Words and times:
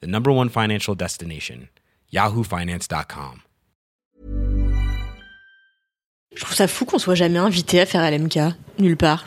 the 0.00 0.06
number 0.06 0.30
one 0.32 0.48
financial 0.48 0.94
destination, 0.94 1.68
yahoofinance.com. 2.12 3.40
Je 6.34 6.40
trouve 6.40 6.54
ça 6.54 6.66
fou 6.66 6.84
qu'on 6.84 6.98
soit 6.98 7.14
jamais 7.14 7.38
invité 7.38 7.80
à 7.80 7.86
faire 7.86 8.02
LMK, 8.10 8.38
nulle 8.78 8.96
part. 8.96 9.26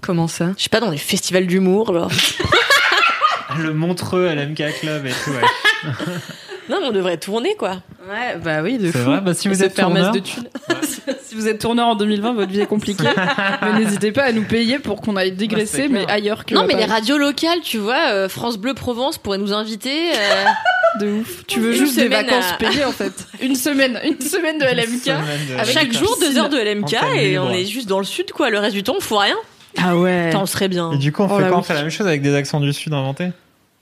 Comment 0.00 0.26
ça? 0.28 0.52
Je 0.56 0.62
sais 0.64 0.68
pas, 0.70 0.80
dans 0.80 0.90
les 0.90 0.96
festivals 0.98 1.46
d'humour, 1.46 1.92
genre. 1.92 2.10
Le 3.58 3.72
Montreux 3.72 4.26
à 4.26 4.34
l'MK 4.34 4.62
Club 4.80 5.06
et 5.06 5.12
tout, 5.12 5.30
ouais. 5.30 5.42
non, 6.68 6.80
mais 6.80 6.86
on 6.88 6.92
devrait 6.92 7.18
tourner, 7.18 7.54
quoi. 7.56 7.82
Ouais, 8.08 8.36
bah 8.38 8.62
oui, 8.62 8.78
de 8.78 8.90
C'est 8.90 8.98
fou. 8.98 9.04
vrai, 9.10 9.20
bah 9.20 9.34
si 9.34 9.48
vous 9.48 9.62
êtes 9.62 9.74
faire 9.74 9.90
de 9.90 10.18
thunes. 10.18 10.48
si 11.34 11.40
vous 11.40 11.48
êtes 11.48 11.60
tourneur 11.60 11.88
en 11.88 11.96
2020, 11.96 12.34
votre 12.34 12.52
vie 12.52 12.60
est 12.60 12.66
compliquée. 12.66 13.08
mais 13.62 13.80
n'hésitez 13.80 14.12
pas 14.12 14.22
à 14.24 14.32
nous 14.32 14.44
payer 14.44 14.78
pour 14.78 15.00
qu'on 15.00 15.16
aille 15.16 15.32
dégraisser, 15.32 15.82
c'est 15.82 15.88
mais 15.88 16.08
ailleurs 16.10 16.44
que. 16.44 16.54
non, 16.54 16.64
mais 16.66 16.74
les 16.74 16.84
radios 16.84 17.18
locales, 17.18 17.60
tu 17.62 17.78
vois, 17.78 18.12
euh, 18.12 18.28
France 18.28 18.56
Bleu 18.56 18.74
Provence 18.74 19.18
pourrait 19.18 19.38
nous 19.38 19.52
inviter. 19.52 20.12
euh, 20.12 20.44
de 21.00 21.08
ouf. 21.20 21.44
Tu 21.48 21.58
veux 21.58 21.72
Une 21.72 21.78
juste 21.78 21.96
des 21.96 22.06
vacances 22.06 22.52
à- 22.52 22.56
payées 22.56 22.84
en 22.84 22.92
fait. 22.92 23.12
Une 23.42 23.56
semaine, 23.56 23.98
une 24.04 24.20
semaine 24.20 24.58
de 24.58 24.64
LMK. 24.64 25.02
Semaine 25.02 25.24
de 25.48 25.54
Avec 25.60 25.74
chaque 25.74 25.92
jour, 25.92 26.16
deux 26.20 26.38
heures 26.38 26.48
de 26.48 26.56
LMK 26.58 26.94
et 27.16 27.38
on 27.38 27.50
est 27.50 27.64
juste 27.64 27.88
dans 27.88 27.98
le 27.98 28.04
sud, 28.04 28.30
quoi. 28.30 28.48
Le 28.50 28.58
reste 28.60 28.74
du 28.74 28.84
temps, 28.84 28.94
on 28.96 29.00
fout 29.00 29.18
rien. 29.18 29.36
Ah 29.82 29.96
ouais. 29.96 30.30
On 30.36 30.46
serait 30.46 30.68
bien. 30.68 30.92
Et 30.92 30.98
du 30.98 31.10
coup, 31.10 31.22
on 31.24 31.28
Oh 31.28 31.38
fait 31.40 31.48
quoi 31.48 31.58
On 31.58 31.62
fait 31.62 31.74
la 31.74 31.80
même 31.80 31.90
chose 31.90 32.06
avec 32.06 32.22
des 32.22 32.32
accents 32.36 32.60
du 32.60 32.72
Sud 32.72 32.92
inventés? 32.94 33.30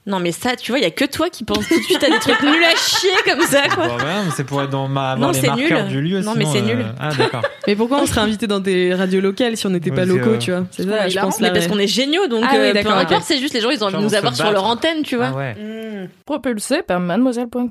Non, 0.04 0.18
mais 0.18 0.32
ça, 0.32 0.56
tu 0.56 0.72
vois, 0.72 0.80
il 0.80 0.82
y 0.82 0.86
a 0.86 0.90
que 0.90 1.04
toi 1.04 1.30
qui 1.30 1.44
penses 1.44 1.68
tout 1.68 1.76
de 1.78 1.82
suite 1.84 2.02
à 2.02 2.10
des 2.10 2.18
trucs 2.18 2.42
nuls 2.42 2.64
à 2.64 2.76
chier 2.76 3.10
comme 3.24 3.40
ça, 3.42 3.68
quoi. 3.72 3.86
Bon, 3.86 3.96
ouais, 3.98 4.24
mais 4.24 4.30
c'est 4.34 4.42
pour 4.42 4.60
être 4.60 4.70
dans 4.70 4.88
ma, 4.88 5.12
avoir 5.12 5.32
Non, 5.32 5.40
les 5.40 5.46
marqueurs 5.46 5.84
nul. 5.84 5.88
du 5.92 6.00
lieu. 6.02 6.20
Non, 6.22 6.32
mais 6.36 6.44
c'est 6.44 6.58
euh, 6.58 6.74
nul. 6.74 6.86
Ah, 6.98 7.10
d'accord. 7.16 7.42
Mais 7.68 7.76
pourquoi 7.76 8.00
on 8.02 8.06
serait 8.06 8.22
invité 8.22 8.48
dans 8.48 8.58
des 8.58 8.92
radios 8.92 9.20
locales 9.20 9.56
si 9.56 9.64
on 9.68 9.70
n'était 9.70 9.92
pas 9.92 10.04
locaux, 10.04 10.30
euh, 10.30 10.38
tu 10.38 10.50
vois? 10.50 10.64
C'est 10.72 10.82
ça, 10.82 11.08
je 11.08 11.16
pense. 11.20 11.40
mais 11.40 11.52
parce 11.52 11.68
qu'on 11.68 11.78
est 11.78 11.86
géniaux, 11.86 12.26
donc 12.26 12.42
Ah 12.44 12.54
oui, 12.54 12.58
euh, 12.58 12.68
peu 12.68 12.74
d'accord, 12.74 12.96
importe, 12.98 13.12
ok. 13.12 13.22
c'est 13.24 13.38
juste 13.38 13.54
les 13.54 13.60
gens, 13.60 13.70
ils 13.70 13.84
ont 13.84 13.86
envie 13.86 13.96
de 13.98 14.02
nous 14.02 14.14
avoir 14.14 14.34
sur 14.34 14.50
leur 14.50 14.64
antenne, 14.64 15.04
tu 15.04 15.14
vois. 15.14 15.30
Ah 15.32 15.36
ouais. 15.36 16.08
Propulsé 16.26 16.82
par 16.82 16.98
mademoiselle.com. 16.98 17.68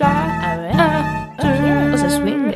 Ah 0.00 0.56
ouais 0.58 0.72
Oh, 1.40 1.96
ça 1.96 2.08
swing. 2.10 2.52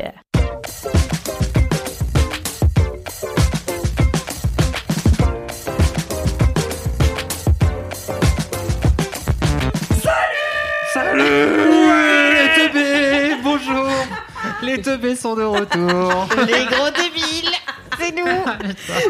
Les 11.19 12.49
teubés 12.55 13.35
Bonjour 13.43 13.87
Les 14.63 14.81
teubés 14.81 15.15
sont 15.17 15.35
de 15.35 15.43
retour 15.43 16.27
Les 16.47 16.65
gros 16.65 16.89
débiles, 16.91 17.51
c'est 17.99 18.15
nous. 18.15 18.25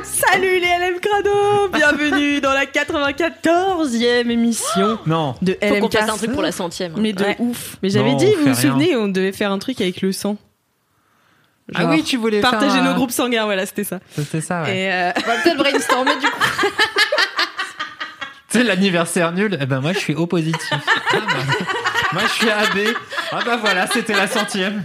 Salut 0.04 0.60
les 0.60 0.76
LM 0.80 1.00
Crado 1.00 1.70
Bienvenue 1.72 2.42
dans 2.42 2.54
la 2.54 2.66
94e 2.66 4.28
émission 4.32 4.98
Non 5.06 5.36
de 5.44 5.56
Faut 5.62 5.76
qu'on 5.76 5.90
fasse 5.92 6.10
un 6.10 6.18
truc 6.18 6.32
pour 6.34 6.42
la 6.42 6.52
centième. 6.52 6.94
Mais 6.98 7.14
de 7.14 7.24
Ouais. 7.24 7.36
ouf. 7.38 7.78
Mais 7.84 7.90
j'avais 7.92 8.12
Non, 8.12 8.18
dit, 8.18 8.26
on 8.26 8.32
vous 8.32 8.38
vous 8.40 8.46
rien. 8.46 8.56
souvenez, 8.56 8.96
on 8.96 9.08
devait 9.08 9.32
faire 9.32 9.52
un 9.52 9.60
truc 9.60 9.80
avec 9.80 10.02
le 10.02 10.12
sang. 10.12 10.38
Ah 11.76 11.82
Genre, 11.82 11.92
oui, 11.92 12.04
tu 12.04 12.18
voulais 12.18 12.42
Partager 12.42 12.72
faire, 12.74 12.84
nos 12.84 12.90
euh, 12.90 12.94
groupes 12.96 13.12
sanguins, 13.12 13.46
voilà, 13.46 13.68
c'était 13.68 13.84
ça. 13.84 14.00
C'était 14.16 14.42
ça, 14.42 14.64
ouais. 14.64 14.76
Et 14.76 14.92
euh, 14.92 15.12
on 15.16 15.28
va 15.28 15.36
peut-être 15.44 15.58
brainstormer 15.58 16.16
du 16.16 16.26
coup. 16.26 16.42
Tu 18.52 18.58
sais, 18.58 18.64
l'anniversaire 18.64 19.32
nul, 19.32 19.56
eh 19.62 19.66
ben 19.68 19.80
moi 19.80 19.94
je 19.94 20.00
suis 20.00 20.16
au 20.16 20.26
positif. 20.26 20.60
Ah, 20.72 20.78
bah, 21.14 21.20
moi 22.14 22.22
je 22.24 22.34
suis 22.34 22.50
AB. 22.50 22.96
Ah 23.32 23.40
bah 23.46 23.58
voilà, 23.62 23.88
c'était 23.88 24.14
la 24.14 24.28
centième. 24.28 24.84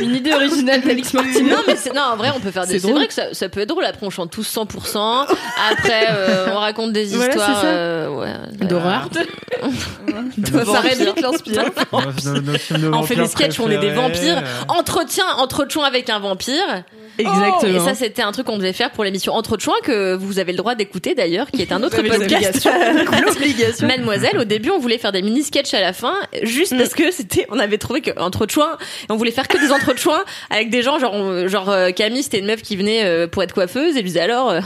Une 0.00 0.14
idée 0.14 0.32
originale 0.32 0.80
d'Alix 0.82 1.12
Martineau. 1.14 1.50
Non, 1.56 1.62
mais 1.66 1.76
c'est, 1.76 1.94
non, 1.94 2.02
en 2.02 2.16
vrai, 2.16 2.30
on 2.34 2.40
peut 2.40 2.50
faire 2.50 2.66
des, 2.66 2.78
C'est 2.78 2.90
vrai 2.90 3.06
que 3.06 3.14
ça, 3.14 3.32
ça 3.34 3.48
peut 3.48 3.60
être 3.60 3.68
drôle. 3.68 3.84
Après, 3.84 4.04
on 4.06 4.10
chante 4.10 4.30
tous 4.30 4.48
100%. 4.56 5.26
Après, 5.70 6.06
euh, 6.10 6.48
on 6.52 6.58
raconte 6.58 6.92
des 6.92 7.06
Voilà, 7.06 7.30
histoires, 7.34 7.60
ça. 7.60 7.66
euh, 7.66 8.08
ouais, 8.08 8.32
D'horreur. 8.66 9.08
Ça 9.12 10.78
arrête 10.78 10.98
vite 10.98 11.16
de 11.16 12.88
On 12.92 13.02
fait 13.02 13.16
des 13.16 13.26
sketchs 13.26 13.58
où 13.58 13.64
on 13.64 13.70
est 13.70 13.78
des 13.78 13.92
vampires. 13.92 14.42
Entretien, 14.68 15.24
entre 15.36 15.66
avec 15.84 16.10
un 16.10 16.18
vampire. 16.18 16.84
Exactement. 17.18 17.74
Et 17.74 17.80
ça, 17.80 17.94
c'était 17.94 18.22
un 18.22 18.32
truc 18.32 18.46
qu'on 18.46 18.58
devait 18.58 18.72
faire 18.72 18.90
pour 18.92 19.02
l'émission 19.04 19.34
Entre 19.34 19.56
que 19.82 20.14
vous 20.14 20.38
avez 20.38 20.52
le 20.52 20.58
droit 20.58 20.74
d'écouter 20.74 21.14
d'ailleurs, 21.14 21.50
qui 21.50 21.62
est 21.62 21.72
un 21.72 21.82
autre 21.82 22.00
podcast. 22.00 22.68
L'obligation. 23.26 23.86
Mademoiselle, 23.86 24.38
au 24.38 24.44
début, 24.44 24.70
on 24.70 24.78
voulait 24.78 24.98
faire 24.98 25.12
des 25.12 25.22
mini 25.22 25.42
sketchs 25.42 25.74
à 25.74 25.80
la 25.80 25.92
fin, 25.92 26.14
juste 26.42 26.72
Mm. 26.72 26.78
parce 26.78 26.94
que 26.94 27.10
c'était, 27.10 27.46
on 27.50 27.58
avait 27.58 27.78
trouvé 27.78 28.00
que 28.00 28.10
entre 28.18 28.46
on 29.08 29.16
voulait 29.16 29.30
faire 29.32 29.48
que 29.48 29.58
des 29.58 29.72
entre 29.72 29.94
avec 30.50 30.70
des 30.70 30.82
gens, 30.82 30.98
genre, 30.98 31.12
on- 31.14 31.48
genre 31.48 31.68
euh, 31.70 31.90
Camille, 31.90 32.22
c'était 32.22 32.38
une 32.38 32.46
meuf 32.46 32.62
qui 32.62 32.76
venait 32.76 33.04
euh, 33.04 33.26
pour 33.26 33.42
être 33.42 33.52
coiffeuse, 33.52 33.96
et 33.96 34.02
lui 34.02 34.08
disait 34.08 34.20
alors, 34.20 34.50
euh, 34.50 34.60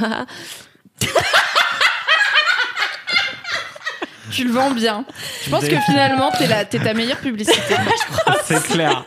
Tu 4.31 4.45
le 4.45 4.53
vends 4.53 4.71
bien. 4.71 5.05
Je 5.45 5.51
pense 5.51 5.65
que 5.69 5.77
finalement, 5.87 6.31
t'es 6.39 6.47
la- 6.47 6.65
t'es 6.65 6.79
ta 6.79 6.95
meilleure 6.95 7.19
publicité. 7.19 7.75
C'est 8.45 8.63
clair. 8.69 9.05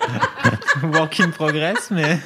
Work 0.84 1.20
in 1.20 1.30
progress, 1.32 1.90
mais. 1.90 2.20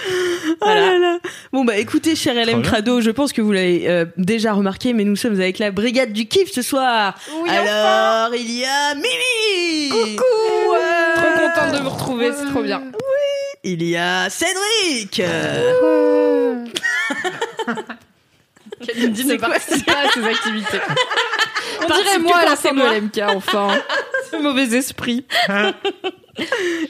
Oh 0.60 0.66
là 0.66 0.98
là. 0.98 1.18
Bon 1.52 1.64
bah 1.64 1.76
écoutez, 1.76 2.16
cher 2.16 2.34
LM. 2.34 2.62
Crado, 2.62 3.00
je 3.00 3.10
pense 3.10 3.32
que 3.32 3.42
vous 3.42 3.52
l'avez 3.52 3.88
euh, 3.88 4.04
déjà 4.16 4.52
remarqué, 4.52 4.92
mais 4.92 5.04
nous 5.04 5.16
sommes 5.16 5.34
avec 5.34 5.58
la 5.58 5.70
brigade 5.70 6.12
du 6.12 6.26
kiff 6.26 6.50
ce 6.50 6.62
soir. 6.62 7.14
Alors 7.48 8.34
il 8.34 8.50
y 8.50 8.64
a 8.64 8.94
Mimi. 8.94 9.90
Coucou. 9.90 10.24
Trop 11.16 11.30
contente 11.40 11.78
de 11.78 11.82
vous 11.82 11.90
retrouver, 11.90 12.30
c'est 12.32 12.46
trop 12.50 12.62
bien. 12.62 12.82
Il 13.64 13.82
y 13.82 13.96
a 13.96 14.30
Cédric. 14.30 15.20
Kalindi 18.86 19.24
ne 19.24 19.30
C'est 19.30 19.38
quoi 19.38 19.48
participe 19.48 19.86
pas 19.86 20.06
à 20.06 20.10
ces 20.12 20.24
activités. 20.24 20.80
On 21.82 21.86
dirait 21.86 22.18
moi 22.18 22.38
à 22.38 22.44
la 22.44 22.56
fin 22.56 22.72
de. 22.72 22.80
LMK, 22.80 23.22
enfin. 23.36 23.68
Ce 24.30 24.36
mauvais 24.36 24.76
esprit. 24.76 25.26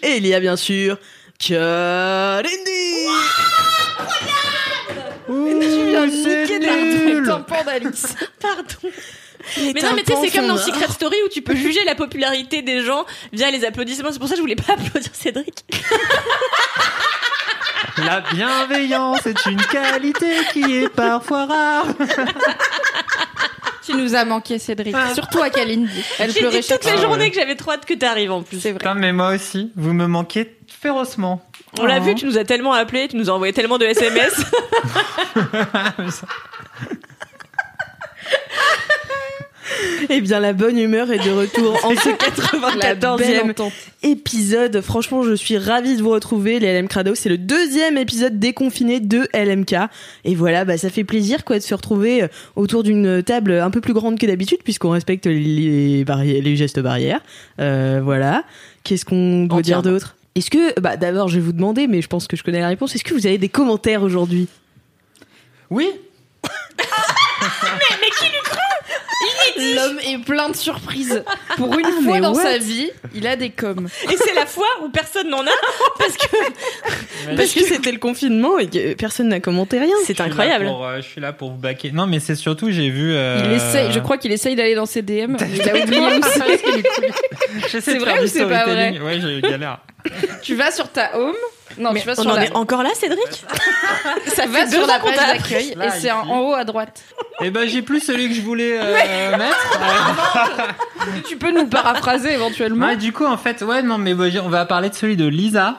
Et 0.02 0.16
il 0.16 0.26
y 0.26 0.34
a 0.34 0.40
bien 0.40 0.56
sûr 0.56 0.98
Kalindi. 1.38 3.06
Tu 5.26 5.32
viens 5.86 6.06
de 6.06 6.10
niquer 6.10 7.64
d'Alice. 7.64 8.06
pardon. 8.40 8.64
Mais 9.58 9.80
non, 9.80 9.90
mais 9.94 10.02
tu 10.02 10.12
sais, 10.12 10.18
c'est 10.22 10.38
comme 10.38 10.48
dans 10.48 10.56
Secret 10.56 10.88
Story 10.88 11.16
où 11.24 11.28
tu 11.28 11.40
peux 11.42 11.54
juger 11.54 11.84
la 11.84 11.94
popularité 11.94 12.62
des 12.62 12.82
gens 12.82 13.06
via 13.32 13.50
les 13.50 13.64
applaudissements. 13.64 14.10
C'est 14.10 14.18
pour 14.18 14.28
ça 14.28 14.34
que 14.34 14.38
je 14.38 14.42
voulais 14.42 14.56
pas 14.56 14.72
applaudir 14.72 15.10
Cédric. 15.14 15.64
La 17.98 18.20
bienveillance 18.20 19.24
est 19.26 19.46
une 19.46 19.62
qualité 19.62 20.26
qui 20.52 20.82
est 20.82 20.88
parfois 20.88 21.46
rare. 21.46 21.86
Tu 23.86 23.94
nous 23.94 24.14
as 24.14 24.24
manqué, 24.24 24.58
Cédric. 24.58 24.94
Surtout 25.14 25.40
à 25.40 25.50
Kalindi. 25.50 25.88
Elle 26.18 26.30
J'ai 26.32 26.40
pleurait 26.40 26.60
dit 26.60 26.66
toute 26.66 26.68
chaque 26.68 26.84
la 26.84 26.92
Ah 26.98 27.02
journée 27.02 27.24
ouais. 27.24 27.30
que 27.30 27.36
j'avais 27.36 27.54
trop 27.56 27.72
hâte 27.72 27.84
que 27.86 27.94
t'arrives 27.94 28.32
en 28.32 28.42
plus. 28.42 28.58
C'est 28.60 28.70
vrai. 28.70 28.78
Putain, 28.78 28.94
mais 28.94 29.12
moi 29.12 29.30
aussi, 29.34 29.70
vous 29.76 29.92
me 29.92 30.06
manquez 30.06 30.56
férocement. 30.68 31.40
On 31.78 31.84
l'a 31.86 31.98
Oh. 32.00 32.04
vu, 32.04 32.14
tu 32.14 32.26
nous 32.26 32.36
as 32.38 32.44
tellement 32.44 32.72
appelé, 32.72 33.06
tu 33.08 33.16
nous 33.16 33.30
as 33.30 33.32
envoyé 33.32 33.52
tellement 33.52 33.78
de 33.78 33.84
SMS. 33.84 34.34
Eh 40.10 40.20
bien 40.20 40.38
la 40.40 40.52
bonne 40.52 40.78
humeur 40.78 41.10
est 41.10 41.18
de 41.24 41.30
retour 41.32 41.78
en 41.84 41.90
ce 41.96 42.08
La 42.78 42.94
belle 42.94 43.00
94e 43.00 43.50
entente. 43.50 43.72
épisode. 44.02 44.80
Franchement, 44.80 45.22
je 45.22 45.34
suis 45.34 45.58
ravie 45.58 45.96
de 45.96 46.02
vous 46.02 46.10
retrouver, 46.10 46.58
les 46.60 46.72
LM 46.78 46.88
Crado. 46.88 47.14
C'est 47.14 47.28
le 47.28 47.38
deuxième 47.38 47.96
épisode 47.98 48.38
déconfiné 48.38 49.00
de 49.00 49.28
LMK. 49.34 49.74
Et 50.24 50.34
voilà, 50.34 50.64
bah, 50.64 50.78
ça 50.78 50.90
fait 50.90 51.04
plaisir, 51.04 51.44
quoi, 51.44 51.58
de 51.58 51.62
se 51.64 51.74
retrouver 51.74 52.22
euh, 52.22 52.28
autour 52.54 52.82
d'une 52.82 53.22
table 53.22 53.52
un 53.52 53.70
peu 53.70 53.80
plus 53.80 53.92
grande 53.94 54.18
que 54.18 54.26
d'habitude, 54.26 54.58
puisqu'on 54.62 54.90
respecte 54.90 55.26
les, 55.26 56.04
barri- 56.04 56.40
les 56.40 56.56
gestes 56.56 56.80
barrières. 56.80 57.20
Euh, 57.60 58.00
voilà. 58.02 58.44
Qu'est-ce 58.84 59.04
qu'on 59.04 59.44
doit 59.46 59.62
dire 59.62 59.82
d'autre? 59.82 60.16
Est-ce 60.36 60.50
que, 60.50 60.78
bah, 60.80 60.96
d'abord, 60.96 61.28
je 61.28 61.36
vais 61.36 61.42
vous 61.44 61.52
demander, 61.52 61.86
mais 61.86 62.02
je 62.02 62.08
pense 62.08 62.26
que 62.28 62.36
je 62.36 62.42
connais 62.44 62.60
la 62.60 62.68
réponse. 62.68 62.94
Est-ce 62.94 63.04
que 63.04 63.14
vous 63.14 63.26
avez 63.26 63.38
des 63.38 63.48
commentaires 63.48 64.02
aujourd'hui? 64.02 64.46
Oui 65.70 65.88
L'homme 69.74 69.98
est 70.00 70.18
plein 70.24 70.48
de 70.50 70.56
surprises. 70.56 71.22
Pour 71.56 71.78
une 71.78 71.86
Ah, 71.86 72.02
fois 72.04 72.14
mais 72.14 72.20
dans 72.20 72.34
what 72.34 72.42
sa 72.42 72.58
vie, 72.58 72.90
il 73.14 73.26
a 73.26 73.36
des 73.36 73.50
coms. 73.50 73.88
Et 74.12 74.16
c'est 74.16 74.34
la 74.34 74.44
fois 74.46 74.66
où 74.84 74.88
personne 74.90 75.30
n'en 75.30 75.40
a 75.46 75.50
parce 75.98 76.16
que 76.16 76.26
Parce 77.36 77.52
que 77.52 77.60
c'était 77.64 77.92
le 77.92 77.98
confinement 77.98 78.58
et 78.58 78.68
que 78.68 78.94
personne 78.94 79.28
n'a 79.28 79.40
commenté 79.40 79.78
rien. 79.78 79.94
c'est 80.04 80.20
incroyable. 80.20 80.66
pour, 80.66 80.84
euh, 80.86 80.96
je 80.98 81.02
suis 81.06 81.20
là 81.20 81.32
pour 81.32 81.50
vous 81.50 81.56
baquer. 81.58 81.92
Non, 81.92 82.06
mais 82.06 82.20
c'est 82.20 82.34
surtout, 82.34 82.70
j'ai 82.70 82.90
vu. 82.90 83.12
euh, 83.14 83.40
Il 83.46 83.52
essaye, 83.52 83.92
je 83.92 83.98
crois 84.00 84.18
qu'il 84.18 84.32
essaye 84.32 84.54
d'aller 84.56 84.74
dans 84.74 84.86
ses 84.86 85.02
DM. 85.02 85.36
Il 85.54 85.68
a 85.68 85.76
oublié 85.82 86.00
où 86.18 86.20
c'est. 87.80 87.98
Vrai 87.98 88.22
ou 88.22 88.26
c'est 88.26 88.46
pas 88.46 88.62
storytelling. 88.62 89.02
Ouais, 89.02 89.20
j'ai 89.20 89.40
galère. 89.40 89.78
Tu 90.42 90.54
vas 90.54 90.70
sur 90.70 90.88
ta 90.90 91.16
home. 91.18 91.34
Non, 91.78 91.92
Mais 91.92 92.00
tu 92.00 92.06
vas 92.06 92.14
on 92.18 92.22
sur 92.22 92.30
en 92.30 92.34
la. 92.34 92.44
est 92.44 92.54
encore 92.54 92.82
là, 92.82 92.90
Cédric 92.94 93.44
Ça 94.34 94.46
va 94.46 94.68
sur 94.68 94.86
la 94.86 94.98
page 94.98 95.16
d'accueil 95.16 95.76
et 95.82 95.90
c'est 95.98 96.10
en, 96.10 96.40
haut 96.40 96.54
à 96.54 96.64
droite. 96.64 97.02
Eh 97.42 97.50
ben, 97.50 97.68
j'ai 97.68 97.82
plus 97.82 98.00
celui 98.00 98.28
que 98.28 98.34
je 98.34 98.40
voulais 98.40 98.78
euh, 98.80 99.36
mettre. 99.36 99.80
Tu 101.28 101.36
peux 101.36 101.52
nous 101.52 101.66
paraphraser 101.66 102.32
éventuellement. 102.32 102.86
Ouais, 102.86 102.96
du 102.96 103.12
coup, 103.12 103.26
en 103.26 103.36
fait, 103.36 103.62
ouais, 103.62 103.82
non, 103.82 103.98
mais 103.98 104.14
bon, 104.14 104.32
on 104.42 104.48
va 104.48 104.64
parler 104.64 104.90
de 104.90 104.94
celui 104.94 105.16
de 105.16 105.26
Lisa. 105.26 105.78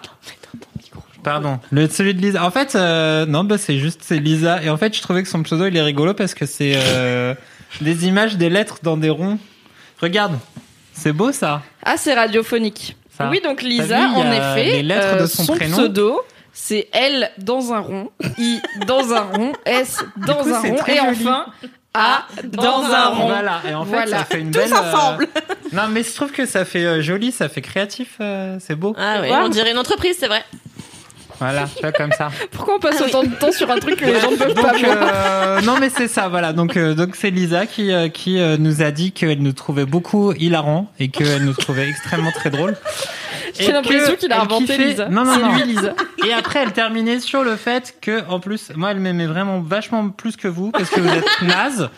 Pardon, 1.23 1.59
le 1.71 1.89
celui 1.89 2.13
de 2.13 2.21
Lisa. 2.21 2.45
En 2.45 2.51
fait, 2.51 2.75
euh, 2.75 3.25
non, 3.25 3.43
bah 3.43 3.57
c'est 3.57 3.79
juste 3.79 4.01
c'est 4.03 4.17
Lisa. 4.17 4.63
Et 4.63 4.69
en 4.69 4.77
fait, 4.77 4.95
je 4.95 5.01
trouvais 5.01 5.23
que 5.23 5.29
son 5.29 5.43
pseudo 5.43 5.65
il 5.65 5.75
est 5.75 5.81
rigolo 5.81 6.13
parce 6.13 6.33
que 6.33 6.45
c'est 6.45 6.73
euh, 6.75 7.33
des 7.81 8.07
images, 8.07 8.37
des 8.37 8.49
lettres 8.49 8.77
dans 8.81 8.95
des 8.95 9.09
ronds. 9.09 9.37
Regarde, 10.01 10.37
c'est 10.93 11.11
beau 11.11 11.31
ça. 11.31 11.63
Ah, 11.83 11.97
c'est 11.97 12.13
radiophonique. 12.13 12.95
Ça. 13.17 13.29
Oui, 13.29 13.41
donc 13.43 13.61
Lisa, 13.61 13.97
vu, 13.97 14.15
en 14.15 14.31
effet, 14.31 14.63
les 14.73 14.83
lettres 14.83 15.15
euh, 15.15 15.21
de 15.21 15.25
son 15.25 15.45
prénom. 15.55 15.75
pseudo, 15.77 16.21
c'est 16.53 16.87
L 16.93 17.31
dans 17.39 17.73
un 17.73 17.79
rond, 17.79 18.11
I 18.37 18.59
dans 18.85 19.13
un 19.13 19.21
rond, 19.21 19.53
S 19.65 20.03
dans 20.17 20.35
coup, 20.35 20.49
un 20.49 20.59
rond, 20.59 20.75
et 20.87 20.95
joli. 20.97 21.07
enfin 21.27 21.45
A 21.93 22.25
dans, 22.43 22.83
un 22.83 23.05
rond. 23.07 23.25
Voilà. 23.27 23.61
Et 23.67 23.73
en 23.73 23.83
fait, 23.85 23.89
Voilà. 23.91 24.19
ça 24.19 24.25
fait 24.25 24.39
une 24.41 24.51
Tous 24.51 24.59
belle. 24.59 24.71
euh, 24.73 24.77
ensemble. 24.93 25.27
Non, 25.73 25.83
mais 25.89 26.03
je 26.03 26.13
trouve 26.13 26.31
que 26.31 26.45
ça 26.45 26.63
fait 26.63 26.85
euh, 26.85 27.01
joli, 27.01 27.31
ça 27.31 27.49
fait 27.49 27.61
créatif, 27.61 28.17
euh, 28.21 28.57
c'est 28.59 28.75
beau. 28.75 28.93
Ah 28.97 29.21
Ouais. 29.21 29.31
on 29.33 29.49
dirait 29.49 29.71
une 29.71 29.79
entreprise, 29.79 30.15
c'est 30.19 30.27
vrai. 30.27 30.43
Voilà, 31.39 31.65
tu 31.75 31.81
vois 31.81 31.91
comme 31.91 32.11
ça. 32.11 32.29
Pourquoi 32.51 32.75
on 32.75 32.79
passe 32.79 32.95
Ah 32.99 33.03
oui. 33.05 33.09
autant 33.09 33.23
de 33.23 33.35
temps 33.35 33.51
sur 33.51 33.69
un 33.69 33.77
truc 33.77 33.97
que 33.97 34.05
les 34.05 34.19
gens 34.19 34.31
ne 34.31 34.35
peuvent 34.37 34.53
pas 34.55 34.71
Donc, 34.73 34.83
euh, 34.83 35.61
non 35.61 35.75
mais 35.79 35.89
c'est 35.89 36.07
ça, 36.07 36.27
voilà. 36.29 36.53
Donc 36.53 36.75
euh, 36.77 36.93
donc 36.95 37.15
c'est 37.15 37.29
Lisa 37.29 37.65
qui 37.65 37.91
euh, 37.91 38.09
qui 38.09 38.39
euh, 38.39 38.57
nous 38.57 38.81
a 38.81 38.91
dit 38.91 39.11
qu'elle 39.11 39.39
nous 39.41 39.53
trouvait 39.53 39.85
beaucoup 39.85 40.33
hilarant 40.33 40.91
et 40.99 41.09
qu'elle 41.09 41.43
nous 41.45 41.53
trouvait 41.53 41.87
extrêmement 41.89 42.31
très 42.31 42.49
drôle. 42.49 42.75
J'ai 43.59 43.71
l'impression 43.71 44.15
qu'il 44.15 44.31
a 44.31 44.41
inventé 44.41 44.65
kiffait- 44.77 44.87
Lisa. 44.89 45.09
Non 45.09 45.23
non 45.25 45.33
c'est 45.35 45.41
non. 45.41 45.55
lui 45.55 45.63
Lisa. 45.63 45.93
Et 46.27 46.33
après 46.33 46.59
elle 46.63 46.73
terminait 46.73 47.19
sur 47.19 47.43
le 47.43 47.55
fait 47.55 47.95
que 48.01 48.23
en 48.29 48.39
plus 48.39 48.71
moi 48.75 48.91
elle 48.91 48.99
m'aimait 48.99 49.25
vraiment 49.27 49.59
vachement 49.61 50.09
plus 50.09 50.35
que 50.35 50.47
vous 50.47 50.71
parce 50.71 50.89
que 50.89 50.99
vous 50.99 51.09
êtes 51.09 51.25
naze. 51.43 51.89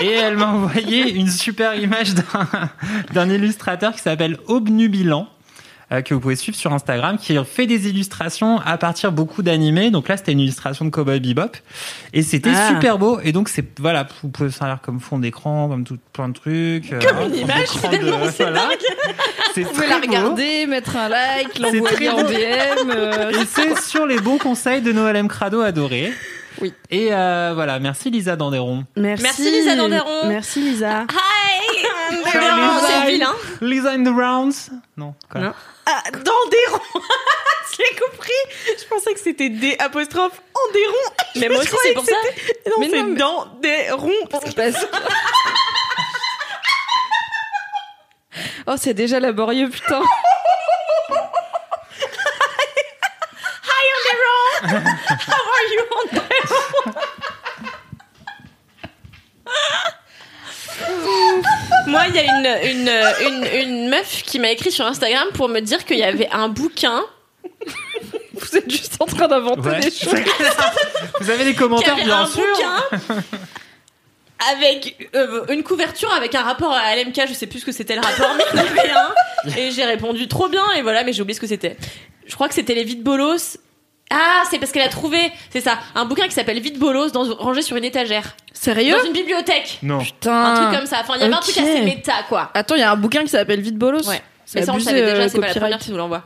Et 0.00 0.10
elle 0.10 0.36
m'a 0.36 0.48
envoyé 0.48 1.12
une 1.14 1.28
super 1.28 1.74
image 1.76 2.14
d'un 2.14 2.48
d'un 3.12 3.30
illustrateur 3.30 3.92
qui 3.92 4.00
s'appelle 4.00 4.36
Obnubilan 4.48 5.22
euh, 5.22 5.30
que 6.04 6.14
vous 6.14 6.20
pouvez 6.20 6.36
suivre 6.36 6.56
sur 6.56 6.72
Instagram, 6.72 7.18
qui 7.18 7.36
fait 7.44 7.66
des 7.66 7.88
illustrations 7.88 8.60
à 8.60 8.76
partir 8.78 9.12
beaucoup 9.12 9.42
d'animés. 9.42 9.90
Donc 9.90 10.08
là, 10.08 10.16
c'était 10.16 10.32
une 10.32 10.40
illustration 10.40 10.84
de 10.84 10.90
Cowboy 10.90 11.20
Bebop, 11.20 11.52
et 12.12 12.22
c'était 12.22 12.50
Ah. 12.54 12.68
super 12.68 12.98
beau. 12.98 13.20
Et 13.22 13.32
donc 13.32 13.48
c'est 13.48 13.78
voilà, 13.78 14.06
vous 14.22 14.28
pouvez 14.28 14.50
servir 14.50 14.78
comme 14.82 15.00
fond 15.00 15.18
d'écran, 15.18 15.68
comme 15.68 15.84
tout 15.84 15.98
plein 16.12 16.28
de 16.28 16.34
trucs. 16.34 16.92
euh, 16.92 17.00
Comme 17.00 17.28
une 17.28 17.36
image, 17.36 17.68
finalement, 17.68 18.18
c'est 18.32 18.44
voilà. 18.44 18.68
C'est 19.54 19.62
Vous 19.62 19.70
pouvez 19.70 19.86
la 19.88 19.98
beau. 20.00 20.06
regarder, 20.06 20.66
mettre 20.66 20.96
un 20.96 21.08
like, 21.08 21.58
l'envoyer 21.58 22.08
en 22.10 22.16
beau. 22.22 22.28
DM. 22.28 22.90
euh, 22.90 23.30
Et 23.30 23.44
c'est 23.46 23.78
sur 23.80 24.06
les 24.06 24.18
bons 24.18 24.38
conseils 24.38 24.80
de 24.82 24.90
Noël 24.92 25.16
M. 25.16 25.28
Crado 25.28 25.60
adoré. 25.60 26.12
Oui. 26.60 26.72
Et 26.90 27.08
euh, 27.12 27.52
voilà, 27.54 27.78
merci 27.78 28.10
Lisa 28.10 28.36
Danderon. 28.36 28.84
Merci. 28.96 29.22
Merci, 29.22 29.50
Lisa 29.50 29.76
Danderon. 29.76 30.26
Merci 30.28 30.60
Lisa. 30.60 31.00
Hi 31.10 31.82
Ciao, 32.30 32.40
Lisa. 32.40 32.86
C'est 32.86 33.10
vilain. 33.10 33.34
Lisa 33.60 33.90
in 33.90 34.04
the 34.04 34.08
rounds. 34.14 34.70
Non. 34.96 35.14
Quoi. 35.30 35.40
Non. 35.40 35.52
Ah, 35.86 36.02
dans 36.12 36.50
des 36.50 36.66
ronds. 36.70 36.80
Je 37.72 37.78
l'ai 37.82 37.96
compris. 37.98 38.30
Je 38.78 38.84
pensais 38.88 39.12
que 39.14 39.20
c'était 39.20 39.48
des 39.48 39.76
apostrophes 39.80 40.40
en 40.54 40.72
des 40.72 40.86
ronds. 40.86 41.40
Mais 41.40 41.48
moi 41.48 41.58
aussi, 41.58 41.74
c'est 41.82 41.92
pour 41.92 42.04
ça. 42.04 42.12
Non, 42.66 42.76
Mais 42.78 42.88
c'est 42.90 43.02
mais- 43.02 43.16
dans 43.16 43.46
des 43.60 43.90
ronds. 43.90 44.26
Parce- 44.30 44.86
Oh, 48.66 48.74
c'est 48.78 48.94
déjà 48.94 49.20
laborieux, 49.20 49.68
putain. 49.68 50.00
Moi, 61.86 62.02
il 62.08 62.14
y 62.14 62.18
a 62.18 62.24
une, 62.24 62.78
une, 62.78 62.90
une, 63.26 63.60
une 63.68 63.88
meuf 63.88 64.22
qui 64.24 64.38
m'a 64.38 64.50
écrit 64.50 64.72
sur 64.72 64.86
Instagram 64.86 65.28
pour 65.34 65.48
me 65.48 65.60
dire 65.60 65.84
qu'il 65.84 65.98
y 65.98 66.02
avait 66.04 66.28
un 66.32 66.48
bouquin 66.48 67.02
Vous 68.34 68.56
êtes 68.56 68.70
juste 68.70 68.96
en 69.00 69.06
train 69.06 69.28
d'inventer 69.28 69.60
Ouais. 69.60 69.80
des 69.80 69.90
choses. 69.90 70.14
Vous 71.20 71.30
avez 71.30 71.44
des 71.44 71.54
commentaires, 71.54 71.94
avait 71.94 72.04
bien 72.04 72.20
un 72.22 72.26
sûr. 72.26 72.42
bouquin 72.42 73.22
avec 74.52 75.08
euh, 75.14 75.46
une 75.48 75.62
couverture 75.62 76.12
avec 76.12 76.34
un 76.34 76.42
rapport 76.42 76.72
à 76.72 76.94
LMK, 76.96 77.28
je 77.28 77.32
sais 77.32 77.46
plus 77.46 77.60
ce 77.60 77.64
que 77.64 77.72
c'était 77.72 77.94
le 77.94 78.00
rapport, 78.02 78.34
mais 78.36 78.44
il 78.52 78.56
y 78.58 78.60
en 78.60 78.66
avait 78.66 78.90
un. 78.90 79.56
Et 79.56 79.70
j'ai 79.70 79.84
répondu 79.84 80.26
trop 80.28 80.48
bien, 80.48 80.64
et 80.76 80.82
voilà, 80.82 81.04
mais 81.04 81.12
j'ai 81.12 81.22
oublié 81.22 81.34
ce 81.34 81.40
que 81.40 81.46
c'était. 81.46 81.76
Je 82.26 82.34
crois 82.34 82.48
que 82.48 82.54
c'était 82.54 82.74
les 82.74 82.84
vides 82.84 83.02
bolos. 83.02 83.58
Ah, 84.10 84.42
c'est 84.50 84.58
parce 84.58 84.70
qu'elle 84.70 84.82
a 84.82 84.88
trouvé, 84.88 85.18
c'est 85.50 85.60
ça, 85.60 85.78
un 85.94 86.04
bouquin 86.04 86.26
qui 86.26 86.32
s'appelle 86.34 86.60
Vide 86.60 86.78
bolos 86.78 87.10
dans, 87.12 87.34
rangé 87.36 87.62
sur 87.62 87.76
une 87.76 87.84
étagère. 87.84 88.36
Sérieux 88.52 88.96
Dans 88.96 89.06
une 89.06 89.12
bibliothèque. 89.12 89.78
Non. 89.82 89.98
Putain. 89.98 90.44
Un 90.44 90.54
truc 90.54 90.78
comme 90.78 90.86
ça. 90.86 90.98
Enfin, 91.00 91.14
il 91.16 91.22
y 91.22 91.24
avait 91.24 91.34
un 91.34 91.40
truc 91.40 91.56
ok. 91.56 91.62
assez 91.62 91.82
méta, 91.82 92.12
quoi. 92.28 92.50
Attends, 92.54 92.74
il 92.76 92.80
y 92.80 92.84
a 92.84 92.92
un 92.92 92.96
bouquin 92.96 93.22
qui 93.22 93.28
s'appelle 93.28 93.60
Vite 93.60 93.76
Bolos. 93.76 94.06
Ouais. 94.08 94.20
C'est 94.44 94.60
Mais 94.60 94.66
ça, 94.66 94.72
on 94.72 94.74
abusé, 94.74 94.90
savait 94.90 95.02
déjà, 95.02 95.16
euh, 95.16 95.28
c'est 95.28 95.40
pas 95.40 95.46
la 95.46 95.54
copyright. 95.54 95.60
première 95.60 95.78
qui 95.78 95.90
nous 95.90 95.96
l'envoie. 95.96 96.24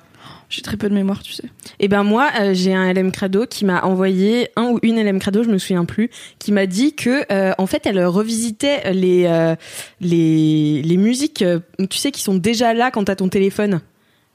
J'ai 0.50 0.62
très 0.62 0.78
peu 0.78 0.88
de 0.88 0.94
mémoire, 0.94 1.22
tu 1.22 1.32
sais. 1.32 1.44
Et 1.78 1.88
ben 1.88 2.02
moi, 2.04 2.30
euh, 2.40 2.54
j'ai 2.54 2.74
un 2.74 2.90
LM 2.90 3.12
Crado 3.12 3.44
qui 3.44 3.66
m'a 3.66 3.82
envoyé 3.84 4.50
un 4.56 4.70
ou 4.70 4.78
une 4.82 5.02
LM 5.02 5.18
Crado, 5.18 5.42
je 5.42 5.50
me 5.50 5.58
souviens 5.58 5.84
plus, 5.84 6.08
qui 6.38 6.52
m'a 6.52 6.64
dit 6.64 6.94
que 6.94 7.30
euh, 7.30 7.52
en 7.58 7.66
fait 7.66 7.84
elle 7.84 8.02
revisitait 8.06 8.92
les 8.94 9.26
euh, 9.26 9.54
les 10.00 10.80
les 10.82 10.96
musiques, 10.96 11.42
euh, 11.42 11.60
tu 11.90 11.98
sais, 11.98 12.12
qui 12.12 12.22
sont 12.22 12.34
déjà 12.34 12.72
là 12.72 12.90
quand 12.90 13.04
t'as 13.04 13.16
ton 13.16 13.28
téléphone. 13.28 13.80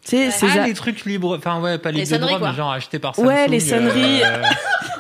Tu 0.05 0.09
sais, 0.17 0.25
Ouais. 0.25 0.31
ces 0.31 0.45
Ah, 0.59 0.63
a- 0.63 0.67
les 0.67 0.73
trucs 0.73 1.05
libres, 1.05 1.37
enfin 1.37 1.61
ouais, 1.61 1.77
pas 1.77 1.91
Les 1.91 1.99
libres 1.99 2.09
de 2.11 2.15
sonneries, 2.15 2.35
droit, 2.35 2.49
mais 2.51 2.55
genre 2.57 2.71
achetés 2.71 2.99
par 2.99 3.15
Samsung. 3.15 3.27
Ouais, 3.27 3.47
les 3.47 3.59
sonneries. 3.61 4.21
euh, 4.23 4.41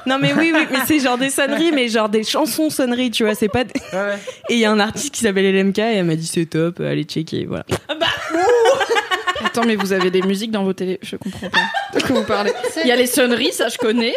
Non 0.05 0.17
mais 0.19 0.33
oui, 0.33 0.51
oui, 0.53 0.65
mais 0.71 0.79
c'est 0.85 0.99
genre 0.99 1.17
des 1.17 1.29
sonneries, 1.29 1.71
mais 1.73 1.87
genre 1.89 2.09
des 2.09 2.23
chansons 2.23 2.69
sonneries, 2.69 3.11
tu 3.11 3.23
vois, 3.23 3.35
c'est 3.35 3.47
pas. 3.49 3.63
des- 3.65 3.73
ouais, 3.91 3.97
ouais. 3.99 4.17
Et 4.49 4.53
il 4.55 4.59
y 4.59 4.65
a 4.65 4.71
un 4.71 4.79
artiste 4.79 5.13
qui 5.13 5.21
s'appelle 5.21 5.45
LMK 5.53 5.77
et 5.79 5.81
elle 5.97 6.05
m'a 6.05 6.15
dit 6.15 6.25
c'est 6.27 6.45
top, 6.45 6.79
allez 6.81 7.03
checker, 7.03 7.45
voilà. 7.45 7.65
Attends, 9.45 9.63
mais 9.65 9.75
vous 9.75 9.91
avez 9.93 10.09
des 10.09 10.21
musiques 10.21 10.51
dans 10.51 10.63
vos 10.63 10.73
télé. 10.73 10.99
Je 11.01 11.15
comprends 11.17 11.49
pas. 11.49 11.59
De 11.99 12.01
quoi 12.03 12.15
vous 12.15 12.23
parlez 12.23 12.53
Il 12.83 12.87
y 12.87 12.91
a 12.91 12.95
les 12.95 13.07
sonneries, 13.07 13.51
ça 13.51 13.67
je 13.69 13.77
connais. 13.77 14.13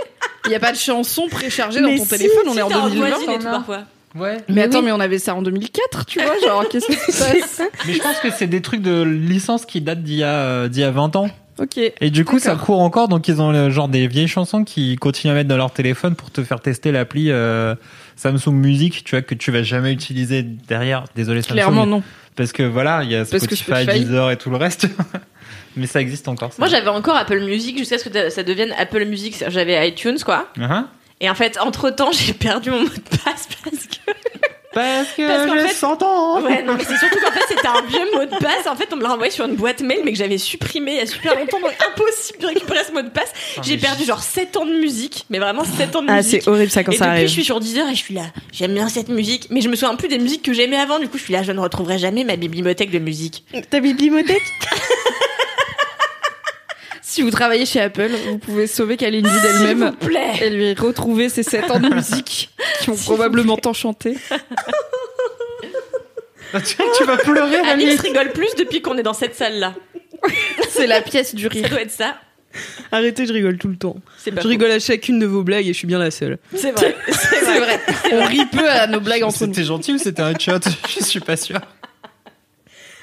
Il 0.46 0.52
y 0.52 0.54
a 0.54 0.60
pas 0.60 0.72
de 0.72 0.76
chansons 0.76 1.26
préchargées 1.28 1.80
dans 1.80 1.88
ton 1.96 2.04
si, 2.04 2.08
téléphone, 2.10 2.44
on 2.46 2.52
Si, 2.52 2.58
est 2.58 2.62
en 2.62 2.68
t'es 2.68 2.74
en 2.76 2.88
2020. 2.88 3.08
voisine 3.08 3.30
et 3.32 3.38
tout 3.38 3.44
parfois. 3.44 3.82
Ouais. 4.16 4.36
Mais, 4.48 4.54
Mais 4.54 4.62
attends, 4.62 4.78
oui. 4.78 4.86
mais 4.86 4.92
on 4.92 5.00
avait 5.00 5.18
ça 5.18 5.34
en 5.34 5.42
2004, 5.42 6.06
tu 6.06 6.20
vois, 6.20 6.38
genre 6.44 6.68
qu'est-ce 6.70 6.86
qui 6.86 7.12
se 7.12 7.18
passe? 7.18 7.62
Mais 7.86 7.92
je 7.92 8.02
pense 8.02 8.18
que 8.18 8.30
c'est 8.30 8.46
des 8.46 8.62
trucs 8.62 8.82
de 8.82 9.02
licence 9.02 9.66
qui 9.66 9.80
datent 9.80 10.02
d'il 10.02 10.16
y 10.16 10.24
a 10.24 10.34
euh, 10.34 10.68
d'il 10.68 10.80
y 10.80 10.84
a 10.84 10.90
20 10.90 11.16
ans. 11.16 11.28
Ok. 11.58 11.78
Et 11.78 12.10
du 12.10 12.24
coup, 12.24 12.38
ça 12.38 12.54
court 12.54 12.80
encore, 12.80 13.08
donc 13.08 13.28
ils 13.28 13.40
ont 13.40 13.50
le 13.50 13.70
genre 13.70 13.88
des 13.88 14.06
vieilles 14.08 14.28
chansons 14.28 14.64
qui 14.64 14.96
continuent 14.96 15.32
à 15.32 15.34
mettre 15.34 15.48
dans 15.48 15.56
leur 15.56 15.70
téléphone 15.70 16.14
pour 16.14 16.30
te 16.30 16.44
faire 16.44 16.60
tester 16.60 16.92
l'appli 16.92 17.30
euh, 17.30 17.74
Samsung 18.16 18.52
Music, 18.52 19.04
tu 19.04 19.12
vois, 19.12 19.22
que 19.22 19.34
tu 19.34 19.50
vas 19.50 19.62
jamais 19.62 19.92
utiliser 19.92 20.42
derrière. 20.42 21.04
Désolé 21.14 21.40
Samsung. 21.40 21.54
Clairement 21.54 21.86
non. 21.86 22.02
Parce 22.36 22.52
que 22.52 22.62
voilà, 22.62 23.02
il 23.04 23.10
y 23.10 23.16
a 23.16 23.24
Parce 23.24 23.46
que 23.46 23.54
Spotify, 23.54 23.84
Spotify. 23.84 24.04
Deezer 24.04 24.30
et 24.30 24.36
tout 24.36 24.50
le 24.50 24.56
reste. 24.56 24.86
Mais 25.76 25.86
ça 25.86 26.00
existe 26.00 26.28
encore. 26.28 26.52
Ça. 26.52 26.56
Moi, 26.58 26.68
j'avais 26.68 26.88
encore 26.88 27.16
Apple 27.16 27.40
Music 27.40 27.76
jusqu'à 27.78 27.98
ce 27.98 28.08
que 28.08 28.30
ça 28.30 28.42
devienne 28.42 28.72
Apple 28.78 29.04
Music. 29.04 29.42
J'avais 29.48 29.88
iTunes, 29.88 30.18
quoi. 30.24 30.48
Uh-huh. 30.56 30.84
Et 31.20 31.30
en 31.30 31.34
fait, 31.34 31.58
entre 31.60 31.90
temps, 31.90 32.10
j'ai 32.12 32.32
perdu 32.34 32.70
mon 32.70 32.80
mot 32.82 32.88
de 32.88 33.16
passe 33.24 33.48
parce 33.64 33.86
que. 33.86 34.12
Parce 34.74 35.08
que 35.16 35.26
Parce 35.26 35.46
qu'en 35.46 35.54
j'ai 35.54 35.68
fait- 35.68 35.74
100 35.74 36.02
ans. 36.02 36.42
Ouais, 36.42 36.62
non, 36.62 36.74
mais 36.74 36.84
c'est 36.84 36.98
surtout 36.98 37.18
qu'en 37.18 37.30
fait, 37.32 37.40
c'était 37.48 37.66
un 37.66 37.80
vieux 37.88 38.10
mot 38.14 38.26
de 38.26 38.38
passe. 38.44 38.66
En 38.70 38.76
fait, 38.76 38.86
on 38.92 38.96
me 38.96 39.02
l'a 39.02 39.14
envoyé 39.14 39.30
sur 39.32 39.46
une 39.46 39.54
boîte 39.56 39.80
mail, 39.80 40.00
mais 40.04 40.12
que 40.12 40.18
j'avais 40.18 40.36
supprimé 40.36 40.90
il 40.92 40.96
y 40.98 41.00
a 41.00 41.06
super 41.06 41.34
longtemps, 41.34 41.58
donc 41.60 41.72
impossible 41.90 42.40
de 42.40 42.46
récupérer 42.48 42.84
ce 42.86 42.92
mot 42.92 43.00
de 43.00 43.08
passe. 43.08 43.32
Ah, 43.56 43.62
J'ai 43.64 43.78
perdu 43.78 44.04
genre 44.04 44.22
7 44.22 44.54
ans 44.58 44.66
de 44.66 44.74
musique, 44.78 45.24
mais 45.30 45.38
vraiment 45.38 45.64
7 45.64 45.96
ans 45.96 46.02
de 46.02 46.08
Ah 46.10 46.16
musique. 46.16 46.42
c'est 46.42 46.50
horrible 46.50 46.70
ça 46.70 46.84
quand 46.84 46.92
et 46.92 46.96
ça 46.96 47.06
depuis, 47.06 47.14
arrive. 47.16 47.26
je 47.28 47.32
suis 47.32 47.44
sur 47.44 47.58
Deezer 47.58 47.88
et 47.88 47.94
je 47.94 48.00
suis 48.02 48.12
là. 48.12 48.24
J'aime 48.52 48.74
bien 48.74 48.90
cette 48.90 49.08
musique, 49.08 49.46
mais 49.48 49.62
je 49.62 49.70
me 49.70 49.76
souviens 49.76 49.94
plus 49.96 50.08
des 50.08 50.18
musiques 50.18 50.42
que 50.42 50.52
j'aimais 50.52 50.76
avant. 50.76 50.98
Du 50.98 51.08
coup, 51.08 51.16
je 51.16 51.22
suis 51.22 51.32
là. 51.32 51.42
Je 51.42 51.52
ne 51.52 51.60
retrouverai 51.60 51.96
jamais 51.98 52.24
ma 52.24 52.36
bibliothèque 52.36 52.90
de 52.90 52.98
musique. 52.98 53.44
Ta 53.70 53.80
bibliothèque? 53.80 54.42
Si 57.16 57.22
vous 57.22 57.30
travaillez 57.30 57.64
chez 57.64 57.80
Apple, 57.80 58.10
vous 58.28 58.36
pouvez 58.36 58.66
sauver 58.66 58.98
Kalindi 58.98 59.30
d'elle-même 59.40 59.94
et 60.42 60.50
lui 60.50 60.74
retrouver 60.74 61.30
ses 61.30 61.42
7 61.42 61.70
ans 61.70 61.80
de 61.80 61.88
musique 61.88 62.50
qui 62.82 62.90
ont 62.90 62.96
probablement 63.04 63.56
tant 63.56 63.72
chanté. 63.72 64.12
tu, 66.52 66.76
tu 66.98 67.04
vas 67.04 67.16
pleurer, 67.16 67.56
Alix 67.56 67.88
Alice. 67.88 68.00
rigole 68.02 68.32
plus 68.32 68.54
depuis 68.58 68.82
qu'on 68.82 68.98
est 68.98 69.02
dans 69.02 69.14
cette 69.14 69.34
salle-là. 69.34 69.72
C'est 70.68 70.86
la 70.86 71.00
pièce 71.00 71.34
du 71.34 71.44
Ça 71.44 71.48
rire. 71.48 71.70
doit 71.70 71.80
être 71.80 71.90
ça. 71.90 72.18
Arrêtez, 72.92 73.24
je 73.24 73.32
rigole 73.32 73.56
tout 73.56 73.68
le 73.68 73.76
temps. 73.76 73.96
Je 74.26 74.46
rigole 74.46 74.72
à 74.72 74.78
chacune 74.78 75.18
de 75.18 75.24
vos 75.24 75.42
blagues 75.42 75.66
et 75.66 75.72
je 75.72 75.78
suis 75.78 75.86
bien 75.86 75.98
la 75.98 76.10
seule. 76.10 76.36
C'est 76.54 76.72
vrai. 76.72 76.94
C'est 77.08 77.60
vrai. 77.60 77.80
On 78.12 78.26
rit 78.26 78.44
peu 78.44 78.68
à 78.68 78.86
nos 78.88 79.00
blagues 79.00 79.22
entre 79.22 79.46
nous. 79.46 79.54
C'était 79.54 79.66
gentil 79.66 79.94
ou 79.94 79.98
c'était 79.98 80.20
un 80.20 80.38
shot? 80.38 80.58
Je 80.98 81.02
suis 81.02 81.20
pas 81.20 81.38
sûr. 81.38 81.62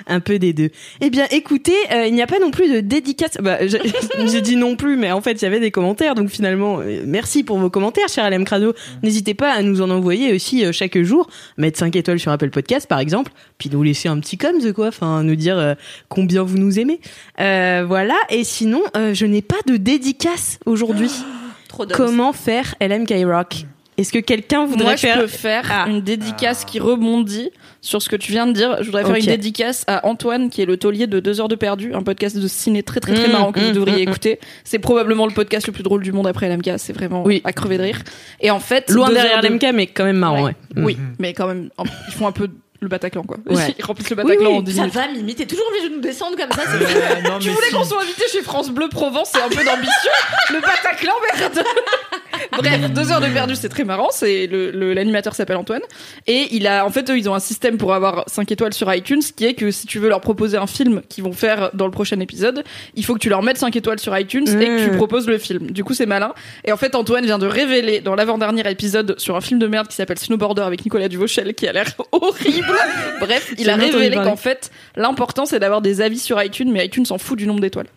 Un 0.07 0.19
peu 0.19 0.39
des 0.39 0.53
deux. 0.53 0.69
Eh 1.01 1.09
bien, 1.09 1.25
écoutez, 1.31 1.75
euh, 1.91 2.07
il 2.07 2.13
n'y 2.13 2.21
a 2.21 2.27
pas 2.27 2.39
non 2.39 2.51
plus 2.51 2.69
de 2.69 2.79
dédicace. 2.79 3.37
Bah, 3.41 3.59
j'ai 3.67 4.41
dit 4.41 4.55
non 4.55 4.75
plus, 4.75 4.97
mais 4.97 5.11
en 5.11 5.21
fait, 5.21 5.33
il 5.33 5.43
y 5.43 5.45
avait 5.45 5.59
des 5.59 5.71
commentaires. 5.71 6.15
Donc 6.15 6.29
finalement, 6.29 6.79
euh, 6.79 7.03
merci 7.05 7.43
pour 7.43 7.57
vos 7.57 7.69
commentaires, 7.69 8.07
cher 8.09 8.29
LM 8.29 8.45
Crado. 8.45 8.73
N'hésitez 9.01 9.33
pas 9.33 9.51
à 9.51 9.61
nous 9.61 9.81
en 9.81 9.89
envoyer 9.89 10.33
aussi 10.33 10.65
euh, 10.65 10.71
chaque 10.71 11.01
jour. 11.01 11.29
Mettre 11.57 11.79
5 11.79 11.95
étoiles 11.95 12.19
sur 12.19 12.31
Apple 12.31 12.49
Podcast, 12.49 12.87
par 12.87 12.99
exemple. 12.99 13.31
Puis 13.57 13.69
nous 13.71 13.83
laisser 13.83 14.09
un 14.09 14.19
petit 14.19 14.37
com, 14.37 14.55
quoi. 14.73 14.87
Enfin, 14.87 15.23
nous 15.23 15.35
dire 15.35 15.75
combien 16.09 16.43
vous 16.43 16.57
nous 16.57 16.79
aimez. 16.79 16.99
Voilà. 17.37 18.15
Et 18.29 18.43
sinon, 18.43 18.81
je 18.95 19.25
n'ai 19.25 19.41
pas 19.41 19.57
de 19.67 19.77
dédicace 19.77 20.59
aujourd'hui. 20.65 21.11
Comment 21.93 22.33
faire 22.33 22.75
LM 22.81 23.05
Rock? 23.25 23.65
Est-ce 23.97 24.11
que 24.11 24.19
quelqu'un 24.19 24.65
voudrait 24.65 24.83
Moi, 24.85 24.95
je 24.95 25.01
faire 25.01 25.19
peux 25.19 25.27
faire 25.27 25.67
Ah. 25.71 25.85
une 25.87 26.01
dédicace 26.01 26.65
qui 26.65 26.79
rebondit 26.79 27.51
sur 27.85 28.01
ce 28.01 28.07
que 28.09 28.15
tu 28.15 28.31
viens 28.31 28.47
de 28.47 28.53
dire. 28.53 28.77
Je 28.79 28.85
voudrais 28.85 29.03
faire 29.03 29.15
une 29.15 29.25
dédicace 29.25 29.83
à 29.87 30.07
Antoine, 30.07 30.49
qui 30.49 30.61
est 30.61 30.65
le 30.65 30.77
taulier 30.77 31.05
de 31.05 31.19
2 31.19 31.41
heures 31.41 31.47
de 31.49 31.55
perdu, 31.55 31.93
un 31.93 32.01
podcast 32.01 32.37
de 32.37 32.47
ciné 32.47 32.81
très 32.81 32.99
très 33.01 33.13
très 33.13 33.27
Mmh, 33.27 33.31
marrant 33.33 33.51
que 33.51 33.59
vous 33.59 33.69
mmh, 33.69 33.73
devriez 33.73 34.05
mmh, 34.05 34.09
écouter. 34.09 34.39
C'est 34.63 34.79
probablement 34.79 35.27
le 35.27 35.33
podcast 35.33 35.67
le 35.67 35.73
plus 35.73 35.83
drôle 35.83 36.01
du 36.01 36.11
monde 36.13 36.25
après 36.25 36.47
LMK. 36.49 36.71
C'est 36.77 36.93
vraiment 36.93 37.23
Oui. 37.23 37.41
à 37.43 37.51
crever 37.51 37.77
de 37.77 37.83
rire. 37.83 37.99
Et 38.39 38.49
en 38.51 38.59
fait, 38.61 38.89
Loin 38.89 39.09
derrière 39.11 39.41
de- 39.41 39.47
LMK, 39.47 39.65
mais 39.73 39.87
quand 39.87 40.05
même 40.05 40.15
marrant, 40.17 40.43
ouais. 40.45 40.55
Mm. 40.75 40.85
Oui, 40.85 40.97
mais 41.19 41.33
quand 41.33 41.45
même, 41.47 41.69
ils 42.07 42.13
font 42.13 42.25
un 42.25 42.31
peu 42.31 42.47
le 42.79 42.87
Bataclan, 42.87 43.23
quoi. 43.23 43.37
Ouais. 43.47 43.75
Ils 43.79 43.83
remplissent 43.85 44.09
le 44.09 44.17
Oui, 44.17 44.23
Bataclan 44.23 44.49
oui, 44.51 44.57
en 44.57 44.61
10 44.61 44.73
Ça 44.75 44.81
minutes. 44.81 44.95
va, 44.95 45.07
Mimi, 45.09 45.35
t'es 45.35 45.45
toujours 45.45 45.65
obligé 45.69 45.89
de 45.89 45.95
nous 45.95 46.01
descendre 46.01 46.35
comme 46.37 46.51
ça. 46.51 46.63
Euh, 46.69 47.21
non, 47.29 47.39
Tu 47.39 47.49
voulais 47.49 47.67
si. 47.67 47.73
qu'on 47.75 47.83
soit 47.85 48.01
invité 48.01 48.23
chez 48.31 48.41
France 48.41 48.71
Bleu 48.71 48.89
Provence, 48.89 49.29
c'est 49.33 49.41
un 49.41 49.47
peu 49.49 49.63
d'ambition. 49.63 50.11
le 50.53 50.59
Bataclan, 50.61 51.13
merde. 51.37 51.63
Bref, 52.51 52.91
deux 52.93 53.11
heures 53.11 53.21
de 53.21 53.27
perdu, 53.27 53.55
c'est 53.55 53.69
très 53.69 53.83
marrant. 53.83 54.09
C'est 54.11 54.47
le 54.47 54.93
l'animateur 54.93 55.33
s'appelle 55.35 55.57
Antoine 55.57 55.81
et 56.27 56.47
il 56.51 56.67
a 56.67 56.85
en 56.85 56.89
fait 56.89 57.09
eux 57.09 57.17
ils 57.17 57.29
ont 57.29 57.35
un 57.35 57.39
système 57.39 57.77
pour 57.77 57.93
avoir 57.93 58.23
5 58.27 58.51
étoiles 58.51 58.73
sur 58.73 58.93
iTunes, 58.93 59.21
qui 59.35 59.45
est 59.45 59.53
que 59.53 59.71
si 59.71 59.87
tu 59.87 59.99
veux 59.99 60.09
leur 60.09 60.21
proposer 60.21 60.57
un 60.57 60.67
film 60.67 61.01
qu'ils 61.09 61.23
vont 61.23 61.31
faire 61.33 61.71
dans 61.73 61.85
le 61.85 61.91
prochain 61.91 62.19
épisode, 62.19 62.63
il 62.95 63.05
faut 63.05 63.13
que 63.13 63.19
tu 63.19 63.29
leur 63.29 63.41
mettes 63.43 63.57
5 63.57 63.75
étoiles 63.75 63.99
sur 63.99 64.17
iTunes 64.17 64.47
et 64.47 64.65
que 64.65 64.83
tu 64.85 64.91
Mm. 64.91 64.97
proposes 64.97 65.27
le 65.27 65.37
film. 65.37 65.71
Du 65.71 65.83
coup 65.83 65.93
c'est 65.93 66.05
malin. 66.05 66.33
Et 66.65 66.71
en 66.71 66.77
fait 66.77 66.95
Antoine 66.95 67.25
vient 67.25 67.39
de 67.39 67.47
révéler 67.47 67.99
dans 68.01 68.15
l'avant-dernier 68.15 68.69
épisode 68.69 69.15
sur 69.19 69.35
un 69.35 69.41
film 69.41 69.59
de 69.59 69.67
merde 69.67 69.87
qui 69.87 69.95
s'appelle 69.95 70.19
Snowboarder 70.19 70.61
avec 70.63 70.83
Nicolas 70.83 71.07
Duvauchel 71.07 71.53
qui 71.53 71.67
a 71.67 71.71
l'air 71.73 71.87
horrible. 72.11 72.75
Bref, 73.19 73.53
il 73.57 73.69
a 73.69 73.75
révélé 73.75 74.15
qu'en 74.17 74.35
fait 74.35 74.71
l'important 74.95 75.45
c'est 75.45 75.59
d'avoir 75.59 75.81
des 75.81 76.01
avis 76.01 76.19
sur 76.19 76.41
iTunes, 76.43 76.71
mais 76.71 76.85
iTunes 76.85 77.05
s'en 77.05 77.17
fout 77.17 77.37
du 77.37 77.47
nombre 77.47 77.59
d'étoiles. 77.61 77.87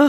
Oh. 0.00 0.08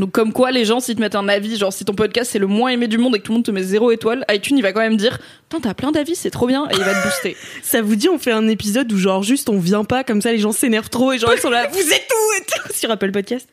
Donc 0.00 0.10
comme 0.10 0.32
quoi 0.32 0.50
les 0.50 0.64
gens 0.64 0.80
s'ils 0.80 0.96
te 0.96 1.00
mettent 1.00 1.14
un 1.14 1.28
avis, 1.28 1.56
genre 1.56 1.72
si 1.72 1.84
ton 1.84 1.94
podcast 1.94 2.30
c'est 2.32 2.38
le 2.38 2.46
moins 2.46 2.70
aimé 2.70 2.88
du 2.88 2.98
monde 2.98 3.14
et 3.14 3.18
que 3.18 3.24
tout 3.24 3.32
le 3.32 3.36
monde 3.36 3.44
te 3.44 3.50
met 3.50 3.62
zéro 3.62 3.90
étoile, 3.90 4.24
iTunes 4.30 4.56
il 4.56 4.62
va 4.62 4.72
quand 4.72 4.80
même 4.80 4.96
dire 4.96 5.18
Putain 5.48 5.60
t'as 5.60 5.74
plein 5.74 5.92
d'avis 5.92 6.16
c'est 6.16 6.30
trop 6.30 6.46
bien! 6.46 6.66
Et 6.70 6.74
il 6.74 6.82
va 6.82 6.94
te 6.94 7.06
booster. 7.06 7.36
Ça 7.62 7.82
vous 7.82 7.94
dit, 7.94 8.08
on 8.08 8.18
fait 8.18 8.32
un 8.32 8.48
épisode 8.48 8.90
où 8.92 8.96
genre 8.96 9.22
juste 9.22 9.48
on 9.48 9.58
vient 9.58 9.84
pas, 9.84 10.02
comme 10.02 10.20
ça 10.22 10.32
les 10.32 10.38
gens 10.38 10.52
s'énervent 10.52 10.90
trop 10.90 11.12
et 11.12 11.18
genre 11.18 11.32
ils 11.34 11.40
sont 11.40 11.50
là, 11.50 11.68
vous 11.68 11.78
êtes 11.78 12.10
où? 12.10 12.40
et 12.40 12.44
tout. 12.46 12.72
Sur 12.74 12.90
Apple 12.90 13.12
Podcast 13.12 13.46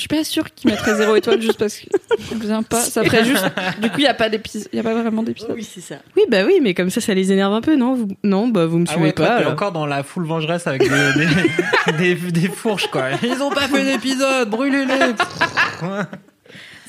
Je 0.00 0.06
suis 0.06 0.16
pas 0.16 0.24
sûre 0.24 0.46
qu'ils 0.54 0.70
mettraient 0.70 0.94
zéro 0.94 1.14
étoile 1.14 1.42
juste 1.42 1.58
parce 1.58 1.76
que 1.76 1.84
ça 2.26 2.34
vient 2.36 2.62
pas. 2.62 2.80
Ça 2.80 3.04
ferait 3.04 3.22
juste. 3.22 3.44
Du 3.82 3.90
coup 3.90 3.98
il 3.98 4.04
y 4.04 4.06
a 4.06 4.14
pas 4.14 4.30
d'épisode, 4.30 4.68
il 4.72 4.76
y 4.76 4.80
a 4.80 4.82
pas 4.82 4.94
vraiment 4.94 5.22
d'épisode. 5.22 5.52
Oui, 5.54 5.62
c'est 5.62 5.82
ça. 5.82 5.96
Oui, 6.16 6.22
bah 6.30 6.38
oui, 6.46 6.60
mais 6.62 6.72
comme 6.72 6.88
ça, 6.88 7.02
ça 7.02 7.12
les 7.12 7.30
énerve 7.32 7.52
un 7.52 7.60
peu, 7.60 7.76
non? 7.76 7.94
Vous... 7.94 8.08
Non, 8.24 8.48
bah 8.48 8.64
vous 8.64 8.78
me 8.78 8.86
Ah 8.88 8.92
suivez 8.92 9.06
ouais, 9.08 9.12
toi, 9.12 9.26
pas. 9.26 9.32
t'es 9.34 9.40
alors. 9.42 9.52
encore 9.52 9.72
dans 9.72 9.84
la 9.84 10.02
foule 10.02 10.24
vengeresse 10.24 10.66
avec 10.66 10.80
des, 10.82 10.88
des, 10.88 12.14
des, 12.14 12.30
des 12.30 12.48
fourches, 12.48 12.86
quoi. 12.86 13.08
Ils 13.22 13.42
ont 13.42 13.50
pas 13.50 13.68
fait 13.68 13.84
d'épisode, 13.84 14.48
brûlez-les 14.48 15.12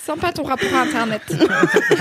Sympa 0.03 0.31
ton 0.31 0.43
rapport 0.43 0.73
à 0.73 0.81
internet. 0.81 1.21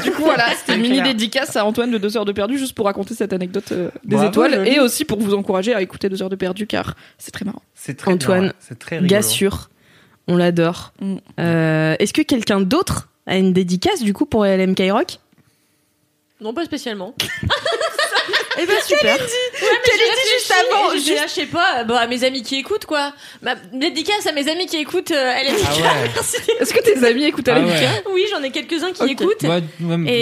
du 0.05 0.11
coup 0.13 0.23
voilà, 0.23 0.47
c'était 0.57 0.77
une 0.77 0.81
mini 0.83 0.95
clair. 1.01 1.09
dédicace 1.09 1.55
à 1.57 1.67
Antoine 1.67 1.91
de 1.91 1.99
2 1.99 2.17
heures 2.17 2.25
de 2.25 2.33
perdu 2.33 2.57
juste 2.57 2.75
pour 2.75 2.87
raconter 2.87 3.15
cette 3.15 3.35
anecdote 3.35 3.73
euh, 3.73 3.91
des 4.05 4.15
Bravo, 4.17 4.29
étoiles 4.31 4.55
joli. 4.55 4.71
et 4.71 4.81
aussi 4.81 5.05
pour 5.05 5.21
vous 5.21 5.35
encourager 5.35 5.75
à 5.75 5.83
écouter 5.83 6.09
2 6.09 6.23
heures 6.23 6.31
de 6.31 6.37
perdu 6.37 6.67
car 6.67 6.95
c'est 7.19 7.31
très 7.31 7.45
marrant. 7.45 7.61
C'est 7.75 7.99
très 7.99 8.11
Antoine, 8.13 8.41
bien, 8.41 8.49
ouais. 8.49 8.55
c'est 8.59 8.79
très 8.79 8.97
rigolo. 8.97 9.11
Gars 9.11 9.21
sûr, 9.23 9.69
on 10.31 10.37
l'adore. 10.37 10.93
Mm. 11.01 11.17
Euh, 11.41 11.97
Est-ce 11.99 12.13
que 12.13 12.23
quelqu'un 12.23 12.61
d'autre 12.61 13.09
a 13.27 13.37
une 13.37 13.53
dédicace 13.53 14.03
du 14.03 14.15
coup 14.15 14.25
pour 14.25 14.45
LMK 14.45 14.83
Rock? 14.91 15.19
Non, 16.41 16.55
pas 16.55 16.65
spécialement. 16.65 17.15
Eh 18.63 18.67
ben 18.67 18.77
super. 18.87 19.17
Qu'elle 19.17 19.25
dit 19.25 20.31
juste 20.39 20.53
avant 20.53 20.91
Je 20.95 21.15
là, 21.15 21.23
je 21.27 21.33
sais 21.33 21.47
pas, 21.47 21.85
bah, 21.85 21.99
à 22.01 22.07
mes 22.07 22.25
amis 22.25 22.43
qui 22.43 22.57
écoutent, 22.57 22.85
quoi. 22.87 23.13
Ma 23.43 23.55
dédicace 23.73 24.27
à 24.27 24.33
mes 24.33 24.49
amis 24.49 24.67
qui 24.67 24.77
écoutent 24.77 25.11
euh, 25.13 25.33
LMK. 25.33 25.61
Ah 25.67 25.75
ouais. 25.75 26.11
Merci. 26.15 26.37
Est-ce 26.61 26.75
que 26.75 26.83
tes 26.83 27.05
amis 27.07 27.25
écoutent 27.25 27.49
Ah 27.49 27.59
LMK 27.59 27.69
ouais. 27.71 27.89
Oui, 28.13 28.25
j'en 28.31 28.43
ai 28.43 28.51
quelques-uns 28.51 28.93
qui 28.93 29.05
écoutent. 29.11 29.43
Ouais, 29.43 29.63
ouais, 29.81 29.97
ouais. 29.97 30.13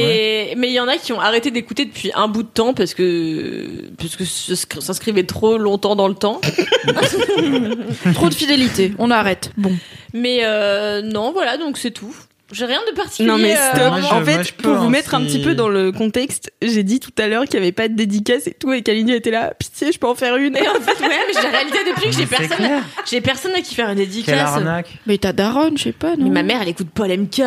Et 0.50 0.54
mais 0.56 0.68
il 0.68 0.72
y 0.74 0.80
en 0.80 0.88
a 0.88 0.96
qui 0.98 1.12
ont 1.12 1.20
arrêté 1.20 1.50
d'écouter 1.50 1.84
depuis 1.84 2.10
un 2.14 2.28
bout 2.28 2.42
de 2.42 2.48
temps 2.48 2.74
parce 2.74 2.94
que 2.94 3.66
parce 3.98 4.16
que 4.16 4.24
ça 4.24 4.54
sc- 4.54 4.80
s'inscrivait 4.80 5.24
trop 5.24 5.58
longtemps 5.58 5.96
dans 5.96 6.08
le 6.08 6.14
temps. 6.14 6.40
Trop 8.14 8.28
de 8.28 8.34
fidélité, 8.34 8.92
on 8.98 9.10
arrête. 9.10 9.50
Bon. 9.56 9.72
Mais 10.14 10.40
euh, 10.42 11.02
non, 11.02 11.32
voilà, 11.32 11.56
donc 11.56 11.78
c'est 11.78 11.90
tout. 11.90 12.14
J'ai 12.50 12.64
rien 12.64 12.80
de 12.90 12.94
particulier. 12.96 13.28
Non 13.28 13.36
mais 13.36 13.54
euh, 13.54 13.70
stop. 13.74 13.88
moi, 13.90 14.00
je- 14.00 14.06
en 14.06 14.24
fait, 14.24 14.34
moi, 14.34 14.42
je 14.42 14.52
peux, 14.54 14.62
pour 14.62 14.74
vous 14.76 14.88
mettre 14.88 15.14
un 15.14 15.20
petit 15.22 15.42
peu 15.42 15.54
dans 15.54 15.68
le 15.68 15.92
contexte, 15.92 16.50
j'ai 16.62 16.82
dit 16.82 16.98
tout 16.98 17.10
à 17.18 17.28
l'heure 17.28 17.44
qu'il 17.44 17.54
y 17.54 17.58
avait 17.58 17.72
pas 17.72 17.88
de 17.88 17.94
dédicace 17.94 18.46
et 18.46 18.54
tout, 18.54 18.72
et 18.72 18.80
Kalini 18.82 19.12
était 19.12 19.30
là. 19.30 19.52
Pitié, 19.58 19.92
je 19.92 19.98
peux 19.98 20.06
en 20.06 20.14
faire 20.14 20.36
une. 20.36 20.56
Et 20.56 20.66
en 20.66 20.74
fait, 20.80 20.98
ouais, 21.02 21.08
mais 21.26 21.34
j'ai 21.42 21.46
réalisé 21.48 21.76
depuis 21.86 22.08
que 22.10 22.16
j'ai 22.16 22.24
personne, 22.26 22.82
j'ai 23.10 23.20
personne 23.20 23.54
à 23.54 23.60
qui 23.60 23.74
faire 23.74 23.90
une 23.90 23.96
dédicace. 23.96 24.38
arnaque. 24.40 24.88
Mais 25.06 25.18
ta 25.18 25.34
daronne, 25.34 25.76
je 25.76 25.82
sais 25.84 25.92
pas, 25.92 26.16
non 26.16 26.24
Mais 26.24 26.30
ma 26.30 26.42
mère, 26.42 26.62
elle 26.62 26.68
écoute 26.68 26.88
pas 26.88 27.06
l'MK. 27.06 27.42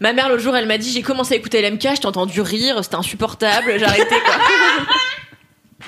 Ma 0.00 0.12
mère, 0.12 0.28
l'autre 0.28 0.42
jour, 0.42 0.54
elle 0.54 0.66
m'a 0.66 0.76
dit, 0.76 0.90
j'ai 0.92 1.00
commencé 1.02 1.32
à 1.32 1.38
écouter 1.38 1.62
l'MK, 1.62 1.88
je 1.96 2.00
t'ai 2.02 2.06
entendu 2.06 2.42
rire, 2.42 2.78
c'était 2.84 2.96
insupportable, 2.96 3.72
j'ai 3.78 3.84
arrêté, 3.86 4.14
quoi. 4.24 4.34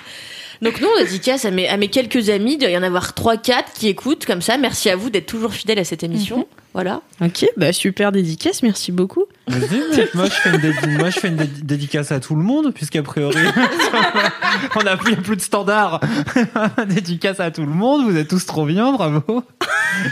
Donc 0.62 0.80
non, 0.80 0.88
dédicace 0.98 1.44
à 1.44 1.50
mes, 1.50 1.68
à 1.68 1.76
mes 1.76 1.88
quelques 1.88 2.30
amis, 2.30 2.54
il 2.54 2.58
doit 2.58 2.70
y 2.70 2.78
en 2.78 2.82
avoir 2.82 3.10
3-4 3.12 3.64
qui 3.74 3.88
écoutent 3.88 4.24
comme 4.24 4.40
ça. 4.40 4.56
Merci 4.56 4.88
à 4.88 4.96
vous 4.96 5.10
d'être 5.10 5.26
toujours 5.26 5.52
fidèles 5.52 5.78
à 5.80 5.84
cette 5.84 6.02
émission. 6.02 6.46
Voilà. 6.74 7.00
Ok, 7.20 7.46
bah 7.56 7.72
super 7.72 8.10
dédicace, 8.12 8.62
merci 8.64 8.90
beaucoup. 8.92 9.24
Vas-y, 9.46 10.08
moi 10.14 10.24
je 10.26 10.30
fais 10.32 10.50
une, 10.50 10.56
dédi- 10.56 10.98
moi, 10.98 11.10
je 11.10 11.20
fais 11.20 11.28
une 11.28 11.36
dédi- 11.36 11.62
dédicace 11.62 12.10
à 12.12 12.18
tout 12.20 12.34
le 12.34 12.42
monde, 12.42 12.74
puisqu'a 12.74 13.02
priori, 13.02 13.36
on 14.76 14.80
a 14.86 14.96
plus, 14.96 15.16
plus 15.16 15.36
de 15.36 15.40
standard. 15.40 16.00
dédicace 16.88 17.40
à 17.40 17.50
tout 17.50 17.62
le 17.62 17.68
monde, 17.72 18.04
vous 18.10 18.16
êtes 18.16 18.28
tous 18.28 18.44
trop 18.46 18.64
bien, 18.66 18.92
bravo. 18.92 19.22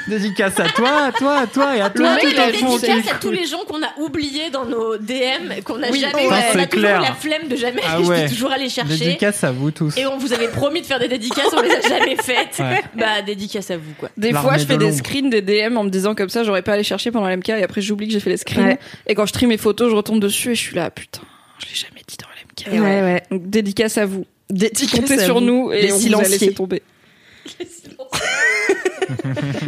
dédicace 0.08 0.60
à 0.60 0.68
toi, 0.68 1.06
à 1.06 1.12
toi, 1.12 1.38
à 1.38 1.46
toi 1.46 1.76
et 1.76 1.80
à 1.80 1.90
toi. 1.90 2.14
mec, 2.14 2.24
Et 2.24 2.28
il 2.28 2.78
c'est 2.78 2.90
à 3.10 3.14
tous 3.20 3.30
les 3.32 3.46
gens 3.46 3.64
qu'on 3.66 3.82
a 3.82 3.88
oubliés 4.00 4.50
dans 4.50 4.64
nos 4.64 4.96
DM, 4.96 5.60
qu'on 5.64 5.82
a 5.82 5.90
Oui, 5.90 6.00
jamais, 6.00 6.28
ça, 6.28 6.36
on 6.54 6.58
a 6.58 6.66
toujours 6.66 6.88
la 6.88 7.14
flemme 7.14 7.48
de 7.48 7.56
jamais, 7.56 7.82
Ah 7.88 7.96
je 8.00 8.06
ouais. 8.08 8.22
vais 8.24 8.28
toujours 8.28 8.52
aller 8.52 8.68
chercher. 8.68 8.96
Dédicace 8.98 9.42
à 9.44 9.50
vous 9.50 9.70
tous. 9.72 9.96
Et 9.96 10.06
on 10.06 10.18
vous 10.18 10.32
avait 10.32 10.48
promis 10.48 10.80
de 10.82 10.86
faire 10.86 11.00
des 11.00 11.08
dédicaces, 11.08 11.48
on 11.56 11.60
les 11.62 11.72
a 11.72 11.80
jamais 11.80 12.16
faites. 12.16 12.58
Ouais. 12.60 12.82
Bah, 12.96 13.22
dédicace 13.26 13.70
à 13.70 13.76
vous, 13.76 13.92
quoi. 13.98 14.10
Des 14.16 14.30
L'armée 14.30 14.48
fois, 14.48 14.58
je 14.58 14.64
fais 14.66 14.74
de 14.76 14.84
des 14.84 14.92
screens 14.92 15.30
des 15.30 15.42
DM 15.42 15.76
en 15.76 15.84
me 15.84 15.90
disant 15.90 16.14
comme 16.14 16.28
ça, 16.28 16.44
j'aurais 16.52 16.62
pas 16.62 16.72
à 16.72 16.74
aller 16.74 16.84
chercher 16.84 17.10
pendant 17.10 17.28
l'MK 17.28 17.48
et 17.48 17.62
après 17.62 17.80
j'oublie 17.80 18.06
que 18.06 18.12
j'ai 18.12 18.20
fait 18.20 18.30
les 18.30 18.36
screens. 18.36 18.66
Ouais. 18.66 18.78
Et 19.06 19.14
quand 19.14 19.24
je 19.26 19.32
trie 19.32 19.46
mes 19.46 19.56
photos, 19.56 19.90
je 19.90 19.96
retombe 19.96 20.20
dessus 20.20 20.52
et 20.52 20.54
je 20.54 20.60
suis 20.60 20.76
là, 20.76 20.90
putain, 20.90 21.22
je 21.58 21.66
l'ai 21.66 21.74
jamais 21.74 22.02
dit 22.06 22.16
dans 22.18 22.28
l'MK. 22.28 22.82
ouais. 22.82 23.22
Donc 23.30 23.48
dédicace 23.48 23.96
à 23.98 24.04
vous. 24.06 24.26
Dédicace 24.50 25.00
Comptez 25.00 25.14
à 25.14 25.24
sur 25.24 25.38
vous. 25.38 25.46
nous 25.46 25.72
et 25.72 25.82
Les 25.82 25.92
on 25.92 25.98
vous 25.98 26.14
a 26.14 26.22
laissé 26.22 26.52
tomber. 26.52 26.82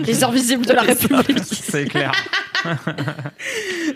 Les 0.07 0.25
invisibles 0.25 0.67
de 0.67 0.73
la 0.73 0.83
République. 0.83 1.39
C'est 1.51 1.87
clair. 1.87 2.13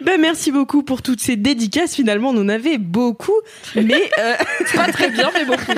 Bah 0.02 0.12
merci 0.18 0.52
beaucoup 0.52 0.82
pour 0.82 1.02
toutes 1.02 1.20
ces 1.20 1.36
dédicaces. 1.36 1.94
Finalement, 1.94 2.30
on 2.30 2.42
en 2.42 2.48
avait 2.48 2.78
beaucoup, 2.78 3.40
mais 3.74 4.10
euh, 4.18 4.34
Pas 4.74 4.92
très 4.92 5.10
bien, 5.10 5.30
mais 5.34 5.44
beaucoup. 5.44 5.72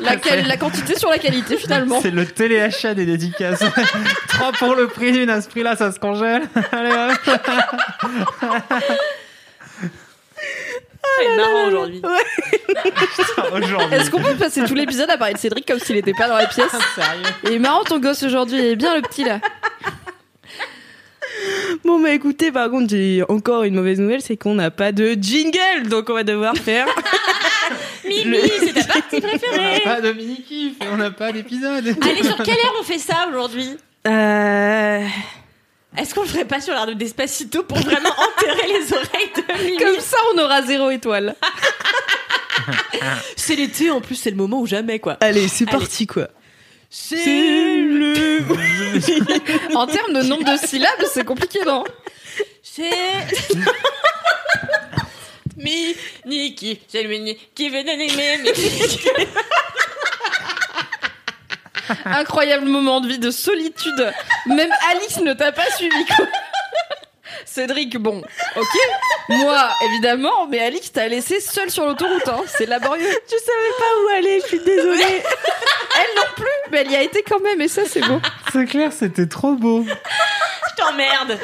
La, 0.00 0.56
quantité 0.56 0.98
sur 0.98 1.10
la 1.10 1.18
qualité 1.18 1.56
finalement. 1.56 2.00
C'est 2.02 2.10
le 2.10 2.26
téléachat 2.26 2.94
des 2.94 3.06
dédicaces. 3.06 3.64
Trois 4.28 4.52
pour 4.52 4.74
le 4.74 4.88
prix 4.88 5.12
d'une, 5.12 5.30
à 5.30 5.40
ce 5.40 5.48
prix-là, 5.48 5.76
ça 5.76 5.90
se 5.92 5.98
congèle. 5.98 6.42
Allez, 6.72 6.92
hop. 6.92 8.50
C'est 11.18 11.36
marrant 11.36 11.66
aujourd'hui. 11.68 12.02
Aujourd'hui. 13.52 13.96
Est-ce 13.96 14.10
qu'on 14.10 14.22
peut 14.22 14.34
passer 14.34 14.64
tout 14.64 14.74
l'épisode 14.74 15.10
à 15.10 15.18
parler 15.18 15.34
de 15.34 15.38
Cédric 15.38 15.66
comme 15.66 15.78
s'il 15.78 15.96
était 15.96 16.14
pas 16.14 16.28
dans 16.28 16.36
la 16.36 16.46
pièce 16.46 16.70
Sérieux 16.94 17.22
Il 17.44 17.52
est 17.52 17.58
marrant 17.58 17.84
ton 17.84 17.98
gosse 17.98 18.22
aujourd'hui, 18.22 18.58
il 18.58 18.64
est 18.64 18.76
bien 18.76 18.96
le 18.96 19.02
petit 19.02 19.24
là. 19.24 19.40
bon 21.84 22.00
bah 22.00 22.12
écoutez, 22.12 22.50
par 22.50 22.70
contre, 22.70 22.90
j'ai 22.90 23.22
encore 23.28 23.64
une 23.64 23.74
mauvaise 23.74 24.00
nouvelle, 24.00 24.22
c'est 24.22 24.36
qu'on 24.36 24.54
n'a 24.54 24.70
pas 24.70 24.92
de 24.92 25.16
jingle, 25.20 25.88
donc 25.88 26.08
on 26.08 26.14
va 26.14 26.24
devoir 26.24 26.56
faire. 26.56 26.86
Mimi, 28.06 28.38
c'est 28.60 28.72
ta 28.72 28.84
partie 28.84 29.16
On 29.16 29.20
n'a 29.20 29.28
préférée. 29.28 29.80
pas 29.84 30.00
de 30.00 30.12
mini-kiff 30.12 30.74
et 30.80 30.86
on 30.92 30.96
n'a 30.96 31.10
pas 31.10 31.32
d'épisode. 31.32 31.94
Allez, 32.02 32.22
sur 32.22 32.36
quelle 32.38 32.54
heure 32.54 32.74
on 32.80 32.84
fait 32.84 32.98
ça 32.98 33.26
aujourd'hui? 33.28 33.76
Euh... 34.06 35.00
Est-ce 35.96 36.14
qu'on 36.14 36.22
le 36.22 36.28
ferait 36.28 36.46
pas 36.46 36.60
sur 36.60 36.72
l'art 36.72 36.86
de 36.86 36.94
Despacito 36.94 37.62
pour 37.64 37.78
vraiment 37.78 38.10
enterrer 38.38 38.66
les 38.66 38.92
oreilles 38.92 39.32
de 39.36 39.64
Mimi 39.64 39.76
Comme 39.76 40.00
ça, 40.00 40.16
on 40.34 40.38
aura 40.38 40.62
zéro 40.62 40.90
étoile. 40.90 41.34
C'est 43.36 43.56
l'été, 43.56 43.90
en 43.90 44.00
plus, 44.00 44.14
c'est 44.14 44.30
le 44.30 44.36
moment 44.36 44.60
ou 44.60 44.66
jamais, 44.66 44.98
quoi. 45.00 45.16
Allez, 45.20 45.48
c'est 45.48 45.66
parti 45.66 46.06
quoi. 46.06 46.28
C'est 46.88 47.16
le. 47.16 48.40
En 49.74 49.86
termes 49.86 50.12
de 50.12 50.22
nombre 50.22 50.44
de 50.44 50.56
syllabes, 50.66 51.04
c'est 51.12 51.24
compliqué, 51.24 51.60
non 51.66 51.82
C'est. 52.62 52.90
Mi, 55.56 55.96
Niki, 56.26 56.80
c'est 56.88 57.02
le 57.02 57.08
mini 57.08 57.36
qui 57.54 57.70
veut 57.70 57.82
donner 57.82 58.08
mes 58.14 58.52
Incroyable 62.04 62.66
moment 62.66 63.00
de 63.00 63.08
vie 63.08 63.18
de 63.18 63.30
solitude. 63.30 64.12
Même 64.46 64.70
Alice 64.90 65.20
ne 65.20 65.32
t'a 65.32 65.52
pas 65.52 65.70
suivi, 65.76 66.04
quoi. 66.06 66.26
Cédric, 67.44 67.96
bon, 67.98 68.22
ok. 68.56 68.78
Moi, 69.28 69.68
évidemment, 69.84 70.46
mais 70.48 70.60
Alix 70.60 70.92
t'a 70.92 71.08
laissé 71.08 71.40
seule 71.40 71.70
sur 71.70 71.84
l'autoroute. 71.84 72.26
Hein. 72.28 72.40
C'est 72.46 72.66
laborieux. 72.66 73.04
Je 73.04 73.36
savais 73.36 73.72
pas 73.78 73.84
où 74.04 74.08
aller, 74.16 74.40
je 74.42 74.46
suis 74.46 74.60
désolée. 74.60 75.02
Elle 75.94 76.16
non 76.16 76.28
plus, 76.36 76.46
mais 76.70 76.78
elle 76.78 76.90
y 76.90 76.96
a 76.96 77.02
été 77.02 77.22
quand 77.22 77.40
même, 77.40 77.60
et 77.60 77.68
ça, 77.68 77.82
c'est 77.86 78.00
beau. 78.00 78.18
C'est 78.50 78.64
clair, 78.64 78.92
c'était 78.92 79.26
trop 79.26 79.52
beau. 79.52 79.84
Je 79.84 80.82
t'emmerde. 80.82 81.38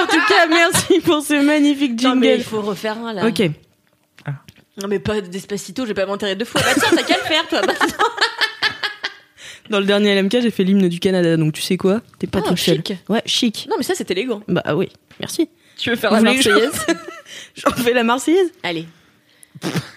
en 0.00 0.06
tout 0.06 0.20
cas, 0.28 0.46
merci 0.46 1.00
pour 1.00 1.22
ce 1.22 1.34
magnifique 1.42 2.00
Non, 2.02 2.14
mais 2.14 2.26
jingle. 2.26 2.40
il 2.40 2.44
faut 2.44 2.60
refaire 2.60 2.98
un 2.98 3.14
là. 3.14 3.26
Ok. 3.26 3.40
Non, 4.76 4.86
mais 4.88 4.98
pas 4.98 5.20
Despacito, 5.22 5.82
je 5.84 5.88
vais 5.88 5.94
pas 5.94 6.04
m'enterrer 6.06 6.34
deux 6.34 6.44
fois. 6.44 6.60
Bah 6.60 6.72
tiens, 6.78 6.90
t'as 6.94 7.02
qu'à 7.02 7.16
le 7.16 7.22
faire, 7.24 7.46
toi. 7.48 7.62
Bah, 7.62 7.72
Dans 9.70 9.78
le 9.78 9.86
dernier 9.86 10.20
LMK, 10.20 10.40
j'ai 10.42 10.50
fait 10.50 10.64
l'hymne 10.64 10.88
du 10.88 10.98
Canada, 10.98 11.36
donc 11.36 11.52
tu 11.54 11.62
sais 11.62 11.76
quoi? 11.76 12.00
T'es 12.18 12.26
pas 12.26 12.40
Ah, 12.44 12.48
tout 12.50 12.56
seul. 12.56 12.76
chic. 12.84 12.92
Ouais, 13.08 13.22
chic. 13.24 13.66
non, 13.70 13.76
mais 13.78 13.84
ça, 13.84 13.94
c'est 13.96 14.10
élégant. 14.10 14.42
Bah 14.48 14.62
oui, 14.74 14.88
merci. 15.20 15.48
Tu 15.78 15.90
veux 15.90 15.96
faire 15.96 16.10
Vous 16.10 16.16
la 16.24 16.32
Marseillaise? 16.34 16.86
J'en 17.54 17.70
fais 17.70 17.92
la 17.94 18.02
Marseillaise 18.04 18.50
Allez. 18.62 18.86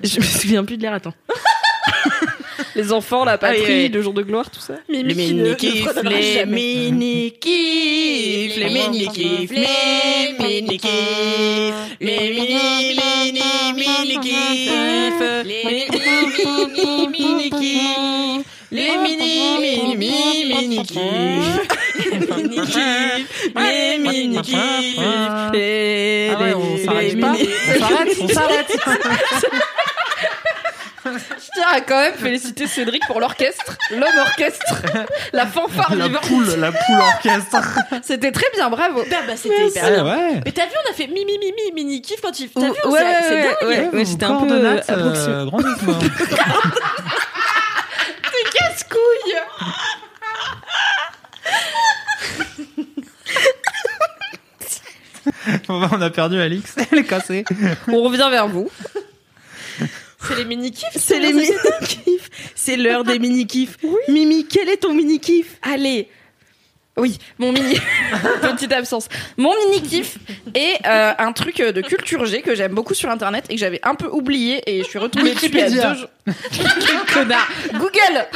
Je 0.03 0.20
me 0.20 0.24
souviens 0.24 0.63
plus 0.63 0.77
de 0.77 0.84
l'air, 0.84 0.94
attends. 0.94 1.13
Les 2.75 2.92
enfants, 2.92 3.24
la 3.25 3.38
patrie, 3.38 3.62
Ah 3.63 3.68
oui, 3.68 3.74
oui. 3.84 3.89
le 3.89 4.01
jour 4.01 4.13
de 4.13 4.22
gloire, 4.24 4.50
tout 4.50 4.60
ça. 4.60 4.75
Ne 4.89 5.13
fredonnera 5.13 6.22
jamais. 6.22 6.89
mini-kifs, 6.92 8.56
les 8.58 8.70
mini-kifs, 8.70 9.51
les 9.51 10.36
mini-kifs, 10.39 11.74
les 12.00 12.30
mini, 12.30 12.96
mini, 13.75 14.22
mini-kifs, 17.10 18.46
les 18.74 18.98
mini, 18.98 19.96
mini-kifs, 19.98 20.48
les 23.56 23.98
mini, 24.00 24.27
mini, 24.27 24.48
les 25.53 26.30
Ah 26.34 26.39
ouais, 26.42 26.53
on 26.53 26.77
s'arrête 26.86 27.13
les 27.13 27.22
pas. 27.22 27.30
mini- 27.32 27.50
On 27.70 27.80
s'arrête, 27.80 28.18
on 28.22 28.27
s'arrête. 28.27 28.77
Je 31.06 31.10
tiens 31.53 31.68
à 31.70 31.82
quand 31.82 31.98
même 32.00 32.13
féliciter 32.13 32.65
Cédric 32.65 33.06
pour 33.08 33.20
l'orchestre, 33.20 33.77
l'homme 33.92 34.18
orchestre, 34.22 34.82
la 35.34 35.46
fanfare 35.46 35.94
La 35.96 36.08
poule, 36.10 36.48
la 36.58 36.72
poule 36.72 37.00
orchestre. 37.01 37.58
C'était 38.01 38.32
très 38.32 38.50
bien, 38.56 38.70
bravo. 38.70 39.03
Bah, 39.12 39.18
bah, 39.27 39.34
c'était 39.36 39.68
hyper 39.68 39.92
bien. 39.92 40.06
ouais. 40.06 40.42
Mais 40.46 40.51
t'as 40.53 40.65
vu, 40.65 40.72
on 40.88 40.92
a 40.92 40.94
fait 40.94 41.08
mi 41.08 41.25
mi 41.25 41.38
mi 41.38 41.51
mi 41.51 41.72
mini 41.75 42.01
kiff 42.01 42.22
quand 42.22 42.39
il. 42.39 42.50
T'as 42.50 42.62
Ouais, 42.62 42.68
vu, 42.70 42.74
on 42.86 42.89
ouais, 42.92 43.00
s'est- 43.00 43.06
c'est 43.27 43.36
ouais, 43.36 43.44
dingue. 43.44 43.70
ouais. 43.70 43.89
Ouais, 44.00 44.06
c'était 44.06 44.25
vos 44.25 44.34
un 44.34 44.46
peu, 44.46 44.53
euh, 44.53 44.80
euh, 44.89 45.46
approximé. 45.46 46.10
Casse-couille. 48.74 49.36
On 55.70 56.01
a 56.01 56.10
perdu 56.10 56.39
Alix, 56.39 56.75
elle 56.92 57.00
est 57.00 57.03
cassée. 57.03 57.46
On 57.88 58.01
revient 58.01 58.27
vers 58.32 58.48
vous. 58.48 58.70
C'est 60.25 60.36
les 60.38 60.46
mini 60.46 60.72
kiffs. 60.72 60.88
C'est 60.96 61.20
les 61.20 61.34
mini-kifs. 61.34 62.30
C'est 62.56 62.77
l'heure 62.77 63.03
des 63.03 63.20
mini-kifs. 63.20 63.77
Mimi, 64.08 64.48
quel 64.48 64.70
est 64.70 64.77
ton 64.77 64.94
mini-kif 64.94 65.58
Allez. 65.62 66.10
Oui, 66.96 67.18
mon 67.40 67.52
mini 67.52 67.80
petite 68.42 68.72
absence. 68.72 69.08
Mon 69.38 69.52
mini 69.66 69.82
kiff 69.82 70.18
est 70.54 70.78
euh, 70.86 71.14
un 71.18 71.32
truc 71.34 71.58
de 71.58 71.82
culture 71.82 72.26
G 72.26 72.42
que 72.44 72.54
j'aime 72.54 72.74
beaucoup 72.74 72.94
sur 72.94 73.10
internet 73.10 73.46
et 73.50 73.56
que 73.56 73.60
j'avais 73.60 73.80
un 73.84 73.96
peu 73.96 74.08
oublié 74.08 74.62
et 74.68 74.84
je 74.84 74.90
suis 74.90 75.00
retombée 75.00 75.34
dessus 75.34 75.48
il 75.48 75.58
y 75.58 75.62
a 75.62 75.70
deux 75.70 75.96
jours. 75.96 76.10
Quel 76.52 77.14
connard. 77.14 77.48
Google. 77.74 78.28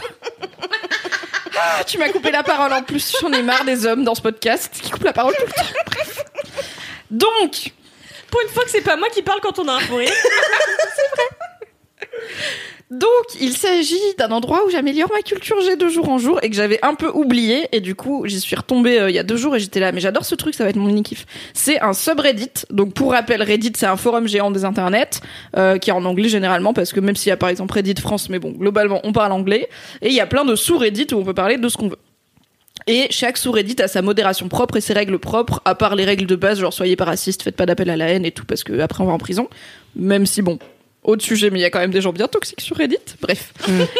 Ah, 1.56 1.84
tu 1.86 2.00
m'as 2.00 2.10
coupé 2.10 2.32
la 2.32 2.42
parole 2.44 2.74
en 2.74 2.82
plus. 2.82 3.16
J'en 3.22 3.32
ai 3.32 3.44
marre 3.44 3.64
des 3.64 3.86
hommes 3.86 4.04
dans 4.04 4.16
ce 4.16 4.22
podcast 4.22 4.74
qui 4.82 4.90
coupent 4.90 5.04
la 5.04 5.14
parole 5.14 5.36
tout 5.36 5.46
le 5.46 5.52
temps. 5.52 5.70
Bref. 5.92 6.24
Donc, 7.12 7.72
Pour 8.32 8.42
une 8.42 8.50
fois 8.50 8.64
que 8.64 8.72
c'est 8.72 8.82
pas 8.82 8.98
moi 8.98 9.10
qui 9.10 9.22
parle 9.22 9.40
quand 9.42 9.60
on 9.60 9.68
a 9.68 9.74
un 9.74 9.80
fou 9.82 9.96
rire. 9.98 10.12
Donc, 12.89 13.01
il 13.41 13.51
s'agit 13.51 13.96
d'un 14.17 14.32
endroit 14.32 14.65
où 14.65 14.70
j'améliore 14.70 15.12
ma 15.13 15.22
culture 15.22 15.60
G 15.60 15.75
de 15.75 15.89
jour 15.89 16.08
en 16.08 16.17
jour 16.17 16.39
et 16.41 16.50
que 16.50 16.56
j'avais 16.56 16.79
un 16.84 16.96
peu 16.96 17.10
oublié. 17.10 17.67
Et 17.74 17.82
du 17.82 17.96
coup, 17.96 18.24
j'y 18.25 18.39
suis 18.39 18.56
retombée 18.56 18.98
euh, 18.98 19.10
il 19.10 19.15
y 19.15 19.20
a 19.20 19.24
deux 19.24 19.36
jours 19.36 19.58
et 19.58 19.60
j'étais 19.60 19.82
là. 19.82 19.91
Mais 19.91 20.00
j'adore 20.00 20.24
ce 20.24 20.36
truc, 20.36 20.56
ça 20.56 20.63
va 20.63 20.70
être 20.70 20.77
mon 20.77 20.86
mini 20.86 21.03
kiff. 21.03 21.25
C'est 21.53 21.81
un 21.81 21.92
subreddit. 21.92 22.66
Donc, 22.70 22.94
pour 22.94 23.12
rappel, 23.12 23.44
Reddit, 23.44 23.74
c'est 23.75 23.88
un 23.88 23.98
forum 23.98 24.25
géant 24.27 24.51
des 24.51 24.64
internets 24.64 25.20
euh, 25.57 25.77
qui 25.77 25.90
est 25.90 25.94
en 25.94 26.05
anglais 26.05 26.29
généralement 26.29 26.74
parce 26.74 26.94
que 26.94 27.01
même 27.01 27.18
s'il 27.18 27.29
y 27.29 27.33
a 27.33 27.38
par 27.38 27.50
exemple 27.50 27.74
Reddit 27.74 28.00
France, 28.00 28.29
mais 28.29 28.40
bon, 28.40 28.51
globalement, 28.51 29.01
on 29.03 29.12
parle 29.12 29.33
anglais. 29.33 29.68
Et 30.01 30.07
il 30.07 30.14
y 30.14 30.22
a 30.22 30.27
plein 30.27 30.46
de 30.46 30.55
sous-Reddit 30.55 31.07
où 31.14 31.18
on 31.18 31.25
peut 31.25 31.33
parler 31.33 31.57
de 31.57 31.68
ce 31.68 31.75
qu'on 31.75 31.90
veut. 31.90 32.00
Et 32.88 33.07
chaque 33.09 33.38
sous-Reddit 33.38 33.81
a 33.81 33.90
sa 33.90 34.01
modération 34.01 34.48
propre 34.48 34.77
et 34.77 34.81
ses 34.81 34.94
règles 34.94 35.20
propres, 35.20 35.62
à 35.66 35.75
part 35.75 35.96
les 35.96 36.05
règles 36.05 36.25
de 36.25 36.35
base, 36.38 36.59
genre 36.59 36.72
soyez 36.72 36.96
pas 36.96 37.03
raciste, 37.03 37.44
faites 37.44 37.57
pas 37.57 37.66
d'appel 37.66 37.90
à 37.90 37.98
la 37.98 38.07
haine 38.07 38.24
et 38.24 38.31
tout, 38.31 38.46
parce 38.46 38.64
que 38.64 38.79
après 38.79 39.03
on 39.03 39.07
va 39.07 39.14
en 39.14 39.18
prison. 39.18 39.50
Même 39.98 40.25
si 40.25 40.42
bon, 40.42 40.57
autre 41.07 41.24
sujet, 41.24 41.50
mais 41.50 41.57
il 41.59 41.61
y 41.63 41.65
a 41.65 41.70
quand 41.72 41.79
même 41.79 41.91
des 41.91 42.01
gens 42.01 42.11
bien 42.13 42.27
toxiques 42.27 42.61
sur 42.61 42.75
Reddit. 42.77 42.98
Bref. 43.22 43.53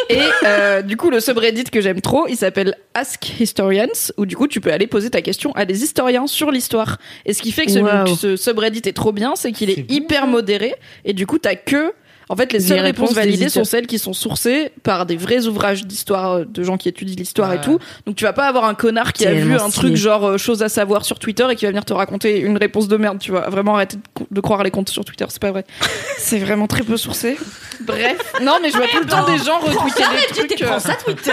Et 0.08 0.18
euh, 0.44 0.82
du 0.82 0.96
coup, 0.96 1.10
le 1.10 1.18
subreddit 1.20 1.64
que 1.64 1.80
j'aime 1.80 2.00
trop, 2.00 2.26
il 2.28 2.36
s'appelle 2.36 2.76
Ask 2.94 3.40
Historians, 3.40 3.88
où 4.16 4.26
du 4.26 4.36
coup, 4.36 4.46
tu 4.46 4.60
peux 4.60 4.72
aller 4.72 4.86
poser 4.86 5.10
ta 5.10 5.22
question 5.22 5.52
à 5.52 5.64
des 5.64 5.82
historiens 5.82 6.26
sur 6.26 6.50
l'histoire. 6.50 6.98
Et 7.26 7.32
ce 7.32 7.42
qui 7.42 7.50
fait 7.50 7.66
que 7.66 7.72
ce, 7.72 7.78
Wow. 7.78 8.14
ce 8.14 8.36
subreddit 8.36 8.82
est 8.84 8.92
trop 8.92 9.12
bien, 9.12 9.34
c'est 9.34 9.52
qu'il 9.52 9.70
est, 9.70 9.80
bon, 9.82 9.94
hyper 9.94 10.26
modéré, 10.26 10.74
et 11.04 11.14
du 11.14 11.26
coup, 11.26 11.38
t'as 11.38 11.54
que 11.56 11.92
en 12.28 12.36
fait, 12.36 12.52
les 12.52 12.58
Les 12.58 12.64
seules 12.64 12.80
réponses 12.80 13.14
validées 13.14 13.48
sont 13.48 13.64
celles 13.64 13.86
qui 13.86 13.98
sont 13.98 14.12
sourcées 14.12 14.70
par 14.82 15.06
des 15.06 15.16
vrais 15.16 15.46
ouvrages 15.46 15.86
d'histoire, 15.86 16.32
euh, 16.32 16.44
de 16.44 16.62
gens 16.62 16.76
qui 16.76 16.88
étudient 16.88 17.16
l'histoire 17.16 17.52
et 17.52 17.60
tout. 17.60 17.78
Donc 18.06 18.16
tu 18.16 18.24
vas 18.24 18.32
pas 18.32 18.46
avoir 18.46 18.64
un 18.64 18.74
connard 18.74 19.12
qui 19.12 19.26
a 19.26 19.32
vu 19.32 19.54
un 19.54 19.70
stylé. 19.70 19.72
truc 19.72 19.96
genre 19.96 20.24
euh, 20.24 20.38
chose 20.38 20.62
à 20.62 20.68
savoir 20.68 21.04
sur 21.04 21.18
Twitter 21.18 21.46
et 21.50 21.56
qui 21.56 21.64
va 21.64 21.70
venir 21.70 21.84
te 21.84 21.92
raconter 21.92 22.40
une 22.40 22.58
réponse 22.58 22.88
de 22.88 22.96
merde, 22.96 23.18
tu 23.18 23.30
vois. 23.30 23.48
Vraiment 23.48 23.76
arrêter 23.76 23.96
de, 24.30 24.40
croire 24.40 24.62
les 24.62 24.70
comptes 24.70 24.90
sur 24.90 25.04
Twitter, 25.04 25.24
c'est 25.28 25.40
pas 25.40 25.52
vrai. 25.52 25.64
c'est 26.18 26.38
vraiment 26.38 26.66
très 26.66 26.82
peu 26.82 26.96
sourcé. 26.96 27.38
Bref. 27.80 28.34
Non, 28.42 28.58
mais 28.60 28.70
je 28.70 28.76
vois 28.76 28.88
tout 28.88 29.00
le 29.00 29.06
temps 29.06 29.24
des 29.24 29.38
gens 29.38 29.58
retweeter 29.60 30.04
des 30.20 30.34
trucs. 30.34 30.62
euh, 30.62 30.66
Prends 30.66 30.78
ça, 30.80 30.94
Twitter. 30.94 31.32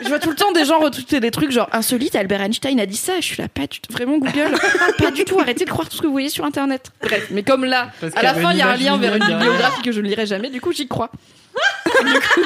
je 0.00 0.08
vois 0.08 0.18
tout 0.18 0.30
le 0.30 0.36
temps 0.36 0.52
des 0.52 0.64
gens 0.64 0.80
retweeter 0.80 1.20
des 1.20 1.30
trucs 1.30 1.52
genre 1.52 1.68
insolite, 1.72 2.16
Albert 2.16 2.40
Einstein 2.40 2.80
a 2.80 2.86
dit 2.86 2.96
ça. 2.96 3.12
Je 3.20 3.26
suis 3.26 3.42
là, 3.42 3.48
pas 3.48 3.66
du 3.68 3.80
tout. 3.80 3.92
Vraiment 3.92 4.18
Google. 4.18 4.56
pas 4.98 5.10
du 5.12 5.24
tout. 5.24 5.38
Arrêtez 5.38 5.64
de 5.64 5.70
croire 5.70 5.88
tout 5.88 5.96
ce 5.96 6.02
que 6.02 6.06
vous 6.06 6.12
voyez 6.12 6.28
sur 6.28 6.44
internet. 6.44 6.90
Bref. 7.02 7.28
Mais 7.30 7.42
comme 7.42 7.64
là, 7.64 7.90
Parce 8.00 8.16
à 8.16 8.22
la 8.22 8.34
fin, 8.34 8.52
il 8.52 8.58
y 8.58 8.62
a 8.62 8.70
un 8.70 8.76
lien 8.76 8.96
vers 8.96 9.14
une 9.14 9.24
bibliographie 9.24 9.82
que 9.82 9.91
je 9.92 10.00
ne 10.00 10.08
lirai 10.08 10.26
jamais. 10.26 10.50
Du 10.50 10.60
coup, 10.60 10.72
j'y 10.72 10.88
crois. 10.88 11.10
Coup- 11.84 12.40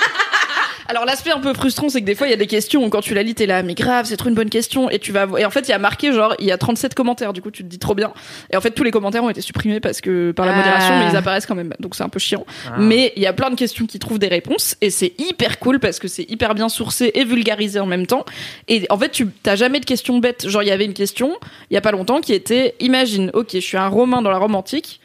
Alors 0.88 1.04
l'aspect 1.04 1.32
un 1.32 1.40
peu 1.40 1.52
frustrant, 1.52 1.88
c'est 1.88 2.00
que 2.00 2.06
des 2.06 2.14
fois 2.14 2.28
il 2.28 2.30
y 2.30 2.32
a 2.32 2.36
des 2.36 2.46
questions 2.46 2.84
où 2.84 2.88
quand 2.90 3.00
tu 3.00 3.12
la 3.14 3.24
lis, 3.24 3.34
t'es 3.34 3.46
là, 3.46 3.62
mais 3.64 3.74
grave, 3.74 4.06
c'est 4.06 4.16
trop 4.16 4.28
une 4.28 4.36
bonne 4.36 4.50
question. 4.50 4.88
Et 4.88 5.00
tu 5.00 5.10
vas 5.10 5.26
et 5.38 5.44
en 5.44 5.50
fait 5.50 5.60
il 5.66 5.70
y 5.70 5.74
a 5.74 5.78
marqué 5.78 6.12
genre 6.12 6.34
il 6.38 6.46
y 6.46 6.52
a 6.52 6.58
37 6.58 6.94
commentaires. 6.94 7.32
Du 7.32 7.42
coup 7.42 7.50
tu 7.50 7.64
te 7.64 7.68
dis 7.68 7.78
trop 7.80 7.94
bien. 7.96 8.12
Et 8.52 8.56
en 8.56 8.60
fait 8.60 8.70
tous 8.70 8.84
les 8.84 8.92
commentaires 8.92 9.24
ont 9.24 9.28
été 9.30 9.40
supprimés 9.40 9.80
parce 9.80 10.00
que 10.00 10.30
par 10.30 10.46
la 10.46 10.52
Ah. 10.52 10.56
modération, 10.56 10.98
mais 11.00 11.08
ils 11.10 11.16
apparaissent 11.16 11.46
quand 11.46 11.56
même. 11.56 11.74
Donc 11.80 11.96
c'est 11.96 12.04
un 12.04 12.08
peu 12.08 12.20
chiant. 12.20 12.46
Ah. 12.68 12.76
Mais 12.78 13.12
il 13.16 13.22
y 13.22 13.26
a 13.26 13.32
plein 13.32 13.50
de 13.50 13.56
questions 13.56 13.86
qui 13.86 13.98
trouvent 13.98 14.20
des 14.20 14.28
réponses 14.28 14.76
et 14.80 14.90
c'est 14.90 15.12
hyper 15.18 15.58
cool 15.58 15.80
parce 15.80 15.98
que 15.98 16.06
c'est 16.06 16.28
hyper 16.30 16.54
bien 16.54 16.68
sourcé 16.68 17.10
et 17.14 17.24
vulgarisé 17.24 17.80
en 17.80 17.86
même 17.86 18.06
temps. 18.06 18.24
Et 18.68 18.86
en 18.88 18.96
fait, 18.98 19.10
tu 19.10 19.26
t'as 19.42 19.56
jamais 19.56 19.80
de 19.80 19.86
questions 19.86 20.18
bêtes. 20.18 20.48
Genre, 20.48 20.62
il 20.62 20.68
y 20.68 20.72
avait 20.72 20.84
une 20.84 20.94
question 20.94 21.36
il 21.70 21.74
y 21.74 21.76
a 21.76 21.80
pas 21.80 21.90
longtemps 21.92 22.20
qui 22.20 22.32
était 22.32 22.74
imagine, 22.78 23.30
ok, 23.34 23.48
je 23.54 23.58
suis 23.58 23.76
un 23.76 23.88
Romain 23.88 24.22
dans 24.22 24.30
la 24.30 24.38
Rome 24.38 24.54
antique. 24.54 25.00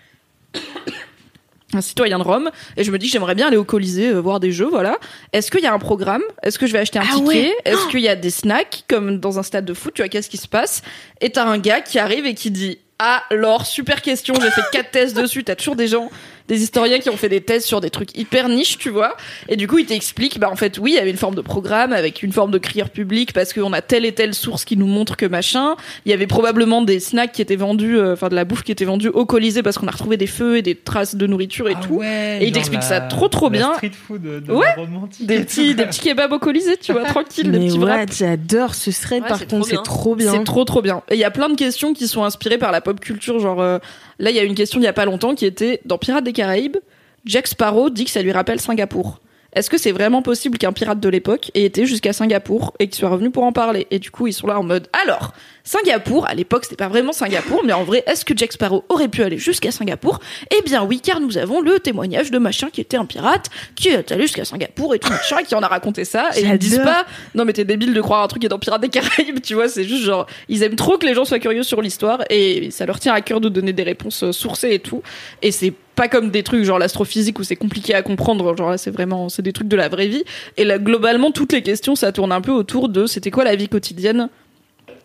Un 1.73 1.81
citoyen 1.81 2.17
de 2.19 2.23
Rome, 2.23 2.49
et 2.75 2.83
je 2.83 2.91
me 2.91 2.97
dis 2.97 3.05
que 3.07 3.13
j'aimerais 3.13 3.33
bien 3.35 3.47
aller 3.47 3.55
au 3.57 3.63
Colisée 3.63 4.09
euh, 4.09 4.19
voir 4.19 4.39
des 4.41 4.51
jeux, 4.51 4.67
voilà. 4.69 4.97
Est-ce 5.31 5.49
qu'il 5.49 5.61
y 5.61 5.65
a 5.67 5.73
un 5.73 5.79
programme? 5.79 6.21
Est-ce 6.43 6.59
que 6.59 6.67
je 6.67 6.73
vais 6.73 6.79
acheter 6.79 6.99
un 6.99 7.03
Ah 7.09 7.13
ticket? 7.15 7.25
ouais. 7.27 7.55
Est-ce 7.65 7.87
qu'il 7.87 8.01
y 8.01 8.09
a 8.09 8.15
des 8.15 8.29
snacks? 8.29 8.83
Comme 8.89 9.19
dans 9.19 9.39
un 9.39 9.43
stade 9.43 9.63
de 9.65 9.73
foot 9.73 9.93
Tu 9.93 10.01
vois, 10.01 10.09
qu'est-ce 10.09 10.29
qui 10.29 10.37
se 10.37 10.47
passe? 10.49 10.81
Et 11.21 11.29
t'as 11.31 11.45
un 11.45 11.57
gars 11.57 11.79
qui 11.81 11.97
arrive 11.97 12.25
et 12.25 12.33
qui 12.33 12.51
dit 12.51 12.77
Ah, 12.99 13.23
alors, 13.29 13.65
super 13.65 14.01
question, 14.01 14.33
j'ai 14.41 14.51
fait 14.51 14.61
quatre 14.73 14.91
thèses 14.91 15.13
dessus. 15.13 15.43
T'as 15.45 15.55
toujours 15.55 15.75
des 15.77 15.87
gens, 15.87 16.09
des 16.51 16.61
historiens 16.63 16.99
qui 16.99 17.09
ont 17.09 17.15
fait 17.15 17.29
des 17.29 17.39
thèses 17.39 17.63
sur 17.63 17.79
des 17.79 17.89
trucs 17.89 18.17
hyper 18.17 18.49
niches, 18.49 18.77
tu 18.77 18.89
vois. 18.89 19.15
Et 19.47 19.55
du 19.55 19.67
coup, 19.67 19.77
il 19.79 19.85
t'explique, 19.85 20.37
bah 20.37 20.49
en 20.51 20.57
fait, 20.57 20.77
oui, 20.79 20.91
il 20.91 20.95
y 20.95 20.99
avait 20.99 21.09
une 21.11 21.15
forme 21.17 21.35
de 21.35 21.41
programme 21.41 21.93
avec 21.93 22.23
une 22.23 22.33
forme 22.33 22.51
de 22.51 22.57
crieur 22.57 22.89
public 22.89 23.31
parce 23.31 23.53
qu'on 23.53 23.71
a 23.71 23.81
telle 23.81 24.03
et 24.05 24.11
telle 24.11 24.33
source 24.33 24.65
qui 24.65 24.75
nous 24.75 24.85
montre 24.85 25.15
que 25.15 25.25
machin. 25.25 25.75
Il 26.05 26.11
y 26.11 26.13
avait 26.13 26.27
probablement 26.27 26.81
des 26.81 26.99
snacks 26.99 27.31
qui 27.31 27.41
étaient 27.41 27.55
vendus, 27.55 27.97
euh, 27.97 28.13
enfin 28.13 28.27
de 28.27 28.35
la 28.35 28.43
bouffe 28.43 28.63
qui 28.63 28.71
était 28.73 28.83
vendue 28.83 29.07
au 29.07 29.25
Colisée 29.25 29.63
parce 29.63 29.77
qu'on 29.77 29.87
a 29.87 29.91
retrouvé 29.91 30.17
des 30.17 30.27
feux 30.27 30.57
et 30.57 30.61
des 30.61 30.75
traces 30.75 31.15
de 31.15 31.25
nourriture 31.25 31.69
et 31.69 31.73
Ah 31.77 31.81
tout. 31.87 31.93
ouais, 31.93 32.39
Et 32.41 32.43
il 32.43 32.47
genre 32.47 32.53
t'explique 32.55 32.81
la- 32.81 32.87
ça 32.87 32.99
trop, 33.01 33.29
trop 33.29 33.45
la 33.45 33.51
bien. 33.57 33.73
Street 33.75 33.91
food 34.07 34.21
de 34.21 34.51
Ouais. 34.51 34.75
Des 35.21 35.39
petits, 35.39 35.73
des 35.75 35.85
petits 35.85 36.01
kebabs 36.01 36.33
au 36.33 36.39
Colisée, 36.39 36.75
tu 36.77 36.91
vois, 36.91 37.03
tranquille, 37.05 37.49
des 37.49 37.59
Mais 37.59 37.67
petits 37.67 37.77
ouais, 37.79 38.05
j'adore 38.17 38.75
ce 38.75 38.91
thread 38.91 39.23
Ouais, 39.23 39.29
par 39.29 39.47
contre, 39.47 39.67
c'est 39.67 39.81
trop 39.83 40.15
bien. 40.15 40.31
C'est 40.33 40.43
trop 40.43 40.65
trop 40.65 40.81
bien. 40.81 41.01
Et 41.09 41.13
il 41.15 41.19
y 41.19 41.23
a 41.23 41.31
plein 41.31 41.47
de 41.49 41.55
questions 41.55 41.93
qui 41.93 42.07
sont 42.07 42.23
inspirées 42.25 42.57
par 42.57 42.71
la 42.73 42.81
pop 42.81 42.99
culture. 42.99 43.39
Genre 43.39 43.61
euh, 43.61 43.79
là, 44.21 44.29
il 44.29 44.35
y 44.35 44.39
a 44.39 44.43
une 44.43 44.55
question 44.55 44.79
il 44.79 44.83
y 44.83 44.87
a 44.87 44.93
pas 44.93 45.05
longtemps 45.05 45.35
qui 45.35 45.45
était 45.45 45.81
dans 45.85 45.97
Pirates 45.97 46.23
des 46.23 46.33
Caraïbes. 46.33 46.77
Jack 47.25 47.47
Sparrow 47.47 47.89
dit 47.89 48.05
que 48.05 48.11
ça 48.11 48.21
lui 48.21 48.31
rappelle 48.31 48.61
Singapour. 48.61 49.19
Est-ce 49.53 49.69
que 49.69 49.77
c'est 49.77 49.91
vraiment 49.91 50.21
possible 50.21 50.57
qu'un 50.57 50.71
pirate 50.71 50.99
de 50.99 51.09
l'époque 51.09 51.51
ait 51.55 51.63
été 51.63 51.85
jusqu'à 51.85 52.13
Singapour 52.13 52.73
et 52.79 52.87
qu'il 52.87 52.95
soit 52.95 53.09
revenu 53.09 53.31
pour 53.31 53.43
en 53.43 53.51
parler? 53.51 53.87
Et 53.91 53.99
du 53.99 54.09
coup, 54.09 54.27
ils 54.27 54.33
sont 54.33 54.47
là 54.47 54.57
en 54.57 54.63
mode 54.63 54.87
alors, 55.03 55.33
Singapour, 55.63 56.25
à 56.27 56.33
l'époque, 56.33 56.63
c'était 56.63 56.77
pas 56.77 56.87
vraiment 56.87 57.11
Singapour, 57.11 57.61
mais 57.65 57.73
en 57.73 57.83
vrai, 57.83 58.03
est-ce 58.07 58.25
que 58.25 58.35
Jack 58.35 58.53
Sparrow 58.53 58.85
aurait 58.89 59.09
pu 59.09 59.23
aller 59.23 59.37
jusqu'à 59.37 59.71
Singapour? 59.71 60.19
Eh 60.57 60.61
bien 60.63 60.83
oui, 60.83 61.01
car 61.01 61.19
nous 61.19 61.37
avons 61.37 61.61
le 61.61 61.79
témoignage 61.79 62.31
de 62.31 62.37
machin 62.37 62.69
qui 62.71 62.81
était 62.81 62.97
un 62.97 63.05
pirate, 63.05 63.49
qui 63.75 63.89
est 63.89 64.11
allé 64.11 64.23
jusqu'à 64.23 64.45
Singapour 64.45 64.95
et 64.95 64.99
tout 64.99 65.11
machin, 65.11 65.43
qui 65.43 65.53
en 65.53 65.61
a 65.61 65.67
raconté 65.67 66.05
ça. 66.05 66.29
Et 66.37 66.43
ils 66.43 66.57
disent 66.57 66.81
pas, 66.83 67.05
non 67.35 67.45
mais 67.45 67.53
t'es 67.53 67.65
débile 67.65 67.93
de 67.93 68.01
croire 68.01 68.23
un 68.23 68.27
truc 68.27 68.41
qui 68.41 68.45
est 68.45 68.49
dans 68.49 68.59
Pirates 68.59 68.81
des 68.81 68.89
Caraïbes, 68.89 69.41
tu 69.41 69.53
vois, 69.53 69.67
c'est 69.67 69.83
juste 69.83 70.03
genre, 70.03 70.27
ils 70.47 70.63
aiment 70.63 70.75
trop 70.75 70.97
que 70.97 71.05
les 71.05 71.13
gens 71.13 71.25
soient 71.25 71.39
curieux 71.39 71.63
sur 71.63 71.81
l'histoire 71.81 72.23
et 72.29 72.71
ça 72.71 72.85
leur 72.85 72.99
tient 72.99 73.13
à 73.13 73.21
cœur 73.21 73.41
de 73.41 73.49
donner 73.49 73.73
des 73.73 73.83
réponses 73.83 74.23
euh, 74.23 74.31
sourcées 74.31 74.71
et 74.71 74.79
tout. 74.79 75.03
Et 75.41 75.51
c'est 75.51 75.73
pas 76.01 76.07
comme 76.07 76.31
des 76.31 76.41
trucs 76.41 76.63
genre 76.63 76.79
l'astrophysique 76.79 77.37
où 77.37 77.43
c'est 77.43 77.55
compliqué 77.55 77.93
à 77.93 78.01
comprendre, 78.01 78.57
genre 78.57 78.71
là 78.71 78.77
c'est 78.79 78.89
vraiment, 78.91 79.29
c'est 79.29 79.43
des 79.43 79.53
trucs 79.53 79.67
de 79.67 79.75
la 79.75 79.87
vraie 79.87 80.07
vie. 80.07 80.23
Et 80.57 80.63
là, 80.65 80.79
globalement, 80.79 81.29
toutes 81.31 81.53
les 81.53 81.61
questions, 81.61 81.95
ça 81.95 82.11
tourne 82.11 82.31
un 82.31 82.41
peu 82.41 82.51
autour 82.51 82.89
de 82.89 83.05
c'était 83.05 83.29
quoi 83.29 83.43
la 83.43 83.55
vie 83.55 83.69
quotidienne? 83.69 84.29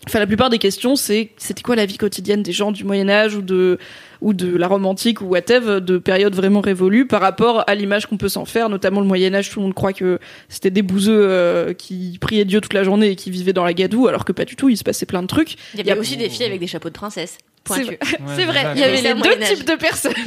Enfin, 0.09 0.21
la 0.21 0.27
plupart 0.27 0.51
des 0.51 0.59
questions, 0.59 0.95
c'est 0.97 1.31
c'était 1.37 1.63
quoi 1.63 1.75
la 1.77 1.85
vie 1.85 1.99
quotidienne 1.99 2.43
des 2.43 2.53
gens 2.53 2.71
du 2.73 2.85
Moyen 2.85 3.09
Âge 3.11 3.35
ou 3.37 3.43
de 3.43 3.79
ou 4.23 4.33
de 4.33 4.57
la 4.57 4.69
romantique 4.69 5.21
ou 5.21 5.27
whatever, 5.27 5.81
de 5.83 5.99
périodes 5.99 6.35
vraiment 6.35 6.61
révolues 6.63 7.07
par 7.07 7.21
rapport 7.21 7.65
à 7.67 7.75
l'image 7.75 8.07
qu'on 8.07 8.17
peut 8.17 8.29
s'en 8.31 8.45
faire. 8.47 8.69
Notamment 8.71 9.01
le 9.01 9.07
Moyen 9.07 9.35
Âge, 9.35 9.51
tout 9.51 9.59
le 9.59 9.65
monde 9.65 9.75
croit 9.75 9.93
que 9.93 10.19
c'était 10.49 10.71
des 10.71 10.83
bouseux 10.83 11.19
euh, 11.29 11.75
qui 11.75 12.17
priaient 12.21 12.45
Dieu 12.47 12.61
toute 12.63 12.73
la 12.73 12.85
journée 12.85 13.11
et 13.11 13.17
qui 13.17 13.31
vivaient 13.31 13.53
dans 13.53 13.65
la 13.65 13.75
gadoue, 13.75 14.07
alors 14.09 14.25
que 14.25 14.33
pas 14.33 14.45
du 14.47 14.57
tout. 14.57 14.69
Il 14.71 14.77
se 14.79 14.85
passait 14.85 15.05
plein 15.07 15.21
de 15.23 15.27
trucs. 15.27 15.57
Il 15.75 15.81
y 15.81 15.83
Il 15.83 15.87
y 15.87 15.91
avait 15.91 15.99
a- 15.99 16.01
aussi 16.01 16.17
des 16.17 16.31
filles 16.31 16.47
avec 16.47 16.61
des 16.61 16.67
chapeaux 16.69 16.89
de 16.89 16.95
princesse. 16.95 17.37
C'est 17.67 17.85
Pointu. 17.85 17.99
c'est 18.37 18.45
vrai. 18.45 18.65
Ouais, 18.65 18.73
Il 18.75 18.81
y 18.81 18.85
avait 18.85 18.97
c'est 18.99 19.15
les 19.15 19.21
deux 19.21 19.39
types 19.55 19.67
de 19.67 19.75
personnes. 19.75 20.13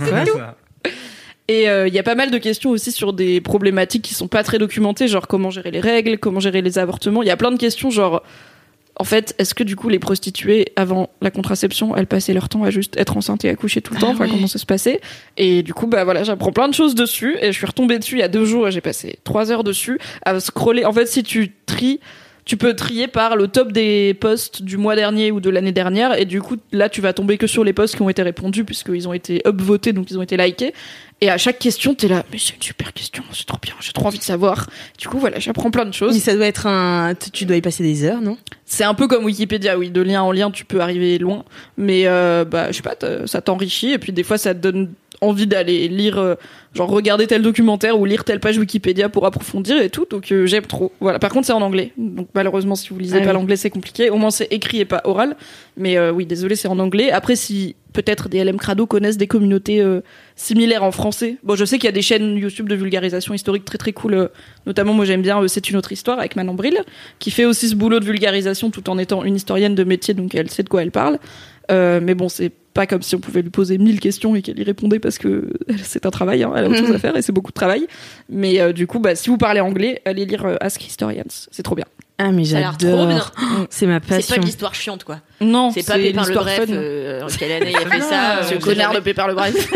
Ouais, 0.00 0.24
ça. 0.26 0.56
Et 1.48 1.68
euh, 1.68 1.86
il 1.86 1.94
y 1.94 1.98
a 1.98 2.02
pas 2.02 2.16
mal 2.16 2.30
de 2.32 2.38
questions 2.38 2.70
aussi 2.70 2.90
sur 2.90 3.12
des 3.12 3.40
problématiques 3.40 4.02
qui 4.02 4.14
sont 4.14 4.26
pas 4.26 4.42
très 4.42 4.58
documentées, 4.58 5.06
genre 5.06 5.28
comment 5.28 5.50
gérer 5.50 5.70
les 5.70 5.80
règles, 5.80 6.18
comment 6.18 6.40
gérer 6.40 6.60
les 6.60 6.78
avortements. 6.78 7.22
Il 7.22 7.28
y 7.28 7.30
a 7.30 7.36
plein 7.36 7.52
de 7.52 7.56
questions, 7.58 7.90
genre 7.90 8.22
en 8.98 9.04
fait, 9.04 9.34
est-ce 9.38 9.54
que 9.54 9.62
du 9.62 9.76
coup 9.76 9.88
les 9.88 9.98
prostituées 9.98 10.72
avant 10.74 11.10
la 11.20 11.30
contraception, 11.30 11.94
elles 11.94 12.06
passaient 12.06 12.32
leur 12.32 12.48
temps 12.48 12.64
à 12.64 12.70
juste 12.70 12.96
être 12.96 13.16
enceintes 13.16 13.44
et 13.44 13.48
accoucher 13.50 13.80
tout 13.82 13.94
le 13.94 14.00
temps, 14.00 14.10
enfin 14.10 14.26
comment 14.28 14.46
ça 14.46 14.58
se 14.58 14.66
passait? 14.66 15.00
Et 15.36 15.62
du 15.62 15.74
coup, 15.74 15.86
bah 15.86 16.02
voilà, 16.04 16.24
j'apprends 16.24 16.50
plein 16.52 16.68
de 16.68 16.74
choses 16.74 16.94
dessus 16.94 17.36
et 17.40 17.52
je 17.52 17.56
suis 17.58 17.66
retombée 17.66 17.98
dessus 17.98 18.16
il 18.16 18.20
y 18.20 18.24
a 18.24 18.28
deux 18.28 18.44
jours 18.44 18.66
et 18.66 18.72
j'ai 18.72 18.80
passé 18.80 19.18
trois 19.22 19.52
heures 19.52 19.64
dessus 19.64 19.98
à 20.24 20.40
scroller. 20.40 20.84
En 20.84 20.92
fait, 20.92 21.06
si 21.06 21.22
tu 21.22 21.52
tries 21.66 22.00
tu 22.46 22.56
peux 22.56 22.74
trier 22.74 23.08
par 23.08 23.34
le 23.34 23.48
top 23.48 23.72
des 23.72 24.14
posts 24.14 24.62
du 24.62 24.76
mois 24.76 24.94
dernier 24.94 25.32
ou 25.32 25.40
de 25.40 25.50
l'année 25.50 25.72
dernière 25.72 26.16
et 26.16 26.24
du 26.24 26.40
coup 26.40 26.56
là 26.70 26.88
tu 26.88 27.00
vas 27.00 27.12
tomber 27.12 27.38
que 27.38 27.48
sur 27.48 27.64
les 27.64 27.72
posts 27.72 27.96
qui 27.96 28.02
ont 28.02 28.08
été 28.08 28.22
répondus 28.22 28.64
puisqu'ils 28.64 29.08
ont 29.08 29.12
été 29.12 29.42
upvotés 29.46 29.92
donc 29.92 30.10
ils 30.10 30.18
ont 30.18 30.22
été 30.22 30.36
likés. 30.36 30.72
Et 31.20 31.28
à 31.28 31.38
chaque 31.38 31.58
question 31.58 31.94
t'es 31.94 32.06
là 32.06 32.24
mais 32.30 32.38
c'est 32.38 32.54
une 32.54 32.62
super 32.62 32.92
question 32.92 33.24
c'est 33.32 33.46
trop 33.46 33.58
bien 33.60 33.74
j'ai 33.80 33.92
trop 33.92 34.06
envie 34.06 34.18
de 34.18 34.24
savoir. 34.24 34.70
Du 34.96 35.08
coup 35.08 35.18
voilà 35.18 35.40
j'apprends 35.40 35.72
plein 35.72 35.84
de 35.84 35.90
Mais 35.90 35.96
choses 35.96 36.16
ça 36.18 36.36
doit 36.36 36.46
être 36.46 36.68
un. 36.68 37.14
Tu 37.32 37.46
dois 37.46 37.56
y 37.56 37.62
passer 37.62 37.82
des 37.82 38.04
heures, 38.04 38.20
non? 38.20 38.38
C'est 38.64 38.84
un 38.84 38.94
peu 38.94 39.08
comme 39.08 39.24
Wikipédia 39.24 39.76
oui 39.76 39.90
de 39.90 40.00
lien 40.00 40.22
en 40.22 40.30
lien 40.30 40.52
tu 40.52 40.64
peux 40.64 40.80
arriver 40.80 41.18
loin. 41.18 41.44
Mais 41.76 42.06
euh, 42.06 42.44
bah 42.44 42.70
je 42.70 42.76
sais 42.76 42.82
pas 42.82 42.94
ça 43.26 43.40
t'enrichit 43.40 43.90
et 43.90 43.98
puis 43.98 44.12
des 44.12 44.22
fois 44.22 44.38
ça 44.38 44.54
te 44.54 44.60
donne 44.60 44.92
envie 45.20 45.46
d'aller 45.46 45.88
lire 45.88 46.18
euh, 46.18 46.34
genre 46.74 46.88
regarder 46.88 47.26
tel 47.26 47.42
documentaire 47.42 47.98
ou 47.98 48.04
lire 48.04 48.24
telle 48.24 48.40
page 48.40 48.58
Wikipédia 48.58 49.08
pour 49.08 49.26
approfondir 49.26 49.80
et 49.80 49.90
tout 49.90 50.06
donc 50.08 50.30
euh, 50.32 50.46
j'aime 50.46 50.66
trop. 50.66 50.92
Voilà. 51.00 51.18
Par 51.18 51.30
contre 51.30 51.46
c'est 51.46 51.52
en 51.52 51.62
anglais. 51.62 51.92
Donc 51.96 52.28
malheureusement 52.34 52.74
si 52.74 52.88
vous 52.90 52.98
lisez 52.98 53.18
Ah 53.18 53.20
pas 53.20 53.28
oui. 53.28 53.34
l'anglais 53.34 53.56
c'est 53.56 53.70
compliqué. 53.70 54.10
Au 54.10 54.16
moins 54.16 54.30
c'est 54.30 54.52
écrit 54.52 54.80
et 54.80 54.84
pas 54.84 55.00
oral. 55.04 55.36
Mais 55.76 55.96
euh, 55.96 56.12
oui 56.12 56.26
désolé 56.26 56.56
c'est 56.56 56.68
en 56.68 56.78
anglais. 56.78 57.10
Après 57.10 57.36
si 57.36 57.76
peut-être 57.92 58.28
des 58.28 58.44
LM 58.44 58.58
Crado 58.58 58.86
connaissent 58.86 59.16
des 59.16 59.26
communautés 59.26 59.82
similaires 60.34 60.84
en 60.84 60.92
français. 60.92 61.36
Bon 61.42 61.56
je 61.56 61.64
sais 61.64 61.78
qu'il 61.78 61.86
y 61.86 61.88
a 61.88 61.92
des 61.92 62.02
chaînes 62.02 62.36
YouTube 62.36 62.68
de 62.68 62.74
vulgarisation 62.74 63.32
historique 63.32 63.64
très 63.64 63.78
très 63.78 63.94
cool 63.94 64.28
notamment 64.66 64.92
moi 64.92 65.06
j'aime 65.06 65.22
bien 65.22 65.40
c'est 65.48 65.70
une 65.70 65.76
autre 65.76 65.92
histoire 65.92 66.18
avec 66.18 66.36
Manon 66.36 66.52
Bril 66.52 66.78
qui 67.18 67.30
fait 67.30 67.46
aussi 67.46 67.70
ce 67.70 67.74
boulot 67.74 67.98
de 67.98 68.04
vulgarisation 68.04 68.70
tout 68.70 68.90
en 68.90 68.98
étant 68.98 69.24
une 69.24 69.36
historienne 69.36 69.74
de 69.74 69.82
métier 69.82 70.12
donc 70.12 70.34
elle 70.34 70.50
sait 70.50 70.62
de 70.62 70.68
quoi 70.68 70.82
elle 70.82 70.90
parle 70.90 71.18
euh, 71.70 72.00
mais 72.02 72.14
bon, 72.14 72.28
c'est 72.28 72.50
pas 72.74 72.86
comme 72.86 73.00
si 73.02 73.14
on 73.14 73.20
pouvait 73.20 73.40
lui 73.42 73.50
poser 73.50 73.78
mille 73.78 74.00
questions 74.00 74.36
et 74.36 74.42
qu'elle 74.42 74.58
y 74.58 74.62
répondait 74.62 74.98
parce 74.98 75.16
que 75.18 75.48
c'est 75.82 76.04
un 76.06 76.10
travail, 76.10 76.42
hein, 76.42 76.52
elle 76.56 76.64
a 76.66 76.68
autre 76.68 76.76
chose 76.78 76.92
à 76.94 76.98
faire 76.98 77.16
et 77.16 77.22
c'est 77.22 77.32
beaucoup 77.32 77.50
de 77.50 77.54
travail. 77.56 77.86
Mais 78.28 78.60
euh, 78.60 78.72
du 78.72 78.86
coup, 78.86 78.98
bah, 79.00 79.14
si 79.14 79.30
vous 79.30 79.38
parlez 79.38 79.60
anglais, 79.60 80.02
allez 80.04 80.26
lire 80.26 80.44
euh, 80.44 80.56
Ask 80.60 80.86
Historians, 80.86 81.24
c'est 81.50 81.62
trop 81.62 81.74
bien. 81.74 81.86
Ah, 82.18 82.32
mais 82.32 82.44
j'adore. 82.44 83.32
C'est 83.70 83.86
ma 83.86 83.96
C'est 84.00 84.08
pas 84.08 84.16
passion. 84.16 84.42
l'histoire 84.42 84.74
chiante, 84.74 85.04
quoi. 85.04 85.20
Non, 85.42 85.70
C'est 85.70 85.86
pas 85.86 85.96
Pépin 85.98 86.24
le 86.26 86.34
Bref. 86.34 86.66
fun. 86.66 86.72
euh, 86.72 87.28
quelle 87.38 87.52
année 87.52 87.72
il 87.72 87.76
a 87.76 87.80
fait 87.90 88.00
ça 88.00 88.42
Ce 88.42 88.54
euh, 88.54 88.58
connard 88.58 88.92
j'ai 88.94 88.98
de 89.00 89.04
Pépin 89.04 89.26
le 89.26 89.34
Bref. 89.34 89.54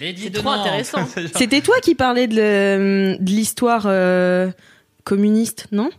C'est 0.00 0.30
trop 0.32 0.50
intéressant. 0.50 1.06
C'était 1.34 1.60
toi 1.60 1.76
qui 1.82 1.94
parlais 1.94 2.26
de 2.28 3.16
l'histoire 3.24 3.84
euh, 3.86 4.48
communiste, 5.04 5.66
non? 5.72 5.90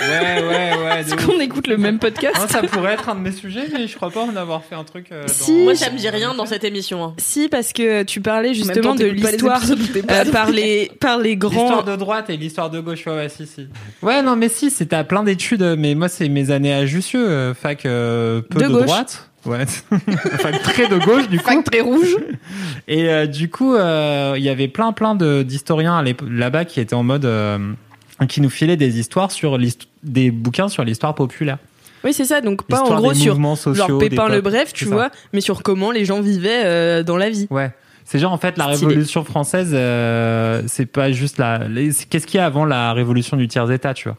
Ouais, 0.00 0.42
ouais, 0.42 0.84
ouais. 0.84 1.00
Est-ce 1.00 1.14
qu'on 1.14 1.38
écoute 1.40 1.66
le 1.66 1.76
même 1.76 1.98
podcast 1.98 2.36
ça 2.48 2.62
pourrait 2.62 2.94
être 2.94 3.08
un 3.08 3.14
de 3.14 3.20
mes 3.20 3.32
sujets, 3.32 3.64
mais 3.72 3.86
je 3.86 3.94
crois 3.96 4.10
pas 4.10 4.22
en 4.22 4.34
avoir 4.36 4.62
fait 4.64 4.74
un 4.74 4.84
truc. 4.84 5.06
euh, 5.12 5.22
dans- 5.26 5.32
Si. 5.32 5.52
Moi, 5.64 5.74
ça 5.74 5.90
me 5.90 5.96
dit 5.98 6.08
rien 6.08 6.34
dans 6.34 6.46
cette 6.46 6.64
émission. 6.64 7.04
hein. 7.04 7.14
Si, 7.18 7.48
parce 7.48 7.72
que 7.72 8.02
tu 8.02 8.20
parlais 8.20 8.54
justement 8.54 8.90
temps, 8.90 8.94
de 8.94 9.04
l'histoire 9.06 9.62
euh, 10.10 10.24
par 10.32 10.50
les 10.50 10.90
par 11.00 11.18
les 11.18 11.36
grands. 11.36 11.50
L'histoire 11.62 11.84
de 11.84 11.96
droite 11.96 12.30
et 12.30 12.36
l'histoire 12.36 12.70
de 12.70 12.80
gauche, 12.80 13.06
ouais, 13.06 13.12
ouais, 13.14 13.28
si, 13.28 13.46
si. 13.46 13.66
Ouais, 14.02 14.22
non, 14.22 14.36
mais 14.36 14.48
si, 14.48 14.70
c'était 14.70 14.96
à 14.96 15.04
plein 15.04 15.22
d'études, 15.22 15.76
mais 15.78 15.94
moi, 15.94 16.08
c'est 16.08 16.28
mes 16.28 16.50
années 16.50 16.72
à 16.74 16.86
Jussieu, 16.86 17.26
euh, 17.28 17.54
fac 17.54 17.86
euh, 17.86 18.40
peu 18.42 18.58
De 18.60 18.64
de, 18.66 18.72
gauche. 18.72 18.86
droite. 18.86 19.28
Ouais, 19.44 19.66
fac 20.38 20.62
très 20.62 20.86
de 20.88 20.98
gauche, 20.98 21.28
du 21.28 21.38
coup. 21.38 21.44
Fac 21.44 21.64
très 21.64 21.80
rouge. 21.80 22.16
Et 22.88 23.08
euh, 23.08 23.26
du 23.26 23.50
coup, 23.50 23.74
euh, 23.74 24.34
il 24.36 24.42
y 24.42 24.48
avait 24.48 24.68
plein, 24.68 24.92
plein 24.92 25.14
de- 25.16 25.42
d'historiens 25.42 26.02
là-bas 26.30 26.64
qui 26.64 26.80
étaient 26.80 26.94
en 26.94 27.02
mode. 27.02 27.24
Qui 28.26 28.40
nous 28.40 28.50
filaient 28.50 28.76
des 28.76 28.98
histoires 28.98 29.30
sur 29.30 29.58
des 30.02 30.30
bouquins 30.30 30.68
sur 30.68 30.84
l'histoire 30.84 31.14
populaire. 31.14 31.58
Oui, 32.04 32.12
c'est 32.12 32.24
ça. 32.24 32.40
Donc 32.40 32.64
pas 32.64 32.82
en 32.82 32.96
gros 32.96 33.14
sur 33.14 33.36
sociaux. 33.56 33.74
genre 33.74 33.98
Pépin 33.98 34.28
le. 34.28 34.40
Bref, 34.40 34.72
tu 34.72 34.84
vois, 34.84 35.10
mais 35.32 35.40
sur 35.40 35.62
comment 35.62 35.90
les 35.90 36.04
gens 36.04 36.20
vivaient 36.20 36.62
euh, 36.64 37.02
dans 37.02 37.16
la 37.16 37.30
vie. 37.30 37.46
Ouais. 37.50 37.70
C'est 38.04 38.18
genre 38.18 38.32
en 38.32 38.38
fait 38.38 38.58
la 38.58 38.74
Stylé. 38.74 38.88
révolution 38.88 39.24
française, 39.24 39.70
euh, 39.72 40.62
c'est 40.66 40.86
pas 40.86 41.12
juste 41.12 41.38
la. 41.38 41.60
Qu'est-ce 42.10 42.26
qu'il 42.26 42.38
y 42.38 42.40
a 42.40 42.46
avant 42.46 42.64
la 42.64 42.92
révolution 42.92 43.36
du 43.36 43.46
tiers 43.48 43.70
état, 43.70 43.94
tu 43.94 44.08
vois? 44.08 44.18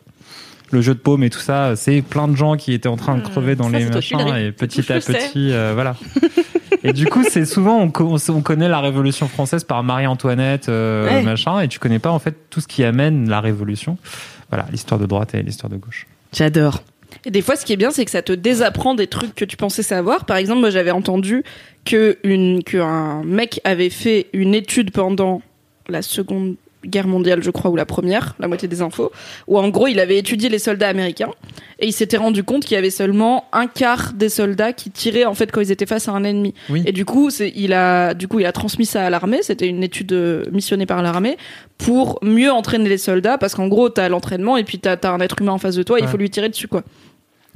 Le 0.71 0.81
jeu 0.81 0.95
de 0.95 0.99
paume 0.99 1.23
et 1.23 1.29
tout 1.29 1.39
ça, 1.39 1.75
c'est 1.75 2.01
plein 2.01 2.27
de 2.27 2.35
gens 2.35 2.55
qui 2.55 2.73
étaient 2.73 2.89
en 2.89 2.95
train 2.95 3.17
de 3.17 3.21
crever 3.21 3.55
dans 3.55 3.69
ça, 3.69 3.77
les 3.77 3.85
machins 3.85 4.19
et 4.35 4.51
petit 4.51 4.91
à 4.91 4.99
petit, 4.99 5.51
euh, 5.51 5.73
voilà. 5.75 5.95
et 6.83 6.93
du 6.93 7.05
coup, 7.07 7.23
c'est 7.27 7.45
souvent 7.45 7.79
on, 7.79 7.89
co- 7.91 8.17
connaît 8.43 8.67
la 8.69 8.79
révolution 8.81 9.27
française 9.27 9.63
par 9.63 9.83
Marie-Antoinette, 9.83 10.69
euh, 10.69 11.05
Ouais. 11.07 11.21
machin, 11.23 11.59
et 11.61 11.67
tu 11.67 11.79
connais 11.79 11.99
pas 11.99 12.11
en 12.11 12.19
fait 12.19 12.35
tout 12.49 12.61
ce 12.61 12.67
qui 12.67 12.83
amène 12.83 13.29
la 13.29 13.39
révolution. 13.41 13.97
Voilà, 14.49 14.65
l'histoire 14.71 14.99
de 14.99 15.05
droite 15.05 15.33
et 15.35 15.41
l'histoire 15.43 15.69
de 15.69 15.77
gauche. 15.77 16.05
J'adore. 16.33 16.83
Et 17.25 17.31
des 17.31 17.41
fois, 17.41 17.55
ce 17.55 17.63
qui 17.65 17.73
est 17.73 17.77
bien, 17.77 17.91
c'est 17.91 18.05
que 18.05 18.11
ça 18.11 18.21
te 18.21 18.33
désapprend 18.33 18.95
des 18.95 19.07
trucs 19.07 19.35
que 19.35 19.45
tu 19.45 19.55
pensais 19.55 19.83
savoir. 19.83 20.25
Par 20.25 20.37
exemple, 20.37 20.59
moi, 20.61 20.69
j'avais 20.71 20.91
entendu 20.91 21.43
que 21.85 22.17
une 22.23 22.63
qu'un 22.63 23.23
mec 23.23 23.61
avait 23.63 23.89
fait 23.91 24.27
une 24.33 24.53
étude 24.55 24.91
pendant 24.91 25.41
la 25.87 26.01
Seconde 26.01 26.55
Guerre 26.85 27.07
mondiale, 27.07 27.41
je 27.43 27.51
crois, 27.51 27.71
ou 27.71 27.75
la 27.75 27.85
première, 27.85 28.35
la 28.39 28.47
moitié 28.47 28.67
des 28.67 28.81
infos, 28.81 29.11
où 29.47 29.57
en 29.57 29.69
gros, 29.69 29.87
il 29.87 29.99
avait 29.99 30.17
étudié 30.17 30.49
les 30.49 30.59
soldats 30.59 30.89
américains 30.89 31.31
et 31.79 31.87
il 31.87 31.93
s'était 31.93 32.17
rendu 32.17 32.43
compte 32.43 32.63
qu'il 32.63 32.75
y 32.75 32.77
avait 32.77 32.89
seulement 32.89 33.45
un 33.51 33.67
quart 33.67 34.13
des 34.13 34.29
soldats 34.29 34.73
qui 34.73 34.91
tiraient 34.91 35.25
en 35.25 35.33
fait 35.33 35.51
quand 35.51 35.61
ils 35.61 35.71
étaient 35.71 35.85
face 35.85 36.07
à 36.07 36.11
un 36.11 36.23
ennemi. 36.23 36.53
Oui. 36.69 36.83
Et 36.85 36.91
du 36.91 37.05
coup, 37.05 37.29
il 37.55 37.73
a 37.73 38.13
du 38.13 38.27
coup 38.27 38.39
il 38.39 38.45
a 38.45 38.51
transmis 38.51 38.85
ça 38.85 39.05
à 39.05 39.09
l'armée. 39.09 39.39
C'était 39.41 39.67
une 39.67 39.83
étude 39.83 40.13
euh, 40.13 40.45
missionnée 40.51 40.85
par 40.85 41.01
l'armée 41.01 41.37
pour 41.77 42.19
mieux 42.21 42.51
entraîner 42.51 42.89
les 42.89 42.97
soldats 42.97 43.37
parce 43.37 43.55
qu'en 43.55 43.67
gros, 43.67 43.89
t'as 43.89 44.09
l'entraînement 44.09 44.57
et 44.57 44.63
puis 44.63 44.79
t'as 44.79 44.95
as 44.95 45.09
un 45.09 45.19
être 45.19 45.41
humain 45.41 45.53
en 45.53 45.57
face 45.57 45.75
de 45.75 45.83
toi, 45.83 45.99
il 45.99 46.07
faut 46.07 46.17
lui 46.17 46.29
tirer 46.29 46.49
dessus 46.49 46.67
quoi. 46.67 46.83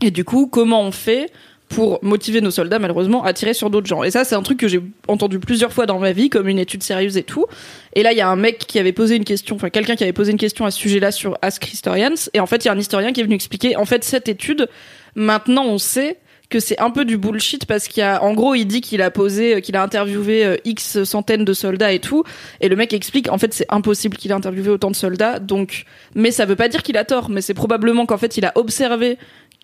Et 0.01 0.11
du 0.11 0.23
coup, 0.23 0.47
comment 0.47 0.81
on 0.81 0.91
fait 0.91 1.31
pour 1.69 1.99
motiver 2.01 2.41
nos 2.41 2.51
soldats, 2.51 2.79
malheureusement, 2.79 3.23
à 3.23 3.33
tirer 3.33 3.53
sur 3.53 3.69
d'autres 3.69 3.87
gens 3.87 4.03
Et 4.03 4.11
ça, 4.11 4.23
c'est 4.23 4.35
un 4.35 4.41
truc 4.41 4.57
que 4.57 4.67
j'ai 4.67 4.81
entendu 5.07 5.39
plusieurs 5.39 5.73
fois 5.73 5.85
dans 5.85 5.99
ma 5.99 6.11
vie, 6.11 6.29
comme 6.29 6.47
une 6.47 6.59
étude 6.59 6.81
sérieuse 6.81 7.17
et 7.17 7.23
tout. 7.23 7.45
Et 7.93 8.03
là, 8.03 8.13
il 8.13 8.17
y 8.17 8.21
a 8.21 8.29
un 8.29 8.35
mec 8.35 8.59
qui 8.59 8.79
avait 8.79 8.93
posé 8.93 9.15
une 9.15 9.25
question, 9.25 9.55
enfin 9.55 9.69
quelqu'un 9.69 9.95
qui 9.95 10.03
avait 10.03 10.13
posé 10.13 10.31
une 10.31 10.37
question 10.37 10.65
à 10.65 10.71
ce 10.71 10.79
sujet-là 10.79 11.11
sur 11.11 11.37
Ask 11.41 11.71
Historians. 11.71 12.15
Et 12.33 12.39
en 12.39 12.45
fait, 12.45 12.63
il 12.63 12.67
y 12.67 12.69
a 12.69 12.73
un 12.73 12.79
historien 12.79 13.11
qui 13.11 13.21
est 13.21 13.23
venu 13.23 13.35
expliquer, 13.35 13.75
en 13.75 13.85
fait, 13.85 14.03
cette 14.03 14.29
étude, 14.29 14.69
maintenant, 15.15 15.65
on 15.65 15.77
sait 15.77 16.17
que 16.49 16.59
c'est 16.59 16.79
un 16.79 16.91
peu 16.91 17.03
du 17.03 17.17
bullshit 17.17 17.65
parce 17.65 17.87
qu'il 17.87 18.01
y 18.01 18.03
a, 18.03 18.23
en 18.23 18.33
gros, 18.33 18.55
il 18.55 18.65
dit 18.65 18.81
qu'il 18.81 19.01
a 19.01 19.11
posé, 19.11 19.61
qu'il 19.61 19.75
a 19.75 19.83
interviewé 19.83 20.45
euh, 20.45 20.55
X 20.63 21.03
centaines 21.03 21.43
de 21.43 21.53
soldats 21.53 21.91
et 21.91 21.99
tout. 21.99 22.23
Et 22.61 22.69
le 22.69 22.75
mec 22.75 22.93
explique, 22.93 23.29
en 23.29 23.37
fait, 23.37 23.53
c'est 23.53 23.65
impossible 23.69 24.15
qu'il 24.17 24.31
ait 24.31 24.35
interviewé 24.35 24.69
autant 24.69 24.89
de 24.89 24.95
soldats. 24.95 25.39
Donc, 25.39 25.83
mais 26.15 26.31
ça 26.31 26.45
veut 26.45 26.55
pas 26.55 26.69
dire 26.69 26.83
qu'il 26.83 26.97
a 26.97 27.03
tort, 27.03 27.29
mais 27.29 27.41
c'est 27.41 27.53
probablement 27.53 28.05
qu'en 28.05 28.17
fait, 28.17 28.37
il 28.37 28.45
a 28.45 28.53
observé 28.55 29.17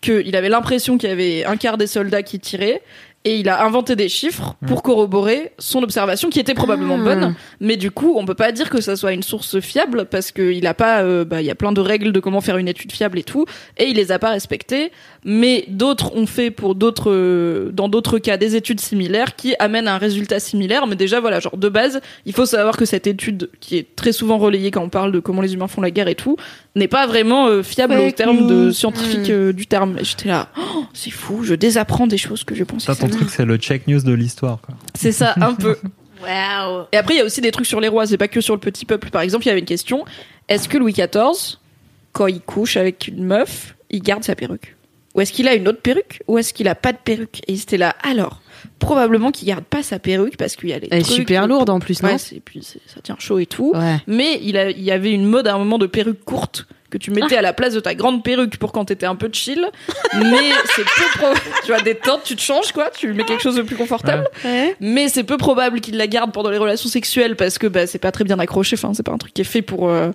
qu'il 0.03 0.35
avait 0.35 0.49
l'impression 0.49 0.97
qu'il 0.97 1.09
y 1.09 1.11
avait 1.11 1.45
un 1.45 1.57
quart 1.57 1.77
des 1.77 1.87
soldats 1.87 2.21
qui 2.23 2.39
tiraient 2.39 2.81
et 3.25 3.37
il 3.37 3.47
a 3.47 3.63
inventé 3.63 3.95
des 3.95 4.09
chiffres 4.09 4.55
pour 4.67 4.83
corroborer 4.83 5.53
son 5.57 5.81
observation 5.81 6.29
qui 6.29 6.41
était 6.41 6.53
probablement 6.53 6.97
Ah. 6.99 7.03
bonne. 7.03 7.35
Mais 7.61 7.77
du 7.77 7.89
coup, 7.89 8.15
on 8.17 8.25
peut 8.25 8.33
pas 8.33 8.51
dire 8.51 8.69
que 8.69 8.81
ça 8.81 8.97
soit 8.97 9.13
une 9.13 9.23
source 9.23 9.61
fiable 9.61 10.05
parce 10.11 10.33
qu'il 10.33 10.67
a 10.67 10.73
pas, 10.73 11.03
euh, 11.03 11.23
bah, 11.23 11.41
il 11.41 11.45
y 11.45 11.49
a 11.49 11.55
plein 11.55 11.71
de 11.71 11.79
règles 11.79 12.11
de 12.11 12.19
comment 12.19 12.41
faire 12.41 12.57
une 12.57 12.67
étude 12.67 12.91
fiable 12.91 13.17
et 13.17 13.23
tout, 13.23 13.45
et 13.77 13.85
il 13.85 13.95
les 13.95 14.11
a 14.11 14.19
pas 14.19 14.31
respectées. 14.31 14.91
Mais 15.25 15.65
d'autres 15.67 16.15
ont 16.15 16.25
fait 16.25 16.51
pour 16.51 16.75
d'autres, 16.75 17.11
euh, 17.11 17.71
dans 17.71 17.89
d'autres 17.89 18.19
cas, 18.19 18.37
des 18.37 18.55
études 18.55 18.79
similaires 18.79 19.35
qui 19.35 19.55
amènent 19.59 19.87
à 19.87 19.95
un 19.95 19.97
résultat 19.97 20.39
similaire. 20.39 20.87
Mais 20.87 20.95
déjà, 20.95 21.19
voilà, 21.19 21.39
genre 21.39 21.57
de 21.57 21.69
base, 21.69 22.01
il 22.25 22.33
faut 22.33 22.45
savoir 22.45 22.77
que 22.77 22.85
cette 22.85 23.07
étude, 23.07 23.49
qui 23.59 23.77
est 23.77 23.95
très 23.95 24.11
souvent 24.11 24.37
relayée 24.37 24.71
quand 24.71 24.81
on 24.81 24.89
parle 24.89 25.11
de 25.11 25.19
comment 25.19 25.41
les 25.41 25.53
humains 25.53 25.67
font 25.67 25.81
la 25.81 25.91
guerre 25.91 26.07
et 26.07 26.15
tout, 26.15 26.35
n'est 26.75 26.87
pas 26.87 27.07
vraiment 27.07 27.47
euh, 27.47 27.63
fiable 27.63 27.95
au 27.99 28.11
terme 28.11 28.47
de 28.47 28.71
scientifique 28.71 29.29
euh, 29.29 29.53
du 29.53 29.67
terme. 29.67 29.97
Et 29.99 30.03
j'étais 30.03 30.29
là, 30.29 30.49
Oh, 30.57 30.85
c'est 30.93 31.11
fou, 31.11 31.43
je 31.43 31.55
désapprends 31.55 32.07
des 32.07 32.17
choses 32.17 32.43
que 32.43 32.55
je 32.55 32.63
pensais. 32.63 32.87
Ça, 32.87 32.95
ton 32.95 33.07
truc, 33.07 33.29
c'est 33.29 33.45
le 33.45 33.57
check 33.57 33.87
news 33.87 34.01
de 34.01 34.13
l'histoire. 34.13 34.59
quoi. 34.61 34.75
C'est 34.95 35.11
ça, 35.11 35.35
un 35.39 35.53
peu. 35.53 35.77
Waouh. 36.23 36.85
Et 36.93 36.97
après, 36.97 37.15
il 37.15 37.17
y 37.17 37.21
a 37.21 37.25
aussi 37.25 37.41
des 37.41 37.51
trucs 37.51 37.65
sur 37.65 37.81
les 37.81 37.89
rois, 37.89 38.07
c'est 38.07 38.17
pas 38.17 38.29
que 38.29 38.39
sur 38.41 38.53
le 38.53 38.59
petit 38.59 38.85
peuple. 38.85 39.09
Par 39.09 39.21
exemple, 39.21 39.45
il 39.45 39.47
y 39.47 39.51
avait 39.51 39.59
une 39.59 39.65
question 39.65 40.05
est-ce 40.49 40.67
que 40.67 40.77
Louis 40.77 40.93
XIV, 40.93 41.57
quand 42.11 42.27
il 42.27 42.41
couche 42.41 42.77
avec 42.77 43.07
une 43.07 43.23
meuf, 43.23 43.75
il 43.89 44.01
garde 44.01 44.23
sa 44.23 44.35
perruque? 44.35 44.75
Ou 45.15 45.21
est-ce 45.21 45.31
qu'il 45.31 45.47
a 45.47 45.53
une 45.53 45.67
autre 45.67 45.81
perruque 45.81 46.21
Ou 46.27 46.37
est-ce 46.37 46.53
qu'il 46.53 46.67
a 46.67 46.75
pas 46.75 46.91
de 46.91 46.97
perruque 46.97 47.41
Et 47.47 47.55
c'était 47.55 47.77
là, 47.77 47.95
alors, 48.03 48.41
probablement 48.79 49.31
qu'il 49.31 49.47
garde 49.47 49.63
pas 49.63 49.83
sa 49.83 49.99
perruque 49.99 50.37
parce 50.37 50.55
qu'il 50.55 50.69
y 50.69 50.73
a 50.73 50.79
les 50.79 50.87
Elle 50.91 50.99
est 50.99 51.03
trucs 51.03 51.15
super 51.17 51.47
lourde 51.47 51.69
en 51.69 51.79
plus, 51.79 52.01
non 52.01 52.09
Ouais, 52.09 52.17
et 52.35 52.39
puis 52.39 52.63
ça 52.63 53.01
tient 53.01 53.17
chaud 53.19 53.39
et 53.39 53.45
tout. 53.45 53.73
Ouais. 53.75 53.97
Mais 54.07 54.39
il, 54.41 54.57
a, 54.57 54.69
il 54.69 54.83
y 54.83 54.91
avait 54.91 55.11
une 55.11 55.25
mode 55.25 55.47
à 55.47 55.53
un 55.53 55.59
moment 55.59 55.77
de 55.77 55.87
perruque 55.87 56.23
courte 56.23 56.67
que 56.89 56.97
tu 56.99 57.09
mettais 57.09 57.37
à 57.37 57.41
la 57.41 57.53
place 57.53 57.73
de 57.73 57.79
ta 57.79 57.95
grande 57.95 58.23
perruque 58.23 58.57
pour 58.57 58.71
quand 58.71 58.85
t'étais 58.85 59.07
un 59.07 59.15
peu 59.15 59.27
chill. 59.31 59.65
Mais 60.15 60.51
c'est 60.75 60.83
peu 60.83 61.19
pro. 61.19 61.27
Tu 61.65 61.71
vois, 61.71 61.81
détente, 61.81 62.21
tu 62.23 62.35
te 62.35 62.41
changes 62.41 62.71
quoi, 62.71 62.91
tu 62.95 63.11
mets 63.13 63.23
quelque 63.23 63.41
chose 63.41 63.55
de 63.55 63.63
plus 63.63 63.75
confortable. 63.75 64.27
Mais 64.79 65.09
c'est 65.09 65.23
peu 65.23 65.37
probable 65.37 65.81
qu'il 65.81 65.97
la 65.97 66.07
garde 66.07 66.31
pendant 66.31 66.51
les 66.51 66.57
relations 66.59 66.89
sexuelles 66.89 67.35
parce 67.35 67.57
que 67.57 67.67
bah, 67.67 67.87
c'est 67.87 67.99
pas 67.99 68.11
très 68.11 68.23
bien 68.23 68.37
accroché. 68.39 68.75
Enfin, 68.75 68.93
c'est 68.93 69.03
pas 69.03 69.11
un 69.11 69.17
truc 69.17 69.33
qui 69.33 69.41
est 69.41 69.45
fait 69.45 69.63
pour 69.63 69.89
euh, 69.89 70.11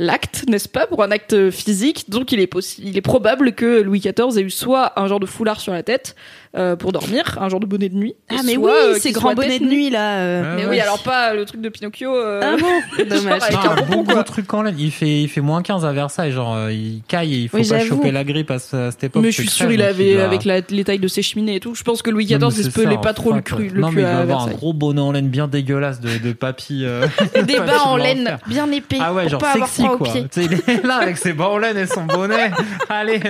l'acte, 0.00 0.46
n'est-ce 0.48 0.68
pas, 0.68 0.86
pour 0.86 1.02
un 1.02 1.10
acte 1.10 1.50
physique? 1.50 2.10
Donc 2.10 2.32
il 2.32 2.40
est 2.40 2.50
il 2.78 2.96
est 2.96 3.02
probable 3.02 3.52
que 3.52 3.82
Louis 3.82 4.00
XIV 4.00 4.38
ait 4.38 4.42
eu 4.42 4.50
soit 4.50 4.98
un 4.98 5.06
genre 5.06 5.20
de 5.20 5.26
foulard 5.26 5.60
sur 5.60 5.72
la 5.72 5.82
tête 5.82 6.16
euh, 6.56 6.74
pour 6.74 6.90
dormir, 6.92 7.38
un 7.40 7.48
genre 7.48 7.60
de 7.60 7.66
bonnet 7.66 7.88
de 7.88 7.94
nuit. 7.94 8.14
Ah 8.28 8.36
mais 8.44 8.54
soit, 8.54 8.70
oui, 8.70 8.94
euh, 8.94 8.98
ces 8.98 9.12
grands 9.12 9.34
bonnets 9.34 9.60
de 9.60 9.64
nuit 9.64 9.88
là. 9.88 10.18
euh. 10.18 10.42
Ouais, 10.56 10.62
Mais 10.64 10.68
oui, 10.68 10.80
alors 10.80 11.00
pas 11.02 11.32
le 11.32 11.44
truc 11.44 11.60
de 11.60 11.68
Pinocchio. 11.68 12.12
euh, 12.16 12.40
Ah 12.42 12.56
bon 12.58 13.04
Dommage. 13.04 13.42
Non, 13.52 13.58
un 13.70 13.82
bon 13.82 14.02
gros 14.02 14.22
truc 14.24 14.52
en 14.52 14.62
laine. 14.62 14.74
Il 14.78 14.90
fait, 14.90 15.22
il 15.22 15.28
fait 15.28 15.40
moins 15.40 15.62
15 15.62 15.84
à 15.84 15.92
Versailles. 15.92 16.32
Genre, 16.32 16.68
il 16.70 17.02
caille 17.06 17.34
et 17.34 17.38
il 17.38 17.48
faut 17.48 17.56
Oui, 17.58 17.68
pas 17.68 17.78
j'avoue. 17.78 17.96
choper 17.96 18.10
la 18.10 18.24
grippe 18.24 18.50
à, 18.50 18.58
ce- 18.58 18.74
à 18.88 18.90
cette 18.90 19.04
époque. 19.04 19.22
Mais 19.22 19.30
je 19.30 19.40
suis 19.42 19.48
sûr, 19.48 19.70
il 19.70 19.80
avait, 19.80 20.14
doit- 20.14 20.24
avec 20.24 20.44
la- 20.44 20.60
les 20.70 20.82
tailles 20.84 20.98
de 20.98 21.06
ses 21.08 21.22
cheminées 21.22 21.54
et 21.56 21.60
tout, 21.60 21.74
je 21.76 21.84
pense 21.84 22.02
que 22.02 22.10
Louis 22.10 22.24
XIV, 22.26 22.38
il 22.58 22.64
se 22.64 22.70
pelait 22.70 22.98
pas 22.98 23.14
trop 23.14 23.32
le 23.32 23.42
cru, 23.42 23.70
Non, 23.74 23.90
mais 23.92 24.02
il 24.02 24.04
va 24.06 24.18
avoir 24.18 24.48
un 24.48 24.50
gros 24.50 24.72
bonnet 24.72 25.00
en 25.00 25.12
laine 25.12 25.28
bien 25.28 25.46
dégueulasse 25.46 26.00
de, 26.00 26.32
papy. 26.32 26.84
Des 27.46 27.58
bas 27.58 27.84
en 27.84 27.96
laine 27.96 28.38
bien 28.48 28.70
épais 28.72 28.98
Ah 29.00 29.12
ouais, 29.14 29.28
genre 29.28 29.40
sexy 29.52 29.84
quoi. 29.84 30.08
il 30.36 30.52
est 30.66 30.84
là 30.84 30.96
avec 30.96 31.16
ses 31.16 31.32
bas 31.32 31.48
en 31.48 31.58
laine 31.58 31.76
et 31.76 31.86
son 31.86 32.02
bonnet. 32.04 32.50
Allez, 32.88 33.20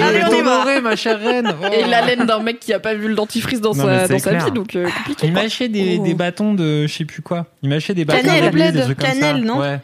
allez, 0.00 0.22
on 0.24 0.82
ma 0.82 0.96
chère 0.96 1.20
reine. 1.20 1.54
Et 1.72 1.84
la 1.84 2.00
laine 2.06 2.24
d'un 2.26 2.38
mec 2.40 2.61
qui 2.64 2.72
a 2.72 2.80
pas 2.80 2.94
vu 2.94 3.08
le 3.08 3.14
dentifrice 3.14 3.60
dans 3.60 3.74
Non, 3.74 3.84
sa, 3.84 4.08
dans 4.08 4.44
vie, 4.44 4.50
donc 4.52 4.74
euh, 4.76 4.88
compliqué. 4.98 5.26
Il 5.26 5.32
m'achetait 5.32 5.68
des, 5.68 5.98
Oh. 6.00 6.04
des 6.04 6.14
bâtons 6.14 6.54
de 6.54 6.86
je 6.86 6.92
sais 6.92 7.04
plus 7.04 7.22
quoi. 7.22 7.46
Il 7.62 7.68
m'achetait 7.68 7.94
des 7.94 8.04
bâtons 8.04 8.22
Cannelle, 8.22 8.44
des 8.44 8.50
bled. 8.50 8.74
comme 8.74 8.88
ça. 8.88 8.94
Cannelle, 9.12 9.40
non 9.44 9.58
Ouais. 9.60 9.78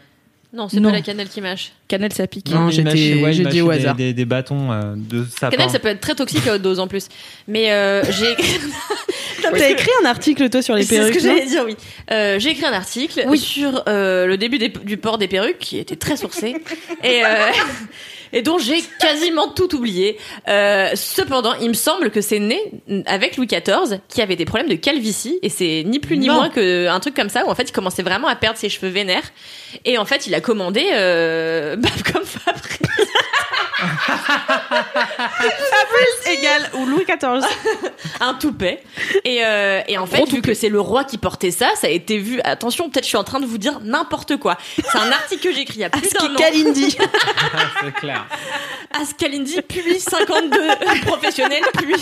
Non, 0.50 0.66
c'est 0.66 0.80
pas 0.80 0.90
la 0.90 1.02
cannelle 1.02 1.28
qui 1.28 1.42
mâche. 1.42 1.72
Cannelle, 1.88 2.12
ça 2.14 2.26
pique. 2.26 2.48
Non, 2.50 2.68
ouais, 2.68 2.72
j'ai 2.72 3.44
dit 3.44 3.60
au 3.60 3.70
hasard. 3.70 3.94
Des, 3.94 4.04
des, 4.04 4.12
des 4.14 4.24
bâtons 4.24 4.72
euh, 4.72 4.94
de 4.96 5.22
sapin. 5.24 5.54
Cannelle, 5.54 5.70
ça 5.70 5.78
peut 5.78 5.88
être 5.88 6.00
très 6.00 6.14
toxique 6.14 6.46
à 6.46 6.54
haute 6.54 6.62
dose 6.62 6.80
en 6.80 6.88
plus. 6.88 7.08
Mais 7.46 7.70
euh, 7.70 8.02
j'ai 8.10 8.32
écrit. 8.32 8.58
T'as 9.42 9.68
écrit 9.70 9.90
un 10.02 10.06
article 10.06 10.48
toi 10.48 10.62
sur 10.62 10.74
les 10.74 10.84
C'est 10.84 10.96
ce 10.96 11.00
perruques 11.00 11.14
que 11.16 11.20
j'allais 11.20 11.46
dire, 11.46 11.64
oui. 11.66 11.76
Euh, 12.10 12.38
j'ai 12.38 12.50
écrit 12.50 12.64
un 12.64 12.72
article 12.72 13.24
sur 13.36 13.82
euh, 13.88 14.26
le 14.26 14.36
début 14.38 14.56
des- 14.58 14.68
du 14.70 14.96
port 14.96 15.18
des 15.18 15.28
perruques 15.28 15.58
qui 15.58 15.76
était 15.78 15.96
très 15.96 16.16
sourcé 16.16 16.56
et, 17.04 17.22
euh, 17.24 17.28
et 18.32 18.42
dont 18.42 18.58
j'ai 18.58 18.82
quasiment 19.00 19.48
tout 19.48 19.74
oublié. 19.74 20.18
Euh, 20.48 20.90
cependant, 20.94 21.54
il 21.60 21.68
me 21.68 21.74
semble 21.74 22.10
que 22.10 22.20
c'est 22.20 22.38
né 22.38 22.60
avec 23.06 23.36
Louis 23.36 23.46
XIV 23.46 24.00
qui 24.08 24.22
avait 24.22 24.36
des 24.36 24.44
problèmes 24.44 24.68
de 24.68 24.74
calvitie 24.74 25.38
et 25.42 25.48
c'est 25.48 25.82
ni 25.86 25.98
plus 25.98 26.16
ni 26.18 26.26
Non. 26.28 26.34
moins 26.34 26.48
qu'un 26.50 27.00
truc 27.00 27.14
comme 27.14 27.28
ça 27.28 27.44
où 27.46 27.50
en 27.50 27.54
fait 27.54 27.68
il 27.68 27.72
commençait 27.72 28.02
vraiment 28.02 28.28
à 28.28 28.36
perdre 28.36 28.58
ses 28.58 28.68
cheveux 28.68 28.88
vénères 28.90 29.30
et 29.84 29.98
en 29.98 30.04
fait 30.04 30.26
il 30.26 30.34
a 30.34 30.40
commandé 30.40 30.84
euh, 30.92 31.76
comme 32.12 32.24
Fabrice 32.24 32.78
égal 36.26 36.70
ou 36.74 36.86
Louis 36.86 37.04
XIV. 37.04 37.44
un 38.20 38.34
toupet. 38.34 38.82
Et, 39.24 39.44
euh, 39.44 39.80
et 39.88 39.98
en 39.98 40.06
fait, 40.06 40.28
vu 40.28 40.42
que 40.42 40.54
c'est 40.54 40.68
le 40.68 40.80
roi 40.80 41.04
qui 41.04 41.18
portait 41.18 41.50
ça, 41.50 41.70
ça 41.76 41.86
a 41.86 41.90
été 41.90 42.18
vu. 42.18 42.40
Attention, 42.44 42.90
peut-être 42.90 43.04
je 43.04 43.08
suis 43.08 43.16
en 43.16 43.24
train 43.24 43.40
de 43.40 43.46
vous 43.46 43.58
dire 43.58 43.80
n'importe 43.80 44.36
quoi. 44.38 44.58
C'est 44.76 44.98
un 44.98 45.10
article 45.10 45.42
que 45.48 45.52
j'ai 45.52 45.60
écrit 45.62 45.76
il 45.76 45.82
y 45.82 45.84
a 45.84 45.90
plus 45.90 46.10
d'un 46.10 46.34
an. 46.34 46.36
Kalindi. 46.36 46.96
c'est 47.82 47.94
clair. 47.94 48.26
Askalindi, 49.00 49.62
puis 49.62 50.00
52 50.00 50.58
professionnels, 51.06 51.64
puis. 51.74 51.94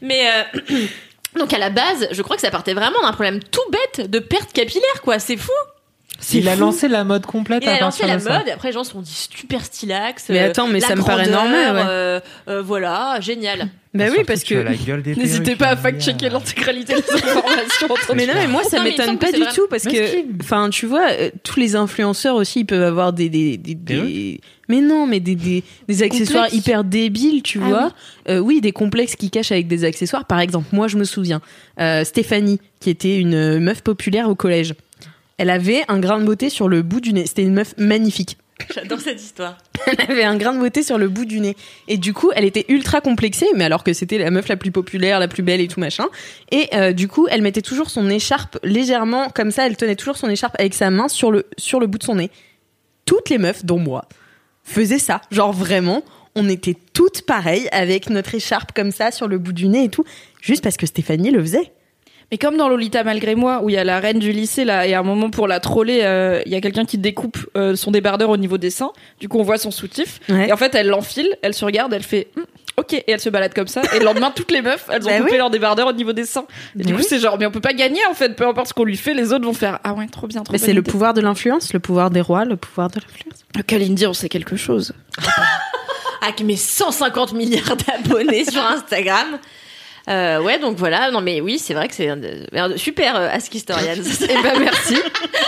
Mais. 0.00 0.30
euh, 0.30 0.58
Donc 1.36 1.52
à 1.52 1.58
la 1.58 1.70
base, 1.70 2.08
je 2.10 2.22
crois 2.22 2.34
que 2.34 2.42
ça 2.42 2.50
partait 2.50 2.74
vraiment 2.74 3.00
d'un 3.02 3.12
problème 3.12 3.40
tout 3.40 3.60
bête 3.70 4.10
de 4.10 4.18
perte 4.18 4.52
capillaire, 4.52 5.00
quoi. 5.02 5.20
C'est 5.20 5.36
fou. 5.36 5.52
Il 6.32 6.48
a 6.48 6.56
lancé 6.56 6.88
la 6.88 7.04
mode 7.04 7.24
complète 7.26 7.62
Il 7.64 7.68
à 7.68 7.76
a 7.76 7.80
lancé 7.80 8.06
la 8.06 8.18
mode 8.18 8.46
et 8.46 8.50
après 8.52 8.68
les 8.68 8.74
gens 8.74 8.84
se 8.84 8.92
sont 8.92 9.00
dit 9.00 9.28
super 9.34 9.64
stylax. 9.64 10.26
Mais 10.28 10.40
euh, 10.40 10.50
attends, 10.50 10.66
mais 10.68 10.80
la 10.80 10.88
ça 10.88 10.96
me 10.96 11.02
paraît 11.02 11.28
normal, 11.28 11.74
ouais. 11.76 11.82
euh, 11.88 12.20
euh, 12.48 12.62
voilà, 12.62 13.18
génial. 13.20 13.68
Bah 13.92 14.04
oui 14.16 14.22
parce 14.24 14.44
que 14.44 14.54
N'hésitez 15.18 15.56
pas 15.56 15.70
à 15.70 15.76
fact-checker 15.76 16.28
l'intégralité 16.28 16.94
des 16.94 17.00
informations. 17.28 17.86
entre 17.90 18.14
mais 18.14 18.24
non 18.24 18.34
mais 18.36 18.46
moi 18.46 18.62
ça 18.62 18.80
m'étonne 18.84 19.18
pas 19.18 19.32
du 19.32 19.42
tout 19.52 19.66
parce 19.68 19.82
que 19.82 20.40
enfin 20.40 20.70
tu 20.70 20.86
vois 20.86 21.10
euh, 21.10 21.30
tous 21.42 21.58
les 21.58 21.74
influenceurs 21.74 22.36
aussi 22.36 22.60
ils 22.60 22.66
peuvent 22.66 22.84
avoir 22.84 23.12
des 23.12 23.28
des, 23.28 23.56
des, 23.56 24.40
mais 24.68 24.80
non 24.80 25.08
mais 25.08 25.18
des 25.18 25.34
des, 25.34 25.64
des 25.88 26.02
accessoires 26.04 26.44
complexes. 26.44 26.54
hyper 26.64 26.84
débiles 26.84 27.42
tu 27.42 27.58
Ah 27.64 27.66
vois 27.68 27.92
Euh, 28.28 28.38
oui 28.38 28.60
des 28.60 28.70
complexes 28.70 29.16
qui 29.16 29.28
cachent 29.28 29.50
avec 29.50 29.66
des 29.66 29.82
accessoires 29.82 30.24
par 30.24 30.38
exemple 30.38 30.68
moi 30.70 30.86
je 30.86 30.96
me 30.96 31.02
souviens 31.02 31.40
euh, 31.80 32.04
Stéphanie 32.04 32.60
qui 32.78 32.90
était 32.90 33.16
une 33.16 33.58
meuf 33.58 33.80
populaire 33.82 34.28
au 34.28 34.36
collège 34.36 34.74
elle 35.40 35.48
avait 35.48 35.84
un 35.88 35.98
grain 35.98 36.20
de 36.20 36.26
beauté 36.26 36.50
sur 36.50 36.68
le 36.68 36.82
bout 36.82 37.00
du 37.00 37.14
nez 37.14 37.24
c'était 37.26 37.42
une 37.42 37.54
meuf 37.54 37.74
magnifique 37.78 38.36
J'adore 38.74 39.00
cette 39.00 39.22
histoire. 39.22 39.56
elle 39.86 40.10
avait 40.10 40.24
un 40.24 40.36
grain 40.36 40.52
de 40.52 40.58
beauté 40.58 40.82
sur 40.82 40.98
le 40.98 41.08
bout 41.08 41.24
du 41.24 41.40
nez. 41.40 41.56
Et 41.88 41.96
du 41.96 42.12
coup, 42.12 42.30
elle 42.34 42.44
était 42.44 42.66
ultra 42.68 43.00
complexée, 43.00 43.46
mais 43.56 43.64
alors 43.64 43.82
que 43.82 43.94
c'était 43.94 44.18
la 44.18 44.30
meuf 44.30 44.48
la 44.48 44.58
plus 44.58 44.70
populaire, 44.70 45.18
la 45.18 45.28
plus 45.28 45.42
belle 45.42 45.62
et 45.62 45.66
tout 45.66 45.80
machin. 45.80 46.04
Et 46.50 46.68
euh, 46.74 46.92
du 46.92 47.08
coup, 47.08 47.26
elle 47.30 47.40
mettait 47.40 47.62
toujours 47.62 47.88
son 47.88 48.10
écharpe 48.10 48.58
légèrement 48.62 49.30
comme 49.30 49.50
ça, 49.50 49.66
elle 49.66 49.78
tenait 49.78 49.96
toujours 49.96 50.18
son 50.18 50.28
écharpe 50.28 50.56
avec 50.58 50.74
sa 50.74 50.90
main 50.90 51.08
sur 51.08 51.30
le, 51.30 51.46
sur 51.56 51.80
le 51.80 51.86
bout 51.86 51.96
de 51.96 52.04
son 52.04 52.16
nez. 52.16 52.30
Toutes 53.06 53.30
les 53.30 53.38
meufs, 53.38 53.64
dont 53.64 53.78
moi, 53.78 54.04
faisaient 54.62 54.98
ça. 54.98 55.22
Genre 55.30 55.54
vraiment, 55.54 56.04
on 56.34 56.46
était 56.46 56.76
toutes 56.92 57.22
pareilles 57.22 57.68
avec 57.72 58.10
notre 58.10 58.34
écharpe 58.34 58.72
comme 58.72 58.90
ça 58.90 59.10
sur 59.10 59.26
le 59.26 59.38
bout 59.38 59.54
du 59.54 59.68
nez 59.68 59.84
et 59.84 59.88
tout, 59.88 60.04
juste 60.42 60.62
parce 60.62 60.76
que 60.76 60.84
Stéphanie 60.84 61.30
le 61.30 61.40
faisait. 61.40 61.72
Mais 62.30 62.38
comme 62.38 62.56
dans 62.56 62.68
Lolita 62.68 63.02
malgré 63.04 63.34
moi, 63.34 63.60
où 63.62 63.70
il 63.70 63.74
y 63.74 63.78
a 63.78 63.84
la 63.84 63.98
reine 64.00 64.18
du 64.18 64.30
lycée 64.32 64.64
là, 64.64 64.86
et 64.86 64.94
à 64.94 65.00
un 65.00 65.02
moment 65.02 65.30
pour 65.30 65.48
la 65.48 65.58
troller, 65.60 66.00
euh, 66.02 66.40
il 66.46 66.52
y 66.52 66.54
a 66.54 66.60
quelqu'un 66.60 66.84
qui 66.84 66.96
découpe 66.98 67.38
euh, 67.56 67.74
son 67.76 67.90
débardeur 67.90 68.30
au 68.30 68.36
niveau 68.36 68.56
des 68.58 68.70
seins. 68.70 68.92
Du 69.18 69.28
coup, 69.28 69.38
on 69.38 69.42
voit 69.42 69.58
son 69.58 69.70
soutif. 69.70 70.20
Ouais. 70.28 70.48
Et 70.48 70.52
en 70.52 70.56
fait, 70.56 70.74
elle 70.74 70.88
l'enfile, 70.88 71.36
elle 71.42 71.54
se 71.54 71.64
regarde, 71.64 71.92
elle 71.92 72.02
fait 72.04 72.28
Hum, 72.36 72.44
OK, 72.76 72.92
et 72.94 73.04
elle 73.08 73.20
se 73.20 73.28
balade 73.28 73.52
comme 73.52 73.66
ça. 73.66 73.82
Et 73.94 73.98
le 73.98 74.04
lendemain, 74.04 74.32
toutes 74.34 74.52
les 74.52 74.62
meufs, 74.62 74.86
elles 74.90 75.02
ont 75.06 75.10
Bah 75.10 75.18
coupé 75.18 75.32
oui. 75.32 75.36
leur 75.38 75.50
débardeur 75.50 75.88
au 75.88 75.92
niveau 75.92 76.12
des 76.12 76.24
seins. 76.24 76.44
Et 76.78 76.82
du 76.82 76.84
Bah 76.84 76.90
coup, 76.92 77.02
oui. 77.02 77.06
c'est 77.08 77.18
genre, 77.18 77.36
mais 77.38 77.44
on 77.46 77.50
peut 77.50 77.60
pas 77.60 77.74
gagner 77.74 78.00
en 78.08 78.14
fait. 78.14 78.34
Peu 78.36 78.46
importe 78.46 78.68
ce 78.68 78.74
qu'on 78.74 78.84
lui 78.84 78.96
fait, 78.96 79.12
les 79.12 79.32
autres 79.32 79.44
vont 79.44 79.52
faire 79.52 79.80
Ah 79.84 79.92
ouais, 79.92 80.06
trop 80.06 80.26
bien, 80.28 80.42
trop 80.44 80.52
Mais 80.52 80.58
c'est 80.58 80.72
le 80.72 80.82
pouvoir 80.82 81.12
de 81.14 81.20
l'influence, 81.20 81.72
le 81.72 81.80
pouvoir 81.80 82.10
des 82.10 82.20
rois, 82.20 82.44
le 82.44 82.56
pouvoir 82.56 82.88
de 82.90 83.00
l'influence. 83.00 83.44
Kalindi, 83.66 84.06
on 84.06 84.12
sait 84.14 84.28
quelque 84.28 84.56
chose. 84.56 84.92
avec 86.22 86.40
mes 86.42 86.56
150 86.56 87.32
milliards 87.32 87.76
d'abonnés 87.76 88.44
sur 88.44 88.64
Instagram. 88.64 89.38
Euh, 90.10 90.40
ouais, 90.42 90.58
donc 90.58 90.76
voilà. 90.76 91.10
Non, 91.10 91.20
mais 91.20 91.40
oui, 91.40 91.58
c'est 91.58 91.74
vrai 91.74 91.86
que 91.88 91.94
c'est 91.94 92.08
un 92.08 92.16
de- 92.16 92.76
super 92.76 93.14
euh, 93.16 93.28
Ask 93.30 93.54
Historians. 93.54 93.94
Eh 94.22 94.42
ben 94.42 94.58
merci. 94.58 94.96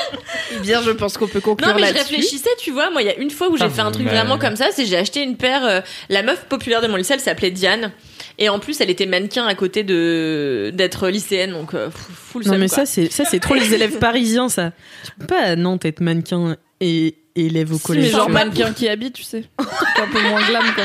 eh 0.57 0.59
bien, 0.61 0.81
je 0.83 0.91
pense 0.93 1.19
qu'on 1.19 1.27
peut 1.27 1.41
conclure 1.41 1.69
non, 1.69 1.75
mais 1.75 1.81
je 1.89 1.95
là-dessus. 1.95 2.15
réfléchissais, 2.15 2.51
tu 2.59 2.71
vois. 2.71 2.91
Moi, 2.91 3.03
il 3.03 3.07
y 3.07 3.11
a 3.11 3.17
une 3.17 3.31
fois 3.31 3.49
où 3.49 3.57
j'ai 3.57 3.65
Ah, 3.65 3.71
fait 3.71 3.81
un 3.81 3.91
truc 3.91 4.07
vraiment 4.07 4.39
comme 4.39 4.57
ça, 4.57 4.69
c'est 4.73 4.85
j'ai 4.87 4.97
acheté 4.97 5.23
une 5.23 5.37
paire. 5.37 5.65
euh, 5.65 5.81
la 6.09 6.23
meuf 6.23 6.45
populaire 6.45 6.81
de 6.81 6.87
mon 6.87 6.97
lycée, 6.97 7.15
elle 7.15 7.21
s'appelait 7.21 7.51
Diane. 7.51 7.91
Et 8.39 8.49
en 8.49 8.59
plus, 8.59 8.81
elle 8.81 8.91
était 8.91 9.07
mannequin 9.07 9.47
à 9.47 9.55
côté 9.55 9.83
de 9.85 10.71
d'être 10.75 11.09
lycéenne, 11.09 11.53
donc 11.53 11.75
euh, 11.75 11.91
full 11.91 12.45
Non 12.47 12.53
mais 12.57 12.69
quoi. 12.69 12.79
ça 12.79 12.87
c'est 12.87 13.11
ça 13.13 13.25
c'est 13.27 13.41
trop 13.41 13.55
les 13.55 13.75
élèves 13.75 13.99
parisiens 13.99 14.49
ça. 14.49 14.73
Tu 15.05 15.11
peux 15.21 15.27
pas 15.27 15.41
à 15.41 15.57
Nantes 15.57 15.85
être 15.85 16.01
mannequin 16.01 16.57
et 16.81 17.17
élève 17.37 17.73
au 17.75 17.79
collège. 17.79 18.05
mais 18.07 18.11
genre 18.11 18.31
mannequin 18.31 18.73
qui 18.73 18.89
habite, 18.89 19.15
tu 19.15 19.23
sais. 19.23 19.45
Un 19.59 20.07
peu 20.13 20.21
moins 20.23 20.43
glam, 20.47 20.65
quoi. 20.75 20.85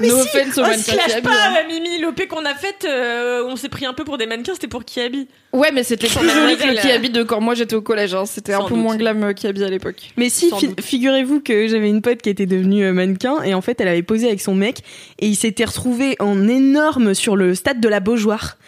Mais 0.00 0.08
no 0.08 0.16
si 0.16 0.22
offense 0.22 0.58
aux 0.58 0.60
Oh, 0.60 0.66
mannequins 0.66 0.82
se 0.92 0.96
lâche 0.96 1.10
habillent, 1.10 1.22
pas, 1.22 1.48
hein. 1.48 1.66
Mimi, 1.68 1.98
l'OP 2.00 2.26
qu'on 2.28 2.44
a 2.44 2.54
faite, 2.54 2.84
euh, 2.88 3.44
on 3.48 3.56
s'est 3.56 3.68
pris 3.68 3.86
un 3.86 3.92
peu 3.92 4.04
pour 4.04 4.18
des 4.18 4.26
mannequins, 4.26 4.52
c'était 4.54 4.68
pour 4.68 4.84
qui 4.84 5.00
habille. 5.00 5.26
Ouais, 5.52 5.70
mais 5.72 5.82
c'était 5.82 6.06
plus 6.06 6.28
joli 6.30 6.56
que 6.56 6.64
le 6.86 6.92
habille 6.94 7.10
de 7.10 7.22
quand 7.22 7.40
moi 7.40 7.54
j'étais 7.54 7.74
au 7.74 7.82
collège. 7.82 8.14
hein. 8.14 8.24
C'était 8.26 8.52
un 8.52 8.58
Sans 8.60 8.64
peu 8.68 8.74
doute. 8.74 8.82
moins 8.84 8.96
glam 8.96 9.22
euh, 9.24 9.32
qui 9.32 9.46
habille 9.46 9.64
à 9.64 9.68
l'époque. 9.68 10.10
Mais 10.16 10.28
si, 10.28 10.48
Sans 10.50 10.58
fi- 10.58 10.68
doute. 10.68 10.80
figurez-vous 10.80 11.40
que 11.40 11.66
j'avais 11.66 11.88
une 11.88 12.02
pote 12.02 12.22
qui 12.22 12.28
était 12.30 12.46
devenue 12.46 12.84
euh, 12.84 12.92
mannequin 12.92 13.42
et 13.42 13.54
en 13.54 13.60
fait 13.60 13.80
elle 13.80 13.88
avait 13.88 14.02
posé 14.02 14.26
avec 14.28 14.40
son 14.40 14.54
mec 14.54 14.78
et 15.18 15.26
ils 15.26 15.36
s'étaient 15.36 15.64
retrouvés 15.64 16.16
en 16.20 16.46
énorme 16.48 17.14
sur 17.14 17.34
le 17.36 17.54
stade 17.54 17.80
de 17.80 17.88
la 17.88 18.00
Beaujoire 18.00 18.58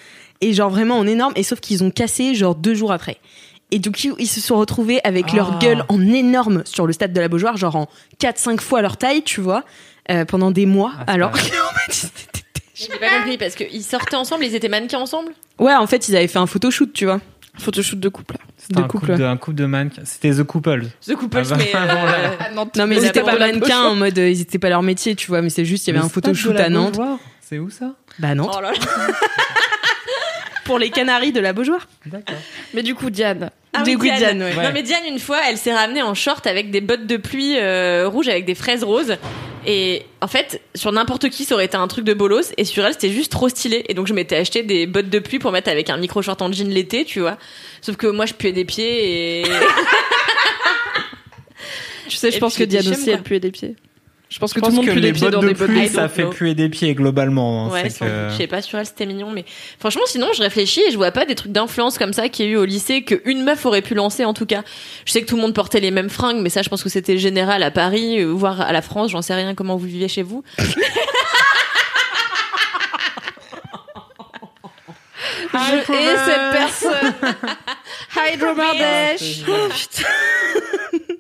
et 0.41 0.53
genre 0.53 0.71
vraiment 0.71 0.99
en 0.99 1.07
énorme 1.07 1.33
et 1.37 1.43
sauf 1.45 1.61
qu'ils 1.61 1.85
ont 1.85 1.91
cassé 1.91 2.35
genre 2.35 2.55
deux 2.57 2.75
jours 2.75 2.91
après. 2.93 3.19
Et 3.71 3.79
du 3.79 3.91
coup 3.93 4.17
ils 4.19 4.27
se 4.27 4.41
sont 4.41 4.59
retrouvés 4.59 5.01
avec 5.05 5.33
leur 5.33 5.53
Ah. 5.55 5.59
gueule 5.61 5.85
en 5.89 6.01
énorme 6.13 6.63
sur 6.67 6.87
le 6.87 6.93
stade 6.93 7.13
de 7.13 7.21
la 7.21 7.29
Beaujoire 7.29 7.57
genre 7.57 7.77
en 7.77 7.89
4-5 8.21 8.61
fois 8.61 8.83
leur 8.83 8.97
taille 8.97 9.23
tu 9.23 9.41
vois 9.41 9.65
euh, 10.11 10.25
pendant 10.25 10.51
des 10.51 10.67
mois 10.67 10.93
Ah, 11.07 11.13
alors 11.13 11.33
J'ai 12.75 12.89
pas 12.99 13.09
compris 13.19 13.39
parce 13.39 13.55
qu'ils 13.55 13.85
sortaient 13.85 14.17
ensemble, 14.17 14.45
ils 14.45 14.55
étaient 14.55 14.69
mannequins 14.69 14.99
ensemble? 14.99 15.33
ouais 15.59 15.75
en 15.75 15.87
fait 15.87 16.09
ils 16.09 16.17
avaient 16.17 16.27
fait 16.29 16.39
un 16.39 16.47
photoshoot 16.47 16.93
tu 16.93 17.05
vois 17.05 17.21
Photoshoot 17.59 18.01
de 18.01 18.09
couple. 18.09 18.37
C'était 18.57 18.77
de 18.77 18.81
un 18.81 18.89
couple. 18.89 19.07
couple 19.09 19.19
de, 19.19 19.25
un 19.25 19.37
couple 19.37 19.57
de 19.59 19.67
mannequins. 19.67 20.03
C'était 20.07 20.31
The 20.35 20.43
Couple. 20.43 20.87
The 21.07 21.15
Couples, 21.15 21.43
Ah 21.45 21.51
bah, 21.51 21.57
mais. 21.59 21.71
euh, 21.75 22.55
non 22.55 22.67
mais 22.77 22.87
Mais 22.87 22.97
ils 22.97 23.05
étaient 23.05 23.23
pas 23.23 23.39
mannequins 23.39 23.83
en 23.89 23.95
mode 23.95 24.19
euh, 24.19 24.31
ils 24.31 24.41
étaient 24.41 24.59
pas 24.59 24.71
leur 24.71 24.83
métier 24.83 25.15
tu 25.15 25.27
vois 25.29 25.43
mais 25.43 25.51
c'est 25.51 25.67
juste 25.67 25.87
il 25.87 25.95
y 25.95 25.97
avait 25.97 26.05
un 26.05 26.09
photoshoot 26.09 26.57
à 26.59 26.71
Nantes. 26.71 26.99
C'est 27.43 27.59
où 27.59 27.69
ça? 27.69 27.93
Bah 28.19 28.35
Nantes 28.35 28.55
Oh 28.57 28.61
là 28.63 28.73
là. 28.73 28.79
pour 30.65 30.79
les 30.79 30.91
Canaries 30.91 31.33
de 31.33 31.41
la 31.41 31.53
Beaujoire 31.53 31.87
D'accord. 32.07 32.37
Mais 32.73 32.83
du 32.83 32.95
coup, 32.95 33.11
Diane. 33.11 33.51
Ah 33.75 33.83
oui, 33.87 33.97
Diane. 33.97 34.19
Diane, 34.19 34.43
ouais. 34.43 34.55
Non 34.55 34.71
mais 34.73 34.83
Diane 34.83 35.05
une 35.07 35.19
fois, 35.19 35.39
elle 35.49 35.57
s'est 35.57 35.73
ramenée 35.75 36.03
en 36.03 36.15
short 36.15 36.47
avec 36.47 36.71
des 36.71 36.81
bottes 36.81 37.07
de 37.07 37.17
pluie 37.17 37.57
euh, 37.59 38.07
rouges 38.09 38.29
avec 38.29 38.45
des 38.45 38.55
fraises 38.55 38.85
roses. 38.85 39.17
Et 39.65 40.03
en 40.21 40.27
fait, 40.27 40.61
sur 40.75 40.91
n'importe 40.93 41.29
qui, 41.31 41.45
ça 41.45 41.55
aurait 41.55 41.67
été 41.67 41.77
un 41.77 41.87
truc 41.89 42.05
de 42.05 42.15
bolos. 42.15 42.53
Et 42.59 42.65
sur 42.65 42.85
elle, 42.85 42.93
c'était 42.93 43.11
juste 43.11 43.31
trop 43.33 43.49
stylé. 43.49 43.85
Et 43.89 43.95
donc 43.95 44.07
je 44.09 44.13
m'étais 44.13 44.37
acheté 44.37 44.63
des 44.63 44.87
bottes 44.87 45.09
de 45.09 45.19
pluie 45.21 45.39
pour 45.39 45.53
mettre 45.53 45.71
avec 45.71 45.89
un 45.89 45.97
micro 45.97 46.21
short 46.21 46.43
en 46.43 46.53
jean 46.53 46.69
l'été, 46.69 47.05
tu 47.05 47.21
vois. 47.21 47.39
Sauf 47.81 47.97
que 47.97 48.09
moi, 48.09 48.27
je 48.27 48.35
puais 48.35 48.53
des 48.53 48.65
pieds 48.65 49.41
et 49.41 49.45
Tu 52.09 52.17
sais, 52.17 52.31
je 52.31 52.37
Et 52.37 52.41
pense 52.41 52.57
que 52.57 52.65
Diane 52.65 52.87
aussi, 52.89 53.11
elle 53.11 53.23
puait 53.23 53.41
des 53.41 53.51
pieds. 53.51 53.77
Je 54.33 54.39
pense 54.39 54.55
que 54.55 54.61
Je 54.61 54.65
tout 54.65 54.71
le 54.71 54.77
monde 54.77 54.87
que 54.87 54.93
pue 54.93 55.01
des 55.03 55.07
les 55.09 55.13
pieds 55.13 55.23
bottes 55.25 55.33
dans 55.35 55.43
de 55.43 55.49
des 55.49 55.55
bottes 55.55 55.69
pluie, 55.69 55.89
ça 55.89 56.09
fait 56.09 56.25
puer 56.25 56.55
des 56.55 56.71
pieds 56.71 56.95
globalement. 56.95 57.67
hein. 57.67 57.71
ouais, 57.71 57.91
sans 57.91 58.07
que- 58.07 58.29
je 58.31 58.37
sais 58.39 58.47
pas 58.47 58.63
sur 58.63 58.79
elle, 58.79 58.87
c'était 58.87 59.05
mignon. 59.05 59.31
Mais 59.31 59.45
franchement, 59.79 60.05
sinon, 60.07 60.29
je 60.35 60.41
réfléchis 60.43 60.81
et 60.81 60.91
je 60.91 60.97
vois 60.97 61.11
pas 61.11 61.27
des 61.27 61.35
trucs 61.35 61.53
d'influence 61.53 61.99
comme 61.99 62.15
ça 62.15 62.31
qu'il 62.31 62.47
y 62.47 62.49
a 62.49 62.53
eu 62.53 62.57
au 62.57 62.65
lycée 62.65 63.03
qu'une 63.05 63.45
meuf 63.45 63.67
aurait 63.67 63.83
pu 63.83 63.95
lancer 63.95 64.25
en 64.25 64.33
tout 64.33 64.47
cas. 64.47 64.63
Je 65.05 65.13
sais 65.13 65.21
que 65.21 65.27
tout 65.27 65.37
le 65.37 65.43
monde 65.43 65.55
portait 65.55 65.81
les 65.81 65.91
mêmes 65.91 66.09
fringues, 66.09 66.39
mais 66.41 66.49
ça, 66.49 66.63
je 66.63 66.71
pense 66.71 66.83
que 66.83 66.89
c'était 66.89 67.19
général 67.19 67.63
à 67.63 67.71
Paris, 67.71 68.21
euh, 68.23 68.27
voire 68.33 68.63
à 68.63 68.73
la 68.73 68.81
France. 68.81 69.11
J'en 69.11 69.21
sais 69.21 69.35
rien 69.35 69.55
comment 69.55 69.77
vous 69.77 69.85
viviez 69.87 70.09
chez 70.09 70.23
vous. 70.23 70.43
Je 75.53 75.93
hais 75.93 76.17
cette 76.17 76.51
personne. 76.53 77.15
Hydro 78.35 78.55
Mardesh. 78.55 79.43
Non, 79.47 79.55
mais 79.69 79.79
tout 79.85 80.03
le 80.99 81.09
monde- 81.09 81.19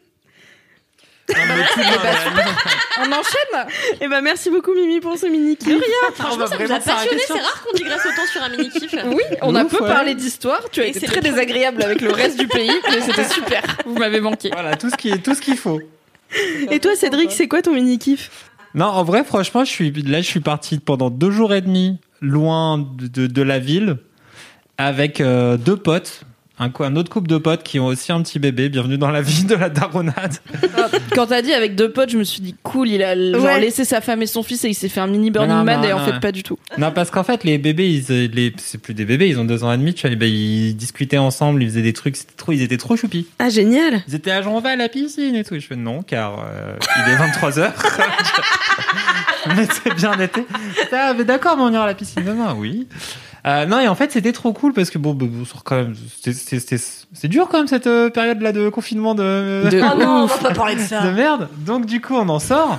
On 3.00 3.06
enchaîne 3.06 3.68
Eh 4.00 4.08
ben 4.08 4.20
merci 4.20 4.50
beaucoup 4.50 4.72
Mimi 4.74 5.00
pour 5.00 5.16
ce 5.18 5.26
mini 5.26 5.56
kiff. 5.56 5.82
Franchement, 6.14 6.46
ça 6.46 6.56
nous 6.58 6.72
a 6.72 6.78
passionné. 6.80 7.20
C'est 7.26 7.32
rare 7.32 7.62
qu'on 7.64 7.76
digresse 7.76 8.00
autant 8.06 8.26
sur 8.30 8.42
un 8.42 8.48
mini 8.50 8.70
kiff. 8.70 8.94
Oui, 9.06 9.22
on 9.42 9.54
a 9.54 9.64
peu 9.64 9.78
parlé 9.78 10.14
d'histoire. 10.14 10.62
Tu 10.70 10.80
as 10.80 10.86
Et 10.86 10.90
été 10.90 11.00
c'est 11.00 11.06
très 11.06 11.20
désagréable 11.20 11.82
avec 11.82 12.00
le 12.00 12.12
reste 12.12 12.38
du 12.38 12.46
pays, 12.46 12.70
mais 12.90 13.00
c'était 13.00 13.28
super. 13.28 13.62
Vous 13.86 13.96
m'avez 13.96 14.20
manqué. 14.20 14.50
Voilà, 14.52 14.76
tout 14.76 14.90
ce 14.90 14.96
qui 14.96 15.10
est 15.10 15.18
tout 15.18 15.34
ce 15.34 15.40
qu'il 15.40 15.56
faut. 15.56 15.80
Et 16.70 16.78
toi 16.80 16.94
Cédric, 16.96 17.32
c'est 17.32 17.48
quoi 17.48 17.62
ton 17.62 17.72
mini 17.72 17.98
kiff? 17.98 18.30
Non, 18.74 18.86
en 18.86 19.04
vrai, 19.04 19.22
franchement, 19.24 19.64
je 19.64 19.70
suis 19.70 19.90
là, 20.02 20.20
je 20.22 20.26
suis 20.26 20.40
parti 20.40 20.78
pendant 20.78 21.10
deux 21.10 21.30
jours 21.30 21.52
et 21.52 21.60
demi 21.60 21.98
loin 22.22 22.78
de, 22.78 23.06
de, 23.06 23.26
de 23.26 23.42
la 23.42 23.58
ville 23.58 23.96
avec 24.78 25.20
euh, 25.20 25.56
deux 25.56 25.76
potes, 25.76 26.22
un, 26.62 26.96
autre 26.96 27.10
couple 27.10 27.28
de 27.28 27.38
potes 27.38 27.62
qui 27.62 27.80
ont 27.80 27.86
aussi 27.86 28.12
un 28.12 28.22
petit 28.22 28.38
bébé. 28.38 28.68
Bienvenue 28.68 28.98
dans 28.98 29.10
la 29.10 29.22
vie 29.22 29.44
de 29.44 29.54
la 29.54 29.68
daronade. 29.68 30.36
Quand 31.14 31.26
t'as 31.26 31.42
dit 31.42 31.52
avec 31.52 31.74
deux 31.74 31.90
potes, 31.90 32.10
je 32.10 32.18
me 32.18 32.24
suis 32.24 32.40
dit 32.40 32.54
cool, 32.62 32.88
il 32.88 33.02
a 33.02 33.16
genre 33.16 33.42
Ouais. 33.42 33.60
laissé 33.60 33.84
sa 33.84 34.00
femme 34.00 34.22
et 34.22 34.26
son 34.26 34.42
fils 34.42 34.64
et 34.64 34.68
il 34.68 34.74
s'est 34.74 34.88
fait 34.88 35.00
un 35.00 35.06
mini 35.06 35.30
Burning 35.30 35.56
non, 35.56 35.64
Man 35.64 35.80
non, 35.80 35.88
et 35.88 35.92
en 35.92 36.04
fait 36.04 36.20
pas 36.20 36.32
du 36.32 36.42
tout. 36.42 36.58
non, 36.78 36.92
parce 36.92 37.10
qu'en 37.10 37.24
fait, 37.24 37.44
les 37.44 37.58
bébés, 37.58 37.90
ils, 37.90 38.30
les, 38.30 38.52
c'est 38.58 38.78
plus 38.78 38.94
des 38.94 39.04
bébés, 39.04 39.28
ils 39.28 39.38
ont 39.38 39.44
deux 39.44 39.64
ans 39.64 39.72
et 39.72 39.78
demi. 39.78 39.94
Tu 39.94 40.06
vois, 40.06 40.14
ben, 40.16 40.28
ils 40.28 40.74
discutaient 40.74 41.18
ensemble, 41.18 41.62
ils 41.62 41.68
faisaient 41.68 41.82
des 41.82 41.92
trucs, 41.92 42.16
c'était 42.16 42.34
trop, 42.36 42.52
ils 42.52 42.62
étaient 42.62 42.76
trop 42.76 42.96
choupis. 42.96 43.26
Ah 43.38 43.48
génial. 43.48 44.02
Ils 44.08 44.14
étaient 44.14 44.30
à 44.30 44.40
va 44.40 44.70
à 44.70 44.76
la 44.76 44.88
piscine 44.88 45.34
et 45.34 45.44
tout. 45.44 45.54
Et 45.54 45.60
je 45.60 45.66
fais 45.66 45.76
non, 45.76 46.02
car 46.02 46.38
euh, 46.38 46.74
il 47.06 47.12
est 47.12 47.16
23 47.16 47.50
h 47.50 47.72
mais 49.56 49.66
c'est 49.70 49.94
bien 49.94 50.16
l'été. 50.16 50.46
Ah, 50.92 51.14
mais 51.16 51.24
d'accord, 51.24 51.56
mais 51.56 51.64
on 51.64 51.72
ira 51.72 51.84
à 51.84 51.86
la 51.86 51.94
piscine 51.94 52.24
demain, 52.24 52.54
oui. 52.56 52.86
Euh, 53.44 53.66
non, 53.66 53.80
et 53.80 53.88
en 53.88 53.94
fait, 53.96 54.12
c'était 54.12 54.32
trop 54.32 54.52
cool 54.52 54.72
parce 54.72 54.90
que 54.90 54.98
bon, 54.98 55.14
bah, 55.14 55.26
bon, 55.28 55.44
quand 55.64 55.76
même, 55.76 55.94
c'est- 56.20 57.28
dur 57.28 57.48
quand 57.48 57.58
même 57.58 57.66
cette 57.66 57.88
euh, 57.88 58.08
période 58.08 58.40
là 58.40 58.52
de 58.52 58.68
confinement 58.68 59.14
de, 59.16 59.64
De 59.68 59.80
Oh 59.82 59.98
non, 59.98 60.08
on 60.22 60.26
va 60.26 60.38
pas 60.38 60.54
parler 60.54 60.76
de 60.76 60.80
de 60.80 60.84
ça. 60.86 61.10
merde. 61.10 61.48
Donc 61.58 61.86
du 61.86 62.00
coup, 62.00 62.14
on 62.14 62.28
en 62.28 62.38
sort. 62.38 62.78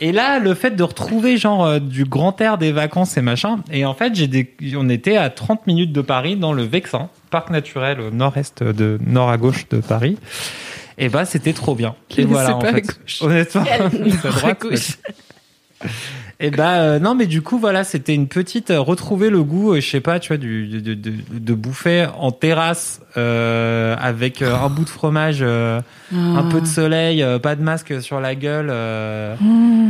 Et 0.00 0.12
là, 0.12 0.38
le 0.38 0.54
fait 0.54 0.70
de 0.76 0.82
retrouver 0.82 1.36
genre 1.36 1.66
euh, 1.66 1.78
du 1.80 2.04
grand 2.04 2.40
air 2.40 2.56
des 2.56 2.72
vacances 2.72 3.16
et 3.16 3.20
machin. 3.20 3.58
Et 3.72 3.84
en 3.84 3.94
fait, 3.94 4.14
j'ai 4.14 4.28
des... 4.28 4.54
on 4.76 4.88
était 4.88 5.16
à 5.16 5.28
30 5.28 5.66
minutes 5.66 5.92
de 5.92 6.00
Paris 6.00 6.36
dans 6.36 6.52
le 6.52 6.62
Vexin, 6.62 7.08
parc 7.30 7.50
naturel 7.50 8.00
au 8.00 8.10
nord-est 8.10 8.62
de 8.62 8.98
nord 9.04 9.28
à 9.28 9.36
gauche 9.36 9.68
de 9.68 9.78
Paris. 9.80 10.16
Et 10.98 11.08
bah, 11.08 11.24
c'était 11.24 11.52
trop 11.52 11.74
bien. 11.74 11.96
Et 12.16 12.24
voilà, 12.24 12.56
en 12.56 12.60
pas 12.60 12.68
à 12.68 12.72
fait. 12.74 12.82
gauche. 12.82 13.18
Honnêtement, 13.20 13.64
c'est 14.22 14.28
à 14.28 14.30
droite. 14.30 14.60
gauche. 14.62 14.98
Et 16.40 16.52
bah 16.52 16.74
euh, 16.82 16.98
non, 17.00 17.16
mais 17.16 17.26
du 17.26 17.42
coup 17.42 17.58
voilà, 17.58 17.82
c'était 17.82 18.14
une 18.14 18.28
petite 18.28 18.70
euh, 18.70 18.78
retrouver 18.80 19.28
le 19.28 19.42
goût, 19.42 19.72
euh, 19.72 19.80
je 19.80 19.90
sais 19.90 20.00
pas, 20.00 20.20
tu 20.20 20.28
vois, 20.28 20.36
du 20.36 20.68
de, 20.68 20.94
de, 20.94 21.12
de 21.32 21.54
bouffer 21.54 22.06
en 22.16 22.30
terrasse 22.30 23.00
euh, 23.16 23.96
avec 23.98 24.40
euh, 24.40 24.54
un 24.54 24.68
bout 24.68 24.84
de 24.84 24.88
fromage, 24.88 25.42
un 25.42 26.42
peu 26.48 26.60
de 26.60 26.66
soleil, 26.66 27.24
euh, 27.24 27.40
pas 27.40 27.56
de 27.56 27.62
masque 27.62 28.00
sur 28.00 28.20
la 28.20 28.36
gueule, 28.36 28.68
euh, 28.70 29.34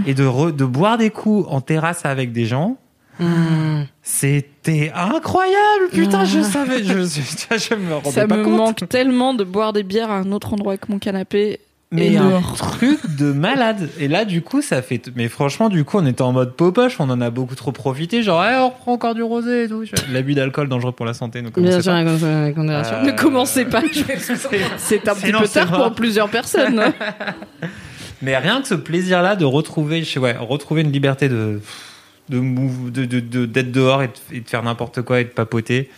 et 0.06 0.14
de 0.14 0.24
re- 0.24 0.56
de 0.56 0.64
boire 0.64 0.96
des 0.96 1.10
coups 1.10 1.46
en 1.50 1.60
terrasse 1.60 2.06
avec 2.06 2.32
des 2.32 2.46
gens. 2.46 2.78
Mmh. 3.20 3.82
C'était 4.02 4.90
incroyable, 4.94 5.88
putain, 5.92 6.24
je 6.24 6.40
savais, 6.40 6.82
je, 6.82 6.94
je, 7.02 7.58
je 7.58 7.74
me 7.74 7.94
rendais 7.96 8.10
Ça 8.10 8.26
pas 8.26 8.36
me 8.38 8.44
compte. 8.44 8.56
manque 8.56 8.88
tellement 8.88 9.34
de 9.34 9.44
boire 9.44 9.72
des 9.74 9.82
bières 9.82 10.10
à 10.10 10.16
un 10.18 10.32
autre 10.32 10.54
endroit 10.54 10.78
que 10.78 10.90
mon 10.90 10.98
canapé. 10.98 11.60
Mais 11.90 12.16
un 12.18 12.42
truc 12.42 13.16
de 13.16 13.32
malade. 13.32 13.88
Et 13.98 14.08
là, 14.08 14.26
du 14.26 14.42
coup, 14.42 14.60
ça 14.60 14.82
fait. 14.82 15.10
Mais 15.16 15.28
franchement, 15.28 15.70
du 15.70 15.84
coup, 15.84 15.98
on 15.98 16.04
était 16.04 16.20
en 16.20 16.32
mode 16.32 16.54
popoche, 16.54 16.96
on 17.00 17.08
en 17.08 17.20
a 17.22 17.30
beaucoup 17.30 17.54
trop 17.54 17.72
profité. 17.72 18.22
Genre, 18.22 18.44
Eh, 18.44 18.56
on 18.56 18.68
reprend 18.68 18.92
encore 18.92 19.14
du 19.14 19.22
rosé 19.22 19.64
et 19.64 19.68
tout. 19.68 19.84
L'abus 20.12 20.34
d'alcool 20.34 20.68
dangereux 20.68 20.92
pour 20.92 21.06
la 21.06 21.14
santé. 21.14 21.40
Bien 21.40 21.50
commencez 21.50 21.80
sûr, 21.80 21.92
pas. 21.92 22.04
Euh, 22.04 23.04
Ne 23.04 23.12
commencez 23.12 23.64
pas. 23.64 23.82
C'est 24.76 25.08
un 25.08 25.14
petit 25.14 25.32
peu 25.32 25.48
tard 25.48 25.70
pour 25.70 25.94
plusieurs 25.94 26.28
personnes. 26.28 26.82
Mais 28.22 28.36
rien 28.36 28.60
que 28.60 28.68
ce 28.68 28.74
plaisir-là 28.74 29.36
de 29.36 29.44
retrouver, 29.44 30.02
je 30.02 30.10
sais, 30.10 30.20
ouais, 30.20 30.36
retrouver 30.36 30.82
une 30.82 30.92
liberté 30.92 31.28
de 31.28 31.60
de 32.28 33.46
d'être 33.46 33.72
dehors 33.72 34.02
et 34.02 34.08
de, 34.08 34.36
et 34.36 34.40
de 34.40 34.48
faire 34.48 34.62
n'importe 34.62 35.00
quoi 35.02 35.20
et 35.20 35.24
de 35.24 35.30
papoter. 35.30 35.88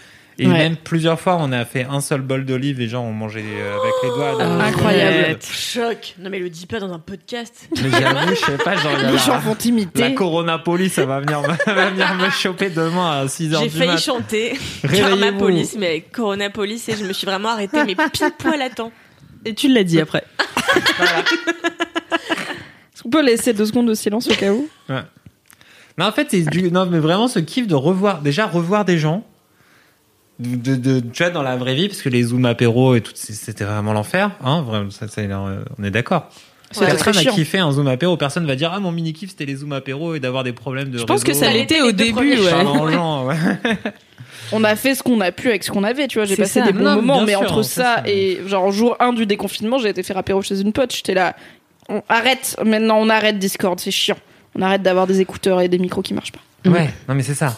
Et 0.43 0.47
Ouais. 0.47 0.55
même 0.55 0.77
plusieurs 0.77 1.21
fois, 1.21 1.37
on 1.39 1.53
a 1.53 1.67
fait 1.67 1.85
un 1.85 2.01
seul 2.01 2.23
bol 2.23 2.47
d'olive. 2.47 2.79
Les 2.79 2.89
gens 2.89 3.05
ont 3.05 3.13
mangé 3.13 3.45
euh, 3.45 3.79
avec 3.79 3.93
les 4.03 4.09
doigts. 4.09 4.39
Ah, 4.41 4.45
dans- 4.45 4.61
incroyable. 4.61 5.39
Choc. 5.43 6.15
Non 6.19 6.31
mais 6.31 6.39
le 6.39 6.49
dis 6.49 6.65
pas 6.67 6.81
dans 6.81 6.91
un 6.93 6.99
podcast. 6.99 7.69
Mais 7.77 7.91
j'avoue, 7.91 8.31
je 8.31 8.35
sais 8.47 8.57
pas, 8.57 8.75
genre, 8.77 8.97
Les 8.97 9.03
la- 9.03 9.17
gens 9.19 9.39
vont 9.39 9.51
La 9.51 9.57
t'imiter. 9.57 10.15
Corona 10.15 10.59
Police, 10.59 10.95
ça 10.95 11.05
va 11.05 11.21
venir, 11.21 11.43
me- 11.43 11.49
va 11.75 11.91
venir 11.91 12.15
me 12.15 12.31
choper 12.31 12.71
demain 12.71 13.21
à 13.21 13.27
6h 13.27 13.59
J'ai 13.61 13.69
du 13.69 13.77
failli 13.79 13.91
mat. 13.91 13.97
chanter 13.99 14.59
Réveillez-vous. 14.83 15.09
Karma 15.21 15.33
Police, 15.39 15.77
mais 15.79 15.87
avec 15.89 16.11
Corona 16.11 16.49
Police 16.49 16.89
et 16.89 16.97
je 16.97 17.05
me 17.05 17.13
suis 17.13 17.27
vraiment 17.27 17.51
arrêtée, 17.51 17.85
mais 17.85 17.95
pile 17.95 18.31
poil 18.39 18.63
à 18.63 18.71
temps. 18.71 18.93
Et 19.45 19.55
tu 19.55 19.69
l'as 19.69 19.85
dit 19.85 20.01
après. 20.01 20.25
Est-ce 22.95 23.03
qu'on 23.03 23.11
peut 23.11 23.23
laisser 23.25 23.53
deux 23.53 23.67
secondes 23.67 23.89
de 23.89 23.95
silence 23.95 24.29
au 24.29 24.35
cas 24.35 24.53
où? 24.53 24.69
Non, 24.89 26.07
en 26.07 26.13
fait, 26.13 26.29
c'est 26.31 26.43
du, 26.49 26.71
non, 26.71 26.87
mais 26.87 26.99
vraiment 26.99 27.29
ce 27.29 27.39
kiff 27.41 27.67
de 27.67 27.75
revoir, 27.75 28.23
déjà 28.23 28.47
revoir 28.47 28.85
des 28.85 28.99
gens, 28.99 29.23
de, 30.41 30.57
de, 30.57 30.77
de- 30.77 31.01
tu 31.01 31.23
vois, 31.23 31.31
dans 31.31 31.43
la 31.43 31.57
vraie 31.57 31.75
vie, 31.75 31.87
parce 31.89 32.03
que 32.03 32.09
les 32.09 32.23
zooms 32.25 32.45
apéro 32.47 32.95
et 32.97 33.01
tout, 33.01 33.13
c'est- 33.15 33.33
c'était 33.35 33.65
vraiment 33.65 33.93
l'enfer, 33.93 34.31
hein, 34.43 34.63
vraiment, 34.63 34.91
ça, 34.91 35.07
ça, 35.09 35.23
on 35.79 35.85
est 35.85 35.91
d'accord. 35.91 36.29
C'était 36.73 36.87
Personne 36.87 37.13
très 37.13 37.13
n'a 37.13 37.21
chiant. 37.23 37.35
kiffé 37.35 37.59
un 37.59 37.73
zoom 37.73 37.89
apéro, 37.89 38.17
personne 38.17 38.47
va 38.47 38.55
dire, 38.55 38.71
ah, 38.73 38.79
mon 38.79 38.93
mini 38.93 39.13
kiff 39.13 39.31
c'était 39.31 39.45
les 39.45 39.57
zooms 39.57 39.73
apéro 39.73 40.15
et 40.15 40.21
d'avoir 40.21 40.45
des 40.45 40.53
problèmes 40.53 40.91
de 40.91 40.99
Je 40.99 41.05
pense 41.05 41.23
que 41.25 41.29
réseau. 41.33 41.41
ça 41.41 41.47
Ça 41.47 41.53
l'était 41.53 41.81
au 41.83 41.91
début, 41.91 42.39
ouais. 42.39 42.53
Ouais. 43.25 43.35
On 44.53 44.63
a 44.65 44.75
fait 44.77 44.95
ce 44.95 45.03
qu'on 45.03 45.21
a 45.21 45.33
pu 45.33 45.49
avec 45.49 45.63
ce 45.65 45.71
qu'on 45.71 45.85
avait, 45.85 46.07
tu 46.09 46.19
vois. 46.19 46.25
J'ai 46.27 46.35
C'est 46.37 46.43
passé 46.43 46.61
ça. 46.61 46.67
des 46.67 46.73
bons 46.73 46.83
Non, 46.85 46.97
moments, 46.97 47.23
mais 47.23 47.33
sûr, 47.33 47.43
entre 47.43 47.63
c'est 47.63 47.81
ça 47.83 47.97
ça. 47.97 48.03
et 48.09 48.41
genre 48.47 48.71
jour 48.73 48.97
1 49.01 49.13
du 49.13 49.27
déconfinement, 49.27 49.79
j'ai 49.79 49.89
été 49.91 50.03
faire 50.03 50.17
apéro 50.19 50.43
chez 50.43 50.61
une 50.61 50.73
pote. 50.73 50.95
J'étais 50.95 51.15
là, 51.15 51.37
on 51.89 52.03
arrête 52.09 52.57
maintenant, 52.65 52.99
on 53.01 53.09
arrête 53.09 53.39
Discord, 53.39 53.79
c'est 53.81 53.91
chiant. 53.91 54.17
On 54.57 54.63
arrête 54.63 54.83
d'avoir 54.83 55.07
des 55.07 55.21
écouteurs 55.21 55.61
et 55.61 55.69
des 55.69 55.79
micros 55.79 56.03
qui 56.03 56.15
marchent 56.15 56.33
pas. 56.33 56.71
Ouais, 56.71 56.91
non 57.09 57.15
mais 57.15 57.23
c'est 57.23 57.35
ça. 57.35 57.57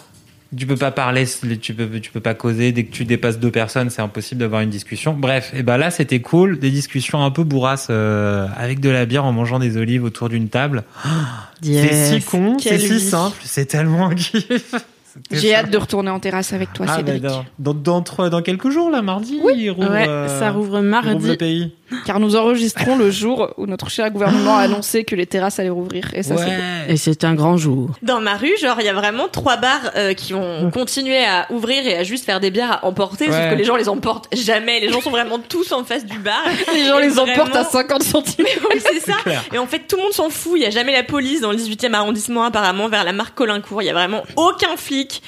Tu 0.56 0.66
peux 0.66 0.76
pas 0.76 0.90
parler, 0.90 1.24
tu 1.60 1.74
peux, 1.74 2.00
tu 2.00 2.10
peux 2.10 2.20
pas 2.20 2.34
causer. 2.34 2.72
Dès 2.72 2.84
que 2.84 2.92
tu 2.92 3.04
dépasses 3.04 3.38
deux 3.38 3.50
personnes, 3.50 3.90
c'est 3.90 4.02
impossible 4.02 4.40
d'avoir 4.40 4.60
une 4.60 4.70
discussion. 4.70 5.14
Bref, 5.14 5.52
et 5.54 5.62
ben 5.62 5.76
là, 5.78 5.90
c'était 5.90 6.20
cool. 6.20 6.58
Des 6.58 6.70
discussions 6.70 7.24
un 7.24 7.30
peu 7.30 7.44
bourrasses 7.44 7.88
euh, 7.90 8.46
avec 8.56 8.80
de 8.80 8.90
la 8.90 9.06
bière 9.06 9.24
en 9.24 9.32
mangeant 9.32 9.58
des 9.58 9.76
olives 9.76 10.04
autour 10.04 10.28
d'une 10.28 10.48
table. 10.48 10.84
C'est 11.62 12.18
si 12.18 12.22
con, 12.24 12.56
c'est 12.58 12.78
si 12.78 12.98
simple, 13.00 13.36
c'est 13.44 13.66
tellement 13.66 14.08
un 14.08 14.14
kiff. 14.16 14.74
J'ai 15.30 15.54
hâte 15.54 15.70
de 15.70 15.76
retourner 15.76 16.10
en 16.10 16.18
terrasse 16.20 16.52
avec 16.54 16.72
toi, 16.72 16.86
Ah, 16.88 16.96
Cédric. 16.96 17.22
bah, 17.22 17.44
dans, 17.58 17.74
dans, 17.74 17.80
dans, 17.80 18.02
trois- 18.02 18.30
dans 18.30 18.40
quelques 18.42 18.70
jours, 18.70 18.90
là, 18.90 19.02
mardi, 19.02 19.38
il 19.56 19.70
rouvre, 19.70 19.90
Ouais, 19.90 20.08
euh, 20.08 20.40
ça 20.40 20.50
rouvre 20.50 20.68
il 20.68 20.70
rouvre 20.70 20.82
le 20.82 20.88
mardi. 20.88 21.36
pays. 21.36 21.72
Car 22.06 22.20
nous 22.20 22.36
enregistrons 22.36 22.96
le 22.96 23.10
jour 23.10 23.50
où 23.56 23.66
notre 23.66 23.90
cher 23.90 24.10
gouvernement 24.10 24.56
a 24.56 24.62
annoncé 24.62 25.04
que 25.04 25.14
les 25.14 25.26
terrasses 25.26 25.58
allaient 25.58 25.68
rouvrir. 25.70 26.10
Et 26.14 26.22
ça, 26.22 26.36
c'est. 26.36 26.92
Et 26.92 26.96
c'est 26.96 27.24
un 27.24 27.34
grand 27.34 27.56
jour. 27.56 27.90
Dans 28.02 28.20
ma 28.20 28.36
rue, 28.36 28.56
genre, 28.60 28.76
il 28.80 28.86
y 28.86 28.88
a 28.88 28.94
vraiment 28.94 29.28
trois 29.28 29.56
bars 29.56 29.90
euh, 29.96 30.14
qui 30.14 30.34
ont 30.34 30.70
continué 30.70 31.24
à 31.24 31.46
ouvrir 31.50 31.86
et 31.86 31.96
à 31.96 32.02
juste 32.02 32.24
faire 32.24 32.40
des 32.40 32.50
bières 32.50 32.72
à 32.72 32.84
emporter, 32.86 33.26
Ouais. 33.28 33.32
sauf 33.32 33.50
que 33.50 33.54
les 33.54 33.64
gens 33.64 33.76
les 33.76 33.88
emportent 33.88 34.28
jamais. 34.34 34.80
Les 34.80 34.88
gens 34.90 35.00
sont 35.00 35.10
vraiment 35.10 35.38
tous 35.38 35.72
en 35.72 35.84
face 35.84 36.04
du 36.06 36.18
bar. 36.18 36.42
Les 36.74 36.84
gens 36.86 36.98
les 36.98 37.18
emportent 37.18 37.54
à 37.56 37.62
vraiment- 37.62 37.70
50 37.70 38.02
centimes. 38.02 38.46
Oui, 38.74 38.80
c'est 38.92 39.00
ça. 39.00 39.14
clair. 39.22 39.42
Et 39.52 39.58
en 39.58 39.66
fait, 39.66 39.80
tout 39.88 39.96
le 39.96 40.02
monde 40.02 40.12
s'en 40.12 40.30
fout. 40.30 40.52
Il 40.56 40.62
y 40.62 40.66
a 40.66 40.70
jamais 40.70 40.92
la 40.92 41.02
police 41.02 41.40
dans 41.40 41.50
le 41.50 41.56
18e 41.56 41.92
arrondissement, 41.94 42.44
apparemment, 42.44 42.88
vers 42.88 43.04
la 43.04 43.12
marque 43.12 43.34
Colincourt. 43.34 43.82
Il 43.82 43.86
y 43.86 43.90
a 43.90 43.94
vraiment 43.94 44.22
aucun 44.36 44.76
flic. 44.76 45.22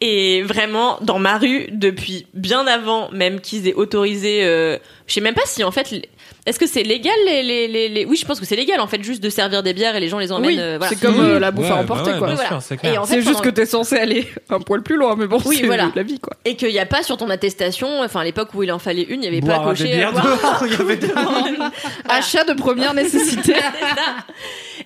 Et 0.00 0.42
vraiment, 0.42 0.98
dans 1.02 1.18
ma 1.18 1.38
rue, 1.38 1.66
depuis 1.72 2.26
bien 2.34 2.66
avant 2.66 3.10
même 3.12 3.40
qu'ils 3.40 3.66
aient 3.68 3.74
autorisé, 3.74 4.40
euh, 4.44 4.78
je 5.08 5.14
sais 5.14 5.20
même 5.20 5.34
pas 5.34 5.46
si 5.46 5.64
en 5.64 5.72
fait, 5.72 6.08
est-ce 6.48 6.58
que 6.58 6.66
c'est 6.66 6.82
légal 6.82 7.14
les, 7.26 7.42
les, 7.42 7.68
les, 7.68 7.88
les- 7.88 8.04
oui, 8.04 8.16
je 8.16 8.24
pense 8.24 8.40
que 8.40 8.46
c'est 8.46 8.56
légal 8.56 8.80
en 8.80 8.86
fait, 8.86 9.02
juste 9.02 9.22
de 9.22 9.28
servir 9.30 9.62
des 9.62 9.72
bières 9.74 9.94
et 9.96 10.00
les 10.00 10.08
gens 10.08 10.18
les 10.18 10.32
emmènent. 10.32 10.50
Oui, 10.50 10.56
euh, 10.58 10.76
voilà. 10.78 10.88
c'est 10.94 11.00
comme 11.00 11.20
euh, 11.20 11.38
la 11.38 11.50
bouffe 11.50 11.66
Ouais, 11.66 11.72
à 11.72 11.76
bah 11.76 11.82
emporter, 11.82 12.12
ouais, 12.12 12.18
quoi. 12.18 12.34
voilà. 12.34 12.60
c'est 12.60 12.74
en 12.98 13.04
fait, 13.04 13.14
C'est 13.14 13.20
juste 13.20 13.32
pendant- 13.34 13.40
que 13.40 13.48
t'es 13.50 13.66
censé 13.66 13.96
aller 13.96 14.26
un 14.50 14.60
poil 14.60 14.82
plus 14.82 14.96
loin, 14.96 15.14
mais 15.16 15.26
bon, 15.26 15.38
Oui, 15.44 15.58
c'est 15.60 15.66
voilà. 15.66 15.90
la 15.94 16.02
vie, 16.02 16.18
quoi. 16.18 16.34
Et 16.44 16.56
qu'il 16.56 16.68
n'y 16.70 16.78
a 16.78 16.86
pas 16.86 17.02
sur 17.02 17.16
ton 17.16 17.28
attestation, 17.30 18.00
enfin 18.02 18.20
à 18.20 18.24
l'époque 18.24 18.48
où 18.54 18.62
il 18.62 18.72
en 18.72 18.78
fallait 18.78 19.02
une, 19.02 19.14
il 19.14 19.20
n'y 19.20 19.26
avait 19.28 19.40
Boire 19.40 19.62
pas 19.64 19.72
des 19.74 19.82
coché. 19.84 19.94
bières 19.94 20.12
boire- 20.12 20.24
dehors, 20.24 20.62
il 20.66 20.72
y 20.72 20.76
avait 20.76 20.96
des- 20.96 21.08
Achat 22.08 22.44
de 22.44 22.54
première 22.54 22.94
nécessité. 23.02 23.54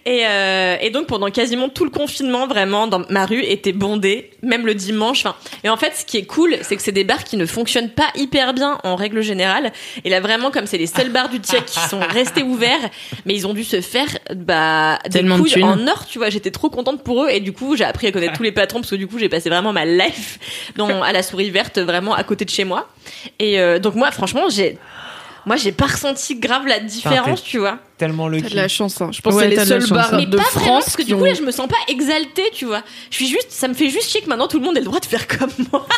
Et, 0.04 0.22
euh, 0.26 0.76
et 0.80 0.90
donc 0.90 1.06
pendant 1.06 1.30
quasiment 1.30 1.68
tout 1.68 1.84
le 1.84 1.90
confinement, 1.90 2.46
vraiment, 2.48 2.86
dans 2.88 3.02
ma 3.08 3.24
rue 3.24 3.42
était 3.44 3.72
bondée, 3.72 4.30
même 4.42 4.66
le 4.66 4.74
dimanche. 4.74 5.24
Enfin, 5.24 5.36
et 5.62 5.68
en 5.68 5.76
fait, 5.76 5.92
ce 5.96 6.04
qui 6.04 6.16
est 6.18 6.24
cool, 6.24 6.56
c'est 6.62 6.74
que 6.76 6.82
c'est 6.82 6.90
des 6.92 7.04
bars 7.04 7.22
qui 7.22 7.36
ne 7.36 7.46
fonctionnent 7.46 7.90
pas 7.90 8.06
hyper 8.16 8.52
bien 8.54 8.78
en 8.82 8.96
règle 8.96 9.20
générale. 9.22 9.72
Et 10.04 10.10
là, 10.10 10.20
vraiment, 10.20 10.50
comme 10.50 10.66
c'est 10.66 10.78
les 10.78 10.86
seuls 10.88 11.10
bars 11.10 11.28
du 11.28 11.38
Qui 11.60 11.80
sont 11.88 12.00
restés 12.00 12.42
ouverts, 12.42 12.90
mais 13.26 13.34
ils 13.34 13.46
ont 13.46 13.54
dû 13.54 13.64
se 13.64 13.80
faire 13.80 14.08
bah 14.34 14.98
des 15.04 15.10
Tellement 15.10 15.38
de 15.38 15.42
couilles 15.42 15.62
en 15.62 15.86
or. 15.86 16.06
Tu 16.06 16.18
vois, 16.18 16.30
j'étais 16.30 16.50
trop 16.50 16.70
contente 16.70 17.02
pour 17.02 17.24
eux. 17.24 17.28
Et 17.30 17.40
du 17.40 17.52
coup, 17.52 17.76
j'ai 17.76 17.84
appris 17.84 18.06
à 18.06 18.12
connaître 18.12 18.34
tous 18.34 18.42
les 18.42 18.52
patrons 18.52 18.80
parce 18.80 18.90
que 18.90 18.96
du 18.96 19.06
coup, 19.06 19.18
j'ai 19.18 19.28
passé 19.28 19.48
vraiment 19.48 19.72
ma 19.72 19.84
life 19.84 20.38
dans 20.76 21.02
à 21.02 21.12
la 21.12 21.22
souris 21.22 21.50
verte, 21.50 21.78
vraiment 21.78 22.14
à 22.14 22.24
côté 22.24 22.44
de 22.44 22.50
chez 22.50 22.64
moi. 22.64 22.88
Et 23.38 23.60
euh, 23.60 23.78
donc 23.78 23.94
moi, 23.94 24.10
franchement, 24.10 24.48
j'ai 24.48 24.78
moi, 25.44 25.56
j'ai 25.56 25.72
pas 25.72 25.86
ressenti 25.86 26.36
grave 26.36 26.66
la 26.68 26.78
différence, 26.78 27.42
tu 27.42 27.58
vois. 27.58 27.78
tellement 27.98 28.28
le 28.28 28.40
T'as 28.40 28.48
de 28.50 28.54
la 28.54 28.68
chance, 28.68 29.00
hein. 29.00 29.10
Je 29.12 29.20
pense 29.20 29.34
Ouais, 29.34 29.48
que 29.48 29.56
c'est 29.56 29.74
les 29.74 29.80
seuls 29.80 29.88
bars. 29.90 30.12
Mais 30.12 30.26
de 30.26 30.36
pas 30.36 30.42
vraiment, 30.44 30.66
France 30.66 30.84
parce 30.84 30.96
que 30.96 31.02
du 31.02 31.16
coup 31.16 31.24
là 31.24 31.34
je 31.34 31.42
me 31.42 31.50
sens 31.50 31.66
pas 31.66 31.74
exaltée, 31.88 32.48
tu 32.52 32.64
vois. 32.64 32.82
Je 33.10 33.16
suis 33.16 33.26
juste, 33.26 33.50
ça 33.50 33.66
me 33.66 33.74
fait 33.74 33.88
juste 33.88 34.08
chier 34.10 34.20
que 34.20 34.28
maintenant 34.28 34.46
tout 34.46 34.58
le 34.58 34.64
monde 34.64 34.76
ait 34.76 34.80
le 34.80 34.86
droit 34.86 35.00
de 35.00 35.04
faire 35.06 35.26
comme 35.26 35.50
moi. 35.72 35.86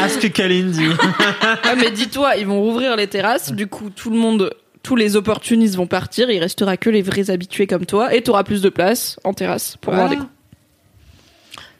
Ask 0.00 0.30
Kalindi. 0.32 0.86
Ah, 1.40 1.74
mais 1.76 1.90
dis-toi, 1.90 2.36
ils 2.36 2.46
vont 2.46 2.60
rouvrir 2.60 2.96
les 2.96 3.06
terrasses, 3.06 3.52
du 3.52 3.66
coup, 3.66 3.90
tout 3.90 4.10
le 4.10 4.16
monde, 4.16 4.54
tous 4.82 4.94
les 4.96 5.16
opportunistes 5.16 5.74
vont 5.76 5.86
partir, 5.86 6.30
il 6.30 6.38
restera 6.38 6.76
que 6.76 6.90
les 6.90 7.02
vrais 7.02 7.30
habitués 7.30 7.66
comme 7.66 7.86
toi, 7.86 8.14
et 8.14 8.22
t'auras 8.22 8.44
plus 8.44 8.62
de 8.62 8.68
place 8.68 9.18
en 9.24 9.32
terrasse 9.34 9.76
pour 9.80 9.92
boire 9.94 10.08
des 10.08 10.16
coups. 10.16 10.28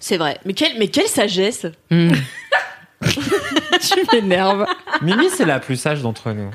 C'est 0.00 0.16
vrai. 0.18 0.38
Mais 0.44 0.52
quelle, 0.52 0.78
mais 0.78 0.88
quelle 0.88 1.06
sagesse. 1.08 1.66
Hmm. 1.90 2.12
Tu 3.02 4.00
m'énerves. 4.12 4.66
Mimi, 5.02 5.28
c'est 5.30 5.44
la 5.44 5.60
plus 5.60 5.76
sage 5.76 6.00
d'entre 6.02 6.32
nous. 6.32 6.50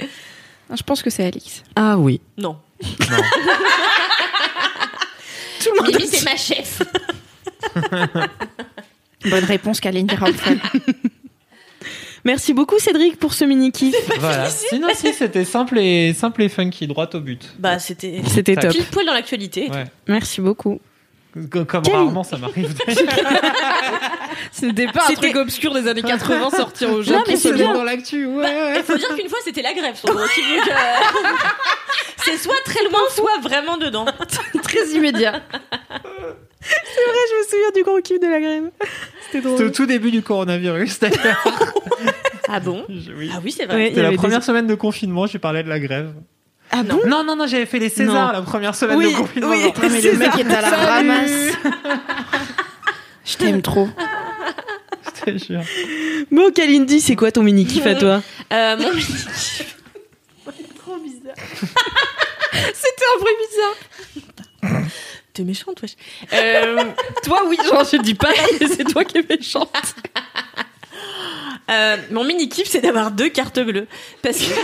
Ah, 0.70 0.76
Je 0.76 0.84
pense 0.84 1.02
que 1.04 1.10
c'est 1.10 1.24
Alix. 1.26 1.64
Ah 1.76 1.98
oui. 1.98 2.20
Non. 2.38 2.58
Non. 2.82 2.88
Tout 5.64 5.70
le 5.72 5.82
monde 5.84 5.88
Mimi 5.96 6.08
c'est 6.08 6.26
ma 6.26 6.36
chef. 6.36 6.82
Bonne 9.30 9.44
réponse, 9.44 9.80
Kalindi 9.80 10.16
Rampfel. 10.16 10.60
Merci 12.24 12.54
beaucoup 12.54 12.78
Cédric 12.80 13.18
pour 13.18 13.34
ce 13.34 13.46
mini 13.46 13.72
kiff. 13.72 13.96
Voilà. 14.20 14.50
Sinon, 14.50 14.90
si, 14.94 15.14
c'était 15.14 15.46
simple 15.46 15.80
et, 15.80 16.14
simple 16.14 16.44
et 16.44 16.50
funky, 16.50 16.88
droit 16.88 17.10
au 17.14 17.20
but. 17.20 17.54
Bah 17.58 17.80
c'était 17.80 18.22
C'était 18.28 18.56
top. 18.56 18.72
pile 18.72 18.86
poil 18.86 19.06
dans 19.06 19.14
l'actualité. 19.14 19.70
Ouais. 19.70 19.86
Merci 20.08 20.42
beaucoup. 20.42 20.80
Comme 21.50 21.66
rarement 21.90 22.24
ça 22.24 22.38
m'arrive. 22.38 22.76
C'était 24.52 24.86
pas 24.88 25.04
un 25.06 25.08
C'était- 25.08 25.30
truc 25.30 25.36
obscur 25.38 25.74
des 25.74 25.88
années 25.88 26.02
80 26.06 26.50
sorti 26.50 26.86
au 26.86 27.02
Japon. 27.02 27.20
Non, 27.20 27.24
mais 27.28 27.38
c'est 27.38 27.50
c'est 27.50 27.56
bien. 27.56 27.74
dans 27.74 27.84
l'actu, 27.86 28.26
ouais, 28.26 28.44
ouais. 28.44 28.74
Il 28.78 28.84
faut 28.84 28.98
dire 28.98 29.16
qu'une 29.16 29.30
fois 29.30 29.40
c'était 29.44 29.62
la 29.62 29.74
grève 29.74 29.96
euh, 30.10 30.26
c'est 32.26 32.38
soit 32.38 32.54
très 32.66 32.84
loin, 32.84 33.00
soit 33.16 33.40
vraiment 33.42 33.78
dedans. 33.78 34.06
Très 34.62 34.90
immédiat. 34.90 35.42
je 36.62 37.40
me 37.40 37.44
souviens 37.50 37.72
du 37.76 37.84
gros 37.84 38.02
kiff 38.02 38.20
de 38.20 38.28
la 38.28 38.40
grève. 38.40 38.70
C'était 39.32 39.48
C'était 39.50 39.64
au 39.64 39.70
tout 39.70 39.86
début 39.86 40.12
du 40.12 40.22
coronavirus, 40.22 41.00
d'ailleurs. 41.00 41.44
Ah 42.52 42.60
bon 42.60 42.86
oui. 42.90 43.32
Ah 43.34 43.40
oui 43.44 43.52
c'est 43.52 43.66
vrai. 43.66 43.88
C'était 43.90 44.02
la 44.04 44.12
première 44.14 44.40
des- 44.40 44.46
semaine 44.46 44.68
de 44.68 44.76
confinement, 44.76 45.26
j'ai 45.28 45.40
parlé 45.40 45.64
de 45.64 45.70
la 45.70 45.80
grève. 45.80 46.14
Ah 46.72 46.84
bon 46.84 47.00
Non, 47.06 47.24
non, 47.24 47.36
non, 47.36 47.48
j'avais 47.48 47.66
fait 47.66 47.80
les 47.80 47.90
Césars 47.90 48.28
Non. 48.28 48.32
la 48.34 48.42
première 48.42 48.76
semaine 48.76 48.98
Oui, 48.98 49.12
de 49.12 49.18
confinement. 49.18 49.50
oui. 49.50 49.64
Non. 49.66 49.74
Mais 49.90 50.02
le 50.02 50.14
mec 50.18 50.30
est 50.38 50.54
à 50.54 50.62
la 50.62 50.70
ramasse. 50.70 51.32
Je 53.26 53.38
t'aime 53.38 53.62
trop. 53.62 53.88
Je 55.26 55.32
te 55.32 55.38
jure. 55.46 55.62
Bon 56.32 56.52
Kalindi, 56.52 57.00
c'est 57.02 57.16
quoi 57.16 57.32
ton 57.32 57.44
mini 57.44 57.66
kiff 57.66 57.86
à 57.86 57.96
toi 57.96 58.22
Euh, 58.54 58.78
mon 58.78 58.90
mini 58.92 59.02
kiff. 59.06 59.76
trop 60.78 60.98
bizarre. 60.98 61.36
C'était 62.74 63.06
un 63.16 63.20
bruit 63.20 63.34
bizarre. 64.62 64.84
T'es 65.34 65.44
méchante 65.44 65.82
wesh. 65.82 65.96
Euh, 66.34 66.84
Toi, 67.24 67.44
oui, 67.48 67.58
genre, 67.66 67.86
je 67.90 67.98
dis 67.98 68.16
pas, 68.16 68.30
mais 68.60 68.68
c'est 68.68 68.84
toi 68.84 69.04
qui 69.06 69.18
es 69.20 69.26
méchante. 69.30 69.70
Euh, 71.72 71.98
mon 72.12 72.24
mini 72.24 72.50
kiff 72.50 72.68
c'est 72.70 72.82
d'avoir 72.82 73.12
deux 73.12 73.30
cartes 73.30 73.60
bleues 73.60 73.88
parce 74.22 74.38
que 74.38 74.44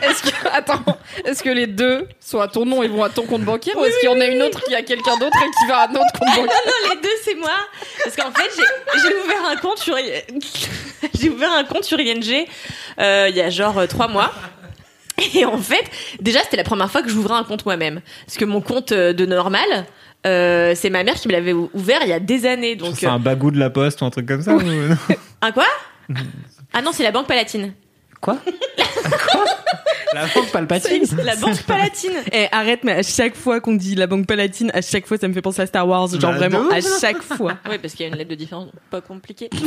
Est-ce 0.00 0.22
que, 0.22 0.28
attends, 0.52 0.84
est-ce 1.24 1.42
que 1.42 1.48
les 1.50 1.66
deux 1.66 2.06
sont 2.20 2.38
à 2.38 2.46
ton 2.46 2.64
nom 2.64 2.84
et 2.84 2.88
vont 2.88 3.02
à 3.02 3.08
ton 3.10 3.22
compte 3.26 3.42
bancaire 3.42 3.76
ou 3.76 3.84
est-ce 3.84 3.98
qu'il 3.98 4.08
y 4.08 4.12
en 4.12 4.20
a 4.20 4.26
une 4.26 4.40
autre 4.42 4.62
qui 4.62 4.72
a 4.72 4.82
quelqu'un 4.82 5.16
d'autre 5.16 5.36
et 5.44 5.50
qui 5.50 5.66
va 5.68 5.78
à 5.78 5.88
un 5.88 5.90
autre 5.90 6.12
compte 6.16 6.28
bancaire 6.28 6.44
non, 6.66 6.90
les 6.94 7.00
deux, 7.00 7.08
c'est 7.24 7.34
moi. 7.34 7.50
Parce 8.04 8.14
qu'en 8.14 8.30
fait, 8.30 8.48
j'ai- 8.54 9.08
ouvert 9.24 9.44
un 9.50 9.56
compte 9.56 9.78
sur, 9.80 9.96
j'ai 11.20 11.28
ouvert 11.28 11.50
un 11.52 11.64
compte 11.64 11.82
sur 11.82 11.98
ING 12.00 12.46
euh, 13.00 13.26
il 13.28 13.36
y 13.36 13.40
a 13.40 13.50
genre 13.50 13.76
euh, 13.76 13.86
trois 13.88 14.06
mois. 14.06 14.32
Et 15.34 15.44
en 15.44 15.58
fait, 15.58 15.84
déjà, 16.20 16.44
c'était 16.44 16.58
la 16.58 16.64
première 16.64 16.92
fois 16.92 17.02
que 17.02 17.08
j'ouvrais 17.08 17.34
un 17.34 17.42
compte 17.44 17.64
moi-même. 17.66 18.00
Parce 18.24 18.38
que 18.38 18.44
mon 18.44 18.60
compte 18.60 18.92
de 18.92 19.26
normal, 19.26 19.66
euh, 20.26 20.74
c'est 20.76 20.90
ma 20.90 21.02
mère 21.02 21.14
qui 21.16 21.26
me 21.26 21.32
l'avait 21.32 21.52
ou- 21.52 21.70
ouvert 21.74 21.98
il 22.02 22.08
y 22.08 22.12
a 22.12 22.20
des 22.20 22.46
années. 22.46 22.76
Donc, 22.76 22.94
C'est 22.96 23.06
un 23.06 23.18
bagou 23.18 23.50
de 23.50 23.58
la 23.58 23.68
poste 23.70 24.00
ou 24.00 24.04
un 24.04 24.10
truc 24.10 24.26
comme 24.26 24.42
ça 24.42 24.52
ou- 24.52 24.62
non? 24.62 24.96
un 25.40 25.52
quoi? 25.52 25.66
Ah 26.72 26.82
non, 26.82 26.92
c'est 26.92 27.02
la 27.02 27.10
Banque 27.12 27.26
Palatine. 27.26 27.74
Quoi? 28.20 28.36
Quoi? 29.32 29.44
La 30.14 30.26
banque 30.26 30.50
Palpatine 30.50 31.04
La 31.24 31.36
Banque 31.36 31.62
Palatine. 31.64 32.14
Eh, 32.32 32.48
arrête, 32.50 32.82
mais 32.82 32.92
à 32.92 33.02
chaque 33.02 33.36
fois 33.36 33.60
qu'on 33.60 33.74
dit 33.74 33.94
la 33.94 34.06
banque 34.06 34.26
palatine, 34.26 34.70
à 34.74 34.80
chaque 34.80 35.06
fois 35.06 35.18
ça 35.18 35.28
me 35.28 35.34
fait 35.34 35.42
penser 35.42 35.60
à 35.62 35.66
Star 35.66 35.86
Wars. 35.86 36.08
Genre 36.08 36.20
Bah, 36.32 36.38
vraiment, 36.38 36.68
à 36.70 36.80
chaque 36.80 37.22
fois. 37.22 37.58
Oui, 37.68 37.78
parce 37.78 37.94
qu'il 37.94 38.06
y 38.06 38.08
a 38.08 38.12
une 38.12 38.16
lettre 38.16 38.30
de 38.30 38.34
différence, 38.34 38.68
pas 38.90 39.00
compliqué. 39.00 39.50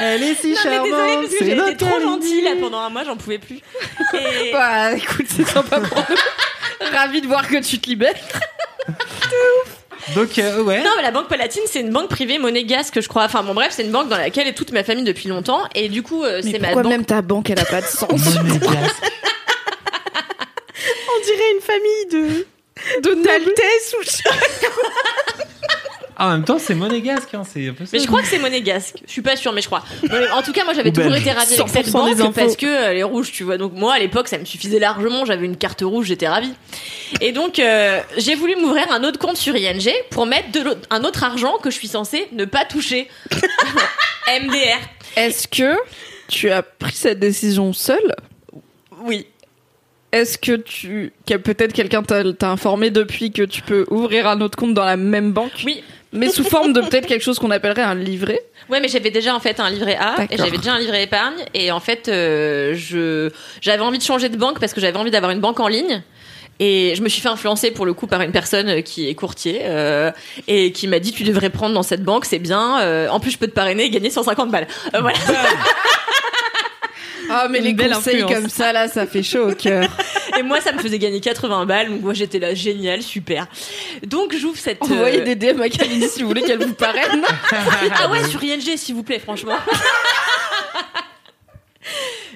Elle 0.00 0.22
est 0.22 0.34
si 0.34 0.52
Non, 0.52 0.60
mais 0.64 0.70
désolée, 0.70 0.90
charmante, 0.90 1.16
parce 1.22 1.32
que 1.32 1.38
c'est 1.38 1.44
j'ai 1.44 1.52
été 1.52 1.56
notre 1.60 1.76
trop 1.76 2.00
gentille 2.00 2.42
là 2.42 2.50
pendant 2.60 2.78
un 2.78 2.88
mois, 2.90 3.02
j'en 3.04 3.16
pouvais 3.16 3.38
plus. 3.38 3.60
Et... 4.14 4.52
Bah, 4.52 4.92
écoute, 4.92 5.26
c'est 5.28 5.46
sympa 5.48 5.80
pour 5.80 5.98
nous. 5.98 6.88
Ravi 6.92 7.20
de 7.20 7.26
voir 7.26 7.48
que 7.48 7.56
tu 7.60 7.80
te 7.80 7.88
libères. 7.88 8.14
Donc, 10.14 10.38
euh, 10.38 10.62
ouais. 10.62 10.82
Non, 10.82 10.90
mais 10.96 11.02
la 11.02 11.10
Banque 11.10 11.28
Palatine, 11.28 11.62
c'est 11.66 11.80
une 11.80 11.90
banque 11.90 12.08
privée 12.08 12.38
monégasque, 12.38 13.00
je 13.00 13.08
crois. 13.08 13.24
Enfin, 13.24 13.42
bon, 13.42 13.54
bref, 13.54 13.72
c'est 13.72 13.84
une 13.84 13.90
banque 13.92 14.08
dans 14.08 14.16
laquelle 14.16 14.46
est 14.48 14.54
toute 14.54 14.72
ma 14.72 14.82
famille 14.84 15.04
depuis 15.04 15.28
longtemps. 15.28 15.62
Et 15.74 15.88
du 15.88 16.02
coup, 16.02 16.24
euh, 16.24 16.40
c'est 16.42 16.58
ma 16.58 16.68
pourquoi 16.68 16.82
banque. 16.84 16.92
même 16.92 17.04
ta 17.04 17.22
banque, 17.22 17.50
elle 17.50 17.60
a 17.60 17.64
pas 17.64 17.80
de 17.80 17.86
sens? 17.86 18.10
Monégasque. 18.10 19.02
On 21.10 21.24
dirait 21.24 21.52
une 21.54 21.60
famille 21.60 22.06
de 22.12 22.46
De 23.02 23.22
d'Altesse 23.24 23.94
ou 23.98 24.02
je- 24.02 24.22
Ah, 26.20 26.26
en 26.26 26.32
même 26.32 26.44
temps, 26.44 26.58
c'est 26.58 26.74
monégasque, 26.74 27.32
hein, 27.34 27.42
c'est 27.48 27.68
un 27.68 27.72
peu 27.74 27.84
ça. 27.86 27.90
Mais 27.92 28.00
je 28.00 28.06
crois 28.08 28.20
que 28.22 28.26
c'est 28.26 28.40
monégasque. 28.40 28.96
Je 29.06 29.12
suis 29.12 29.22
pas 29.22 29.36
sûre, 29.36 29.52
mais 29.52 29.60
je 29.60 29.66
crois. 29.68 29.84
Mais 30.02 30.28
en 30.32 30.42
tout 30.42 30.50
cas, 30.52 30.64
moi, 30.64 30.74
j'avais 30.74 30.90
Ou 30.90 30.92
toujours 30.92 31.14
été 31.14 31.30
ravie 31.30 31.54
avec 31.54 31.68
cette 31.68 31.86
100% 31.86 32.16
banque 32.16 32.34
parce 32.34 32.56
que 32.56 32.66
euh, 32.66 32.90
elle 32.90 32.96
est 32.96 33.02
rouge, 33.04 33.30
tu 33.30 33.44
vois. 33.44 33.56
Donc 33.56 33.74
moi, 33.74 33.94
à 33.94 33.98
l'époque, 34.00 34.26
ça 34.26 34.36
me 34.36 34.44
suffisait 34.44 34.80
largement. 34.80 35.24
J'avais 35.24 35.46
une 35.46 35.56
carte 35.56 35.82
rouge, 35.82 36.06
j'étais 36.06 36.26
ravie. 36.26 36.52
Et 37.20 37.30
donc, 37.30 37.60
euh, 37.60 38.00
j'ai 38.16 38.34
voulu 38.34 38.56
m'ouvrir 38.56 38.90
un 38.90 39.04
autre 39.04 39.20
compte 39.20 39.36
sur 39.36 39.54
ING 39.54 39.88
pour 40.10 40.26
mettre 40.26 40.50
de 40.50 40.60
l'autre- 40.60 40.80
un 40.90 41.04
autre 41.04 41.22
argent 41.22 41.56
que 41.62 41.70
je 41.70 41.76
suis 41.76 41.88
censée 41.88 42.26
ne 42.32 42.44
pas 42.44 42.64
toucher. 42.64 43.08
MDR. 44.28 44.78
Est-ce 45.16 45.48
que 45.48 45.74
tu 46.28 46.50
as 46.50 46.62
pris 46.62 46.94
cette 46.94 47.18
décision 47.20 47.72
seule? 47.72 48.14
Oui. 49.02 49.26
est-ce 50.10 50.36
que 50.38 50.56
tu, 50.56 51.12
que 51.26 51.34
peut-être 51.34 51.72
quelqu'un 51.72 52.02
t'a 52.02 52.32
t'a 52.32 52.50
informé 52.50 52.90
depuis 52.90 53.30
que 53.30 53.42
tu 53.42 53.62
peux 53.62 53.84
ouvrir 53.90 54.26
un 54.26 54.40
autre 54.40 54.56
compte 54.58 54.74
dans 54.74 54.84
la 54.84 54.96
même 54.96 55.32
banque, 55.32 55.52
Oui. 55.64 55.84
Mais 56.12 56.30
sous 56.30 56.44
forme 56.44 56.72
de 56.72 56.80
peut-être 56.80 57.06
quelque 57.06 57.22
chose 57.22 57.38
qu'on 57.38 57.50
appellerait 57.50 57.82
un 57.82 57.94
livret. 57.94 58.40
Ouais, 58.70 58.80
mais 58.80 58.88
j'avais 58.88 59.10
déjà 59.10 59.34
en 59.34 59.40
fait 59.40 59.60
un 59.60 59.70
livret 59.70 59.96
A 59.96 60.16
et 60.30 60.36
j'avais 60.36 60.56
déjà 60.56 60.74
un 60.74 60.78
livret 60.78 61.02
épargne. 61.02 61.44
Et 61.54 61.70
en 61.70 61.80
fait 61.80 62.08
euh, 62.08 62.74
je 62.74 63.30
j'avais 63.60 63.82
envie 63.82 63.98
de 63.98 64.02
changer 64.02 64.28
de 64.28 64.36
banque 64.36 64.60
parce 64.60 64.72
que 64.72 64.80
j'avais 64.80 64.98
envie 64.98 65.10
d'avoir 65.10 65.32
une 65.32 65.40
banque 65.40 65.60
en 65.60 65.68
ligne. 65.68 66.02
Et 66.60 66.94
je 66.96 67.02
me 67.02 67.08
suis 67.08 67.20
fait 67.20 67.28
influencer 67.28 67.70
pour 67.70 67.86
le 67.86 67.94
coup 67.94 68.08
par 68.08 68.20
une 68.20 68.32
personne 68.32 68.82
qui 68.82 69.08
est 69.08 69.14
courtier 69.14 69.60
euh, 69.62 70.10
et 70.48 70.72
qui 70.72 70.88
m'a 70.88 70.98
dit 70.98 71.12
tu 71.12 71.22
devrais 71.22 71.50
prendre 71.50 71.74
dans 71.74 71.84
cette 71.84 72.02
banque 72.02 72.24
c'est 72.24 72.40
bien. 72.40 72.80
Euh, 72.80 73.08
en 73.08 73.20
plus 73.20 73.30
je 73.30 73.38
peux 73.38 73.46
te 73.46 73.52
parrainer 73.52 73.84
et 73.84 73.90
gagner 73.90 74.10
150 74.10 74.50
balles. 74.50 74.66
Euh, 74.94 75.00
voilà 75.00 75.16
Ah, 77.30 77.46
mais 77.48 77.60
les 77.60 77.74
conseils 77.76 78.22
influence. 78.22 78.32
comme 78.32 78.48
ça, 78.48 78.72
là, 78.72 78.88
ça 78.88 79.06
fait 79.06 79.22
chaud 79.22 79.50
au 79.50 79.54
cœur. 79.54 79.84
et 80.38 80.42
moi 80.42 80.60
ça 80.60 80.72
me 80.72 80.78
faisait 80.78 80.98
gagner 80.98 81.20
80 81.20 81.66
balles 81.66 81.88
donc 81.88 82.02
moi 82.02 82.14
j'étais 82.14 82.38
là 82.38 82.54
génial 82.54 83.02
super 83.02 83.46
donc 84.06 84.34
j'ouvre 84.36 84.56
cette 84.58 84.80
euh, 84.82 84.86
Envoyez 84.94 85.20
des 85.22 85.34
DM 85.34 85.60
à 85.60 85.68
Kalindi 85.68 86.08
si 86.08 86.22
vous 86.22 86.28
voulez 86.28 86.42
qu'elle 86.42 86.62
vous 86.64 86.74
parraine. 86.74 87.24
ah 87.50 88.08
ouais 88.10 88.24
sur 88.24 88.42
ING 88.42 88.60
s'il 88.76 88.94
vous 88.94 89.02
plaît 89.02 89.18
franchement 89.18 89.56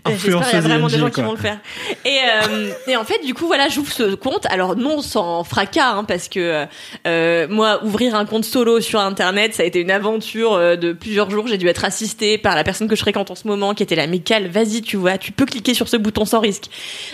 J'espère 0.09 0.44
qu'il 0.44 0.55
y 0.55 0.57
a 0.57 0.61
vraiment 0.61 0.88
des 0.88 0.98
gens 0.98 1.11
qui 1.11 1.22
vont 1.22 1.32
le 1.32 1.38
faire. 1.38 1.59
Et, 2.05 2.18
euh, 2.18 2.72
et 2.88 2.96
en 2.96 3.05
fait, 3.05 3.24
du 3.24 3.34
coup, 3.34 3.46
voilà, 3.46 3.68
j'ouvre 3.68 3.92
ce 3.92 4.14
compte. 4.14 4.46
Alors 4.46 4.76
non 4.76 5.00
sans 5.00 5.44
fracas, 5.44 5.92
hein, 5.92 6.05
parce 6.05 6.28
que 6.28 6.66
euh, 7.07 7.46
moi, 7.48 7.84
ouvrir 7.84 8.14
un 8.14 8.24
compte 8.24 8.44
solo 8.44 8.80
sur 8.80 9.00
Internet, 9.00 9.55
ça 9.55 9.62
a 9.62 9.66
été 9.66 9.80
une 9.80 9.90
aventure 9.90 10.55
euh, 10.55 10.76
de 10.76 10.92
plusieurs 10.92 11.30
jours. 11.30 11.46
J'ai 11.46 11.59
dû 11.59 11.68
être 11.68 11.84
assistée 11.84 12.36
par 12.36 12.57
la 12.57 12.64
personne 12.64 12.88
que 12.88 12.96
je 12.96 13.00
fréquente 13.00 13.30
en 13.30 13.36
ce 13.36 13.46
moment, 13.46 13.74
qui 13.74 13.82
était 13.82 13.94
là, 13.94 14.07
mais 14.07 14.18
Cal, 14.18 14.48
vas-y, 14.48 14.82
tu 14.82 14.96
vois, 14.96 15.18
tu 15.18 15.30
peux 15.30 15.46
cliquer 15.46 15.74
sur 15.74 15.88
ce 15.88 15.96
bouton 15.96 16.24
sans 16.24 16.40
risque. 16.40 16.64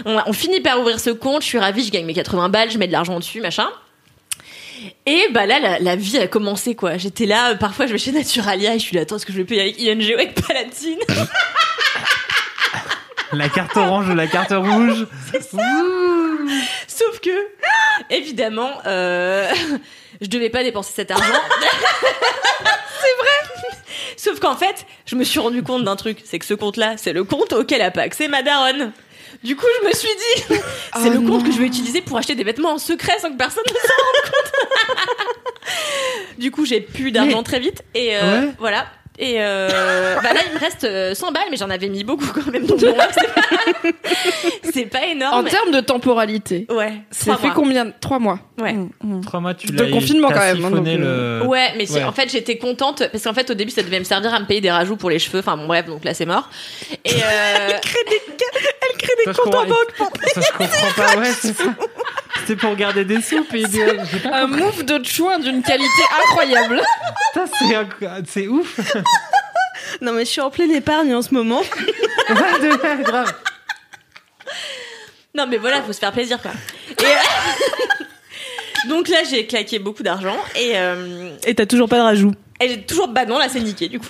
On, 0.07 0.18
on 0.26 0.32
finit 0.32 0.61
par 0.61 0.80
ouvrir 0.80 0.99
ce 0.99 1.11
compte. 1.11 1.43
Je 1.43 1.49
suis 1.49 1.59
ravie, 1.59 1.84
je 1.84 1.91
gagne 1.91 2.07
mes 2.07 2.14
80 2.14 2.49
balles, 2.49 2.70
je 2.70 2.78
mets 2.78 2.86
de 2.86 2.93
l'argent 2.93 3.18
dessus, 3.18 3.41
machin. 3.41 3.68
Et 5.07 5.24
bah 5.32 5.47
là, 5.47 5.59
la, 5.59 5.78
la 5.78 5.97
vie 5.97 6.18
a 6.18 6.26
commencé 6.26 6.74
quoi. 6.74 6.97
J'étais 6.97 7.26
là, 7.26 7.51
euh, 7.51 7.55
parfois 7.55 7.86
je 7.86 7.93
vais 7.93 7.99
chez 7.99 8.12
Naturalia 8.12 8.74
et 8.74 8.78
je 8.78 8.84
suis 8.84 8.97
là, 8.97 9.03
attends, 9.03 9.16
est-ce 9.16 9.26
que 9.26 9.32
je 9.32 9.39
vais 9.39 9.45
payer 9.45 9.61
avec 9.62 9.80
ING 9.80 10.14
ou 10.14 10.14
avec 10.14 10.34
Palatine? 10.34 10.99
La 13.33 13.49
carte 13.49 13.76
orange 13.76 14.09
ou 14.09 14.14
la 14.14 14.26
carte 14.26 14.53
rouge. 14.53 15.07
Sauf 16.87 17.20
que, 17.20 17.31
évidemment, 18.11 18.70
euh, 18.87 19.51
je 20.20 20.26
devais 20.29 20.51
pas 20.51 20.62
dépenser 20.64 20.93
cet 20.95 21.11
argent. 21.11 21.24
c'est 21.31 23.14
vrai. 23.18 23.76
Sauf 24.16 24.41
qu'en 24.41 24.57
fait, 24.57 24.87
je 25.07 25.14
me 25.14 25.24
suis 25.24 25.39
rendu 25.41 25.62
compte 25.62 25.85
d'un 25.85 25.97
truc, 25.97 26.18
c'est 26.24 26.39
que 26.39 26.47
ce 26.47 26.55
compte-là, 26.55 26.95
c'est 26.97 27.12
le 27.12 27.24
compte 27.24 27.53
auquel 27.53 27.83
a 27.83 27.91
pas 27.91 28.01
accès 28.03 28.29
ma 28.29 28.43
daronne. 28.43 28.93
Du 29.45 29.55
coup, 29.57 29.66
je 29.83 29.89
me 29.89 29.93
suis 29.93 30.09
dit, 30.09 30.43
c'est 30.97 30.97
Oh 30.97 31.11
le 31.11 31.18
compte 31.20 31.29
non. 31.29 31.43
que 31.45 31.53
je 31.53 31.59
vais 31.59 31.66
utiliser 31.66 32.01
pour 32.01 32.16
acheter 32.18 32.35
des 32.35 32.43
vêtements 32.45 32.72
en 32.72 32.79
secret 32.79 33.18
sans 33.20 33.31
que 33.31 33.37
personne 33.37 33.62
ne 33.68 33.74
s'en 33.74 34.05
rende 34.05 34.22
compte. 34.33 34.53
du 36.39 36.51
coup, 36.51 36.64
j'ai 36.64 36.81
plus 36.81 37.12
d'argent 37.12 37.43
très 37.45 37.61
vite 37.61 37.83
et 37.95 38.16
euh, 38.16 38.41
Ouais. 38.47 38.53
voilà. 38.59 38.87
Et 39.20 39.36
euh, 39.38 40.14
bah 40.22 40.32
là, 40.32 40.40
il 40.48 40.54
me 40.54 40.58
reste 40.60 40.84
euh, 40.84 41.14
100 41.14 41.32
balles, 41.32 41.42
mais 41.50 41.56
j'en 41.56 41.70
avais 41.70 41.88
mis 41.88 42.04
beaucoup 42.04 42.26
quand 42.32 42.46
même. 42.52 42.66
Donc 42.66 42.80
bon, 42.80 42.94
c'est 43.12 43.32
pas, 43.34 43.92
c'est 44.72 44.86
pas 44.86 44.98
En 45.00 45.10
énorme. 45.10 45.48
termes 45.48 45.70
de 45.72 45.80
temporalité, 45.80 46.66
Ouais. 46.70 46.92
trois 47.20 47.36
fait 47.36 47.46
mois. 47.48 47.54
combien 47.54 47.90
Trois 48.00 48.18
mois. 48.18 48.38
Ouais. 48.60 48.74
Mm, 48.74 48.90
mm. 49.02 49.20
Trois 49.24 49.40
mois, 49.40 49.54
tu 49.54 49.66
De 49.66 49.82
l'as 49.84 49.90
confinement, 49.90 50.28
t'as 50.28 50.52
quand 50.52 50.60
même, 50.60 50.64
hein, 50.64 50.96
le... 51.42 51.46
Ouais, 51.46 51.72
mais 51.76 51.90
Ouais. 51.90 52.04
en 52.04 52.12
fait 52.12 52.30
j'étais 52.30 52.58
contente 52.58 53.02
parce 53.10 53.24
qu'en 53.24 53.34
fait 53.34 53.50
au 53.50 53.54
début 53.54 53.70
ça 53.70 53.82
devait 53.82 53.98
me 53.98 54.04
servir 54.04 54.32
à 54.34 54.40
me 54.40 54.46
payer 54.46 54.60
des 54.60 54.70
rajouts 54.70 54.96
pour 54.96 55.10
les 55.10 55.18
cheveux. 55.18 55.40
Enfin 55.40 55.56
bon 55.56 55.66
bref 55.66 55.86
donc 55.86 56.04
là 56.04 56.14
c'est 56.14 56.26
mort. 56.26 56.48
Et 57.04 57.14
euh, 57.14 57.68
Ça, 59.24 59.32
je 59.32 59.40
comprends- 59.42 59.64
Ça, 60.34 60.40
je 60.40 60.52
comprends 60.56 60.92
pas, 60.96 61.16
ouais, 61.18 61.30
c'est 61.38 61.56
ça. 61.56 61.64
C'était 62.40 62.56
pour 62.56 62.74
garder 62.76 63.04
des 63.04 63.20
sous, 63.20 63.44
et 63.54 63.64
des... 63.64 63.84
Un 64.32 64.46
move 64.46 64.84
de 64.84 65.04
chouin 65.04 65.38
d'une 65.38 65.62
qualité 65.62 65.86
incroyable. 66.30 66.80
Putain, 67.32 67.46
c'est 67.58 67.74
un- 67.74 68.22
c'est 68.26 68.48
ouf. 68.48 68.78
Non, 70.00 70.12
mais 70.12 70.24
je 70.24 70.30
suis 70.30 70.40
en 70.40 70.50
pleine 70.50 70.70
épargne 70.70 71.12
en 71.14 71.22
ce 71.22 71.34
moment. 71.34 71.61
De- 72.28 73.02
grave. 73.02 73.32
non 75.34 75.46
mais 75.46 75.56
voilà 75.56 75.82
faut 75.82 75.92
se 75.92 75.98
faire 75.98 76.12
plaisir 76.12 76.40
quoi. 76.42 76.50
Et 77.00 77.04
euh, 77.04 78.04
donc 78.88 79.09
là 79.09 79.18
j'ai 79.28 79.46
claqué 79.46 79.78
beaucoup 79.78 80.02
d'argent 80.02 80.36
et 80.56 80.72
euh, 80.76 81.30
Et 81.46 81.54
t'as 81.54 81.66
toujours 81.66 81.88
pas 81.88 81.96
de 81.96 82.02
rajout. 82.02 82.32
Et 82.61 82.68
j'ai 82.68 82.82
toujours 82.82 83.09
bah 83.09 83.24
non 83.24 83.38
là 83.38 83.48
c'est 83.48 83.61
niqué 83.61 83.88
du 83.88 83.98
coup. 83.98 84.09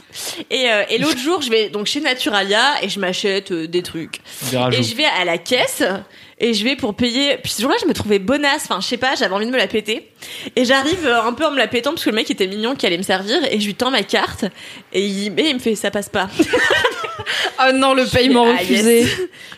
Et, 0.50 0.70
euh, 0.70 0.82
et 0.90 0.98
l'autre 0.98 1.18
jour 1.18 1.40
je 1.42 1.50
vais 1.50 1.68
donc 1.70 1.86
chez 1.86 2.00
Naturalia 2.00 2.82
et 2.82 2.88
je 2.88 2.98
m'achète 2.98 3.52
euh, 3.52 3.68
des 3.68 3.82
trucs. 3.82 4.20
Des 4.50 4.56
rajouts. 4.58 4.78
Et 4.78 4.82
je 4.82 4.96
vais 4.96 5.04
à 5.04 5.24
la 5.24 5.38
caisse 5.38 5.82
et 6.40 6.54
je 6.54 6.64
vais 6.64 6.76
pour 6.76 6.94
payer. 6.94 7.36
Puis 7.42 7.52
ce 7.52 7.62
jour-là 7.62 7.76
je 7.80 7.86
me 7.86 7.94
trouvais 7.94 8.18
bonasse. 8.18 8.62
Enfin 8.64 8.80
je 8.80 8.86
sais 8.86 8.96
pas 8.96 9.14
j'avais 9.16 9.34
envie 9.34 9.46
de 9.46 9.50
me 9.50 9.56
la 9.56 9.66
péter. 9.66 10.10
Et 10.56 10.64
j'arrive 10.64 11.06
euh, 11.06 11.22
un 11.22 11.32
peu 11.32 11.44
en 11.46 11.50
me 11.50 11.58
la 11.58 11.68
pétant 11.68 11.90
parce 11.90 12.04
que 12.04 12.10
le 12.10 12.16
mec 12.16 12.30
était 12.30 12.46
mignon 12.46 12.74
qui 12.74 12.86
allait 12.86 12.98
me 12.98 13.02
servir 13.02 13.38
et 13.50 13.58
je 13.60 13.66
lui 13.66 13.74
tends 13.74 13.90
ma 13.90 14.02
carte 14.02 14.44
et 14.92 15.04
il, 15.04 15.38
et 15.38 15.48
il 15.48 15.54
me 15.54 15.58
fait 15.58 15.74
ça 15.74 15.90
passe 15.90 16.08
pas. 16.08 16.28
Oh 17.60 17.72
non, 17.74 17.92
le 17.92 18.06
paiement 18.06 18.46
Ah, 18.46 18.62
yes. 18.62 18.70
refusé. 18.70 19.02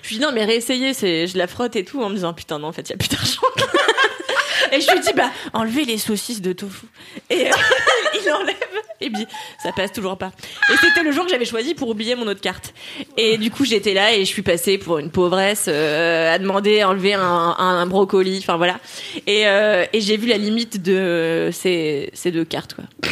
Je 0.03 0.09
lui 0.09 0.17
dis 0.17 0.21
non 0.21 0.31
mais 0.33 0.45
réessayez, 0.45 0.93
c'est 0.95 1.27
je 1.27 1.37
la 1.39 1.47
frotte 1.47 1.77
et 1.77 1.85
tout 1.85 2.03
en 2.03 2.09
me 2.09 2.15
disant 2.15 2.33
putain 2.33 2.59
non 2.59 2.69
en 2.69 2.73
fait 2.73 2.83
il 2.89 2.91
y 2.91 2.95
a 2.95 2.97
plus 2.97 3.09
d'argent. 3.09 3.41
et 4.73 4.81
je 4.81 4.91
lui 4.91 5.01
dis 5.01 5.13
bah 5.15 5.31
enlevez 5.53 5.85
les 5.85 5.99
saucisses 5.99 6.41
de 6.41 6.53
tofu. 6.53 6.87
Et 7.29 7.47
euh, 7.49 7.55
il 8.25 8.33
enlève 8.33 8.57
et 9.01 9.11
dit 9.11 9.27
ça 9.63 9.73
passe 9.73 9.93
toujours 9.93 10.19
pas. 10.19 10.31
Et 10.73 10.77
c'était 10.81 11.03
le 11.03 11.13
jour 11.13 11.25
que 11.25 11.31
j'avais 11.31 11.45
choisi 11.45 11.75
pour 11.75 11.89
oublier 11.89 12.15
mon 12.15 12.27
autre 12.27 12.41
carte. 12.41 12.73
Et 13.17 13.39
du 13.39 13.51
coup 13.51 13.65
j'étais 13.65 13.95
là 13.95 14.15
et 14.15 14.21
je 14.21 14.31
suis 14.31 14.43
passée 14.43 14.79
pour 14.79 14.99
une 14.99 15.11
pauvresse 15.11 15.67
euh, 15.69 16.35
à 16.35 16.39
demander 16.39 16.81
à 16.81 16.89
enlever 16.89 17.15
un, 17.15 17.21
un, 17.23 17.81
un 17.81 17.87
brocoli, 17.87 18.39
enfin 18.39 18.57
voilà. 18.57 18.79
Et, 19.27 19.47
euh, 19.47 19.85
et 19.93 20.01
j'ai 20.01 20.17
vu 20.17 20.29
la 20.29 20.39
limite 20.39 20.83
de 20.83 21.51
ces, 21.53 22.11
ces 22.15 22.31
deux 22.31 22.45
cartes 22.45 22.75
quoi. 22.75 22.85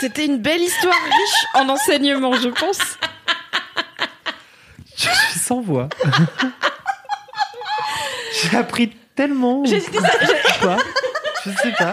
C'était 0.00 0.26
une 0.26 0.38
belle 0.38 0.60
histoire 0.60 0.94
riche 0.94 1.46
en 1.54 1.68
enseignements, 1.70 2.34
je 2.34 2.48
pense. 2.48 2.78
Je 4.94 5.08
suis 5.08 5.38
sans 5.38 5.60
voix. 5.60 5.88
J'ai 8.42 8.56
appris 8.56 8.90
tellement. 9.14 9.64
J'ai 9.64 9.80
Je 9.80 11.50
sais 11.50 11.72
pas. 11.78 11.92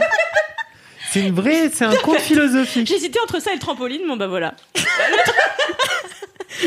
C'est 1.13 1.19
une 1.19 1.35
vraie, 1.35 1.69
c'est 1.71 1.85
un 1.85 1.93
conte 1.97 2.17
philosophique. 2.17 2.89
hésité 2.89 3.19
entre 3.19 3.39
ça 3.39 3.51
et 3.51 3.53
le 3.53 3.59
trampoline, 3.59 4.01
bon 4.07 4.17
bah 4.17 4.25
voilà. 4.25 4.55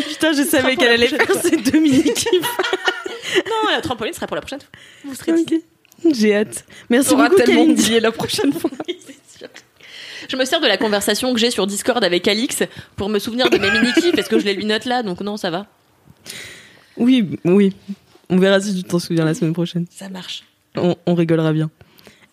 Putain, 0.08 0.34
je 0.34 0.44
savais 0.44 0.76
qu'elle 0.76 0.86
la 0.86 0.94
allait 0.94 1.08
faire 1.08 1.42
ces 1.42 1.56
deux 1.56 1.80
mini-kiffs. 1.80 2.28
Non, 3.44 3.70
la 3.72 3.80
trampoline 3.80 4.14
sera 4.14 4.28
pour 4.28 4.36
la 4.36 4.40
prochaine 4.42 4.60
fois. 4.60 4.68
Vous 5.04 5.16
serez 5.16 5.32
dit. 5.32 5.56
Ok. 6.04 6.14
J'ai 6.14 6.36
hâte. 6.36 6.64
Merci 6.88 7.16
beaucoup, 7.16 7.34
tellement 7.34 7.62
oublié 7.62 7.98
la 7.98 8.12
prochaine 8.12 8.52
fois. 8.52 8.70
Oui, 8.88 8.96
c'est 9.04 9.38
sûr. 9.38 9.48
Je 10.28 10.36
me 10.36 10.44
sers 10.44 10.60
de 10.60 10.68
la 10.68 10.76
conversation 10.76 11.34
que 11.34 11.40
j'ai 11.40 11.50
sur 11.50 11.66
Discord 11.66 12.04
avec 12.04 12.28
Alix 12.28 12.62
pour 12.94 13.08
me 13.08 13.18
souvenir 13.18 13.50
de 13.50 13.58
mes 13.58 13.68
mini-kifs 13.72 14.14
parce 14.14 14.28
que 14.28 14.38
je 14.38 14.44
les 14.44 14.54
lui 14.54 14.64
note 14.64 14.84
là, 14.84 15.02
donc 15.02 15.22
non, 15.22 15.36
ça 15.36 15.50
va. 15.50 15.66
Oui, 16.96 17.28
oui. 17.44 17.74
On 18.30 18.38
verra 18.38 18.60
si 18.60 18.76
tu 18.76 18.84
t'en 18.84 19.00
souviens 19.00 19.24
la 19.24 19.34
semaine 19.34 19.54
prochaine. 19.54 19.86
Ça 19.90 20.08
marche. 20.08 20.44
On, 20.76 20.94
on 21.04 21.14
rigolera 21.16 21.52
bien. 21.52 21.68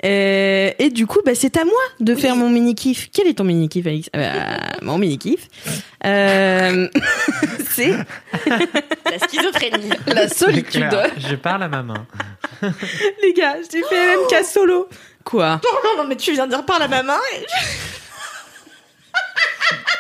Euh, 0.06 0.72
et 0.80 0.89
du 0.89 1.08
coup, 1.08 1.20
bah, 1.26 1.32
c'est 1.34 1.56
à 1.58 1.64
moi 1.64 1.74
de 2.01 2.14
faire 2.16 2.36
mon 2.36 2.49
mini 2.49 2.76
kiff. 2.76 3.10
Quel 3.14 3.28
est 3.28 3.36
ton 3.36 3.43
mini 3.45 3.70
kiff, 3.70 3.88
Alix 3.88 4.10
Euh, 4.16 4.58
Mon 4.82 4.97
mini 4.97 5.18
kiff, 5.18 5.47
euh, 6.06 6.89
c'est 7.72 7.93
La 9.10 9.20
schizophrénie. 9.28 9.89
La 10.08 10.28
solitude. 10.28 10.89
Je 11.18 11.36
parle 11.36 11.64
à 11.64 11.68
ma 11.70 11.84
main. 11.84 12.06
les 13.24 13.34
gars, 13.34 13.56
j'ai 13.72 13.82
fait 13.84 14.16
LMK 14.16 14.43
solo. 14.45 14.89
Quoi 15.24 15.62
Non, 15.64 15.80
non, 15.84 16.04
non, 16.04 16.10
mais 16.10 16.18
tu 16.18 16.34
viens 16.34 16.47
de 16.47 16.51
dire 16.51 16.66
par 16.66 16.80
la 16.80 16.88
main 16.89 17.18
et... 17.36 17.45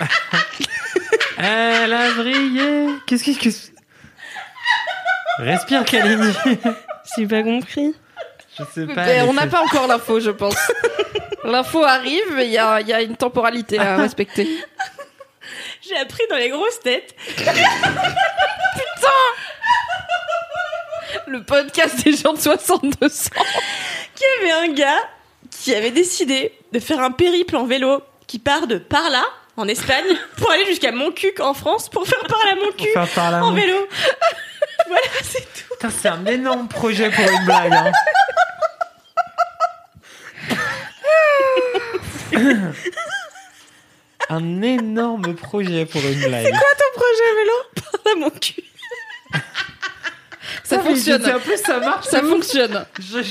Elle 1.37 1.93
a 1.93 2.11
brillé. 2.13 2.87
Qu'est-ce 3.05 3.23
qui. 3.23 3.35
qu'est-ce- 3.37 3.71
Respire, 5.39 5.83
Kalini. 5.85 6.31
J'ai 7.17 7.25
pas 7.27 7.41
compris. 7.43 7.93
Je 8.57 8.63
sais 8.73 8.85
pas. 8.87 9.05
Mais 9.05 9.11
elle 9.13 9.29
on 9.29 9.33
n'a 9.33 9.47
pas 9.47 9.61
encore 9.61 9.87
l'info, 9.87 10.19
je 10.19 10.31
pense. 10.31 10.55
L'info 11.43 11.83
arrive, 11.83 12.23
mais 12.35 12.45
il 12.45 12.51
y 12.51 12.57
a, 12.57 12.79
il 12.79 12.87
y 12.87 12.93
a 12.93 13.01
une 13.01 13.17
temporalité 13.17 13.77
à 13.77 13.97
respecter. 13.97 14.47
J'ai 15.81 15.97
appris 15.97 16.23
dans 16.29 16.37
les 16.37 16.49
grosses 16.49 16.79
têtes. 16.79 17.13
Le 21.27 21.43
podcast 21.43 22.03
des 22.03 22.15
gens 22.15 22.33
de 22.33 22.39
62 22.39 23.05
ans. 23.05 23.09
qu'il 24.15 24.25
y 24.27 24.41
avait 24.41 24.69
un 24.69 24.73
gars 24.73 25.01
qui 25.51 25.75
avait 25.75 25.91
décidé 25.91 26.53
de 26.71 26.79
faire 26.79 27.01
un 27.01 27.11
périple 27.11 27.55
en 27.55 27.65
vélo 27.65 28.01
qui 28.27 28.39
part 28.39 28.67
de 28.67 28.77
par 28.77 29.09
là, 29.09 29.23
en 29.57 29.67
Espagne, 29.67 30.05
pour 30.37 30.49
aller 30.49 30.65
jusqu'à 30.65 30.91
Montcuq 30.91 31.39
en 31.39 31.53
France 31.53 31.89
pour 31.89 32.07
faire 32.07 32.23
par 32.27 32.39
là 32.45 32.55
Montcuq 32.55 32.95
en 33.41 33.51
vélo. 33.51 33.87
voilà, 34.87 35.07
c'est 35.23 35.41
tout. 35.41 35.73
Putain, 35.73 35.89
c'est 35.89 36.07
un 36.09 36.25
énorme 36.25 36.67
projet 36.67 37.09
pour 37.09 37.25
une 37.29 37.45
blague. 37.45 37.73
hein. 37.73 37.91
un 44.29 44.61
énorme 44.61 45.35
projet 45.35 45.85
pour 45.85 46.01
une 46.01 46.19
blague. 46.19 46.45
Ton 46.45 46.99
projet 46.99 47.35
vélo? 47.37 47.53
Par 47.75 47.91
là, 48.05 48.15
mon 48.17 48.29
cul. 48.29 48.63
Ça 50.63 50.79
fonctionne. 50.79 51.29
En 51.29 51.39
plus, 51.39 51.57
ça 51.57 51.79
marche. 51.79 52.05
Ça 52.07 52.21
fonctionne. 52.21 52.85
Je- 52.99 53.17
Ah, 53.19 53.23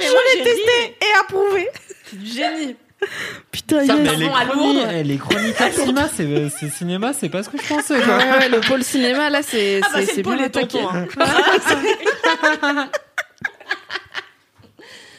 j'ai 0.00 0.42
ri. 0.42 0.94
Et 1.00 1.18
approuvé. 1.20 1.68
C'est 2.06 2.18
du 2.18 2.26
génie. 2.26 2.76
Putain, 3.50 3.86
Ça 3.86 3.96
yes. 3.96 4.18
les, 4.18 4.26
à 4.26 4.30
chroniques, 4.46 4.76
Lourdes. 4.76 4.88
eh, 4.94 5.02
les 5.02 5.16
chroniques 5.18 5.60
à 5.60 5.70
cinéma, 5.70 6.08
c'est 6.14 6.48
c'est 6.48 6.70
cinéma, 6.70 7.12
c'est 7.12 7.28
pas 7.28 7.42
ce 7.42 7.48
que 7.50 7.58
je 7.60 7.66
pensais. 7.68 7.96
Ouais, 7.98 8.02
Quoi. 8.04 8.16
ouais, 8.16 8.48
le 8.48 8.60
pôle 8.60 8.82
cinéma, 8.82 9.28
là, 9.30 9.42
c'est 9.42 9.80
Ah 9.84 9.88
bah 9.92 10.00
c'est- 10.06 10.26
attaqué. 10.44 10.78
hein. 10.80 11.06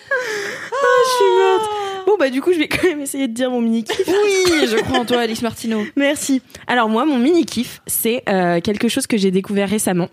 je 0.10 1.10
suis 1.16 1.32
morte. 1.38 1.70
Bon, 2.06 2.16
bah, 2.20 2.30
du 2.30 2.42
coup, 2.42 2.52
je 2.54 2.60
vais 2.60 2.68
quand 2.68 2.84
même 2.88 3.02
essayer 3.02 3.28
de 3.28 3.34
dire 3.34 3.50
mon 3.50 3.62
mini 3.62 3.84
kiff. 3.84 4.08
Oui, 4.08 4.68
je 4.68 4.78
crois 4.82 5.00
en 5.00 5.06
toi, 5.06 5.20
Alice 5.22 5.42
Martineau. 5.42 5.84
Merci. 5.96 6.42
Alors, 6.68 6.90
moi, 6.90 7.06
mon 7.06 7.18
mini 7.18 7.46
kiff, 7.46 7.82
c'est 7.88 8.24
euh, 8.30 8.60
quelque 8.62 8.88
chose 8.88 9.08
que 9.08 9.18
j'ai 9.18 9.32
découvert 9.32 9.70
récemment. 9.70 10.10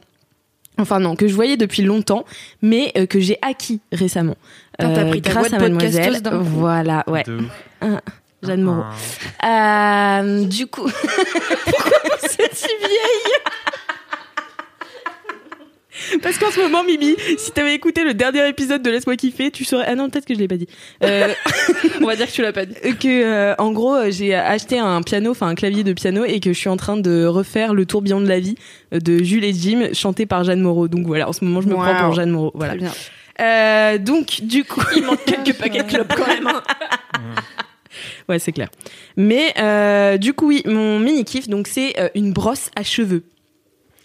Enfin, 0.80 0.98
non, 0.98 1.14
que 1.16 1.28
je 1.28 1.34
voyais 1.34 1.56
depuis 1.56 1.82
longtemps, 1.82 2.24
mais 2.62 2.92
euh, 2.96 3.06
que 3.06 3.20
j'ai 3.20 3.38
acquis 3.42 3.80
récemment. 3.92 4.36
Euh, 4.80 4.88
Putain, 4.88 4.94
t'as 4.94 5.08
pris 5.08 5.22
ta 5.22 5.30
grâce 5.30 5.48
voix 5.48 5.58
à 5.58 5.60
de 5.60 5.74
Mademoiselle. 5.74 6.20
Voilà, 6.32 7.04
ouais. 7.06 7.22
De 7.24 7.36
ouf. 7.36 8.00
Jeanne 8.42 8.62
Moreau. 8.62 8.84
Ah. 9.40 10.20
Euh, 10.22 10.44
du 10.44 10.66
coup. 10.66 10.90
Pourquoi 11.64 12.16
êtes 12.38 12.56
si 12.56 12.66
vieille? 12.78 13.34
Parce 16.22 16.38
qu'en 16.38 16.50
ce 16.50 16.60
moment, 16.60 16.82
Mimi, 16.84 17.16
si 17.38 17.50
t'avais 17.52 17.74
écouté 17.74 18.04
le 18.04 18.14
dernier 18.14 18.48
épisode 18.48 18.82
de 18.82 18.90
Laisse-moi 18.90 19.16
kiffer, 19.16 19.50
tu 19.50 19.64
saurais. 19.64 19.84
Ah 19.88 19.94
non, 19.94 20.08
peut-être 20.10 20.24
que 20.26 20.34
je 20.34 20.38
l'ai 20.38 20.48
pas 20.48 20.56
dit. 20.56 20.66
Euh, 21.04 21.32
On 22.02 22.06
va 22.06 22.16
dire 22.16 22.26
que 22.26 22.32
tu 22.32 22.42
l'as 22.42 22.52
pas 22.52 22.66
dit. 22.66 22.74
que, 22.98 23.22
euh, 23.24 23.54
en 23.58 23.72
gros, 23.72 23.94
euh, 23.94 24.10
j'ai 24.10 24.34
acheté 24.34 24.78
un 24.78 25.02
piano, 25.02 25.30
enfin 25.30 25.48
un 25.48 25.54
clavier 25.54 25.84
de 25.84 25.92
piano, 25.92 26.24
et 26.24 26.40
que 26.40 26.52
je 26.52 26.58
suis 26.58 26.68
en 26.68 26.76
train 26.76 26.96
de 26.96 27.24
refaire 27.26 27.74
le 27.74 27.86
tourbillon 27.86 28.20
de 28.20 28.28
la 28.28 28.40
vie 28.40 28.56
euh, 28.94 28.98
de 28.98 29.22
Jules 29.22 29.44
et 29.44 29.52
Jim, 29.52 29.88
chanté 29.92 30.26
par 30.26 30.44
Jeanne 30.44 30.60
Moreau. 30.60 30.88
Donc 30.88 31.06
voilà, 31.06 31.28
en 31.28 31.32
ce 31.32 31.44
moment, 31.44 31.60
je 31.60 31.68
me 31.68 31.74
Wow. 31.74 31.80
prends 31.82 32.04
pour 32.04 32.12
Jeanne 32.14 32.30
Moreau. 32.30 32.52
Voilà. 32.54 32.74
Bien. 32.76 32.92
Euh, 33.40 33.98
donc, 33.98 34.40
du 34.42 34.64
coup. 34.64 34.82
Il 34.96 35.04
manque 35.04 35.24
quelques 35.24 35.54
paquets 35.58 35.82
de 35.82 35.88
clopes 35.88 36.14
quand 36.14 36.26
même. 36.26 36.46
hein. 36.46 36.62
Ouais, 38.28 38.38
c'est 38.38 38.52
clair. 38.52 38.68
Mais 39.16 39.52
euh, 39.58 40.16
du 40.16 40.32
coup, 40.32 40.48
oui, 40.48 40.62
mon 40.66 40.98
mini 40.98 41.24
kiff, 41.24 41.48
donc 41.48 41.66
c'est 41.66 41.98
euh, 41.98 42.08
une 42.14 42.32
brosse 42.32 42.70
à 42.76 42.82
cheveux. 42.84 43.24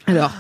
Alors, 0.08 0.32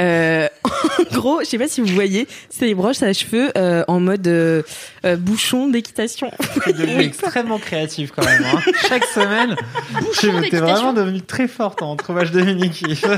euh, 0.00 0.48
en 0.64 1.14
gros, 1.14 1.40
je 1.40 1.46
sais 1.46 1.58
pas 1.58 1.68
si 1.68 1.80
vous 1.80 1.86
voyez, 1.88 2.26
c'est 2.50 2.66
des 2.66 2.74
brosses 2.74 3.02
à 3.02 3.12
cheveux 3.12 3.50
euh, 3.56 3.84
en 3.88 3.98
mode 4.00 4.26
euh, 4.28 4.62
euh, 5.04 5.16
bouchon 5.16 5.68
d'équitation. 5.68 6.30
C'est 6.64 6.76
devenu 6.76 7.02
extrêmement 7.02 7.58
créatif 7.58 8.12
quand 8.14 8.24
même. 8.24 8.44
hein. 8.44 8.60
Chaque 8.88 9.04
semaine, 9.04 9.56
Bouchon 10.00 10.40
t'es 10.50 10.58
vraiment 10.58 10.92
devenue 10.92 11.22
très 11.22 11.48
forte 11.48 11.80
en 11.82 11.96
trouvage 11.96 12.30
de 12.32 12.40
mini-kiff. 12.42 13.04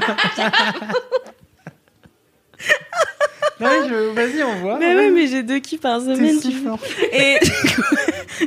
Je- 3.61 4.12
Vas-y, 4.14 4.43
on 4.45 4.55
voit. 4.61 4.79
mais 4.79 4.95
ouais, 4.95 5.11
mais 5.11 5.26
j'ai 5.26 5.43
deux 5.43 5.59
kiffs 5.59 5.81
par 5.81 6.01
semaine. 6.01 6.39
si 6.41 6.53
forte. 6.53 6.81
Et, 7.12 7.39
du 7.43 7.51
coup- 7.51 7.95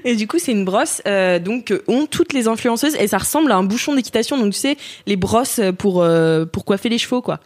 et 0.05 0.15
du 0.15 0.27
coup, 0.27 0.39
c'est 0.39 0.51
une 0.53 0.63
brosse 0.63 1.01
euh, 1.05 1.37
donc 1.39 1.65
que 1.65 1.83
ont 1.87 2.05
toutes 2.05 2.31
les 2.31 2.47
influenceuses 2.47 2.95
et 2.95 3.07
ça 3.07 3.17
ressemble 3.17 3.51
à 3.51 3.57
un 3.57 3.63
bouchon 3.63 3.93
d'équitation. 3.93 4.37
Donc 4.37 4.53
tu 4.53 4.59
sais, 4.59 4.77
les 5.07 5.17
brosses 5.17 5.59
pour 5.77 6.01
euh, 6.01 6.45
pour 6.45 6.63
coiffer 6.63 6.87
les 6.87 6.97
chevaux, 6.97 7.21
quoi. 7.21 7.39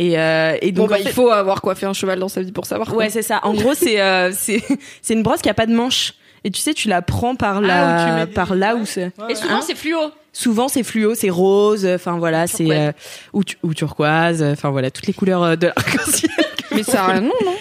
Et, 0.00 0.16
euh, 0.18 0.56
et 0.62 0.70
Bon, 0.72 0.82
donc 0.82 0.90
bah, 0.90 0.94
en 0.94 0.98
fait- 0.98 1.04
il 1.10 1.12
faut 1.12 1.28
avoir 1.30 1.60
coiffé 1.60 1.84
un 1.84 1.92
cheval 1.92 2.18
dans 2.20 2.28
sa 2.28 2.40
vie 2.40 2.52
pour 2.52 2.66
savoir. 2.66 2.88
quoi. 2.88 2.98
Ouais, 2.98 3.10
c'est 3.10 3.22
ça. 3.22 3.40
En 3.42 3.52
gros, 3.52 3.74
c'est 3.74 4.00
euh, 4.00 4.30
c'est 4.32 4.62
c'est 5.02 5.14
une 5.14 5.22
brosse 5.24 5.42
qui 5.42 5.48
a 5.48 5.54
pas 5.54 5.66
de 5.66 5.74
manche. 5.74 6.14
Et 6.44 6.50
tu 6.52 6.60
sais, 6.60 6.72
tu 6.72 6.86
la 6.88 7.02
prends 7.02 7.34
par 7.34 7.56
Ah, 7.56 7.60
là, 7.60 8.14
mets 8.20 8.26
des- 8.26 8.32
par 8.32 8.54
là 8.54 8.76
où 8.76 8.86
c'est. 8.86 9.10
Et 9.28 9.34
souvent, 9.34 9.56
Hein 9.56 9.60
c'est 9.66 9.74
fluo. 9.76 9.98
Souvent, 10.32 10.68
c'est 10.68 10.84
fluo, 10.84 11.16
c'est 11.16 11.30
rose. 11.30 11.84
Enfin 11.84 12.16
voilà, 12.18 12.46
c'est 12.46 12.58
Turquoise. 12.58 12.78
euh, 12.78 12.92
ou, 13.32 13.42
tu- 13.44 13.56
ou 13.64 13.74
turquoise. 13.74 14.42
Enfin 14.44 14.70
voilà, 14.70 14.92
toutes 14.92 15.08
les 15.08 15.14
couleurs 15.14 15.42
euh, 15.42 15.56
de 15.56 15.66
l'arc-en-ciel. 15.76 16.30
Mais 16.70 16.84
ça 16.84 17.04
a 17.06 17.12
un 17.14 17.20
nom, 17.22 17.32
non? 17.44 17.54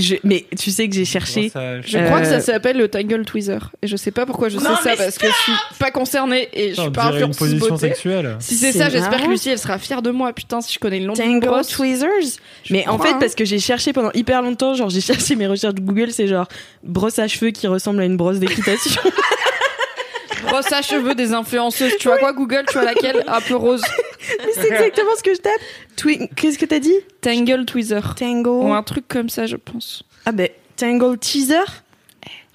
Je- 0.00 0.16
mais 0.24 0.46
tu 0.58 0.70
sais 0.70 0.88
que 0.88 0.94
j'ai 0.94 1.04
cherché. 1.04 1.48
Ça- 1.50 1.80
Je 1.82 1.98
Euh, 1.98 2.06
crois 2.06 2.20
que 2.20 2.26
ça 2.26 2.40
s'appelle 2.40 2.76
le 2.78 2.88
Tangle 2.88 3.24
Tweezer. 3.24 3.70
Et 3.82 3.86
je 3.86 3.96
sais 3.96 4.10
pas 4.10 4.26
pourquoi 4.26 4.48
je 4.48 4.58
sais 4.58 4.64
Non, 4.64 4.76
ça 4.82 4.94
parce 4.96 5.18
que 5.18 5.26
je 5.26 5.32
suis 5.32 5.52
pas 5.78 5.90
concernée 5.90 6.48
et 6.52 6.74
je 6.74 6.80
suis 6.80 6.90
pas 6.90 7.04
influenceuse 7.06 7.36
position 7.36 7.68
beauté. 7.74 7.88
sexuelle. 7.88 8.36
Si 8.40 8.54
c'est 8.56 8.72
ça, 8.72 8.88
j'espère 8.88 9.22
que 9.22 9.28
Lucie 9.28 9.50
elle 9.50 9.58
sera 9.58 9.78
fière 9.78 10.02
de 10.02 10.10
moi. 10.10 10.32
Putain, 10.32 10.60
si 10.60 10.72
je 10.74 10.78
connais 10.78 10.98
le 11.00 11.06
nom 11.06 11.12
de 11.12 11.18
Tangle 11.18 11.46
brosse. 11.46 11.68
Tweezers. 11.68 12.08
Mais 12.70 12.86
en 12.88 12.98
fait, 12.98 13.10
hein. 13.10 13.16
parce 13.20 13.34
que 13.34 13.44
j'ai 13.44 13.58
cherché 13.58 13.92
pendant 13.92 14.12
hyper 14.12 14.42
longtemps, 14.42 14.74
genre 14.74 14.90
j'ai 14.90 15.00
cherché 15.00 15.36
mes 15.36 15.46
recherches 15.46 15.74
Google, 15.74 16.10
c'est 16.10 16.26
genre 16.28 16.48
brosse 16.82 17.18
à 17.18 17.28
cheveux 17.28 17.50
qui 17.50 17.66
ressemble 17.66 18.00
à 18.02 18.04
une 18.04 18.16
brosse 18.16 18.38
d'équitation. 18.38 19.00
Brosse 20.42 20.72
à 20.72 20.82
cheveux 20.82 21.14
des 21.14 21.32
influenceuses. 21.32 21.96
Tu 21.98 22.08
vois 22.08 22.18
quoi, 22.18 22.32
Google? 22.32 22.64
Tu 22.68 22.74
vois 22.74 22.84
laquelle? 22.84 23.24
Un 23.26 23.40
peu 23.40 23.54
rose. 23.56 23.82
Mais 24.38 24.52
c'est 24.54 24.68
exactement 24.70 25.10
ce 25.16 25.22
que 25.22 25.34
je 25.34 25.40
tape. 25.40 25.52
Twi- 25.96 26.28
Qu'est-ce 26.36 26.58
que 26.58 26.64
t'as 26.66 26.78
dit? 26.78 26.94
Tangle 27.20 27.64
Tweezer. 27.64 28.14
Tangle. 28.14 28.48
Ou 28.48 28.72
un 28.72 28.82
truc 28.82 29.06
comme 29.08 29.28
ça, 29.28 29.46
je 29.46 29.56
pense. 29.56 30.02
Ah 30.26 30.32
ben 30.32 30.48
Tangle 30.76 31.18
Teaser? 31.18 31.56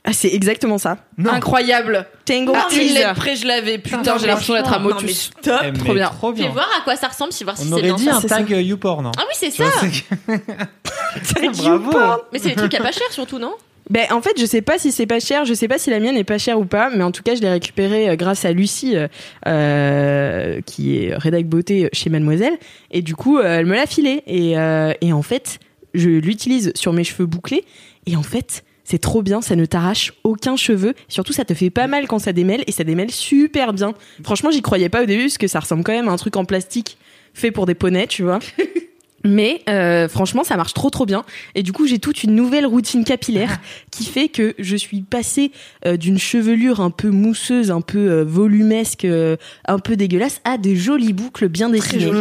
Ah 0.09 0.13
c'est 0.13 0.29
exactement 0.33 0.77
ça. 0.77 0.97
Non. 1.17 1.31
Incroyable. 1.33 2.05
Tangle 2.23 2.53
Ah, 2.55 2.67
une 2.71 2.77
Teaser. 2.79 2.93
lettre 2.99 3.13
près, 3.15 3.35
je 3.35 3.45
l'avais. 3.45 3.77
Putain, 3.77 4.01
Non, 4.03 4.17
j'ai 4.17 4.27
l'impression 4.27 4.53
d'être 4.53 4.71
à 4.71 4.79
Motus. 4.79 5.31
Top. 5.41 5.59
Eh, 5.65 5.71
mais 5.71 5.77
trop 5.77 5.93
bien. 5.93 6.07
Trop 6.09 6.29
Fais 6.33 6.41
bien. 6.43 6.49
voir 6.51 6.69
à 6.79 6.81
quoi 6.83 6.95
ça 6.95 7.09
ressemble, 7.09 7.33
si 7.33 7.43
voir 7.43 7.57
si 7.57 7.63
On 7.63 7.67
c'est 7.67 7.73
aurait 7.73 7.81
bien 7.83 7.95
dit 7.95 8.05
ça. 8.05 8.15
un 8.15 8.21
c'est 8.21 8.27
tag 8.27 8.49
YouPorn. 8.49 9.05
hein. 9.07 9.11
Ah 9.17 9.23
oui, 9.27 9.33
c'est 9.37 9.49
Tu 9.51 9.57
ça. 9.57 9.65
vois, 9.65 9.81
c'est- 9.81 11.33
Tag 11.35 11.51
Bravo. 11.51 11.85
YouPorn. 11.85 12.19
Mais 12.31 12.39
c'est 12.39 12.49
des 12.49 12.55
trucs 12.55 12.73
à 12.75 12.81
pas 12.81 12.91
cher 12.93 13.07
surtout, 13.11 13.37
non? 13.39 13.53
Ben 13.89 14.05
en 14.11 14.21
fait, 14.21 14.39
je 14.39 14.45
sais 14.45 14.61
pas 14.61 14.77
si 14.77 14.91
c'est 14.91 15.05
pas 15.05 15.19
cher, 15.19 15.45
je 15.45 15.53
sais 15.53 15.67
pas 15.67 15.77
si 15.77 15.89
la 15.89 15.99
mienne 15.99 16.17
est 16.17 16.23
pas 16.23 16.37
chère 16.37 16.59
ou 16.59 16.65
pas, 16.65 16.89
mais 16.89 17.03
en 17.03 17.11
tout 17.11 17.23
cas, 17.23 17.35
je 17.35 17.41
l'ai 17.41 17.49
récupéré 17.49 18.09
euh, 18.09 18.15
grâce 18.15 18.43
à 18.43 18.51
Lucie, 18.51 18.95
euh, 18.95 19.07
euh, 19.47 20.61
qui 20.65 20.97
est 20.97 21.15
rédac 21.15 21.45
beauté 21.45 21.89
chez 21.93 22.09
Mademoiselle, 22.09 22.57
et 22.91 23.01
du 23.01 23.15
coup, 23.15 23.37
euh, 23.37 23.59
elle 23.59 23.65
me 23.65 23.75
l'a 23.75 23.85
filé. 23.85 24.23
Et, 24.27 24.57
euh, 24.57 24.93
et 25.01 25.13
en 25.13 25.21
fait, 25.21 25.59
je 25.93 26.09
l'utilise 26.09 26.71
sur 26.75 26.91
mes 26.91 27.03
cheveux 27.03 27.25
bouclés, 27.25 27.63
et 28.05 28.15
en 28.15 28.23
fait, 28.23 28.63
c'est 28.83 28.99
trop 28.99 29.21
bien, 29.21 29.41
ça 29.41 29.55
ne 29.55 29.65
t'arrache 29.65 30.13
aucun 30.23 30.55
cheveu. 30.55 30.93
Surtout, 31.07 31.33
ça 31.33 31.45
te 31.45 31.53
fait 31.53 31.69
pas 31.69 31.87
mal 31.87 32.07
quand 32.07 32.19
ça 32.19 32.33
démêle, 32.33 32.63
et 32.67 32.71
ça 32.71 32.83
démêle 32.83 33.11
super 33.11 33.73
bien. 33.73 33.93
Franchement, 34.23 34.51
j'y 34.51 34.61
croyais 34.61 34.89
pas 34.89 35.03
au 35.03 35.05
début, 35.05 35.23
parce 35.23 35.37
que 35.37 35.47
ça 35.47 35.59
ressemble 35.59 35.83
quand 35.83 35.93
même 35.93 36.09
à 36.09 36.11
un 36.11 36.17
truc 36.17 36.35
en 36.35 36.45
plastique 36.45 36.97
fait 37.33 37.51
pour 37.51 37.65
des 37.65 37.75
poneys, 37.75 38.07
tu 38.07 38.23
vois. 38.23 38.39
Mais 39.23 39.61
euh, 39.67 40.07
franchement, 40.07 40.43
ça 40.43 40.57
marche 40.57 40.73
trop 40.73 40.89
trop 40.89 41.05
bien. 41.05 41.23
Et 41.55 41.63
du 41.63 41.73
coup, 41.73 41.87
j'ai 41.87 41.99
toute 41.99 42.23
une 42.23 42.35
nouvelle 42.35 42.65
routine 42.65 43.03
capillaire 43.03 43.59
qui 43.91 44.05
fait 44.05 44.29
que 44.29 44.53
je 44.59 44.75
suis 44.75 45.01
passée 45.01 45.51
euh, 45.85 45.97
d'une 45.97 46.19
chevelure 46.19 46.81
un 46.81 46.91
peu 46.91 47.09
mousseuse, 47.09 47.71
un 47.71 47.81
peu 47.81 47.97
euh, 47.97 48.23
volumesque, 48.23 49.05
euh, 49.05 49.35
un 49.67 49.79
peu 49.79 49.95
dégueulasse, 49.95 50.39
à 50.43 50.57
des 50.57 50.75
jolies 50.75 51.13
boucles 51.13 51.49
bien 51.49 51.69
dessinées. 51.69 52.11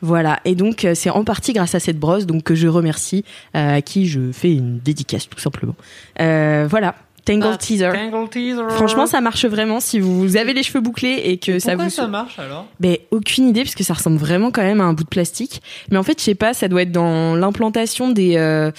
Voilà. 0.00 0.40
Et 0.44 0.54
donc, 0.54 0.84
euh, 0.84 0.94
c'est 0.94 1.10
en 1.10 1.24
partie 1.24 1.52
grâce 1.52 1.74
à 1.74 1.80
cette 1.80 1.98
brosse, 1.98 2.26
donc 2.26 2.44
que 2.44 2.54
je 2.54 2.66
remercie, 2.66 3.24
euh, 3.54 3.76
à 3.76 3.82
qui 3.82 4.06
je 4.06 4.32
fais 4.32 4.52
une 4.52 4.78
dédicace 4.78 5.28
tout 5.28 5.40
simplement. 5.40 5.76
Euh, 6.20 6.66
voilà. 6.68 6.94
Tangle 7.28 7.50
Ah, 7.52 7.56
Teaser. 7.58 7.90
Tangle 7.92 8.28
teaser. 8.30 8.62
Franchement, 8.70 9.06
ça 9.06 9.20
marche 9.20 9.44
vraiment 9.44 9.80
si 9.80 10.00
vous 10.00 10.36
avez 10.38 10.54
les 10.54 10.62
cheveux 10.62 10.80
bouclés 10.80 11.20
et 11.24 11.36
que 11.38 11.58
ça 11.58 11.72
Pourquoi 11.72 11.84
vous 11.84 11.90
ça 11.90 12.06
marche 12.06 12.38
alors 12.38 12.66
ben, 12.80 12.96
aucune 13.10 13.48
idée, 13.48 13.64
parce 13.64 13.74
que 13.74 13.84
ça 13.84 13.94
ressemble 13.94 14.16
vraiment 14.16 14.50
quand 14.50 14.62
même 14.62 14.80
à 14.80 14.84
un 14.84 14.94
bout 14.94 15.04
de 15.04 15.08
plastique. 15.08 15.60
Mais 15.90 15.98
en 15.98 16.02
fait, 16.02 16.18
je 16.18 16.24
sais 16.24 16.34
pas, 16.34 16.54
ça 16.54 16.68
doit 16.68 16.82
être 16.82 16.92
dans 16.92 17.34
l'implantation 17.34 18.10
des, 18.10 18.36
euh, 18.36 18.70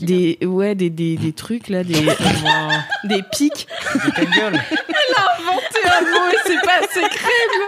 des, 0.00 0.38
ouais, 0.44 0.74
des, 0.74 0.90
des, 0.90 1.16
des 1.16 1.32
trucs 1.32 1.68
là, 1.68 1.84
des, 1.84 1.94
des 3.04 3.22
pics. 3.30 3.66
Des 3.94 4.12
Tangle. 4.12 4.56
Inventé 4.56 5.80
un 5.86 6.00
mot 6.02 6.28
et 6.32 6.36
c'est 6.44 6.60
pas 6.64 6.78
assez 6.80 7.08
crème. 7.08 7.66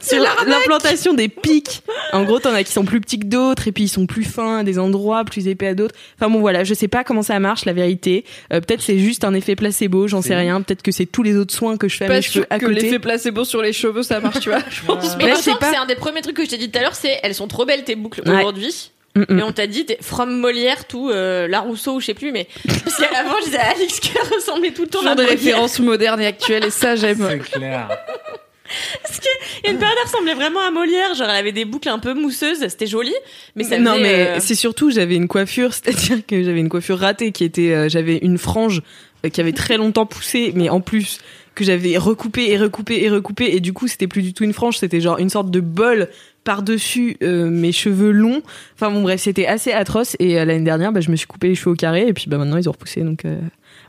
Sur 0.00 0.22
l'implantation 0.46 1.14
des 1.14 1.28
pics. 1.28 1.82
En 2.12 2.24
gros, 2.24 2.38
t'en 2.38 2.54
as 2.54 2.64
qui 2.64 2.72
sont 2.72 2.84
plus 2.84 3.00
petits 3.00 3.18
que 3.18 3.26
d'autres, 3.26 3.68
et 3.68 3.72
puis 3.72 3.84
ils 3.84 3.88
sont 3.88 4.06
plus 4.06 4.24
fins 4.24 4.58
à 4.58 4.62
des 4.62 4.78
endroits, 4.78 5.24
plus 5.24 5.48
épais 5.48 5.68
à 5.68 5.74
d'autres. 5.74 5.94
Enfin 6.18 6.30
bon, 6.30 6.40
voilà, 6.40 6.64
je 6.64 6.74
sais 6.74 6.88
pas 6.88 7.04
comment 7.04 7.22
ça 7.22 7.38
marche, 7.38 7.64
la 7.64 7.72
vérité. 7.72 8.24
Euh, 8.52 8.60
peut-être 8.60 8.80
c'est 8.82 8.98
juste 8.98 9.24
un 9.24 9.34
effet 9.34 9.56
placebo, 9.56 10.08
j'en 10.08 10.22
sais 10.22 10.34
rien. 10.34 10.60
Peut-être 10.62 10.82
que 10.82 10.92
c'est 10.92 11.06
tous 11.06 11.22
les 11.22 11.36
autres 11.36 11.54
soins 11.54 11.76
que 11.76 11.88
je 11.88 11.96
fais 11.96 12.04
à 12.06 12.08
Pas 12.08 12.14
mes 12.14 12.22
cheveux 12.22 12.46
à 12.50 12.58
que 12.58 12.66
côté. 12.66 12.80
l'effet 12.80 12.98
placebo 12.98 13.44
sur 13.44 13.62
les 13.62 13.72
cheveux 13.72 14.02
ça 14.02 14.20
marche, 14.20 14.40
tu 14.40 14.48
vois. 14.50 14.60
Je 14.70 14.82
pense 14.82 15.16
Mais 15.18 15.34
c'est 15.36 15.76
un 15.76 15.86
des 15.86 15.94
premiers 15.96 16.22
trucs 16.22 16.36
que 16.36 16.44
je 16.44 16.50
t'ai 16.50 16.56
dit 16.58 16.70
tout 16.70 16.78
à 16.78 16.82
l'heure, 16.82 16.94
c'est 16.94 17.18
elles 17.22 17.34
sont 17.34 17.48
trop 17.48 17.64
belles 17.64 17.84
tes 17.84 17.96
boucles 17.96 18.22
Ouais. 18.26 18.40
aujourd'hui. 18.40 18.90
Mm, 19.16 19.22
mm. 19.28 19.38
Et 19.38 19.42
on 19.42 19.52
t'a 19.52 19.66
dit 19.66 19.84
t'es 19.86 19.98
from 20.00 20.38
Molière 20.38 20.84
tout 20.86 21.10
euh, 21.10 21.48
La 21.48 21.60
Rousseau 21.60 21.94
ou 21.96 22.00
je 22.00 22.06
sais 22.06 22.14
plus 22.14 22.30
mais 22.32 22.46
parce 22.66 22.96
qu'avant 22.96 23.34
je 23.40 23.46
disais 23.46 23.58
à 23.58 23.70
Alix 23.70 23.98
qu'elle 24.00 24.22
ressemblait 24.34 24.70
tout 24.70 24.82
le 24.82 24.88
temps 24.88 25.04
à 25.04 25.14
des 25.16 25.24
références 25.24 25.80
modernes 25.80 26.20
et 26.20 26.26
actuelles 26.26 26.64
et 26.66 26.70
ça 26.70 26.94
j'aime. 26.96 27.26
C'est 27.28 27.58
clair. 27.58 27.88
Il 29.62 29.66
y 29.66 29.68
a 29.68 29.72
une 29.72 29.78
période 29.78 29.96
elle 30.00 30.06
ressemblait 30.06 30.34
vraiment 30.34 30.60
à 30.60 30.70
Molière, 30.70 31.14
genre 31.14 31.28
elle 31.28 31.36
avait 31.36 31.52
des 31.52 31.64
boucles 31.64 31.88
un 31.88 31.98
peu 31.98 32.14
mousseuses, 32.14 32.60
c'était 32.68 32.86
joli, 32.86 33.12
mais 33.56 33.64
ça 33.64 33.78
non 33.78 33.98
mais 33.98 34.28
euh, 34.28 34.40
c'est 34.40 34.54
surtout 34.54 34.90
j'avais 34.90 35.16
une 35.16 35.28
coiffure, 35.28 35.72
c'est-à-dire 35.74 36.24
que 36.26 36.42
j'avais 36.42 36.60
une 36.60 36.68
coiffure 36.68 36.98
ratée 36.98 37.32
qui 37.32 37.44
était, 37.44 37.72
euh, 37.72 37.88
j'avais 37.88 38.18
une 38.18 38.38
frange 38.38 38.82
euh, 39.24 39.28
qui 39.28 39.40
avait 39.40 39.52
très 39.52 39.76
longtemps 39.76 40.06
poussé, 40.06 40.52
mais 40.54 40.68
en 40.68 40.80
plus 40.80 41.18
que 41.54 41.64
j'avais 41.64 41.98
recoupé 41.98 42.50
et 42.50 42.56
recoupé 42.56 43.02
et 43.02 43.10
recoupé 43.10 43.54
et 43.54 43.60
du 43.60 43.72
coup 43.72 43.88
c'était 43.88 44.06
plus 44.06 44.22
du 44.22 44.32
tout 44.32 44.44
une 44.44 44.52
frange, 44.52 44.78
c'était 44.78 45.00
genre 45.00 45.18
une 45.18 45.28
sorte 45.28 45.50
de 45.50 45.60
bol 45.60 46.08
par-dessus 46.44 47.16
euh, 47.22 47.50
mes 47.50 47.72
cheveux 47.72 48.12
longs. 48.12 48.42
Enfin 48.74 48.90
bon 48.90 49.02
bref, 49.02 49.20
c'était 49.20 49.46
assez 49.46 49.72
atroce 49.72 50.16
et 50.18 50.40
euh, 50.40 50.44
l'année 50.44 50.64
dernière 50.64 50.92
bah, 50.92 51.00
je 51.00 51.10
me 51.10 51.16
suis 51.16 51.26
coupé 51.26 51.48
les 51.48 51.54
cheveux 51.54 51.72
au 51.72 51.76
carré 51.76 52.06
et 52.06 52.12
puis 52.12 52.26
bah 52.28 52.38
maintenant 52.38 52.56
ils 52.56 52.68
ont 52.68 52.72
repoussé 52.72 53.02
donc 53.02 53.24
euh, 53.24 53.38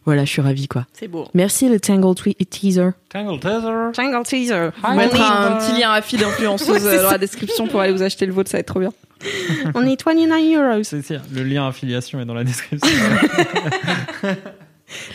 Voilà, 0.05 0.25
je 0.25 0.31
suis 0.31 0.41
ravie 0.41 0.67
quoi. 0.67 0.87
C'est 0.93 1.07
beau. 1.07 1.27
Merci 1.33 1.69
le 1.69 1.79
Tangle 1.79 2.15
Teaser. 2.49 2.89
Tangle 3.09 3.39
Tether. 3.39 3.91
Tangle 3.93 4.23
Teaser. 4.25 4.69
On 4.83 4.95
mettra 4.95 5.47
un 5.47 5.57
petit 5.59 5.79
lien 5.79 5.91
affilié 5.91 6.23
d'influenceuse 6.23 6.85
euh, 6.85 7.03
dans 7.03 7.11
la 7.11 7.17
description 7.19 7.67
pour 7.67 7.81
aller 7.81 7.93
vous 7.93 8.01
acheter 8.01 8.25
le 8.25 8.33
vôtre, 8.33 8.49
ça 8.49 8.57
va 8.57 8.61
être 8.61 8.67
trop 8.67 8.79
bien. 8.79 8.93
On 9.75 9.85
est 9.85 10.03
29 10.03 10.73
euros. 10.73 10.83
C'est 10.83 11.03
ça, 11.03 11.15
le 11.31 11.43
lien 11.43 11.67
affiliation 11.67 12.19
est 12.19 12.25
dans 12.25 12.33
la 12.33 12.43
description. 12.43 12.89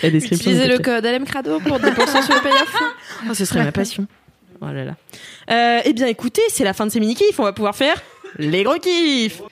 La 0.03 0.09
description. 0.09 0.51
Utilisez 0.53 0.69
le 0.69 0.79
code 0.79 1.05
LMCRADO 1.05 1.61
pour 1.61 1.79
10% 1.79 2.25
sur 2.25 2.35
le 2.35 2.41
payoff. 2.41 2.83
Oh, 3.29 3.35
ce 3.35 3.45
serait 3.45 3.63
ma 3.63 3.73
passion. 3.73 4.07
Oh 4.63 4.67
là 4.73 4.87
là. 4.87 4.95
Euh, 5.51 5.83
eh 5.85 5.93
bien, 5.93 6.07
écoutez, 6.07 6.41
c'est 6.49 6.65
la 6.65 6.73
fin 6.73 6.87
de 6.87 6.91
ces 6.91 6.99
mini-kifs. 6.99 7.39
On 7.39 7.43
va 7.43 7.53
pouvoir 7.53 7.77
faire 7.77 8.03
les 8.39 8.63
gros 8.63 8.79
kiffs. 8.79 9.43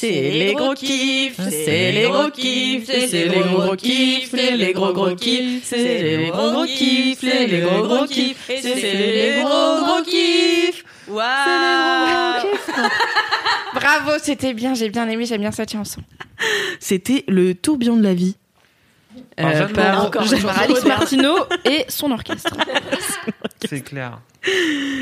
C'est 0.00 0.30
les 0.30 0.54
gros 0.54 0.74
kiffs, 0.74 1.40
c'est 1.50 1.90
les 1.90 2.04
gros 2.04 2.30
kiffs, 2.30 2.84
c'est 2.86 3.26
les 3.26 3.42
gros 3.42 3.62
gros 3.62 3.74
kiffs, 3.74 4.30
c'est 4.30 4.56
les 4.56 4.72
gros 4.72 4.92
gros 4.92 5.16
kiffs, 5.16 5.64
c'est 5.64 6.06
les 6.16 6.28
gros 6.28 6.52
gros 6.52 6.66
kiffs, 6.66 7.18
c'est 7.20 7.46
les 7.48 7.60
gros 7.62 7.82
gros 7.82 8.06
kiffs, 8.06 8.44
c'est 8.46 8.74
les 8.76 9.42
gros 9.42 9.84
gros 9.84 10.02
kiffs. 10.04 10.84
Waouh 11.08 11.24
Bravo, 13.74 14.12
c'était 14.22 14.54
bien, 14.54 14.74
j'ai 14.74 14.88
bien 14.88 15.08
aimé, 15.08 15.26
j'aime 15.26 15.40
bien 15.40 15.50
cette 15.50 15.72
chanson. 15.72 16.00
C'était 16.78 17.24
le 17.26 17.56
tourbillon 17.56 17.96
de 17.96 18.04
la 18.04 18.14
vie. 18.14 18.36
Par 19.36 19.52
Jeanne 19.52 19.72
par. 19.72 20.06
Encore 20.06 20.26
Par 20.42 20.58
Alice 20.60 20.84
Martineau 20.84 21.38
et 21.64 21.84
son 21.88 22.12
orchestre. 22.12 22.56
C'est 23.68 23.80
clair. 23.80 24.20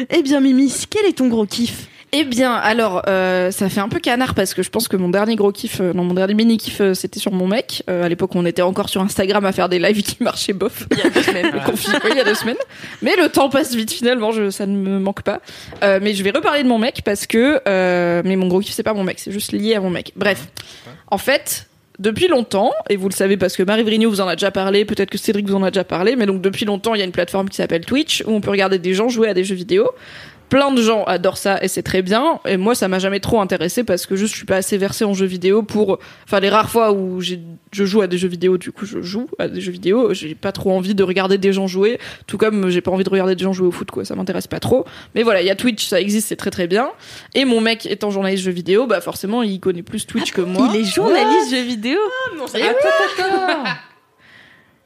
Eh 0.08 0.22
bien, 0.22 0.40
Mimi, 0.40 0.72
quel 0.88 1.04
est 1.04 1.18
ton 1.18 1.28
gros 1.28 1.44
kiff? 1.44 1.86
Eh 2.12 2.24
bien, 2.24 2.52
alors, 2.52 3.02
euh, 3.08 3.50
ça 3.50 3.68
fait 3.68 3.80
un 3.80 3.88
peu 3.88 3.98
canard 3.98 4.34
parce 4.34 4.54
que 4.54 4.62
je 4.62 4.70
pense 4.70 4.86
que 4.86 4.96
mon 4.96 5.08
dernier 5.08 5.34
gros 5.34 5.50
kiff, 5.50 5.80
euh, 5.80 5.92
non, 5.92 6.04
mon 6.04 6.14
dernier 6.14 6.34
mini 6.34 6.56
kiff, 6.56 6.80
euh, 6.80 6.94
c'était 6.94 7.18
sur 7.18 7.32
mon 7.32 7.48
mec. 7.48 7.82
Euh, 7.90 8.04
à 8.04 8.08
l'époque, 8.08 8.30
on 8.34 8.46
était 8.46 8.62
encore 8.62 8.88
sur 8.88 9.00
Instagram 9.00 9.44
à 9.44 9.52
faire 9.52 9.68
des 9.68 9.78
lives 9.78 10.02
qui 10.02 10.22
marchaient 10.22 10.52
bof. 10.52 10.86
Il 10.92 10.98
y 10.98 11.02
a 11.02 11.10
deux 11.10 11.22
semaines. 11.22 11.50
Le 11.52 11.60
confinement, 11.66 11.98
il 12.08 12.16
y 12.16 12.20
a 12.20 12.24
deux 12.24 12.34
semaines. 12.34 12.56
Mais 13.02 13.16
le 13.16 13.28
temps 13.28 13.48
passe 13.48 13.74
vite 13.74 13.92
finalement, 13.92 14.30
je, 14.30 14.50
ça 14.50 14.66
ne 14.66 14.76
me 14.76 14.98
manque 15.00 15.22
pas. 15.22 15.40
Euh, 15.82 15.98
mais 16.00 16.14
je 16.14 16.22
vais 16.22 16.30
reparler 16.30 16.62
de 16.62 16.68
mon 16.68 16.78
mec 16.78 17.02
parce 17.04 17.26
que, 17.26 17.60
euh, 17.66 18.22
mais 18.24 18.36
mon 18.36 18.46
gros 18.46 18.60
kiff, 18.60 18.72
c'est 18.72 18.82
pas 18.84 18.94
mon 18.94 19.04
mec, 19.04 19.18
c'est 19.18 19.32
juste 19.32 19.52
lié 19.52 19.74
à 19.74 19.80
mon 19.80 19.90
mec. 19.90 20.12
Bref. 20.14 20.46
En 21.08 21.18
fait, 21.18 21.66
depuis 21.98 22.28
longtemps, 22.28 22.72
et 22.88 22.96
vous 22.96 23.08
le 23.08 23.14
savez 23.14 23.36
parce 23.36 23.56
que 23.56 23.62
Marie 23.62 23.82
Vrigno 23.82 24.08
vous 24.10 24.20
en 24.20 24.28
a 24.28 24.36
déjà 24.36 24.50
parlé, 24.50 24.84
peut-être 24.84 25.10
que 25.10 25.18
Cédric 25.18 25.48
vous 25.48 25.56
en 25.56 25.62
a 25.62 25.70
déjà 25.70 25.84
parlé, 25.84 26.14
mais 26.14 26.26
donc 26.26 26.40
depuis 26.40 26.66
longtemps, 26.66 26.94
il 26.94 26.98
y 26.98 27.02
a 27.02 27.04
une 27.04 27.12
plateforme 27.12 27.48
qui 27.48 27.56
s'appelle 27.56 27.84
Twitch 27.84 28.22
où 28.26 28.32
on 28.32 28.40
peut 28.40 28.50
regarder 28.50 28.78
des 28.78 28.94
gens 28.94 29.08
jouer 29.08 29.28
à 29.28 29.34
des 29.34 29.44
jeux 29.44 29.54
vidéo. 29.54 29.90
Plein 30.48 30.70
de 30.70 30.80
gens 30.80 31.04
adorent 31.04 31.38
ça 31.38 31.62
et 31.62 31.68
c'est 31.68 31.82
très 31.82 32.02
bien. 32.02 32.38
Et 32.46 32.56
moi, 32.56 32.74
ça 32.74 32.86
m'a 32.88 32.98
jamais 32.98 33.20
trop 33.20 33.40
intéressé 33.40 33.82
parce 33.82 34.06
que 34.06 34.14
juste 34.14 34.32
je 34.32 34.38
suis 34.38 34.46
pas 34.46 34.56
assez 34.56 34.76
versée 34.78 35.04
en 35.04 35.12
jeux 35.12 35.26
vidéo 35.26 35.62
pour. 35.62 35.98
Enfin, 36.24 36.40
les 36.40 36.48
rares 36.48 36.70
fois 36.70 36.92
où 36.92 37.20
je 37.20 37.36
joue 37.72 38.00
à 38.00 38.06
des 38.06 38.16
jeux 38.16 38.28
vidéo, 38.28 38.56
du 38.56 38.70
coup, 38.70 38.86
je 38.86 39.02
joue 39.02 39.26
à 39.38 39.48
des 39.48 39.60
jeux 39.60 39.72
vidéo. 39.72 40.14
J'ai 40.14 40.34
pas 40.34 40.52
trop 40.52 40.72
envie 40.72 40.94
de 40.94 41.02
regarder 41.02 41.36
des 41.38 41.52
gens 41.52 41.66
jouer, 41.66 41.98
tout 42.26 42.38
comme 42.38 42.68
j'ai 42.70 42.80
pas 42.80 42.90
envie 42.90 43.04
de 43.04 43.10
regarder 43.10 43.34
des 43.34 43.42
gens 43.42 43.52
jouer 43.52 43.66
au 43.66 43.72
foot, 43.72 43.90
quoi. 43.90 44.04
Ça 44.04 44.14
m'intéresse 44.14 44.46
pas 44.46 44.60
trop. 44.60 44.84
Mais 45.14 45.22
voilà, 45.22 45.42
il 45.42 45.46
y 45.46 45.50
a 45.50 45.56
Twitch, 45.56 45.86
ça 45.86 46.00
existe, 46.00 46.28
c'est 46.28 46.36
très 46.36 46.50
très 46.50 46.66
bien. 46.66 46.90
Et 47.34 47.44
mon 47.44 47.60
mec 47.60 47.86
étant 47.86 48.10
journaliste 48.10 48.44
jeux 48.44 48.52
vidéo, 48.52 48.86
bah 48.86 49.00
forcément, 49.00 49.42
il 49.42 49.58
connaît 49.58 49.82
plus 49.82 50.06
Twitch 50.06 50.32
que 50.32 50.42
moi. 50.42 50.68
Il 50.72 50.80
est 50.80 50.84
journaliste 50.84 51.50
jeux 51.50 51.62
vidéo. 51.62 51.98
Et 52.54 52.62
oui, 52.62 52.68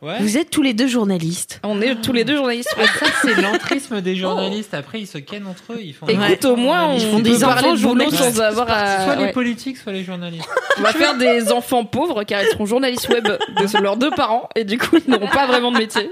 Ouais. 0.02 0.16
Vous 0.20 0.38
êtes 0.38 0.48
tous 0.48 0.62
les 0.62 0.72
deux 0.72 0.86
journalistes. 0.86 1.60
on 1.62 1.82
est 1.82 1.94
tous 2.00 2.14
les 2.14 2.24
deux 2.24 2.36
journalistes. 2.36 2.74
Ah, 2.78 2.86
ça, 2.86 3.06
c'est 3.20 3.40
l'entrisme 3.42 4.00
des 4.00 4.16
journalistes. 4.16 4.72
Après, 4.72 4.98
ils 5.00 5.06
se 5.06 5.18
kennent 5.18 5.46
entre 5.46 5.74
eux. 5.74 5.80
Ils 5.82 5.92
font 5.92 6.06
Écoute, 6.06 6.44
au 6.46 6.56
moins, 6.56 6.86
on 6.86 6.94
Ils 6.96 7.00
font 7.02 7.16
peut 7.18 7.22
des 7.22 7.44
enfants 7.44 7.76
journalistes. 7.76 8.16
sans 8.16 8.40
avoir 8.40 8.66
à. 8.70 9.04
Soit 9.04 9.16
les 9.16 9.24
ouais. 9.24 9.32
politiques, 9.32 9.76
soit 9.76 9.92
les 9.92 10.02
journalistes. 10.02 10.48
On 10.78 10.82
va 10.82 10.92
faire 10.94 11.18
des 11.18 11.52
enfants 11.52 11.84
pauvres 11.84 12.24
car 12.24 12.42
ils 12.42 12.48
seront 12.48 12.64
journalistes 12.64 13.10
web 13.10 13.24
de 13.26 13.82
leurs 13.82 13.98
deux 13.98 14.10
parents 14.10 14.48
et 14.56 14.64
du 14.64 14.78
coup 14.78 14.96
ils 15.04 15.10
n'auront 15.10 15.28
pas 15.28 15.46
vraiment 15.46 15.70
de 15.70 15.76
métier. 15.78 16.10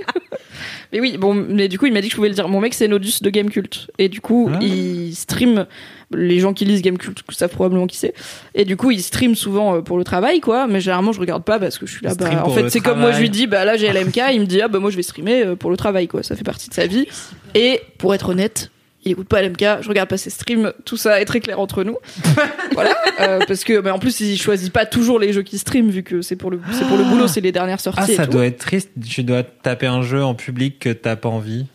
Mais 0.93 1.01
oui, 1.01 1.17
bon, 1.19 1.35
mais 1.35 1.69
du 1.69 1.79
coup 1.79 1.87
il 1.87 1.93
m'a 1.93 2.01
dit 2.01 2.09
que 2.09 2.13
je 2.13 2.17
pouvais 2.17 2.29
le 2.29 2.35
dire. 2.35 2.49
Mon 2.49 2.61
mec 2.61 2.75
c'est 2.75 2.89
Nodus 2.89 3.21
de 3.23 3.31
Gamecult 3.31 3.89
et 3.99 4.09
du 4.09 4.21
coup 4.21 4.51
Ah. 4.53 4.59
il 4.61 5.15
stream. 5.15 5.67
Les 6.11 6.41
gens 6.41 6.55
qui 6.55 6.65
lisent 6.65 6.81
Gamecult 6.81 7.19
savent 7.31 7.51
probablement 7.51 7.87
qui 7.87 7.97
c'est. 7.99 8.15
Et 8.55 8.65
du 8.65 8.77
coup 8.79 8.91
il 8.91 9.03
stream 9.03 9.35
souvent 9.35 9.77
euh, 9.77 9.81
pour 9.83 9.99
le 9.99 10.05
travail 10.05 10.41
quoi. 10.41 10.67
Mais 10.67 10.81
généralement 10.81 11.13
je 11.13 11.21
regarde 11.21 11.45
pas 11.45 11.59
parce 11.59 11.77
que 11.79 11.87
je 11.87 11.93
suis 11.93 12.05
là. 12.05 12.15
Bah, 12.15 12.45
en 12.45 12.51
fait 12.51 12.69
c'est 12.71 12.81
comme 12.81 13.01
moi 13.01 13.13
je 13.13 13.21
lui 13.21 13.31
dis 13.31 13.47
bah 13.47 13.65
là 13.65 13.77
j'ai 13.77 13.89
LMK 13.93 14.21
il 14.33 14.41
me 14.41 14.47
dit 14.47 14.61
ah 14.63 14.69
bah 14.69 14.79
moi 14.79 14.91
je 14.91 14.97
vais 14.97 15.03
streamer 15.03 15.45
euh, 15.45 15.57
pour 15.57 15.71
le 15.71 15.77
travail 15.77 16.09
quoi. 16.09 16.23
Ça 16.23 16.35
fait 16.37 16.45
partie 16.45 16.69
de 16.71 16.75
sa 16.75 16.87
vie. 16.87 17.07
Et 17.55 17.81
pour 17.99 18.15
être 18.15 18.31
honnête. 18.31 18.71
Il 19.05 19.13
écoute 19.13 19.29
pas 19.29 19.41
LMK, 19.43 19.83
je 19.83 19.89
regarde 19.89 20.09
pas 20.09 20.17
ses 20.19 20.29
streams, 20.31 20.73
tout 20.85 20.97
ça 20.97 21.21
est 21.21 21.25
très 21.25 21.41
clair 21.41 21.61
entre 21.61 21.85
nous. 21.85 21.97
voilà, 22.73 22.97
euh, 23.21 23.39
parce 23.47 23.63
que 23.65 23.81
mais 23.81 23.91
en 23.91 23.99
plus 23.99 24.19
il 24.21 24.37
choisit 24.37 24.73
pas 24.73 24.87
toujours 24.87 25.19
les 25.19 25.33
jeux 25.33 25.43
qu'il 25.43 25.59
stream 25.59 25.89
vu 25.89 26.03
que 26.03 26.21
c'est 26.21 26.35
pour 26.37 26.51
le 26.51 26.61
c'est 26.73 26.87
pour 26.87 26.97
le 26.97 27.05
boulot, 27.05 27.29
c'est 27.29 27.41
les 27.41 27.53
dernières 27.53 27.81
sorties. 27.81 28.01
Ah, 28.05 28.11
et 28.11 28.17
ça 28.17 28.27
tout. 28.27 28.33
doit 28.33 28.47
être 28.47 28.59
triste. 28.59 28.91
Tu 29.09 29.23
dois 29.23 29.43
taper 29.45 29.87
un 29.87 30.03
jeu 30.03 30.23
en 30.25 30.35
public 30.35 30.79
que 30.81 30.91
t'as 30.91 31.17
pas 31.17 31.29
envie. 31.29 31.67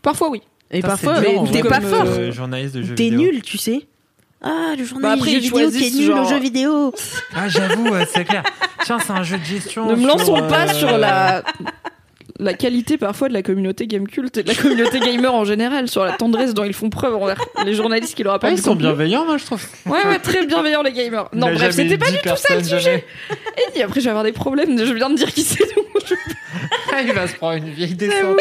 Parfois 0.00 0.30
oui. 0.30 0.42
Et 0.70 0.76
Putain, 0.76 0.88
parfois, 0.90 1.14
t'es 1.52 1.62
pas 1.64 1.80
fort. 1.80 2.04
euh, 2.06 2.30
journaliste 2.30 2.76
de 2.76 2.82
jeux 2.82 2.94
T'es 2.94 3.10
nul, 3.10 3.42
tu 3.42 3.58
sais. 3.58 3.86
Ah, 4.40 4.74
le 4.78 4.84
Bah 4.84 4.88
journaliste 4.88 5.20
après, 5.22 5.30
jeux 5.32 5.36
ils 5.38 5.40
vidéo 5.42 5.70
qui 5.70 5.86
est 5.86 5.90
nul 5.98 6.06
genre- 6.06 6.24
au 6.26 6.30
jeu 6.30 6.38
vidéo. 6.38 6.94
Ah, 7.34 7.48
j'avoue, 7.48 7.88
c'est 8.12 8.24
clair. 8.24 8.44
Tiens, 8.84 8.98
c'est 9.04 9.12
un 9.12 9.24
jeu 9.24 9.36
de 9.38 9.44
gestion. 9.44 9.86
Ne 9.86 9.96
me 9.96 9.98
sur, 10.00 10.08
lançons 10.08 10.36
euh, 10.38 10.48
pas 10.48 10.72
sur 10.72 10.96
la 10.96 11.42
la 12.38 12.54
qualité 12.54 12.96
parfois 12.98 13.28
de 13.28 13.34
la 13.34 13.42
communauté 13.42 13.86
game 13.86 14.06
culte 14.06 14.36
et 14.38 14.42
de 14.42 14.48
la 14.48 14.54
communauté 14.54 15.00
gamer 15.00 15.34
en 15.34 15.44
général, 15.44 15.88
sur 15.88 16.04
la 16.04 16.12
tendresse 16.12 16.54
dont 16.54 16.64
ils 16.64 16.72
font 16.74 16.90
preuve 16.90 17.14
envers 17.16 17.40
les 17.64 17.74
journalistes 17.74 18.14
qui 18.14 18.22
leur 18.22 18.34
Ah, 18.34 18.36
apportent 18.36 18.52
ils 18.52 18.58
sont 18.58 18.70
contenu. 18.70 18.84
bienveillants, 18.86 19.24
moi, 19.24 19.36
je 19.38 19.44
trouve. 19.46 19.64
Ouais, 19.86 20.04
ouais, 20.06 20.18
très 20.18 20.46
bienveillants 20.46 20.82
les 20.82 20.92
gamers. 20.92 21.28
Non, 21.32 21.52
bref, 21.52 21.72
c'était 21.74 21.98
pas 21.98 22.10
du 22.10 22.18
tout 22.18 22.28
ça 22.36 22.54
le 22.56 22.62
sujet. 22.64 22.80
jamais. 22.80 23.04
Et 23.58 23.70
puis 23.72 23.82
après, 23.82 24.00
je 24.00 24.04
vais 24.04 24.10
avoir 24.10 24.24
des 24.24 24.32
problèmes. 24.32 24.78
Je 24.78 24.92
viens 24.94 25.10
de 25.10 25.16
dire 25.16 25.32
qui 25.32 25.42
c'est. 25.42 25.64
je- 26.06 26.14
il 27.06 27.12
va 27.12 27.26
se 27.26 27.34
prendre 27.36 27.56
une 27.64 27.70
vieille 27.70 27.94
descente. 27.94 28.38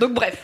Donc 0.00 0.14
bref. 0.14 0.36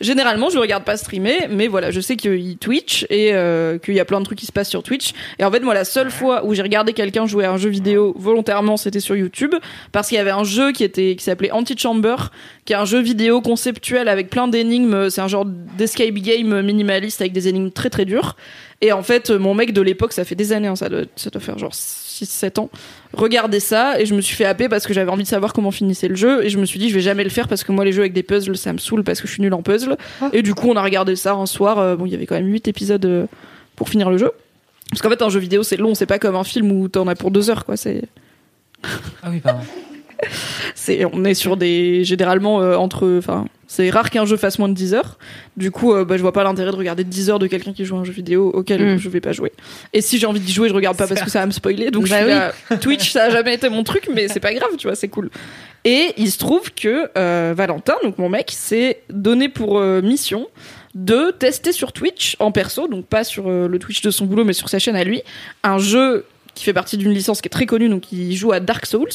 Généralement, 0.00 0.48
je 0.48 0.58
regarde 0.58 0.84
pas 0.84 0.96
streamer, 0.96 1.48
mais 1.50 1.68
voilà, 1.68 1.90
je 1.90 2.00
sais 2.00 2.16
qu'il 2.16 2.56
Twitch 2.56 3.06
et 3.10 3.34
euh, 3.34 3.78
qu'il 3.78 3.94
y 3.94 4.00
a 4.00 4.04
plein 4.04 4.20
de 4.20 4.24
trucs 4.24 4.38
qui 4.38 4.46
se 4.46 4.52
passent 4.52 4.70
sur 4.70 4.82
Twitch. 4.82 5.12
Et 5.38 5.44
en 5.44 5.50
fait, 5.50 5.60
moi, 5.60 5.74
la 5.74 5.84
seule 5.84 6.10
fois 6.10 6.44
où 6.44 6.54
j'ai 6.54 6.62
regardé 6.62 6.94
quelqu'un 6.94 7.26
jouer 7.26 7.44
à 7.44 7.52
un 7.52 7.58
jeu 7.58 7.68
vidéo 7.68 8.14
volontairement, 8.16 8.78
c'était 8.78 9.00
sur 9.00 9.14
YouTube, 9.14 9.54
parce 9.92 10.08
qu'il 10.08 10.16
y 10.16 10.20
avait 10.20 10.30
un 10.30 10.44
jeu 10.44 10.72
qui 10.72 10.84
était 10.84 11.16
qui 11.16 11.24
s'appelait 11.24 11.50
Antichamber, 11.50 12.16
qui 12.64 12.72
est 12.72 12.76
un 12.76 12.86
jeu 12.86 13.00
vidéo 13.00 13.42
conceptuel 13.42 14.08
avec 14.08 14.30
plein 14.30 14.48
d'énigmes. 14.48 15.10
C'est 15.10 15.20
un 15.20 15.28
genre 15.28 15.44
d'escape 15.44 16.14
game 16.14 16.62
minimaliste 16.62 17.20
avec 17.20 17.32
des 17.32 17.48
énigmes 17.48 17.70
très 17.70 17.90
très 17.90 18.06
dures. 18.06 18.36
Et 18.82 18.92
en 18.92 19.02
fait, 19.02 19.30
mon 19.30 19.54
mec 19.54 19.72
de 19.72 19.82
l'époque, 19.82 20.12
ça 20.12 20.24
fait 20.24 20.34
des 20.34 20.52
années, 20.52 20.68
hein, 20.68 20.76
ça, 20.76 20.88
doit, 20.88 21.02
ça 21.16 21.28
doit 21.28 21.40
faire 21.40 21.58
genre 21.58 21.72
6-7 21.72 22.60
ans, 22.60 22.70
regardait 23.12 23.60
ça 23.60 24.00
et 24.00 24.06
je 24.06 24.14
me 24.14 24.20
suis 24.20 24.34
fait 24.34 24.44
happer 24.44 24.68
parce 24.68 24.86
que 24.86 24.94
j'avais 24.94 25.10
envie 25.10 25.22
de 25.22 25.28
savoir 25.28 25.52
comment 25.52 25.70
finissait 25.70 26.08
le 26.08 26.14
jeu. 26.14 26.44
Et 26.44 26.48
je 26.48 26.58
me 26.58 26.64
suis 26.64 26.78
dit 26.78 26.88
je 26.88 26.94
vais 26.94 27.00
jamais 27.00 27.24
le 27.24 27.30
faire 27.30 27.48
parce 27.48 27.64
que 27.64 27.72
moi 27.72 27.84
les 27.84 27.92
jeux 27.92 28.00
avec 28.00 28.12
des 28.12 28.22
puzzles 28.22 28.56
ça 28.56 28.72
me 28.72 28.78
saoule 28.78 29.04
parce 29.04 29.20
que 29.20 29.26
je 29.26 29.32
suis 29.32 29.42
nulle 29.42 29.54
en 29.54 29.62
puzzle. 29.62 29.96
Et 30.32 30.42
du 30.42 30.54
coup 30.54 30.68
on 30.70 30.76
a 30.76 30.82
regardé 30.82 31.16
ça 31.16 31.34
un 31.34 31.46
soir 31.46 31.78
euh, 31.78 31.96
bon 31.96 32.06
il 32.06 32.12
y 32.12 32.14
avait 32.14 32.26
quand 32.26 32.36
même 32.36 32.50
8 32.50 32.68
épisodes 32.68 33.04
euh, 33.04 33.26
pour 33.76 33.88
finir 33.88 34.10
le 34.10 34.18
jeu. 34.18 34.30
Parce 34.90 35.02
qu'en 35.02 35.10
fait 35.10 35.22
un 35.22 35.30
jeu 35.30 35.40
vidéo 35.40 35.62
c'est 35.62 35.76
long 35.76 35.94
c'est 35.94 36.06
pas 36.06 36.18
comme 36.18 36.36
un 36.36 36.44
film 36.44 36.72
où 36.72 36.88
t'en 36.88 37.06
as 37.06 37.14
pour 37.14 37.30
deux 37.30 37.50
heures 37.50 37.64
quoi 37.64 37.76
c'est 37.76 38.02
Ah 39.22 39.28
oui, 39.30 39.40
pardon. 39.40 39.60
c'est 40.74 41.04
on 41.12 41.24
est 41.24 41.34
sur 41.34 41.56
des 41.56 42.04
généralement 42.04 42.60
euh, 42.60 42.76
entre 42.76 43.08
enfin 43.18 43.46
c'est 43.66 43.88
rare 43.90 44.10
qu'un 44.10 44.24
jeu 44.26 44.36
fasse 44.36 44.58
moins 44.58 44.68
de 44.68 44.74
10 44.74 44.94
heures. 44.94 45.16
Du 45.56 45.70
coup 45.70 45.94
euh, 45.94 46.04
bah, 46.04 46.16
je 46.16 46.22
vois 46.22 46.32
pas 46.32 46.42
l'intérêt 46.42 46.72
de 46.72 46.76
regarder 46.76 47.04
10 47.04 47.30
heures 47.30 47.38
de 47.38 47.46
quelqu'un 47.46 47.72
qui 47.72 47.84
joue 47.84 47.96
à 47.96 48.00
un 48.00 48.04
jeu 48.04 48.12
vidéo 48.12 48.50
auquel 48.52 48.94
Mm. 48.94 48.98
je 48.98 49.08
vais 49.08 49.20
pas 49.20 49.32
jouer. 49.32 49.52
Et 49.92 50.00
si 50.00 50.18
j'ai 50.18 50.26
envie 50.26 50.40
d'y 50.40 50.52
jouer 50.52 50.68
je 50.68 50.74
regarde 50.74 50.96
pas 50.96 51.06
parce 51.06 51.22
que 51.22 51.30
ça. 51.30 51.40
va 51.40 51.46
me 51.46 51.52
spoiler. 51.52 51.90
Donc 51.90 52.08
Bah 52.08 52.16
je 52.20 52.24
suis 52.24 52.24
oui. 52.24 52.30
là, 52.70 52.76
Twitch 52.78 53.10
ça 53.12 53.24
a 53.24 53.30
jamais 53.30 53.54
été 53.54 53.68
mon 53.68 53.84
truc 53.84 54.08
mais 54.12 54.28
c'est 54.28 54.40
pas 54.40 54.52
grave 54.54 54.70
tu 54.76 54.86
vois 54.86 54.96
c'est 54.96 55.08
cool. 55.08 55.30
Et 55.84 56.12
il 56.18 56.30
se 56.30 56.38
trouve 56.38 56.72
que 56.74 57.08
euh, 57.16 57.54
Valentin 57.56 57.94
donc 58.02 58.18
mon 58.18 58.28
mec 58.28 58.50
s'est 58.50 59.02
donné 59.08 59.48
pour 59.48 59.78
euh, 59.78 60.02
mission 60.02 60.48
de 60.96 61.30
tester 61.38 61.70
sur 61.72 61.92
Twitch 61.92 62.36
en 62.40 62.50
perso 62.50 62.88
donc 62.88 63.06
pas 63.06 63.22
sur 63.22 63.48
le 63.48 63.78
Twitch 63.78 64.02
de 64.02 64.10
son 64.10 64.26
boulot 64.26 64.44
mais 64.44 64.52
sur 64.52 64.68
sa 64.68 64.80
chaîne 64.80 64.96
à 64.96 65.04
lui 65.04 65.22
un 65.62 65.78
jeu 65.78 66.24
qui 66.60 66.66
fait 66.66 66.74
partie 66.74 66.98
d'une 66.98 67.10
licence 67.14 67.40
qui 67.40 67.46
est 67.48 67.50
très 67.50 67.64
connue 67.64 67.88
donc 67.88 68.12
il 68.12 68.36
joue 68.36 68.52
à 68.52 68.60
Dark 68.60 68.84
Souls 68.84 69.08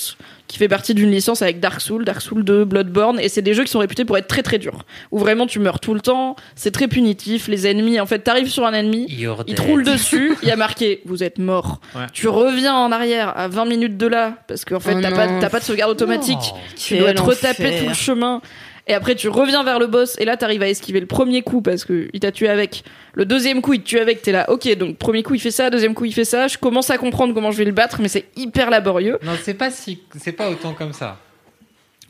qui 0.47 0.57
fait 0.57 0.67
partie 0.67 0.95
d'une 0.95 1.11
licence 1.11 1.43
avec 1.43 1.59
Dark 1.59 1.79
Souls, 1.79 2.03
Dark 2.05 2.21
Souls 2.21 2.43
2, 2.43 2.65
Bloodborne, 2.65 3.19
et 3.19 3.29
c'est 3.29 3.41
des 3.43 3.53
jeux 3.53 3.63
qui 3.63 3.71
sont 3.71 3.79
réputés 3.79 4.05
pour 4.05 4.15
être 4.17 4.27
très 4.27 4.43
très 4.43 4.59
durs, 4.59 4.85
où 5.11 5.17
vraiment 5.17 5.47
tu 5.47 5.57
meurs 5.59 5.79
tout 5.79 5.95
le 5.95 6.01
temps, 6.01 6.35
c'est 6.55 6.69
très 6.69 6.87
punitif, 6.87 7.47
les 7.47 7.65
ennemis, 7.65 7.99
en 7.99 8.05
fait, 8.05 8.19
t'arrives 8.19 8.49
sur 8.49 8.63
un 8.63 8.73
ennemi, 8.73 9.07
il 9.09 9.55
te 9.55 9.61
roule 9.63 9.83
dessus, 9.83 10.35
il 10.43 10.47
y 10.47 10.51
a 10.51 10.55
marqué 10.67 11.01
vous 11.05 11.23
êtes 11.23 11.39
mort. 11.39 11.79
Ouais. 11.95 12.05
Tu 12.13 12.27
reviens 12.27 12.75
en 12.75 12.91
arrière 12.91 13.35
à 13.35 13.47
20 13.47 13.65
minutes 13.65 13.97
de 13.97 14.05
là, 14.05 14.37
parce 14.47 14.65
qu'en 14.65 14.79
fait 14.79 14.93
Oh 14.95 15.01
t'as 15.01 15.11
pas, 15.11 15.27
t'as 15.39 15.49
pas 15.49 15.59
de 15.59 15.65
sauvegarde 15.65 15.91
automatique, 15.91 16.37
Oh. 16.53 16.57
tu 16.77 16.97
dois 16.99 17.13
te 17.15 17.21
retaper 17.23 17.79
tout 17.79 17.87
le 17.87 17.93
chemin. 17.95 18.41
Et 18.87 18.93
après, 18.93 19.15
tu 19.15 19.29
reviens 19.29 19.63
vers 19.63 19.79
le 19.79 19.87
boss, 19.87 20.15
et 20.19 20.25
là, 20.25 20.37
t'arrives 20.37 20.61
à 20.61 20.69
esquiver 20.69 20.99
le 20.99 21.07
premier 21.07 21.41
coup 21.41 21.61
parce 21.61 21.85
que 21.85 22.07
il 22.13 22.19
t'a 22.19 22.31
tué 22.31 22.47
avec. 22.47 22.83
Le 23.13 23.25
deuxième 23.25 23.61
coup, 23.61 23.73
il 23.73 23.81
te 23.81 23.87
tue 23.87 23.99
avec, 23.99 24.21
t'es 24.21 24.31
là, 24.31 24.49
ok, 24.49 24.75
donc 24.75 24.97
premier 24.97 25.23
coup, 25.23 25.33
il 25.33 25.39
fait 25.39 25.51
ça, 25.51 25.69
deuxième 25.69 25.95
coup, 25.95 26.05
il 26.05 26.13
fait 26.13 26.25
ça. 26.25 26.47
Je 26.47 26.57
commence 26.57 26.89
à 26.91 26.97
comprendre 26.97 27.33
comment 27.33 27.51
je 27.51 27.57
vais 27.57 27.65
le 27.65 27.71
battre, 27.71 27.97
mais 27.99 28.09
c'est 28.09 28.25
hyper 28.35 28.69
laborieux. 28.69 29.17
Non, 29.23 29.31
c'est 29.41 29.55
pas 29.55 29.71
si, 29.71 30.01
c'est 30.19 30.33
pas 30.33 30.49
autant 30.49 30.73
comme 30.73 30.93
ça. 30.93 31.17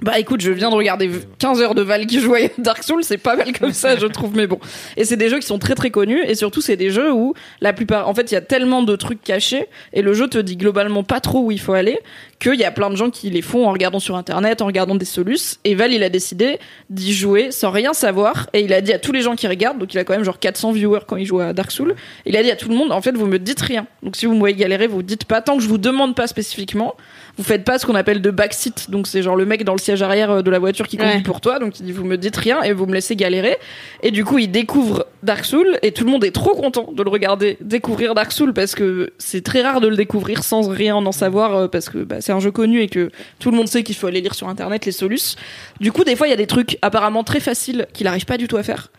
Bah 0.02 0.20
écoute, 0.20 0.42
je 0.42 0.52
viens 0.52 0.70
de 0.70 0.76
regarder 0.76 1.10
15 1.40 1.62
heures 1.62 1.74
de 1.74 1.82
Val 1.82 2.06
qui 2.06 2.20
jouait 2.20 2.52
à 2.58 2.62
Dark 2.62 2.84
Souls, 2.84 3.06
c'est 3.06 3.18
pas 3.18 3.38
mal 3.38 3.58
comme 3.58 3.72
ça, 3.72 3.96
je 3.96 4.06
trouve, 4.08 4.36
mais 4.36 4.46
bon. 4.46 4.60
Et 4.98 5.06
c'est 5.06 5.16
des 5.16 5.30
jeux 5.30 5.40
qui 5.40 5.48
sont 5.48 5.58
très 5.58 5.74
très 5.74 5.90
connus, 5.90 6.22
et 6.28 6.36
surtout 6.36 6.60
c'est 6.60 6.76
des 6.76 6.90
jeux 6.90 7.14
où 7.14 7.34
la 7.62 7.72
plupart, 7.72 8.10
en 8.10 8.14
fait, 8.14 8.30
il 8.30 8.34
y 8.34 8.38
a 8.38 8.42
tellement 8.42 8.84
de 8.84 8.94
trucs 8.98 9.22
cachés, 9.24 9.70
et 9.94 10.02
le 10.02 10.14
jeu 10.14 10.28
te 10.28 10.38
dit 10.38 10.58
globalement 10.58 11.04
pas 11.04 11.22
trop 11.22 11.46
où 11.46 11.52
il 11.52 11.62
faut 11.62 11.72
aller, 11.72 11.98
qu'il 12.40 12.56
y 12.56 12.66
a 12.66 12.72
plein 12.72 12.90
de 12.90 12.98
gens 12.98 13.10
qui 13.10 13.30
les 13.30 13.42
font 13.42 13.66
en 13.66 13.72
regardant 13.72 14.02
sur 14.02 14.18
internet, 14.18 14.62
en 14.62 14.66
regardant 14.66 14.96
des 14.96 15.06
solus, 15.06 15.60
et 15.64 15.76
Val 15.76 15.94
il 15.94 16.04
a 16.04 16.10
décidé 16.10 16.60
d'y 16.90 17.14
jouer 17.14 17.52
sans 17.52 17.72
rien 17.72 17.94
savoir, 17.94 18.50
et 18.52 18.60
il 18.60 18.74
a 18.74 18.82
dit 18.82 18.92
à 18.92 19.00
tous 19.00 19.14
les 19.14 19.22
gens 19.22 19.38
qui 19.38 19.48
regardent, 19.48 19.80
donc 19.80 19.94
il 19.94 19.98
a 19.98 20.04
quand 20.04 20.14
même 20.14 20.26
genre 20.26 20.40
400 20.40 20.74
viewers 20.74 21.06
quand 21.08 21.16
il 21.16 21.26
joue 21.26 21.40
à 21.40 21.54
Dark 21.54 21.72
Souls, 21.72 21.96
il 22.26 22.36
a 22.36 22.44
dit 22.44 22.52
à 22.52 22.58
tout 22.58 22.68
le 22.68 22.76
monde, 22.76 22.92
en 22.92 23.02
fait, 23.02 23.16
vous 23.16 23.28
me 23.28 23.40
dites 23.40 23.62
rien. 23.62 23.88
Donc 24.04 24.18
si 24.18 24.26
vous 24.26 24.34
me 24.34 24.40
voyez 24.40 24.58
galérer, 24.58 24.88
vous 24.88 25.04
dites 25.04 25.24
pas, 25.24 25.42
tant 25.42 25.56
que 25.56 25.64
je 25.64 25.70
vous 25.70 25.78
demande 25.78 26.16
pas 26.16 26.28
spécifiquement, 26.28 26.96
vous 27.38 27.44
faites 27.44 27.64
pas 27.66 27.78
ce 27.80 27.86
qu'on 27.86 27.96
appelle 27.96 28.22
de 28.22 28.32
backseat, 28.32 28.90
donc 28.90 29.08
c'est 29.08 29.22
genre 29.22 29.36
le 29.36 29.46
mec 29.46 29.64
dans 29.64 29.74
le 29.74 29.80
siège 29.80 30.02
arrière 30.02 30.32
euh, 30.32 30.42
de 30.42 30.50
la 30.50 30.60
voiture 30.60 30.88
qui 30.88 30.98
conduit 30.98 31.16
Ouais. 31.18 31.22
pour 31.22 31.42
toi, 31.42 31.60
donc 31.60 31.80
il 31.80 31.86
dit 31.86 31.92
vous 31.92 32.06
me 32.06 32.18
dites 32.18 32.38
rien 32.38 32.62
et 32.64 32.72
vous 32.74 32.86
me 32.86 32.94
laissez 32.94 33.16
galérer. 33.16 33.58
Et 34.04 34.12
du 34.12 34.24
coup 34.24 34.38
il 34.38 34.50
découvre 34.50 35.06
Dark 35.24 35.44
Souls 35.46 35.78
et 35.82 35.92
tout 35.92 36.06
le 36.06 36.12
monde 36.12 36.24
est 36.24 36.32
trop 36.32 36.56
content 36.56 36.92
de 36.94 37.04
le 37.04 37.10
regarder 37.10 37.58
découvrir 37.62 38.16
Dark 38.16 38.32
Souls 38.32 38.54
parce 38.54 38.76
que 38.76 39.12
c'est 39.18 39.44
très 39.44 39.62
rare 39.62 39.82
de 39.82 39.88
le 39.88 39.96
découvrir 39.96 40.44
sans 40.44 40.68
rien 40.70 40.96
en 40.96 41.12
savoir 41.12 41.56
euh, 41.56 41.68
parce 41.68 41.90
que 41.90 41.98
bah, 42.00 42.18
c'est 42.22 42.32
un 42.32 42.40
jeu 42.40 42.52
connu 42.52 42.82
et 42.82 42.88
que 42.88 43.10
tout 43.40 43.52
le 43.52 43.58
monde 43.58 43.68
sait 43.68 43.84
qu'il 43.84 43.96
faut 43.96 44.08
aller 44.08 44.22
lire 44.22 44.34
sur 44.36 44.48
internet 44.48 44.86
les 44.86 44.92
solus. 44.92 45.36
Du 45.82 45.92
coup 45.92 46.04
des 46.04 46.16
fois 46.16 46.28
il 46.28 46.30
y 46.30 46.34
a 46.34 46.38
des 46.38 46.48
trucs 46.48 46.78
apparemment 46.82 47.24
très 47.24 47.40
faciles 47.40 47.88
qu'il 47.94 48.08
arrive 48.08 48.26
pas 48.26 48.38
du 48.38 48.48
tout 48.48 48.58
à 48.58 48.64
faire 48.64 48.92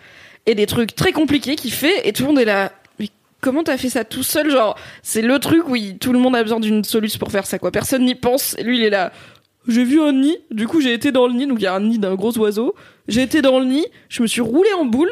et 0.49 0.55
des 0.55 0.67
trucs 0.67 0.95
très 0.95 1.11
compliqués 1.13 1.57
qu'il 1.57 1.73
fait 1.73 2.07
et 2.09 2.13
tout 2.13 2.23
le 2.23 2.29
monde 2.29 2.39
est 2.39 2.45
là 2.45 2.71
comment 3.47 3.63
t'as 3.63 3.77
fait 3.77 3.89
ça 3.89 4.05
tout 4.05 4.23
seul 4.23 4.51
genre 4.51 4.77
c'est 5.03 5.23
le 5.23 5.39
truc 5.39 5.69
où 5.69 5.77
il- 5.77 5.99
tout 5.99 6.13
le 6.13 6.19
monde 6.19 6.35
a 6.37 6.43
besoin 6.43 6.61
d'une 6.61 6.83
solution 6.85 7.19
pour 7.19 7.31
faire 7.31 7.47
ça 7.47 7.59
quoi. 7.59 7.71
Personne 7.71 8.05
n'y 8.05 8.15
pense. 8.17 8.55
Et 8.59 8.63
lui 8.65 8.79
il 8.79 8.85
est 8.85 8.91
là. 8.91 9.13
J'ai 9.69 9.85
vu 9.85 10.01
un 10.03 10.13
nid. 10.13 10.37
Du 10.51 10.67
coup 10.67 10.81
j'ai 10.81 10.93
été 10.93 11.13
dans 11.13 11.27
le 11.27 11.33
nid. 11.33 11.47
Donc 11.47 11.59
il 11.61 11.65
y 11.65 11.67
a 11.67 11.75
un 11.75 11.81
nid 11.81 11.99
d'un 11.99 12.15
gros 12.17 12.37
oiseau. 12.39 12.75
J'ai 13.09 13.23
été 13.23 13.41
dans 13.43 13.59
le 13.61 13.65
nid. 13.67 13.87
Je 14.09 14.23
me 14.23 14.27
suis 14.27 14.41
roulé 14.41 14.69
en 14.79 14.85
boule. 14.85 15.11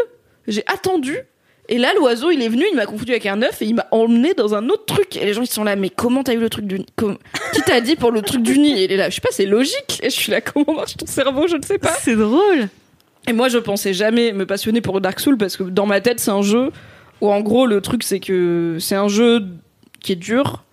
J'ai 0.49 0.62
attendu. 0.66 1.16
Et 1.68 1.78
là 1.78 1.89
l'oiseau 1.97 2.30
il 2.30 2.43
est 2.43 2.49
venu. 2.49 2.64
Il 2.70 2.76
m'a 2.76 2.87
confondu 2.87 3.12
avec 3.12 3.24
un 3.26 3.41
œuf 3.43 3.62
et 3.62 3.66
il 3.66 3.74
m'a 3.74 3.87
emmené 3.91 4.35
dans 4.35 4.55
un 4.55 4.68
autre 4.68 4.85
truc. 4.85 5.16
Et 5.16 5.24
les 5.24 5.32
gens 5.32 5.43
ils 5.43 5.47
sont 5.47 5.64
là. 5.64 5.76
Mais 5.76 5.89
comment 5.91 6.22
t'as 6.22 6.35
eu 6.35 6.39
le 6.39 6.51
truc 6.51 6.66
du 6.66 6.78
nid? 6.80 6.87
Comme- 6.97 7.16
qui 7.55 7.62
t'a 7.62 7.80
dit 7.80 7.97
pour 7.97 8.11
le 8.11 8.20
truc 8.22 8.43
du 8.43 8.59
nid? 8.59 8.72
Et 8.78 8.85
il 8.85 8.93
est 8.93 8.97
là. 8.97 9.09
Je 9.11 9.14
sais 9.14 9.20
pas 9.20 9.30
c'est 9.32 9.47
logique. 9.47 10.01
Et 10.03 10.11
je 10.11 10.14
suis 10.14 10.30
là. 10.32 10.41
Comment 10.41 10.74
marche 10.74 10.97
ton 10.97 11.07
cerveau? 11.07 11.47
Je 11.49 11.57
ne 11.57 11.62
sais 11.62 11.78
pas. 11.78 11.93
C'est 12.01 12.16
drôle. 12.16 12.68
et 13.26 13.32
moi, 13.32 13.49
je 13.49 13.57
pensais 13.57 13.95
jamais 13.95 14.32
me 14.32 14.45
passionner 14.45 14.82
pour 14.82 15.01
Dark 15.01 15.18
Souls 15.18 15.39
parce 15.39 15.57
que 15.57 15.62
dans 15.64 15.87
ma 15.87 16.01
tête, 16.03 16.20
c'est 16.20 16.30
un 16.30 16.43
jeu 16.43 16.70
en 17.32 17.40
gros, 17.40 17.66
le 17.66 17.80
truc, 17.80 18.02
c'est 18.02 18.20
que 18.20 18.78
c'est 18.80 18.96
un 18.96 19.08
jeu 19.08 19.46
qui 20.00 20.12
est 20.12 20.16
dur 20.16 20.64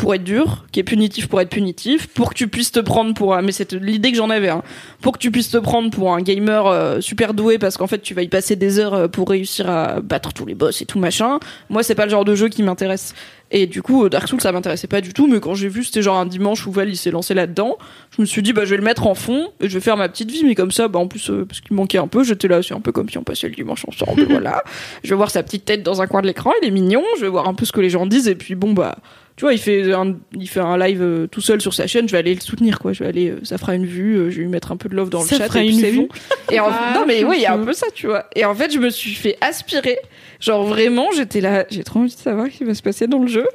pour 0.00 0.14
être 0.14 0.24
dur, 0.24 0.64
qui 0.72 0.80
est 0.80 0.84
punitif 0.84 1.28
pour 1.28 1.42
être 1.42 1.50
punitif, 1.50 2.06
pour 2.06 2.30
que 2.30 2.34
tu 2.34 2.48
puisses 2.48 2.72
te 2.72 2.80
prendre 2.80 3.12
pour 3.12 3.34
un... 3.34 3.42
Mais 3.42 3.52
c'est 3.52 3.72
l'idée 3.74 4.10
que 4.10 4.16
j'en 4.16 4.30
avais, 4.30 4.48
hein. 4.48 4.62
Pour 5.02 5.12
que 5.12 5.18
tu 5.18 5.30
puisses 5.30 5.50
te 5.50 5.58
prendre 5.58 5.90
pour 5.90 6.14
un 6.14 6.22
gamer 6.22 6.66
euh, 6.66 7.00
super 7.02 7.34
doué 7.34 7.58
parce 7.58 7.76
qu'en 7.76 7.86
fait, 7.86 7.98
tu 7.98 8.14
vas 8.14 8.22
y 8.22 8.28
passer 8.28 8.56
des 8.56 8.78
heures 8.78 8.94
euh, 8.94 9.08
pour 9.08 9.28
réussir 9.28 9.68
à 9.68 10.00
battre 10.00 10.32
tous 10.32 10.46
les 10.46 10.54
boss 10.54 10.80
et 10.80 10.86
tout 10.86 10.98
machin. 10.98 11.38
Moi, 11.68 11.82
c'est 11.82 11.94
pas 11.94 12.06
le 12.06 12.10
genre 12.10 12.24
de 12.24 12.34
jeu 12.34 12.48
qui 12.48 12.62
m'intéresse. 12.62 13.14
Et 13.50 13.66
du 13.66 13.82
coup, 13.82 14.08
Dark 14.08 14.28
Souls, 14.28 14.40
ça 14.40 14.52
m'intéressait 14.52 14.86
pas 14.86 15.00
du 15.00 15.12
tout, 15.12 15.26
mais 15.26 15.40
quand 15.40 15.54
j'ai 15.54 15.68
vu, 15.68 15.82
c'était 15.82 16.02
genre 16.02 16.16
un 16.16 16.26
dimanche 16.26 16.66
où 16.66 16.72
Val, 16.72 16.88
il 16.88 16.96
s'est 16.96 17.10
lancé 17.10 17.34
là-dedans, 17.34 17.78
je 18.16 18.22
me 18.22 18.26
suis 18.26 18.42
dit, 18.42 18.52
bah, 18.52 18.64
je 18.64 18.70
vais 18.70 18.76
le 18.76 18.82
mettre 18.82 19.06
en 19.06 19.14
fond, 19.14 19.48
et 19.60 19.68
je 19.68 19.74
vais 19.74 19.80
faire 19.80 19.96
ma 19.96 20.08
petite 20.08 20.30
vie, 20.30 20.44
mais 20.44 20.54
comme 20.54 20.70
ça, 20.70 20.86
bah, 20.86 21.00
en 21.00 21.08
plus, 21.08 21.30
euh, 21.30 21.44
parce 21.44 21.60
qu'il 21.60 21.74
manquait 21.74 21.98
un 21.98 22.06
peu, 22.06 22.22
j'étais 22.22 22.46
là, 22.46 22.62
c'est 22.62 22.74
un 22.74 22.80
peu 22.80 22.92
comme 22.92 23.08
si 23.08 23.18
on 23.18 23.24
passait 23.24 23.48
le 23.48 23.54
dimanche 23.54 23.84
ensemble, 23.88 24.24
voilà. 24.30 24.62
Je 25.02 25.10
vais 25.10 25.16
voir 25.16 25.30
sa 25.30 25.42
petite 25.42 25.64
tête 25.64 25.82
dans 25.82 26.00
un 26.00 26.06
coin 26.06 26.22
de 26.22 26.28
l'écran, 26.28 26.52
il 26.62 26.68
est 26.68 26.70
mignon, 26.70 27.02
je 27.16 27.22
vais 27.22 27.28
voir 27.28 27.48
un 27.48 27.54
peu 27.54 27.64
ce 27.64 27.72
que 27.72 27.80
les 27.80 27.90
gens 27.90 28.06
disent, 28.06 28.28
et 28.28 28.36
puis 28.36 28.54
bon, 28.54 28.72
bah, 28.72 28.98
tu 29.40 29.46
vois, 29.46 29.54
il 29.54 29.58
fait 29.58 29.90
un, 29.94 30.16
il 30.38 30.46
fait 30.50 30.60
un 30.60 30.76
live 30.76 31.00
euh, 31.00 31.26
tout 31.26 31.40
seul 31.40 31.62
sur 31.62 31.72
sa 31.72 31.86
chaîne, 31.86 32.06
je 32.06 32.12
vais 32.12 32.18
aller 32.18 32.34
le 32.34 32.42
soutenir, 32.42 32.78
quoi, 32.78 32.92
je 32.92 33.02
vais 33.02 33.08
aller, 33.08 33.30
euh, 33.30 33.40
ça 33.42 33.56
fera 33.56 33.74
une 33.74 33.86
vue, 33.86 34.16
euh, 34.16 34.30
je 34.30 34.36
vais 34.36 34.42
lui 34.42 34.48
mettre 34.50 34.70
un 34.70 34.76
peu 34.76 34.90
de 34.90 34.94
love 34.94 35.08
dans 35.08 35.22
Ça 35.22 35.36
le 35.36 35.38
chat, 35.40 35.46
fera 35.48 35.64
et 35.64 35.68
une 35.68 35.80
c'est 35.80 35.90
vue. 35.92 35.96
bon. 36.00 36.08
Et 36.52 36.60
en- 36.60 36.66
Ah, 36.68 36.92
non, 36.94 37.04
mais 37.06 37.24
oui, 37.24 37.36
il 37.38 37.42
y 37.42 37.46
a 37.46 37.54
un 37.54 37.64
peu 37.64 37.72
ça, 37.72 37.86
tu 37.94 38.06
vois. 38.06 38.26
Et 38.36 38.44
en 38.44 38.54
fait, 38.54 38.70
je 38.70 38.78
me 38.78 38.90
suis 38.90 39.14
fait 39.14 39.38
aspirer. 39.40 39.96
Genre 40.40 40.62
vraiment, 40.66 41.06
j'étais 41.16 41.40
là, 41.40 41.64
j'ai 41.70 41.82
trop 41.84 42.00
envie 42.00 42.14
de 42.14 42.20
savoir 42.20 42.48
ce 42.52 42.58
qui 42.58 42.64
va 42.64 42.74
se 42.74 42.82
passer 42.82 43.06
dans 43.06 43.20
le 43.20 43.28
jeu. 43.28 43.46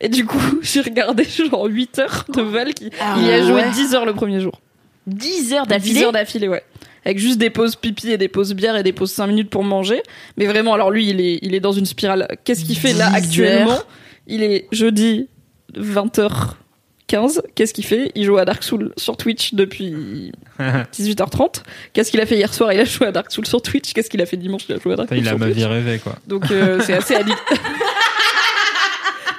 Et 0.00 0.08
du 0.08 0.24
coup, 0.24 0.40
j'ai 0.62 0.80
regardé 0.80 1.24
genre 1.24 1.66
8 1.66 1.98
heures 1.98 2.24
de 2.34 2.40
Val 2.40 2.72
qui 2.72 2.88
Ah 2.98 3.16
il 3.18 3.26
y 3.26 3.30
a 3.30 3.42
joué 3.42 3.52
ouais. 3.56 3.70
10 3.70 3.94
heures 3.94 4.06
le 4.06 4.14
premier 4.14 4.40
jour. 4.40 4.62
10 5.08 5.52
heures 5.52 5.66
10 5.66 6.02
heures 6.04 6.12
d'affilée, 6.12 6.48
ouais. 6.48 6.62
Avec 7.04 7.18
juste 7.18 7.36
des 7.36 7.50
pauses 7.50 7.76
pipi 7.76 8.10
et 8.12 8.16
des 8.16 8.28
pauses 8.28 8.54
bière 8.54 8.76
et 8.76 8.82
des 8.82 8.94
pauses 8.94 9.12
5 9.12 9.26
minutes 9.26 9.50
pour 9.50 9.62
manger. 9.62 10.02
Mais 10.38 10.46
vraiment, 10.46 10.72
alors 10.72 10.90
lui, 10.90 11.10
il 11.10 11.20
est, 11.20 11.38
il 11.42 11.54
est 11.54 11.60
dans 11.60 11.72
une 11.72 11.84
spirale. 11.84 12.28
Qu'est-ce 12.44 12.64
qu'il 12.64 12.78
fait 12.78 12.94
là 12.94 13.10
10 13.10 13.16
actuellement? 13.16 13.72
Heures. 13.72 13.86
Il 14.26 14.42
est 14.42 14.68
jeudi 14.72 15.28
20h15. 15.72 17.40
Qu'est-ce 17.54 17.74
qu'il 17.74 17.84
fait? 17.84 18.10
Il 18.14 18.24
joue 18.24 18.38
à 18.38 18.44
Dark 18.44 18.62
Souls 18.62 18.92
sur 18.96 19.16
Twitch 19.16 19.54
depuis 19.54 20.32
18h30. 20.60 21.62
Qu'est-ce 21.92 22.10
qu'il 22.10 22.20
a 22.20 22.26
fait 22.26 22.36
hier 22.36 22.52
soir? 22.52 22.72
Il 22.72 22.80
a 22.80 22.84
joué 22.84 23.06
à 23.06 23.12
Dark 23.12 23.30
Souls 23.30 23.46
sur 23.46 23.62
Twitch. 23.62 23.92
Qu'est-ce 23.92 24.10
qu'il 24.10 24.22
a 24.22 24.26
fait 24.26 24.36
dimanche? 24.36 24.62
Il 24.68 24.74
a 24.74 24.78
joué 24.78 24.94
à 24.94 24.96
Dark 24.96 25.08
Souls 25.08 25.18
Il 25.18 25.28
a 25.28 25.36
ma 25.36 25.48
vie 25.48 25.64
rêvée, 25.64 25.98
quoi. 25.98 26.16
Donc 26.26 26.50
euh, 26.50 26.80
c'est 26.84 26.94
assez 26.94 27.14
addict. 27.14 27.38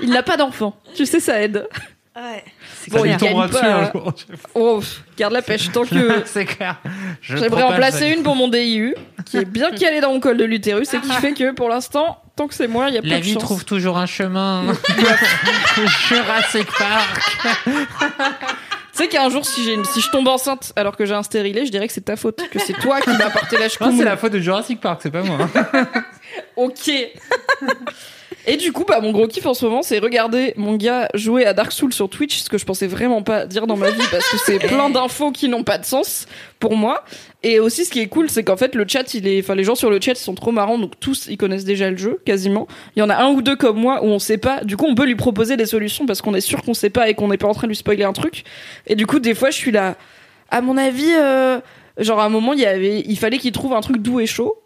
il 0.02 0.10
n'a 0.10 0.24
pas 0.24 0.38
d'enfant. 0.38 0.76
Tu 0.96 1.06
sais, 1.06 1.20
ça 1.20 1.42
aide. 1.42 1.68
Ouais. 2.16 2.44
C'est 2.82 2.92
Bon, 2.92 3.04
il 3.04 3.18
tombera 3.18 3.48
dessus 3.48 3.60
pas. 3.60 3.76
un 3.76 3.92
jour. 3.92 4.14
Oh, 4.54 4.78
pff, 4.80 5.04
garde 5.18 5.34
la 5.34 5.42
pêche. 5.42 5.70
Tant 5.72 5.86
que 5.86 6.24
C'est 6.26 6.46
clair. 6.46 6.80
Je 7.22 7.36
J'aimerais 7.36 7.64
en 7.64 7.74
placer 7.74 8.10
une 8.10 8.24
pour 8.24 8.36
mon 8.36 8.48
DIU, 8.48 8.96
qui 9.26 9.38
est 9.38 9.46
bien 9.46 9.72
calée 9.72 10.00
dans 10.00 10.14
mon 10.14 10.20
col 10.22 10.38
de 10.38 10.46
l'utérus 10.46 10.94
et 10.94 11.00
qui 11.00 11.12
fait 11.12 11.34
que 11.34 11.52
pour 11.52 11.68
l'instant, 11.68 12.22
tant 12.36 12.48
que 12.48 12.54
c'est 12.54 12.68
moi, 12.68 12.90
il 12.90 12.96
y 12.96 12.98
a 12.98 13.02
La 13.02 13.10
pas 13.10 13.18
de 13.18 13.24
vie 13.24 13.34
chance. 13.34 13.44
trouve 13.44 13.66
toujours 13.66 13.98
un 13.98 14.06
chemin. 14.06 14.64
Jurassic 16.08 16.68
Park. 16.78 17.22
Tu 17.66 19.02
sais 19.04 19.08
qu'un 19.10 19.30
jour, 19.30 19.46
si, 19.46 19.64
j'ai 19.64 19.74
une- 19.74 19.84
si 19.86 20.00
je 20.02 20.10
tombe 20.10 20.28
enceinte 20.28 20.72
alors 20.78 20.96
que 20.96 21.06
j'ai 21.06 21.14
un 21.14 21.24
stérilet, 21.24 21.66
je 21.66 21.72
dirais 21.72 21.88
que 21.88 21.94
c'est 21.94 22.02
ta 22.06 22.16
faute, 22.16 22.42
que 22.50 22.60
c'est 22.60 22.74
toi 22.74 23.02
qui 23.02 23.10
m'as 23.10 23.26
apporté 23.26 23.58
la 23.58 23.64
Non, 23.64 23.70
choucroute. 23.70 23.94
c'est 23.98 24.06
la 24.06 24.16
faute 24.18 24.32
de 24.34 24.40
Jurassic 24.40 24.80
Park, 24.80 25.02
c'est 25.04 25.12
pas 25.12 25.22
moi. 25.24 25.38
Ok. 26.58 26.90
Et 28.48 28.58
du 28.58 28.72
coup, 28.72 28.86
bah, 28.88 29.00
mon 29.02 29.12
gros 29.12 29.28
kiff 29.28 29.46
en 29.48 29.56
ce 29.56 29.66
moment, 29.66 29.82
c'est 29.82 29.98
regarder 29.98 30.54
mon 30.56 30.76
gars 30.76 31.10
jouer 31.16 31.46
à 31.46 31.54
Dark 31.54 31.72
Souls 31.72 31.94
sur 31.94 32.10
Twitch, 32.10 32.40
ce 32.40 32.50
que 32.50 32.60
je 32.60 32.66
pensais 32.66 32.86
vraiment 32.86 33.24
pas 33.24 33.48
dire 33.48 33.66
dans 33.66 33.76
ma 33.76 33.90
vie 33.90 34.04
parce 34.12 34.30
que 34.30 34.38
c'est 34.38 34.60
plein 34.60 34.90
d'infos 34.92 35.32
qui 35.32 35.50
n'ont 35.50 35.64
pas 35.64 35.80
de 35.80 35.86
sens 35.86 36.28
pour 36.60 36.76
moi. 36.76 37.04
Et 37.42 37.60
aussi, 37.60 37.86
ce 37.86 37.92
qui 37.92 38.02
est 38.02 38.08
cool, 38.08 38.30
c'est 38.30 38.44
qu'en 38.44 38.58
fait, 38.58 38.76
le 38.76 38.86
chat, 38.88 39.14
il 39.16 39.28
est, 39.28 39.40
enfin, 39.40 39.56
les 39.56 39.64
gens 39.64 39.74
sur 39.74 39.90
le 39.90 40.00
chat, 40.00 40.12
ils 40.12 40.18
sont 40.18 40.36
trop 40.36 40.52
marrants, 40.52 40.78
donc 40.78 41.00
tous, 41.00 41.26
ils 41.28 41.38
connaissent 41.38 41.66
déjà 41.66 41.90
le 41.90 41.98
jeu, 41.98 42.22
quasiment. 42.26 42.68
Il 42.96 43.00
y 43.00 43.02
en 43.02 43.10
a 43.10 43.16
un 43.16 43.30
ou 43.30 43.42
deux 43.42 43.56
comme 43.56 43.80
moi 43.80 44.04
où 44.04 44.08
on 44.08 44.20
sait 44.20 44.38
pas. 44.38 44.64
Du 44.64 44.78
coup, 44.78 44.86
on 44.88 44.96
peut 44.96 45.06
lui 45.06 45.16
proposer 45.16 45.58
des 45.58 45.66
solutions 45.66 46.06
parce 46.06 46.22
qu'on 46.22 46.36
est 46.36 46.42
sûr 46.42 46.62
qu'on 46.62 46.76
sait 46.76 46.92
pas 46.92 47.10
et 47.10 47.16
qu'on 47.16 47.30
n'est 47.30 47.38
pas 47.38 47.48
en 47.48 47.54
train 47.54 47.68
de 47.68 47.70
lui 47.70 47.76
spoiler 47.76 48.04
un 48.04 48.14
truc. 48.14 48.44
Et 48.86 48.96
du 48.96 49.08
coup, 49.08 49.20
des 49.20 49.34
fois, 49.34 49.50
je 49.50 49.58
suis 49.58 49.72
là. 49.72 49.96
À 50.52 50.62
mon 50.62 50.78
avis, 50.78 51.14
euh, 51.16 51.60
genre 51.98 52.20
à 52.20 52.26
un 52.26 52.30
moment, 52.30 52.54
il 52.54 52.60
y 52.60 52.66
avait, 52.66 53.00
il 53.00 53.18
fallait 53.18 53.40
qu'il 53.40 53.52
trouve 53.52 53.74
un 53.74 53.82
truc 53.82 53.98
doux 53.98 54.20
et 54.20 54.28
chaud. 54.28 54.62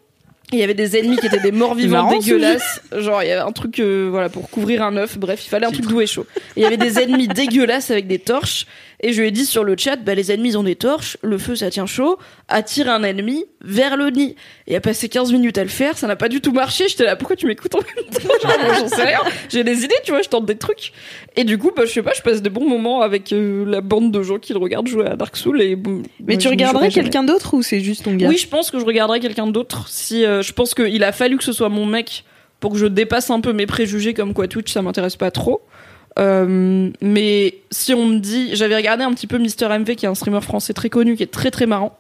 Il 0.52 0.60
y 0.60 0.64
avait 0.64 0.74
des 0.74 0.98
ennemis 0.98 1.18
qui 1.18 1.28
étaient 1.28 1.40
des 1.40 1.52
morts 1.52 1.76
vivants 1.76 2.04
Marrant, 2.04 2.18
dégueulasses. 2.18 2.82
Genre, 2.96 3.22
il 3.24 3.30
y 3.30 3.32
avait 3.32 3.42
un 3.42 3.52
truc, 3.52 3.80
euh, 3.80 4.08
voilà, 4.10 4.30
pour 4.30 4.50
couvrir 4.50 4.84
un 4.84 4.96
œuf. 4.98 5.18
Bref, 5.18 5.46
il 5.46 5.50
fallait 5.50 5.68
un 5.68 5.72
truc 5.72 5.86
doux 5.86 6.02
et 6.02 6.08
chaud. 6.08 6.26
Et 6.56 6.62
il 6.62 6.64
y 6.64 6.66
avait 6.66 6.78
des 6.78 7.00
ennemis 7.04 7.28
dégueulasses 7.28 7.92
avec 7.92 8.08
des 8.08 8.20
torches. 8.20 8.66
Et 9.02 9.14
je 9.14 9.22
lui 9.22 9.30
ai 9.30 9.32
dit 9.32 9.46
sur 9.46 9.64
le 9.64 9.76
chat, 9.78 9.96
bah, 9.96 10.14
les 10.14 10.32
ennemis, 10.32 10.58
ont 10.58 10.64
des 10.64 10.76
torches. 10.76 11.18
Le 11.22 11.38
feu, 11.38 11.56
ça 11.56 11.70
tient 11.70 11.86
chaud. 11.86 12.18
Attire 12.48 12.90
un 12.90 13.04
ennemi 13.04 13.46
vers 13.62 13.96
le 13.96 14.10
nid. 14.10 14.36
Et 14.68 14.76
a 14.76 14.82
passé 14.82 15.08
15 15.08 15.32
minutes 15.32 15.58
à 15.58 15.64
le 15.64 15.70
faire. 15.70 15.98
Ça 15.98 16.08
n'a 16.08 16.16
pas 16.16 16.28
du 16.28 16.42
tout 16.42 16.52
marché. 16.52 16.88
J'étais 16.90 17.06
là, 17.06 17.16
pourquoi 17.16 17.36
tu 17.36 17.46
m'écoutes 17.46 17.74
en 17.76 17.80
même 17.80 18.06
temps? 18.12 18.50
J'en 18.80 18.88
sais 18.88 19.06
rien. 19.06 19.20
J'ai 19.50 19.64
des 19.64 19.86
idées, 19.86 19.96
tu 20.04 20.12
vois, 20.12 20.22
je 20.22 20.30
tente 20.30 20.46
des 20.46 20.58
trucs. 20.58 20.92
Et 21.38 21.46
du 21.46 21.58
coup, 21.58 21.72
bah, 21.76 21.84
je 21.86 21.92
sais 21.92 22.02
pas, 22.02 22.14
je 22.14 22.22
passe 22.22 22.42
des 22.42 22.50
bons 22.50 22.68
moments 22.68 23.02
avec 23.02 23.32
euh, 23.32 23.64
la 23.66 23.82
bande 23.82 24.12
de 24.12 24.22
gens 24.22 24.38
qui 24.38 24.52
le 24.52 24.60
regardent 24.60 24.88
jouer 24.88 25.08
à 25.08 25.16
Dark 25.16 25.38
Souls. 25.38 25.62
Et, 25.62 25.76
bon, 25.76 26.04
Mais 26.26 26.38
tu 26.38 26.50
regarderais 26.50 26.90
quelqu'un 26.90 27.24
d'autre 27.24 27.54
ou 27.54 27.64
c'est 27.64 27.80
juste 27.80 28.04
ton 28.04 28.16
gars 28.16 28.28
Oui, 28.28 28.38
je 28.38 28.48
pense 28.48 28.70
que 28.70 28.80
je 28.80 28.86
regarderai 28.86 29.22
quelqu'un 29.22 29.48
d'autre. 29.48 29.88
Si 29.88 30.26
euh, 30.26 30.42
je 30.42 30.52
pense 30.52 30.76
qu'il 30.76 31.04
a 31.04 31.12
fallu 31.14 31.38
que 31.38 31.44
ce 31.44 31.54
soit 31.54 31.70
mon 31.70 31.86
mec 31.86 32.26
pour 32.60 32.74
que 32.74 32.78
je 32.78 32.86
dépasse 32.86 33.30
un 33.30 33.40
peu 33.40 33.54
mes 33.54 33.66
préjugés 33.66 34.14
comme 34.14 34.34
quoi 34.34 34.48
Twitch 34.48 34.74
ça 34.74 34.82
m'intéresse 34.82 35.16
pas 35.16 35.32
trop. 35.32 35.62
Euh, 36.18 36.90
mais 37.02 37.58
si 37.72 37.94
on 37.94 38.06
me 38.06 38.20
dit, 38.20 38.56
j'avais 38.56 38.76
regardé 38.76 39.04
un 39.04 39.14
petit 39.14 39.28
peu 39.28 39.38
Mister 39.38 39.68
MV 39.68 39.96
qui 39.96 40.06
est 40.06 40.10
un 40.10 40.16
streamer 40.16 40.42
français 40.42 40.74
très 40.74 40.90
connu 40.90 41.16
qui 41.16 41.24
est 41.24 41.32
très 41.32 41.52
très 41.52 41.66
marrant. 41.66 41.98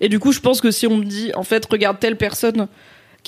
Et 0.00 0.08
du 0.08 0.20
coup, 0.20 0.32
je 0.32 0.40
pense 0.40 0.60
que 0.60 0.70
si 0.70 0.86
on 0.86 0.96
me 0.96 1.04
dit, 1.04 1.32
en 1.34 1.42
fait, 1.42 1.66
regarde 1.66 1.98
telle 1.98 2.16
personne 2.16 2.68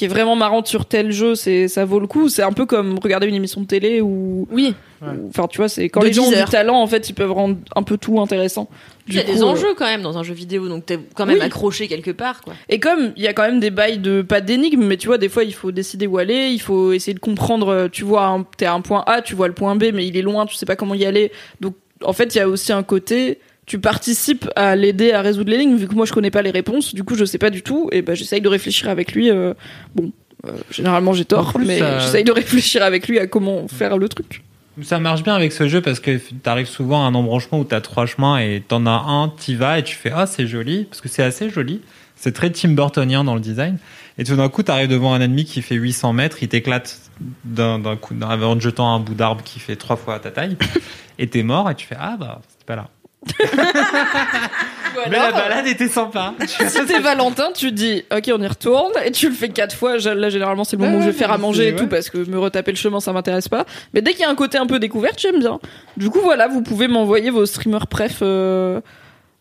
qui 0.01 0.07
est 0.07 0.09
vraiment 0.09 0.34
marrante 0.34 0.66
sur 0.66 0.86
tel 0.86 1.12
jeu, 1.12 1.34
c'est 1.34 1.68
ça 1.68 1.84
vaut 1.84 2.01
le 2.01 2.07
coup. 2.07 2.30
C'est 2.30 2.42
un 2.42 2.53
peu 2.53 2.64
comme 2.64 2.98
regarder 2.98 3.26
une 3.26 3.34
émission 3.34 3.61
de 3.61 3.66
télé 3.66 4.01
ou, 4.01 4.48
Oui. 4.51 4.74
ou- 5.03 5.28
enfin, 5.28 5.46
tu 5.46 5.59
vois, 5.59 5.68
c'est 5.68 5.90
quand 5.90 6.01
De 6.01 6.07
les 6.07 6.14
gens 6.14 6.22
ont 6.24 6.30
10 6.30 6.36
du 6.38 6.44
talent, 6.46 6.80
en 6.80 6.86
fait, 6.86 7.11
ils 7.11 7.12
peuvent 7.12 7.30
rendre 7.32 7.59
un 7.76 7.82
peu 7.82 7.98
tout 7.98 8.18
intéressant. 8.18 8.70
Il 9.09 9.14
y 9.14 9.18
a 9.18 9.24
des 9.24 9.42
euh, 9.42 9.44
enjeux 9.46 9.74
quand 9.76 9.84
même 9.84 10.01
dans 10.01 10.16
un 10.16 10.22
jeu 10.22 10.32
vidéo, 10.32 10.68
donc 10.68 10.86
t'es 10.86 10.98
quand 11.14 11.26
même 11.26 11.36
Oui. 11.36 11.42
accroché 11.44 11.86
quelque 11.86 12.12
part, 12.12 12.40
quoi. 12.40 12.55
Et 12.70 12.80
comme 12.80 13.12
il 13.18 13.22
y 13.22 13.28
a 13.28 13.34
quand 13.34 13.42
même 13.42 13.61
des 13.61 13.68
bails 13.70 13.98
de 13.98 14.22
pas 14.22 14.40
d'énigmes, 14.40 14.84
mais 14.86 14.96
tu 14.96 15.07
vois 15.09 15.18
des 15.18 15.28
fois 15.28 15.44
il 15.44 15.53
faut 15.53 15.70
décider 15.70 16.07
où 16.07 16.16
aller, 16.16 16.48
il 16.48 16.61
faut 16.62 16.92
essayer 16.94 17.12
de 17.12 17.20
comprendre. 17.20 17.68
euh, 17.68 17.88
Tu 17.92 18.05
vois, 18.05 18.24
un- 18.24 18.46
t'es 18.57 18.64
à 18.64 18.72
un 18.72 18.80
point 18.80 19.05
A, 19.07 19.20
tu 19.20 19.34
vois 19.34 19.48
le 19.48 19.55
point 19.55 19.76
B, 19.76 19.90
mais 19.92 20.07
il 20.07 20.16
est 20.16 20.22
loin, 20.22 20.46
tu 20.46 20.55
sais 20.55 20.64
pas 20.64 20.76
comment 20.76 20.94
y 20.94 21.05
aller. 21.05 21.30
Donc 21.61 21.74
en 22.03 22.14
fait 22.14 22.34
il 22.34 22.38
y 22.38 22.40
a 22.40 22.48
aussi 22.48 22.72
un 22.72 22.82
côté, 22.82 23.38
tu 23.70 23.78
participes 23.78 24.50
à 24.56 24.74
l'aider 24.74 25.12
à 25.12 25.22
résoudre 25.22 25.48
l'énigme 25.48 25.76
vu 25.76 25.86
que 25.86 25.94
moi 25.94 26.04
je 26.04 26.12
connais 26.12 26.32
pas 26.32 26.42
les 26.42 26.50
réponses, 26.50 26.92
du 26.92 27.04
coup 27.04 27.14
je 27.14 27.24
sais 27.24 27.38
pas 27.38 27.50
du 27.50 27.62
tout 27.62 27.88
et 27.92 28.02
ben 28.02 28.16
j'essaye 28.16 28.40
de 28.40 28.48
réfléchir 28.48 28.88
avec 28.88 29.12
lui. 29.12 29.30
euh, 29.30 29.54
bon, 29.94 30.10
euh, 30.44 30.50
généralement 30.72 31.12
j'ai 31.12 31.24
tort, 31.24 31.52
plus, 31.52 31.64
mais 31.64 31.78
j'essaye 32.00 32.24
de 32.24 32.32
réfléchir 32.32 32.82
avec 32.82 33.06
lui 33.06 33.20
à 33.20 33.28
comment 33.28 33.68
faire 33.68 33.96
le 33.96 34.08
truc. 34.08 34.42
Ça 34.82 34.98
marche 34.98 35.22
bien 35.22 35.36
avec 35.36 35.52
ce 35.52 35.68
jeu 35.68 35.80
parce 35.80 36.00
que 36.00 36.18
t'arrives 36.42 36.66
souvent 36.66 37.04
à 37.04 37.06
un 37.06 37.14
embranchement 37.14 37.60
où 37.60 37.64
t'as 37.64 37.80
trois 37.80 38.06
chemins 38.06 38.38
et 38.38 38.60
t'en 38.66 38.86
as 38.86 39.04
un, 39.06 39.28
t'y 39.28 39.54
vas 39.54 39.78
et 39.78 39.84
tu 39.84 39.94
fais 39.94 40.10
ah 40.12 40.26
c'est 40.26 40.48
joli 40.48 40.86
parce 40.86 41.00
que 41.00 41.08
c'est 41.08 41.22
assez 41.22 41.48
joli. 41.48 41.80
C'est 42.16 42.32
très 42.32 42.50
Tim 42.50 42.70
Burtonien 42.70 43.22
dans 43.22 43.36
le 43.36 43.40
design. 43.40 43.78
Et 44.18 44.24
tout 44.24 44.34
d'un 44.34 44.48
coup 44.48 44.64
t'arrives 44.64 44.88
devant 44.88 45.14
un 45.14 45.20
ennemi 45.20 45.44
qui 45.44 45.62
fait 45.62 45.76
800 45.76 46.12
mètres, 46.12 46.38
il 46.42 46.48
t'éclate 46.48 46.98
d'un 47.44 47.80
coup 47.94 48.16
en 48.20 48.56
te 48.56 48.60
jetant 48.60 48.92
un 48.92 48.98
bout 48.98 49.14
d'arbre 49.14 49.44
qui 49.44 49.60
fait 49.60 49.76
trois 49.76 49.94
fois 49.94 50.18
ta 50.18 50.32
taille 50.32 50.56
et 51.20 51.28
t'es 51.28 51.44
mort 51.44 51.70
et 51.70 51.76
tu 51.76 51.86
fais 51.86 51.96
ah 51.96 52.16
bah 52.18 52.40
c'était 52.48 52.64
pas 52.64 52.74
là. 52.74 52.88
Mais 55.10 55.18
la 55.18 55.30
balade 55.32 55.66
était 55.66 55.88
sympa. 55.88 56.34
si 56.46 56.84
t'es 56.86 57.00
Valentin, 57.00 57.50
tu 57.54 57.70
dis 57.72 58.02
ok 58.14 58.30
on 58.34 58.42
y 58.42 58.46
retourne 58.46 58.92
et 59.04 59.10
tu 59.10 59.28
le 59.28 59.34
fais 59.34 59.48
quatre 59.50 59.76
fois. 59.76 59.98
Là 59.98 60.30
généralement 60.30 60.64
c'est 60.64 60.76
le 60.76 60.84
moment 60.84 60.98
où 60.98 61.02
je 61.02 61.06
vais 61.06 61.12
faire 61.12 61.30
à 61.32 61.38
manger 61.38 61.68
et 61.68 61.76
tout 61.76 61.86
parce 61.86 62.10
que 62.10 62.18
me 62.18 62.38
retaper 62.38 62.72
le 62.72 62.76
chemin 62.76 63.00
ça 63.00 63.12
m'intéresse 63.12 63.48
pas. 63.48 63.66
Mais 63.94 64.00
dès 64.02 64.12
qu'il 64.12 64.20
y 64.22 64.24
a 64.24 64.30
un 64.30 64.34
côté 64.34 64.58
un 64.58 64.66
peu 64.66 64.78
découverte 64.78 65.20
j'aime 65.20 65.38
bien. 65.38 65.60
Du 65.96 66.10
coup 66.10 66.20
voilà 66.20 66.48
vous 66.48 66.62
pouvez 66.62 66.88
m'envoyer 66.88 67.30
vos 67.30 67.46
streamers 67.46 67.86
préf. 67.86 68.18
euh, 68.22 68.80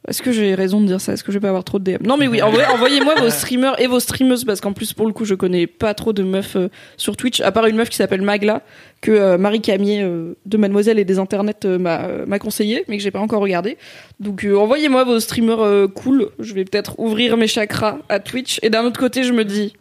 Est-ce 0.09 0.23
que 0.23 0.31
j'ai 0.31 0.55
raison 0.55 0.81
de 0.81 0.87
dire 0.87 0.99
ça? 0.99 1.13
Est-ce 1.13 1.23
que 1.23 1.31
je 1.31 1.37
vais 1.37 1.41
pas 1.41 1.49
avoir 1.49 1.63
trop 1.63 1.77
de 1.77 1.91
DM 1.91 2.05
Non 2.05 2.17
mais 2.17 2.27
oui, 2.27 2.41
envoyez-moi 2.73 3.15
vos 3.15 3.29
streamers 3.29 3.79
et 3.79 3.87
vos 3.87 3.99
streameuses 3.99 4.43
parce 4.43 4.59
qu'en 4.59 4.73
plus 4.73 4.93
pour 4.93 5.05
le 5.05 5.13
coup 5.13 5.23
je 5.23 5.35
connais 5.35 5.67
pas 5.67 5.93
trop 5.93 6.13
de 6.13 6.23
meufs 6.23 6.55
euh, 6.55 6.69
sur 6.97 7.15
Twitch 7.15 7.41
à 7.41 7.51
part 7.51 7.67
une 7.67 7.75
meuf 7.75 7.89
qui 7.89 7.97
s'appelle 7.97 8.21
Magla 8.21 8.63
que 9.01 9.11
euh, 9.11 9.37
Marie 9.37 9.61
Camier 9.61 10.01
euh, 10.01 10.33
de 10.45 10.57
Mademoiselle 10.57 10.99
et 10.99 11.05
des 11.05 11.19
internets 11.19 11.65
m'a 11.65 12.39
conseillé 12.39 12.85
mais 12.87 12.97
que 12.97 13.03
j'ai 13.03 13.11
pas 13.11 13.19
encore 13.19 13.41
regardé. 13.41 13.77
Donc 14.19 14.45
envoyez-moi 14.45 15.03
vos 15.03 15.19
streamers 15.19 15.87
cool. 15.93 16.29
Je 16.39 16.53
vais 16.53 16.65
peut-être 16.65 16.99
ouvrir 16.99 17.37
mes 17.37 17.47
chakras 17.47 17.99
à 18.09 18.19
Twitch 18.19 18.59
et 18.63 18.69
d'un 18.69 18.83
autre 18.83 18.99
côté 18.99 19.23
je 19.23 19.33
me 19.33 19.45
dis 19.45 19.73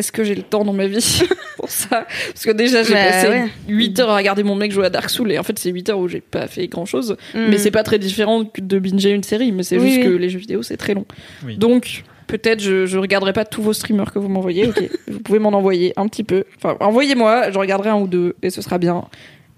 est-ce 0.00 0.10
que 0.12 0.24
j'ai 0.24 0.34
le 0.34 0.42
temps 0.42 0.64
dans 0.64 0.72
ma 0.72 0.86
vie 0.86 1.22
pour 1.56 1.68
ça? 1.70 2.06
Parce 2.32 2.44
que 2.44 2.50
déjà 2.50 2.82
j'ai 2.82 2.92
Bah, 2.94 3.04
passé 3.04 3.28
ouais. 3.28 3.48
8 3.68 4.00
heures 4.00 4.10
à 4.10 4.16
regarder 4.16 4.42
mon 4.42 4.54
mec 4.56 4.72
jouer 4.72 4.86
à 4.86 4.90
Dark 4.90 5.08
Souls 5.10 5.30
et 5.30 5.38
en 5.38 5.42
fait 5.42 5.58
c'est 5.58 5.70
8 5.70 5.88
heures 5.90 5.98
où 5.98 6.08
j'ai 6.08 6.20
pas 6.20 6.46
fait 6.48 6.66
grand 6.66 6.86
chose. 6.86 7.16
Mm. 7.34 7.46
Mais 7.50 7.58
c'est 7.58 7.70
pas 7.70 7.82
très 7.84 7.98
différent 7.98 8.44
que 8.44 8.60
de 8.60 8.78
binger 8.78 9.10
une 9.10 9.22
série, 9.22 9.52
mais 9.52 9.62
c'est 9.62 9.78
Oui, 9.78 9.86
juste 9.92 9.98
oui. 9.98 10.04
que 10.04 10.16
les 10.16 10.28
jeux 10.28 10.38
vidéo 10.40 10.62
c'est 10.62 10.76
très 10.76 10.94
long. 10.94 11.04
Oui. 11.44 11.56
Donc 11.56 12.02
peut-être 12.26 12.60
je, 12.60 12.86
je 12.86 12.98
regarderai 12.98 13.32
pas 13.32 13.44
tous 13.44 13.62
vos 13.62 13.72
streamers 13.72 14.12
que 14.12 14.18
vous 14.18 14.28
m'envoyez. 14.28 14.66
Ok, 14.68 14.82
vous 15.08 15.20
pouvez 15.20 15.38
m'en 15.38 15.50
envoyer 15.50 15.92
un 15.96 16.06
petit 16.08 16.24
peu. 16.24 16.44
Enfin 16.56 16.76
envoyez-moi, 16.80 17.50
je 17.50 17.58
regarderai 17.58 17.90
un 17.90 17.96
ou 18.00 18.06
deux 18.08 18.34
et 18.42 18.50
ce 18.50 18.62
sera 18.62 18.78
bien. 18.78 19.04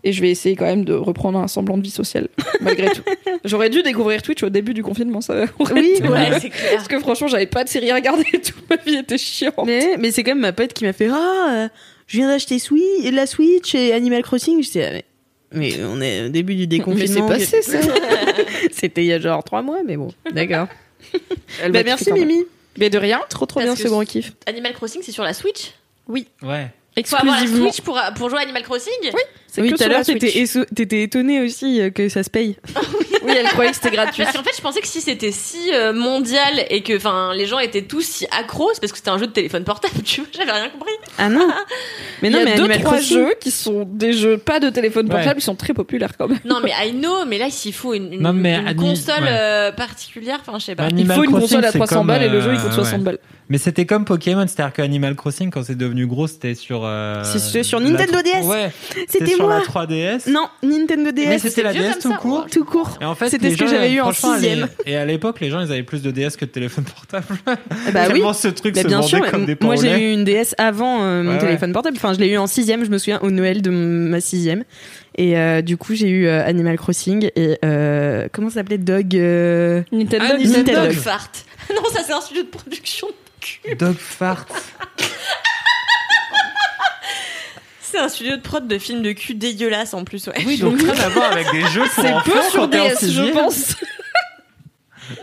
Et 0.05 0.13
je 0.13 0.21
vais 0.21 0.31
essayer 0.31 0.57
quand 0.57 0.65
même 0.67 0.85
de 0.85 0.95
reprendre 0.95 1.39
un 1.39 1.47
semblant 1.47 1.79
de 1.79 1.83
vie 1.83 1.91
sociale 1.91 2.29
malgré 2.61 2.89
tout. 2.91 3.03
J'aurais 3.45 3.71
dû 3.71 3.83
découvrir 3.83 4.21
Twitch 4.23 4.43
au 4.43 4.49
début 4.51 4.75
du 4.75 4.83
confinement, 4.83 5.21
ça. 5.21 5.45
aurait 5.61 5.75
Oui, 5.75 5.93
été- 5.97 6.09
Ouais, 6.09 6.41
c'est 6.41 6.51
clair. 6.51 6.73
Parce 6.75 6.89
que 6.89 6.99
franchement 6.99 7.29
j'avais 7.29 7.47
pas 7.47 7.63
de 7.63 7.69
série 7.69 7.91
à 7.91 7.95
regarder, 7.95 8.25
toute 8.25 8.55
ma 8.71 8.77
vie 8.77 8.97
était 8.97 9.19
chiante. 9.19 9.55
Mais, 9.65 9.97
mais 9.99 10.11
c'est 10.11 10.25
quand 10.25 10.33
même 10.33 10.41
ma 10.41 10.53
pote 10.53 10.73
qui 10.73 10.85
m'a 10.85 10.93
fait 10.93 11.09
Ah, 11.09 11.49
euh, 11.53 11.69
je 12.09 12.17
viens 12.17 12.29
d'acheter 12.29 12.57
la 13.13 13.27
Switch 13.27 13.75
et 13.75 13.93
Animal 13.93 14.23
Crossing. 14.23 14.63
J'étais 14.63 14.85
ah, 14.85 14.93
mais, 15.53 15.75
mais 15.79 15.85
on 15.85 16.01
est 16.01 16.27
au 16.27 16.29
début 16.31 16.57
du 16.57 16.67
déconfinement. 16.67 17.29
Mais 17.29 17.39
c'est 17.39 17.59
passé, 17.59 17.63
ça. 17.63 17.95
C'était 18.73 19.03
il 19.05 19.07
y 19.07 19.13
a 19.13 19.21
genre 19.21 19.45
trois 19.45 19.63
mois, 19.63 19.83
mais 19.87 19.97
bon, 19.97 20.09
d'accord. 20.33 20.67
Elle 21.63 21.73
bah, 21.73 21.83
merci. 21.85 22.13
Mimi. 22.13 22.45
Mais 22.79 22.91
de 22.91 22.99
rien, 22.99 23.21
trop 23.29 23.45
trop 23.47 23.61
Parce 23.61 23.67
bien 23.67 23.77
que 23.77 23.83
ce 23.83 23.89
gros 23.89 24.03
kiff. 24.05 24.33
Animal 24.47 24.73
Crossing, 24.73 25.03
c'est 25.05 25.13
sur 25.13 25.25
la 25.25 25.35
Switch? 25.35 25.73
Ouais. 26.09 26.25
Faut 27.05 27.17
avoir 27.17 27.37
la 27.37 27.43
Exclusivement. 27.43 27.71
Switch 27.71 27.85
pour, 27.85 28.01
pour 28.17 28.31
jouer 28.31 28.39
à 28.39 28.43
Animal 28.43 28.63
Crossing? 28.63 28.93
C'est 29.03 29.11
Oui, 29.61 29.71
que 29.71 29.77
tout 29.77 29.83
à 29.83 29.89
l'heure, 29.89 30.05
t'étais 30.05 30.31
Switch. 30.31 30.43
éso- 30.57 30.65
t'étais 30.75 31.03
étonné 31.03 31.43
aussi 31.43 31.81
euh, 31.81 31.91
que 31.91 32.09
ça 32.09 32.23
se 32.23 32.31
paye. 32.31 32.57
Oui, 33.25 33.31
elle 33.39 33.47
croyait 33.47 33.71
que 33.71 33.77
c'était 33.77 33.93
gratuit. 33.95 34.25
Parce 34.25 34.37
qu'en 34.37 34.43
fait, 34.43 34.51
je 34.57 34.61
pensais 34.61 34.81
que 34.81 34.87
si 34.89 35.01
c'était 35.01 35.31
si 35.31 35.71
euh, 35.73 35.93
mondial 35.93 36.65
et 36.71 36.83
que 36.83 36.97
enfin 36.97 37.33
les 37.37 37.47
gens 37.47 37.61
étaient 37.61 37.83
tous 37.83 38.01
si 38.05 38.27
accros, 38.37 38.71
c'est 38.75 38.81
parce 38.81 38.91
que 38.91 38.99
c'était 38.99 39.11
un 39.11 39.19
jeu 39.19 39.29
de 39.29 39.33
téléphone 39.33 39.63
portable, 39.63 39.95
tu 40.05 40.23
vois, 40.23 40.31
j'avais 40.37 40.51
rien 40.51 40.69
compris. 40.71 40.91
Ah 41.19 41.29
non 41.29 41.47
Mais 42.21 42.31
non, 42.31 42.39
Il 42.41 42.41
y 42.41 42.43
a 42.43 42.45
mais 42.47 42.57
deux 42.57 42.63
Animal 42.65 42.81
trois 42.81 42.95
Crossing. 42.97 43.19
jeux 43.19 43.35
qui 43.41 43.53
sont 43.53 43.85
des 43.89 44.13
jeux 44.13 44.39
pas 44.39 44.59
de 44.59 44.71
téléphone 44.71 45.07
Ouais. 45.07 45.13
portable, 45.13 45.39
ils 45.39 45.45
sont 45.45 45.55
très 45.55 45.73
populaires 45.73 46.17
quand 46.19 46.27
même. 46.27 46.41
Non, 46.45 46.59
mais 46.65 46.73
I 46.85 46.95
know, 46.95 47.25
mais 47.25 47.39
là, 47.39 47.49
s'il 47.49 47.73
faut 47.75 47.95
une, 47.95 48.13
une, 48.13 48.23
Non, 48.23 48.33
mais 48.33 48.57
une 48.59 48.67
Ani- 48.67 48.77
console 48.81 49.23
ouais. 49.23 49.29
euh, 49.31 49.71
particulière, 49.71 50.39
enfin, 50.41 50.59
je 50.59 50.65
sais 50.65 50.75
pas. 50.75 50.89
Il 50.89 50.95
Animal 50.95 51.17
faut 51.17 51.23
une 51.23 51.31
Crossing, 51.31 51.49
console 51.49 51.65
à 51.67 51.71
c'est 51.71 51.79
300 51.79 51.95
comme, 51.99 52.07
balles 52.09 52.23
et 52.25 52.29
le 52.29 52.41
jeu 52.41 52.55
il 52.55 52.61
coûte 52.61 52.73
60 52.73 52.99
ouais. 52.99 53.05
balles. 53.05 53.19
Mais 53.49 53.59
c'était 53.59 53.85
comme 53.85 54.05
Pokémon, 54.07 54.47
c'est-à-dire 54.49 54.73
que 54.73 54.81
Animal 54.83 55.15
Crossing, 55.15 55.51
quand 55.51 55.63
c'est 55.63 55.77
devenu 55.77 56.07
gros, 56.07 56.27
c'était 56.27 56.55
sur. 56.55 56.83
euh, 56.85 57.23
C'est 57.25 57.63
sur 57.63 57.79
Nintendo 57.81 58.19
DS. 58.23 58.45
Ouais. 58.47 58.73
C'était 59.09 59.37
sur 59.43 59.49
la 59.49 59.61
3DS. 59.87 60.31
Non, 60.31 60.49
Nintendo 60.63 61.11
Mais 61.15 61.37
DS. 61.37 61.39
c'était 61.41 61.63
la 61.63 61.73
DS 61.73 61.99
tout 62.01 62.13
court. 62.15 62.47
tout 62.51 62.65
court. 62.65 62.99
Et 63.01 63.05
en 63.05 63.15
fait, 63.15 63.29
C'était 63.31 63.51
ce 63.51 63.57
que 63.57 63.67
j'avais 63.67 63.93
eu 63.93 64.01
en 64.01 64.09
les- 64.09 64.15
sixième. 64.15 64.69
Et 64.87 64.97
à 64.97 65.05
l'époque, 65.05 65.41
les 65.41 65.51
gens, 65.51 65.61
ils 65.61 65.71
avaient 65.73 65.83
plus 65.83 66.03
de 66.03 66.11
DS 66.11 66.37
que 66.37 66.45
de 66.45 66.51
téléphone 66.51 66.85
portable. 66.85 67.27
Bah 67.93 68.05
oui. 68.13 68.23
Ce 68.35 68.49
truc 68.49 68.75
Bah, 68.75 68.83
se 68.83 68.87
bien 68.89 69.03
sûr, 69.03 69.31
comme 69.31 69.45
des 69.47 69.57
moi 69.61 69.77
j'ai 69.77 69.99
eu 70.11 70.13
une 70.13 70.25
DS 70.25 70.55
avant 70.59 71.03
euh, 71.03 71.23
mon 71.23 71.33
Ouais, 71.33 71.39
téléphone 71.39 71.73
portable. 71.73 71.97
Enfin, 71.97 72.13
je 72.15 72.19
l'ai 72.21 72.29
eu 72.29 72.39
en 72.39 72.47
sixième, 72.47 72.85
je 72.85 72.91
me 72.91 72.99
souviens, 72.99 73.19
au 73.23 73.31
Noël 73.31 73.63
de 73.63 73.71
ma 73.71 74.21
sixième. 74.21 74.65
Et 75.17 75.37
euh, 75.39 75.61
du 75.63 75.77
coup, 75.77 75.95
j'ai 75.95 76.09
eu 76.09 76.27
euh, 76.27 76.45
Animal 76.47 76.77
Crossing 76.79 77.29
et 77.37 77.59
euh, 77.65 78.29
comment 78.33 78.49
ça 78.49 78.55
s'appelait? 78.57 78.79
Dog 78.79 79.15
euh, 79.17 79.83
Nintendo. 79.93 80.25
Ah, 80.31 80.39
Nintendo. 80.39 80.73
Dog 80.73 80.89
Dog. 80.89 80.93
Fart. 80.93 81.31
Non, 81.75 81.83
ça, 81.95 82.01
c'est 82.05 82.13
un 82.13 82.21
studio 82.21 82.43
de 82.43 82.49
production 82.49 83.07
de 83.09 83.13
cul. 83.41 83.77
Dog 83.77 83.97
fart. 83.97 84.47
C'est 87.93 87.99
un 87.99 88.09
studio 88.09 88.37
de 88.37 88.41
prod 88.41 88.67
de 88.67 88.79
films 88.79 89.03
de 89.03 89.13
cul 89.13 89.35
dégueulasse 89.35 89.93
en 89.95 90.03
plus, 90.05 90.27
ouais. 90.27 90.35
Oui, 90.47 90.57
donc 90.57 90.79
rien 90.81 90.95
à 90.99 91.09
voir 91.11 91.31
avec 91.31 91.51
des 91.53 91.61
jeux 91.69 91.83
pour 91.83 92.03
C'est 92.03 92.11
enfants 92.13 92.33
peu 92.33 92.43
sur 92.51 92.69
DS, 92.69 93.11
je 93.11 93.31
pense. 93.33 93.77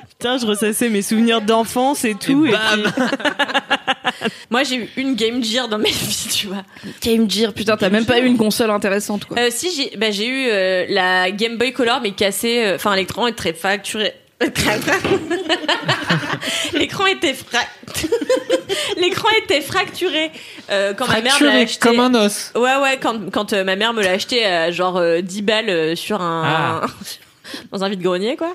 Putain, 0.09 0.37
je 0.37 0.45
ressassais 0.45 0.89
mes 0.89 1.01
souvenirs 1.01 1.41
d'enfance 1.41 2.03
et 2.03 2.13
tout. 2.13 2.45
Et, 2.45 2.51
bam. 2.51 2.83
puis- 2.83 4.29
Moi, 4.49 4.63
j'ai 4.63 4.75
eu 4.75 4.89
une 4.97 5.15
Game 5.15 5.41
Gear 5.43 5.69
dans 5.69 5.77
ma 5.77 5.87
vie, 5.87 6.27
tu 6.31 6.47
vois. 6.47 6.63
Game 7.01 7.29
Gear, 7.29 7.53
putain, 7.53 7.77
t'as 7.77 7.89
même 7.89 8.05
pas 8.05 8.19
eu 8.19 8.25
une 8.25 8.37
console 8.37 8.69
intéressante 8.69 9.23
quoi. 9.25 9.39
Euh, 9.39 9.47
si, 9.49 9.71
j'ai 9.73 9.95
bah, 9.97 10.11
j'ai 10.11 10.27
eu 10.27 10.47
euh, 10.49 10.85
la 10.89 11.31
Game 11.31 11.57
Boy 11.57 11.71
Color, 11.71 12.01
mais 12.01 12.11
cassée. 12.11 12.61
euh, 12.65 12.75
Enfin, 12.75 12.95
l'écran 12.97 13.27
est 13.27 13.31
très 13.33 13.53
fracturé. 13.53 14.13
L'écran 16.73 17.05
était 17.07 17.33
fra... 17.33 17.59
L'écran 18.97 19.27
était 19.43 19.59
fracturé 19.61 20.31
euh, 20.69 20.93
quand 20.93 21.07
ma 21.07 21.21
mère 21.21 21.23
me 21.23 21.27
l'a 21.45 21.51
Fracturé 21.51 21.61
acheté. 21.63 21.79
comme 21.79 21.99
un 21.99 22.13
os. 22.15 22.51
Ouais, 22.55 22.75
ouais, 22.77 22.97
quand, 23.01 23.29
quand 23.31 23.51
euh, 23.53 23.63
ma 23.65 23.75
mère 23.75 23.93
me 23.93 24.01
l'a 24.01 24.11
acheté 24.11 24.45
à 24.45 24.71
genre 24.71 24.97
euh, 24.97 25.19
10 25.21 25.41
balles 25.41 25.69
euh, 25.69 25.95
sur 25.95 26.21
un. 26.21 26.81
dans 27.71 27.83
un 27.83 27.89
vide-grenier, 27.89 28.35
quoi. 28.37 28.53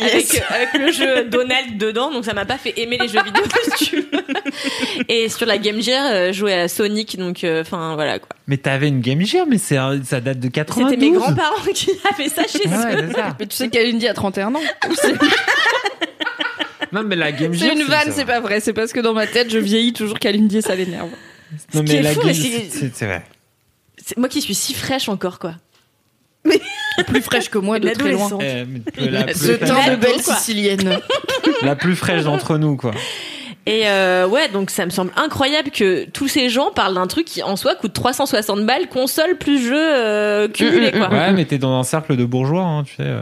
Avec, 0.00 0.34
euh, 0.34 0.38
avec 0.54 0.72
le 0.74 0.92
jeu 0.92 1.24
Donald 1.24 1.76
dedans, 1.78 2.10
donc 2.10 2.24
ça 2.24 2.32
m'a 2.34 2.44
pas 2.44 2.58
fait 2.58 2.72
aimer 2.78 2.98
les 2.98 3.08
jeux 3.08 3.22
vidéo, 3.22 3.42
si 3.76 3.84
tu 3.86 3.96
veux. 4.00 4.10
Et 5.08 5.28
sur 5.28 5.46
la 5.46 5.58
Game 5.58 5.80
Gear, 5.80 6.06
euh, 6.10 6.32
jouer 6.32 6.54
à 6.54 6.68
Sonic, 6.68 7.18
donc 7.18 7.44
euh, 7.44 7.60
enfin 7.62 7.94
voilà 7.94 8.18
quoi. 8.18 8.30
Mais 8.46 8.56
t'avais 8.56 8.88
une 8.88 9.00
Game 9.00 9.20
Gear, 9.22 9.46
mais 9.46 9.58
c'est 9.58 9.76
un- 9.76 10.02
ça 10.04 10.20
date 10.20 10.40
de 10.40 10.48
92. 10.48 10.90
C'était 10.90 11.00
mes 11.10 11.16
grands-parents 11.16 11.62
qui 11.74 11.90
avaient 12.12 12.28
ça 12.28 12.42
chez 12.46 12.60
Ah 12.70 12.86
ouais, 12.94 13.02
eux. 13.04 13.12
ça. 13.14 13.36
Mais 13.38 13.46
tu 13.46 13.56
sais 13.56 13.68
qu'Alindy 13.68 14.08
a 14.08 14.14
31 14.14 14.54
ans. 14.54 14.60
Non, 16.92 17.02
mais 17.04 17.16
la 17.16 17.32
Game 17.32 17.54
Gear. 17.54 17.70
c'est 17.70 17.80
une 17.80 17.86
vanne, 17.86 18.12
c'est 18.12 18.26
pas 18.26 18.40
vrai. 18.40 18.60
C'est 18.60 18.74
parce 18.74 18.92
que 18.92 19.00
dans 19.00 19.14
ma 19.14 19.26
tête, 19.26 19.48
je 19.50 19.56
vieillis 19.58 19.94
toujours 19.94 20.18
qu'Alindy 20.18 20.58
et 20.58 20.60
ça 20.60 20.74
l'énerve. 20.74 21.08
Non, 21.08 21.58
Ce 21.72 21.78
qui 21.78 21.92
mais 21.92 21.94
est 22.00 22.02
la 22.02 22.10
fou, 22.12 22.18
Game 22.20 22.28
mais 22.28 22.34
c'est- 22.34 23.06
vrai. 23.06 23.24
C'est 24.04 24.18
moi 24.18 24.28
qui 24.28 24.42
suis 24.42 24.54
si 24.54 24.74
fraîche 24.74 25.08
encore, 25.08 25.38
quoi. 25.38 25.54
Plus 27.06 27.22
fraîche 27.22 27.48
que 27.50 27.58
moi, 27.58 27.78
de 27.78 27.88
très 27.90 28.12
loin. 28.12 28.28
Eh, 28.40 28.64
la, 29.10 29.24
plus 29.24 29.34
Ce 29.34 29.52
teint 29.52 29.90
de 29.90 29.96
belle 29.96 30.22
quoi. 30.22 30.34
sicilienne. 30.34 30.98
la 31.62 31.76
plus 31.76 31.96
fraîche 31.96 32.24
d'entre 32.24 32.58
nous, 32.58 32.76
quoi. 32.76 32.92
Et 33.64 33.82
euh, 33.86 34.26
ouais, 34.26 34.48
donc 34.48 34.70
ça 34.70 34.84
me 34.84 34.90
semble 34.90 35.12
incroyable 35.16 35.70
que 35.70 36.04
tous 36.10 36.26
ces 36.26 36.48
gens 36.48 36.72
parlent 36.72 36.94
d'un 36.94 37.06
truc 37.06 37.26
qui 37.26 37.42
en 37.44 37.54
soi 37.54 37.76
coûte 37.76 37.92
360 37.92 38.66
balles, 38.66 38.88
console 38.88 39.36
plus 39.38 39.64
jeu 39.64 39.76
euh, 39.78 40.48
cumulé, 40.48 40.90
Mm, 40.90 40.96
mm, 40.96 40.98
quoi. 40.98 41.10
Ouais, 41.10 41.32
mais 41.32 41.44
t'es 41.44 41.58
dans 41.58 41.78
un 41.78 41.84
cercle 41.84 42.16
de 42.16 42.24
bourgeois, 42.24 42.62
hein, 42.64 42.82
tu 42.84 42.94
sais. 42.96 43.02
euh. 43.06 43.20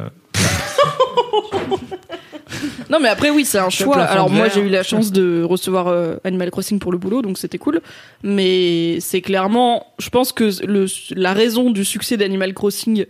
Non, 2.90 2.98
mais 3.00 3.08
après, 3.08 3.30
oui, 3.30 3.44
c'est 3.44 3.58
un 3.58 3.70
choix. 3.70 3.98
Alors, 4.02 4.28
moi, 4.30 4.48
j'ai 4.48 4.60
eu 4.60 4.68
la 4.68 4.82
chance 4.82 5.12
de 5.12 5.44
recevoir 5.44 5.86
euh, 5.86 6.16
Animal 6.24 6.50
Crossing 6.50 6.80
pour 6.80 6.90
le 6.90 6.98
boulot, 6.98 7.22
donc 7.22 7.38
c'était 7.38 7.58
cool. 7.58 7.80
Mais 8.24 8.98
c'est 9.00 9.20
clairement, 9.20 9.86
je 10.00 10.08
pense 10.10 10.32
que 10.32 10.50
le, 10.66 10.86
la 11.14 11.32
raison 11.32 11.70
du 11.70 11.84
succès 11.84 12.16
d'Animal 12.16 12.52
Crossing, 12.52 13.06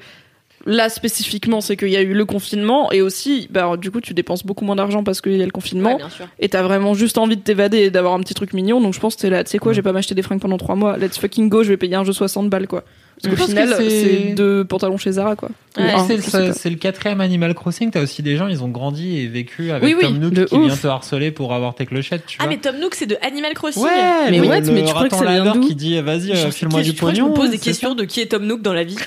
là 0.66 0.88
spécifiquement, 0.88 1.60
c'est 1.60 1.76
qu'il 1.76 1.88
y 1.88 1.96
a 1.96 2.02
eu 2.02 2.12
le 2.12 2.24
confinement 2.24 2.92
et 2.92 3.00
aussi, 3.02 3.48
bah, 3.50 3.76
du 3.76 3.90
coup, 3.90 4.00
tu 4.00 4.14
dépenses 4.14 4.44
beaucoup 4.44 4.64
moins 4.64 4.76
d'argent 4.76 5.02
parce 5.02 5.20
qu'il 5.20 5.36
y 5.36 5.42
a 5.42 5.46
le 5.46 5.50
confinement. 5.50 5.92
Ouais, 5.92 5.96
bien 5.96 6.10
sûr. 6.10 6.26
et 6.38 6.48
t'as 6.48 6.62
vraiment 6.62 6.94
juste 6.94 7.18
envie 7.18 7.36
de 7.36 7.42
t'évader 7.42 7.78
et 7.78 7.90
d'avoir 7.90 8.14
un 8.14 8.20
petit 8.20 8.34
truc 8.34 8.52
mignon. 8.52 8.80
Donc 8.80 8.94
je 8.94 9.00
pense 9.00 9.16
que 9.16 9.22
t'es 9.22 9.30
là, 9.30 9.42
tu 9.44 9.50
sais 9.50 9.58
quoi, 9.58 9.72
je 9.72 9.78
vais 9.78 9.82
pas 9.82 9.92
m'acheter 9.92 10.14
des 10.14 10.22
fringues 10.22 10.40
pendant 10.40 10.58
3 10.58 10.74
mois. 10.76 10.96
Let's 10.96 11.18
fucking 11.18 11.48
go, 11.48 11.62
je 11.62 11.68
vais 11.70 11.76
payer 11.76 11.94
un 11.96 12.04
jeu 12.04 12.12
60 12.12 12.50
balles 12.50 12.66
quoi. 12.68 12.84
Parce 13.22 13.34
Je 13.34 13.36
qu'au 13.36 13.36
pense 13.36 13.46
final, 13.50 13.68
que 13.68 13.76
c'est- 13.76 13.90
c'est 14.28 14.34
deux 14.34 14.64
pantalons 14.64 14.96
chez 14.96 15.12
Zara 15.12 15.36
quoi. 15.36 15.50
Ouais, 15.76 15.92
c'est, 16.06 16.16
le, 16.16 16.52
c'est 16.54 16.70
le 16.70 16.76
quatrième 16.76 17.20
Animal 17.20 17.52
Crossing. 17.54 17.90
T'as 17.90 18.02
aussi 18.02 18.22
des 18.22 18.36
gens, 18.36 18.46
ils 18.48 18.62
ont 18.64 18.68
grandi 18.68 19.18
et 19.18 19.26
vécu 19.28 19.70
avec 19.72 19.82
Oui, 19.84 19.94
oui, 19.94 20.02
Tom 20.02 20.18
Nook 20.18 20.46
qui 20.46 20.54
ouf. 20.54 20.66
vient 20.66 20.76
te 20.76 20.86
harceler 20.86 21.30
pour 21.30 21.52
avoir 21.52 21.74
tes 21.74 21.84
clochettes, 21.84 22.24
tu 22.26 22.38
Ah, 22.40 22.44
vois. 22.44 22.52
mais 22.54 22.58
Tom 22.60 22.78
Nook, 22.78 22.94
c'est 22.94 23.04
de 23.06 23.16
Animal 23.20 23.52
Crossing. 23.52 23.82
Ouais, 23.82 23.90
Mais 24.30 24.38
le 24.38 24.42
mais 24.48 24.84
tu 24.84 24.92
crois 24.94 25.08
que 25.08 25.52
d'où 25.52 25.60
qui 25.60 25.74
dit 25.74 26.00
vas-y, 26.00 26.32
euh, 26.32 26.50
file-moi 26.50 26.80
du 26.82 26.94
pognon. 26.94 27.26
Je 27.26 27.30
me 27.30 27.34
pose 27.36 27.50
des 27.50 27.58
c'est 27.58 27.64
questions 27.64 27.94
de 27.94 28.04
qui 28.04 28.20
est 28.22 28.26
Tom 28.26 28.46
Nook 28.46 28.62
dans 28.62 28.72
la 28.72 28.84
vie. 28.84 28.96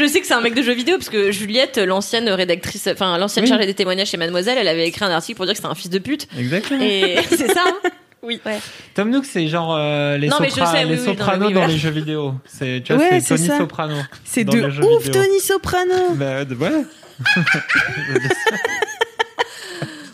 Je 0.00 0.06
sais 0.06 0.20
que 0.20 0.26
c'est 0.26 0.34
un 0.34 0.40
mec 0.40 0.54
de 0.54 0.62
jeux 0.62 0.74
vidéo 0.74 0.96
parce 0.96 1.08
que 1.10 1.30
Juliette, 1.32 1.78
l'ancienne 1.78 2.28
rédactrice, 2.28 2.88
enfin 2.92 3.16
l'ancienne 3.18 3.44
Oui. 3.44 3.48
chargée 3.50 3.66
des 3.66 3.74
témoignages 3.74 4.08
chez 4.08 4.16
Mademoiselle, 4.16 4.58
elle 4.58 4.68
avait 4.68 4.86
écrit 4.88 5.04
un 5.04 5.10
article 5.10 5.36
pour 5.36 5.46
dire 5.46 5.52
que 5.54 5.58
c'était 5.58 5.68
un 5.68 5.74
fils 5.74 5.90
de 5.90 5.98
pute. 5.98 6.26
Exactement. 6.38 6.82
Et 6.82 7.16
c'est 7.30 7.52
ça. 7.52 7.64
hein. 7.66 7.90
Oui. 8.22 8.40
Ouais. 8.46 8.58
Tom 8.94 9.10
Nook, 9.10 9.26
c'est 9.26 9.48
genre 9.48 9.74
euh, 9.76 10.16
les, 10.16 10.28
Non, 10.28 10.36
mais 10.40 10.48
je 10.48 10.54
sopra- 10.54 10.72
sais, 10.72 10.84
les 10.84 10.94
oui, 10.94 10.98
oui, 10.98 11.04
sopranos 11.04 11.46
oui, 11.48 11.52
dans 11.52 11.66
les 11.66 11.76
jeux 11.76 11.90
vidéo. 11.90 12.34
C'est 12.46 12.82
tu 12.84 12.94
vois, 12.94 13.02
Ouais, 13.04 13.20
c'est 13.20 13.34
Tony 13.36 13.46
ça. 13.48 13.58
Soprano. 13.58 13.96
C'est 14.24 14.44
de 14.44 14.62
ouf. 14.82 15.10
Tony 15.10 15.40
Soprano. 15.40 16.14
Bah, 16.14 16.44
de- 16.46 16.54
ouais. 16.54 16.70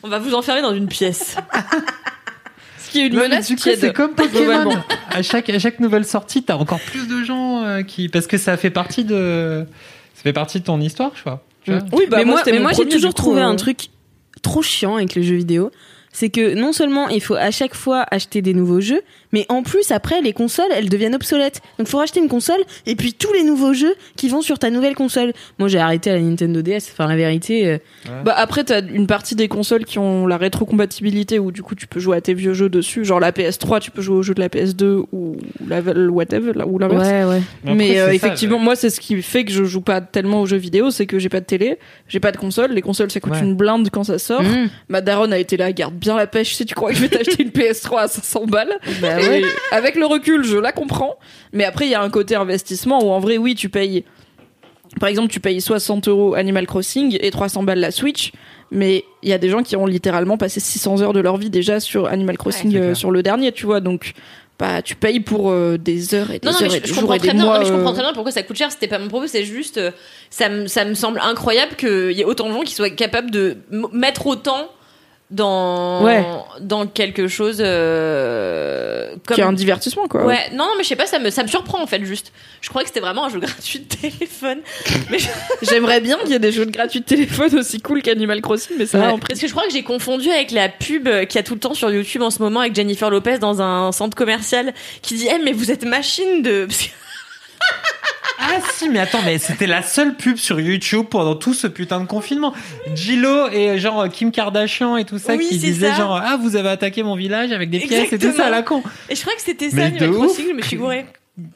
On 0.02 0.08
va 0.08 0.18
vous 0.18 0.34
enfermer 0.34 0.62
dans 0.62 0.74
une 0.74 0.88
pièce. 0.88 1.36
Qui 2.90 3.00
est 3.00 3.06
une 3.06 3.16
Mais 3.16 3.28
menace 3.28 3.48
du 3.48 3.56
coup, 3.56 3.62
c'est 3.62 3.92
comme 3.92 4.14
Pokémon. 4.14 4.76
À 5.12 5.22
chaque, 5.22 5.50
à 5.50 5.58
chaque 5.58 5.80
nouvelle 5.80 6.04
sortie, 6.04 6.44
t'as 6.44 6.54
encore 6.54 6.78
plus 6.78 7.08
de 7.08 7.24
gens 7.24 7.64
euh, 7.64 7.82
qui. 7.82 8.08
Parce 8.08 8.28
que 8.28 8.38
ça 8.38 8.56
fait 8.56 8.70
partie 8.70 9.04
de. 9.04 9.66
Ça 10.14 10.22
fait 10.22 10.32
partie 10.32 10.60
de 10.60 10.64
ton 10.64 10.80
histoire, 10.80 11.10
je 11.16 11.22
crois. 11.22 11.42
Tu 11.64 11.72
vois 11.72 11.80
Oui, 11.92 12.04
bah 12.08 12.18
mais 12.18 12.60
moi, 12.60 12.72
j'ai 12.72 12.86
toujours 12.86 13.10
coup, 13.10 13.22
trouvé 13.22 13.40
euh, 13.40 13.46
un 13.46 13.56
truc 13.56 13.88
trop 14.42 14.62
chiant 14.62 14.96
avec 14.96 15.16
les 15.16 15.24
jeux 15.24 15.34
vidéo. 15.34 15.72
C'est 16.12 16.28
que 16.28 16.54
non 16.54 16.72
seulement 16.72 17.08
il 17.08 17.20
faut 17.20 17.34
à 17.34 17.50
chaque 17.50 17.74
fois 17.74 18.06
acheter 18.10 18.40
des 18.40 18.54
nouveaux 18.54 18.80
jeux, 18.80 19.02
mais 19.32 19.46
en 19.48 19.62
plus 19.62 19.90
après 19.92 20.20
les 20.20 20.32
consoles 20.32 20.66
elles 20.74 20.88
deviennent 20.88 21.14
obsolètes. 21.14 21.60
Donc 21.78 21.88
faut 21.88 21.98
racheter 21.98 22.20
une 22.20 22.28
console 22.28 22.60
et 22.86 22.96
puis 22.96 23.12
tous 23.14 23.32
les 23.32 23.42
nouveaux 23.44 23.72
jeux 23.74 23.94
qui 24.16 24.28
vont 24.28 24.42
sur 24.42 24.58
ta 24.58 24.70
nouvelle 24.70 24.94
console. 24.94 25.32
Moi 25.58 25.68
j'ai 25.68 25.78
arrêté 25.78 26.10
à 26.10 26.14
la 26.14 26.20
Nintendo 26.20 26.62
DS. 26.62 26.90
Enfin 26.92 27.06
la 27.08 27.16
vérité, 27.16 27.66
euh, 27.68 27.78
Bah 28.24 28.34
après 28.36 28.64
t'as 28.64 28.82
une 28.82 29.06
partie 29.06 29.34
des 29.34 29.48
consoles 29.48 29.84
qui 29.84 29.98
ont 29.98 30.26
la 30.26 30.36
rétrocompatibilité 30.36 31.38
où 31.38 31.50
du 31.52 31.62
coup 31.62 31.74
tu 31.74 31.86
peux 31.86 32.00
jouer 32.00 32.16
à 32.16 32.20
tes 32.20 32.34
vieux 32.34 32.54
jeux 32.54 32.68
dessus, 32.68 33.04
genre 33.04 33.20
la 33.20 33.32
PS3 33.32 33.80
tu 33.80 33.90
peux 33.90 34.02
jouer 34.02 34.16
aux 34.16 34.22
jeux 34.22 34.34
de 34.34 34.40
la 34.40 34.48
PS2 34.48 35.04
ou 35.12 35.36
la 35.68 35.80
whatever 35.80 36.52
là, 36.54 36.66
ou 36.66 36.78
l'inverse. 36.78 37.06
ouais 37.08 37.24
ouais. 37.24 37.42
Mais 37.64 37.74
Mais, 37.74 37.84
après, 37.90 38.00
euh, 38.00 38.04
c'est 38.12 38.18
ça, 38.18 38.26
effectivement, 38.26 38.56
ouais. 38.58 38.64
moi, 38.64 38.76
c'est 38.76 38.90
ce 38.90 39.00
qui 39.00 39.20
fait 39.22 39.44
que 39.44 39.52
je 39.52 39.64
joue 39.64 39.80
pas 39.80 40.00
tellement 40.00 40.40
aux 40.42 40.46
jeux 40.46 40.56
vidéo, 40.56 40.90
c'est 40.90 41.06
que 41.06 41.18
j'ai 41.18 41.28
pas 41.28 41.40
de 41.40 41.44
télé, 41.46 41.78
j'ai 42.08 42.20
pas 42.20 42.32
de 42.32 42.36
console. 42.36 42.72
Les 42.72 42.82
consoles, 42.82 43.10
ça 43.10 43.20
coûte 43.20 43.32
Ouais. 43.32 43.40
une 43.40 43.54
blinde 43.54 43.88
quand 43.92 44.04
ça 44.04 44.18
sort. 44.18 44.42
Mmh. 44.42 44.68
Ma 44.88 45.00
daronne 45.00 45.32
a 45.32 45.38
été 45.38 45.56
là, 45.56 45.72
garde 45.72 45.94
bien 45.94 46.16
la 46.16 46.26
pêche 46.26 46.54
si 46.54 46.66
tu 46.66 46.74
crois 46.74 46.90
que 46.90 46.96
je 46.96 47.02
vais 47.02 47.08
t'acheter 47.08 47.42
une 47.42 47.50
PS3 47.50 48.00
à 48.00 48.08
500 48.08 48.46
balles. 48.46 48.72
Bah 49.00 49.19
ouais. 49.28 49.42
avec 49.72 49.94
le 49.96 50.06
recul, 50.06 50.44
je 50.44 50.56
la 50.56 50.72
comprends. 50.72 51.16
Mais 51.52 51.64
après, 51.64 51.86
il 51.86 51.90
y 51.90 51.94
a 51.94 52.02
un 52.02 52.10
côté 52.10 52.34
investissement 52.34 53.04
où 53.04 53.10
en 53.10 53.20
vrai, 53.20 53.36
oui, 53.38 53.54
tu 53.54 53.68
payes. 53.68 54.04
Par 54.98 55.08
exemple, 55.08 55.28
tu 55.28 55.38
payes 55.38 55.60
60 55.60 56.08
euros 56.08 56.34
Animal 56.34 56.66
Crossing 56.66 57.16
et 57.20 57.30
300 57.30 57.62
balles 57.62 57.78
la 57.78 57.90
Switch. 57.92 58.32
Mais 58.72 59.04
il 59.22 59.28
y 59.28 59.32
a 59.32 59.38
des 59.38 59.48
gens 59.48 59.62
qui 59.62 59.76
ont 59.76 59.86
littéralement 59.86 60.36
passé 60.36 60.60
600 60.60 61.00
heures 61.02 61.12
de 61.12 61.20
leur 61.20 61.36
vie 61.36 61.50
déjà 61.50 61.80
sur 61.80 62.06
Animal 62.06 62.36
Crossing, 62.38 62.76
euh, 62.76 62.94
sur 62.94 63.10
le 63.10 63.22
dernier, 63.22 63.52
tu 63.52 63.66
vois. 63.66 63.80
Donc, 63.80 64.12
bah, 64.58 64.82
tu 64.82 64.94
payes 64.94 65.20
pour 65.20 65.50
euh, 65.50 65.78
des 65.78 66.14
heures 66.14 66.30
et 66.30 66.38
des 66.38 66.46
Non, 66.46 66.52
non, 66.52 66.58
heures 66.66 66.74
et 66.74 66.78
je, 66.80 66.82
des 66.82 66.92
jours 66.92 67.14
et 67.14 67.18
des 67.18 67.28
très 67.28 67.34
bien. 67.34 67.44
mois. 67.44 67.54
non, 67.54 67.60
mais 67.60 67.66
je 67.66 67.72
comprends 67.72 67.90
euh, 67.90 67.94
très 67.94 68.02
bien 68.02 68.12
pourquoi 68.12 68.30
ça 68.32 68.42
coûte 68.42 68.56
cher. 68.56 68.70
C'était 68.70 68.88
pas 68.88 68.98
mon 68.98 69.08
propos. 69.08 69.26
C'est 69.26 69.44
juste, 69.44 69.78
euh, 69.78 69.90
ça 70.28 70.48
me, 70.48 70.66
ça 70.66 70.84
me 70.84 70.94
semble 70.94 71.18
incroyable 71.22 71.76
qu'il 71.76 72.12
y 72.12 72.20
ait 72.20 72.24
autant 72.24 72.48
de 72.48 72.52
gens 72.52 72.60
qui 72.62 72.74
soient 72.74 72.90
capables 72.90 73.30
de 73.30 73.56
mettre 73.92 74.26
autant 74.26 74.68
dans 75.30 76.02
Ouais. 76.04 76.24
dans 76.60 76.86
quelque 76.86 77.28
chose 77.28 77.60
euh, 77.60 79.14
comme 79.26 79.34
qui 79.34 79.40
est 79.40 79.44
un 79.44 79.52
divertissement, 79.52 80.06
quoi. 80.08 80.24
Ouais, 80.24 80.50
non, 80.52 80.64
non, 80.64 80.70
mais 80.76 80.82
je 80.82 80.88
sais 80.88 80.96
pas, 80.96 81.06
ça 81.06 81.18
me, 81.18 81.30
ça 81.30 81.42
me 81.42 81.48
surprend 81.48 81.82
en 81.82 81.86
fait, 81.86 82.04
juste. 82.04 82.32
Je 82.60 82.68
croyais 82.68 82.84
que 82.84 82.88
c'était 82.90 83.00
vraiment 83.04 83.24
un 83.26 83.28
jeu 83.28 83.38
gratuit 83.40 83.80
de 83.80 83.84
téléphone. 83.96 84.58
Mais 85.10 85.18
je- 85.18 85.28
J'aimerais 85.62 86.00
bien 86.00 86.18
qu'il 86.18 86.30
y 86.30 86.34
ait 86.34 86.38
des 86.38 86.52
jeux 86.52 86.66
de 86.66 86.70
gratuits 86.70 87.00
de 87.00 87.04
téléphone 87.04 87.54
aussi 87.58 87.80
cool 87.80 88.02
qu'Animal 88.02 88.40
Crossing, 88.40 88.76
mais 88.78 88.86
ça 88.86 88.98
Ouais. 88.98 89.20
Parce 89.26 89.40
que 89.40 89.46
je 89.46 89.52
crois 89.52 89.64
que 89.66 89.72
j'ai 89.72 89.82
confondu 89.82 90.30
avec 90.30 90.50
la 90.50 90.68
pub 90.68 91.08
qu'il 91.26 91.36
y 91.36 91.38
a 91.38 91.42
tout 91.42 91.54
le 91.54 91.60
temps 91.60 91.74
sur 91.74 91.90
YouTube 91.90 92.22
en 92.22 92.30
ce 92.30 92.42
moment 92.42 92.60
avec 92.60 92.74
Jennifer 92.74 93.08
Lopez 93.10 93.38
dans 93.38 93.62
un 93.62 93.92
centre 93.92 94.16
commercial 94.16 94.72
qui 95.02 95.14
dit 95.14 95.28
Eh, 95.32 95.38
mais 95.44 95.52
vous 95.52 95.70
êtes 95.70 95.84
machine 95.84 96.42
de. 96.42 96.66
Ah 98.42 98.58
si, 98.72 98.88
mais 98.88 98.98
attends, 99.00 99.20
mais 99.24 99.38
c'était 99.38 99.66
la 99.66 99.82
seule 99.82 100.14
pub 100.16 100.36
sur 100.36 100.58
YouTube 100.60 101.06
pendant 101.10 101.34
tout 101.34 101.52
ce 101.54 101.66
putain 101.66 102.00
de 102.00 102.06
confinement. 102.06 102.54
Gillo 102.94 103.48
et 103.52 103.78
genre 103.78 104.08
Kim 104.08 104.30
Kardashian 104.32 104.96
et 104.96 105.04
tout 105.04 105.18
ça 105.18 105.34
Oui, 105.34 105.46
qui 105.48 105.58
disaient 105.58 105.90
ça. 105.90 105.96
genre 105.96 106.20
ah 106.24 106.38
vous 106.40 106.56
avez 106.56 106.70
attaqué 106.70 107.02
mon 107.02 107.16
village 107.16 107.52
avec 107.52 107.68
des 107.70 107.80
pièces 107.80 108.12
et 108.12 108.18
tout 108.18 108.32
ça 108.32 108.46
à 108.46 108.50
la 108.50 108.62
con. 108.62 108.82
Et 109.08 109.14
je 109.14 109.20
crois 109.20 109.34
que 109.34 109.42
c'était 109.42 109.68
ça, 109.70 109.76
Mais 109.76 109.82
Animal. 109.84 110.12
Crossing, 110.12 110.46
je 110.48 110.52
me 110.54 110.62
suis 110.62 110.76
gourée. 110.76 111.04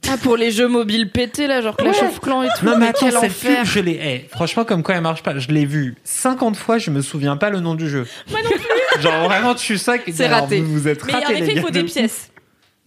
Ah, 0.08 0.16
pour 0.22 0.36
les 0.36 0.50
jeux 0.50 0.68
mobiles 0.68 1.10
pétés, 1.10 1.46
là, 1.46 1.60
genre 1.60 1.76
Clash 1.76 2.00
Ouais. 2.00 2.06
of 2.08 2.20
Clans 2.20 2.42
et 2.42 2.48
tout. 2.58 2.64
Non 2.64 2.78
mais 2.78 2.88
attends, 2.88 3.00
quel 3.10 3.12
cette 3.12 3.24
enfer. 3.30 3.56
pub 3.58 3.66
je 3.66 3.80
l'ai. 3.80 4.00
eh, 4.02 4.28
franchement 4.30 4.64
comme 4.64 4.82
quoi 4.82 4.94
elle 4.94 5.00
marche 5.02 5.22
pas, 5.22 5.38
je 5.38 5.48
l'ai 5.48 5.66
vue 5.66 5.94
50 6.04 6.56
fois, 6.56 6.78
je 6.78 6.90
me 6.90 7.02
souviens 7.02 7.36
pas 7.36 7.50
le 7.50 7.60
nom 7.60 7.74
du 7.74 7.88
jeu. 7.90 8.06
Moi 8.30 8.40
non 8.44 8.50
plus. 8.50 9.02
Genre 9.02 9.24
vraiment 9.24 9.54
tu 9.54 9.76
sais 9.76 9.98
que 9.98 10.12
C'est 10.12 10.26
raté. 10.28 10.60
Vous, 10.60 10.72
vous 10.72 10.88
êtes 10.88 11.04
Mais 11.06 11.14
en 11.14 11.18
effet, 11.30 11.52
il 11.56 11.60
faut 11.60 11.70
des 11.70 11.82
pièces. 11.84 12.30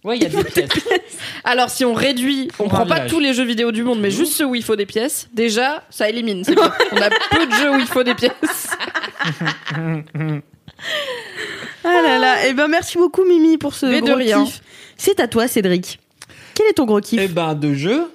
Ouais, 0.04 0.16
il 0.16 0.22
y 0.22 0.26
a 0.26 0.28
des 0.28 0.44
pièces. 0.44 0.68
Alors, 1.44 1.70
si 1.70 1.84
on 1.84 1.92
réduit, 1.92 2.48
on 2.60 2.64
Pour 2.64 2.68
prend 2.68 2.86
pas 2.86 2.94
village. 2.96 3.10
tous 3.10 3.18
les 3.20 3.34
jeux 3.34 3.44
vidéo 3.44 3.72
du 3.72 3.82
monde, 3.82 3.98
mais 4.00 4.10
juste 4.10 4.32
ceux 4.34 4.44
où 4.46 4.54
il 4.54 4.62
faut 4.62 4.76
des 4.76 4.86
pièces, 4.86 5.28
déjà, 5.32 5.82
ça 5.90 6.08
élimine. 6.08 6.44
c'est 6.44 6.54
bien. 6.54 6.72
on 6.92 6.96
a 6.98 7.10
peu 7.30 7.46
de 7.46 7.52
jeux 7.52 7.70
où 7.72 7.78
il 7.78 7.86
faut 7.86 8.04
des 8.04 8.14
pièces. 8.14 8.68
Ah 11.84 12.02
là 12.02 12.18
là. 12.18 12.46
Et 12.46 12.52
ben 12.54 12.68
merci 12.68 12.98
beaucoup 12.98 13.24
Mimi 13.24 13.58
pour 13.58 13.74
ce 13.74 13.86
Mais 13.86 14.00
de 14.00 14.06
gros 14.06 14.14
rien. 14.16 14.44
kiff. 14.44 14.60
C'est 14.96 15.20
à 15.20 15.28
toi 15.28 15.48
Cédric. 15.48 15.98
Quel 16.54 16.66
est 16.68 16.74
ton 16.74 16.84
gros 16.84 17.00
kiff? 17.00 17.20
Eh 17.22 17.28
ben 17.28 17.54
de 17.54 17.74
jeux, 17.74 18.10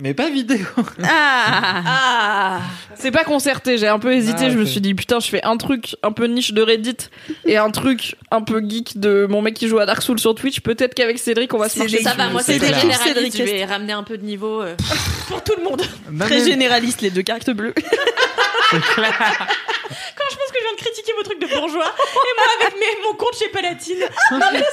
mais 0.00 0.14
pas 0.14 0.28
vidéo. 0.30 0.66
Ah. 1.04 1.82
Ah 1.86 2.60
C'est 2.94 3.10
pas 3.10 3.24
concerté, 3.24 3.78
j'ai 3.78 3.88
un 3.88 3.98
peu 3.98 4.12
hésité. 4.12 4.44
Ah, 4.46 4.50
Je 4.50 4.58
me 4.58 4.64
suis 4.64 4.80
dit, 4.80 4.94
putain, 4.94 5.20
je 5.20 5.28
fais 5.28 5.42
un 5.44 5.56
truc 5.56 5.96
un 6.02 6.12
peu 6.12 6.26
niche 6.26 6.52
de 6.52 6.62
Reddit 6.62 6.96
et 7.44 7.56
un 7.56 7.70
truc 7.70 8.16
un 8.30 8.40
peu 8.42 8.60
geek 8.66 8.98
de 8.98 9.26
mon 9.28 9.42
mec 9.42 9.54
qui 9.54 9.68
joue 9.68 9.78
à 9.78 9.86
Dark 9.86 10.02
Souls 10.02 10.18
sur 10.20 10.34
Twitch. 10.34 10.60
Peut-être 10.60 10.94
qu'avec 10.94 11.18
Cédric, 11.18 11.52
on 11.54 11.58
va 11.58 11.68
se 11.68 11.78
marcher 11.78 11.98
des- 11.98 12.02
Ça 12.02 12.14
va, 12.14 12.28
moi 12.28 12.42
c'est 12.42 12.58
très 12.58 12.68
généraliste. 12.80 13.02
Cédric 13.04 13.36
Je 13.36 13.42
vais 13.42 13.64
ramener 13.64 13.92
un 13.92 14.02
peu 14.02 14.16
de 14.18 14.24
niveau 14.24 14.62
euh, 14.62 14.74
pour 15.28 15.42
tout 15.44 15.54
le 15.58 15.64
monde. 15.64 15.82
Non, 16.10 16.24
Très 16.26 16.44
généraliste 16.44 17.00
les 17.02 17.10
deux 17.10 17.22
cartes 17.22 17.50
bleues. 17.50 17.74
c'est 18.70 18.80
clair. 18.80 19.16
Quand 19.18 20.24
je 20.30 20.36
pense 20.36 20.50
que 20.52 20.58
je 20.58 20.64
viens 20.64 20.72
de 20.76 20.80
critiquer 20.80 21.12
vos 21.16 21.22
trucs 21.24 21.40
de 21.40 21.46
bourgeois, 21.46 21.84
et 21.84 22.34
moi 22.36 22.44
avec 22.60 22.74
mes, 22.78 23.02
mon 23.08 23.14
compte 23.16 23.36
chez 23.38 23.48
Palatine. 23.48 24.02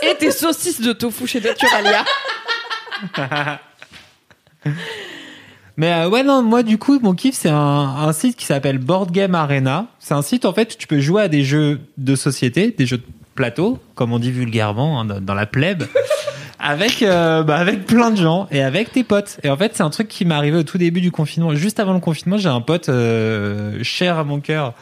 Et 0.04 0.16
tes 0.16 0.32
saucisses 0.32 0.80
de 0.82 0.94
tofu 0.94 1.26
chez 1.28 1.42
Naturalia. 1.42 2.06
Mais 5.78 5.94
euh, 5.94 6.10
ouais, 6.10 6.24
non, 6.24 6.42
moi 6.42 6.64
du 6.64 6.78
coup, 6.78 7.00
mon 7.00 7.14
kiff, 7.14 7.36
c'est 7.36 7.50
un, 7.50 7.56
un 7.56 8.12
site 8.12 8.36
qui 8.36 8.46
s'appelle 8.46 8.80
Board 8.80 9.12
Game 9.12 9.36
Arena. 9.36 9.86
C'est 10.00 10.16
un 10.16 10.24
site 10.24 10.46
en 10.46 10.54
fait 10.54 10.74
où 10.74 10.78
tu 10.78 10.88
peux 10.88 11.00
jouer 11.00 11.22
à 11.22 11.28
des 11.28 11.44
jeux 11.44 11.80
de 11.98 12.16
société, 12.16 12.72
des 12.72 12.86
jeux 12.86 12.98
de 12.98 13.04
plateau, 13.36 13.80
comme 13.96 14.12
on 14.12 14.20
dit 14.20 14.32
vulgairement 14.32 15.00
hein, 15.00 15.06
dans, 15.06 15.22
dans 15.22 15.34
la 15.36 15.46
plèbe, 15.46 15.84
avec, 16.60 17.04
euh, 17.04 17.44
bah, 17.44 17.58
avec 17.58 17.86
plein 17.86 18.10
de 18.10 18.18
gens 18.18 18.48
et 18.52 18.62
avec 18.62 18.92
tes 18.92 19.04
potes. 19.04 19.38
Et 19.44 19.50
en 19.50 19.56
fait, 19.56 19.76
c'est 19.76 19.84
un 19.84 19.92
truc 19.92 20.08
qui 20.08 20.26
m'est 20.26 20.34
arrivé 20.36 20.58
au 20.58 20.64
tout 20.64 20.80
début 20.80 21.02
du 21.02 21.12
confinement. 21.12 21.54
Juste 21.54 21.80
avant 21.80 21.94
le 21.94 22.00
confinement, 22.00 22.38
j'ai 22.38 22.50
un 22.50 22.62
pote 22.62 22.90
euh, 22.90 23.78
cher 23.84 24.18
à 24.18 24.24
mon 24.24 24.40
cœur 24.40 24.74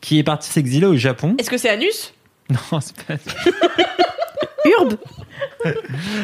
qui 0.00 0.18
est 0.18 0.24
parti 0.24 0.50
s'exiler 0.50 0.86
au 0.86 0.96
Japon. 0.96 1.36
Est-ce 1.38 1.50
que 1.50 1.58
c'est 1.58 1.70
Anus? 1.70 2.12
Non, 2.50 2.80
c'est 2.80 2.96
pas 3.04 3.14
Urbe. 4.78 4.94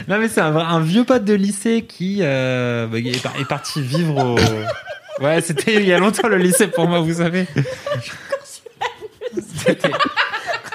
Non, 0.08 0.18
mais 0.18 0.28
c'est 0.28 0.40
un, 0.40 0.80
vieux 0.80 1.04
pote 1.04 1.24
de 1.24 1.34
lycée 1.34 1.82
qui 1.82 2.18
euh, 2.20 2.86
bah, 2.86 2.98
est, 2.98 3.22
par- 3.22 3.38
est 3.40 3.44
parti 3.44 3.80
vivre 3.80 4.16
au. 4.16 4.36
Ouais, 5.22 5.40
c'était 5.40 5.74
il 5.74 5.86
y 5.86 5.92
a 5.92 5.98
longtemps 5.98 6.28
le 6.28 6.36
lycée 6.36 6.68
pour 6.68 6.86
moi, 6.86 7.00
vous 7.00 7.14
savez. 7.14 7.46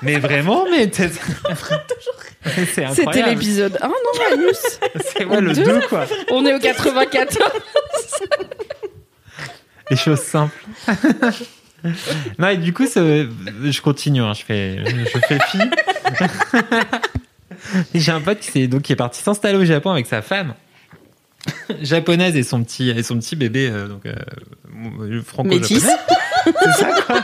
Mais 0.02 0.18
vraiment, 0.18 0.66
mais 0.70 0.90
C'était 0.92 1.12
l'épisode 3.24 3.78
1, 3.82 3.88
non, 3.88 3.94
C'est 4.54 5.26
ouais, 5.26 5.42
le 5.42 5.54
deux. 5.54 5.64
2, 5.64 5.82
quoi. 5.88 6.06
On 6.32 6.46
est 6.46 6.54
au 6.54 6.60
94. 6.60 7.38
Les 9.92 9.98
choses 9.98 10.22
simples. 10.22 10.56
non, 12.40 12.48
et 12.50 12.58
du 12.58 12.74
coup, 12.74 12.86
je 12.88 13.82
continue, 13.82 14.22
hein, 14.22 14.34
je 14.34 14.44
fais, 14.44 14.80
je 14.86 15.20
fais 15.20 15.40
fi. 15.52 15.60
J'ai 17.94 18.12
un 18.12 18.22
pote 18.22 18.40
qui, 18.40 18.52
s'est- 18.52 18.68
donc, 18.68 18.82
qui 18.84 18.94
est 18.94 18.98
parti 18.98 19.22
s'installer 19.22 19.58
au 19.58 19.66
Japon 19.66 19.92
avec 19.92 20.06
sa 20.08 20.22
femme 20.22 20.54
japonaise 21.82 22.36
et 22.36 22.44
son 22.44 22.64
petit, 22.64 22.90
et 22.90 23.04
son 23.04 23.18
petit 23.18 23.36
bébé 23.36 23.70
euh, 23.72 23.88
donc, 23.88 24.06
euh, 24.06 25.22
franco-japonais. 25.24 25.60
Métis. 25.60 25.84
C'est 26.46 26.72
ça, 26.84 26.90
quoi. 27.06 27.20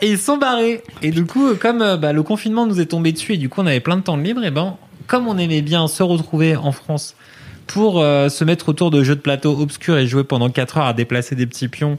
Et 0.00 0.10
ils 0.10 0.18
sont 0.18 0.36
barrés. 0.38 0.82
Et 1.02 1.10
du 1.10 1.24
coup, 1.26 1.54
comme 1.56 1.82
euh, 1.82 1.96
bah, 1.96 2.12
le 2.12 2.22
confinement 2.22 2.66
nous 2.66 2.80
est 2.80 2.86
tombé 2.86 3.12
dessus 3.12 3.34
et 3.34 3.36
du 3.36 3.48
coup 3.48 3.60
on 3.60 3.66
avait 3.66 3.80
plein 3.80 3.96
de 3.96 4.02
temps 4.02 4.16
de 4.16 4.22
libre, 4.22 4.44
et 4.44 4.50
ben 4.50 4.76
comme 5.06 5.28
on 5.28 5.36
aimait 5.38 5.62
bien 5.62 5.86
se 5.88 6.02
retrouver 6.02 6.56
en 6.56 6.72
France 6.72 7.14
pour 7.66 8.00
euh, 8.00 8.28
se 8.28 8.44
mettre 8.44 8.68
autour 8.70 8.90
de 8.90 9.02
jeux 9.04 9.14
de 9.16 9.20
plateau 9.20 9.58
obscurs 9.60 9.96
et 9.98 10.06
jouer 10.06 10.24
pendant 10.24 10.48
4 10.50 10.78
heures 10.78 10.86
à 10.86 10.92
déplacer 10.92 11.34
des 11.36 11.46
petits 11.46 11.68
pions, 11.68 11.98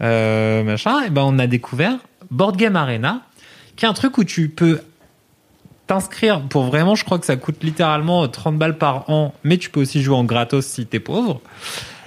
euh, 0.00 0.62
machin, 0.62 1.02
et 1.04 1.10
ben 1.10 1.22
on 1.24 1.38
a 1.38 1.46
découvert 1.46 1.96
Board 2.30 2.56
Game 2.56 2.76
Arena, 2.76 3.22
qui 3.76 3.84
est 3.84 3.88
un 3.88 3.92
truc 3.94 4.18
où 4.18 4.24
tu 4.24 4.48
peux 4.48 4.80
t'inscrire 5.90 6.42
pour 6.42 6.62
vraiment, 6.66 6.94
je 6.94 7.04
crois 7.04 7.18
que 7.18 7.26
ça 7.26 7.34
coûte 7.34 7.64
littéralement 7.64 8.28
30 8.28 8.56
balles 8.56 8.78
par 8.78 9.10
an, 9.10 9.34
mais 9.42 9.58
tu 9.58 9.70
peux 9.70 9.80
aussi 9.80 10.02
jouer 10.02 10.14
en 10.14 10.22
gratos 10.22 10.64
si 10.64 10.86
t'es 10.86 11.00
pauvre. 11.00 11.40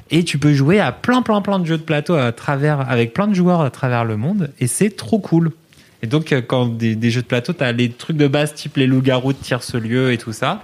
Et 0.09 0.23
tu 0.23 0.37
peux 0.37 0.53
jouer 0.53 0.79
à 0.79 0.93
plein, 0.93 1.21
plein, 1.21 1.41
plein 1.41 1.59
de 1.59 1.65
jeux 1.65 1.77
de 1.77 1.83
plateau 1.83 2.13
à 2.13 2.31
travers, 2.31 2.89
avec 2.89 3.13
plein 3.13 3.27
de 3.27 3.33
joueurs 3.33 3.59
à 3.59 3.69
travers 3.71 4.05
le 4.05 4.15
monde. 4.15 4.51
Et 4.61 4.67
c'est 4.67 4.91
trop 4.91 5.19
cool. 5.19 5.51
Et 6.01 6.07
donc, 6.07 6.31
euh, 6.31 6.41
quand 6.41 6.67
des, 6.67 7.11
jeux 7.11 7.23
de 7.23 7.27
plateau, 7.27 7.51
t'as 7.51 7.73
les 7.73 7.89
trucs 7.89 8.15
de 8.15 8.27
base 8.27 8.53
type 8.53 8.77
les 8.77 8.87
loups-garous 8.87 9.33
de 9.33 9.37
tierce 9.37 9.75
lieu 9.75 10.13
et 10.13 10.17
tout 10.17 10.31
ça. 10.31 10.61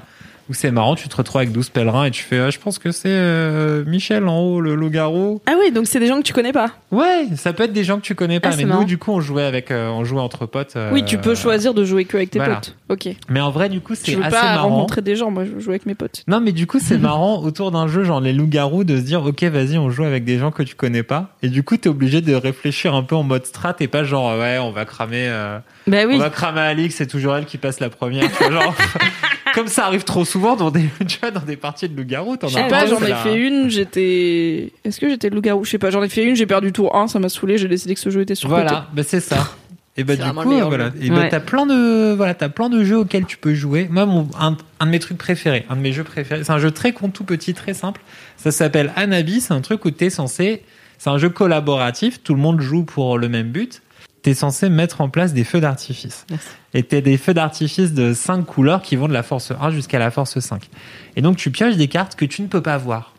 Où 0.50 0.54
c'est 0.54 0.72
marrant, 0.72 0.96
tu 0.96 1.08
te 1.08 1.16
retrouves 1.16 1.38
avec 1.42 1.52
12 1.52 1.70
pèlerins 1.70 2.06
et 2.06 2.12
tu 2.12 2.24
fais, 2.24 2.40
ah, 2.40 2.50
je 2.50 2.58
pense 2.60 2.80
que 2.80 2.92
c'est 2.92 3.10
euh, 3.10 3.84
Michel 3.86 4.28
en 4.28 4.40
haut, 4.40 4.62
le 4.62 4.76
loup-garou. 4.76 5.42
Ah 5.46 5.54
oui, 5.60 5.72
donc 5.72 5.88
c'est 5.88 6.00
des 6.00 6.08
gens 6.08 6.18
que 6.18 6.24
tu 6.24 6.34
connais 6.34 6.52
pas. 6.52 6.72
Ouais, 6.92 7.28
ça 7.36 7.54
peut 7.54 7.64
être 7.64 7.74
des 7.74 7.84
gens 7.84 7.98
que 7.98 8.02
tu 8.04 8.16
connais 8.16 8.40
pas, 8.40 8.50
Ah, 8.50 8.52
c'est 8.54 8.58
mais 8.58 8.64
nous, 8.64 8.70
marrant. 8.70 8.84
du 8.84 8.98
coup, 8.98 9.12
on 9.12 9.22
jouait 9.22 9.44
avec, 9.44 9.70
euh, 9.72 9.90
on 9.90 10.04
jouait 10.04 10.20
entre 10.22 10.46
potes. 10.46 10.76
euh, 10.76 10.90
Oui, 10.92 11.06
tu 11.06 11.18
peux 11.18 11.36
choisir 11.36 11.74
de 11.74 11.86
jouer 11.86 12.06
que 12.06 12.18
avec 12.18 12.32
tes 12.32 12.40
voilà. 12.40 12.56
potes. 12.56 12.76
Ok. 12.90 13.08
Mais 13.30 13.40
en 13.42 13.52
vrai, 13.52 13.70
du 13.70 13.80
coup, 13.82 13.94
Je 13.94 14.00
c'est 14.00 14.16
veux 14.16 14.24
assez 14.24 14.36
pas 14.36 14.56
marrant. 14.56 14.70
rencontrer 14.70 15.02
des 15.02 15.16
gens, 15.16 15.30
moi 15.32 15.46
je 15.46 15.52
veux 15.52 15.60
jouer 15.60 15.74
avec 15.74 15.86
mes 15.86 15.96
potes. 15.96 16.24
Non, 16.28 16.42
mais 16.42 16.52
du 16.52 16.66
coup, 16.68 16.80
c'est 16.80 16.98
marrant 17.00 17.42
autour 17.44 17.72
d'un 17.72 17.88
jeu, 17.88 18.04
genre 18.04 18.20
les 18.22 18.34
loups-garous, 18.34 18.84
de 18.84 18.98
se 18.98 19.02
dire, 19.02 19.24
ok, 19.24 19.44
vas-y, 19.44 19.78
on 19.78 19.90
joue 19.92 20.04
avec 20.04 20.24
des 20.26 20.40
gens 20.40 20.52
que 20.52 20.64
tu 20.64 20.74
connais 20.76 21.04
pas. 21.04 21.36
Et 21.44 21.50
du 21.50 21.62
coup, 21.64 21.78
t'es 21.78 21.90
obligé 21.90 22.22
de 22.22 22.34
réfléchir 22.34 22.96
un 22.96 23.04
peu 23.04 23.16
en 23.16 23.24
mode 23.24 23.46
strat 23.46 23.76
et 23.80 23.88
pas 23.88 24.04
genre, 24.04 24.38
ouais, 24.40 24.58
on 24.60 24.72
va 24.72 24.86
cramer, 24.86 25.28
euh, 25.28 25.60
Bah 25.90 26.06
oui. 26.08 26.16
on 26.16 26.20
va 26.20 26.30
cramer 26.30 26.62
Alix, 26.62 26.96
c'est 26.96 27.08
toujours 27.08 27.36
elle 27.36 27.46
qui 27.46 27.58
passe 27.58 27.80
la 27.80 27.90
première. 27.90 28.30
tu 28.32 28.44
vois, 28.44 28.52
genre, 28.62 28.76
comme 29.54 29.68
ça 29.68 29.86
arrive 29.86 30.04
trop 30.04 30.24
souvent 30.26 30.56
dans 30.56 30.72
des, 30.72 30.86
tu 31.08 31.20
vois, 31.20 31.32
dans 31.32 31.42
des 31.42 31.58
parties 31.58 31.90
de 31.90 31.98
loups-garous, 31.98 32.38
t'en 32.38 32.48
Je 32.48 32.54
sais 32.54 32.68
pas, 32.68 32.86
j'en 32.86 33.02
ai 33.02 33.14
fait 33.16 33.36
une, 33.36 33.70
j'étais. 33.70 34.72
Est-ce 34.86 35.00
que 35.00 35.10
j'étais 35.10 35.30
loup-garou? 35.30 35.66
Je 35.66 35.72
sais 35.72 35.78
pas, 35.78 35.90
j'en 35.92 36.04
ai 36.04 36.10
fait 36.10 36.24
une, 36.24 36.36
j'ai 36.36 36.46
perdu 36.46 36.72
tour 36.72 36.96
1, 36.96 37.08
ça 37.08 37.20
m'a 37.20 37.30
saoulé, 37.30 37.58
j'ai 37.58 37.68
décidé 37.68 37.94
que 37.96 38.00
ce 38.00 38.10
jeu 38.10 38.22
était 38.22 38.36
sur 38.36 38.50
Voilà, 38.50 38.88
bah 38.94 39.04
c'est 39.06 39.20
ça. 39.20 39.50
Et 39.98 40.04
bah 40.06 40.16
du 40.16 40.22
coup, 40.22 40.50
voilà. 40.68 40.92
Et 41.02 41.10
bah 41.10 41.16
Ouais. 41.22 41.30
t'as 41.30 41.42
plein 41.42 41.66
de, 41.66 42.14
voilà, 42.14 42.34
t'as 42.34 42.48
plein 42.48 42.70
de 42.70 42.84
jeux 42.86 43.00
auxquels 43.00 43.26
tu 43.26 43.36
peux 43.36 43.54
jouer. 43.54 43.88
Moi, 43.92 44.06
mon, 44.06 44.30
un, 44.40 44.56
un 44.80 44.86
de 44.86 44.92
mes 44.92 45.00
trucs 45.00 45.18
préférés, 45.18 45.66
un 45.70 45.76
de 45.76 45.82
mes 45.82 45.92
jeux 45.92 46.06
préférés, 46.06 46.44
c'est 46.46 46.52
un 46.54 46.60
jeu 46.60 46.72
très 46.72 46.94
con, 46.94 47.10
tout 47.10 47.26
petit, 47.26 47.54
très 47.54 47.74
simple. 47.74 48.00
Ça 48.38 48.52
s'appelle 48.52 48.94
Anabi. 48.96 49.42
C'est 49.42 49.54
un 49.54 49.60
truc 49.60 49.84
où 49.84 49.92
t'es 49.92 50.10
censé, 50.10 50.64
c'est 51.00 51.10
un 51.10 51.18
jeu 51.18 51.28
collaboratif. 51.30 52.24
Tout 52.24 52.34
le 52.34 52.40
monde 52.40 52.62
joue 52.62 52.84
pour 52.84 53.18
le 53.18 53.28
même 53.28 53.50
but. 53.50 53.82
T'es 54.30 54.36
censé 54.36 54.70
mettre 54.70 55.02
en 55.02 55.10
place 55.10 55.34
des 55.34 55.44
feux 55.44 55.60
d'artifice. 55.60 56.28
Et 56.76 56.84
t'as 56.84 57.02
des 57.02 57.18
feux 57.18 57.34
d'artifice 57.34 57.96
de 57.96 58.14
5 58.14 58.46
couleurs 58.46 58.84
qui 58.84 58.96
vont 58.96 59.08
de 59.08 59.14
la 59.14 59.24
force 59.24 59.52
1 59.60 59.72
jusqu'à 59.72 59.98
la 59.98 60.12
force 60.12 60.38
5. 60.38 60.70
Et 61.16 61.24
donc 61.24 61.36
tu 61.36 61.50
pioches 61.50 61.78
des 61.78 61.88
cartes 61.88 62.14
que 62.14 62.26
tu 62.26 62.44
ne 62.44 62.48
peux 62.48 62.62
pas 62.62 62.78
voir. 62.78 63.16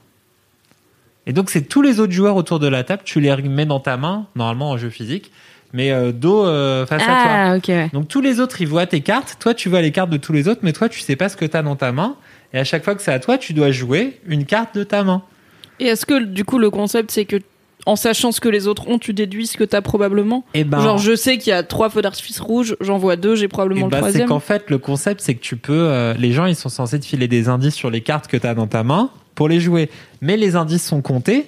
Et 1.26 1.32
donc 1.32 1.50
c'est 1.50 1.62
tous 1.62 1.82
les 1.82 1.98
autres 1.98 2.12
joueurs 2.12 2.36
autour 2.36 2.60
de 2.60 2.68
la 2.68 2.84
table, 2.84 3.02
tu 3.04 3.18
les 3.18 3.34
mets 3.38 3.66
dans 3.66 3.80
ta 3.80 3.96
main, 3.96 4.28
normalement 4.36 4.70
en 4.70 4.76
jeu 4.76 4.88
physique, 4.88 5.32
mais 5.72 5.90
euh, 5.90 6.12
dos 6.12 6.46
euh, 6.46 6.86
face 6.86 7.02
à 7.02 7.06
toi. 7.06 7.14
Ah, 7.16 7.56
ok, 7.56 7.64
ouais. 7.66 7.90
Donc 7.92 8.06
tous 8.06 8.20
les 8.20 8.38
autres, 8.38 8.60
ils 8.60 8.68
voient 8.68 8.86
tes 8.86 9.00
cartes. 9.00 9.36
Toi, 9.40 9.52
tu 9.52 9.68
vois 9.68 9.82
les 9.82 9.90
cartes 9.90 10.10
de 10.10 10.16
tous 10.16 10.32
les 10.32 10.46
autres, 10.46 10.60
mais 10.62 10.72
toi, 10.72 10.88
tu 10.88 11.00
sais 11.00 11.16
pas 11.16 11.28
ce 11.28 11.36
que 11.36 11.44
tu 11.44 11.56
as 11.56 11.62
dans 11.62 11.74
ta 11.74 11.90
main. 11.90 12.14
Et 12.52 12.60
à 12.60 12.64
chaque 12.64 12.84
fois 12.84 12.94
que 12.94 13.02
c'est 13.02 13.12
à 13.12 13.18
toi, 13.18 13.36
tu 13.36 13.52
dois 13.52 13.72
jouer 13.72 14.20
une 14.28 14.44
carte 14.44 14.76
de 14.76 14.84
ta 14.84 15.02
main. 15.02 15.24
Et 15.80 15.86
est-ce 15.86 16.06
que 16.06 16.22
du 16.22 16.44
coup 16.44 16.58
le 16.58 16.70
concept 16.70 17.10
c'est 17.10 17.24
que 17.24 17.38
en 17.86 17.96
sachant 17.96 18.32
ce 18.32 18.40
que 18.40 18.48
les 18.48 18.66
autres 18.66 18.88
ont, 18.88 18.98
tu 18.98 19.12
déduis 19.12 19.46
ce 19.46 19.56
que 19.56 19.64
t'as 19.64 19.80
probablement 19.80 20.44
Et 20.54 20.64
ben, 20.64 20.80
Genre 20.80 20.98
je 20.98 21.14
sais 21.14 21.38
qu'il 21.38 21.50
y 21.50 21.54
a 21.54 21.62
trois 21.62 21.90
feux 21.90 22.02
d'artifice 22.02 22.40
rouges, 22.40 22.76
j'en 22.80 22.98
vois 22.98 23.16
deux, 23.16 23.34
j'ai 23.34 23.46
eh 23.46 23.48
probablement 23.48 23.88
ben, 23.88 23.98
le 23.98 24.02
c'est 24.04 24.08
troisième. 24.10 24.28
qu'en 24.28 24.40
fait, 24.40 24.70
le 24.70 24.78
concept, 24.78 25.20
c'est 25.20 25.34
que 25.34 25.40
tu 25.40 25.56
peux. 25.56 25.72
euh, 25.72 26.14
les 26.14 26.32
gens, 26.32 26.46
ils 26.46 26.56
sont 26.56 26.68
censés 26.68 27.00
te 27.00 27.06
filer 27.06 27.28
des 27.28 27.48
indices 27.48 27.74
sur 27.74 27.90
les 27.90 28.00
cartes 28.00 28.26
que 28.26 28.36
tu 28.36 28.46
as 28.46 28.54
dans 28.54 28.66
ta 28.66 28.82
main 28.82 29.10
pour 29.34 29.48
les 29.48 29.60
jouer. 29.60 29.90
Mais 30.20 30.36
les 30.36 30.56
indices 30.56 30.84
sont 30.86 31.02
comptés. 31.02 31.46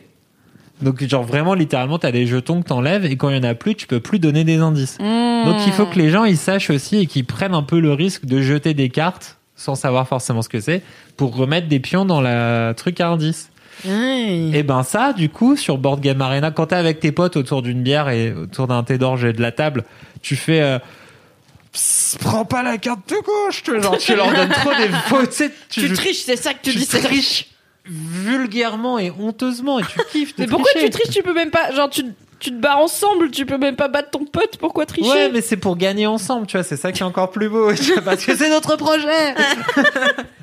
Donc, 0.81 1.05
genre, 1.07 1.23
vraiment, 1.23 1.55
littéralement, 1.55 1.99
tu 1.99 2.07
as 2.07 2.13
des 2.13 2.27
jetons 2.27 2.63
que 2.63 2.69
t'enlèves 2.69 3.05
et 3.05 3.17
quand 3.17 3.29
il 3.31 3.37
y 3.37 3.39
en 3.39 3.45
a 3.45 3.55
plus, 3.55 3.75
tu 3.77 3.87
peux 3.87 4.01
plus 4.01 4.19
donner 4.19 4.43
des 4.43 4.59
indices. 4.59 4.99
Mmh. 4.99 5.45
Donc, 5.45 5.57
il 5.67 5.73
faut 5.73 5.87
que 5.87 5.99
les 5.99 6.11
gens, 6.11 6.25
ils 6.25 6.37
sachent 6.37 6.71
aussi 6.71 6.97
et 6.97 7.07
qu'ils 7.07 7.25
prennent 7.25 7.55
un 7.55 7.63
peu 7.63 7.79
le 7.79 7.93
risque 7.93 8.25
de 8.25 8.41
jeter 8.41 8.75
des 8.75 8.89
cartes 8.89 9.39
sans 9.55 9.75
savoir 9.77 10.09
forcément 10.09 10.43
ce 10.43 10.49
que 10.49 10.61
c'est 10.61 10.83
pour 11.17 11.37
remettre 11.37 11.69
des 11.69 11.79
pions 11.79 12.05
dans 12.05 12.21
la 12.21 12.75
truc 12.75 13.01
à 13.01 13.09
indices. 13.11 13.52
Et 13.85 14.63
ben 14.63 14.83
ça, 14.83 15.13
du 15.13 15.29
coup, 15.29 15.57
sur 15.57 15.79
Board 15.79 16.01
Game 16.01 16.21
Arena, 16.21 16.51
quand 16.51 16.67
t'es 16.67 16.77
avec 16.77 17.01
tes 17.01 17.13
potes 17.13 17.37
autour 17.37 17.63
d'une 17.63 17.83
bière 17.83 18.09
et 18.09 18.33
autour 18.33 18.67
d'un 18.69 18.83
thé 18.85 18.99
d'orge 18.99 19.25
et 19.25 19.33
de 19.33 19.43
la 19.43 19.53
table, 19.53 19.85
tu 20.23 20.37
fais... 20.37 20.61
euh, 20.61 20.79
Psst, 21.73 22.19
prends 22.21 22.45
pas 22.45 22.63
la 22.63 22.77
carte 22.77 23.09
de 23.09 23.15
gauche, 23.25 23.63
tu 23.63 23.71
vois, 23.71 23.81
genre 23.81 23.97
tu 23.97 24.15
leur 24.15 24.31
donnes 24.33 24.51
trop 24.51 24.71
des 24.75 24.89
faux, 25.07 25.23
tu 25.71 25.91
triches, 25.95 26.19
c'est 26.23 26.37
ça 26.37 26.53
que 26.53 26.59
tu 26.63 26.71
dis. 26.75 26.85
c'est 26.85 27.01
triches 27.01 27.47
vulgairement 27.87 28.99
et 28.99 29.11
honteusement 29.11 29.79
et 29.79 29.83
tu 29.85 29.99
kiffes 30.13 30.37
de 30.37 30.43
Mais 30.43 30.47
pourquoi 30.49 30.71
tricher. 30.73 30.91
tu 30.91 30.99
triches 31.01 31.15
Tu 31.15 31.23
peux 31.23 31.33
même 31.33 31.51
pas. 31.51 31.73
Genre, 31.73 31.89
tu, 31.91 32.05
tu 32.39 32.51
te 32.51 32.57
barres 32.61 32.79
ensemble, 32.79 33.31
tu 33.31 33.47
peux 33.47 33.57
même 33.57 33.75
pas 33.77 33.89
battre 33.89 34.11
ton 34.11 34.25
pote, 34.27 34.57
pourquoi 34.59 34.85
tricher? 34.85 35.09
Ouais, 35.11 35.31
mais 35.33 35.41
c'est 35.41 35.57
pour 35.57 35.77
gagner 35.77 36.07
ensemble, 36.07 36.47
tu 36.47 36.57
vois, 36.59 36.63
c'est 36.65 36.77
ça 36.77 36.93
qui 36.93 37.01
est 37.01 37.07
encore 37.07 37.31
plus 37.31 37.49
beau, 37.49 37.73
vois, 37.73 38.01
parce 38.05 38.25
que 38.25 38.37
c'est 38.37 38.51
notre 38.51 38.77
projet. 38.77 39.35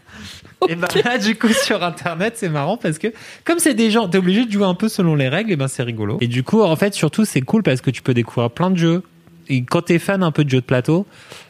Et 0.67 0.75
ben 0.75 0.87
là, 1.05 1.17
du 1.17 1.35
coup, 1.37 1.47
sur 1.49 1.83
Internet, 1.83 2.33
c'est 2.35 2.49
marrant 2.49 2.75
parce 2.75 2.97
que 2.97 3.07
comme 3.45 3.59
c'est 3.59 3.73
des 3.73 3.91
gens, 3.91 4.09
t'es 4.09 4.17
obligé 4.17 4.45
de 4.45 4.51
jouer 4.51 4.65
un 4.65 4.73
peu 4.73 4.89
selon 4.89 5.15
les 5.15 5.29
règles, 5.29 5.51
et 5.51 5.55
ben 5.55 5.67
c'est 5.69 5.83
rigolo. 5.83 6.17
Et 6.21 6.27
du 6.27 6.43
coup, 6.43 6.61
en 6.61 6.75
fait, 6.75 6.93
surtout, 6.93 7.23
c'est 7.25 7.41
cool 7.41 7.63
parce 7.63 7.79
que 7.81 7.89
tu 7.91 8.01
peux 8.01 8.13
découvrir 8.13 8.51
plein 8.51 8.69
de 8.69 8.77
jeux. 8.77 9.03
Et 9.47 9.63
quand 9.63 9.83
t'es 9.83 9.99
fan 9.99 10.21
un 10.21 10.31
peu 10.31 10.43
de 10.43 10.49
jeux 10.49 10.59
de 10.59 10.65
plateau, 10.65 11.05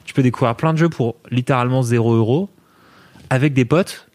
tu 0.05 0.13
peux 0.13 0.21
découvrir 0.21 0.55
plein 0.55 0.73
de 0.73 0.77
jeux 0.77 0.89
pour 0.89 1.15
littéralement 1.31 1.81
0 1.81 2.13
euros 2.13 2.49
avec 3.29 3.53
des 3.53 3.65
potes 3.65 4.05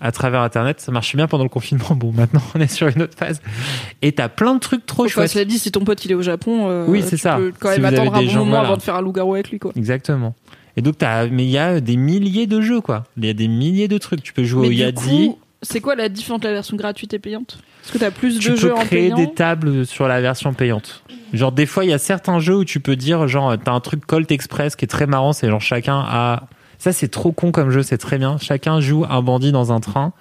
à 0.00 0.12
travers 0.12 0.40
Internet. 0.42 0.80
Ça 0.80 0.92
marchait 0.92 1.16
bien 1.16 1.26
pendant 1.28 1.44
le 1.44 1.48
confinement. 1.50 1.90
Bon, 1.94 2.10
maintenant, 2.12 2.42
on 2.54 2.60
est 2.60 2.72
sur 2.72 2.88
une 2.88 3.02
autre 3.02 3.16
phase. 3.16 3.40
Et 4.02 4.12
t'as 4.12 4.28
plein 4.28 4.54
de 4.54 4.60
trucs 4.60 4.86
trop 4.86 5.06
chouettes. 5.08 5.30
cela 5.30 5.44
dit, 5.44 5.58
si 5.58 5.70
ton 5.70 5.84
pote 5.84 6.04
il 6.04 6.10
est 6.12 6.14
au 6.14 6.22
Japon, 6.22 6.68
euh, 6.68 6.84
Oui, 6.88 7.02
c'est 7.02 7.10
tu 7.16 7.18
ça. 7.18 7.36
peux 7.36 7.52
quand 7.58 7.72
Si 7.74 7.80
même 7.80 7.94
attendre 7.94 8.14
un 8.14 8.22
bon 8.22 8.32
moment 8.32 8.44
voilà. 8.46 8.66
avant 8.66 8.76
de 8.76 8.82
faire 8.82 8.94
un 8.96 9.02
loup-garou 9.02 9.34
avec 9.34 9.50
lui, 9.50 9.58
quoi. 9.58 9.72
Exactement. 9.76 10.34
Et 10.78 10.82
donc, 10.82 10.96
t'as, 10.98 11.26
mais 11.26 11.44
il 11.44 11.50
y 11.50 11.58
a 11.58 11.80
des 11.80 11.96
milliers 11.96 12.46
de 12.46 12.60
jeux, 12.60 12.80
quoi. 12.80 13.04
Il 13.16 13.26
y 13.26 13.28
a 13.28 13.32
des 13.32 13.48
milliers 13.48 13.88
de 13.88 13.98
trucs. 13.98 14.22
Tu 14.22 14.32
peux 14.32 14.44
jouer 14.44 14.68
Mais 14.68 14.86
au 14.86 14.92
coup, 14.92 15.38
c'est 15.60 15.80
quoi 15.80 15.96
la 15.96 16.08
différence 16.08 16.36
entre 16.36 16.46
la 16.46 16.52
version 16.52 16.76
gratuite 16.76 17.12
et 17.14 17.18
payante? 17.18 17.58
Est-ce 17.84 17.92
que 17.92 17.98
t'as 17.98 18.12
plus 18.12 18.38
Tu 18.38 18.50
de 18.50 18.54
peux 18.54 18.60
jeux 18.60 18.74
en 18.74 18.78
créer 18.84 19.10
payant? 19.10 19.16
des 19.16 19.32
tables 19.32 19.84
sur 19.84 20.06
la 20.06 20.20
version 20.20 20.54
payante. 20.54 21.02
Genre, 21.32 21.50
des 21.50 21.66
fois, 21.66 21.84
il 21.84 21.90
y 21.90 21.92
a 21.92 21.98
certains 21.98 22.38
jeux 22.38 22.58
où 22.58 22.64
tu 22.64 22.78
peux 22.78 22.94
dire, 22.94 23.26
genre, 23.26 23.56
t'as 23.62 23.72
un 23.72 23.80
truc 23.80 24.06
Colt 24.06 24.30
Express 24.30 24.76
qui 24.76 24.84
est 24.84 24.88
très 24.88 25.06
marrant. 25.08 25.32
C'est 25.32 25.48
genre, 25.48 25.60
chacun 25.60 25.98
a, 25.98 26.44
ça, 26.78 26.92
c'est 26.92 27.08
trop 27.08 27.32
con 27.32 27.50
comme 27.50 27.70
jeu. 27.70 27.82
C'est 27.82 27.98
très 27.98 28.18
bien. 28.18 28.38
Chacun 28.38 28.78
joue 28.80 29.04
un 29.10 29.20
bandit 29.20 29.50
dans 29.50 29.72
un 29.72 29.80
train. 29.80 30.12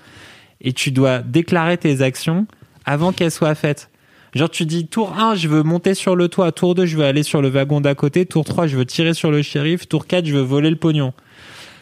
Et 0.60 0.74
tu 0.74 0.90
dois 0.90 1.20
déclarer 1.20 1.78
tes 1.78 2.02
actions 2.02 2.48
avant 2.84 3.12
qu'elles 3.12 3.30
soient 3.30 3.54
faites. 3.54 3.92
Genre, 4.36 4.50
tu 4.50 4.66
dis, 4.66 4.88
tour 4.88 5.18
1, 5.18 5.36
je 5.36 5.48
veux 5.48 5.64
monter 5.64 5.94
sur 5.94 6.16
le 6.16 6.28
toit. 6.28 6.52
Tour 6.52 6.76
2, 6.76 6.86
je 6.86 6.98
veux 6.98 7.06
aller 7.06 7.24
sur 7.24 7.42
le 7.42 7.48
wagon 7.50 7.82
d'à 7.82 7.96
côté. 7.96 8.26
Tour 8.26 8.46
3, 8.46 8.68
je 8.68 8.78
veux 8.78 8.86
tirer 8.86 9.14
sur 9.14 9.32
le 9.32 9.42
shérif. 9.42 9.88
Tour 9.88 10.06
4, 10.06 10.26
je 10.26 10.34
veux 10.36 10.42
voler 10.42 10.70
le 10.70 10.76
pognon. 10.76 11.14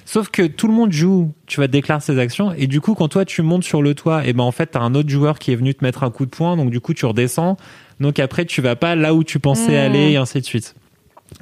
Sauf 0.06 0.30
que 0.30 0.44
tout 0.44 0.68
le 0.68 0.74
monde 0.74 0.92
joue, 0.92 1.34
tu 1.48 1.60
vas 1.60 1.68
déclarer 1.68 2.00
ses 2.00 2.20
actions, 2.20 2.54
et 2.54 2.68
du 2.68 2.80
coup, 2.80 2.94
quand 2.94 3.08
toi 3.08 3.26
tu 3.26 3.42
montes 3.42 3.64
sur 3.64 3.82
le 3.82 3.96
toit, 3.96 4.24
et 4.28 4.34
ben 4.34 4.44
en 4.44 4.52
fait, 4.52 4.68
t'as 4.68 4.82
un 4.82 4.94
autre 4.94 5.10
joueur 5.10 5.40
qui 5.40 5.52
est 5.52 5.56
venu 5.56 5.74
te 5.74 5.84
mettre 5.84 6.04
un 6.04 6.12
coup 6.12 6.26
de 6.26 6.30
poing, 6.30 6.56
donc 6.58 6.70
du 6.70 6.80
coup, 6.80 6.94
tu 6.94 7.08
redescends. 7.08 7.58
Donc 8.00 8.20
après, 8.20 8.46
tu 8.46 8.62
vas 8.62 8.76
pas 8.76 8.96
là 8.96 9.16
où 9.16 9.24
tu 9.24 9.40
pensais 9.40 9.72
Mmh. 9.72 9.86
aller, 9.86 10.12
et 10.12 10.18
ainsi 10.18 10.40
de 10.40 10.46
suite. 10.46 10.76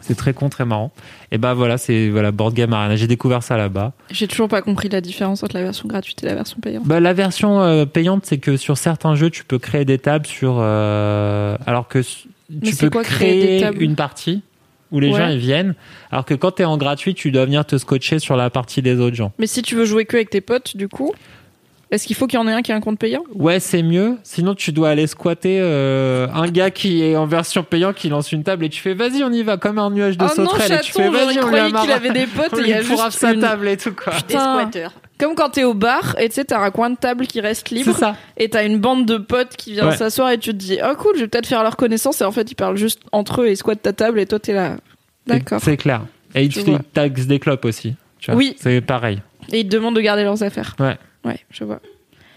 C'est 0.02 0.16
très 0.16 0.34
con, 0.34 0.50
très 0.50 0.66
marrant. 0.66 0.92
Et 1.32 1.38
ben 1.38 1.54
voilà, 1.54 1.78
c'est 1.78 2.10
voilà 2.10 2.32
Board 2.32 2.54
Game 2.54 2.74
Arena. 2.74 2.96
J'ai 2.96 3.08
découvert 3.08 3.44
ça 3.44 3.58
là-bas. 3.58 3.94
J'ai 4.12 4.28
toujours 4.28 4.48
pas 4.48 4.62
compris 4.62 4.90
la 4.90 5.02
différence 5.02 5.44
entre 5.44 5.56
la 5.56 5.64
version 5.64 5.88
gratuite 5.88 6.24
et 6.24 6.26
la 6.26 6.36
version 6.36 6.58
payante. 6.62 6.84
Bah, 6.86 7.00
la 7.00 7.14
version 7.14 7.62
euh, 7.62 7.86
payante, 7.86 8.26
c'est 8.26 8.38
que 8.38 8.58
sur 8.58 8.78
certains 8.78 9.16
jeux, 9.16 9.30
tu 9.30 9.44
peux 9.44 9.60
créer 9.60 9.86
des 9.86 9.98
tables 10.00 10.26
sur. 10.26 10.58
euh, 10.60 11.58
alors 11.66 11.88
que 11.88 12.00
Mais 12.50 12.70
tu 12.72 12.76
peux 12.76 12.90
quoi, 12.90 13.04
créer 13.04 13.62
créer 13.62 13.80
une 13.84 13.96
partie 13.96 14.42
où 14.92 15.00
les 15.00 15.10
Ouais. 15.12 15.18
gens 15.20 15.28
ils 15.28 15.38
viennent. 15.40 15.74
Alors 16.12 16.26
que 16.26 16.34
quand 16.34 16.52
t'es 16.52 16.66
en 16.66 16.78
gratuit, 16.78 17.14
tu 17.14 17.32
dois 17.32 17.46
venir 17.46 17.66
te 17.66 17.78
scotcher 17.78 18.20
sur 18.20 18.36
la 18.36 18.50
partie 18.50 18.82
des 18.82 19.00
autres 19.00 19.16
gens. 19.16 19.32
Mais 19.40 19.48
si 19.48 19.62
tu 19.62 19.76
veux 19.76 19.86
jouer 19.86 20.06
que 20.06 20.16
avec 20.18 20.30
tes 20.30 20.42
potes, 20.42 20.76
du 20.78 20.88
coup, 20.88 21.14
est-ce 21.94 22.08
qu'il 22.08 22.16
faut 22.16 22.28
qu'il 22.28 22.40
y 22.40 22.42
en 22.42 22.48
ait 22.48 22.54
un 22.54 22.62
qui 22.62 22.72
ait 22.72 22.76
un 22.76 22.80
compte 22.82 23.00
payant? 23.00 23.24
Ouais, 23.34 23.60
c'est 23.60 23.84
mieux. 23.84 24.18
Sinon, 24.24 24.56
tu 24.56 24.72
dois 24.72 24.90
aller 24.90 25.08
squatter 25.08 25.60
euh, 25.62 26.28
un 26.34 26.48
gars 26.48 26.72
qui 26.72 27.04
est 27.04 27.16
en 27.16 27.26
version 27.26 27.64
payant, 27.64 27.94
qui 27.94 28.10
lance 28.10 28.32
une 28.32 28.44
table 28.44 28.66
et 28.66 28.70
tu 28.70 28.82
fais 28.82 28.94
vas-y, 28.94 29.24
on 29.24 29.32
y 29.32 29.44
va 29.44 29.58
comme 29.58 29.78
un 29.80 29.90
nuage 29.90 30.18
de 30.18 30.26
Oh 30.26 30.28
non, 30.38 30.46
sauterelles. 30.50 30.72
et 30.74 30.80
tu 30.82 30.92
chaton, 30.92 31.04
fais 31.04 31.10
vas-y, 31.10 31.40
on 31.44 31.50
lui 31.50 31.72
qu'il 31.82 31.92
avait 31.92 32.10
des 32.12 32.26
potes 32.28 32.54
et 32.58 32.62
il 32.62 32.68
y 32.68 32.74
a 32.74 32.82
juste 32.82 33.12
sa 33.12 33.34
une- 33.34 33.40
table 33.42 33.68
et 33.68 33.78
tout 33.78 33.94
quoi. 33.94 34.14
Des 34.14 34.24
Putain. 34.24 34.60
squatteurs. 34.60 34.92
Comme 35.20 35.36
quand 35.36 35.50
t'es 35.52 35.64
au 35.64 35.74
bar 35.76 36.16
et 36.20 36.28
tu 36.28 36.36
sais, 36.36 36.44
t'as 36.46 36.60
un 36.60 36.72
coin 36.72 36.90
de 36.90 36.96
table 36.98 37.28
qui 37.28 37.40
reste 37.40 37.68
C'est 37.70 37.76
libre 37.76 37.96
ça. 37.96 38.16
et 38.36 38.50
t'as 38.50 38.66
une 38.66 38.80
bande 38.80 39.06
de 39.06 39.18
potes 39.18 39.56
qui 39.56 39.74
vient 39.74 39.90
Ouais. 39.90 39.96
s'asseoir 39.96 40.32
et 40.32 40.38
tu 40.40 40.50
te 40.50 40.56
dis 40.58 40.80
oh 40.84 40.96
cool, 40.98 41.14
je 41.16 41.22
vais 41.22 41.28
peut-être 41.28 41.46
faire 41.48 41.62
leur 41.64 41.78
connaissance 41.78 42.20
et 42.22 42.26
en 42.26 42.32
fait 42.32 42.52
ils 42.52 42.56
parlent 42.56 42.76
juste 42.78 43.02
entre 43.12 43.42
eux 43.44 43.48
et 43.48 43.52
ils 43.52 43.58
squattent 43.58 43.84
ta 43.84 43.94
table 43.94 44.20
et 44.20 44.26
toi 44.26 44.40
t'es 44.40 44.54
là. 44.54 44.78
D'accord. 45.28 45.60
C'est 45.64 45.78
clair. 45.78 46.02
Et 46.36 46.44
ils 46.44 46.50
te 46.50 46.72
taxent 46.94 47.28
des 47.28 47.40
clopes 47.40 47.64
aussi. 47.66 47.94
Tu 48.20 48.32
vois. 48.32 48.38
Oui. 48.38 48.56
C'est 48.60 48.82
pareil. 48.82 49.22
Et 49.52 49.60
ils 49.60 49.68
te 49.68 49.76
demandent 49.76 49.96
de 49.96 50.02
garder 50.02 50.24
leurs 50.24 50.42
affaires. 50.44 50.76
Ouais. 50.80 50.98
Ouais, 51.26 51.40
je 51.50 51.64
vois. 51.64 51.80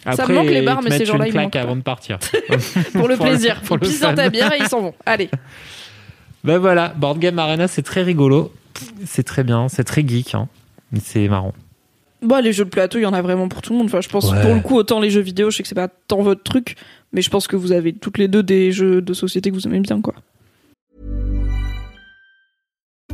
Après, 0.04 0.32
me 0.32 0.38
manque 0.38 0.50
les 0.50 0.62
bars, 0.62 0.82
mais 0.82 0.96
ces 0.96 1.04
gens-là, 1.04 1.26
ils 1.26 1.32
claque 1.32 1.56
avant 1.56 1.76
de 1.76 1.82
partir. 1.82 2.18
Pour 2.92 3.08
le 3.08 3.16
plaisir. 3.16 3.60
pour 3.64 3.76
ils 3.76 3.88
pissent 3.88 4.00
dans 4.00 4.14
ta 4.14 4.30
bière 4.30 4.52
et 4.52 4.58
ils 4.60 4.68
s'en 4.68 4.80
vont. 4.80 4.94
Allez. 5.04 5.28
ben 6.44 6.58
voilà, 6.58 6.94
Board 6.96 7.18
Game 7.18 7.38
Arena, 7.38 7.66
c'est 7.66 7.82
très 7.82 8.02
rigolo. 8.02 8.52
C'est 9.04 9.24
très 9.24 9.42
bien, 9.42 9.68
c'est 9.68 9.84
très 9.84 10.06
geek. 10.06 10.34
Hein. 10.34 10.48
C'est 11.02 11.28
marrant. 11.28 11.54
Bon, 12.22 12.42
les 12.42 12.52
jeux 12.52 12.64
de 12.64 12.70
plateau, 12.70 12.98
il 12.98 13.02
y 13.02 13.06
en 13.06 13.12
a 13.12 13.22
vraiment 13.22 13.48
pour 13.48 13.62
tout 13.62 13.72
le 13.72 13.78
monde. 13.78 13.86
Enfin, 13.88 14.00
je 14.00 14.08
pense 14.08 14.30
Ouais. 14.30 14.40
pour 14.40 14.54
le 14.54 14.60
coup, 14.60 14.76
autant 14.76 15.00
les 15.00 15.10
jeux 15.10 15.20
vidéo, 15.20 15.50
je 15.50 15.56
sais 15.56 15.62
que 15.62 15.68
c'est 15.68 15.74
pas 15.74 15.88
tant 15.88 16.22
votre 16.22 16.42
truc, 16.42 16.76
mais 17.12 17.22
je 17.22 17.30
pense 17.30 17.46
que 17.46 17.56
vous 17.56 17.72
avez 17.72 17.92
toutes 17.92 18.18
les 18.18 18.28
deux 18.28 18.42
des 18.42 18.72
jeux 18.72 19.00
de 19.02 19.12
société 19.12 19.50
que 19.50 19.54
vous 19.54 19.66
aimez 19.66 19.80
bien, 19.80 20.00
quoi. 20.00 20.14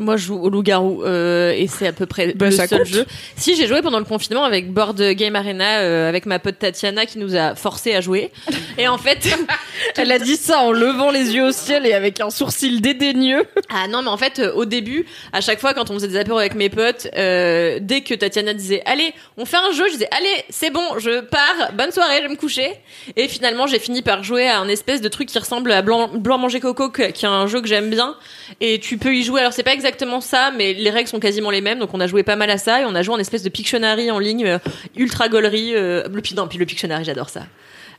Moi, 0.00 0.16
je 0.16 0.26
joue 0.26 0.40
au 0.42 0.48
loup-garou 0.50 1.04
euh, 1.04 1.52
et 1.52 1.66
c'est 1.66 1.86
à 1.86 1.92
peu 1.92 2.06
près 2.06 2.32
Bah, 2.34 2.46
le 2.46 2.50
ça 2.52 2.66
seul 2.66 2.80
compte. 2.80 2.88
jeu. 2.88 3.06
Si 3.36 3.54
j'ai 3.54 3.66
joué 3.66 3.82
pendant 3.82 3.98
le 3.98 4.04
confinement 4.04 4.44
avec 4.44 4.72
Board 4.72 5.00
Game 5.12 5.36
Arena 5.36 5.80
euh, 5.80 6.08
avec 6.08 6.26
ma 6.26 6.38
pote 6.38 6.58
Tatiana 6.58 7.06
qui 7.06 7.18
nous 7.18 7.36
a 7.36 7.54
forcé 7.54 7.94
à 7.94 8.00
jouer. 8.00 8.32
Et 8.78 8.88
en 8.88 8.98
fait, 8.98 9.28
Elle 9.96 10.10
a 10.12 10.18
dit 10.18 10.36
ça 10.36 10.60
en 10.60 10.72
levant 10.72 11.10
les 11.10 11.34
yeux 11.34 11.44
au 11.48 11.52
ciel 11.52 11.86
et 11.86 11.92
avec 11.92 12.20
un 12.20 12.30
sourcil 12.30 12.80
dédaigneux. 12.80 13.44
ah 13.70 13.86
non, 13.88 14.02
mais 14.02 14.08
en 14.08 14.16
fait, 14.16 14.38
euh, 14.38 14.52
au 14.54 14.64
début, 14.64 15.06
à 15.32 15.40
chaque 15.40 15.60
fois 15.60 15.74
quand 15.74 15.90
on 15.90 15.94
faisait 15.94 16.08
des 16.08 16.16
apéros 16.16 16.38
avec 16.38 16.54
mes 16.54 16.68
potes, 16.70 17.06
dès 17.14 18.02
que 18.06 18.14
Tatiana 18.14 18.54
disait 18.54 18.82
allez, 18.86 19.12
on 19.36 19.44
fait 19.44 19.58
un 19.58 19.72
jeu, 19.72 19.84
je 19.88 19.92
disais 19.92 20.08
allez, 20.10 20.44
c'est 20.48 20.70
bon, 20.70 20.98
je 20.98 21.20
pars, 21.20 21.72
bonne 21.74 21.92
soirée, 21.92 22.16
je 22.18 22.22
vais 22.22 22.28
me 22.28 22.36
coucher. 22.36 22.70
Et 23.16 23.28
finalement, 23.28 23.66
j'ai 23.66 23.78
fini 23.78 24.02
par 24.02 24.24
jouer 24.24 24.48
à 24.48 24.58
un 24.60 24.68
espèce 24.68 25.00
de 25.00 25.08
truc 25.08 25.28
qui 25.28 25.38
ressemble 25.38 25.70
à 25.72 25.82
Blanc, 25.82 26.08
Blanc 26.14 26.38
manger 26.38 26.60
coco, 26.60 26.88
qui 26.90 27.02
est 27.02 27.24
un 27.24 27.46
jeu 27.46 27.60
que 27.60 27.68
j'aime 27.68 27.90
bien. 27.90 28.14
Et 28.60 28.78
tu 28.80 28.96
peux 28.98 29.14
y 29.14 29.22
jouer. 29.22 29.40
Alors 29.40 29.52
c'est 29.52 29.62
pas 29.62 29.72
exactement 29.74 29.89
ça, 30.20 30.50
mais 30.56 30.72
les 30.74 30.90
règles 30.90 31.08
sont 31.08 31.20
quasiment 31.20 31.50
les 31.50 31.60
mêmes. 31.60 31.78
Donc 31.78 31.94
on 31.94 32.00
a 32.00 32.06
joué 32.06 32.22
pas 32.22 32.36
mal 32.36 32.50
à 32.50 32.58
ça 32.58 32.80
et 32.80 32.84
on 32.84 32.94
a 32.94 33.02
joué 33.02 33.14
en 33.14 33.18
espèce 33.18 33.42
de 33.42 33.48
Pictionary 33.48 34.10
en 34.10 34.18
ligne, 34.18 34.46
euh, 34.46 34.58
ultra 34.96 35.28
gaulerie. 35.28 35.74
Euh, 35.74 36.08
le, 36.08 36.22
non, 36.34 36.48
puis 36.48 36.58
le 36.58 36.66
Pictionary, 36.66 37.04
j'adore 37.04 37.28
ça. 37.28 37.42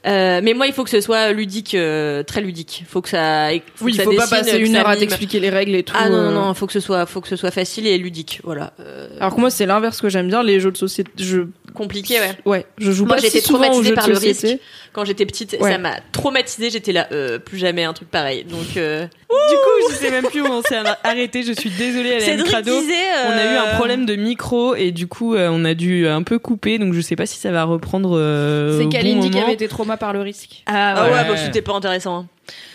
Euh, 0.07 0.41
mais 0.43 0.53
moi, 0.55 0.65
il 0.67 0.73
faut 0.73 0.83
que 0.83 0.89
ce 0.89 0.99
soit 0.99 1.31
ludique, 1.31 1.75
euh, 1.75 2.23
très 2.23 2.41
ludique. 2.41 2.83
Faut 2.89 3.01
que 3.01 3.09
ça. 3.09 3.49
Faut 3.75 3.85
Oui, 3.85 3.91
que 3.91 3.97
il 3.97 3.99
ça 3.99 4.03
faut 4.03 4.15
pas 4.15 4.27
passer 4.27 4.57
une 4.57 4.75
heure 4.75 4.87
à 4.87 4.95
t'expliquer 4.97 5.39
les 5.39 5.49
règles 5.49 5.75
et 5.75 5.83
tout. 5.83 5.93
Ah 5.97 6.09
non, 6.09 6.15
euh. 6.15 6.31
non, 6.31 6.45
non, 6.47 6.53
faut 6.55 6.65
que 6.65 6.73
ce 6.73 6.79
soit, 6.79 7.05
faut 7.05 7.21
que 7.21 7.27
ce 7.27 7.35
soit 7.35 7.51
facile 7.51 7.85
et 7.85 7.97
ludique. 7.99 8.39
Voilà. 8.43 8.73
Euh, 8.79 9.09
Alors 9.19 9.35
que 9.35 9.39
moi, 9.39 9.51
c'est 9.51 9.65
l'inverse 9.67 10.01
que 10.01 10.09
j'aime 10.09 10.27
bien, 10.27 10.41
les 10.41 10.59
jeux 10.59 10.71
de 10.71 10.77
société. 10.77 11.11
Je... 11.19 11.41
compliqué, 11.75 12.15
ouais. 12.19 12.31
Ouais, 12.45 12.65
je 12.79 12.91
joue 12.91 13.05
Moi, 13.05 13.17
pas 13.17 13.21
si 13.21 13.41
souvent 13.41 13.59
aux 13.59 13.61
traumatisée 13.81 13.89
jeux 13.89 13.95
par 13.95 14.05
de 14.05 14.09
le 14.09 14.15
société. 14.15 14.47
risque. 14.53 14.61
Quand 14.93 15.05
j'étais 15.05 15.25
petite, 15.25 15.55
Ouais. 15.61 15.71
ça 15.71 15.77
m'a 15.77 15.95
traumatisée. 16.11 16.69
J'étais 16.69 16.91
là, 16.91 17.07
euh, 17.13 17.39
plus 17.39 17.57
jamais 17.57 17.83
un 17.85 17.93
truc 17.93 18.09
pareil. 18.09 18.43
Donc, 18.43 18.75
euh, 18.75 19.05
Du 19.05 19.55
coup, 19.55 19.89
je 19.91 19.95
sais 19.95 20.11
même 20.11 20.25
plus 20.25 20.41
où 20.41 20.47
on 20.47 20.61
s'est 20.61 20.75
arrêté. 21.05 21.43
Je 21.43 21.53
suis 21.53 21.69
désolée, 21.69 22.19
Cédric 22.19 22.47
Crado. 22.51 22.77
disait. 22.81 22.93
euh, 22.93 23.29
On 23.29 23.31
a 23.37 23.53
eu 23.53 23.55
un 23.57 23.75
problème 23.75 24.05
de 24.05 24.15
micro 24.17 24.75
et 24.75 24.91
du 24.91 25.07
coup, 25.07 25.33
euh, 25.35 25.47
on 25.49 25.63
a 25.63 25.73
dû 25.75 26.07
un 26.07 26.23
peu 26.23 26.39
couper. 26.39 26.77
Donc, 26.77 26.93
je 26.93 26.99
sais 26.99 27.15
pas 27.15 27.25
si 27.25 27.37
ça 27.37 27.51
va 27.51 27.63
reprendre. 27.63 28.17
euh, 28.17 28.77
C'est 28.79 28.83
au 28.83 28.89
bon 28.89 28.89
Kalindi 28.89 29.29
qui 29.29 29.39
avait 29.39 29.53
été 29.53 29.69
par 29.97 30.13
le 30.13 30.21
risque. 30.21 30.63
Ah, 30.65 30.93
Ah 30.97 31.03
ouais. 31.05 31.11
ouais, 31.11 31.27
bah, 31.27 31.37
c'était 31.37 31.61
pas 31.61 31.73
intéressant. 31.73 32.19
hein. 32.19 32.25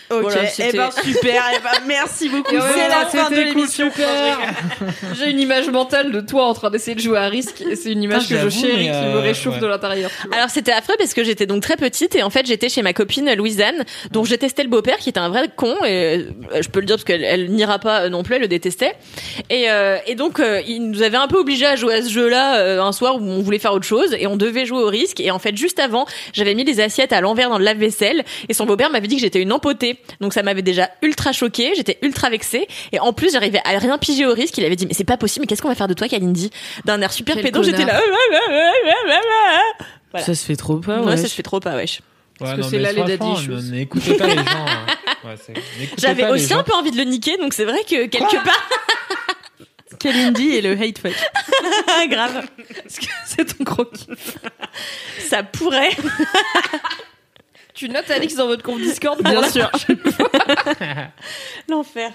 Ok, 0.09 0.21
Voilà, 0.21 0.41
eh 0.59 0.71
ben 0.71 0.89
super, 0.91 1.43
eh 1.53 1.59
ben, 1.61 1.85
merci 1.85 2.29
beaucoup. 2.29 2.53
Et 2.55 2.57
ouais, 2.57 2.63
c'est 2.73 2.87
la 2.87 3.05
fin 3.07 3.29
de 3.29 3.35
cool, 3.35 3.43
l'émission. 3.43 3.91
super. 3.91 4.39
J'ai 5.17 5.31
une 5.31 5.39
image 5.39 5.69
mentale 5.69 6.11
de 6.11 6.21
toi 6.21 6.45
en 6.45 6.53
train 6.53 6.69
d'essayer 6.69 6.95
de 6.95 7.01
jouer 7.01 7.17
à 7.17 7.27
risque 7.27 7.61
et 7.61 7.75
c'est 7.75 7.91
une 7.91 8.03
image 8.03 8.27
Putain, 8.27 8.35
que 8.43 8.49
je 8.49 8.57
chéris 8.57 8.85
mais, 8.89 8.91
qui 8.91 9.05
me 9.05 9.15
euh, 9.17 9.19
réchauffe 9.19 9.55
ouais. 9.55 9.59
de 9.59 9.67
l'intérieur. 9.67 10.09
Alors 10.31 10.49
c'était 10.49 10.71
affreux 10.71 10.95
parce 10.97 11.13
que 11.13 11.23
j'étais 11.23 11.45
donc 11.45 11.61
très 11.61 11.75
petite 11.75 12.15
et 12.15 12.23
en 12.23 12.29
fait 12.29 12.45
j'étais 12.45 12.69
chez 12.69 12.81
ma 12.81 12.93
copine 12.93 13.33
Louisanne 13.35 13.83
dont 14.11 14.23
je 14.23 14.29
détestais 14.29 14.63
le 14.63 14.69
beau-père 14.69 14.97
qui 14.97 15.09
était 15.09 15.19
un 15.19 15.29
vrai 15.29 15.49
con 15.53 15.75
et 15.85 16.25
euh, 16.53 16.61
je 16.61 16.69
peux 16.69 16.79
le 16.79 16.85
dire 16.85 16.95
parce 16.95 17.03
qu'elle 17.03 17.23
elle 17.25 17.51
n'ira 17.51 17.79
pas 17.79 18.03
euh, 18.03 18.09
non 18.09 18.23
plus 18.23 18.35
elle 18.35 18.41
le 18.41 18.47
détestait 18.47 18.93
et, 19.49 19.69
euh, 19.69 19.97
et 20.07 20.15
donc 20.15 20.39
euh, 20.39 20.61
il 20.67 20.89
nous 20.89 21.01
avait 21.01 21.17
un 21.17 21.27
peu 21.27 21.37
obligés 21.37 21.65
à 21.65 21.75
jouer 21.75 21.95
à 21.95 22.01
ce 22.01 22.09
jeu-là 22.09 22.59
euh, 22.59 22.81
un 22.81 22.91
soir 22.93 23.17
où 23.17 23.25
on 23.25 23.41
voulait 23.41 23.59
faire 23.59 23.73
autre 23.73 23.85
chose 23.85 24.15
et 24.17 24.25
on 24.27 24.37
devait 24.37 24.65
jouer 24.65 24.81
au 24.83 24.87
risque 24.87 25.19
et 25.19 25.31
en 25.31 25.39
fait 25.39 25.55
juste 25.57 25.79
avant 25.79 26.05
j'avais 26.33 26.53
mis 26.55 26.63
les 26.63 26.79
assiettes 26.79 27.11
à 27.11 27.19
l'envers 27.19 27.49
dans 27.49 27.57
le 27.57 27.65
lave-vaisselle 27.65 28.23
et 28.47 28.53
son 28.53 28.65
beau-père 28.65 28.89
m'avait 28.89 29.07
dit 29.07 29.15
que 29.15 29.21
j'étais 29.21 29.41
une 29.41 29.51
empotée 29.51 29.96
donc 30.21 30.33
ça 30.33 30.43
m'avait 30.43 30.61
déjà 30.61 30.89
ultra 31.01 31.31
choquée 31.31 31.73
j'étais 31.75 31.97
ultra 32.01 32.29
vexée 32.29 32.67
et 32.91 32.99
en 32.99 33.13
plus 33.13 33.31
j'arrivais 33.31 33.61
à 33.65 33.77
rien 33.77 33.97
piger 33.97 34.25
au 34.25 34.33
risque 34.33 34.57
il 34.57 34.65
avait 34.65 34.75
dit 34.75 34.85
mais 34.87 34.93
c'est 34.93 35.03
pas 35.03 35.17
possible 35.17 35.43
mais 35.43 35.47
qu'est-ce 35.47 35.61
qu'on 35.61 35.67
va 35.69 35.75
faire 35.75 35.87
de 35.87 35.93
toi 35.93 36.07
Kalindi? 36.07 36.49
D'un 36.85 37.01
air 37.01 37.11
super 37.11 37.35
pédant 37.35 37.61
j'étais 37.63 37.85
là 37.85 37.99
Voilà. 40.11 40.25
Ça 40.25 40.35
se 40.35 40.45
fait 40.45 40.55
trop 40.55 40.77
pas. 40.77 41.01
Ouais, 41.01 41.07
ouais. 41.07 41.17
ça 41.17 41.27
se 41.27 41.33
fait 41.33 41.43
trop 41.43 41.59
pas, 41.59 41.75
wesh. 41.75 41.99
Ouais, 42.39 42.55
que 42.55 42.61
non, 42.61 42.67
c'est 42.69 42.79
là 42.79 42.93
les 42.93 43.03
daddy 43.03 43.47
N'écoutez 43.71 44.13
pas 44.13 44.27
les 44.27 44.35
gens. 44.35 44.41
hein. 44.67 44.85
Ouais, 45.25 45.35
J'avais 45.97 46.29
aussi 46.29 46.47
gens. 46.47 46.59
un 46.59 46.63
peu 46.63 46.73
envie 46.73 46.91
de 46.91 46.97
le 46.97 47.03
niquer, 47.03 47.37
donc 47.37 47.53
c'est 47.53 47.65
vrai 47.65 47.79
que 47.83 48.05
quelque 48.05 48.35
part, 48.43 48.69
Kalindi 49.99 50.49
et 50.51 50.61
le 50.61 50.71
hate 50.79 50.99
fuck. 50.99 51.11
grave, 52.09 52.45
C'est 53.25 53.57
ton 53.57 53.63
gros 53.63 53.85
kiff. 53.85 54.37
ça 55.27 55.43
pourrait. 55.43 55.89
Tu 57.77 57.89
notes 57.89 58.09
Alix 58.09 58.33
dans 58.35 58.47
votre 58.47 58.63
compte 58.63 58.79
Discord 58.81 59.21
bien 59.21 59.47
sûr. 59.49 59.69
L'enfer. 61.69 62.11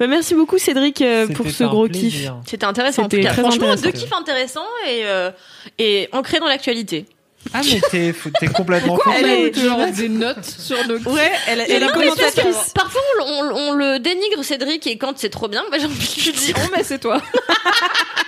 Bah, 0.00 0.06
merci 0.08 0.34
beaucoup 0.34 0.58
Cédric 0.58 1.00
euh, 1.02 1.28
pour 1.28 1.48
ce 1.48 1.62
gros 1.64 1.88
kiff. 1.88 2.28
C'était 2.46 2.64
intéressant. 2.66 3.02
En 3.02 3.04
C'était 3.04 3.18
tout 3.18 3.22
cas, 3.22 3.32
très 3.32 3.42
franchement, 3.42 3.70
intéressant. 3.70 3.82
deux 3.84 3.92
kiffs 3.92 4.12
intéressants 4.12 4.66
et 4.88 5.02
euh, 5.04 5.30
et 5.78 6.08
ancrés 6.12 6.40
dans 6.40 6.46
l'actualité. 6.48 7.06
Ah, 7.54 7.60
mais 7.64 7.80
t'es 7.90 8.12
t'es 8.40 8.48
complètement 8.48 8.96
fou. 8.98 9.10
Elle 9.16 9.26
est- 9.26 9.54
genre 9.60 9.86
des 9.86 10.08
notes 10.08 10.44
sur 10.44 10.76
nos 10.88 10.98
Ouais, 10.98 11.30
elle, 11.46 11.60
elle 11.60 11.82
est 11.84 11.86
Non, 11.86 11.92
commentatrice. 11.92 12.72
Parfois, 12.74 13.00
on, 13.20 13.44
on- 13.44 13.56
on 13.56 13.72
le 13.74 13.98
dénigre 14.00 14.42
Cédric 14.42 14.84
et 14.88 14.98
quand 14.98 15.16
c'est 15.16 15.30
trop 15.30 15.46
bien, 15.46 15.62
bah, 15.70 15.78
j'ai 15.78 15.86
envie 15.86 15.94
de 15.94 16.22
lui 16.24 16.32
dire. 16.32 16.56
Oh 16.58 16.68
mais 16.76 16.82
c'est 16.82 16.98
toi. 16.98 17.22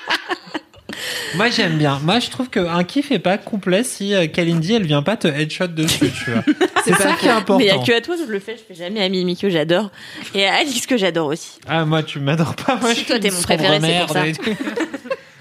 Moi, 1.40 1.48
j'aime 1.48 1.78
bien. 1.78 1.98
Moi, 2.04 2.20
je 2.20 2.28
trouve 2.28 2.50
qu'un 2.50 2.84
kiff 2.84 3.10
est 3.10 3.18
pas 3.18 3.38
complet 3.38 3.82
si 3.82 4.12
euh, 4.14 4.26
Kalindi, 4.26 4.74
elle 4.74 4.84
vient 4.84 5.02
pas 5.02 5.16
te 5.16 5.26
headshot 5.26 5.68
dessus, 5.68 6.10
tu 6.12 6.32
vois. 6.32 6.42
C'est 6.84 6.92
ça 6.92 7.14
qui 7.14 7.28
est 7.28 7.30
important. 7.30 7.56
Mais 7.56 7.64
il 7.64 7.68
y 7.68 7.70
a 7.70 7.78
que 7.78 7.96
à 7.96 8.02
toi 8.02 8.14
que 8.14 8.26
je 8.26 8.30
le 8.30 8.40
fais. 8.40 8.58
Je 8.58 8.62
fais 8.62 8.74
jamais 8.74 9.02
à 9.02 9.08
Mimi 9.08 9.38
que 9.38 9.48
j'adore 9.48 9.90
et 10.34 10.44
à 10.44 10.56
Alix 10.56 10.84
que 10.84 10.98
j'adore 10.98 11.28
aussi. 11.28 11.52
Ah, 11.66 11.86
moi, 11.86 12.02
tu 12.02 12.20
m'adores 12.20 12.54
pas. 12.56 12.76
Moi, 12.76 12.94
Si, 12.94 13.00
je 13.00 13.06
toi, 13.06 13.18
t'es 13.18 13.30
mon 13.30 13.40
préféré, 13.40 13.80
c'est 13.80 14.00
pour 14.00 14.10
ça. 14.10 14.24
tout. 14.32 14.50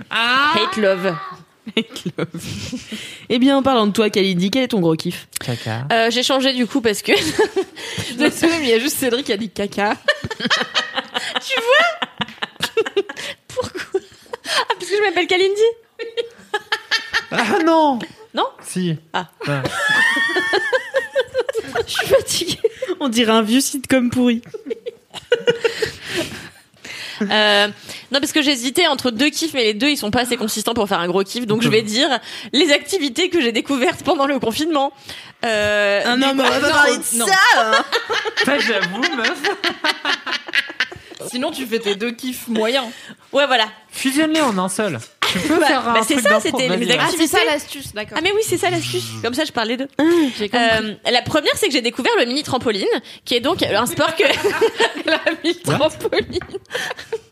Hate 0.10 0.78
love. 0.78 1.16
Eh 3.28 3.38
bien, 3.38 3.58
en 3.58 3.62
parlant 3.62 3.86
de 3.86 3.92
toi, 3.92 4.10
Kalindi, 4.10 4.52
quel 4.52 4.64
est 4.64 4.68
ton 4.70 4.80
gros 4.80 4.96
kiff? 4.96 5.28
Caca. 5.46 5.86
Euh, 5.92 6.10
j'ai 6.12 6.24
changé 6.24 6.54
du 6.54 6.66
coup 6.66 6.80
parce 6.80 7.02
que 7.02 7.12
Désolée 8.18 8.54
mais 8.62 8.64
il 8.64 8.70
y 8.70 8.74
a 8.74 8.80
juste 8.80 8.96
Cédric 8.96 9.26
qui 9.26 9.34
a 9.34 9.38
dit 9.38 9.50
caca. 9.50 9.98
pourquoi? 13.50 14.00
Ah 14.48 14.66
parce 14.80 14.90
que 14.90 14.96
je 14.96 15.02
m'appelle 15.04 15.28
Kalindi. 15.28 15.62
Ah 17.32 17.60
non 17.66 18.00
Non 18.34 18.48
Si. 18.66 18.96
Ah. 19.14 19.28
Je 21.88 21.94
suis 21.94 22.08
fatiguée. 22.08 22.60
On 23.00 23.10
dirait 23.10 23.32
un 23.32 23.42
vieux 23.42 23.62
sitcom 23.62 24.10
pourri. 24.10 24.42
Euh, 27.22 27.68
non, 28.12 28.20
parce 28.22 28.32
que 28.32 28.42
j'hésitais 28.42 28.88
entre 28.88 29.12
deux 29.12 29.30
kiffs, 29.30 29.54
mais 29.54 29.64
les 29.66 29.74
deux 29.74 29.90
ils 29.90 29.98
sont 29.98 30.10
pas 30.12 30.22
assez 30.22 30.38
consistants 30.38 30.74
pour 30.74 30.88
faire 30.88 31.00
un 31.00 31.08
gros 31.08 31.24
kiff. 31.24 31.46
Donc 31.46 31.62
je 31.62 31.68
vais 31.70 31.82
dire 31.82 32.08
les 32.54 32.72
activités 32.72 33.30
que 33.30 33.42
j'ai 33.42 33.52
découvertes 33.52 34.04
pendant 34.04 34.26
le 34.26 34.40
confinement. 34.40 34.94
Euh, 35.46 36.02
coup- 36.04 36.18
mais 36.18 36.26
on 36.28 36.36
va 36.36 36.60
pas 36.60 36.70
parler 36.70 36.98
de 36.98 37.18
non. 37.18 37.26
ça 37.28 37.84
Ça, 38.46 38.60
j'avoue, 38.60 39.02
meuf. 39.18 39.42
Sinon 41.30 41.52
tu 41.52 41.66
fais 41.66 41.80
tes 41.80 41.96
deux 41.96 42.12
kiffs 42.12 42.48
moyens. 42.48 42.86
Ouais, 43.34 43.46
voilà. 43.48 43.66
Fusionne-les 43.92 44.42
en 44.42 44.58
un 44.58 44.70
seul. 44.70 44.98
Tu 45.32 45.40
peux 45.40 45.60
Bah, 45.60 45.66
faire 45.68 45.88
un 45.88 45.94
bah, 45.94 46.00
c'est 46.08 46.16
truc 46.16 46.28
ça, 46.28 46.40
c'était 46.40 46.70
ouais. 46.70 46.72
activités. 46.92 47.18
c'est 47.18 47.28
ça 47.28 47.40
l'astuce, 47.46 47.94
d'accord. 47.94 48.18
Ah 48.18 48.22
mais 48.24 48.32
oui, 48.34 48.42
c'est 48.44 48.58
ça 48.58 48.70
l'astuce. 48.70 49.06
Comme 49.24 49.34
ça, 49.34 49.46
je 49.46 49.52
parlais 49.52 49.78
d'eux. 49.78 49.88
J'ai 50.38 50.50
compris. 50.50 50.66
Euh, 50.84 50.94
la 51.12 51.22
première, 51.22 51.54
c'est 51.56 51.68
que 51.68 51.74
j'ai 51.74 51.82
découvert 51.82 52.12
le 52.20 52.26
mini 52.26 52.44
trampoline, 52.44 52.86
qui 53.26 53.36
est 53.36 53.40
donc 53.40 53.62
un 53.64 53.86
sport 53.86 54.16
que 54.16 54.24
la 55.06 55.20
mini 55.44 55.56
trampoline. 55.62 56.40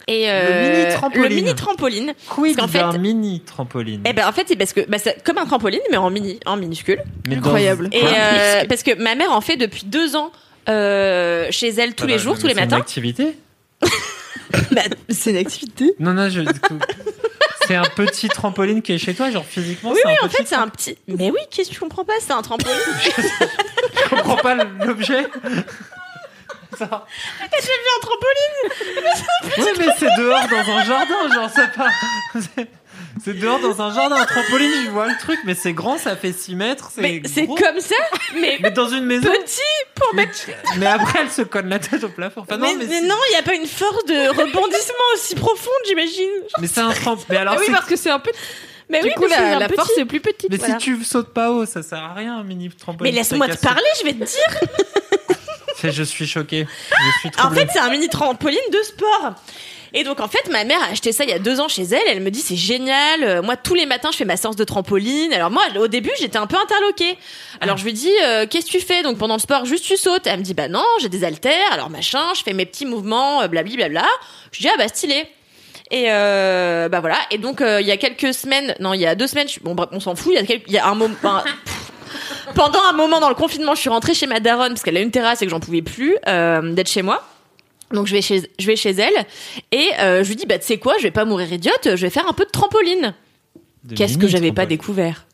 et 0.07 0.29
euh, 0.29 0.71
Le 0.71 0.77
mini 0.83 0.93
trampoline. 0.95 1.23
le 1.29 1.35
mini 1.35 1.55
trampoline. 1.55 2.13
Quid 2.29 2.55
Parce 2.57 2.71
d'un 2.71 2.91
fait- 2.91 2.97
mini 2.99 3.41
trampoline? 3.41 4.01
Eh 4.05 4.13
ben 4.13 4.27
en 4.27 4.31
fait, 4.31 4.45
c'est 4.47 4.55
parce 4.55 4.73
que 4.73 4.81
bah, 4.87 4.97
c'est 4.99 5.23
comme 5.23 5.37
un 5.37 5.45
trampoline, 5.45 5.81
mais 5.91 5.97
en 5.97 6.09
mini, 6.09 6.39
en 6.45 6.57
minuscule. 6.57 7.01
Mais 7.27 7.35
incroyable. 7.37 7.89
Et 7.91 8.01
euh, 8.03 8.63
parce 8.69 8.83
que 8.83 8.93
ma 8.95 9.15
mère 9.15 9.31
en 9.31 9.41
fait 9.41 9.57
depuis 9.57 9.85
deux 9.85 10.15
ans 10.15 10.31
euh, 10.69 11.47
chez 11.51 11.69
elle 11.69 11.95
tous 11.95 12.03
Ah 12.03 12.07
les 12.07 12.13
bah, 12.15 12.19
jours, 12.19 12.37
tous 12.39 12.47
les 12.47 12.53
c'est 12.53 12.59
une 12.61 12.65
matins. 12.69 12.77
activité 12.77 13.37
Bah, 14.71 14.81
C'est 15.09 15.31
une 15.31 15.37
activité. 15.37 15.93
Non, 15.99 16.13
non, 16.13 16.29
je. 16.29 16.41
C'est 17.67 17.75
un 17.75 17.83
petit 17.83 18.29
trampoline 18.29 18.81
qui 18.81 18.93
est 18.93 18.97
chez 18.97 19.13
toi, 19.13 19.29
genre 19.29 19.45
physiquement. 19.45 19.91
Oui, 19.91 19.99
oui, 20.05 20.13
un 20.21 20.25
en 20.25 20.29
fait, 20.29 20.45
c'est 20.45 20.55
un 20.55 20.67
petit. 20.69 20.97
Mais 21.07 21.29
oui, 21.29 21.39
qu'est-ce 21.51 21.69
que 21.69 21.73
tu 21.73 21.79
comprends 21.79 22.05
pas 22.05 22.13
C'est 22.19 22.31
un 22.33 22.41
trampoline. 22.41 22.77
Je 23.05 24.09
comprends 24.09 24.37
pas 24.37 24.55
l'objet. 24.55 25.27
Ça. 26.77 27.05
J'ai 27.39 27.67
vu 27.67 27.87
un 27.97 28.01
trampoline. 28.01 29.13
Oui, 29.57 29.65
mais 29.79 29.87
c'est 29.97 30.15
dehors 30.17 30.47
dans 30.47 30.71
un 30.71 30.83
jardin, 30.83 31.33
genre 31.33 31.49
c'est 31.53 31.71
pas. 31.73 31.89
C'est- 33.23 33.33
dehors 33.33 33.59
dans 33.59 33.81
un 33.81 33.93
jardin, 33.93 34.15
un 34.15 34.25
trampoline, 34.25 34.71
je 34.85 34.89
vois 34.91 35.07
le 35.07 35.17
truc, 35.19 35.39
mais 35.45 35.55
c'est 35.55 35.73
grand, 35.73 35.97
ça 35.97 36.15
fait 36.15 36.31
6 36.33 36.55
mètres, 36.55 36.91
Mais 36.97 37.21
c'est. 37.25 37.45
comme 37.47 37.79
ça, 37.79 37.95
mais 38.39 38.57
Mais 38.61 38.71
dans 38.71 38.89
une 38.89 39.05
maison. 39.05 39.29
petit 39.29 39.61
pour 39.95 40.13
Mais, 40.15 40.25
mettre. 40.25 40.39
mais 40.77 40.85
après, 40.87 41.19
elle 41.21 41.31
se 41.31 41.41
colle 41.41 41.67
la 41.67 41.79
tête 41.79 42.03
au 42.03 42.09
plafond. 42.09 42.41
Enfin, 42.41 42.57
non, 42.57 42.67
mais, 42.67 42.75
mais, 42.75 42.85
mais 42.85 42.99
c'est- 43.01 43.07
non, 43.07 43.15
il 43.29 43.33
n'y 43.33 43.39
a 43.39 43.43
pas 43.43 43.55
une 43.55 43.67
force 43.67 44.05
de 44.05 44.29
rebondissement 44.29 45.05
aussi 45.15 45.35
profonde, 45.35 45.73
j'imagine. 45.87 46.29
mais 46.59 46.67
c'est 46.67 46.81
un 46.81 46.91
trampoline. 46.91 47.25
Mais 47.29 47.37
alors, 47.37 47.55
Ah 47.57 47.59
oui 47.59 47.67
parce 47.71 47.85
que 47.85 47.95
c'est 47.95 48.09
un 48.11 48.19
peu 48.19 48.31
Mais 48.89 49.01
Du 49.01 49.07
oui, 49.09 49.13
coup, 49.15 49.25
la, 49.27 49.57
un 49.57 49.59
la 49.59 49.67
petit. 49.67 49.75
force 49.75 49.97
est 49.97 50.05
plus 50.05 50.21
petite. 50.21 50.49
Mais 50.49 50.55
Voilà. 50.55 50.79
si 50.79 50.85
tu 50.85 51.03
sautes 51.03 51.33
pas 51.33 51.51
haut, 51.51 51.65
ça 51.65 51.83
sert 51.83 52.01
à 52.01 52.13
rien, 52.13 52.37
un 52.37 52.43
mini 52.45 52.69
trampoline. 52.69 53.13
Mais 53.13 53.19
laisse-moi 53.19 53.49
te 53.49 53.57
parler, 53.57 53.81
je 53.99 54.05
vais 54.05 54.13
te 54.13 54.23
dire. 54.23 54.59
Je 55.83 56.03
suis 56.03 56.25
choqué. 56.25 56.65
Je 56.89 57.19
suis 57.19 57.29
En 57.43 57.51
fait, 57.51 57.67
c'est 57.71 57.79
un 57.79 57.89
mini 57.89 58.07
trampoline 58.09 58.57
de 58.71 58.81
sport. 58.83 59.35
Et 59.93 60.03
donc 60.03 60.19
en 60.19 60.27
fait, 60.27 60.49
ma 60.51 60.63
mère 60.63 60.81
a 60.83 60.91
acheté 60.91 61.11
ça 61.11 61.23
il 61.23 61.29
y 61.29 61.33
a 61.33 61.39
deux 61.39 61.59
ans 61.59 61.67
chez 61.67 61.83
elle. 61.83 62.01
Elle 62.07 62.21
me 62.21 62.29
dit 62.31 62.41
c'est 62.41 62.55
génial. 62.55 63.23
Euh, 63.23 63.41
Moi 63.41 63.55
tous 63.57 63.73
les 63.73 63.85
matins 63.85 64.09
je 64.11 64.17
fais 64.17 64.25
ma 64.25 64.37
séance 64.37 64.55
de 64.55 64.63
trampoline. 64.63 65.31
Alors 65.33 65.49
moi 65.49 65.63
au 65.79 65.87
début 65.87 66.11
j'étais 66.19 66.37
un 66.37 66.47
peu 66.47 66.57
interloquée. 66.57 67.17
Alors 67.61 67.77
je 67.77 67.85
lui 67.85 67.93
dis 67.93 68.11
euh, 68.23 68.45
qu'est-ce 68.49 68.65
que 68.67 68.71
tu 68.71 68.79
fais? 68.81 69.01
Donc 69.03 69.17
pendant 69.17 69.35
le 69.35 69.39
sport 69.41 69.65
juste 69.65 69.85
tu 69.85 69.97
sautes. 69.97 70.27
Elle 70.27 70.39
me 70.39 70.43
dit 70.43 70.53
bah 70.53 70.67
non 70.67 70.83
j'ai 71.01 71.09
des 71.09 71.23
haltères. 71.23 71.71
Alors 71.71 71.89
machin 71.89 72.23
je 72.35 72.43
fais 72.43 72.53
mes 72.53 72.65
petits 72.65 72.85
mouvements 72.85 73.41
euh, 73.41 73.47
blabli 73.47 73.75
blabla. 73.77 74.05
Je 74.51 74.59
dis 74.59 74.67
ah 74.69 74.75
bah 74.77 74.87
stylé. 74.87 75.25
Et 75.89 76.05
euh, 76.09 76.89
bah 76.89 76.99
voilà. 76.99 77.17
Et 77.31 77.37
donc 77.37 77.61
euh, 77.61 77.79
il 77.79 77.87
y 77.87 77.91
a 77.91 77.97
quelques 77.97 78.33
semaines, 78.33 78.75
non 78.81 78.93
il 78.93 78.99
y 78.99 79.05
a 79.05 79.15
deux 79.15 79.27
semaines, 79.27 79.47
je- 79.47 79.61
bon 79.61 79.73
bref, 79.73 79.87
on 79.93 80.01
s'en 80.01 80.15
fout. 80.15 80.33
Il 80.33 80.35
y 80.35 80.37
a, 80.37 80.45
quelques- 80.45 80.65
il 80.67 80.73
y 80.73 80.77
a 80.77 80.85
un 80.87 80.95
moment. 80.95 81.15
pendant 82.55 82.81
un 82.83 82.91
moment 82.93 83.19
dans 83.21 83.29
le 83.29 83.35
confinement, 83.35 83.73
je 83.75 83.81
suis 83.81 83.89
rentrée 83.89 84.13
chez 84.13 84.27
ma 84.27 84.39
daronne 84.41 84.69
parce 84.73 84.83
qu'elle 84.83 84.97
a 84.97 85.01
une 85.01 85.11
terrasse 85.11 85.41
et 85.41 85.45
que 85.45 85.49
j'en 85.51 85.59
pouvais 85.61 85.81
plus 85.81 86.17
euh, 86.27 86.73
d'être 86.73 86.89
chez 86.89 87.01
moi. 87.03 87.23
Donc 87.91 88.07
je 88.07 88.13
vais 88.13 88.21
chez 88.21 88.49
je 88.59 88.67
vais 88.67 88.75
chez 88.75 88.91
elle 88.91 89.25
et 89.71 89.89
euh, 89.99 90.23
je 90.23 90.29
lui 90.29 90.35
dis 90.35 90.45
bah 90.45 90.59
tu 90.59 90.65
sais 90.65 90.77
quoi, 90.77 90.95
je 90.97 91.03
vais 91.03 91.11
pas 91.11 91.25
mourir 91.25 91.51
idiote, 91.51 91.95
je 91.95 92.01
vais 92.01 92.09
faire 92.09 92.27
un 92.27 92.33
peu 92.33 92.45
de 92.45 92.51
trampoline. 92.51 93.13
Qu'est-ce 93.95 94.17
que 94.17 94.27
j'avais 94.27 94.51
pas 94.51 94.63
trampoline. 94.63 94.77
découvert. 94.77 95.25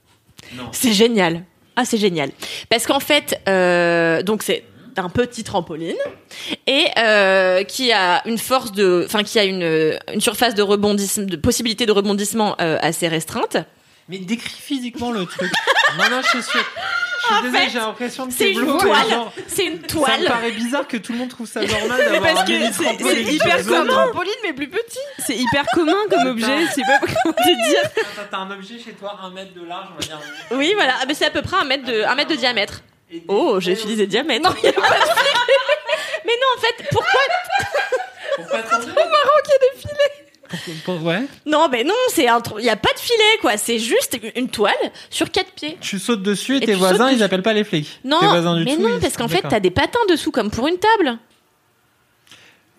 C'est 0.72 0.94
génial. 0.94 1.44
Ah 1.76 1.86
c'est 1.86 1.98
génial. 1.98 2.30
Parce 2.70 2.86
qu'en 2.86 3.00
fait 3.00 3.42
euh, 3.50 4.22
donc 4.22 4.44
c'est 4.44 4.66
un 4.98 5.10
petit 5.10 5.44
trampoline 5.44 5.96
et 6.68 6.86
euh, 7.00 7.64
qui 7.64 7.92
a 7.92 8.22
une 8.28 8.38
force 8.38 8.72
de 8.72 9.04
enfin 9.06 9.24
qui 9.24 9.40
a 9.40 9.44
une 9.44 9.98
une 10.14 10.22
surface 10.22 10.54
de 10.54 10.62
rebondissement 10.62 11.26
de 11.26 11.36
possibilité 11.36 11.88
de 11.88 11.92
rebondissement 11.92 12.56
euh, 12.62 12.78
assez 12.82 13.08
restreinte. 13.08 13.58
Mais 14.10 14.18
décris 14.18 14.54
physiquement 14.60 15.12
le 15.12 15.26
truc. 15.26 15.50
non, 15.98 16.10
non, 16.12 16.22
je 16.22 16.28
suis 16.28 16.44
sûr. 16.44 16.66
Je 17.30 17.34
suis 17.36 17.44
désolée, 17.52 17.70
j'ai 17.72 17.80
l'impression 17.80 18.28
que 18.28 18.34
C'est 18.34 18.52
une 18.52 18.78
toile. 18.78 19.10
genre, 19.10 19.34
C'est 19.48 19.66
une 19.66 19.76
Ça 19.78 19.82
me 19.84 19.88
toile. 19.88 20.26
paraît 20.26 20.52
bizarre 20.52 20.88
que 20.88 20.98
tout 20.98 21.12
le 21.14 21.20
monde 21.20 21.30
trouve 21.30 21.48
ça 21.48 21.62
normal 21.62 21.98
d'avoir 21.98 22.22
parce 22.22 22.40
un 22.42 22.46
que 22.46 22.60
c'est- 22.74 22.84
trampoline. 22.84 23.26
c'est 23.26 23.34
hyper 23.34 23.66
commun. 23.66 23.86
trampoline, 23.94 24.34
mais 24.44 24.54
plus 24.54 24.68
petit. 24.70 25.00
C'est 25.20 25.36
hyper 25.36 25.66
commun 25.74 25.96
comme 26.10 26.28
objet, 26.28 26.68
c'est 26.74 26.82
pas 26.82 27.00
comment 27.00 27.34
te 27.34 27.70
dire. 27.70 27.82
T'as 28.16 28.24
t'as 28.30 28.38
un 28.38 28.52
objet 28.52 28.78
chez 28.80 28.92
toi, 28.94 29.18
un 29.22 29.30
mètre 29.32 29.54
de 29.54 29.66
large, 29.66 29.88
on 29.92 30.00
va 30.00 30.06
dire. 30.06 30.20
Oui 30.52 30.74
voilà, 30.76 30.96
Ah, 31.02 31.06
ben, 31.06 31.16
c'est 31.16 31.26
à 31.26 31.32
peu 31.32 31.42
près 31.42 31.58
un 31.58 31.64
mètre 31.66 31.86
de 31.86 32.04
un 32.04 32.16
mètre 32.16 32.30
de 32.32 32.36
diamètre. 32.36 32.82
Des- 33.10 33.24
Oh, 33.28 33.60
j'ai 33.60 33.74
utilisé 33.74 34.06
diamètre. 34.08 34.50
Non, 34.50 34.56
il 34.62 34.66
y 34.66 34.70
a 34.70 34.74
pas 34.74 34.82
de 34.82 34.86
filet. 34.96 35.30
Mais 36.26 36.34
non, 36.34 36.48
en 36.58 36.62
fait, 36.62 36.86
pourquoi 36.92 37.20
Pour 38.38 38.48
pas 38.48 38.64
tomber. 38.64 38.92
Pour- 40.86 40.98
pour- 40.98 41.04
Ouais. 41.06 41.22
Non, 41.46 41.68
mais 41.72 41.84
non, 41.84 41.94
c'est 42.10 42.28
un 42.28 42.42
il 42.60 42.66
y 42.66 42.70
a 42.70 42.76
pas 42.76 42.94
de 42.94 43.00
filet 43.00 43.38
quoi, 43.42 43.58
c'est 43.58 43.80
juste 43.80 44.18
une 44.36 44.50
toile 44.50 44.74
sur 45.10 45.30
quatre 45.32 45.52
pieds. 45.52 45.78
Tu 45.82 46.00
sautes 46.00 46.24
dessus 46.24 46.56
et, 46.58 46.64
Et 46.64 46.66
tes 46.66 46.74
voisins, 46.76 47.12
ils 47.12 47.24
appellent 47.24 47.42
pas 47.44 47.54
les 47.54 47.64
flics. 47.64 48.00
Non, 48.04 48.20
tes 48.20 48.28
voisins 48.28 48.56
du 48.58 48.64
mais 48.66 48.76
non, 48.78 48.90
ils- 48.96 49.00
parce 49.02 49.18
qu'en 49.18 49.28
fait, 49.28 49.42
t'as 49.48 49.60
des 49.60 49.72
patins 49.72 50.00
dessous 50.10 50.32
comme 50.32 50.52
pour 50.52 50.68
une 50.68 50.78
table. 50.78 51.18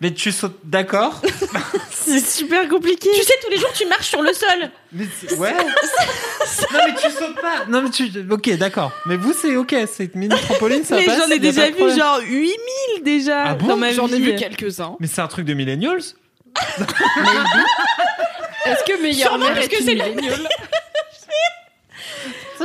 Mais 0.01 0.13
tu 0.13 0.31
sautes, 0.33 0.59
d'accord. 0.65 1.21
C'est 1.89 2.19
super 2.19 2.67
compliqué. 2.67 3.09
Tu 3.15 3.23
sais, 3.23 3.33
tous 3.41 3.49
les 3.49 3.57
jours, 3.57 3.71
tu 3.73 3.85
marches 3.87 4.09
sur 4.09 4.21
le 4.21 4.33
sol. 4.33 4.69
Mais 4.91 5.05
c'est- 5.19 5.35
ouais. 5.37 5.53
non 5.53 6.79
mais 6.85 6.93
tu 6.95 7.09
sautes 7.09 7.41
pas. 7.41 7.65
Non 7.69 7.81
mais 7.81 7.89
tu. 7.89 8.11
Ok, 8.29 8.49
d'accord. 8.57 8.91
Mais 9.05 9.15
vous 9.15 9.33
c'est 9.33 9.55
ok. 9.55 9.73
C'est 9.91 10.13
mini 10.13 10.35
trampoline, 10.35 10.83
ça 10.83 10.95
Mais 10.97 11.05
passe. 11.05 11.17
j'en 11.17 11.31
ai 11.33 11.39
déjà 11.39 11.69
vu 11.71 11.95
genre 11.97 12.19
8000 12.21 13.03
déjà 13.03 13.43
Ah 13.45 13.53
bon 13.55 13.67
dans 13.67 13.77
ma 13.77 13.91
J'en 13.93 14.07
ai 14.09 14.19
vu 14.19 14.35
quelques-uns. 14.35 14.97
Mais 14.99 15.07
c'est 15.07 15.21
un 15.21 15.27
truc 15.27 15.45
de 15.45 15.53
millennials. 15.53 16.01
Est-ce 18.65 18.83
que 18.83 19.01
meilleur 19.01 19.29
Sûrement, 19.29 19.45
mère 19.45 19.53
parce 19.55 19.65
est 19.65 19.69
que 19.69 19.79
une 19.79 19.85
c'est- 19.85 19.95
milléniale 19.95 20.47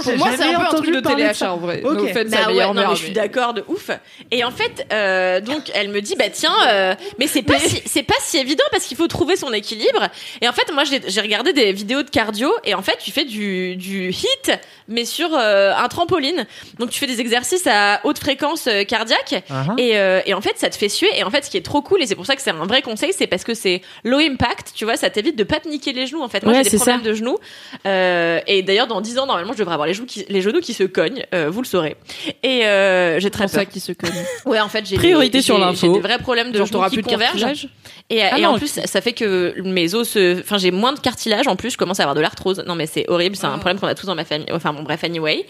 Ça, 0.03 0.11
Pour 0.11 0.19
moi, 0.19 0.29
c'est 0.33 0.43
jamais 0.43 0.55
un 0.55 0.59
peu 0.59 0.65
un 0.65 0.69
entendu 0.69 0.91
truc 0.93 1.05
de 1.05 1.09
téléachat 1.09 1.35
ça. 1.47 1.53
en 1.53 1.57
vrai. 1.59 1.83
Ok. 1.85 1.95
No 1.95 2.05
offense 2.05 2.27
Bah 2.31 2.39
à 2.47 2.53
ouais, 2.53 2.67
non, 2.67 2.75
mais 2.75 2.97
je 2.97 3.03
suis 3.05 3.13
d'accord 3.13 3.55
de 3.55 3.65
ouf. 3.69 3.91
Et 4.31 4.45
en 4.45 4.51
fait, 4.51 4.87
euh, 4.93 5.41
donc 5.41 5.71
elle 5.75 5.89
me 5.91 6.01
dit 6.01 6.15
bah 6.17 6.31
tiens, 6.33 6.55
euh, 6.69 6.95
mais 7.19 7.27
c'est 7.27 7.43
pas 7.43 7.59
si, 7.59 7.83
c'est 7.87 8.03
pas 8.03 8.15
si 8.21 8.39
évident 8.39 8.65
parce 8.71 8.85
qu'il 8.85 8.97
faut 8.97 9.07
trouver 9.09 9.37
son 9.37 9.53
équilibre. 9.53 10.09
Et 10.41 10.49
en 10.49 10.53
fait, 10.53 10.73
moi 10.73 10.85
j'ai 10.85 11.21
regardé 11.21 11.53
des 11.53 11.73
vidéos 11.73 12.03
de 12.03 12.11
cardio 12.11 12.53
et 12.65 12.75
en 12.75 12.83
fait 12.83 12.99
tu 13.03 13.11
fais 13.11 13.25
du 13.25 13.77
du 13.77 14.11
hit 14.11 14.53
mais 14.89 15.05
sur 15.05 15.29
euh, 15.35 15.73
un 15.77 15.89
trampoline. 15.89 16.47
Donc 16.79 16.91
tu 16.91 16.99
fais 16.99 17.07
des 17.07 17.21
exercices 17.21 17.67
à 17.67 18.01
haute 18.05 18.19
fréquence 18.19 18.69
cardiaque 18.89 19.45
Uh-huh. 19.51 19.75
et, 19.79 19.97
euh, 19.99 20.21
et 20.27 20.35
en 20.35 20.41
fait 20.41 20.57
ça 20.59 20.71
te 20.71 20.77
fait 20.77 20.89
suer. 20.89 21.09
Et 21.17 21.23
en 21.25 21.31
fait 21.31 21.45
ce 21.45 21.51
qui 21.51 21.57
est 21.57 21.65
trop 21.65 21.83
cool 21.83 22.03
et 22.03 22.07
c'est 22.07 22.15
pour 22.15 22.27
ça 22.27 22.37
que 22.37 22.43
c'est 22.43 22.51
un 22.51 22.67
vrai 22.67 22.83
conseil, 22.83 23.13
c'est 23.17 23.27
parce 23.27 23.45
que 23.45 23.55
c'est 23.55 23.83
low 24.05 24.19
impact. 24.19 24.73
Tu 24.75 24.85
vois, 24.85 24.97
ça 24.97 25.11
t'évite 25.11 25.37
de 25.37 25.45
pas 25.45 25.61
te 25.61 25.69
niquer 25.69 25.93
les 25.93 26.07
genoux. 26.07 26.23
En 26.23 26.29
fait, 26.29 26.43
moi 26.43 26.53
Ouais, 26.53 26.59
j'ai 26.65 26.71
c'est 26.71 26.77
des 26.77 26.83
problèmes 26.83 27.03
de 27.03 27.13
genoux. 27.15 27.39
Euh, 27.87 28.41
et 28.47 28.63
d'ailleurs 28.63 28.87
dans 28.87 29.01
10 29.01 29.19
ans 29.19 29.27
normalement 29.27 29.53
je 29.53 29.59
devrais 29.59 29.75
avoir 29.75 29.87
les 29.91 29.95
genoux 29.95 30.07
qui, 30.07 30.25
les 30.29 30.41
genoux 30.43 30.61
qui 30.61 30.73
se 30.75 30.85
cognent. 30.85 31.25
Euh, 31.35 31.51
vous 31.51 31.61
le 31.63 31.67
saurez. 31.67 31.97
Et 32.43 32.65
euh, 32.67 33.21
j'ai 33.21 33.31
très 33.31 33.45
pour 33.45 33.51
ça 33.53 33.61
peur. 33.65 33.69
qui 33.73 33.81
se 33.81 33.93
cogne. 33.93 34.11
Ouais, 34.47 34.61
en 34.61 34.69
fait, 34.69 34.87
j'ai 34.87 34.97
Priorité 34.97 35.39
des- 35.39 35.43
sur 35.43 35.59
l'info. 35.59 35.87
J'ai 35.87 35.93
des 35.93 36.01
vrais 36.01 36.19
problèmes 36.19 36.51
de 36.53 36.59
Genre, 36.59 36.67
genoux 36.67 36.83
qui 36.89 36.95
plus 36.97 37.03
convergent. 37.03 37.33
cartilage 37.33 37.69
Et, 38.09 38.23
Ah 38.23 38.39
et 38.39 38.43
non, 38.43 38.51
en 38.51 38.59
plus, 38.59 38.69
ça 38.85 39.01
fait 39.01 39.13
que 39.13 39.55
mes 39.63 39.95
os 39.95 40.09
se, 40.09 40.41
enfin, 40.41 40.59
j'ai 40.59 40.71
moins 40.71 40.93
de 40.93 40.99
cartilage. 41.01 41.47
En 41.47 41.57
plus, 41.57 41.71
je 41.71 41.77
commence 41.79 42.01
à 42.01 42.05
avoir 42.05 42.15
de 42.15 42.21
l'arthrose. 42.21 42.63
Non, 42.67 42.75
mais 42.75 42.87
c'est 42.87 43.05
horrible. 43.09 43.37
C'est 43.37 43.47
un 43.47 43.59
problème 43.59 43.79
qu'on 43.79 43.87
a 43.87 43.95
tous 43.95 44.07
dans 44.07 44.15
ma 44.15 44.25
famille. 44.25 44.47
Enfin, 44.53 44.73
bon, 44.73 44.83
bref, 44.83 45.05
anyway. 45.05 45.47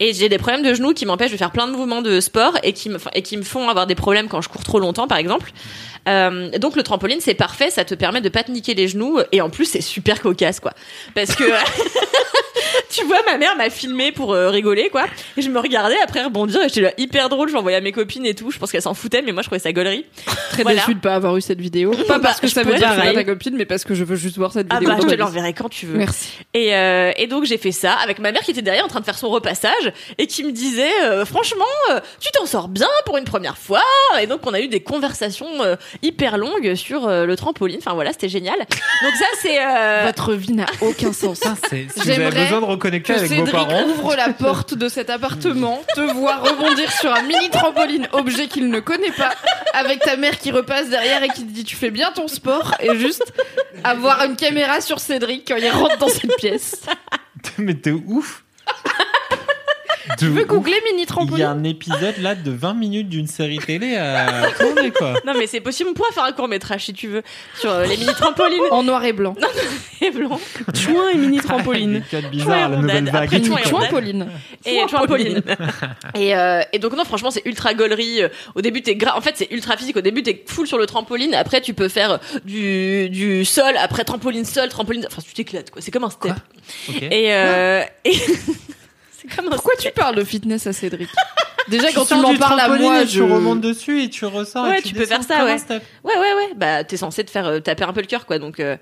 Et 0.00 0.12
j'ai 0.12 0.28
des 0.28 0.38
problèmes 0.38 0.62
de 0.62 0.74
genoux 0.74 0.92
qui 0.94 1.06
m'empêchent 1.06 1.32
de 1.32 1.36
faire 1.36 1.50
plein 1.50 1.66
de 1.66 1.72
mouvements 1.72 2.02
de 2.02 2.20
sport 2.20 2.58
et 2.62 2.72
qui 2.72 2.88
me, 2.90 2.98
et 3.14 3.22
qui 3.22 3.36
me 3.36 3.42
font 3.42 3.68
avoir 3.68 3.86
des 3.86 3.94
problèmes 3.94 4.28
quand 4.28 4.40
je 4.42 4.48
cours 4.48 4.62
trop 4.64 4.78
longtemps, 4.80 5.06
par 5.08 5.18
exemple. 5.18 5.50
Euh, 6.08 6.50
donc, 6.58 6.76
le 6.76 6.82
trampoline, 6.82 7.20
c'est 7.20 7.34
parfait. 7.34 7.70
Ça 7.70 7.84
te 7.84 7.94
permet 7.94 8.20
de 8.20 8.28
pas 8.28 8.42
te 8.42 8.50
niquer 8.50 8.74
les 8.74 8.88
genoux. 8.88 9.18
Et 9.32 9.40
en 9.40 9.50
plus, 9.50 9.64
c'est 9.64 9.80
super 9.80 10.20
cocasse, 10.20 10.60
quoi. 10.60 10.72
Parce 11.14 11.34
que, 11.34 11.44
tu 12.90 13.04
vois, 13.04 13.18
ma 13.26 13.38
mère 13.38 13.56
m'a 13.56 13.70
filmé 13.70 14.12
pour 14.12 14.32
euh, 14.32 14.50
rigoler, 14.50 14.88
quoi. 14.90 15.04
Et 15.36 15.42
je 15.42 15.50
me 15.50 15.58
regardais 15.60 15.98
après 16.02 16.22
rebondir 16.24 16.60
et 16.62 16.68
j'étais 16.68 16.80
là 16.80 16.92
hyper 16.98 17.28
drôle. 17.28 17.48
Je 17.48 17.54
l'envoyais 17.54 17.76
à 17.76 17.80
mes 17.80 17.92
copines 17.92 18.26
et 18.26 18.34
tout. 18.34 18.50
Je 18.50 18.58
pense 18.58 18.70
qu'elles 18.72 18.82
s'en 18.82 18.94
foutaient, 18.94 19.22
mais 19.22 19.32
moi, 19.32 19.42
je 19.42 19.48
trouvais 19.48 19.58
ça 19.58 19.72
gaulerie. 19.72 20.04
Très 20.50 20.62
Voilà. 20.62 20.80
déçue 20.80 20.94
de 20.94 21.00
pas 21.00 21.14
avoir 21.14 21.36
eu 21.36 21.40
cette 21.40 21.60
vidéo. 21.60 21.92
Pas 22.08 22.18
parce 22.18 22.40
que 22.40 22.46
je 22.46 22.52
ça 22.54 22.62
veut 22.62 22.74
dire 22.74 22.88
que 22.94 23.14
ta 23.14 23.24
copine, 23.24 23.56
mais 23.56 23.64
parce 23.64 23.84
que 23.84 23.94
je 23.94 24.04
veux 24.04 24.16
juste 24.16 24.36
voir 24.36 24.52
cette 24.52 24.66
Ah 24.70 24.78
vidéo. 24.78 24.94
bah, 24.94 25.00
je 25.02 25.08
te 25.08 25.14
l'enverrai 25.14 25.52
quand 25.52 25.68
tu 25.68 25.86
veux. 25.86 25.96
Merci. 25.98 26.28
Et, 26.54 26.74
euh, 26.74 27.12
et 27.16 27.26
donc 27.26 27.44
j'ai 27.44 27.58
fait 27.58 27.72
ça 27.72 27.92
avec 27.94 28.18
ma 28.18 28.30
mère 28.32 28.42
qui 28.42 28.50
était 28.52 28.62
derrière 28.62 28.84
en 28.84 28.88
train 28.88 29.00
de 29.00 29.04
faire 29.04 29.18
son 29.18 29.30
repassage 29.30 29.92
et 30.18 30.26
qui 30.26 30.44
me 30.44 30.52
disait 30.52 30.88
euh, 31.04 31.24
franchement 31.24 31.64
euh, 31.90 32.00
tu 32.20 32.30
t'en 32.32 32.46
sors 32.46 32.68
bien 32.68 32.88
pour 33.06 33.16
une 33.16 33.24
première 33.24 33.58
fois 33.58 33.82
et 34.20 34.26
donc 34.26 34.40
on 34.46 34.54
a 34.54 34.60
eu 34.60 34.68
des 34.68 34.80
conversations 34.80 35.46
euh, 35.62 35.76
hyper 36.02 36.38
longues 36.38 36.74
sur 36.74 37.08
euh, 37.08 37.26
le 37.26 37.36
trampoline 37.36 37.78
enfin 37.78 37.94
voilà 37.94 38.12
c'était 38.12 38.28
génial 38.28 38.56
donc 38.58 39.14
ça 39.18 39.26
c'est 39.40 39.58
euh, 39.60 40.02
Votre 40.06 40.34
vie 40.34 40.52
n'a 40.52 40.66
aucun 40.80 41.12
sens. 41.12 41.40
J'aimerais 42.04 42.46
de 42.66 42.70
reconnecter 42.70 43.12
que 43.12 43.18
avec 43.18 43.30
vos 43.30 43.46
Cédric 43.46 43.52
parents. 43.52 43.84
ouvre 43.84 44.16
la 44.16 44.32
porte 44.32 44.74
de 44.74 44.88
cet 44.88 45.10
appartement, 45.10 45.82
te 45.94 46.00
voit 46.00 46.36
rebondir 46.36 46.90
sur 46.92 47.12
un 47.12 47.22
mini 47.22 47.50
trampoline, 47.50 48.08
objet 48.12 48.46
qu'il 48.46 48.68
ne 48.68 48.80
connaît 48.80 49.12
pas, 49.12 49.32
avec 49.72 50.00
ta 50.00 50.16
mère 50.16 50.38
qui 50.38 50.50
repasse 50.50 50.88
derrière 50.90 51.22
et 51.22 51.28
qui 51.28 51.44
te 51.44 51.52
dit 51.52 51.64
tu 51.64 51.76
fais 51.76 51.90
bien 51.90 52.12
ton 52.12 52.28
sport, 52.28 52.74
et 52.80 52.96
juste 52.96 53.32
avoir 53.82 54.24
une 54.24 54.36
caméra 54.36 54.80
sur 54.80 55.00
Cédric 55.00 55.48
quand 55.48 55.56
il 55.56 55.68
rentre 55.70 55.98
dans 55.98 56.08
cette 56.08 56.36
pièce. 56.36 56.82
Mais 57.58 57.74
t'es 57.74 57.92
ouf. 57.92 58.43
Tu 60.18 60.26
veux 60.28 60.44
googler 60.44 60.76
mini 60.90 60.96
Il 60.96 60.98
y 61.00 61.02
a 61.02 61.06
trampoline 61.06 61.44
un 61.46 61.64
épisode 61.64 62.18
là 62.20 62.34
de 62.34 62.50
20 62.50 62.74
minutes 62.74 63.08
d'une 63.08 63.26
série 63.26 63.58
télé 63.58 63.96
à 63.96 64.50
tourner 64.58 64.90
quoi. 64.90 65.14
non 65.26 65.32
mais 65.38 65.46
c'est 65.46 65.60
possible 65.60 65.90
on 65.90 65.94
pourra 65.94 66.10
faire 66.12 66.24
un 66.24 66.32
court 66.32 66.48
métrage 66.48 66.84
si 66.84 66.92
tu 66.92 67.08
veux 67.08 67.22
sur 67.58 67.70
euh, 67.70 67.86
les 67.86 67.96
mini 67.96 68.12
trampolines 68.12 68.60
En 68.70 68.82
noir 68.82 69.04
et 69.04 69.12
blanc. 69.12 69.34
et 70.00 70.10
blanc 70.10 70.38
Chouin 70.74 71.08
et 71.14 71.16
mini 71.16 71.38
trampoline. 71.38 72.02
Codes 72.10 72.30
bizarres, 72.30 72.68
la 72.70 72.76
nouvelle 72.76 73.04
vague. 73.10 73.24
après, 73.24 73.36
et 73.38 73.40
tout, 73.42 73.46
Chouin 73.46 73.58
et 73.58 73.62
quoi. 73.70 73.78
on 73.78 73.82
a- 73.82 73.86
Trampoline. 73.88 74.26
et 74.66 74.82
trampoline. 74.86 75.42
et, 76.14 76.36
euh, 76.36 76.60
et 76.72 76.78
donc 76.78 76.96
non 76.96 77.04
franchement 77.04 77.30
c'est 77.30 77.42
ultra 77.46 77.74
gaulerie. 77.74 78.20
Au 78.54 78.60
début 78.60 78.82
t'es 78.82 78.96
gras. 78.96 79.16
En 79.16 79.20
fait 79.20 79.32
c'est 79.36 79.50
ultra 79.52 79.76
physique. 79.76 79.96
Au 79.96 80.00
début 80.02 80.22
t'es 80.22 80.44
full 80.46 80.66
sur 80.66 80.78
le 80.78 80.86
trampoline. 80.86 81.34
Après 81.34 81.60
tu 81.60 81.72
peux 81.74 81.88
faire 81.88 82.18
du 82.44 83.08
du 83.08 83.44
sol. 83.44 83.74
Après 83.78 84.04
trampoline 84.04 84.44
sol, 84.44 84.68
trampoline. 84.68 85.06
Enfin 85.06 85.22
tu 85.26 85.32
t'éclates 85.34 85.70
quoi. 85.70 85.80
C'est 85.82 85.90
comme 85.90 86.04
un 86.04 86.10
step. 86.10 86.32
Et, 87.00 87.32
euh, 87.32 87.82
et 88.04 88.12
comme 89.34 89.50
Pourquoi 89.50 89.74
tu 89.78 89.90
parles 89.90 90.16
de 90.16 90.24
fitness 90.24 90.66
à 90.66 90.72
Cédric? 90.72 91.08
Déjà 91.68 91.92
quand 91.94 92.04
tu 92.04 92.14
m'en 92.14 92.34
parles 92.36 92.60
à 92.60 92.68
moi, 92.68 93.04
je 93.04 93.10
tu 93.10 93.22
remontes 93.22 93.60
dessus 93.60 94.02
et 94.02 94.10
tu 94.10 94.24
ressors. 94.26 94.66
Ouais, 94.66 94.78
et 94.78 94.82
tu, 94.82 94.88
tu 94.88 94.94
peux 94.94 95.06
faire 95.06 95.22
ça, 95.22 95.44
ouais. 95.44 95.58
step. 95.58 95.82
Ouais, 96.02 96.14
ouais, 96.14 96.34
ouais. 96.34 96.54
Bah, 96.56 96.84
t'es 96.84 96.96
censé 96.96 97.24
te 97.24 97.30
faire 97.30 97.46
euh, 97.46 97.60
taper 97.60 97.84
un 97.84 97.92
peu 97.92 98.00
le 98.00 98.06
cœur, 98.06 98.26
quoi. 98.26 98.38
Donc, 98.38 98.60
euh, 98.60 98.76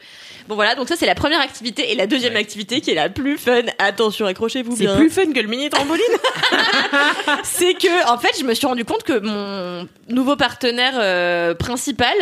bon, 0.49 0.55
voilà. 0.55 0.75
Donc, 0.75 0.89
ça, 0.89 0.97
c'est 0.97 1.07
la 1.07 1.15
première 1.15 1.41
activité. 1.41 1.93
Et 1.93 1.95
la 1.95 2.07
deuxième 2.07 2.37
activité, 2.37 2.81
qui 2.81 2.91
est 2.91 2.95
la 2.95 3.09
plus 3.09 3.39
fun. 3.39 3.63
Attention, 3.79 4.27
accrochez-vous 4.27 4.77
C'est 4.77 4.85
bien. 4.85 4.97
plus 4.97 5.11
fun 5.11 5.33
que 5.33 5.41
le 5.41 5.49
mini 5.49 5.71
trampoline. 5.71 6.05
c'est 7.45 7.75
que, 7.75 8.11
en 8.11 8.19
fait, 8.19 8.37
je 8.39 8.45
me 8.45 8.55
suis 8.55 8.67
rendu 8.67 8.85
compte 8.85 9.05
que 9.05 9.19
mon 9.19 9.89
nouveau 10.09 10.37
partenaire 10.37 10.95
euh, 10.97 11.55
principal 11.55 12.15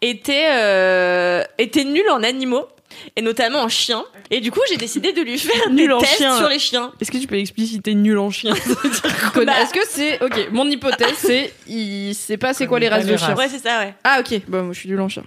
était, 0.00 0.48
euh, 0.52 1.42
était 1.58 1.84
nul 1.84 2.08
en 2.10 2.22
animaux. 2.22 2.66
Et 3.16 3.22
notamment 3.22 3.60
en 3.60 3.68
chien. 3.68 4.04
Et 4.30 4.40
du 4.40 4.50
coup, 4.50 4.60
j'ai 4.68 4.76
décidé 4.76 5.12
de 5.12 5.20
lui 5.20 5.38
faire 5.38 5.70
Nul 5.70 5.88
des 5.88 5.92
en 5.94 5.98
tests 6.00 6.16
chien. 6.16 6.36
sur 6.38 6.48
les 6.48 6.58
chiens. 6.58 6.92
Est-ce 7.00 7.10
que 7.10 7.18
tu 7.18 7.26
peux 7.26 7.38
expliciter 7.38 7.94
nul 7.94 8.18
en 8.18 8.30
chien. 8.30 8.54
Bah- 9.34 9.60
Est-ce 9.60 9.72
que 9.72 9.80
c'est 9.88 10.22
ok 10.22 10.48
Mon 10.52 10.66
hypothèse 10.68 11.14
c'est 11.18 11.52
il 11.68 12.14
sait 12.14 12.36
pas 12.36 12.54
c'est 12.54 12.66
quoi 12.66 12.78
les 12.78 12.88
races 12.88 13.06
de 13.06 13.16
chiens. 13.16 13.34
Ouais, 13.36 13.48
c'est 13.48 13.58
ça, 13.58 13.80
ouais. 13.80 13.94
Ah 14.04 14.20
ok, 14.20 14.40
bah 14.48 14.62
moi 14.62 14.72
je 14.72 14.78
suis 14.78 14.88
du 14.88 14.98
en 14.98 15.08
chien. 15.08 15.24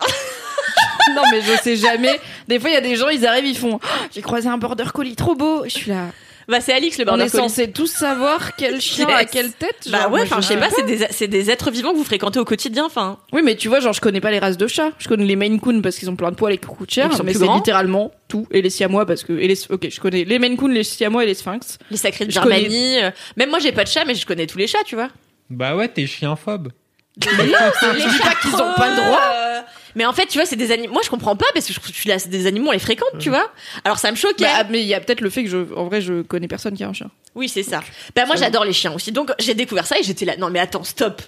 non, 1.14 1.22
mais 1.30 1.40
je 1.40 1.52
sais 1.62 1.76
jamais. 1.76 2.18
Des 2.48 2.58
fois, 2.58 2.70
il 2.70 2.72
y 2.72 2.76
a 2.76 2.80
des 2.80 2.96
gens, 2.96 3.08
ils 3.08 3.26
arrivent, 3.26 3.46
ils 3.46 3.56
font 3.56 3.78
Oh, 3.82 3.86
J'ai 4.14 4.22
croisé 4.22 4.48
un 4.48 4.58
border 4.58 4.84
collie 4.92 5.16
trop 5.16 5.34
beau. 5.34 5.64
Je 5.64 5.70
suis 5.70 5.90
là. 5.90 6.06
Bah, 6.48 6.60
c'est 6.60 6.72
Alix 6.72 6.98
le 6.98 7.04
On 7.10 7.18
est 7.18 7.28
censé 7.28 7.70
tous 7.70 7.86
savoir 7.86 8.56
quel 8.56 8.80
chien 8.80 9.08
Yes. 9.08 9.16
a 9.16 9.24
quelle 9.24 9.52
tête. 9.52 9.88
Bah 9.90 10.08
ouais, 10.08 10.22
enfin, 10.22 10.40
je 10.40 10.46
sais 10.46 10.56
pas, 10.56 10.68
c'est 10.74 10.84
des, 10.84 11.06
c'est 11.10 11.28
des 11.28 11.50
êtres 11.50 11.70
vivants 11.70 11.92
que 11.92 11.96
vous 11.96 12.04
fréquentez 12.04 12.38
au 12.38 12.44
quotidien, 12.44 12.84
enfin. 12.84 13.18
Oui, 13.32 13.42
mais 13.44 13.56
tu 13.56 13.68
vois, 13.68 13.80
genre, 13.80 13.92
je 13.92 14.00
connais 14.00 14.20
pas 14.20 14.30
les 14.30 14.38
races 14.38 14.56
de 14.56 14.66
chats. 14.66 14.92
Je 14.98 15.08
connais 15.08 15.24
les 15.24 15.36
Maine 15.36 15.60
Coon 15.60 15.80
parce 15.82 15.96
qu'ils 15.96 16.10
ont 16.10 16.16
plein 16.16 16.30
de 16.30 16.36
poils 16.36 16.52
et 16.52 16.58
qui 16.58 16.66
coûtent 16.66 16.90
cher. 16.90 17.08
Qu'ils 17.10 17.22
Mais 17.24 17.34
c'est 17.34 17.46
littéralement 17.46 18.12
tout. 18.28 18.46
Et 18.50 18.62
les 18.62 18.70
siamois 18.70 19.06
parce 19.06 19.24
que. 19.24 19.32
Et 19.32 19.48
les... 19.48 19.58
Ok, 19.70 19.88
je 19.90 20.00
connais 20.00 20.24
les 20.24 20.38
Maine 20.38 20.56
Coon, 20.56 20.68
les 20.68 20.84
siamois 20.84 21.24
et 21.24 21.26
les 21.26 21.34
sphinx. 21.34 21.78
Les 21.90 21.96
sacrés 21.96 22.26
de 22.26 22.32
connais- 22.34 22.60
Germanie. 22.60 22.98
euh, 23.02 23.10
Même 23.36 23.50
moi, 23.50 23.58
j'ai 23.58 23.72
pas 23.72 23.84
de 23.84 23.88
chat, 23.88 24.04
mais 24.04 24.14
je 24.14 24.26
connais 24.26 24.46
tous 24.46 24.58
les 24.58 24.66
chats, 24.66 24.84
tu 24.84 24.94
vois. 24.94 25.08
Bah 25.50 25.76
ouais, 25.76 25.88
t'es 25.88 26.06
chienphobe. 26.06 26.68
Je 27.22 28.08
dis 28.08 28.18
pas 28.18 28.34
qu'ils 28.34 28.54
ont 28.54 28.72
pas 28.76 28.90
le 28.90 28.96
droit. 28.96 29.22
Euh, 29.34 29.60
Mais 29.94 30.04
en 30.04 30.12
fait, 30.12 30.26
tu 30.26 30.38
vois, 30.38 30.46
c'est 30.46 30.56
des 30.56 30.72
animaux. 30.72 30.92
Moi, 30.94 31.02
je 31.04 31.10
comprends 31.10 31.36
pas 31.36 31.46
parce 31.54 31.66
que 31.66 31.72
je 31.72 31.92
suis 31.92 32.08
là, 32.08 32.18
c'est 32.18 32.28
des 32.28 32.46
animaux, 32.46 32.68
on 32.68 32.72
les 32.72 32.78
fréquente, 32.80 33.18
tu 33.20 33.28
vois. 33.28 33.50
Alors, 33.84 33.98
ça 33.98 34.10
me 34.10 34.16
choquait. 34.16 34.44
Bah, 34.44 34.64
mais 34.68 34.80
il 34.80 34.86
y 34.86 34.94
a 34.94 35.00
peut-être 35.00 35.20
le 35.20 35.30
fait 35.30 35.44
que 35.44 35.50
je. 35.50 35.58
En 35.76 35.84
vrai, 35.86 36.00
je 36.00 36.22
connais 36.22 36.48
personne 36.48 36.76
qui 36.76 36.82
a 36.82 36.88
un 36.88 36.92
chien. 36.92 37.10
oui, 37.36 37.48
c'est 37.48 37.62
ça. 37.62 37.82
Bah, 38.16 38.26
moi, 38.26 38.34
j'adore 38.36 38.64
les 38.64 38.72
chiens 38.72 38.92
aussi. 38.92 39.12
Donc, 39.12 39.30
j'ai 39.38 39.54
découvert 39.54 39.86
ça 39.86 39.98
et 39.98 40.02
j'étais 40.02 40.24
là. 40.24 40.36
Non, 40.36 40.50
mais 40.50 40.58
attends, 40.58 40.82
stop. 40.84 41.22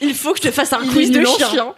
Il 0.00 0.14
faut 0.14 0.32
que 0.32 0.38
je 0.38 0.48
te 0.48 0.50
fasse 0.52 0.72
un 0.72 0.80
Il 0.82 0.90
quiz 0.90 1.10
de 1.10 1.24
chien. 1.24 1.48
chien. 1.50 1.74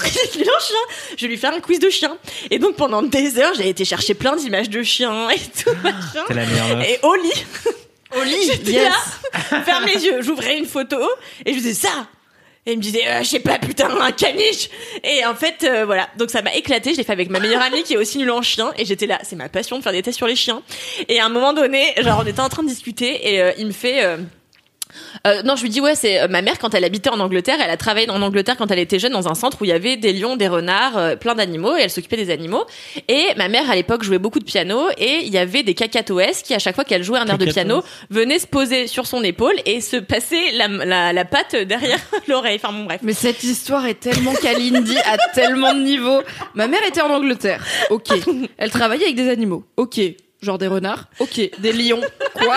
Il 0.34 0.40
est 0.40 0.44
chien. 0.44 0.76
Je 1.16 1.22
vais 1.22 1.28
lui 1.28 1.36
faire 1.36 1.52
un 1.54 1.60
quiz 1.60 1.78
de 1.78 1.90
chien. 1.90 2.16
Et 2.50 2.58
donc, 2.58 2.74
pendant 2.76 3.02
des 3.02 3.38
heures, 3.38 3.52
j'ai 3.56 3.68
été 3.68 3.84
chercher 3.84 4.14
plein 4.14 4.34
d'images 4.34 4.70
de 4.70 4.82
chiens 4.82 5.28
et 5.30 5.38
tout, 5.38 5.70
machin. 5.84 6.24
La 6.30 6.46
meilleure. 6.46 6.80
Et 6.82 6.98
au 7.02 7.14
lit, 7.16 7.44
Au 8.18 8.22
lit, 8.24 8.42
J'étais 8.46 8.72
yes. 8.72 8.92
là, 9.52 9.62
ferme 9.62 9.84
les 9.86 10.04
yeux, 10.04 10.22
j'ouvrais 10.22 10.58
une 10.58 10.66
photo 10.66 10.96
et 11.46 11.52
je 11.52 11.58
disais 11.58 11.74
ça. 11.74 12.06
Et 12.66 12.72
il 12.72 12.76
me 12.76 12.82
disait, 12.82 13.06
euh, 13.06 13.20
je 13.22 13.28
sais 13.28 13.40
pas, 13.40 13.58
putain, 13.58 13.88
un 14.00 14.12
caniche. 14.12 14.68
Et 15.02 15.24
en 15.24 15.34
fait, 15.34 15.64
euh, 15.64 15.86
voilà. 15.86 16.08
Donc 16.18 16.30
ça 16.30 16.42
m'a 16.42 16.54
éclaté. 16.54 16.92
Je 16.92 16.98
l'ai 16.98 17.04
fait 17.04 17.12
avec 17.12 17.30
ma 17.30 17.40
meilleure 17.40 17.62
amie 17.62 17.82
qui 17.84 17.94
est 17.94 17.96
aussi 17.96 18.18
nulle 18.18 18.30
en 18.30 18.42
chien. 18.42 18.72
Et 18.76 18.84
j'étais 18.84 19.06
là, 19.06 19.18
c'est 19.22 19.36
ma 19.36 19.48
passion 19.48 19.78
de 19.78 19.82
faire 19.82 19.92
des 19.92 20.02
tests 20.02 20.18
sur 20.18 20.26
les 20.26 20.36
chiens. 20.36 20.62
Et 21.08 21.20
à 21.20 21.26
un 21.26 21.30
moment 21.30 21.54
donné, 21.54 21.94
genre, 22.02 22.20
on 22.22 22.26
était 22.26 22.40
en 22.40 22.50
train 22.50 22.62
de 22.62 22.68
discuter 22.68 23.32
et 23.32 23.40
euh, 23.40 23.52
il 23.56 23.66
me 23.66 23.72
fait. 23.72 24.04
Euh, 25.26 25.42
non, 25.42 25.56
je 25.56 25.62
lui 25.62 25.68
dis 25.70 25.80
ouais, 25.80 25.94
c'est 25.94 26.20
euh, 26.20 26.28
ma 26.28 26.42
mère 26.42 26.58
quand 26.58 26.74
elle 26.74 26.84
habitait 26.84 27.10
en 27.10 27.20
Angleterre, 27.20 27.58
elle 27.62 27.70
a 27.70 27.76
travaillé 27.76 28.08
en 28.10 28.22
Angleterre 28.22 28.56
quand 28.56 28.70
elle 28.70 28.78
était 28.78 28.98
jeune 28.98 29.12
dans 29.12 29.28
un 29.28 29.34
centre 29.34 29.58
où 29.60 29.64
il 29.64 29.68
y 29.68 29.72
avait 29.72 29.96
des 29.96 30.12
lions, 30.12 30.36
des 30.36 30.48
renards, 30.48 30.96
euh, 30.96 31.16
plein 31.16 31.34
d'animaux 31.34 31.76
et 31.76 31.82
elle 31.82 31.90
s'occupait 31.90 32.16
des 32.16 32.30
animaux. 32.30 32.64
Et 33.08 33.26
ma 33.36 33.48
mère 33.48 33.70
à 33.70 33.74
l'époque 33.74 34.02
jouait 34.02 34.18
beaucoup 34.18 34.38
de 34.38 34.44
piano 34.44 34.88
et 34.98 35.20
il 35.22 35.32
y 35.32 35.38
avait 35.38 35.62
des 35.62 35.74
cacatoès 35.74 36.42
qui 36.42 36.54
à 36.54 36.58
chaque 36.58 36.74
fois 36.74 36.84
qu'elle 36.84 37.02
jouait 37.02 37.18
un 37.18 37.26
air 37.26 37.38
de 37.38 37.46
piano 37.46 37.82
venaient 38.10 38.38
se 38.38 38.46
poser 38.46 38.86
sur 38.86 39.06
son 39.06 39.22
épaule 39.22 39.54
et 39.66 39.80
se 39.80 39.96
passer 39.96 40.52
la, 40.52 40.68
la, 40.68 41.12
la 41.12 41.24
patte 41.24 41.56
derrière 41.56 41.98
l'oreille. 42.28 42.60
Enfin 42.62 42.72
bon 42.72 42.84
bref. 42.84 43.00
Mais 43.02 43.12
cette 43.12 43.42
histoire 43.42 43.86
est 43.86 44.00
tellement 44.00 44.34
Kalindi 44.34 44.96
à 44.98 45.16
tellement 45.34 45.74
de 45.74 45.80
niveaux. 45.80 46.20
Ma 46.54 46.66
mère 46.66 46.82
était 46.86 47.02
en 47.02 47.10
Angleterre. 47.10 47.64
Ok. 47.90 48.08
Elle 48.58 48.70
travaillait 48.70 49.04
avec 49.04 49.16
des 49.16 49.28
animaux. 49.28 49.64
Ok. 49.76 50.00
Genre 50.42 50.56
des 50.56 50.68
renards. 50.68 51.04
Ok. 51.18 51.38
Des 51.58 51.72
lions. 51.72 52.00
Quoi? 52.34 52.56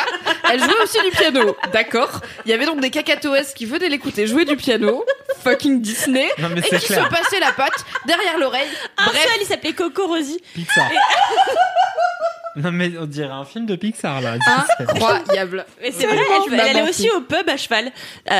Elle 0.50 0.60
jouait 0.64 0.82
aussi 0.84 0.98
du 1.04 1.10
piano. 1.12 1.56
D'accord. 1.74 2.22
Il 2.46 2.52
y 2.52 2.54
avait 2.54 2.66
donc 2.66 2.80
des 2.80 2.90
cacatoès 2.90 3.54
qui 3.54 3.66
venaient 3.66 3.90
l'écouter 3.90 4.26
jouer 4.26 4.46
du 4.46 4.56
piano. 4.56 5.04
Fucking 5.44 5.82
Disney. 5.82 6.30
Non, 6.40 6.48
mais 6.50 6.62
et 6.62 6.64
c'est 6.70 6.80
qui 6.80 6.86
clair. 6.88 7.04
se 7.06 7.10
passaient 7.10 7.40
la 7.42 7.52
patte 7.52 7.84
derrière 8.06 8.38
l'oreille. 8.38 8.70
Un 8.98 9.06
Bref. 9.08 9.22
seul, 9.24 9.42
il 9.42 9.46
s'appelait 9.48 9.74
Coco 9.74 10.08
Rosie. 10.08 10.40
Pixar. 10.54 10.90
non 12.56 12.72
mais 12.72 12.92
on 13.00 13.06
dirait 13.06 13.32
un 13.34 13.46
film 13.46 13.66
de 13.66 13.76
Pixar 13.76 14.22
là. 14.22 14.36
Incroyable. 14.80 15.66
Mais 15.82 15.92
c'est 15.92 16.06
vrai, 16.06 16.18
elle, 16.48 16.54
elle 16.54 16.60
allait 16.78 16.90
aussi 16.90 17.10
au 17.10 17.20
pub 17.22 17.50
à 17.50 17.58
cheval, 17.58 17.88
euh, 17.88 17.90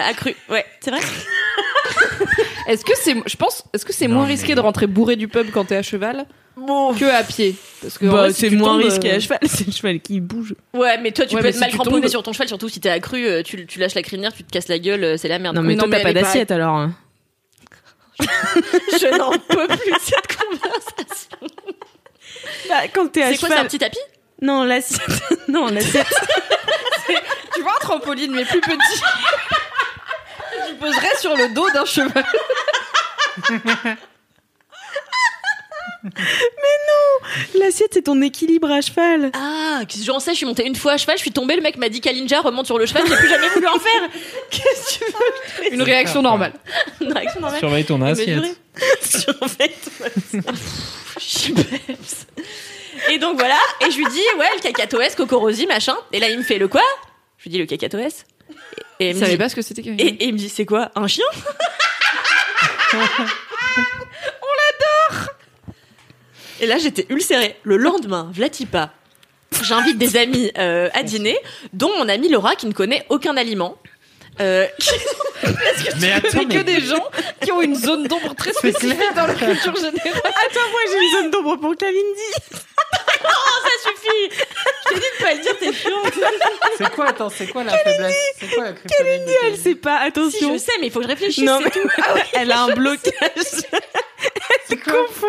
à 0.10 0.14
cru. 0.14 0.36
Ouais, 0.49 0.65
c'est 0.80 0.91
vrai. 0.91 1.02
Est-ce 2.68 2.86
que 2.86 2.94
c'est, 2.95 3.15
je 3.26 3.36
pense, 3.36 3.64
est-ce 3.74 3.86
que 3.86 3.91
c'est 3.91 4.07
Non, 4.07 4.15
moins 4.15 4.24
mais- 4.26 4.32
risqué 4.34 4.56
de 4.56 4.61
rentrer 4.61 4.88
bourré 4.88 5.15
du 5.18 5.28
pub 5.28 5.52
quand 5.52 5.65
t'es 5.65 5.76
à 5.76 5.82
cheval? 5.82 6.26
Bon. 6.55 6.93
que 6.93 7.05
à 7.05 7.23
pied 7.23 7.55
Parce 7.81 7.97
que 7.97 8.05
Bah, 8.05 8.31
si 8.31 8.41
c'est 8.41 8.49
moins 8.51 8.77
tombes, 8.77 8.84
risqué 8.84 9.11
euh, 9.11 9.15
à 9.15 9.19
cheval, 9.19 9.39
c'est 9.45 9.65
le 9.67 9.73
cheval 9.73 9.99
qui 9.99 10.19
bouge. 10.21 10.53
Ouais, 10.73 10.97
mais 10.99 11.11
toi, 11.11 11.25
tu 11.25 11.35
Ouais, 11.35 11.41
peux 11.41 11.47
être 11.47 11.55
si 11.55 11.59
mal 11.61 11.71
cramponné 11.71 12.01
tombes- 12.01 12.09
sur 12.09 12.23
ton 12.23 12.31
cheval, 12.34 12.47
surtout 12.47 12.69
si 12.69 12.80
t'es 12.80 12.89
accru, 12.89 13.25
euh, 13.25 13.41
tu, 13.43 13.65
tu 13.65 13.80
lâches 13.80 13.95
la 13.95 14.03
crinière, 14.03 14.31
tu 14.34 14.43
te 14.43 14.51
casses 14.51 14.67
la 14.67 14.77
gueule, 14.80 15.03
euh, 15.03 15.17
c'est 15.17 15.27
la 15.27 15.39
merde. 15.39 15.55
Non, 15.55 15.63
mais 15.63 15.75
Non, 15.75 15.85
toi, 15.88 15.97
t'as 15.97 16.03
pas 16.03 16.13
d'assiette 16.13 16.51
alors. 16.51 16.75
hein. 16.75 16.93
Je 18.19 19.17
n'en 19.17 19.31
peux 19.31 19.67
plus 19.67 19.91
de 19.91 19.97
cette 20.01 20.38
conversation. 20.38 21.38
Bah, 22.69 22.81
quand 22.93 23.07
t'es 23.11 23.23
à 23.23 23.31
C'est 23.31 23.38
quoi, 23.39 23.47
c'est 23.49 23.53
un 23.53 23.57
cheval. 23.57 23.67
petit 23.67 23.80
tapis? 23.80 23.99
Non, 24.41 24.63
l'assiette. 24.63 25.01
non, 25.47 25.67
l'assiette. 25.69 26.05
Tu 27.55 27.61
vois 27.61 27.71
un 27.75 27.80
trampoline 27.80 28.31
mais 28.34 28.45
plus 28.45 28.61
petit. 28.61 29.01
tu 30.67 30.75
poserais 30.75 31.15
sur 31.19 31.35
le 31.35 31.53
dos 31.53 31.67
d'un 31.71 31.85
cheval. 31.85 32.23
L'assiette, 37.60 37.91
c'est 37.93 38.01
ton 38.03 38.22
équilibre 38.22 38.69
à 38.72 38.81
cheval. 38.81 39.31
Ah, 39.34 39.81
j'en 40.03 40.19
sais, 40.19 40.31
je 40.31 40.38
suis 40.38 40.45
montée 40.45 40.65
une 40.65 40.76
fois 40.76 40.93
à 40.93 40.97
cheval, 40.97 41.15
je 41.18 41.22
suis 41.22 41.31
tombée, 41.31 41.55
le 41.55 41.61
mec 41.61 41.77
m'a 41.77 41.89
dit 41.89 42.01
Kalinja 42.01 42.41
remonte 42.41 42.65
sur 42.65 42.77
le 42.77 42.85
cheval, 42.85 43.03
j'ai 43.07 43.15
plus 43.15 43.30
jamais 43.30 43.47
voulu 43.49 43.68
en 43.68 43.80
faire. 43.80 44.10
Qu'est-ce 44.51 44.99
que 44.99 45.05
tu 45.05 45.11
veux 45.11 45.73
Une 45.73 45.81
réaction 45.81 46.22
normale. 46.22 46.53
Une 47.01 47.14
réaction 47.14 47.39
normale. 47.39 47.60
Surveille 47.60 47.85
ton 47.85 48.01
assiette. 48.01 48.30
Mesurée. 48.38 48.55
Surveille-toi. 49.01 50.07
Chipeps. 51.19 52.27
Et 53.11 53.18
donc 53.18 53.38
voilà, 53.38 53.57
et 53.85 53.91
je 53.91 53.97
lui 53.97 54.05
dis, 54.05 54.22
ouais, 54.38 54.47
le 54.55 54.61
cacatoès, 54.61 55.15
cocorosi, 55.15 55.68
machin. 55.68 55.95
Et 56.11 56.19
là, 56.19 56.30
il 56.30 56.38
me 56.38 56.43
fait 56.43 56.57
le 56.57 56.68
quoi? 56.68 56.84
Je 57.38 57.43
lui 57.43 57.51
dis 57.51 57.57
le 57.60 57.65
cacatoès. 57.65 58.26
Et, 58.99 59.07
et 59.07 59.10
il 59.10 59.14
Je 59.14 59.15
me 59.15 59.19
savais 59.22 59.31
dit, 59.34 59.38
pas 59.38 59.49
ce 59.49 59.55
que 59.55 59.61
c'était. 59.61 59.81
et, 59.81 60.07
et 60.07 60.26
il 60.26 60.34
me 60.34 60.38
dit, 60.38 60.49
c'est 60.49 60.65
quoi? 60.65 60.91
Un 60.95 61.07
chien? 61.07 61.26
Et 66.64 66.65
là, 66.65 66.77
j'étais 66.77 67.06
ulcérée. 67.10 67.57
Le 67.64 67.76
lendemain, 67.76 68.30
Vlatipa, 68.34 68.91
j'invite 69.64 69.98
des 69.98 70.15
amis 70.15 70.49
euh, 70.57 70.90
à 70.94 71.03
dîner, 71.03 71.38
dont 71.73 71.91
mon 71.98 72.07
amie 72.07 72.30
Laura, 72.30 72.56
qui 72.56 72.68
ne 72.68 72.72
connaît 72.73 73.06
aucun 73.10 73.35
aliment. 73.35 73.76
Euh, 74.40 74.65
qui- 74.80 74.90
Mais 75.99 76.14
attends, 76.14 76.40
que 76.45 76.45
mais- 76.56 76.64
des 76.64 76.80
gens 76.80 77.06
qui 77.44 77.52
ont 77.52 77.61
une 77.61 77.76
zone 77.76 78.07
d'ombre 78.07 78.34
très 78.34 78.53
spécifique 78.53 78.98
dans 79.14 79.27
leur 79.27 79.35
culture 79.38 79.76
générale. 79.76 80.22
Attends, 80.23 80.69
moi 80.72 80.81
j'ai 80.90 80.98
une 80.98 81.11
zone 81.22 81.31
d'ombre 81.31 81.57
pour 81.57 81.76
Kalindi. 81.76 82.31
ça 82.41 83.90
suffit 83.90 84.40
Je 84.88 84.94
t'ai 84.94 84.95
dit 84.95 85.02
de 85.19 85.23
pas 85.23 85.34
le 85.34 85.41
dire, 85.41 85.57
t'es 85.60 85.73
chiant 85.73 85.91
C'est 86.77 86.90
quoi 86.91 87.10
attends, 87.10 87.30
c'est 87.30 87.48
quoi 87.48 87.64
la 87.65 87.77
faiblesse 87.77 88.15
C'est 88.40 88.48
quoi 88.56 88.64
la 88.64 88.72
de 88.72 88.77
Elle 88.85 88.91
Kalindi 89.38 89.61
sait 89.61 89.76
pas, 89.76 89.99
Si, 90.02 90.07
attention. 90.07 90.53
je 90.53 90.57
sais, 90.57 90.72
mais 90.80 90.88
il 90.88 90.91
faut 90.91 90.99
que 90.99 91.06
je 91.06 91.10
réfléchisse, 91.11 91.44
Non, 91.44 91.60
mais- 91.61 91.69
tout. 91.69 91.80
Ah 92.03 92.14
ouais, 92.15 92.23
elle 92.34 92.52
a 92.52 92.61
un 92.64 92.73
blocage. 92.73 93.11
Elle 94.69 94.79
confond. 94.79 95.27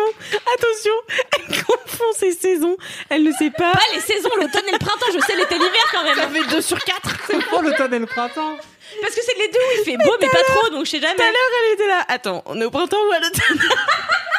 Attention, 0.55 0.93
elle 1.37 1.63
confond 1.63 2.11
ses 2.17 2.31
saisons. 2.33 2.77
Elle 3.09 3.23
ne 3.23 3.31
sait 3.31 3.51
pas. 3.51 3.71
Pas 3.71 3.79
les 3.93 3.99
saisons, 3.99 4.29
l'automne 4.39 4.67
et 4.67 4.71
le 4.71 4.79
printemps, 4.79 5.05
je 5.13 5.19
sais 5.19 5.35
l'été 5.35 5.55
l'hiver 5.55 5.83
quand 5.91 6.03
même. 6.03 6.15
Ça 6.15 6.27
fait 6.27 6.43
2 6.43 6.61
sur 6.61 6.79
4. 6.83 7.09
Oh 7.53 7.61
l'automne 7.61 7.93
et 7.93 7.99
le 7.99 8.05
printemps? 8.05 8.57
Parce 9.01 9.15
que 9.15 9.21
c'est 9.25 9.37
les 9.37 9.47
deux 9.49 9.59
où 9.59 9.79
il 9.81 9.83
fait 9.83 9.97
beau, 9.97 10.15
mais 10.21 10.27
pas 10.29 10.43
trop, 10.47 10.69
donc 10.69 10.85
je 10.85 10.91
sais 10.91 10.99
jamais. 10.99 11.15
Tout 11.15 11.21
à 11.21 11.25
l'heure, 11.25 11.51
elle 11.67 11.73
était 11.73 11.87
là. 11.87 12.05
Attends, 12.07 12.43
on 12.45 12.59
est 12.61 12.65
au 12.65 12.71
printemps 12.71 12.97
ou 13.09 13.11
à 13.13 13.19
l'automne 13.19 13.69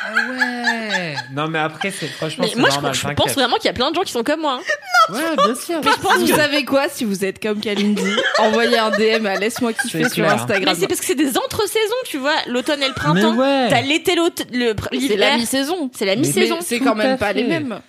Ah 0.09 0.31
ouais 0.31 1.14
Non 1.32 1.48
mais 1.48 1.59
après 1.59 1.90
c'est 1.90 2.06
franchement 2.06 2.47
Mais 2.48 2.60
moi, 2.60 2.68
je, 2.70 2.74
normal, 2.77 2.94
je 2.94 3.02
t'inquiète. 3.02 3.16
pense 3.18 3.32
vraiment 3.35 3.56
qu'il 3.56 3.66
y 3.66 3.68
a 3.68 3.73
plein 3.73 3.90
de 3.90 3.97
gens 3.97 4.02
qui 4.02 4.12
sont 4.12 4.23
comme 4.24 4.40
moi. 4.40 4.60
hein. 4.60 4.64
Ouais, 5.12 5.36
bien 5.36 5.55
sûr. 5.55 5.81
Je 5.85 6.01
pense 6.01 6.14
que 6.14 6.18
vous 6.20 6.27
savez 6.36 6.64
quoi 6.64 6.89
si 6.89 7.05
vous 7.05 7.24
êtes 7.24 7.40
comme 7.40 7.60
Kalindi 7.60 8.02
Envoyez 8.39 8.77
un 8.78 8.90
DM 8.90 9.24
à 9.27 9.36
laisse-moi 9.36 9.73
kiffer 9.73 10.02
C'est 10.02 10.09
sur 10.09 10.24
clair. 10.24 10.35
Mais 10.36 10.43
Instagram. 10.43 10.77
c'est 10.78 10.89
parce 10.89 10.98
que 11.01 11.06
c'est 11.06 11.14
des 11.14 11.39
entre-saisons, 11.39 11.94
tu 12.06 12.18
vois. 12.18 12.35
L'automne 12.48 12.82
et 12.82 12.89
le 12.89 12.93
printemps. 12.94 13.32
Mais 13.35 13.39
ouais. 13.40 13.66
T'as 13.68 13.82
l'été, 13.82 14.16
pr- 14.16 14.89
C'est 14.90 14.97
l'hiver. 14.97 15.18
la 15.18 15.36
mi-saison. 15.36 15.90
C'est 15.97 16.06
la 16.06 16.16
Mais- 16.16 16.23
mi-saison. 16.23 16.56
Mais 16.56 16.64
c'est 16.64 16.81
quand 16.81 16.97
même 16.97 17.18
pas 17.18 17.32
les 17.32 17.44
mêmes. 17.44 17.81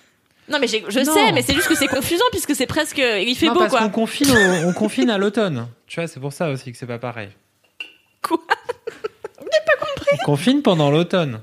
Non, 0.50 0.58
mais 0.60 0.66
j'ai- 0.66 0.84
je 0.88 1.00
Non. 1.00 1.12
sais, 1.14 1.32
mais 1.32 1.42
c'est 1.42 1.54
juste 1.54 1.68
que 1.68 1.74
c'est 1.74 1.88
confusant 1.88 2.24
puisque 2.30 2.54
c'est 2.54 2.66
presque. 2.66 2.98
Il 2.98 3.34
fait 3.36 3.46
non, 3.46 3.52
beau, 3.54 3.58
parce 3.60 3.70
quoi. 3.72 3.80
qu'on 3.80 3.90
confine, 3.90 4.30
au- 4.30 4.68
on 4.68 4.72
confine 4.72 5.10
à 5.10 5.18
l'automne. 5.18 5.68
Tu 5.86 6.00
vois, 6.00 6.06
c'est 6.08 6.20
pour 6.20 6.32
ça 6.32 6.48
aussi 6.50 6.72
que 6.72 6.78
c'est 6.78 6.86
pas 6.86 6.98
pareil. 6.98 7.28
Quoi? 8.22 8.38
On 10.12 10.16
confine 10.24 10.62
pendant 10.62 10.90
l'automne. 10.90 11.40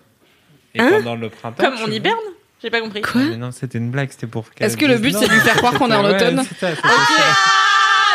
Et 0.74 0.82
Hein? 0.82 0.90
pendant 0.98 1.16
le 1.16 1.30
printemps. 1.30 1.64
Comme 1.64 1.76
on 1.86 1.92
hiberne? 1.92 2.18
J'ai 2.62 2.70
pas 2.72 2.82
compris. 2.82 3.02
Quoi? 3.02 3.22
Non, 3.22 3.30
mais 3.30 3.38
non, 3.38 3.52
c'était 3.52 3.78
une 3.78 3.92
blague, 3.92 4.10
c'était 4.12 4.28
pour. 4.28 4.46
Est-ce 4.60 4.76
que 4.76 4.86
le 4.86 4.98
but, 4.98 5.16
c'est 5.16 5.28
de 5.28 5.32
lui 5.34 5.40
faire 5.40 5.56
croire 5.58 5.74
qu'on 5.76 5.90
est 5.92 5.96
en 5.96 6.04
ouais, 6.04 6.16
automne? 6.16 6.44
c'est 6.50 6.58
ça, 6.58 6.76
c'est 6.76 6.82
Ah, 6.84 6.90
ça. 6.90 6.98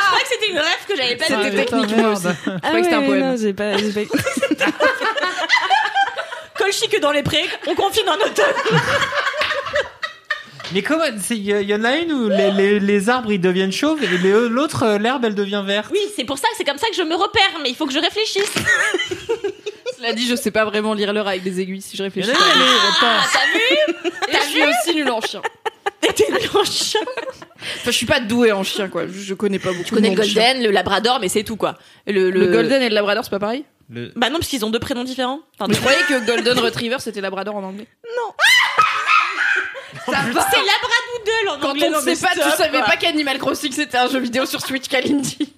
je 0.02 0.06
crois 0.08 0.20
que 0.20 0.28
c'était 0.28 0.50
une 0.50 0.58
rêve 0.58 0.86
que 0.88 0.96
j'avais 0.96 1.16
pas 1.16 1.24
C'était 1.26 1.50
technique, 1.64 1.96
moi 1.96 2.10
aussi. 2.10 2.22
Je 2.24 2.28
croyais 2.58 2.78
que 2.80 2.84
c'était 2.84 2.96
un 2.96 3.02
poème. 3.02 3.22
Ah 3.24 3.30
non, 3.30 3.36
j'ai 3.40 3.52
pas, 3.54 3.76
j'ai 3.76 3.92
pas... 3.92 4.16
Colchi 6.58 6.88
que 6.88 7.00
dans 7.00 7.12
les 7.12 7.22
prés, 7.22 7.48
on 7.66 7.74
confine 7.74 8.08
en 8.08 8.14
automne. 8.16 8.54
Mais 10.72 10.82
comment 10.82 11.04
Il 11.30 11.36
y, 11.36 11.50
y 11.50 11.74
en 11.74 11.84
a 11.84 11.96
une 11.96 12.12
où 12.12 12.28
les, 12.28 12.50
les- 12.52 12.80
les 12.80 13.08
arbres 13.08 13.32
ils 13.32 13.40
deviennent 13.40 13.72
chauves 13.72 14.02
et 14.02 14.06
l'autre 14.48 14.84
euh, 14.84 14.98
l'herbe 14.98 15.24
elle 15.24 15.34
devient 15.34 15.62
verte. 15.66 15.88
Oui, 15.92 16.00
c'est 16.16 16.24
pour 16.24 16.38
ça, 16.38 16.46
c'est 16.56 16.64
comme 16.64 16.78
ça 16.78 16.88
que 16.88 16.94
je 16.94 17.02
me 17.02 17.14
repère, 17.14 17.58
mais 17.62 17.70
il 17.70 17.74
faut 17.76 17.86
que 17.86 17.92
je 17.92 17.98
réfléchisse. 17.98 18.52
Cela 19.98 20.12
dit, 20.12 20.26
je 20.26 20.34
sais 20.34 20.50
pas 20.50 20.64
vraiment 20.64 20.94
lire 20.94 21.12
l'heure 21.12 21.28
avec 21.28 21.42
des 21.42 21.60
aiguilles 21.60 21.82
si 21.82 21.96
je 21.96 22.02
réfléchis. 22.02 22.30
Ah, 22.32 23.22
t'as 23.32 23.46
vu 23.58 24.08
Et 24.28 24.36
je 24.36 24.48
suis 24.48 24.62
aussi 24.62 24.94
nulle 24.96 25.10
en 25.10 25.20
chien. 25.20 25.42
T'es 26.00 26.30
nul 26.30 26.48
en 26.54 26.64
chien. 26.64 27.00
Enfin, 27.06 27.90
je 27.90 27.90
suis 27.90 28.06
pas 28.06 28.20
douée 28.20 28.52
en 28.52 28.64
chien, 28.64 28.88
quoi. 28.88 29.06
Je, 29.06 29.12
je 29.20 29.34
connais 29.34 29.58
pas 29.58 29.70
beaucoup. 29.72 29.84
Je 29.86 29.94
connais 29.94 30.10
de 30.10 30.14
le. 30.16 30.22
Golden, 30.22 30.62
le 30.62 30.70
Labrador, 30.70 31.18
mais 31.20 31.28
c'est 31.28 31.44
tout, 31.44 31.56
quoi. 31.56 31.76
Le, 32.06 32.30
Le... 32.30 32.46
Golden 32.46 32.80
et 32.80 32.88
le 32.88 32.94
Labrador, 32.94 33.22
c'est 33.24 33.30
pas 33.30 33.38
pareil 33.38 33.64
Le- 33.90 34.10
Bah 34.16 34.30
non, 34.30 34.38
parce 34.38 34.48
qu'ils 34.48 34.64
ont 34.64 34.70
deux 34.70 34.78
prénoms 34.78 35.04
différents. 35.04 35.40
Enfin, 35.58 35.66
Mais 35.68 35.74
je 35.74 35.80
croyais 35.80 35.98
que 36.08 36.24
Golden 36.26 36.58
Retriever 36.58 36.96
c'était 37.00 37.20
Labrador 37.20 37.54
en 37.56 37.62
anglais. 37.64 37.86
Ça 38.02 38.08
C'est 40.06 40.12
labradoodle 40.14 41.48
en 41.48 41.58
Quand 41.60 41.70
anglais. 41.70 41.88
on 41.94 42.00
ne 42.04 42.14
sait 42.14 42.24
pas, 42.26 42.32
tu 42.34 42.50
savais 42.56 42.80
pas 42.80 42.96
qu'Animal 42.96 43.38
Crossing 43.38 43.72
c'était 43.72 43.98
un 43.98 44.08
jeu 44.08 44.18
vidéo 44.20 44.46
sur 44.46 44.60
Switch 44.60 44.88
Kalindi. 44.88 45.54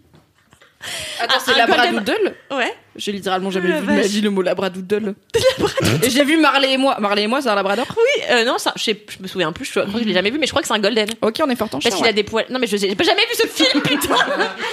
Attends, 1.21 1.37
Un- 1.37 1.41
c'est 1.45 1.55
Labradoodle 1.57 2.35
Ouais. 2.51 2.75
J'ai 2.97 3.13
littéralement 3.13 3.51
jamais 3.53 3.69
Oh 3.69 3.73
la 3.75 3.81
vu 3.81 3.87
de 3.87 3.93
ma 3.93 3.97
vache. 4.03 4.07
vie 4.11 4.21
le 4.21 4.31
mot 4.31 4.43
Labradoodle. 4.43 5.15
Et 6.03 6.11
j'ai 6.11 6.25
vu 6.25 6.37
Marley 6.39 6.73
et 6.73 6.77
moi. 6.77 6.97
Marley 6.99 7.23
et 7.23 7.27
moi, 7.29 7.41
c'est 7.41 7.49
un 7.49 7.55
Labrador? 7.55 7.87
Oui, 7.97 8.23
euh, 8.31 8.45
non, 8.45 8.59
ça, 8.59 8.73
je, 8.75 8.83
sais- 8.83 9.07
je 9.09 9.23
me 9.23 9.29
souviens 9.29 9.53
plus, 9.53 9.65
je 9.67 9.71
crois 9.71 9.85
que 9.85 9.99
je 10.01 10.05
l'ai 10.05 10.13
jamais 10.13 10.31
vu, 10.31 10.39
mais 10.39 10.47
je 10.47 10.51
crois 10.51 10.61
que 10.61 10.67
c'est 10.67 10.75
un 10.75 10.81
golden. 10.81 11.09
Ok, 11.21 11.37
on 11.45 11.49
est 11.51 11.55
fort 11.57 11.69
en 11.73 11.79
chien. 11.79 11.89
Parce 11.91 12.01
qu'il 12.03 12.11
a 12.11 12.13
des 12.13 12.25
poils. 12.25 12.47
Non, 12.51 12.59
mais 12.59 12.67
je 12.67 12.77
j'ai 12.77 12.97
pas 12.97 13.05
jamais 13.05 13.23
vu 13.23 13.35
ce 13.35 13.47
film, 13.47 13.81
putain 13.85 14.17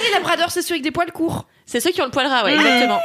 Les 0.04 0.12
Labradors, 0.12 0.50
c'est 0.50 0.64
ceux 0.64 0.74
avec 0.74 0.82
des 0.84 0.90
poils 0.92 1.12
courts. 1.12 1.46
C'est 1.68 1.80
ceux 1.80 1.92
qui 1.92 2.02
ont 2.02 2.06
le 2.06 2.12
poil 2.12 2.26
ras, 2.26 2.44
ouais, 2.44 2.56
exactement. 2.56 3.00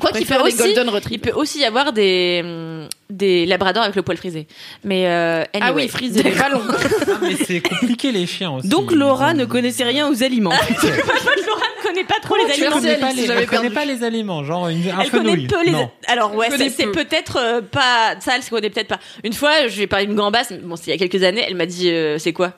Quoi 0.00 0.10
qu'il 0.12 0.26
peut 0.26 0.36
aussi, 0.36 0.56
Golden 0.56 0.90
il 1.10 1.20
peut 1.20 1.32
aussi 1.32 1.60
y 1.60 1.64
avoir 1.64 1.92
des 1.92 2.40
hum, 2.44 2.88
des 3.10 3.46
labradors 3.46 3.84
avec 3.84 3.94
le 3.94 4.02
poil 4.02 4.16
frisé. 4.16 4.46
Mais 4.82 5.06
euh, 5.06 5.44
Ah 5.54 5.66
anyway. 5.66 5.82
oui, 5.84 5.88
frisé, 5.88 6.22
les 6.22 6.32
ballons. 6.32 6.62
Ah, 7.06 7.18
mais 7.22 7.36
c'est 7.36 7.60
compliqué 7.60 8.10
les 8.10 8.26
chiens 8.26 8.50
aussi. 8.52 8.68
Donc 8.68 8.90
Laura 8.90 9.34
ne 9.34 9.44
connaissait 9.44 9.84
rien 9.84 10.08
aux 10.08 10.22
aliments. 10.22 10.50
Laura 10.82 11.66
ne 11.78 11.86
connaît 11.86 12.04
pas 12.04 12.18
trop 12.20 12.36
les 12.36 12.44
tu 12.44 12.62
Elle 12.62 12.66
aliments. 12.66 12.80
Merci, 12.80 13.26
connaît 13.26 13.30
pas 13.30 13.84
les, 13.84 13.96
connaît 13.96 13.98
pas 14.00 14.06
aliments, 14.06 14.44
genre 14.44 14.68
une, 14.68 14.78
un 14.90 15.00
Elle 15.00 15.10
connaît 15.10 15.30
fenouil. 15.32 15.46
peu 15.46 15.64
les. 15.64 15.70
Non. 15.70 15.90
Alors 16.08 16.34
ouais, 16.34 16.48
connaît 16.48 16.70
c'est 16.70 16.76
c'est 16.76 16.86
peu. 16.86 17.04
peut-être 17.04 17.36
euh, 17.38 17.60
pas 17.60 18.16
ça, 18.20 18.36
elle 18.36 18.42
se 18.42 18.50
connaît 18.50 18.70
peut-être 18.70 18.88
pas. 18.88 19.00
Une 19.22 19.32
fois, 19.32 19.68
je 19.68 19.76
lui 19.76 19.82
ai 19.82 19.86
parlé 19.86 20.06
d'une 20.06 20.16
gambasse. 20.16 20.52
Bon, 20.62 20.76
c'était 20.76 20.92
il 20.92 21.00
y 21.00 21.04
a 21.04 21.08
quelques 21.08 21.22
années. 21.24 21.44
Elle 21.46 21.54
m'a 21.56 21.66
dit 21.66 21.90
euh, 21.90 22.18
c'est 22.18 22.32
quoi? 22.32 22.52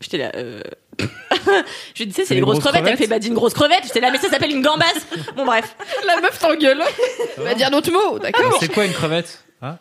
J'étais 0.00 0.18
là. 0.18 0.32
Je 1.94 2.02
lui 2.02 2.06
dis, 2.06 2.14
tu 2.14 2.20
sais, 2.20 2.26
c'est 2.26 2.34
les 2.34 2.40
grosses, 2.40 2.58
crevettes. 2.60 2.84
Elle 2.86 2.96
fait, 2.96 3.06
bah, 3.06 3.18
dis 3.18 3.28
une 3.28 3.34
grosse 3.34 3.54
crevette. 3.54 3.82
J'étais 3.84 4.00
là, 4.00 4.10
mais 4.10 4.18
ça 4.18 4.28
s'appelle 4.28 4.50
une 4.50 4.62
gambasse. 4.62 5.06
Bon, 5.36 5.44
bref. 5.44 5.76
La 6.06 6.20
meuf 6.20 6.38
t'engueule. 6.38 6.82
Va 7.38 7.54
dire 7.54 7.70
d'autres 7.70 7.92
mots, 7.92 8.18
d'accord 8.18 8.56
C'est 8.60 8.72
quoi 8.72 8.84
une 8.84 8.92
crevette 8.92 9.44
euh, 9.62 9.72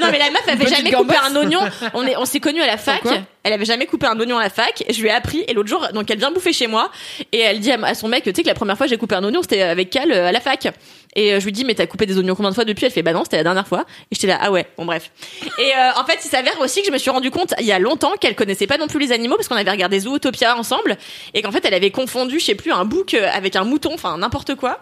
Non, 0.00 0.08
mais 0.10 0.18
la 0.18 0.30
meuf 0.30 0.48
avait 0.48 0.64
petite 0.64 0.76
jamais 0.76 0.92
coupé 0.92 1.14
un 1.16 1.34
oignon. 1.36 1.60
On 1.94 2.06
est, 2.06 2.16
on 2.16 2.24
s'est 2.24 2.40
connus 2.40 2.62
à 2.62 2.66
la 2.66 2.76
fac. 2.76 3.02
Elle 3.46 3.52
avait 3.52 3.64
jamais 3.64 3.86
coupé 3.86 4.08
un 4.08 4.18
oignon 4.18 4.38
à 4.38 4.42
la 4.42 4.50
fac. 4.50 4.82
Je 4.90 5.00
lui 5.00 5.06
ai 5.06 5.12
appris. 5.12 5.44
Et 5.46 5.52
l'autre 5.52 5.68
jour, 5.68 5.86
donc 5.94 6.10
elle 6.10 6.18
vient 6.18 6.32
bouffer 6.32 6.52
chez 6.52 6.66
moi. 6.66 6.90
Et 7.30 7.38
elle 7.38 7.60
dit 7.60 7.70
à, 7.70 7.94
son 7.94 8.08
mec, 8.08 8.24
tu 8.24 8.32
sais 8.34 8.42
que 8.42 8.48
la 8.48 8.54
première 8.54 8.76
fois 8.76 8.88
j'ai 8.88 8.96
coupé 8.96 9.14
un 9.14 9.22
oignon, 9.22 9.40
c'était 9.40 9.62
avec 9.62 9.88
Cal 9.90 10.10
euh, 10.10 10.26
à 10.26 10.32
la 10.32 10.40
fac. 10.40 10.66
Et 11.14 11.32
euh, 11.32 11.38
je 11.38 11.44
lui 11.44 11.52
dis, 11.52 11.64
mais 11.64 11.74
t'as 11.74 11.86
coupé 11.86 12.06
des 12.06 12.18
oignons 12.18 12.34
combien 12.34 12.50
de 12.50 12.56
fois 12.56 12.64
depuis? 12.64 12.86
Elle 12.86 12.92
fait, 12.92 13.02
bah 13.02 13.12
non, 13.12 13.22
c'était 13.22 13.36
la 13.36 13.44
dernière 13.44 13.68
fois. 13.68 13.84
Et 14.10 14.16
j'étais 14.16 14.26
là, 14.26 14.38
ah 14.42 14.50
ouais, 14.50 14.66
bon 14.76 14.84
bref. 14.84 15.12
Et 15.58 15.62
euh, 15.62 15.92
en 15.96 16.04
fait, 16.04 16.18
il 16.24 16.28
s'avère 16.28 16.60
aussi 16.60 16.80
que 16.80 16.88
je 16.88 16.92
me 16.92 16.98
suis 16.98 17.10
rendu 17.10 17.30
compte 17.30 17.54
il 17.60 17.66
y 17.66 17.72
a 17.72 17.78
longtemps 17.78 18.14
qu'elle 18.20 18.34
connaissait 18.34 18.66
pas 18.66 18.78
non 18.78 18.88
plus 18.88 18.98
les 18.98 19.12
animaux 19.12 19.36
parce 19.36 19.46
qu'on 19.46 19.54
avait 19.54 19.70
regardé 19.70 20.00
Zootopia 20.00 20.56
ensemble 20.56 20.96
et 21.32 21.40
qu'en 21.40 21.52
fait, 21.52 21.64
elle 21.64 21.74
avait 21.74 21.92
confondu, 21.92 22.40
je 22.40 22.46
sais 22.46 22.54
plus, 22.56 22.72
un 22.72 22.84
bouc 22.84 23.14
avec 23.14 23.54
un 23.54 23.64
mouton, 23.64 23.94
enfin 23.94 24.18
n'importe 24.18 24.56
quoi. 24.56 24.80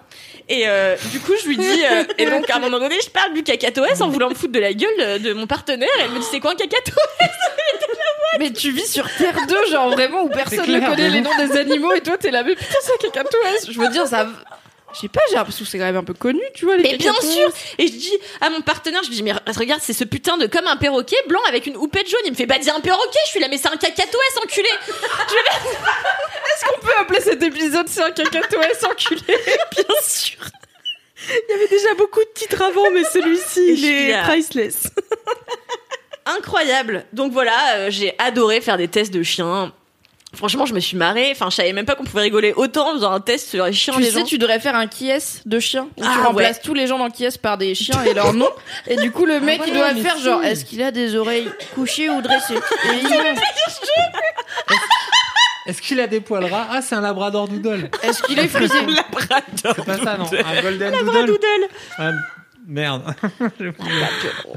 Et 0.48 0.64
du 1.12 1.20
coup, 1.20 1.32
je 1.40 1.48
lui 1.48 1.56
dis, 1.56 1.84
euh, 1.84 2.04
et 2.18 2.26
donc 2.26 2.48
à 2.50 2.56
un 2.56 2.60
moment 2.60 2.78
donné, 2.78 2.96
je 3.02 3.10
parle 3.10 3.32
du 3.34 3.42
cacatoès 3.42 4.00
en 4.00 4.08
voulant 4.08 4.30
me 4.30 4.34
foutre 4.34 4.52
de 4.52 4.58
la 4.58 4.72
gueule 4.72 5.20
de 5.20 5.32
mon 5.34 5.46
partenaire. 5.46 5.88
Et 5.98 6.02
elle 6.04 6.10
me 6.10 6.18
dit, 6.18 6.26
c'est 6.30 6.40
quoi 6.40 6.52
un 6.52 6.56
cacatoès 6.56 6.96
Mais 8.38 8.52
tu 8.52 8.70
vis 8.70 8.90
sur 8.90 9.08
Terre 9.16 9.36
2, 9.46 9.70
genre 9.70 9.90
vraiment 9.90 10.22
où 10.22 10.28
personne 10.28 10.60
ne 10.60 10.80
connaît 10.80 11.08
de 11.08 11.14
les 11.14 11.20
noms 11.20 11.36
des 11.36 11.56
animaux 11.56 11.92
et 11.92 12.00
toi 12.00 12.18
t'es 12.18 12.30
là, 12.30 12.42
mais 12.42 12.54
putain, 12.54 12.78
c'est 12.82 12.92
un 12.92 13.10
cacatoès. 13.10 13.70
Je 13.70 13.78
veux 13.78 13.88
dire, 13.88 14.06
ça. 14.06 14.28
Je 14.94 15.00
sais 15.00 15.08
pas, 15.08 15.20
j'ai 15.28 15.34
l'impression 15.34 15.64
que 15.64 15.70
c'est 15.70 15.78
quand 15.78 15.86
même 15.86 15.96
un 15.96 16.04
peu 16.04 16.14
connu, 16.14 16.40
tu 16.54 16.66
vois, 16.66 16.76
les 16.76 16.84
Mais 16.84 16.96
bien 16.96 17.12
sûr 17.14 17.50
Et 17.78 17.88
je 17.88 17.92
dis 17.92 18.16
à 18.40 18.48
mon 18.48 18.60
partenaire, 18.60 19.02
je 19.02 19.08
lui 19.08 19.16
dis, 19.16 19.22
mais 19.24 19.32
regarde, 19.56 19.80
c'est 19.82 19.92
ce 19.92 20.04
putain 20.04 20.36
de 20.36 20.46
comme 20.46 20.68
un 20.68 20.76
perroquet 20.76 21.16
blanc 21.26 21.40
avec 21.48 21.66
une 21.66 21.76
houppette 21.76 22.08
jaune. 22.08 22.20
Il 22.26 22.30
me 22.30 22.36
fait, 22.36 22.46
bah 22.46 22.58
dis 22.58 22.70
un 22.70 22.78
perroquet. 22.80 23.18
Je 23.24 23.30
suis 23.30 23.40
là, 23.40 23.48
mais 23.50 23.58
c'est 23.58 23.68
un 23.68 23.76
cacatoès, 23.76 24.36
enculé 24.40 24.68
Est-ce 24.88 26.64
qu'on 26.64 26.80
peut 26.80 26.92
appeler 27.00 27.20
cet 27.20 27.42
épisode 27.42 27.88
c'est 27.88 28.02
un 28.02 28.12
cacatoès 28.12 28.84
enculé 28.84 29.20
Bien 29.26 29.96
sûr 30.04 30.38
Il 31.28 31.50
y 31.50 31.52
avait 31.54 31.68
déjà 31.68 31.94
beaucoup 31.94 32.20
de 32.20 32.30
titres 32.32 32.62
avant, 32.62 32.90
mais 32.92 33.02
celui-ci, 33.02 33.74
il 33.74 33.84
est 33.84 34.22
priceless. 34.22 34.84
Incroyable 36.26 37.04
Donc 37.12 37.32
voilà, 37.32 37.52
euh, 37.76 37.90
j'ai 37.90 38.14
adoré 38.18 38.60
faire 38.60 38.76
des 38.78 38.88
tests 38.88 39.12
de 39.12 39.22
chiens. 39.22 39.72
Franchement, 40.34 40.66
je 40.66 40.74
me 40.74 40.80
suis 40.80 40.96
marrée. 40.96 41.28
Enfin, 41.30 41.48
je 41.48 41.54
savais 41.54 41.72
même 41.72 41.84
pas 41.86 41.94
qu'on 41.94 42.02
pouvait 42.02 42.22
rigoler 42.22 42.52
autant 42.56 42.90
en 42.90 42.94
faisant 42.94 43.12
un 43.12 43.20
test 43.20 43.50
sur 43.50 43.64
les 43.66 43.72
chiens 43.72 43.94
Tu 43.94 44.00
des 44.02 44.10
sais, 44.10 44.18
gens. 44.18 44.24
tu 44.24 44.36
devrais 44.38 44.58
faire 44.58 44.74
un 44.74 44.88
qui 44.88 45.08
est 45.08 45.46
de 45.46 45.60
chiens 45.60 45.86
où 45.96 46.02
tu 46.02 46.08
Ah, 46.10 46.24
remplaces 46.24 46.56
ouais. 46.56 46.62
tous 46.64 46.74
les 46.74 46.88
gens 46.88 46.98
dans 46.98 47.08
qui 47.08 47.24
est 47.24 47.38
par 47.40 47.56
des 47.56 47.76
chiens 47.76 48.02
et 48.02 48.14
leurs 48.14 48.32
noms. 48.32 48.50
Et 48.88 48.96
du 48.96 49.12
coup, 49.12 49.26
le 49.26 49.38
mec, 49.38 49.60
il 49.64 49.72
doit 49.74 49.94
faire 49.94 50.16
si. 50.16 50.24
genre, 50.24 50.42
est-ce 50.42 50.64
qu'il 50.64 50.82
a 50.82 50.90
des 50.90 51.14
oreilles 51.14 51.48
couchées 51.76 52.10
ou 52.10 52.20
dressées 52.20 52.54
Et 52.54 52.96
il- 53.00 53.34
Est-ce 55.66 55.80
qu'il 55.80 56.00
a 56.00 56.06
des 56.08 56.20
poils 56.20 56.44
ras 56.44 56.66
Ah, 56.70 56.82
c'est 56.82 56.94
un 56.96 57.00
labrador 57.00 57.46
doodle. 57.48 57.88
Est-ce 58.02 58.22
qu'il 58.24 58.38
est 58.38 58.48
frisé 58.48 58.74
C'est 59.64 59.84
pas 59.84 59.98
ça, 59.98 60.16
non 60.18 60.26
Un 60.44 60.62
golden 60.62 60.92
doodle. 60.92 61.26
Doodle. 61.26 61.68
Merde. 62.66 63.02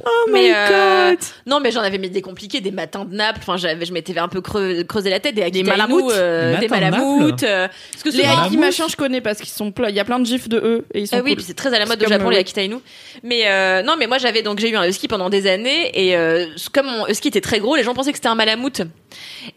Oh 0.09 0.29
Mais 0.31 0.43
my 0.43 0.51
euh, 0.55 1.09
god 1.11 1.19
non, 1.45 1.59
mais 1.59 1.71
j'en 1.71 1.81
avais 1.81 1.97
mis 1.97 2.09
des 2.09 2.21
compliqués, 2.21 2.61
des 2.61 2.71
matins 2.71 3.03
de 3.05 3.13
Naples. 3.15 3.39
Enfin, 3.41 3.57
j'avais, 3.57 3.85
je 3.85 3.91
m'étais 3.93 4.17
un 4.17 4.27
peu 4.29 4.41
creux- 4.41 4.84
creusé 4.84 5.09
la 5.09 5.19
tête, 5.19 5.35
des 5.35 5.41
Aquitainu, 5.41 5.69
malamoutes. 5.69 6.11
euh, 6.13 6.53
Des 6.55 6.61
des 6.61 6.67
malamoutes. 6.69 7.43
euh, 7.43 7.67
parce 7.91 8.03
que 8.03 8.09
Les 8.09 8.23
Aiki 8.23 8.57
machin, 8.57 8.85
je 8.89 8.95
connais 8.95 9.19
parce 9.21 9.39
qu'ils 9.39 9.49
sont 9.49 9.71
plein. 9.71 9.89
Il 9.89 9.95
y 9.95 9.99
a 9.99 10.05
plein 10.05 10.19
de 10.19 10.25
gifs 10.25 10.47
de 10.49 10.57
eux 10.57 10.85
et 10.93 11.01
ils 11.01 11.07
sont 11.07 11.17
Ah 11.17 11.21
oui, 11.23 11.31
cool. 11.31 11.35
puis 11.38 11.45
c'est 11.45 11.53
très 11.53 11.73
à 11.73 11.79
la 11.79 11.85
mode 11.85 12.01
au 12.03 12.07
Japon 12.07 12.27
euh, 12.27 12.31
les 12.31 12.38
Akitainu. 12.38 12.75
Mais 13.23 13.43
euh, 13.47 13.81
non, 13.84 13.95
mais 13.97 14.07
moi 14.07 14.17
j'avais 14.17 14.41
donc 14.41 14.59
j'ai 14.59 14.69
eu 14.69 14.75
un 14.77 14.88
husky 14.88 15.07
pendant 15.07 15.29
des 15.29 15.47
années 15.47 15.91
et 15.93 16.15
euh, 16.15 16.45
comme 16.73 16.85
mon 16.88 17.07
husky 17.07 17.27
était 17.27 17.41
très 17.41 17.59
gros, 17.59 17.75
les 17.75 17.84
gens 17.84 17.93
pensaient 17.93 18.11
que 18.11 18.17
c'était 18.17 18.27
un 18.29 18.35
malamute. 18.35 18.81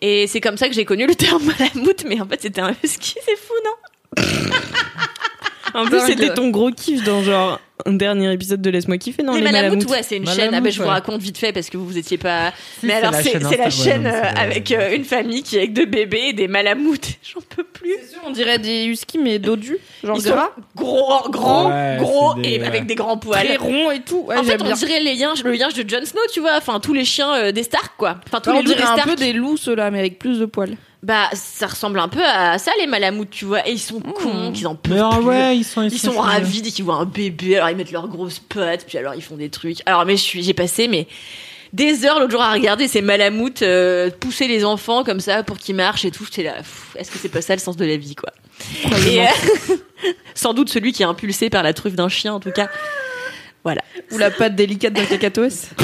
Et 0.03 0.27
c'est 0.27 0.41
comme 0.41 0.57
ça 0.57 0.69
que 0.69 0.75
j'ai 0.75 0.85
connu 0.85 1.07
le 1.07 1.15
terme 1.15 1.43
malamute, 1.59 2.05
mais 2.07 2.21
en 2.21 2.27
fait 2.27 2.43
c'était 2.43 2.61
un 2.61 2.75
husky, 2.83 3.15
c'est 3.25 3.37
fou, 3.37 3.55
non? 3.65 4.23
En 5.75 5.85
plus, 5.87 6.01
c'était 6.01 6.33
ton 6.35 6.49
gros 6.51 6.71
kiff 6.71 7.03
dans 7.05 7.23
genre 7.23 7.61
un 7.87 7.93
dernier 7.95 8.31
épisode 8.33 8.61
de 8.61 8.69
Laisse-moi 8.69 8.99
kiffer, 8.99 9.23
non 9.23 9.33
Les, 9.33 9.41
Les, 9.41 9.53
Malamoutes. 9.53 9.89
ouais, 9.91 10.03
c'est 10.03 10.19
une 10.19 10.27
chaîne. 10.29 10.51
Ah 10.55 10.61
ben, 10.61 10.71
je 10.71 10.79
vous 10.79 10.85
ouais. 10.85 10.91
raconte 10.91 11.23
vite 11.23 11.39
fait 11.39 11.51
parce 11.53 11.71
que 11.71 11.79
vous 11.79 11.87
vous 11.87 11.97
étiez 11.97 12.19
pas. 12.19 12.53
Si, 12.79 12.85
mais 12.87 12.93
c'est 12.93 12.99
alors 12.99 13.13
la 13.13 13.23
c'est 13.23 13.57
la 13.57 13.71
chaîne 13.71 14.07
euh, 14.07 14.11
la- 14.11 14.39
avec 14.39 14.71
euh, 14.71 14.95
une 14.95 15.05
famille 15.05 15.43
qui 15.43 15.57
est 15.57 15.61
avec 15.61 15.73
deux 15.73 15.87
bébés 15.87 16.25
et 16.29 16.33
des 16.35 16.47
Malamoutes. 16.47 17.09
J'en 17.23 17.41
peux 17.41 17.65
plus. 17.65 17.95
C'est 18.03 18.11
sûr, 18.13 18.21
on 18.27 18.33
dirait 18.33 18.59
des 18.59 18.85
huskies 18.85 19.17
mais 19.19 19.39
dodus, 19.39 19.79
genre 20.05 20.17
Ils 20.19 20.23
sont 20.23 20.35
gros, 20.77 21.31
gros, 21.31 21.69
Ouais, 21.69 21.97
gros 21.99 22.35
des- 22.35 22.51
et 22.51 22.63
avec 22.63 22.85
des 22.85 22.95
grands 22.97 23.17
poils. 23.17 23.47
très 23.47 23.57
ronds 23.57 23.91
et 23.91 24.01
tout. 24.01 24.25
Ouais, 24.27 24.37
en 24.37 24.43
fait, 24.45 24.61
on 24.61 24.65
bien. 24.67 24.75
dirait 24.75 25.01
les 25.01 25.15
liens, 25.15 25.33
le 25.43 25.53
lien 25.53 25.69
de 25.69 25.89
Jon 25.89 26.05
Snow, 26.05 26.21
tu 26.35 26.41
vois. 26.41 26.57
Enfin, 26.59 26.81
tous 26.81 26.93
les 26.93 27.07
chiens 27.07 27.35
euh, 27.35 27.53
des 27.53 27.63
Stark, 27.63 27.93
quoi. 27.97 28.17
Enfin, 28.27 28.41
tous 28.41 28.51
on 28.51 28.55
les 28.57 28.63
loups 28.63 28.69
des 28.69 28.75
dirait 28.75 28.89
un 28.89 28.93
Stark. 28.97 29.09
peu 29.09 29.17
des 29.17 29.33
loups 29.33 29.57
ceux-là, 29.57 29.91
mais 29.91 30.01
avec 30.01 30.19
plus 30.19 30.39
de 30.39 30.45
poils. 30.45 30.77
Bah, 31.03 31.31
ça 31.33 31.67
ressemble 31.67 31.99
un 31.99 32.09
peu 32.09 32.23
à 32.23 32.59
ça, 32.59 32.73
les 32.79 32.87
Malamoutes, 32.87 33.31
tu 33.31 33.47
vois. 33.47 33.67
Et 33.67 33.73
ils 33.73 33.79
sont 33.79 34.01
cons, 34.01 34.53
qu'ils 34.53 34.67
en 34.67 34.75
peuvent 34.75 34.93
Mais 34.93 35.17
plus. 35.17 35.25
ouais, 35.27 35.57
ils 35.57 35.65
sont 35.65 35.83
Ils 35.83 35.99
sont 35.99 36.19
ravis 36.21 36.61
dès 36.61 36.71
qu'ils 36.71 36.85
voient 36.85 36.97
un 36.97 37.07
bébé, 37.07 37.57
alors 37.57 37.71
ils 37.71 37.77
mettent 37.77 37.93
leurs 37.93 38.09
grosses 38.09 38.39
pattes, 38.39 38.85
puis 38.87 38.99
alors 38.99 39.15
ils 39.15 39.23
font 39.23 39.37
des 39.37 39.49
trucs. 39.49 39.79
Alors 39.87 40.05
mais 40.05 40.17
je 40.19 40.23
suis, 40.23 40.43
j'ai 40.43 40.53
passé 40.53 40.89
mais 40.89 41.07
des 41.73 42.05
heures 42.05 42.19
l'autre 42.19 42.33
jour 42.33 42.43
à 42.43 42.53
regarder 42.53 42.87
ces 42.89 43.01
malamoutes 43.01 43.63
euh, 43.63 44.11
pousser 44.11 44.47
les 44.49 44.65
enfants 44.65 45.05
comme 45.05 45.21
ça 45.21 45.43
pour 45.43 45.57
qu'ils 45.57 45.75
marchent 45.77 46.05
et 46.05 46.11
tout. 46.11 46.25
J'étais 46.25 46.43
là, 46.43 46.57
est-ce 46.97 47.11
que 47.11 47.17
c'est 47.19 47.29
pas 47.31 47.41
ça 47.41 47.55
le 47.55 47.61
sens 47.61 47.77
de 47.79 47.85
la 47.87 47.97
vie 47.97 48.15
quoi? 48.15 48.31
Et 49.09 49.23
euh, 49.23 49.27
sans 50.35 50.53
doute 50.53 50.69
celui 50.69 50.93
qui 50.93 51.03
est 51.03 51.07
impulsé 51.07 51.49
par 51.49 51.63
la 51.63 51.73
truffe 51.73 51.95
d'un 51.95 52.09
chien 52.11 52.35
en 52.35 52.41
tout 52.41 52.51
cas. 52.51 52.69
Voilà. 53.65 53.83
Ou 54.11 54.19
la 54.19 54.31
patte 54.31 54.55
délicate 54.55 54.93
d'un 54.93 55.05
cacatoès. 55.07 55.71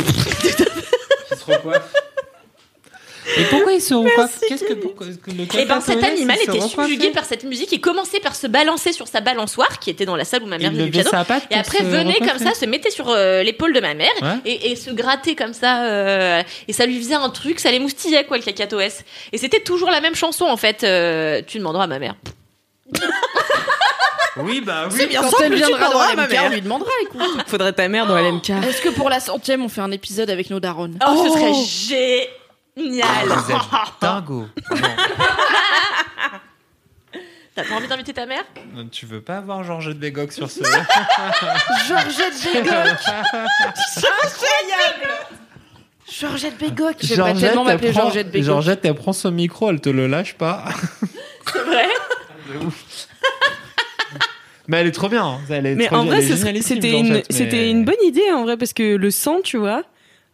Et 3.38 3.44
pourquoi 3.50 3.72
ils 3.72 3.80
se 3.80 3.94
recoiffent 3.94 4.38
Qu'est-ce 4.48 4.64
que 4.64 4.74
pourquoi, 4.74 5.06
que 5.08 5.30
le 5.30 5.42
Et 5.60 5.64
ben 5.64 5.80
cet 5.80 6.02
animal 6.02 6.36
était 6.42 6.60
subjugué 6.60 7.10
par 7.10 7.24
cette 7.24 7.44
musique. 7.44 7.70
Il 7.72 7.80
commençait 7.80 8.20
par 8.20 8.34
se 8.36 8.46
balancer 8.46 8.92
sur 8.92 9.08
sa 9.08 9.20
balançoire 9.20 9.78
qui 9.80 9.90
était 9.90 10.04
dans 10.06 10.16
la 10.16 10.24
salle 10.24 10.42
où 10.42 10.46
ma 10.46 10.58
mère 10.58 10.70
faisait 10.70 10.84
du 10.84 10.90
piano. 10.90 11.10
Et 11.50 11.54
après 11.54 11.82
venait 11.82 12.18
comme 12.20 12.38
ça, 12.38 12.54
se 12.54 12.64
mettait 12.66 12.90
sur 12.90 13.08
euh, 13.10 13.42
l'épaule 13.42 13.72
de 13.72 13.80
ma 13.80 13.94
mère 13.94 14.10
Ouais. 14.22 14.36
et, 14.44 14.70
et 14.72 14.76
se 14.76 14.90
grattait 14.90 15.34
comme 15.34 15.52
ça. 15.54 15.84
euh, 15.86 16.42
et 16.68 16.72
ça 16.72 16.86
lui 16.86 16.98
faisait 16.98 17.14
un 17.14 17.28
truc, 17.30 17.58
ça 17.60 17.70
l'émoustillait 17.70 18.24
quoi 18.24 18.36
le 18.38 18.42
cacatoès. 18.42 19.04
Et 19.32 19.38
c'était 19.38 19.60
toujours 19.60 19.90
la 19.90 20.00
même 20.00 20.14
chanson 20.14 20.44
en 20.46 20.56
fait. 20.56 20.84
euh, 20.84 21.42
tu 21.46 21.58
demanderas 21.58 21.84
à 21.84 21.88
ma 21.88 21.98
mère. 21.98 22.14
Oui, 24.38 24.60
bah 24.60 24.84
oui. 24.90 24.94
C'est 24.98 25.06
bien 25.06 25.22
Quand 25.22 25.30
simple, 25.30 25.44
elle 25.44 25.50
tu 25.52 25.56
viendra 25.56 25.78
dans 25.80 25.88
demanderas 25.88 26.10
à 26.12 26.14
ma 26.16 26.22
LMK, 26.26 26.32
mère. 26.32 26.44
on 26.44 26.48
lui 26.50 26.60
demandera, 26.60 26.90
écoute. 27.02 27.22
Faudrait 27.46 27.72
ta 27.72 27.88
mère 27.88 28.06
dans 28.06 28.16
LMK. 28.18 28.50
Est-ce 28.50 28.82
que 28.82 28.90
pour 28.90 29.08
la 29.08 29.18
centième, 29.18 29.64
on 29.64 29.68
fait 29.70 29.80
un 29.80 29.90
épisode 29.92 30.28
avec 30.28 30.50
nos 30.50 30.60
darons? 30.60 30.90
Oh, 31.08 31.24
ce 31.24 31.30
serait 31.32 31.54
génial. 31.64 32.26
Vous 32.76 32.82
êtes 32.82 33.56
dingo. 34.00 34.46
T'as 37.54 37.64
pas 37.64 37.74
envie 37.74 37.88
d'inviter 37.88 38.12
ta 38.12 38.26
mère? 38.26 38.44
Non, 38.74 38.86
tu 38.88 39.06
veux 39.06 39.22
pas 39.22 39.38
avoir 39.38 39.64
Georgette 39.64 39.98
Bégoc 39.98 40.30
sur 40.32 40.50
ce. 40.50 40.60
Georgette 41.88 42.34
Bégoc 42.52 42.98
Georgette 46.12 46.58
Bégoc 46.58 46.96
J'aimerais 47.00 47.32
tellement 47.34 47.62
elle 47.62 47.72
m'appeler 47.74 47.92
prend- 47.92 48.02
Georgette 48.02 48.30
Bégoc. 48.30 48.46
Georgette, 48.46 48.84
elle 48.84 48.94
prend 48.94 49.12
son 49.14 49.30
micro, 49.30 49.70
elle 49.70 49.80
te 49.80 49.88
le 49.88 50.06
lâche 50.06 50.34
pas. 50.34 50.64
C'est 51.52 51.58
vrai 51.60 51.86
Mais 54.68 54.76
elle 54.78 54.86
est 54.88 54.92
trop 54.92 55.08
bien. 55.08 55.24
hein. 55.24 55.38
Elle 55.48 55.64
est 55.66 55.74
Mais 55.76 55.86
trop 55.86 55.96
en 55.96 56.02
bien, 56.04 56.12
vrai, 56.20 56.22
c'était 56.60 57.70
une, 57.70 57.78
mais- 57.78 57.84
bonne 57.84 57.94
idée 58.04 58.30
en 58.32 58.42
vrai 58.44 58.56
parce 58.58 58.72
que 58.74 58.96
le 58.96 59.10
sang, 59.10 59.40
tu 59.42 59.56
vois, 59.56 59.82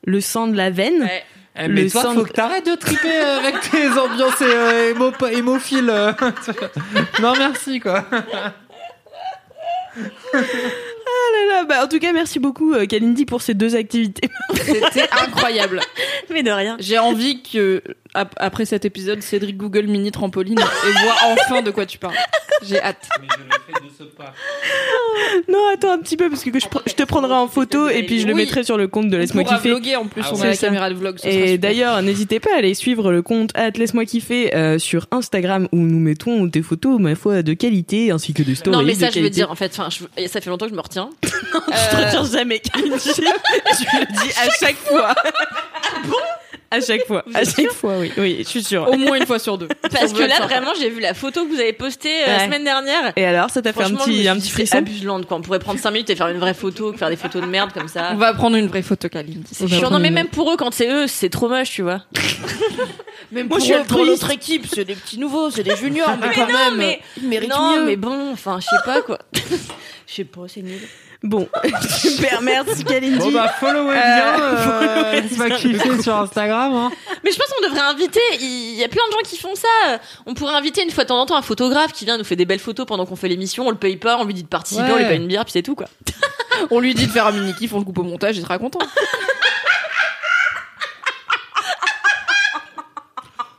le 0.04 0.20
sang 0.20 0.48
de 0.48 0.56
la 0.56 0.70
veine. 0.70 1.02
Ouais. 1.02 1.24
Eh, 1.54 1.68
mais 1.68 1.82
le 1.84 1.90
toi, 1.90 2.14
faut 2.14 2.24
que 2.24 2.32
t'arrêtes 2.32 2.64
de 2.66 2.74
triper 2.76 3.14
euh, 3.14 3.38
avec 3.38 3.60
tes 3.60 3.88
ambiances 3.98 4.40
euh, 4.40 4.94
émo- 4.94 5.28
hémophiles. 5.30 5.90
euh. 5.90 6.12
non, 7.20 7.34
merci, 7.38 7.78
quoi. 7.78 8.04
là 11.32 11.54
là, 11.54 11.64
bah, 11.64 11.84
en 11.84 11.88
tout 11.88 11.98
cas, 11.98 12.12
merci 12.12 12.38
beaucoup, 12.38 12.74
euh, 12.74 12.86
Kalindi, 12.86 13.24
pour 13.24 13.42
ces 13.42 13.54
deux 13.54 13.76
activités. 13.76 14.28
C'était 14.54 15.08
incroyable. 15.24 15.80
Mais 16.30 16.42
de 16.42 16.50
rien. 16.50 16.76
J'ai 16.80 16.98
envie 16.98 17.42
que, 17.42 17.82
ap- 18.14 18.34
après 18.38 18.64
cet 18.64 18.84
épisode, 18.84 19.22
Cédric 19.22 19.56
Google 19.56 19.86
mini 19.86 20.10
trampoline 20.12 20.58
et 20.58 20.92
voit 21.04 21.16
enfin 21.32 21.62
de 21.62 21.70
quoi 21.70 21.86
tu 21.86 21.98
parles. 21.98 22.16
J'ai 22.64 22.80
hâte. 22.80 23.08
non, 25.48 25.58
attends 25.74 25.92
un 25.92 25.98
petit 25.98 26.16
peu, 26.16 26.28
parce 26.30 26.42
que 26.44 26.50
je, 26.58 26.66
pr- 26.66 26.82
je 26.86 26.94
te 26.94 27.02
prendrai 27.02 27.32
en 27.32 27.48
photo 27.48 27.88
et 27.88 28.02
puis 28.04 28.20
je 28.20 28.26
le 28.26 28.34
Oui. 28.34 28.40
mettrai 28.42 28.62
sur 28.64 28.76
le 28.76 28.88
compte 28.88 29.08
de 29.10 29.16
On 29.16 29.20
Laisse-moi 29.20 29.44
pourra 29.44 29.56
kiffer. 29.56 29.70
vlogger 29.70 29.96
en 29.96 30.06
plus, 30.06 30.22
Ah 30.24 30.30
on 30.32 30.36
ouais. 30.36 30.42
a 30.42 30.46
la 30.46 30.52
C'est 30.54 30.60
ça. 30.60 30.66
caméra 30.68 30.90
de 30.90 30.94
vlog. 30.94 31.16
ce 31.18 31.22
sera 31.22 31.32
Et 31.32 31.40
super. 31.54 31.58
d'ailleurs, 31.58 32.02
n'hésitez 32.02 32.40
pas 32.40 32.54
à 32.54 32.58
aller 32.58 32.74
suivre 32.74 33.10
le 33.12 33.22
compte 33.22 33.50
at 33.54 33.70
Laisse-moi 33.70 34.04
kiffer 34.04 34.54
euh, 34.54 34.78
sur 34.78 35.06
Instagram 35.10 35.68
où 35.72 35.78
nous 35.78 35.98
mettons 35.98 36.44
des 36.44 36.62
photos, 36.62 37.00
ma 37.00 37.14
foi, 37.14 37.42
de 37.42 37.52
qualité 37.54 38.10
ainsi 38.10 38.34
que 38.34 38.42
des 38.42 38.54
stories. 38.54 38.76
Non, 38.76 38.82
mais 38.84 38.94
de 38.94 38.98
ça, 39.00 39.06
je 39.06 39.14
veux 39.14 39.22
qualité. 39.22 39.30
dire, 39.34 39.50
en 39.50 39.54
fait, 39.54 39.72
enfin, 39.76 39.88
je- 39.90 40.26
ça 40.28 40.40
fait 40.40 40.50
longtemps 40.50 40.66
que 40.66 40.72
je 40.72 40.76
me 40.76 40.82
retiens. 40.82 41.01
Je 41.22 41.28
te 41.90 41.96
retiens 41.96 42.24
jamais, 42.24 42.58
Kalindi. 42.60 42.96
je 43.04 43.20
le 44.00 44.06
dis 44.12 44.30
à 44.40 44.50
chaque 44.58 44.76
fois. 44.76 45.14
À 46.70 46.80
chaque 46.80 47.06
fois. 47.06 47.22
À 47.34 47.44
chaque 47.44 47.70
fois, 47.72 47.98
oui. 47.98 48.10
Oui, 48.16 48.36
je 48.38 48.48
suis 48.48 48.62
sûre. 48.62 48.88
Au 48.88 48.96
moins 48.96 49.16
une 49.16 49.26
fois 49.26 49.38
sur 49.38 49.58
deux. 49.58 49.68
Parce 49.92 50.12
que 50.14 50.22
là, 50.22 50.40
vraiment, 50.40 50.72
j'ai 50.78 50.88
vu 50.88 51.00
la 51.00 51.12
photo 51.12 51.44
que 51.44 51.50
vous 51.52 51.60
avez 51.60 51.74
postée 51.74 52.22
euh, 52.26 52.26
la 52.38 52.44
semaine 52.46 52.64
dernière. 52.64 53.12
Et 53.16 53.26
alors, 53.26 53.50
ça 53.50 53.60
t'a 53.60 53.74
fait 53.74 53.82
un 53.82 53.94
petit, 53.94 54.26
un 54.26 54.36
petit 54.36 54.46
c'est 54.46 54.52
frisson 54.52 54.78
abuselante, 54.78 55.26
quoi. 55.26 55.36
On 55.36 55.42
pourrait 55.42 55.58
prendre 55.58 55.78
5 55.78 55.90
minutes 55.90 56.08
et 56.08 56.16
faire 56.16 56.28
une 56.28 56.38
vraie 56.38 56.54
photo, 56.54 56.94
faire 56.94 57.10
des 57.10 57.16
photos 57.16 57.42
de 57.42 57.46
merde 57.46 57.72
comme 57.74 57.88
ça. 57.88 58.10
On 58.12 58.16
va 58.16 58.32
prendre 58.32 58.56
une 58.56 58.68
vraie 58.68 58.80
photo, 58.80 59.10
Kalindi. 59.10 59.42
C'est 59.52 59.68
chiant. 59.68 59.90
Non, 59.90 59.98
mais 59.98 60.10
même 60.10 60.28
pour 60.28 60.50
eux, 60.50 60.56
quand 60.56 60.72
c'est 60.72 60.88
eux, 60.90 61.06
c'est 61.08 61.28
trop 61.28 61.48
moche, 61.48 61.70
tu 61.70 61.82
vois. 61.82 62.00
Même 63.32 63.48
Moi, 63.48 63.58
pour, 63.58 63.66
je 63.66 63.72
eux, 63.74 63.82
pour 63.88 64.04
notre 64.04 64.30
équipe, 64.30 64.66
c'est 64.70 64.84
des 64.84 64.94
petits 64.94 65.18
nouveaux, 65.18 65.50
c'est 65.50 65.62
des 65.62 65.76
juniors, 65.76 66.10
mais, 66.20 66.28
Mais 66.28 66.34
quand 66.34 66.46
non, 66.48 66.52
même, 66.52 66.76
mais- 66.76 67.00
ils 67.16 67.28
méritent 67.28 67.50
non, 67.50 67.76
mieux. 67.78 67.84
mais 67.86 67.96
bon, 67.96 68.30
enfin, 68.32 68.58
je 68.60 68.66
sais 68.66 68.82
pas, 68.84 69.00
quoi. 69.00 69.18
Je 70.12 70.16
sais 70.16 70.24
pas, 70.24 70.42
c'est 70.46 70.60
nul. 70.60 70.78
Bon, 71.22 71.48
super, 71.88 72.42
merci 72.42 72.84
Kalindi. 72.84 73.16
Bon 73.18 73.32
bah 73.32 73.48
followez 73.58 73.94
bien, 73.94 74.40
euh, 74.42 75.12
laisse-moi 75.22 75.46
bien. 75.46 75.56
kiffer 75.56 76.02
sur 76.02 76.14
Instagram. 76.16 76.74
Hein. 76.74 76.92
Mais 77.24 77.32
je 77.32 77.38
pense 77.38 77.46
qu'on 77.46 77.66
devrait 77.66 77.80
inviter. 77.80 78.20
Il 78.40 78.74
y 78.74 78.84
a 78.84 78.88
plein 78.88 79.00
de 79.08 79.12
gens 79.12 79.20
qui 79.24 79.38
font 79.38 79.54
ça. 79.54 79.98
On 80.26 80.34
pourrait 80.34 80.54
inviter 80.54 80.82
une 80.82 80.90
fois 80.90 81.04
de 81.04 81.08
temps 81.08 81.18
en 81.20 81.24
temps 81.24 81.36
un 81.36 81.40
photographe 81.42 81.92
qui 81.92 82.04
vient 82.04 82.18
nous 82.18 82.24
fait 82.24 82.36
des 82.36 82.44
belles 82.44 82.58
photos 82.58 82.84
pendant 82.84 83.06
qu'on 83.06 83.16
fait 83.16 83.28
l'émission. 83.28 83.66
On 83.66 83.70
le 83.70 83.76
paye 83.78 83.96
pas, 83.96 84.18
on 84.18 84.24
lui 84.24 84.34
dit 84.34 84.42
de 84.42 84.48
participer, 84.48 84.82
Ouais. 84.82 84.92
on 84.92 84.96
lui 84.98 85.06
paye 85.06 85.16
une 85.16 85.28
bière, 85.28 85.44
puis 85.46 85.52
c'est 85.52 85.62
tout, 85.62 85.74
quoi. 85.74 85.86
On 86.70 86.78
lui 86.78 86.94
dit 86.94 87.06
de 87.06 87.10
faire 87.10 87.26
un 87.26 87.32
mini 87.32 87.54
kiff, 87.54 87.72
on 87.72 87.78
le 87.78 87.84
coupe 87.84 87.98
au 87.98 88.02
montage, 88.04 88.36
il 88.36 88.42
sera 88.42 88.58
content. 88.58 88.78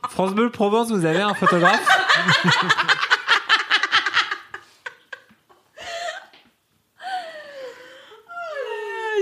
France 0.08 0.32
Bleu 0.32 0.48
Provence, 0.48 0.90
vous 0.90 1.04
avez 1.04 1.20
un 1.20 1.34
photographe 1.34 1.82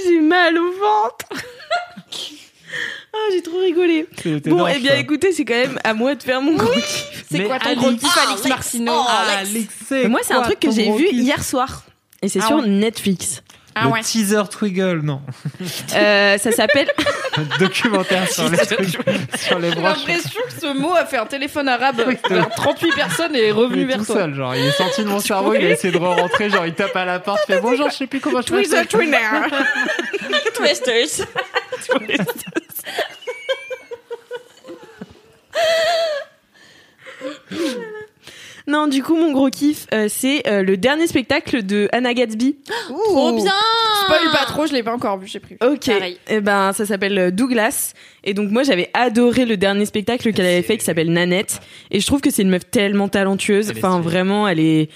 J'ai 0.04 0.20
mal 0.20 0.58
au 0.58 0.72
ventre. 0.72 1.26
Ah, 3.14 3.28
Bon, 4.24 4.30
énorme, 4.66 4.70
eh 4.74 4.78
bien, 4.80 4.90
ça. 4.92 4.96
écoutez, 4.98 5.32
c'est 5.32 5.44
quand 5.44 5.54
même 5.54 5.78
à 5.84 5.94
moi 5.94 6.14
de 6.14 6.22
faire 6.22 6.40
mon 6.40 6.54
gros 6.56 6.72
kiff. 6.72 7.24
C'est 7.30 7.38
Mais 7.38 7.44
quoi 7.44 7.58
ton 7.58 7.74
gros 7.74 7.90
kiff, 7.92 8.16
Alex- 8.18 9.68
c'est 9.88 10.08
Moi, 10.08 10.20
c'est 10.22 10.34
un 10.34 10.42
truc 10.42 10.60
que 10.60 10.70
j'ai 10.70 10.90
vu 10.92 11.08
hier 11.10 11.42
soir. 11.42 11.84
Et 12.22 12.28
c'est 12.28 12.40
Ah 12.42 12.46
sur. 12.48 12.62
Netflix. 12.62 13.42
Ah 13.74 13.84
Le 13.86 13.92
ouais. 13.92 14.00
teaser 14.02 14.42
Twiggle, 14.50 15.00
non. 15.02 15.22
Euh, 15.94 16.36
ça 16.36 16.52
s'appelle. 16.52 16.90
Documentaire 17.58 18.30
sur 18.30 18.50
les, 18.50 18.58
sur 19.38 19.58
les 19.58 19.70
J'ai 19.70 19.80
l'impression 19.80 20.40
que 20.46 20.60
ce 20.60 20.74
mot 20.78 20.92
a 20.94 21.06
fait 21.06 21.16
un 21.16 21.24
téléphone 21.24 21.68
arabe 21.68 22.02
vers 22.28 22.50
38 22.50 22.92
personnes 22.94 23.34
et 23.34 23.38
est 23.44 23.48
Il 23.48 23.52
revenu 23.52 23.82
est 23.82 23.84
vers 23.86 23.96
tout 23.96 24.04
toi. 24.04 24.14
seul, 24.16 24.34
genre 24.34 24.54
il 24.54 24.66
est 24.66 24.72
sorti 24.72 25.02
de 25.02 25.08
mon 25.08 25.20
cerveau, 25.20 25.54
il 25.54 25.64
a 25.64 25.70
essayé 25.70 25.90
de 25.90 25.96
re-rentrer, 25.96 26.50
genre 26.50 26.66
il 26.66 26.74
tape 26.74 26.94
à 26.94 27.06
la 27.06 27.18
porte, 27.18 27.40
il 27.48 27.54
fait 27.54 27.60
bonjour, 27.62 27.88
je 27.88 27.96
sais 27.96 28.06
plus 28.06 28.20
comment 28.20 28.42
je 28.42 28.48
fais. 28.48 28.56
Twister 28.56 28.84
Twinner. 28.84 29.16
Twisters. 30.54 31.26
Non, 38.66 38.86
du 38.86 39.02
coup, 39.02 39.16
mon 39.16 39.32
gros 39.32 39.50
kiff, 39.50 39.86
euh, 39.92 40.06
c'est 40.08 40.46
euh, 40.46 40.62
le 40.62 40.76
dernier 40.76 41.06
spectacle 41.06 41.64
de 41.64 41.88
Anna 41.92 42.14
Gatsby. 42.14 42.56
Trop 42.88 43.32
bien. 43.32 43.52
Spoil 44.04 44.30
pas 44.30 44.46
trop, 44.46 44.66
je 44.66 44.72
l'ai 44.72 44.82
pas 44.82 44.94
encore 44.94 45.18
vu, 45.18 45.26
j'ai 45.26 45.40
pris. 45.40 45.56
Ok. 45.60 45.86
Pareil. 45.86 46.16
Et 46.28 46.40
ben, 46.40 46.72
ça 46.72 46.86
s'appelle 46.86 47.18
euh, 47.18 47.30
Douglas. 47.30 47.92
Et 48.24 48.34
donc, 48.34 48.50
moi, 48.50 48.62
j'avais 48.62 48.88
adoré 48.94 49.46
le 49.46 49.56
dernier 49.56 49.84
spectacle 49.84 50.32
qu'elle 50.32 50.46
avait 50.46 50.62
fait 50.62 50.78
qui 50.78 50.84
s'appelle 50.84 51.12
Nanette. 51.12 51.60
Et 51.90 51.98
je 51.98 52.06
trouve 52.06 52.20
que 52.20 52.30
c'est 52.30 52.42
une 52.42 52.50
meuf 52.50 52.70
tellement 52.70 53.08
talentueuse. 53.08 53.72
Enfin, 53.76 54.00
vraiment, 54.00 54.46
elle 54.46 54.60
est. 54.60 54.88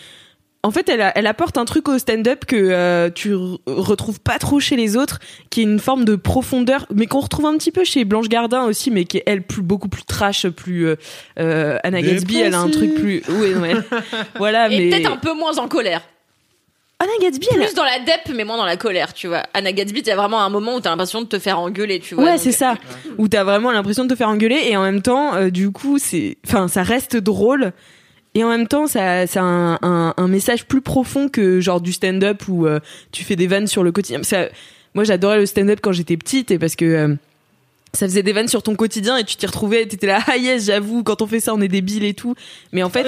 En 0.67 0.71
fait, 0.73 0.89
elle, 0.89 1.01
a- 1.01 1.13
elle 1.17 1.29
apporte 1.29 1.59
un 1.59 1.65
truc 1.65 1.89
au 1.89 1.97
stand-up 1.99 2.45
que 2.45 2.57
euh, 2.57 3.09
tu 3.09 3.33
re- 3.35 3.59
retrouves 3.67 4.19
pas 4.21 4.39
trop 4.39 4.59
chez 4.59 4.75
les 4.75 4.97
autres, 4.97 5.21
qui 5.49 5.61
est 5.61 5.63
une 5.63 5.79
forme 5.79 6.05
de 6.05 6.17
profondeur, 6.17 6.87
mais 6.93 7.07
qu'on 7.07 7.21
retrouve 7.21 7.47
un 7.47 7.57
petit 7.57 7.71
peu 7.71 7.85
chez 7.85 8.05
Blanche 8.05 8.29
Gardin 8.29 8.65
aussi, 8.65 8.91
mais 8.91 9.05
qui 9.05 9.19
est 9.19 9.23
elle 9.27 9.43
plus 9.43 9.63
beaucoup 9.63 9.89
plus 9.89 10.03
trash, 10.03 10.49
plus 10.49 10.87
euh, 10.89 10.97
euh, 11.39 11.79
Anna 11.85 12.03
Gatsby. 12.03 12.41
Elle 12.41 12.55
a 12.55 12.61
un 12.61 12.69
truc 12.69 12.95
plus. 12.97 13.23
Oui, 13.29 13.55
ouais. 13.55 13.75
voilà, 14.37 14.69
Et 14.69 14.79
mais 14.79 14.91
peut-être 14.91 15.13
un 15.13 15.17
peu 15.19 15.35
moins 15.35 15.57
en 15.59 15.69
colère. 15.69 16.03
Anna 16.99 17.13
Gatsby, 17.21 17.47
elle 17.53 17.61
Plus 17.61 17.75
dans 17.75 17.85
la 17.85 17.99
dep, 17.99 18.35
mais 18.35 18.45
moins 18.45 18.57
dans 18.57 18.65
la 18.65 18.79
colère, 18.79 19.13
tu 19.13 19.27
vois. 19.29 19.43
Anna 19.53 19.71
Gatsby, 19.71 20.03
t'as 20.03 20.17
vraiment 20.17 20.41
un 20.43 20.49
moment 20.49 20.77
où 20.77 20.81
t'as 20.81 20.89
l'impression 20.89 21.21
de 21.21 21.27
te 21.27 21.39
faire 21.39 21.61
engueuler, 21.61 22.01
tu 22.01 22.15
vois. 22.15 22.25
Ouais, 22.25 22.31
donc- 22.33 22.41
c'est 22.41 22.53
ça. 22.53 22.77
Où 23.19 23.29
t'as 23.29 23.45
vraiment 23.45 23.71
l'impression 23.71 24.05
de 24.05 24.09
te 24.09 24.17
faire 24.17 24.31
engueuler 24.31 24.63
et 24.69 24.77
en 24.79 24.83
même 24.83 25.03
temps, 25.03 25.35
euh, 25.35 25.51
du 25.51 25.71
coup, 25.71 25.99
c'est, 25.99 26.39
enfin, 26.47 26.69
ça 26.69 26.83
reste 26.83 27.17
drôle. 27.17 27.73
Et 28.37 28.45
en 28.45 28.51
même 28.51 28.69
temps, 28.69 28.87
ça, 28.87 29.27
ça 29.27 29.41
a 29.41 29.45
un, 29.45 29.79
un, 29.81 30.13
un 30.15 30.29
message 30.29 30.67
plus 30.67 30.83
profond 30.83 31.31
que 31.31 31.59
genre 31.59 31.81
du 31.81 31.95
stand-up 31.95 32.43
où 32.49 32.67
euh, 32.67 32.81
tu 33.11 33.25
fais 33.25 33.35
des 33.35 33.47
vannes 33.47 33.67
sur 33.67 33.83
le 33.83 33.93
quotidien. 33.93 34.21
Moi, 34.95 35.05
j'adorais 35.05 35.39
le 35.39 35.47
stand-up 35.47 35.79
quand 35.83 35.93
j'étais 35.93 36.19
petite 36.19 36.51
et 36.51 36.59
parce 36.59 36.77
que 36.77 36.85
euh, 36.85 37.15
ça 37.95 38.07
faisait 38.07 38.23
des 38.23 38.35
vannes 38.35 38.49
sur 38.49 38.63
ton 38.63 38.75
quotidien 38.75 39.17
et 39.17 39.25
tu 39.25 39.37
t'y 39.37 39.47
retrouvais. 39.47 39.87
T'étais 39.87 40.07
là, 40.07 40.21
ah 40.27 40.37
yes, 40.37 40.67
j'avoue, 40.67 41.03
quand 41.03 41.23
on 41.23 41.27
fait 41.27 41.41
ça, 41.41 41.55
on 41.55 41.63
est 41.63 41.69
débile 41.69 42.05
et 42.05 42.13
tout. 42.13 42.35
Mais 42.73 42.83
en 42.83 42.91
fait, 42.91 43.07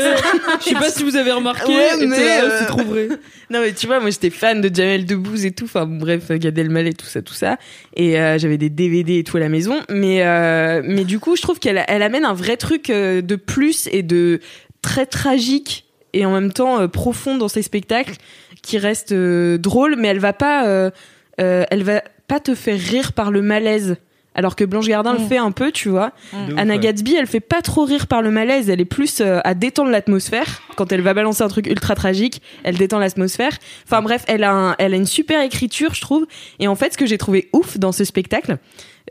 Je 0.60 0.64
sais 0.64 0.74
pas 0.74 0.90
si 0.90 1.02
vous 1.04 1.16
avez 1.16 1.32
remarqué, 1.32 1.72
Ouais, 1.74 2.02
et 2.02 2.06
mais, 2.06 2.24
là, 2.24 2.44
euh, 2.44 2.56
c'est 2.60 2.66
trop 2.66 2.82
vrai. 2.82 3.08
non 3.50 3.60
mais 3.60 3.72
tu 3.72 3.86
vois 3.86 4.00
moi 4.00 4.10
j'étais 4.10 4.30
fan 4.30 4.60
de 4.60 4.74
Jamel 4.74 5.06
Debbouze 5.06 5.46
et 5.46 5.52
tout 5.52 5.64
enfin 5.64 5.86
bon, 5.86 5.96
bref 5.96 6.30
Gad 6.32 6.58
Elmaleh 6.58 6.92
tout 6.92 7.06
ça 7.06 7.22
tout 7.22 7.32
ça 7.32 7.56
et 7.96 8.20
euh, 8.20 8.38
j'avais 8.38 8.58
des 8.58 8.68
DVD 8.68 9.18
et 9.18 9.24
tout 9.24 9.38
à 9.38 9.40
la 9.40 9.48
maison 9.48 9.80
mais 9.88 10.22
euh, 10.22 10.82
mais 10.84 11.04
du 11.04 11.18
coup 11.18 11.34
je 11.34 11.40
trouve 11.40 11.58
qu'elle 11.58 11.82
elle 11.88 12.02
amène 12.02 12.26
un 12.26 12.34
vrai 12.34 12.58
truc 12.58 12.90
euh, 12.90 13.22
de 13.22 13.36
plus 13.36 13.88
et 13.90 14.02
de 14.02 14.40
très 14.82 15.06
tragique 15.06 15.84
et 16.12 16.24
en 16.24 16.32
même 16.32 16.52
temps 16.52 16.80
euh, 16.80 16.88
profond 16.88 17.36
dans 17.36 17.48
ses 17.48 17.62
spectacles 17.62 18.14
qui 18.62 18.78
reste 18.78 19.12
euh, 19.12 19.58
drôle 19.58 19.96
mais 19.98 20.08
elle 20.08 20.18
va 20.20 20.32
pas 20.32 20.66
euh, 20.66 20.90
elle 21.36 21.82
va 21.84 22.02
pas 22.26 22.40
te 22.40 22.54
faire 22.54 22.78
rire 22.78 23.12
par 23.12 23.30
le 23.30 23.42
malaise 23.42 23.96
alors 24.34 24.54
que 24.54 24.64
Blanche 24.64 24.86
Gardin 24.86 25.14
le 25.14 25.18
Mm. 25.18 25.28
fait 25.28 25.36
un 25.38 25.50
peu 25.50 25.72
tu 25.72 25.88
vois 25.88 26.12
ouf, 26.32 26.54
Anna. 26.56 26.78
Gatsby, 26.78 27.16
elle 27.16 27.26
fait 27.26 27.40
pas 27.40 27.60
trop 27.60 27.84
rire 27.84 28.06
par 28.06 28.22
le 28.22 28.30
malaise, 28.30 28.70
elle 28.70 28.80
est 28.80 28.84
plus 28.84 29.20
à 29.20 29.54
détendre 29.54 29.90
l'atmosphère. 29.90 30.46
Quand 30.76 30.92
elle 30.92 31.00
va 31.00 31.12
balancer 31.12 31.42
un 31.42 31.48
truc 31.48 31.66
ultra 31.66 31.96
tragique, 31.96 32.40
elle 32.62 32.76
détend 32.76 33.00
l'atmosphère. 33.00 33.56
Enfin 33.84 34.00
bref, 34.00 34.24
elle 34.28 34.44
a, 34.44 34.52
un- 34.52 34.74
elle 34.78 34.94
a 34.94 34.96
une 34.96 35.06
super 35.06 35.42
écriture, 35.42 35.94
je 35.94 36.00
trouve. 36.02 36.26
Et 36.60 36.68
en 36.68 36.76
fait, 36.76 36.92
ce 36.92 36.98
que 36.98 37.06
j'ai 37.06 37.18
trouvé 37.18 37.48
ouf 37.52 37.78
dans 37.78 37.90
ce 37.90 38.04
spectacle, 38.04 38.58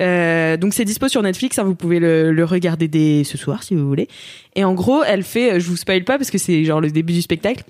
euh, 0.01 0.57
donc 0.57 0.73
c'est 0.73 0.85
dispo 0.85 1.07
sur 1.07 1.21
Netflix, 1.21 1.57
hein, 1.59 1.63
vous 1.63 1.75
pouvez 1.75 1.99
le, 1.99 2.43
regarder 2.43 3.23
ce 3.23 3.37
soir 3.37 3.63
si 3.63 3.75
vous 3.75 3.87
voulez. 3.87 4.07
Et 4.55 4.63
en 4.63 4.73
gros, 4.73 5.03
elle 5.03 5.23
fait, 5.23 5.53
euh, 5.53 5.59
je 5.59 5.67
vous 5.67 5.77
spoil 5.77 6.03
pas 6.03 6.17
parce 6.17 6.31
que 6.31 6.37
c'est 6.37 6.63
genre 6.63 6.81
le 6.81 6.89
début 6.89 7.13
du 7.13 7.21
spectacle. 7.21 7.63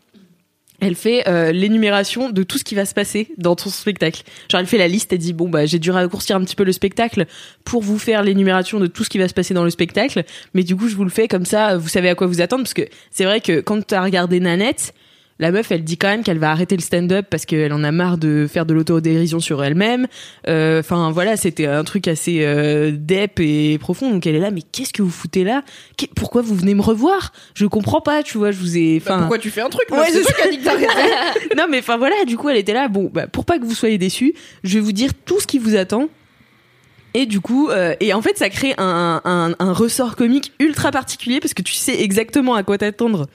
Elle 0.80 0.94
fait 0.94 1.28
euh, 1.28 1.52
l'énumération 1.52 2.30
de 2.30 2.44
tout 2.44 2.60
ce 2.60 2.64
qui 2.64 2.76
va 2.76 2.86
se 2.86 2.94
passer 2.94 3.30
dans 3.38 3.56
ton 3.56 3.72
spectacle. 3.72 4.22
Genre 4.52 4.62
elle 4.62 4.68
fait 4.68 4.78
la 4.78 4.88
liste, 4.88 5.12
elle 5.12 5.18
dit 5.18 5.34
bon 5.34 5.50
bah 5.50 5.66
j'ai 5.66 5.80
dû 5.80 5.90
raccourcir 5.90 6.36
un 6.36 6.44
petit 6.44 6.56
peu 6.56 6.64
le 6.64 6.72
spectacle 6.72 7.26
pour 7.64 7.82
vous 7.82 7.98
faire 7.98 8.22
l'énumération 8.22 8.80
de 8.80 8.86
tout 8.86 9.04
ce 9.04 9.10
qui 9.10 9.18
va 9.18 9.28
se 9.28 9.34
passer 9.34 9.56
dans 9.56 9.64
le 9.64 9.72
spectacle, 9.72 10.24
mais 10.54 10.62
du 10.62 10.76
coup 10.76 10.88
je 10.88 10.96
vous 10.96 11.04
le 11.04 11.10
fais 11.10 11.28
comme 11.28 11.46
ça, 11.46 11.78
vous 11.78 11.88
savez 11.88 12.10
à 12.10 12.16
quoi 12.16 12.28
vous 12.28 12.42
attendre 12.42 12.62
parce 12.62 12.76
que 12.76 12.84
c'est 13.10 13.26
vrai 13.26 13.42
que 13.42 13.60
quand 13.60 13.88
tu 13.88 13.96
as 13.96 14.04
regardé 14.04 14.40
Nanette, 14.40 14.94
la 15.40 15.52
meuf 15.52 15.72
elle 15.72 15.84
dit 15.84 15.98
quand 15.98 16.08
même 16.08 16.24
qu'elle 16.24 16.40
va 16.40 16.50
arrêter 16.52 16.76
le 16.76 16.82
stand-up 16.82 17.28
parce 17.30 17.46
qu'elle 17.46 17.72
en 17.74 17.84
a 17.84 17.92
marre 17.92 18.18
de 18.18 18.48
faire 18.50 18.66
de 18.66 18.74
l'autodérision 18.74 19.40
sur 19.40 19.64
elle-même. 19.64 20.08
Euh, 20.48 20.80
Enfin 20.80 21.12
voilà, 21.12 21.38
c'était 21.38 21.66
un 21.68 21.84
truc 21.84 22.08
assez 22.08 22.40
euh, 22.44 22.92
dep 22.92 23.40
et 23.40 23.78
profond. 23.80 24.10
Donc 24.12 24.26
elle 24.26 24.36
est 24.36 24.40
là 24.40 24.52
mais 24.52 24.62
qu'est-ce 24.62 24.94
que 24.94 25.02
vous 25.02 25.10
foutez 25.12 25.44
là? 25.44 25.64
Pourquoi 26.16 26.42
vous 26.42 26.56
venez 26.56 26.74
me 26.74 26.82
revoir? 26.82 27.32
Je 27.54 27.66
comprends 27.66 28.02
pas, 28.02 28.24
tu 28.24 28.38
vois, 28.38 28.52
je 28.52 28.58
vous 28.58 28.78
ai 28.78 29.00
Bah, 29.00 29.06
enfin 29.12 29.20
pourquoi 29.20 29.38
tu 29.40 29.50
fais 29.52 29.62
un 29.62 29.70
truc 29.70 29.90
Ouais, 29.92 30.10
C'est 30.12 30.22
toi 30.22 30.32
qui 30.50 30.58
dit 30.58 30.64
que 30.64 31.56
non 31.58 31.66
mais 31.70 31.80
enfin 31.80 31.98
voilà 31.98 32.26
du 32.26 32.38
coup 32.38 32.50
elle 32.50 32.58
était 32.58 32.74
là. 32.74 32.88
Bon 32.88 33.10
bah, 33.14 33.28
pour 33.28 33.46
pas 33.46 33.60
que 33.60 33.66
vous 33.66 33.76
soyez 33.76 33.98
déçus 33.98 34.34
je 34.64 34.74
vais 34.76 34.80
vous 34.80 34.92
dire 34.92 35.12
tout 35.26 35.40
ce 35.40 35.48
qui 35.48 35.60
vous 35.60 35.76
attend. 35.76 36.10
Et 37.14 37.26
du 37.26 37.40
coup 37.40 37.70
euh, 37.70 37.96
et 38.00 38.14
en 38.14 38.22
fait 38.22 38.38
ça 38.38 38.50
crée 38.50 38.74
un, 38.78 39.22
un, 39.24 39.54
un 39.58 39.74
ressort 39.74 40.16
comique 40.16 40.52
ultra 40.60 40.92
particulier 40.92 41.40
parce 41.40 41.54
que 41.54 41.62
tu 41.62 41.74
sais 41.74 42.02
exactement 42.02 42.54
à 42.54 42.64
quoi 42.64 42.78
t'attendre 42.78 43.28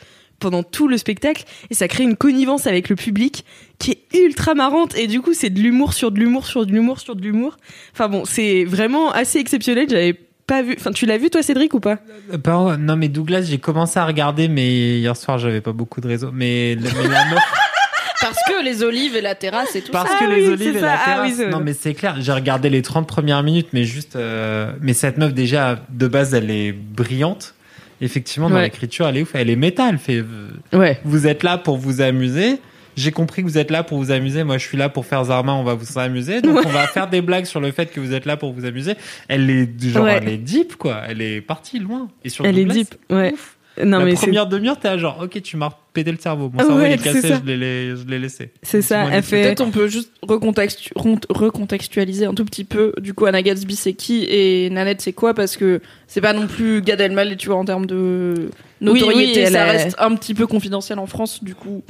pendant 0.43 0.62
tout 0.62 0.89
le 0.89 0.98
spectacle 0.98 1.44
et 1.70 1.74
ça 1.74 1.89
crée 1.89 2.02
une 2.05 2.16
connivence 2.16 2.66
avec 2.66 2.89
le 2.90 2.97
public 2.97 3.44
qui 3.78 3.93
est 3.93 4.19
ultra 4.19 4.55
marrante 4.55 4.94
et 4.98 5.06
du 5.06 5.20
coup 5.23 5.32
c'est 5.32 5.48
de 5.51 5.59
l'humour 5.60 5.94
sur 5.94 6.10
de 6.10 6.19
l'humour 6.20 6.44
sur 6.47 6.66
de 6.66 6.73
l'humour 6.73 7.01
sur 7.01 7.16
de 7.16 7.23
l'humour 7.23 7.56
enfin 7.94 8.09
bon 8.09 8.24
c'est 8.27 8.64
vraiment 8.64 9.10
assez 9.12 9.39
exceptionnel 9.39 9.86
j'avais 9.89 10.14
pas 10.47 10.60
vu 10.62 10.74
enfin 10.78 10.90
tu 10.93 11.06
l'as 11.06 11.16
vu 11.19 11.31
toi 11.31 11.43
Cédric 11.43 11.73
ou 11.73 11.81
pas? 11.81 11.98
Euh, 12.32 12.36
pardon, 12.39 12.77
non 12.77 12.97
mais 12.97 13.09
Douglas, 13.09 13.43
j'ai 13.43 13.59
commencé 13.59 13.98
à 13.98 14.05
regarder, 14.05 14.48
mais 14.48 14.98
hier 14.98 15.16
soir 15.16 15.39
j'avais 15.39 15.60
pas 15.60 15.73
beaucoup 15.73 16.01
de 16.01 16.09
réseau. 16.09 16.31
Mais, 16.32 16.74
le- 16.74 16.82
mais 16.82 17.09
la 17.09 17.24
Parce 18.20 18.39
que 18.48 18.62
les 18.64 18.82
olives 18.85 19.16
et 19.16 19.20
la 19.20 19.35
terrasse 19.35 19.74
et 19.77 19.82
tout 19.82 19.90
Parce 19.93 20.10
ça. 20.10 20.19
que 20.19 20.24
Ah 20.24 20.27
les 20.28 20.43
oui, 20.47 20.52
olives 20.52 20.73
c'est 20.73 20.78
et 20.78 20.81
ça. 20.81 20.86
la 20.86 20.98
Ah 21.01 21.05
terrasse. 21.05 21.32
oui, 21.39 21.44
non, 21.51 21.60
mais 21.60 21.73
c'est 21.74 21.93
clair. 21.94 22.16
J'ai 22.20 22.32
regardé 22.32 22.70
les 22.70 22.81
30 22.82 23.06
premières 23.09 23.43
minutes, 23.43 23.69
mais 23.73 23.82
juste. 23.85 24.14
euh, 24.16 24.73
Mais 24.81 24.94
cette 24.94 25.16
meuf, 25.19 25.32
déjà, 25.35 25.81
de 25.90 26.06
base, 26.06 26.32
elle 26.35 26.51
est 26.51 26.70
brillante. 26.73 27.55
Effectivement, 28.02 28.50
dans 28.50 28.56
Ouais. 28.56 28.64
l'écriture, 28.64 29.06
elle 29.08 29.16
est 29.16 29.22
ouf. 29.22 29.30
Elle 29.34 29.48
est 29.48 29.56
méta. 29.56 29.88
Elle 29.88 29.96
fait. 29.98 30.18
euh, 30.18 30.48
Ouais. 30.72 30.98
Vous 31.04 31.26
êtes 31.26 31.42
là 31.42 31.56
pour 31.56 31.78
vous 31.78 32.02
amuser. 32.02 32.58
J'ai 32.94 33.10
compris 33.10 33.40
que 33.42 33.46
vous 33.48 33.56
êtes 33.56 33.70
là 33.70 33.82
pour 33.84 33.96
vous 33.96 34.10
amuser. 34.10 34.44
Moi, 34.44 34.58
je 34.58 34.66
suis 34.66 34.76
là 34.76 34.90
pour 34.90 35.06
faire 35.06 35.24
Zarma. 35.24 35.54
On 35.54 35.62
va 35.64 35.72
vous 35.72 35.98
amuser. 35.98 36.42
Donc, 36.42 36.58
on 36.66 36.68
va 36.68 36.86
faire 36.88 37.08
des 37.08 37.22
blagues 37.22 37.46
sur 37.46 37.58
le 37.60 37.70
fait 37.72 37.86
que 37.86 38.00
vous 38.00 38.12
êtes 38.12 38.26
là 38.26 38.36
pour 38.36 38.52
vous 38.52 38.66
amuser. 38.66 38.96
Elle 39.28 39.48
est 39.48 39.68
genre, 39.88 40.06
elle 40.08 40.28
est 40.28 40.36
deep, 40.36 40.76
quoi. 40.76 41.00
Elle 41.08 41.22
est 41.22 41.40
partie 41.40 41.78
loin. 41.78 42.08
Et 42.22 42.28
sur 42.28 42.44
Elle 42.44 42.58
est 42.58 42.66
deep. 42.66 42.94
Ouais. 43.08 43.32
ouf. 43.32 43.51
Non, 43.82 43.99
la 44.01 44.05
mais 44.05 44.16
c'est 44.16 44.27
première 44.27 44.47
demi-heure, 44.47 44.78
t'es 44.78 44.89
à 44.89 44.99
genre, 44.99 45.20
ok, 45.23 45.40
tu 45.43 45.57
m'as 45.57 45.70
pété 45.94 46.12
le 46.12 46.19
cerveau. 46.19 46.51
Mon 46.53 46.59
cerveau, 46.59 46.77
ouais, 46.81 46.90
il 46.90 46.93
est 46.94 46.99
c'est 46.99 47.12
cassé, 47.15 47.28
ça. 47.28 47.40
je 47.44 47.51
l'ai- 47.53 48.19
laissé. 48.19 48.51
C'est 48.62 48.82
ça, 48.82 49.07
elle 49.11 49.23
fait- 49.23 49.43
Peut-être 49.43 49.61
on 49.62 49.70
peut 49.70 49.89
juste 49.89 50.11
recontextu- 50.23 50.93
recontextualiser 51.31 52.27
un 52.27 52.35
tout 52.35 52.44
petit 52.44 52.65
peu. 52.65 52.93
Du 53.01 53.15
coup, 53.15 53.27
Anna 53.27 53.43
Gatsby 53.43 53.74
c'est 53.77 53.93
qui 53.94 54.24
et 54.28 54.69
Nanette 54.70 55.01
c'est 55.01 55.12
quoi? 55.12 55.35
Parce 55.35 55.57
que 55.57 55.81
c'est 56.07 56.20
pas 56.20 56.32
non 56.32 56.47
plus 56.47 56.82
Gad 56.82 57.01
Elmaleh, 57.01 57.36
tu 57.36 57.49
vois, 57.49 57.57
en 57.57 57.65
termes 57.65 57.86
de 57.86 58.51
notoriété, 58.81 59.16
Oui, 59.16 59.32
oui, 59.36 59.39
elle 59.39 59.53
ça 59.53 59.62
a- 59.65 59.73
reste 59.73 59.97
un 59.99 60.15
petit 60.15 60.35
peu 60.35 60.47
confidentiel 60.47 60.99
en 60.99 61.07
France. 61.07 61.43
Du 61.43 61.55
coup, 61.55 61.82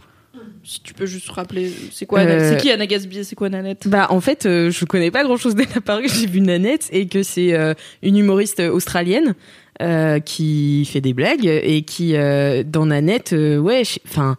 si 0.64 0.80
tu 0.82 0.94
peux 0.94 1.06
juste 1.06 1.28
rappeler, 1.30 1.72
c'est 1.90 2.06
quoi 2.06 2.20
Anna- 2.20 2.32
Euh, 2.34 2.50
C'est 2.50 2.60
qui 2.60 2.70
Anna 2.70 2.86
Gatsby 2.86 3.18
et 3.18 3.24
c'est 3.24 3.34
quoi 3.34 3.48
Nanette? 3.48 3.88
Bah 3.88 4.06
en 4.10 4.20
fait, 4.20 4.46
euh, 4.46 4.70
je 4.70 4.84
connais 4.84 5.10
pas 5.10 5.24
grand 5.24 5.36
chose 5.36 5.54
d'elle 5.56 5.66
apparue. 5.74 6.08
J'ai 6.08 6.26
vu 6.26 6.40
Nanette 6.40 6.88
et 6.92 7.06
que 7.06 7.22
c'est 7.22 7.54
euh, 7.54 7.74
une 8.02 8.16
humoriste 8.16 8.60
australienne 8.60 9.34
euh, 9.82 10.20
qui 10.20 10.84
fait 10.90 11.00
des 11.00 11.12
blagues 11.12 11.44
et 11.46 11.82
qui 11.82 12.16
euh, 12.16 12.62
dans 12.64 12.86
Nanette, 12.86 13.32
euh, 13.32 13.58
ouais, 13.58 13.82
enfin, 14.08 14.36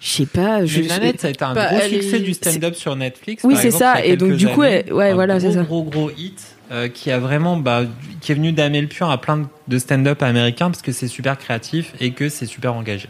je 0.00 0.08
sais 0.08 0.26
pas. 0.26 0.64
Je, 0.64 0.80
Mais 0.82 0.86
Nanette, 0.86 1.20
ça 1.20 1.26
a 1.26 1.30
été 1.30 1.44
un 1.44 1.52
gros 1.52 1.62
elle 1.82 1.90
succès 1.90 2.16
est- 2.18 2.20
du 2.20 2.32
stand-up 2.34 2.74
sur 2.74 2.94
Netflix. 2.96 3.42
Oui, 3.44 3.56
c'est 3.56 3.70
ça. 3.72 4.04
Et 4.04 4.16
donc, 4.16 4.32
du 4.34 4.46
coup, 4.48 4.62
années. 4.62 4.84
elle- 4.86 4.92
ouais, 4.92 5.10
Un 5.10 5.14
voilà, 5.14 5.38
gros, 5.38 5.48
c'est 5.48 5.54
ça. 5.56 5.62
Gros, 5.64 5.82
gros 5.82 6.10
hit 6.16 6.40
euh, 6.70 6.88
qui 6.88 7.10
a 7.10 7.18
vraiment, 7.18 7.56
bah, 7.56 7.82
qui 8.20 8.30
est 8.32 8.34
venu 8.34 8.52
damer 8.52 8.80
le 8.80 8.86
pion 8.88 9.08
à 9.10 9.18
plein 9.18 9.48
de 9.68 9.78
stand-up 9.78 10.22
américains 10.22 10.70
parce 10.70 10.82
que 10.82 10.92
c'est 10.92 11.08
super 11.08 11.36
créatif 11.38 11.94
et 12.00 12.12
que 12.12 12.28
c'est 12.28 12.46
super 12.46 12.74
engagé. 12.74 13.08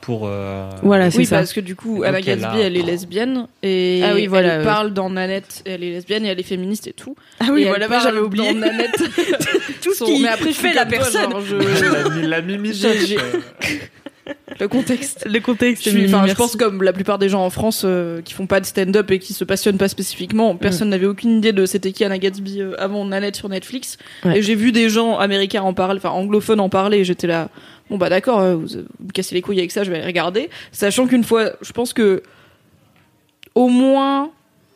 Pour. 0.00 0.22
euh, 0.26 0.68
Voilà, 0.82 1.10
c'est 1.10 1.18
Oui, 1.18 1.26
ça. 1.26 1.36
parce 1.38 1.52
que 1.52 1.60
du 1.60 1.76
coup, 1.76 2.02
Anna 2.04 2.18
elle 2.18 2.24
Gatsby, 2.24 2.44
a- 2.44 2.58
elle 2.66 2.76
est 2.76 2.82
lesbienne 2.82 3.46
et 3.62 4.00
Ah 4.04 4.12
oui, 4.14 4.26
voilà, 4.26 4.54
elle 4.54 4.64
parle 4.64 4.92
dans 4.94 5.10
Nanette, 5.10 5.62
elle 5.66 5.84
est 5.84 5.90
lesbienne 5.90 6.24
et 6.24 6.28
elle 6.28 6.40
est 6.40 6.44
féministe 6.44 6.86
et 6.86 6.92
tout. 6.92 7.14
Ah 7.38 7.46
oui, 7.52 7.62
et 7.62 7.68
voilà, 7.68 7.86
j'avais 8.00 8.18
oublié. 8.20 8.52
Dans 8.54 8.60
Nanette, 8.60 8.96
Tout 9.82 9.92
ce 9.92 9.98
son- 9.98 10.04
qui 10.06 10.22
mais 10.22 10.28
après, 10.28 10.52
je 10.52 10.56
fait 10.58 10.72
la 10.74 10.82
toi, 10.86 10.90
personne. 10.98 11.30
genre, 11.30 11.40
je- 11.42 11.56
la, 12.20 12.26
la 12.28 12.40
mimi 12.42 12.72
le 14.60 14.68
contexte. 14.68 15.26
Le 15.30 15.40
contexte. 15.40 15.84
Je, 15.84 15.90
suis- 15.90 16.06
enfin, 16.14 16.26
je 16.26 16.34
pense 16.34 16.54
comme 16.56 16.82
la 16.82 16.92
plupart 16.92 17.18
des 17.18 17.28
gens 17.28 17.44
en 17.44 17.50
France 17.50 17.82
euh, 17.84 18.20
qui 18.22 18.34
font 18.34 18.46
pas 18.46 18.60
de 18.60 18.66
stand-up 18.66 19.10
et 19.10 19.18
qui 19.18 19.32
se 19.32 19.44
passionnent 19.44 19.78
pas 19.78 19.88
spécifiquement, 19.88 20.54
personne 20.56 20.90
n'avait 20.90 21.06
aucune 21.06 21.38
idée 21.38 21.52
de 21.52 21.66
c'était 21.66 21.92
qui 21.92 22.04
Anna 22.04 22.18
Gatsby 22.18 22.60
euh, 22.60 22.74
avant 22.78 23.04
Nanette 23.04 23.36
sur 23.36 23.48
Netflix. 23.48 23.96
Ouais. 24.24 24.38
Et 24.38 24.42
j'ai 24.42 24.54
vu 24.54 24.72
des 24.72 24.88
gens 24.88 25.18
américains 25.18 25.62
en 25.62 25.72
parler, 25.74 25.98
enfin 26.02 26.10
anglophones 26.10 26.60
en 26.60 26.68
parler, 26.68 26.98
et 26.98 27.04
j'étais 27.04 27.26
là, 27.26 27.48
bon 27.90 27.98
bah 27.98 28.08
d'accord, 28.08 28.40
euh, 28.40 28.54
vous, 28.56 28.66
vous 28.68 29.06
me 29.06 29.12
cassez 29.12 29.34
les 29.34 29.42
couilles 29.42 29.58
avec 29.58 29.70
ça, 29.72 29.84
je 29.84 29.90
vais 29.90 29.96
aller 29.98 30.06
regarder. 30.06 30.48
Sachant 30.72 31.06
qu'une 31.06 31.24
fois, 31.24 31.50
je 31.60 31.72
pense 31.72 31.92
que 31.92 32.22
au 33.54 33.68
moins 33.68 34.30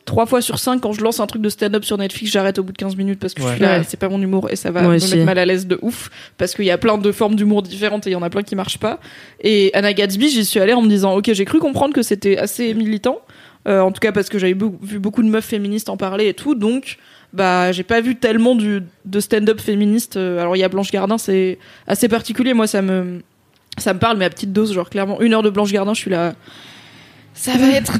trois 0.05 0.27
fois 0.27 0.39
sur 0.41 0.59
cinq, 0.59 0.81
quand 0.81 0.91
je 0.93 1.01
lance 1.01 1.19
un 1.19 1.25
truc 1.25 1.41
de 1.41 1.49
stand-up 1.49 1.83
sur 1.83 1.97
Netflix, 1.97 2.31
j'arrête 2.31 2.59
au 2.59 2.63
bout 2.63 2.73
de 2.73 2.77
15 2.77 2.95
minutes 2.95 3.19
parce 3.19 3.33
que 3.33 3.41
je 3.41 3.47
suis 3.47 3.59
là, 3.59 3.79
Ouais. 3.79 3.83
c'est 3.87 3.97
pas 3.99 4.07
mon 4.09 4.21
humour 4.21 4.51
et 4.51 4.55
ça 4.55 4.69
va 4.69 4.81
Moi 4.83 4.91
me 4.91 4.95
aussi. 4.97 5.13
mettre 5.15 5.25
mal 5.25 5.39
à 5.39 5.45
l'aise 5.45 5.65
de 5.65 5.79
ouf 5.81 6.11
parce 6.37 6.53
qu'il 6.53 6.65
y 6.65 6.71
a 6.71 6.77
plein 6.77 6.99
de 6.99 7.11
formes 7.11 7.35
d'humour 7.35 7.63
différentes 7.63 8.05
et 8.05 8.11
il 8.11 8.13
y 8.13 8.15
en 8.15 8.21
a 8.21 8.29
plein 8.29 8.43
qui 8.43 8.55
marchent 8.55 8.77
pas. 8.77 8.99
Et 9.41 9.71
Anna 9.73 9.93
Gatsby, 9.93 10.29
j'y 10.29 10.45
suis 10.45 10.59
allée 10.59 10.73
en 10.73 10.83
me 10.83 10.89
disant, 10.89 11.15
ok, 11.15 11.31
j'ai 11.33 11.45
cru 11.45 11.57
comprendre 11.59 11.93
que 11.95 12.03
c'était 12.03 12.37
assez 12.37 12.75
militant, 12.75 13.19
euh, 13.67 13.79
en 13.79 13.91
tout 13.91 13.99
cas 13.99 14.11
parce 14.11 14.29
que 14.29 14.37
j'avais 14.37 14.53
vu 14.83 14.99
beaucoup 14.99 15.23
de 15.23 15.27
meufs 15.29 15.43
féministes 15.45 15.89
en 15.89 15.97
parler 15.97 16.27
et 16.27 16.33
tout, 16.35 16.53
donc 16.53 16.97
bah 17.33 17.71
j'ai 17.71 17.83
pas 17.83 18.01
vu 18.01 18.15
tellement 18.15 18.55
du, 18.55 18.81
de 19.05 19.19
stand-up 19.19 19.59
féministe. 19.59 20.17
Euh, 20.17 20.39
Alors 20.39 20.55
il 20.55 20.59
y 20.59 20.63
a 20.63 20.69
Blanche 20.69 20.91
Gardin, 20.91 21.17
c'est 21.17 21.57
assez 21.87 22.07
particulier, 22.07 22.53
moi 22.53 22.67
ça 22.67 22.81
me 22.81 23.21
ça 23.77 23.93
me 23.93 23.99
parle, 23.99 24.17
mais 24.17 24.25
à 24.25 24.29
petite 24.29 24.53
dose, 24.53 24.73
genre 24.73 24.89
clairement 24.89 25.19
une 25.21 25.33
heure 25.33 25.43
de 25.43 25.49
Blanche 25.49 25.71
Gardin, 25.71 25.93
je 25.93 25.99
suis 25.99 26.11
là, 26.11 26.33
ça 27.33 27.57
va 27.57 27.67
être 27.69 27.93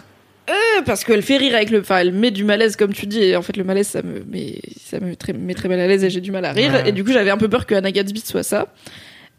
euh, 0.50 0.82
parce 0.86 1.04
qu'elle 1.04 1.24
fait 1.24 1.38
rire 1.38 1.56
avec 1.56 1.72
le, 1.72 1.80
enfin 1.80 1.98
elle 1.98 2.12
met 2.14 2.32
du 2.32 2.44
malaise 2.44 2.76
comme 2.76 2.94
tu 2.94 3.08
dis, 3.08 3.22
et 3.24 3.36
en 3.36 3.42
fait 3.42 3.58
le 3.58 3.64
malaise 3.64 3.88
ça 3.88 4.02
me, 4.04 4.24
mais 4.32 4.60
ça 4.80 5.00
me 5.00 5.08
met 5.08 5.16
très, 5.16 5.34
met 5.34 5.54
très 5.56 5.68
mal 5.68 5.80
à 5.80 5.88
l'aise 5.88 6.04
et 6.04 6.10
j'ai 6.10 6.22
du 6.22 6.32
mal 6.32 6.46
à 6.46 6.52
rire, 6.52 6.72
Ouais. 6.72 6.90
et 6.90 6.92
du 6.92 7.04
coup 7.04 7.12
j'avais 7.12 7.32
un 7.32 7.38
peu 7.38 7.50
peur 7.50 7.66
que 7.66 7.74
Anna 7.76 7.92
Gatsby 7.92 8.22
soit 8.22 8.44
ça. 8.44 8.68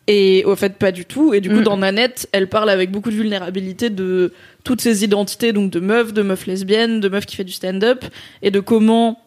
Et 0.09 0.45
au 0.45 0.55
fait, 0.55 0.75
pas 0.79 0.93
du 0.93 1.05
tout. 1.05 1.35
Et 1.35 1.41
du 1.41 1.49
coup, 1.49 1.57
Mm. 1.57 1.65
dans 1.65 1.77
Nanette, 1.79 2.29
elle 2.31 2.49
parle 2.49 2.71
avec 2.71 2.93
beaucoup 2.93 3.11
de 3.11 3.17
vulnérabilité 3.17 3.91
de 3.91 4.33
toutes 4.63 4.81
ces 4.81 5.03
identités, 5.03 5.53
donc 5.53 5.73
de 5.73 5.81
meufs, 5.81 6.13
de 6.13 6.23
meufs 6.23 6.47
lesbiennes, 6.47 7.01
de 7.01 7.09
meufs 7.09 7.27
qui 7.27 7.35
fait 7.35 7.43
du 7.43 7.51
stand-up, 7.53 8.05
et 8.41 8.53
de 8.53 8.61
comment 8.61 9.19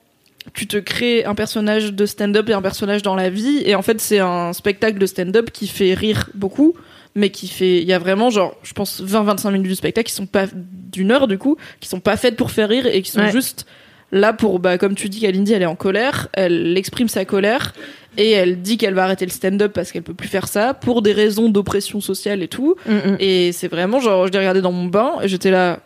tu 0.53 0.67
te 0.67 0.77
crées 0.77 1.25
un 1.25 1.35
personnage 1.35 1.93
de 1.93 2.05
stand-up 2.05 2.49
et 2.49 2.53
un 2.53 2.61
personnage 2.61 3.01
dans 3.01 3.15
la 3.15 3.29
vie. 3.29 3.61
Et 3.65 3.75
en 3.75 3.81
fait, 3.81 3.99
c'est 4.01 4.19
un 4.19 4.53
spectacle 4.53 4.97
de 4.97 5.05
stand-up 5.05 5.51
qui 5.51 5.67
fait 5.67 5.93
rire 5.93 6.29
beaucoup, 6.33 6.73
mais 7.15 7.29
qui 7.29 7.47
fait. 7.47 7.81
Il 7.81 7.87
y 7.87 7.93
a 7.93 7.99
vraiment, 7.99 8.29
genre, 8.29 8.55
je 8.63 8.73
pense, 8.73 9.01
20-25 9.03 9.51
minutes 9.51 9.67
du 9.67 9.75
spectacle 9.75 10.07
qui 10.07 10.15
sont 10.15 10.25
pas 10.25 10.45
d'une 10.53 11.11
heure, 11.11 11.27
du 11.27 11.37
coup, 11.37 11.57
qui 11.79 11.89
sont 11.89 11.99
pas 11.99 12.17
faites 12.17 12.35
pour 12.35 12.51
faire 12.51 12.69
rire 12.69 12.85
et 12.87 13.01
qui 13.01 13.11
sont 13.11 13.19
Ouais. 13.19 13.31
juste 13.31 13.65
là 14.11 14.33
pour, 14.33 14.59
bah, 14.59 14.77
comme 14.77 14.95
tu 14.95 15.07
dis, 15.09 15.19
Kalindi, 15.19 15.53
elle 15.53 15.61
est 15.61 15.67
en 15.67 15.75
colère, 15.75 16.29
elle 16.33 16.75
exprime 16.77 17.07
sa 17.09 17.25
colère 17.25 17.75
et 18.17 18.31
elle 18.31 18.61
dit 18.61 18.77
qu'elle 18.77 18.95
va 18.95 19.03
arrêter 19.03 19.25
le 19.25 19.31
stand-up 19.31 19.71
parce 19.71 19.91
qu'elle 19.91 20.01
peut 20.01 20.15
plus 20.15 20.27
faire 20.27 20.47
ça 20.47 20.73
pour 20.73 21.03
des 21.03 21.11
raisons 21.13 21.47
d'oppression 21.49 22.01
sociale 22.01 22.41
et 22.41 22.47
tout. 22.47 22.75
Mm, 22.87 22.91
mm. 22.93 23.17
Et 23.19 23.51
c'est 23.51 23.67
vraiment 23.67 23.99
genre, 23.99 24.25
je 24.25 24.31
l'ai 24.31 24.39
regardé 24.39 24.61
dans 24.61 24.71
mon 24.71 24.85
bain 24.85 25.13
et 25.21 25.27
j'étais 25.27 25.51
là, 25.51 25.79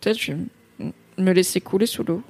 peut-être 0.00 0.20
je 0.20 0.32
vais 0.32 0.38
me 1.18 1.32
laisser 1.32 1.60
couler 1.60 1.86
sous 1.86 2.04
l'eau. 2.04 2.22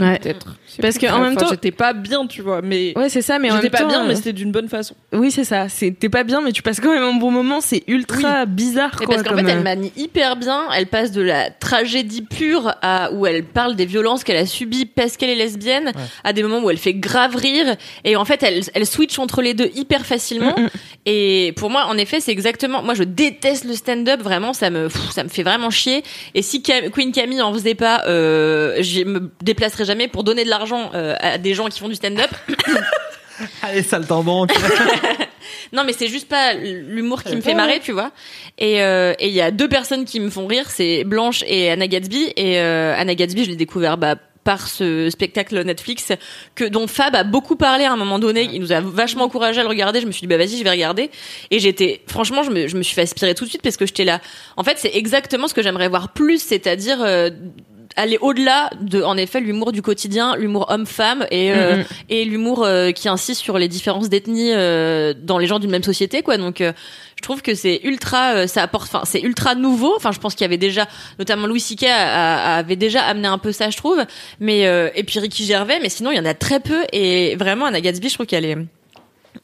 Ouais. 0.00 0.18
Peut-être. 0.18 0.54
Parce 0.80 0.98
que, 0.98 1.06
en 1.06 1.20
même 1.20 1.32
enfin, 1.32 1.40
temps- 1.46 1.50
j'étais 1.50 1.70
pas 1.72 1.92
bien, 1.92 2.26
tu 2.26 2.42
vois, 2.42 2.62
mais. 2.62 2.92
Ouais, 2.96 3.08
c'est 3.08 3.22
ça, 3.22 3.38
mais 3.38 3.50
en 3.50 3.56
J'étais 3.56 3.70
pas 3.70 3.78
temps, 3.78 3.88
bien, 3.88 4.04
mais 4.04 4.12
euh, 4.12 4.16
c'était 4.16 4.32
d'une 4.32 4.52
bonne 4.52 4.68
façon. 4.68 4.94
Oui, 5.12 5.30
c'est 5.30 5.44
ça. 5.44 5.66
T'es 5.68 6.08
pas 6.08 6.24
bien, 6.24 6.40
mais 6.40 6.52
tu 6.52 6.62
passes 6.62 6.80
quand 6.80 6.92
même 6.92 7.02
un 7.02 7.14
bon 7.14 7.30
moment. 7.30 7.60
C'est 7.60 7.82
ultra 7.86 8.46
bizarre. 8.46 8.92
Quoi, 8.96 9.06
parce 9.06 9.22
qu'en 9.22 9.36
fait, 9.36 9.42
elle 9.48 9.58
euh, 9.58 9.62
manie 9.62 9.92
hyper 9.96 10.36
bien. 10.36 10.62
Elle 10.74 10.86
passe 10.86 11.12
de 11.12 11.22
la 11.22 11.50
tragédie 11.50 12.22
pure 12.22 12.74
à 12.82 13.12
où 13.12 13.26
elle 13.26 13.44
parle 13.44 13.76
des 13.76 13.86
violences 13.86 14.24
qu'elle 14.24 14.36
a 14.36 14.46
subies 14.46 14.86
parce 14.86 15.16
qu'elle 15.16 15.30
est 15.30 15.34
lesbienne, 15.34 15.92
à 16.24 16.32
des 16.32 16.42
moments 16.42 16.60
où 16.60 16.70
elle 16.70 16.78
fait 16.78 16.94
grave 16.94 17.36
rire. 17.36 17.76
Et 18.04 18.16
en 18.16 18.24
fait, 18.24 18.42
elle, 18.42 18.62
elle 18.74 18.86
switch 18.86 19.18
entre 19.18 19.42
les 19.42 19.54
deux 19.54 19.70
hyper 19.74 20.06
facilement. 20.06 20.54
Mm, 20.56 20.62
mm. 20.64 20.68
Et 21.06 21.52
pour 21.56 21.70
moi, 21.70 21.86
en 21.86 21.96
effet, 21.98 22.20
c'est 22.20 22.32
exactement. 22.32 22.82
Moi, 22.82 22.94
je 22.94 23.02
déteste 23.02 23.64
le 23.64 23.74
stand-up. 23.74 24.20
Vraiment, 24.22 24.52
ça 24.52 24.70
me, 24.70 24.88
pff, 24.88 25.10
ça 25.10 25.24
me 25.24 25.28
fait 25.28 25.42
vraiment 25.42 25.70
chier. 25.70 26.02
Et 26.34 26.42
si 26.42 26.62
Cam- 26.62 26.90
Queen 26.90 27.12
Camille 27.12 27.42
en 27.42 27.52
faisait 27.52 27.74
pas, 27.74 28.04
euh, 28.06 28.76
je 28.82 29.02
me 29.04 29.30
déplacerais 29.42 29.84
jamais 29.90 30.06
pour 30.06 30.22
donner 30.22 30.44
de 30.44 30.50
l'argent 30.50 30.92
euh, 30.94 31.16
à 31.18 31.36
des 31.36 31.54
gens 31.54 31.66
qui 31.68 31.80
font 31.80 31.88
du 31.88 31.96
stand-up. 31.96 32.30
Allez, 33.62 33.82
sale 33.82 34.04
banque. 34.06 34.52
Non, 35.72 35.84
mais 35.84 35.92
c'est 35.92 36.08
juste 36.08 36.28
pas 36.28 36.52
l'humour 36.54 37.22
qui 37.22 37.34
me 37.36 37.40
fait 37.40 37.54
marrer, 37.54 37.80
tu 37.80 37.92
vois. 37.92 38.10
Et 38.58 38.82
euh, 38.82 39.14
et 39.18 39.28
il 39.28 39.34
y 39.34 39.40
a 39.40 39.50
deux 39.50 39.68
personnes 39.68 40.04
qui 40.04 40.18
me 40.18 40.28
font 40.28 40.46
rire, 40.46 40.68
c'est 40.68 41.04
Blanche 41.04 41.44
et 41.46 41.70
Anna 41.70 41.86
Gatsby. 41.86 42.32
Et 42.36 42.58
euh, 42.58 42.94
Anna 42.96 43.14
Gatsby, 43.14 43.44
je 43.44 43.50
l'ai 43.50 43.56
découvert 43.56 43.96
bah, 43.96 44.16
par 44.42 44.66
ce 44.66 45.10
spectacle 45.10 45.62
Netflix 45.62 46.12
que 46.54 46.64
dont 46.64 46.86
Fab 46.86 47.14
a 47.14 47.24
beaucoup 47.24 47.56
parlé 47.56 47.84
à 47.84 47.92
un 47.92 47.96
moment 47.96 48.18
donné. 48.18 48.48
Il 48.52 48.60
nous 48.60 48.72
a 48.72 48.80
vachement 48.80 49.24
encouragé 49.24 49.60
à 49.60 49.62
le 49.62 49.68
regarder. 49.68 50.00
Je 50.00 50.06
me 50.06 50.12
suis 50.12 50.22
dit 50.22 50.26
bah 50.26 50.38
vas-y, 50.38 50.56
je 50.58 50.64
vais 50.64 50.70
regarder. 50.70 51.10
Et 51.50 51.60
j'étais 51.60 52.02
franchement, 52.06 52.42
je 52.42 52.50
me 52.50 52.66
je 52.66 52.76
me 52.76 52.82
suis 52.82 52.94
fait 52.94 53.02
aspirer 53.02 53.34
tout 53.34 53.44
de 53.44 53.50
suite 53.50 53.62
parce 53.62 53.76
que 53.76 53.86
j'étais 53.86 54.04
là. 54.04 54.20
En 54.56 54.64
fait, 54.64 54.76
c'est 54.78 54.94
exactement 54.94 55.46
ce 55.46 55.54
que 55.54 55.62
j'aimerais 55.62 55.88
voir 55.88 56.12
plus, 56.12 56.42
c'est-à-dire 56.42 56.98
euh, 57.00 57.30
aller 57.96 58.18
au-delà 58.20 58.70
de, 58.80 59.02
en 59.02 59.16
effet, 59.16 59.40
l'humour 59.40 59.72
du 59.72 59.82
quotidien, 59.82 60.36
l'humour 60.36 60.66
homme-femme 60.70 61.26
et 61.30 61.52
euh, 61.52 61.76
Mhm. 61.78 61.84
et 62.08 62.24
l'humour 62.24 62.64
euh, 62.64 62.92
qui 62.92 63.08
insiste 63.08 63.40
sur 63.42 63.58
les 63.58 63.68
différences 63.68 64.08
d'ethnie 64.08 64.52
euh, 64.52 65.12
dans 65.16 65.38
les 65.38 65.46
gens 65.46 65.58
d'une 65.58 65.70
même 65.70 65.82
société, 65.82 66.22
quoi. 66.22 66.36
Donc, 66.36 66.60
euh, 66.60 66.72
je 67.16 67.22
trouve 67.22 67.42
que 67.42 67.54
c'est 67.54 67.80
ultra, 67.84 68.32
euh, 68.34 68.46
ça 68.46 68.62
apporte, 68.62 68.84
enfin, 68.94 69.02
c'est 69.04 69.20
ultra 69.20 69.54
nouveau. 69.54 69.94
Enfin, 69.96 70.12
je 70.12 70.18
pense 70.18 70.34
qu'il 70.34 70.42
y 70.44 70.46
avait 70.46 70.56
déjà, 70.56 70.86
notamment 71.18 71.46
Louis 71.46 71.60
C.K. 71.60 71.84
avait 71.84 72.76
déjà 72.76 73.02
amené 73.02 73.28
un 73.28 73.38
peu 73.38 73.52
ça, 73.52 73.68
je 73.70 73.76
trouve. 73.76 74.02
Mais 74.38 74.66
euh, 74.66 74.88
et 74.94 75.04
puis 75.04 75.18
Ricky 75.18 75.44
Gervais, 75.44 75.78
mais 75.82 75.88
sinon 75.90 76.10
il 76.12 76.16
y 76.16 76.20
en 76.20 76.24
a 76.24 76.34
très 76.34 76.60
peu. 76.60 76.84
Et 76.92 77.36
vraiment, 77.36 77.66
Anna 77.66 77.80
Gatsby, 77.80 78.08
je 78.08 78.14
trouve 78.14 78.26
qu'elle 78.26 78.44
est, 78.46 78.56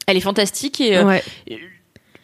elle 0.06 0.16
est 0.16 0.20
fantastique 0.20 0.80
et. 0.80 0.96
euh. 0.96 1.04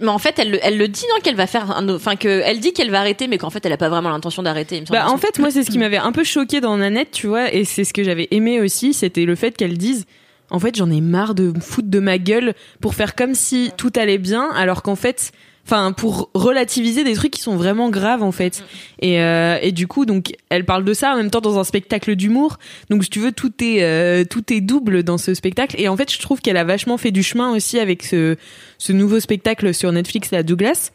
Mais 0.02 0.08
en 0.08 0.18
fait, 0.18 0.38
elle, 0.38 0.50
le- 0.50 0.88
dit, 0.88 1.04
non, 1.14 1.20
qu'elle 1.22 1.36
va 1.36 1.46
faire 1.46 1.70
un, 1.70 1.88
enfin, 1.88 2.16
que, 2.16 2.28
elle 2.44 2.60
dit 2.60 2.72
qu'elle 2.72 2.90
va 2.90 3.00
arrêter, 3.00 3.28
mais 3.28 3.38
qu'en 3.38 3.50
fait, 3.50 3.64
elle 3.64 3.72
a 3.72 3.76
pas 3.76 3.88
vraiment 3.88 4.10
l'intention 4.10 4.42
d'arrêter. 4.42 4.82
Bah, 4.90 5.06
en 5.08 5.16
fait, 5.16 5.38
moi, 5.38 5.50
c'est 5.50 5.62
ce 5.64 5.70
qui 5.70 5.78
m'avait 5.78 5.96
un 5.96 6.12
peu 6.12 6.24
choqué 6.24 6.60
dans 6.60 6.76
Nanette, 6.76 7.10
tu 7.12 7.26
vois, 7.28 7.52
et 7.54 7.64
c'est 7.64 7.84
ce 7.84 7.92
que 7.94 8.02
j'avais 8.04 8.28
aimé 8.30 8.60
aussi, 8.60 8.92
c'était 8.92 9.24
le 9.24 9.34
fait 9.34 9.56
qu'elle 9.56 9.78
dise, 9.78 10.04
en 10.50 10.58
fait, 10.58 10.76
j'en 10.76 10.90
ai 10.90 11.00
marre 11.00 11.34
de 11.34 11.44
me 11.52 11.60
foutre 11.60 11.88
de 11.88 11.98
ma 11.98 12.18
gueule 12.18 12.54
pour 12.80 12.94
faire 12.94 13.14
comme 13.14 13.34
si 13.34 13.70
tout 13.78 13.92
allait 13.96 14.18
bien, 14.18 14.50
alors 14.54 14.82
qu'en 14.82 14.96
fait, 14.96 15.32
enfin, 15.64 15.92
pour 15.92 16.30
relativiser 16.34 17.04
des 17.04 17.14
trucs 17.14 17.32
qui 17.32 17.40
sont 17.40 17.56
vraiment 17.56 17.88
graves, 17.88 18.22
en 18.22 18.32
fait. 18.32 18.64
Et, 19.00 19.20
euh, 19.20 19.58
et 19.62 19.72
du 19.72 19.86
coup, 19.86 20.04
donc, 20.06 20.34
elle 20.48 20.64
parle 20.64 20.84
de 20.84 20.92
ça 20.92 21.12
en 21.12 21.16
même 21.16 21.30
temps 21.30 21.40
dans 21.40 21.58
un 21.58 21.64
spectacle 21.64 22.16
d'humour. 22.16 22.58
Donc, 22.90 23.04
si 23.04 23.10
tu 23.10 23.20
veux, 23.20 23.32
tout 23.32 23.52
est, 23.62 23.82
euh, 23.82 24.24
tout 24.24 24.52
est 24.52 24.60
double 24.60 25.02
dans 25.02 25.18
ce 25.18 25.34
spectacle. 25.34 25.76
Et 25.78 25.88
en 25.88 25.96
fait, 25.96 26.12
je 26.12 26.18
trouve 26.18 26.40
qu'elle 26.40 26.56
a 26.56 26.64
vachement 26.64 26.98
fait 26.98 27.10
du 27.10 27.22
chemin 27.22 27.52
aussi 27.54 27.78
avec 27.78 28.02
ce, 28.02 28.36
ce 28.78 28.92
nouveau 28.92 29.20
spectacle 29.20 29.72
sur 29.72 29.92
Netflix, 29.92 30.30
la 30.32 30.42
Douglas. 30.42 30.90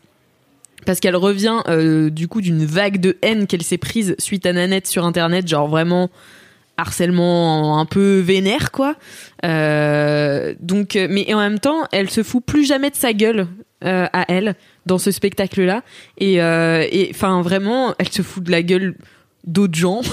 parce 0.85 0.99
qu'elle 0.99 1.15
revient 1.15 1.61
euh, 1.67 2.09
du 2.09 2.27
coup 2.27 2.41
d'une 2.41 2.65
vague 2.65 2.99
de 2.99 3.17
haine 3.21 3.47
qu'elle 3.47 3.63
s'est 3.63 3.77
prise 3.77 4.15
suite 4.19 4.45
à 4.45 4.53
Nanette 4.53 4.87
sur 4.87 5.05
internet, 5.05 5.47
genre 5.47 5.67
vraiment 5.67 6.09
harcèlement 6.77 7.79
un 7.79 7.85
peu 7.85 8.19
vénère 8.19 8.71
quoi. 8.71 8.95
Euh, 9.43 10.53
donc, 10.59 10.97
mais 11.09 11.33
en 11.33 11.39
même 11.39 11.59
temps, 11.59 11.87
elle 11.91 12.09
se 12.09 12.21
fout 12.23 12.43
plus 12.45 12.65
jamais 12.65 12.89
de 12.89 12.95
sa 12.95 13.13
gueule 13.13 13.47
euh, 13.83 14.07
à 14.13 14.25
elle 14.31 14.55
dans 14.85 14.97
ce 14.97 15.11
spectacle 15.11 15.61
là, 15.63 15.83
et 16.17 16.41
euh, 16.41 16.85
et 16.91 17.09
enfin 17.13 17.41
vraiment, 17.41 17.93
elle 17.99 18.09
se 18.09 18.21
fout 18.21 18.43
de 18.43 18.51
la 18.51 18.61
gueule 18.63 18.95
d'autres 19.45 19.77
gens. 19.77 20.01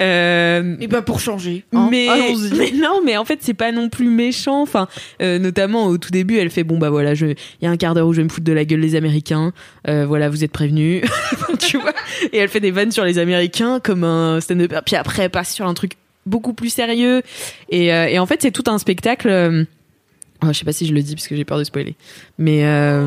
Euh, 0.00 0.76
Et 0.80 0.86
bah 0.88 1.02
pour 1.02 1.20
changer. 1.20 1.64
hein, 1.72 1.88
mais, 1.90 2.08
allons-y. 2.10 2.52
mais 2.56 2.70
non, 2.72 3.00
mais 3.04 3.16
en 3.16 3.24
fait, 3.24 3.38
c'est 3.42 3.54
pas 3.54 3.70
non 3.72 3.88
plus 3.88 4.08
méchant. 4.10 4.60
Enfin, 4.62 4.88
euh, 5.22 5.38
notamment 5.38 5.86
au 5.86 5.98
tout 5.98 6.10
début, 6.10 6.36
elle 6.38 6.50
fait 6.50 6.64
bon 6.64 6.78
bah 6.78 6.90
voilà, 6.90 7.14
je- 7.14 7.26
il 7.26 7.36
y 7.62 7.66
a 7.66 7.70
un 7.70 7.76
quart 7.76 7.94
d'heure 7.94 8.06
où 8.08 8.12
je 8.12 8.18
vais 8.18 8.24
me 8.24 8.28
foutre 8.28 8.44
de 8.46 8.52
la 8.52 8.64
gueule 8.64 8.80
des 8.80 8.96
Américains. 8.96 9.52
Euh, 9.86 10.04
voilà, 10.06 10.28
vous 10.30 10.42
êtes 10.44 10.50
prévenus, 10.52 11.02
tu 11.60 11.78
vois. 11.78 11.92
Et 12.32 12.38
elle 12.38 12.48
fait 12.48 12.60
des 12.60 12.70
vannes 12.72 12.90
sur 12.92 13.04
les 13.04 13.18
Américains 13.18 13.80
comme 13.80 14.04
un 14.04 14.40
stand-up. 14.40 14.72
Puis 14.84 14.96
après, 14.96 15.22
elle 15.24 15.30
passe 15.30 15.54
sur 15.54 15.66
un 15.66 15.74
truc 15.74 15.92
beaucoup 16.26 16.52
plus 16.54 16.70
sérieux. 16.70 17.22
Et, 17.70 17.92
euh, 17.94 18.06
et 18.08 18.18
en 18.18 18.26
fait, 18.26 18.42
c'est 18.42 18.50
tout 18.50 18.64
un 18.66 18.78
spectacle. 18.78 19.28
Oh, 20.42 20.46
je 20.48 20.52
sais 20.52 20.64
pas 20.64 20.72
si 20.72 20.86
je 20.86 20.92
le 20.94 21.02
dis 21.02 21.14
parce 21.14 21.28
que 21.28 21.36
j'ai 21.36 21.44
peur 21.44 21.58
de 21.58 21.64
spoiler. 21.64 21.94
Mais 22.38 22.64
euh, 22.64 23.06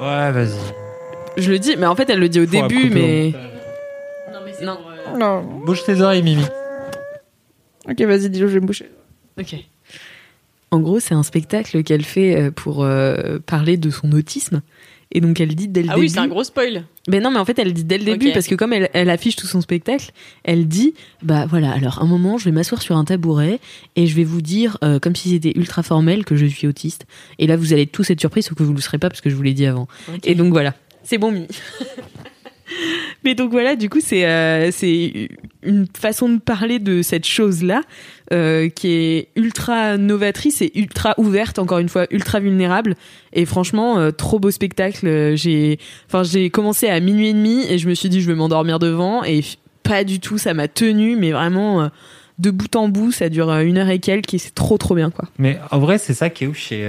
Ouais, 0.00 0.30
vas-y. 0.32 0.58
je 1.36 1.50
le 1.50 1.58
dis. 1.58 1.76
Mais 1.76 1.86
en 1.86 1.94
fait, 1.96 2.08
elle 2.10 2.20
le 2.20 2.28
dit 2.28 2.40
au 2.40 2.46
Faut 2.46 2.50
début, 2.50 2.90
mais. 2.90 3.32
Non, 4.32 4.38
mais 4.44 4.52
c'est 4.58 4.64
Non. 4.64 4.76
pour, 4.76 4.90
euh, 4.90 5.18
Non. 5.18 5.42
Bouge 5.64 5.84
tes 5.84 6.00
oreilles, 6.00 6.22
Mimi. 6.22 6.44
Ok, 7.88 8.00
vas-y, 8.02 8.28
dis-le, 8.30 8.48
je 8.48 8.54
vais 8.54 8.60
me 8.60 8.66
boucher. 8.66 8.90
Ok. 9.38 9.54
En 10.70 10.80
gros, 10.80 11.00
c'est 11.00 11.14
un 11.14 11.22
spectacle 11.22 11.82
qu'elle 11.82 12.04
fait 12.04 12.36
euh, 12.38 12.50
pour 12.50 12.84
euh, 12.84 13.38
parler 13.46 13.76
de 13.78 13.88
son 13.90 14.12
autisme. 14.12 14.60
Et 15.10 15.20
donc, 15.22 15.40
elle 15.40 15.54
dit 15.54 15.68
dès 15.68 15.82
le 15.82 15.88
Ah 15.88 15.94
début. 15.94 16.06
oui, 16.06 16.10
c'est 16.10 16.18
un 16.18 16.28
gros 16.28 16.44
spoil. 16.44 16.84
Mais 17.08 17.20
non, 17.20 17.30
mais 17.30 17.38
en 17.38 17.44
fait, 17.46 17.58
elle 17.58 17.72
dit 17.72 17.84
dès 17.84 17.96
le 17.96 18.04
début 18.04 18.30
parce 18.32 18.46
que 18.46 18.54
comme 18.54 18.72
elle, 18.74 18.90
elle 18.92 19.08
affiche 19.08 19.36
tout 19.36 19.46
son 19.46 19.60
spectacle, 19.62 20.10
elle 20.44 20.68
dit 20.68 20.92
bah 21.22 21.46
voilà. 21.48 21.72
Alors, 21.72 22.02
un 22.02 22.06
moment, 22.06 22.36
je 22.36 22.44
vais 22.44 22.52
m'asseoir 22.52 22.82
sur 22.82 22.96
un 22.96 23.04
tabouret 23.04 23.58
et 23.96 24.06
je 24.06 24.14
vais 24.14 24.24
vous 24.24 24.42
dire, 24.42 24.76
euh, 24.84 24.98
comme 24.98 25.16
si 25.16 25.30
c'était 25.30 25.52
ultra 25.56 25.82
formel, 25.82 26.24
que 26.26 26.36
je 26.36 26.44
suis 26.44 26.66
autiste. 26.66 27.06
Et 27.38 27.46
là, 27.46 27.56
vous 27.56 27.72
allez 27.72 27.86
tous 27.86 28.10
être 28.10 28.20
surpris, 28.20 28.42
sauf 28.42 28.56
que 28.56 28.62
vous 28.62 28.74
le 28.74 28.80
serez 28.82 28.98
pas 28.98 29.08
parce 29.08 29.22
que 29.22 29.30
je 29.30 29.34
vous 29.34 29.42
l'ai 29.42 29.54
dit 29.54 29.64
avant. 29.66 29.88
Et 30.24 30.34
donc 30.34 30.52
voilà, 30.52 30.74
c'est 31.04 31.16
bon, 31.18 31.32
Mimi. 31.32 31.46
Mais 33.24 33.34
donc 33.34 33.50
voilà, 33.50 33.76
du 33.76 33.88
coup, 33.88 34.00
c'est 34.00 34.26
euh, 34.26 34.70
c'est 34.70 35.28
une 35.62 35.86
façon 35.98 36.28
de 36.28 36.38
parler 36.38 36.78
de 36.78 37.00
cette 37.02 37.26
chose-là 37.26 37.80
euh, 38.32 38.68
qui 38.68 38.92
est 38.92 39.28
ultra 39.36 39.96
novatrice 39.96 40.60
et 40.62 40.70
ultra 40.74 41.14
ouverte, 41.18 41.58
encore 41.58 41.78
une 41.78 41.88
fois, 41.88 42.06
ultra 42.10 42.40
vulnérable. 42.40 42.94
Et 43.32 43.46
franchement, 43.46 43.98
euh, 43.98 44.10
trop 44.10 44.38
beau 44.38 44.50
spectacle. 44.50 45.06
Euh, 45.06 45.36
J'ai, 45.36 45.78
enfin, 46.06 46.22
j'ai 46.22 46.50
commencé 46.50 46.88
à 46.88 47.00
minuit 47.00 47.28
et 47.28 47.32
demi 47.32 47.64
et 47.68 47.78
je 47.78 47.88
me 47.88 47.94
suis 47.94 48.08
dit 48.08 48.20
je 48.20 48.26
vais 48.26 48.34
m'endormir 48.34 48.78
devant 48.78 49.24
et 49.24 49.42
pas 49.82 50.04
du 50.04 50.20
tout. 50.20 50.38
Ça 50.38 50.54
m'a 50.54 50.68
tenu, 50.68 51.16
mais 51.16 51.32
vraiment 51.32 51.90
de 52.38 52.50
bout 52.50 52.76
en 52.76 52.88
bout, 52.88 53.12
ça 53.12 53.28
dure 53.28 53.50
une 53.50 53.78
heure 53.78 53.88
et 53.88 53.98
quelques 53.98 54.34
et 54.34 54.38
c'est 54.38 54.54
trop 54.54 54.78
trop 54.78 54.94
bien 54.94 55.10
quoi. 55.10 55.24
Mais 55.38 55.58
en 55.70 55.78
vrai, 55.78 55.98
c'est 55.98 56.14
ça 56.14 56.30
qui 56.30 56.44
est 56.44 56.46
ouf 56.46 56.58
chez. 56.58 56.84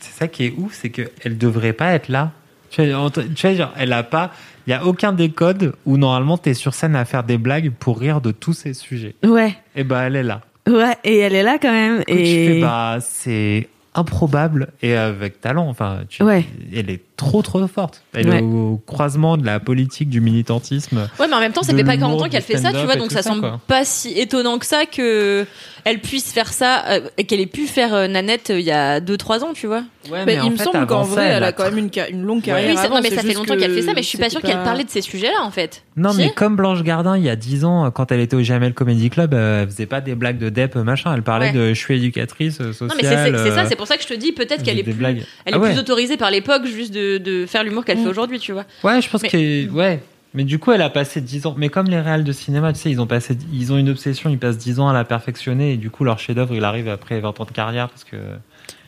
C'est 0.00 0.18
ça 0.18 0.28
qui 0.28 0.44
est 0.44 0.54
ouf, 0.58 0.76
c'est 0.80 0.90
qu'elle 0.90 1.38
devrait 1.38 1.72
pas 1.72 1.92
être 1.92 2.08
là. 2.08 2.32
Tu 2.70 2.84
vois, 2.84 3.54
genre, 3.54 3.72
elle 3.76 3.92
a 3.92 4.02
pas. 4.02 4.32
Il 4.66 4.70
y 4.70 4.72
a 4.74 4.84
aucun 4.86 5.12
des 5.12 5.30
codes 5.30 5.74
où 5.86 5.96
normalement 5.96 6.38
t'es 6.38 6.54
sur 6.54 6.72
scène 6.74 6.96
à 6.96 7.04
faire 7.04 7.22
des 7.24 7.38
blagues 7.38 7.70
pour 7.70 7.98
rire 8.00 8.20
de 8.20 8.30
tous 8.30 8.52
ces 8.54 8.72
sujets. 8.74 9.14
Ouais, 9.24 9.54
Et 9.76 9.84
bah, 9.84 10.02
elle 10.04 10.16
est 10.16 10.22
là. 10.22 10.40
ouais, 10.68 10.96
et 11.04 11.18
elle 11.18 11.34
est 11.34 11.42
là 11.42 11.58
quand 11.60 11.72
même. 11.72 12.02
Et 12.06 12.16
tu 12.16 12.24
fais, 12.54 12.60
bah, 12.60 12.96
c'est 13.00 13.68
improbable 13.94 14.68
et 14.82 14.96
avec 14.96 15.40
talent. 15.40 15.68
Enfin, 15.68 16.00
tu- 16.08 16.22
Ouais. 16.22 16.44
elle 16.74 16.90
est 16.90 17.02
trop 17.16 17.42
trop 17.42 17.64
forte. 17.68 18.02
Elle 18.12 18.28
Ouais. 18.28 18.38
est 18.38 18.42
au 18.42 18.80
croisement 18.86 19.36
de 19.36 19.46
la 19.46 19.60
politique, 19.60 20.08
du 20.08 20.20
militantisme. 20.20 21.08
Ouais, 21.20 21.26
mais 21.28 21.34
en 21.34 21.40
même 21.40 21.52
temps, 21.52 21.62
ça 21.62 21.74
fait 21.74 21.84
pas 21.84 21.92
l'humour, 21.94 22.10
40 22.10 22.22
ans 22.22 22.28
qu'elle 22.28 22.42
fait 22.42 22.58
ça, 22.58 22.72
tu 22.72 22.84
vois, 22.84 22.96
donc 22.96 23.10
ça 23.12 23.22
ça, 23.22 23.30
semble 23.30 23.40
quoi. 23.40 23.60
pas 23.66 23.84
si 23.84 24.18
étonnant 24.18 24.58
que 24.58 24.66
ça 24.66 24.84
que 24.86 25.46
elle 25.84 26.00
puisse 26.00 26.32
faire 26.32 26.52
ça 26.52 26.84
euh, 26.88 27.00
et 27.18 27.24
qu'elle 27.24 27.40
ait 27.40 27.46
pu 27.46 27.66
faire 27.66 27.94
euh, 27.94 28.08
Nanette 28.08 28.50
euh, 28.50 28.58
il 28.58 28.64
y 28.64 28.70
a 28.70 29.00
2-3 29.00 29.40
ans, 29.44 29.52
tu 29.54 29.66
vois. 29.66 29.82
Ouais, 30.10 30.24
Bah, 30.26 30.32
il 30.32 30.50
me 30.50 30.56
semble 30.56 30.86
qu'en 30.86 31.02
vrai, 31.02 31.26
elle 31.28 31.44
a 31.44 31.52
quand 31.52 31.64
même 31.64 31.78
une, 31.78 32.22
longue 32.22 32.42
carrière. 32.42 32.68
oui, 32.70 32.76
ça- 32.76 32.82
avant, 32.84 32.96
non, 32.96 33.00
mais 33.02 33.10
ça 33.10 33.22
fait 33.22 33.32
longtemps 33.34 33.56
qu'elle 33.56 33.68
que 33.70 33.74
fait 33.76 33.82
ça, 33.82 33.92
mais 33.94 34.02
je 34.02 34.08
suis 34.08 34.18
pas 34.18 34.28
sûre 34.28 34.40
c'était 34.40 34.52
qu'elle 34.52 34.58
pas- 34.62 34.64
parlait 34.68 34.84
de 34.84 34.90
ces 34.90 35.00
sujets-là, 35.00 35.42
en 35.42 35.50
fait. 35.50 35.82
Non, 35.96 36.10
Si 36.10 36.18
mais 36.18 36.30
comme 36.30 36.56
Blanche 36.56 36.82
Gardin, 36.82 37.16
il 37.16 37.22
y 37.22 37.28
a 37.30 37.36
10 37.36 37.64
ans, 37.64 37.90
quand 37.90 38.10
elle 38.12 38.20
était 38.20 38.34
au 38.36 38.42
Jamel 38.42 38.74
Comedy 38.74 39.08
Club, 39.08 39.32
euh, 39.34 39.62
elle 39.62 39.68
faisait 39.70 39.86
pas 39.86 40.00
des 40.00 40.14
blagues 40.14 40.38
de 40.38 40.48
dep, 40.48 40.74
machin. 40.76 41.12
Elle 41.14 41.22
parlait 41.22 41.46
Ouais. 41.46 41.52
de 41.52 41.68
je 41.74 41.78
suis 41.78 41.96
éducatrice 41.96 42.60
euh, 42.60 42.72
sociale. 42.72 42.88
Non, 42.88 42.94
mais 42.96 43.02
c'est- 43.08 43.50
ça, 43.54 43.60
euh, 43.60 43.66
c'est 43.68 43.76
pour 43.76 43.86
ça 43.86 43.96
que 43.96 44.02
je 44.02 44.08
te 44.08 44.14
dis, 44.14 44.32
peut-être 44.32 44.62
qu'elle 44.62 44.78
est, 44.78 44.82
plus, 44.82 44.94
elle 45.04 45.24
Ah 45.46 45.50
est 45.50 45.56
ouais. 45.56 45.70
plus 45.70 45.78
autorisée 45.78 46.16
par 46.16 46.30
l'époque 46.30 46.64
juste 46.66 46.92
de, 46.92 47.03
de 47.18 47.46
faire 47.46 47.64
l'humour 47.64 47.84
qu'elle 47.84 47.98
fait 47.98 48.08
aujourd'hui, 48.08 48.38
tu 48.38 48.52
vois. 48.52 48.64
Ouais, 48.82 49.00
je 49.00 49.08
pense 49.08 49.22
Mais- 49.22 49.28
que 49.28 49.70
ouais. 49.70 50.02
Mais 50.36 50.42
du 50.42 50.58
coup, 50.58 50.72
elle 50.72 50.82
a 50.82 50.90
passé 50.90 51.20
10 51.20 51.46
ans. 51.46 51.54
Mais 51.56 51.68
comme 51.68 51.86
les 51.86 52.00
réals 52.00 52.24
de 52.24 52.32
cinéma, 52.32 52.72
tu 52.72 52.80
sais, 52.80 52.90
ils 52.90 53.00
ont 53.00 53.06
passé, 53.06 53.38
ils 53.52 53.72
ont 53.72 53.78
une 53.78 53.88
obsession, 53.90 54.30
ils 54.30 54.38
passent 54.38 54.58
10 54.58 54.80
ans 54.80 54.88
à 54.88 54.92
la 54.92 55.04
perfectionner 55.04 55.74
et 55.74 55.76
du 55.76 55.90
coup, 55.90 56.02
leur 56.02 56.18
chef-d'œuvre, 56.18 56.54
il 56.56 56.64
arrive 56.64 56.88
après 56.88 57.20
20 57.20 57.40
ans 57.40 57.44
de 57.44 57.52
carrière 57.52 57.88
parce 57.88 58.02
que. 58.04 58.16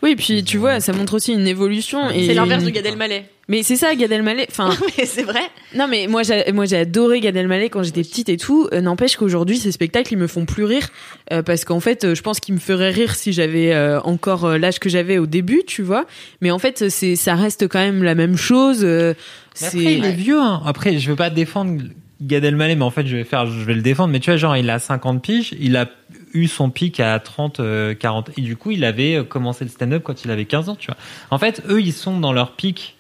Oui, 0.03 0.15
puis 0.17 0.45
tu 0.45 0.59
vois, 0.59 0.79
ça 0.81 0.93
montre 0.93 1.15
aussi 1.15 1.33
une 1.33 1.47
évolution. 1.49 2.11
et 2.11 2.27
C'est 2.27 2.35
l'inverse 2.35 2.63
une- 2.63 2.69
de 2.71 2.75
Gad 2.75 2.87
Elmaleh. 2.87 3.25
Mais 3.49 3.63
c'est 3.63 3.77
ça, 3.77 3.95
Gad 3.95 4.11
Elmaleh. 4.13 4.47
Enfin, 4.51 4.71
mais 4.99 5.05
c'est 5.07 5.23
vrai. 5.23 5.41
Non 5.75 5.87
mais 5.89 6.07
moi 6.09 6.23
j'ai 6.23 6.51
moi 6.53 6.65
j'ai 6.67 6.77
adoré 6.79 7.21
Gad 7.21 7.37
Elmaleh 7.37 7.69
quand 7.71 7.83
j'étais 7.83 8.03
petite 8.03 8.29
et 8.29 8.37
tout. 8.37 8.69
Euh, 8.73 8.81
N'empêche 8.81 9.17
qu'aujourd'hui 9.17 9.57
ces 9.59 9.73
spectacles 9.73 10.13
ils 10.13 10.19
me 10.19 10.27
font 10.27 10.45
plus 10.45 10.65
rire 10.65 10.89
euh, 11.33 11.43
parce 11.43 11.65
qu'en 11.65 11.81
fait 11.81 12.05
euh, 12.05 12.15
je 12.15 12.23
pense 12.23 12.41
qu'ils 12.41 12.55
me 12.55 12.61
feraient 12.61 12.91
rire 12.91 13.15
si 13.15 13.33
j'avais 13.33 13.73
euh, 13.73 14.01
encore 14.03 14.45
euh, 14.47 14.59
l'âge 14.59 14.79
que 14.81 14.89
j'avais 14.89 15.19
au 15.19 15.27
début, 15.27 15.63
tu 15.67 15.83
vois. 15.83 16.07
Mais 16.41 16.51
en 16.51 16.59
fait 16.59 16.89
c'est 16.91 17.15
ça 17.17 17.35
reste 17.37 17.69
quand 17.69 17.79
même 17.81 18.03
la 18.03 18.15
même 18.17 18.37
chose. 18.37 18.81
euh, 18.85 19.15
Mais 19.61 19.67
après, 19.69 19.79
c'est 19.79 19.95
il 19.95 20.05
est 20.05 20.13
vieux. 20.13 20.41
Hein. 20.41 20.63
Après, 20.67 20.99
je 20.99 21.09
veux 21.09 21.17
pas 21.17 21.31
défendre 21.31 21.81
Gad 22.21 22.45
Elmaleh, 22.45 22.77
mais 22.77 22.83
en 22.85 22.91
fait, 22.91 23.07
je 23.07 23.15
vais 23.15 23.25
faire, 23.25 23.45
je 23.47 23.63
vais 23.65 23.75
le 23.75 23.83
défendre. 23.83 24.11
Mais 24.11 24.21
tu 24.21 24.31
vois, 24.31 24.39
genre, 24.39 24.57
il 24.57 24.71
a 24.71 24.79
50 24.79 25.21
piges, 25.23 25.55
il 25.61 25.77
a 25.77 25.87
eu 26.37 26.47
son 26.49 26.71
pic 26.71 27.01
à 27.01 27.19
30, 27.19 27.61
euh, 27.61 27.95
40. 27.95 28.31
Et 28.37 28.41
du 28.43 28.57
coup, 28.57 28.71
il 28.71 28.85
avait 28.85 29.17
euh, 29.17 29.25
commencé 29.25 29.65
le 29.65 29.71
stand-up 29.71 30.03
quand 30.05 30.25
il 30.25 30.31
avait 30.31 30.45
15 30.45 30.69
ans, 30.69 30.77
tu 30.77 30.87
vois. 30.89 30.97
En 31.31 31.39
fait, 31.39 31.63
eux, 31.69 31.81
ils 31.81 31.93
sont 31.93 32.19
dans 32.21 32.33
leur 32.33 32.53
pic. 32.53 32.93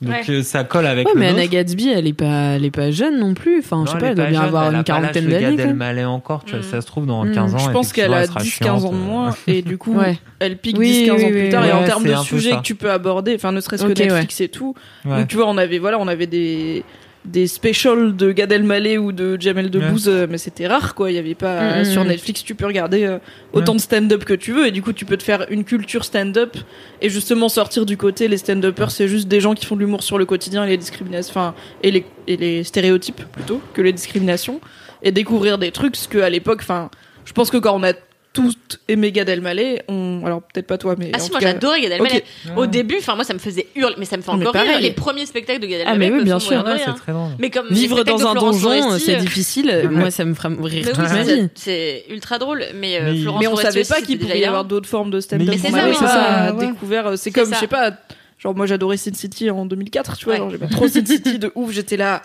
Donc, 0.00 0.12
Ouais. 0.14 0.30
euh, 0.30 0.42
ça 0.44 0.62
colle 0.62 0.86
avec 0.86 1.08
Ouais, 1.08 1.14
le 1.14 1.18
mais 1.20 1.28
Anna. 1.30 1.46
Gatsby 1.48 1.88
elle 1.88 2.06
est 2.06 2.12
pas 2.12 2.54
elle 2.54 2.64
est 2.64 2.70
pas 2.70 2.92
jeune 2.92 3.18
non 3.18 3.34
plus. 3.34 3.58
Enfin 3.58 3.82
je 3.84 3.88
sais 3.88 3.94
Non, 3.94 4.00
pas 4.00 4.06
elle 4.10 4.14
doit 4.14 4.26
bien 4.26 4.38
jeune, 4.38 4.48
avoir 4.48 4.68
elle 4.68 4.76
une 4.76 4.84
quarantaine 4.84 5.24
de 5.26 5.30
d'années. 5.32 5.56
Quoi. 5.56 5.64
Elmaleh 5.64 6.04
encore, 6.04 6.44
tu 6.44 6.52
vois, 6.52 6.60
Mm. 6.60 6.70
ça 6.70 6.80
se 6.80 6.86
trouve 6.86 7.04
dans 7.06 7.24
Mm. 7.24 7.32
15 7.34 7.54
ans. 7.56 7.58
Je 7.58 7.70
pense 7.72 7.92
qu'elle 7.92 8.14
a 8.14 8.20
elle 8.20 8.28
sera 8.28 8.38
10-15 8.38 8.84
ans 8.84 8.92
de 8.92 8.96
moins 8.96 9.30
euh. 9.30 9.32
et 9.48 9.62
du 9.62 9.76
coup 9.76 9.94
Ouais. 9.98 10.16
elle 10.38 10.56
pique 10.56 10.78
Oui, 10.78 10.86
10-15 10.86 11.02
oui, 11.02 11.10
ans 11.10 11.26
oui, 11.26 11.32
plus 11.40 11.48
tard 11.48 11.66
et 11.66 11.72
en 11.72 11.82
termes 11.82 12.04
de 12.04 12.14
sujets 12.14 12.52
que 12.52 12.62
tu 12.62 12.76
peux 12.76 12.92
aborder 12.92 13.34
enfin 13.34 13.50
ne 13.50 13.60
serait-ce 13.60 13.82
que 13.86 13.88
Netflix 13.88 14.40
et 14.40 14.48
tout 14.48 14.76
Ouais. 15.04 15.22
où 15.22 15.24
tu 15.26 15.34
vois 15.34 15.48
on 15.48 15.58
avait 15.58 15.80
voilà 15.80 15.98
on 15.98 16.06
avait 16.06 16.28
des 16.28 16.84
des 17.28 17.46
specials 17.46 18.16
de 18.16 18.32
Gad 18.32 18.50
Elmaleh 18.50 18.96
ou 18.98 19.12
de 19.12 19.36
Jamel 19.38 19.70
Debbouze 19.70 20.08
euh, 20.08 20.26
mais 20.28 20.38
c'était 20.38 20.66
rare 20.66 20.94
quoi. 20.94 21.10
Il 21.10 21.14
y 21.14 21.18
avait 21.18 21.34
pas 21.34 21.78
Mhm. 21.78 21.84
sur 21.84 22.04
Netflix 22.04 22.42
tu 22.42 22.54
peux 22.54 22.66
regarder 22.66 23.04
euh, 23.04 23.18
autant 23.52 23.74
de 23.74 23.80
stand-up 23.80 24.24
que 24.24 24.34
tu 24.34 24.52
veux. 24.52 24.66
Et 24.66 24.70
du 24.70 24.82
coup 24.82 24.92
tu 24.92 25.04
peux 25.04 25.16
te 25.16 25.22
faire 25.22 25.46
une 25.50 25.64
culture 25.64 26.04
stand-up 26.04 26.56
et 27.02 27.10
justement 27.10 27.48
sortir 27.48 27.84
du 27.86 27.96
côté 27.96 28.28
les 28.28 28.38
stand-uppers 28.38 28.90
c'est 28.90 29.08
juste 29.08 29.28
des 29.28 29.40
gens 29.40 29.54
qui 29.54 29.66
font 29.66 29.74
de 29.76 29.80
l'humour 29.80 30.02
sur 30.02 30.16
le 30.18 30.24
quotidien 30.24 30.64
et 30.64 30.68
les 30.70 30.76
discriminations 30.78 31.30
enfin 31.30 31.54
et 31.82 31.90
les 31.90 32.04
et 32.26 32.36
les 32.36 32.64
stéréotypes 32.64 33.22
plutôt 33.32 33.60
que 33.74 33.82
les 33.82 33.92
discriminations. 33.92 34.60
Et 35.02 35.12
découvrir 35.12 35.58
des 35.58 35.70
trucs 35.70 35.94
ce 35.96 36.08
que 36.08 36.18
à 36.18 36.30
l'époque 36.30 36.60
enfin 36.62 36.90
je 37.24 37.32
pense 37.32 37.50
que 37.50 37.58
quand 37.58 37.78
on 37.78 37.82
a 37.84 37.92
toutes 38.34 38.78
aimé 38.88 39.10
Gad 39.10 39.28
Elmaleh 39.28 39.82
on 39.88 40.22
alors 40.24 40.42
peut-être 40.42 40.66
pas 40.66 40.78
toi 40.78 40.94
mais 40.98 41.10
Ah 41.12 41.16
en 41.16 41.20
si, 41.20 41.26
tout 41.26 41.32
moi 41.32 41.40
cas- 41.40 41.46
j'adorais 41.52 41.80
Gad 41.80 41.92
Elmaleh. 41.92 42.24
Ok. 42.46 42.52
Au 42.58 42.66
début, 42.66 42.96
enfin 42.98 43.14
moi 43.14 43.24
ça 43.24 43.34
me 43.34 43.38
faisait 43.38 43.66
hurler, 43.74 43.94
mais 43.98 44.04
ça 44.04 44.16
me 44.16 44.22
fait 44.22 44.30
Mais 44.32 44.40
encore 44.42 44.52
pareil. 44.52 44.70
rire. 44.70 44.80
Les 44.80 44.92
premiers 44.92 45.26
spectacles 45.26 45.60
de 45.60 45.66
Gad 45.66 45.82
Ah, 45.86 45.92
Elmaleh. 45.94 46.10
mais 46.10 46.18
oui, 46.18 46.24
bien 46.24 46.38
sûr. 46.38 46.58
mourir 46.58 46.74
Ouais, 46.74 46.82
c'est 46.84 46.92
très 46.94 47.12
drôle. 47.12 47.30
Mais 47.38 47.50
comme 47.50 47.68
Vivre 47.70 48.04
dans 48.04 48.26
un 48.28 48.34
donjon 48.34 48.98
c'est 48.98 49.16
euh, 49.16 49.20
difficile. 49.20 49.88
Moi 49.90 50.10
ça 50.10 50.24
me 50.24 50.34
fera 50.34 50.50
rire 50.50 50.82
Mais 50.86 50.92
toute 50.92 50.98
oui, 50.98 51.12
ma 51.12 51.24
c'est- 51.24 51.34
vie. 51.36 51.48
c'est 51.54 52.04
ultra 52.10 52.38
drôle. 52.38 52.64
Mais, 52.74 53.00
euh, 53.00 53.12
Mais- 53.12 53.18
Florence 53.22 53.40
mais 53.40 53.46
on 53.48 53.56
savait 53.56 53.84
pas 53.84 54.00
qu'il 54.02 54.18
déjà 54.18 54.36
y 54.36 54.44
avoir 54.44 54.64
d'autres 54.64 54.88
formes 54.88 55.10
de 55.10 55.20
stand-up. 55.20 55.48
Mais 55.48 55.56
c'est 55.58 55.70
ça, 55.70 56.52
découvert. 56.52 57.06
euh, 57.08 57.16
C'est 57.16 57.30
comme, 57.32 57.52
je 57.52 57.58
sais 57.58 57.66
pas, 57.66 57.92
genre 58.38 58.54
moi 58.54 58.66
j'adorais 58.66 58.98
Sin 58.98 59.14
City 59.14 59.50
en 59.50 59.64
2004, 59.66 60.16
tu 60.16 60.26
vois, 60.26 60.36
j'aimais 60.50 60.68
trop 60.70 60.86
Sin 60.86 61.04
City 61.04 61.38
de 61.38 61.50
ouf, 61.54 61.72
j'étais 61.72 61.96
là, 61.96 62.22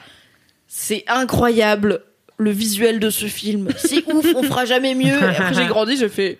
c'est 0.68 1.04
incroyable 1.08 2.02
le 2.38 2.52
visuel 2.52 3.00
de 3.00 3.10
ce 3.10 3.26
film, 3.28 3.70
c'est 3.78 4.04
ouf, 4.14 4.26
on 4.36 4.44
fera 4.44 4.66
jamais 4.66 4.96
mieux. 4.96 5.22
Et 5.22 5.24
après 5.24 5.54
j'ai 5.54 5.66
grandi, 5.68 5.98
j'ai 5.98 6.10
fait, 6.10 6.40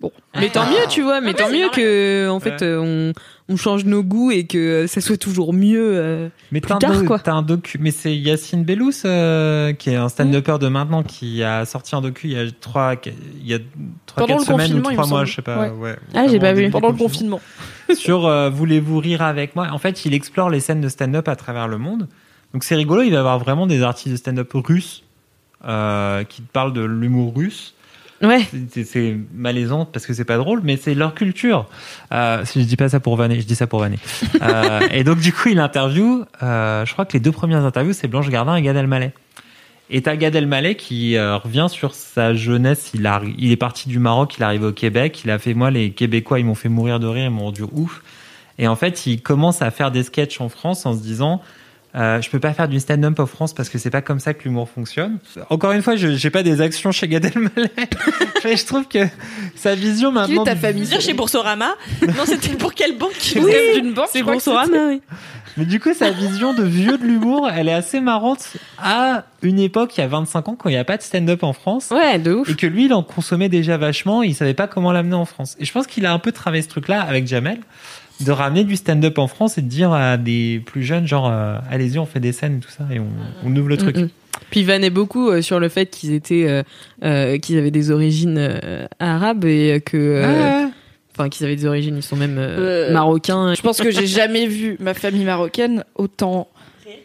bon, 0.00 0.12
Mais 0.38 0.48
tant 0.48 0.66
mieux, 0.66 0.86
tu 0.88 1.02
vois, 1.02 1.20
mais 1.20 1.28
Ouais, 1.28 1.34
tant 1.34 1.50
mieux 1.50 1.68
que 1.70 2.28
en 2.28 2.40
fait 2.40 2.60
Ouais. 2.60 2.66
euh, 2.68 3.12
on, 3.48 3.52
on 3.52 3.56
change 3.56 3.84
nos 3.84 4.02
goûts 4.02 4.30
et 4.30 4.46
que 4.46 4.86
ça 4.86 5.00
soit 5.02 5.16
toujours 5.18 5.52
mieux. 5.52 5.90
euh. 5.96 6.28
Mais 6.50 6.60
plus 6.60 6.68
t'as 6.68 6.76
un, 6.76 6.78
tard, 6.78 6.92
do- 7.00 7.04
quoi. 7.04 7.18
t'as 7.18 7.32
un 7.34 7.42
docu, 7.42 7.78
mais 7.78 7.90
c'est 7.90 8.16
Yacine 8.16 8.64
Bellous 8.64 8.92
euh, 9.04 9.72
qui 9.74 9.90
est 9.90 9.96
un 9.96 10.08
stand-upper 10.08 10.58
de 10.60 10.68
maintenant 10.68 11.02
qui 11.02 11.42
a 11.42 11.64
sorti 11.66 11.94
un 11.94 12.00
docu 12.00 12.28
il 12.28 12.32
y 12.32 12.38
a 12.40 12.46
trois, 12.60 12.94
il 13.40 13.46
y 13.46 13.54
a 13.54 13.58
trois 14.06 14.26
Pendant 14.26 14.38
quatre 14.38 14.46
semaines 14.46 14.74
ou 14.78 14.80
trois 14.82 14.94
mois, 14.94 15.06
semble. 15.06 15.26
je 15.26 15.34
sais 15.34 15.42
pas. 15.42 15.58
Ouais. 15.68 15.70
ouais, 15.70 15.96
Ah, 16.14 16.26
j'ai 16.28 16.38
pas 16.38 16.52
vu. 16.54 16.70
pendant 16.70 16.88
le 16.90 16.96
confinement. 16.96 17.40
sur 17.94 18.26
euh, 18.26 18.48
Voulez-vous 18.50 18.98
rire 18.98 19.20
avec 19.20 19.54
moi? 19.56 19.68
En 19.72 19.78
fait, 19.78 20.04
il 20.06 20.14
explore 20.14 20.48
les 20.48 20.60
scènes 20.60 20.80
de 20.80 20.88
stand-up 20.88 21.28
à 21.28 21.36
travers 21.36 21.68
le 21.68 21.76
monde. 21.76 22.08
Donc 22.54 22.62
c'est 22.64 22.76
rigolo, 22.76 23.02
il 23.02 23.10
va 23.10 23.16
y 23.16 23.18
avoir 23.18 23.38
vraiment 23.40 23.66
des 23.66 23.82
artistes 23.82 24.12
de 24.12 24.16
stand-up 24.16 24.50
russes 24.54 25.02
euh, 25.66 26.24
qui 26.24 26.42
te 26.42 26.50
parlent 26.52 26.72
de 26.72 26.82
l'humour 26.82 27.34
russe. 27.34 27.74
Ouais. 28.22 28.46
C'est- 28.70 29.16
malaisant 29.34 29.84
parce 29.84 30.06
que 30.06 30.14
c'est 30.14 30.24
pas 30.24 30.38
drôle, 30.38 30.60
mais 30.64 30.76
c'est 30.76 30.94
leur 30.94 31.14
culture. 31.14 31.66
Euh, 32.12 32.44
si 32.44 32.62
je 32.62 32.66
dis 32.66 32.76
pas 32.76 32.88
ça 32.88 33.00
pour 33.00 33.16
vanner, 33.16 33.40
je 33.40 33.46
dis 33.46 33.56
ça 33.56 33.66
pour 33.66 33.80
vanner. 33.80 33.98
Euh, 34.42 34.80
et 34.92 35.04
donc 35.04 35.18
du 35.18 35.32
coup, 35.32 35.48
il 35.48 35.58
interview. 35.58 36.24
Euh, 36.42 36.84
je 36.86 36.92
crois 36.92 37.04
que 37.04 37.12
les 37.14 37.20
deux 37.20 37.32
premières 37.32 37.64
interviews, 37.64 37.92
c'est 37.92 38.08
Blanche 38.08 38.28
Gardin 38.30 38.56
et 38.56 38.62
Gad 38.62 38.76
Elmaleh. 38.76 39.12
Et 39.90 40.00
t'as 40.02 40.16
Gad 40.16 40.34
Elmaleh 40.34 40.76
qui 40.76 41.18
revient 41.18 41.66
sur 41.68 41.94
sa 41.94 42.32
jeunesse. 42.34 42.92
Il, 42.94 43.06
a, 43.06 43.20
il 43.38 43.50
est 43.52 43.56
parti 43.56 43.88
du 43.88 43.98
Maroc, 43.98 44.34
il 44.38 44.42
est 44.42 44.44
arrivé 44.46 44.66
au 44.66 44.72
Québec. 44.72 45.22
Il 45.24 45.30
a 45.30 45.38
fait 45.38 45.52
moi, 45.54 45.70
les 45.70 45.90
Québécois, 45.90 46.38
ils 46.40 46.46
m'ont 46.46 46.54
fait 46.54 46.70
mourir 46.70 47.00
de 47.00 47.06
rire, 47.06 47.24
ils 47.26 47.30
m'ont 47.30 47.44
rendu 47.44 47.62
ouf. 47.72 48.02
Et 48.58 48.66
en 48.68 48.76
fait, 48.76 49.06
il 49.06 49.20
commence 49.20 49.60
à 49.60 49.70
faire 49.70 49.90
des 49.90 50.02
sketchs 50.02 50.40
en 50.40 50.48
France 50.48 50.86
en 50.86 50.94
se 50.94 51.02
disant. 51.02 51.42
Euh, 51.96 52.20
je 52.20 52.28
peux 52.28 52.40
pas 52.40 52.52
faire 52.52 52.68
du 52.68 52.80
stand-up 52.80 53.20
en 53.20 53.26
France 53.26 53.54
parce 53.54 53.68
que 53.68 53.78
c'est 53.78 53.90
pas 53.90 54.02
comme 54.02 54.18
ça 54.18 54.34
que 54.34 54.44
l'humour 54.44 54.68
fonctionne. 54.68 55.18
Encore 55.48 55.70
une 55.72 55.82
fois, 55.82 55.94
je 55.94 56.16
j'ai 56.16 56.30
pas 56.30 56.42
des 56.42 56.60
actions 56.60 56.90
chez 56.90 57.06
Gad 57.06 57.24
Elmaleh, 57.24 57.70
mais 58.44 58.56
je 58.56 58.66
trouve 58.66 58.88
que 58.88 59.06
sa 59.54 59.76
vision 59.76 60.10
Qui 60.10 60.16
est 60.16 60.20
maintenant. 60.20 60.44
ta 60.44 60.56
famille 60.56 60.86
Dire 60.86 61.00
chez 61.00 61.12
Boursorama 61.14 61.74
Non, 62.02 62.24
c'était 62.24 62.56
pour 62.56 62.74
quelle 62.74 62.98
banque 62.98 63.12
Oui, 63.36 63.52
d'une 63.80 63.92
banque. 63.94 64.08
C'est 64.10 64.22
Boursorama, 64.22 64.88
oui. 64.88 65.02
Mais 65.56 65.66
du 65.66 65.78
coup, 65.78 65.94
sa 65.94 66.10
vision 66.10 66.52
de 66.52 66.64
vieux 66.64 66.98
de 66.98 67.04
l'humour, 67.04 67.48
elle 67.48 67.68
est 67.68 67.74
assez 67.74 68.00
marrante 68.00 68.54
à 68.76 69.22
une 69.42 69.60
époque, 69.60 69.96
il 69.96 70.00
y 70.00 70.04
a 70.04 70.08
25 70.08 70.48
ans, 70.48 70.56
quand 70.56 70.68
il 70.68 70.72
n'y 70.72 70.78
a 70.78 70.84
pas 70.84 70.96
de 70.96 71.02
stand-up 71.02 71.44
en 71.44 71.52
France. 71.52 71.90
Ouais, 71.92 72.18
de 72.18 72.32
ouf. 72.32 72.48
Et 72.50 72.56
que 72.56 72.66
lui, 72.66 72.86
il 72.86 72.92
en 72.92 73.04
consommait 73.04 73.48
déjà 73.48 73.76
vachement, 73.76 74.24
il 74.24 74.34
savait 74.34 74.54
pas 74.54 74.66
comment 74.66 74.90
l'amener 74.90 75.14
en 75.14 75.26
France. 75.26 75.54
Et 75.60 75.64
je 75.64 75.70
pense 75.72 75.86
qu'il 75.86 76.06
a 76.06 76.12
un 76.12 76.18
peu 76.18 76.32
travaillé 76.32 76.62
ce 76.62 76.68
truc-là 76.68 77.02
avec 77.02 77.28
Jamel, 77.28 77.60
de 78.20 78.30
ramener 78.30 78.64
du 78.64 78.76
stand-up 78.76 79.18
en 79.18 79.26
France 79.26 79.58
et 79.58 79.62
de 79.62 79.68
dire 79.68 79.92
à 79.92 80.16
des 80.16 80.62
plus 80.64 80.82
jeunes, 80.82 81.06
genre, 81.06 81.28
euh, 81.30 81.56
allez-y, 81.70 81.98
on 81.98 82.06
fait 82.06 82.20
des 82.20 82.32
scènes 82.32 82.58
et 82.58 82.60
tout 82.60 82.70
ça, 82.70 82.84
et 82.92 82.98
on, 83.00 83.08
on 83.44 83.56
ouvre 83.56 83.68
le 83.68 83.76
truc. 83.76 83.96
Mm, 83.96 84.02
mm. 84.02 84.10
Puis 84.50 84.62
vannait 84.64 84.90
beaucoup 84.90 85.30
euh, 85.30 85.42
sur 85.42 85.58
le 85.60 85.68
fait 85.68 85.86
qu'ils 85.86 86.12
étaient, 86.12 86.46
euh, 86.48 86.62
euh, 87.04 87.38
qu'ils 87.38 87.58
avaient 87.58 87.70
des 87.70 87.90
origines 87.90 88.36
euh, 88.38 88.86
arabes 89.00 89.44
et 89.44 89.80
que, 89.84 89.96
euh, 89.96 90.64
ouais. 90.66 90.70
enfin, 91.16 91.28
qu'ils 91.28 91.44
avaient 91.46 91.56
des 91.56 91.66
origines, 91.66 91.96
ils 91.96 92.02
sont 92.02 92.16
même 92.16 92.36
euh, 92.38 92.88
Euh, 92.88 92.92
marocains. 92.92 93.54
Je 93.54 93.62
pense 93.62 93.80
que 93.80 93.90
j'ai 93.90 94.06
jamais 94.06 94.46
vu 94.46 94.76
ma 94.80 94.94
famille 94.94 95.24
marocaine 95.24 95.84
autant 95.96 96.48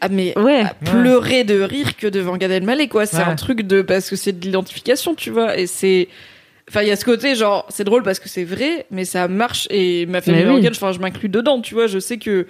ah, 0.02 0.08
mais 0.10 0.38
Ouais. 0.38 0.62
à 0.62 0.74
pleurer 0.74 1.44
de 1.44 1.60
rire 1.62 1.98
que 1.98 2.08
devant 2.08 2.38
Gad 2.38 2.52
Elmaleh 2.52 2.88
quoi. 2.88 3.06
C'est 3.06 3.18
Ouais. 3.18 3.24
un 3.24 3.36
truc 3.36 3.62
de 3.64 3.82
parce 3.82 4.10
que 4.10 4.16
c'est 4.16 4.38
de 4.40 4.46
l'identification, 4.46 5.14
tu 5.16 5.30
vois. 5.30 5.58
Et 5.58 5.68
c'est 5.68 6.08
Enfin, 6.70 6.84
il 6.84 6.88
y 6.88 6.92
a 6.92 6.96
ce 6.96 7.04
côté, 7.06 7.36
genre, 7.36 7.66
c'est 7.70 7.84
drôle 7.84 8.04
parce 8.04 8.20
que 8.20 8.30
c'est 8.30 8.44
vrai, 8.44 8.86
mais 8.92 9.04
ça 9.04 9.28
marche 9.28 9.68
et 9.72 10.06
ma 10.06 10.22
famille 10.22 10.46
oui. 10.46 10.68
enfin, 10.70 10.92
je 10.92 11.00
m'inclus 11.00 11.28
dedans, 11.30 11.60
tu 11.62 11.74
vois. 11.74 11.88
Je 11.88 11.98
sais 12.00 12.18
que 12.18 12.46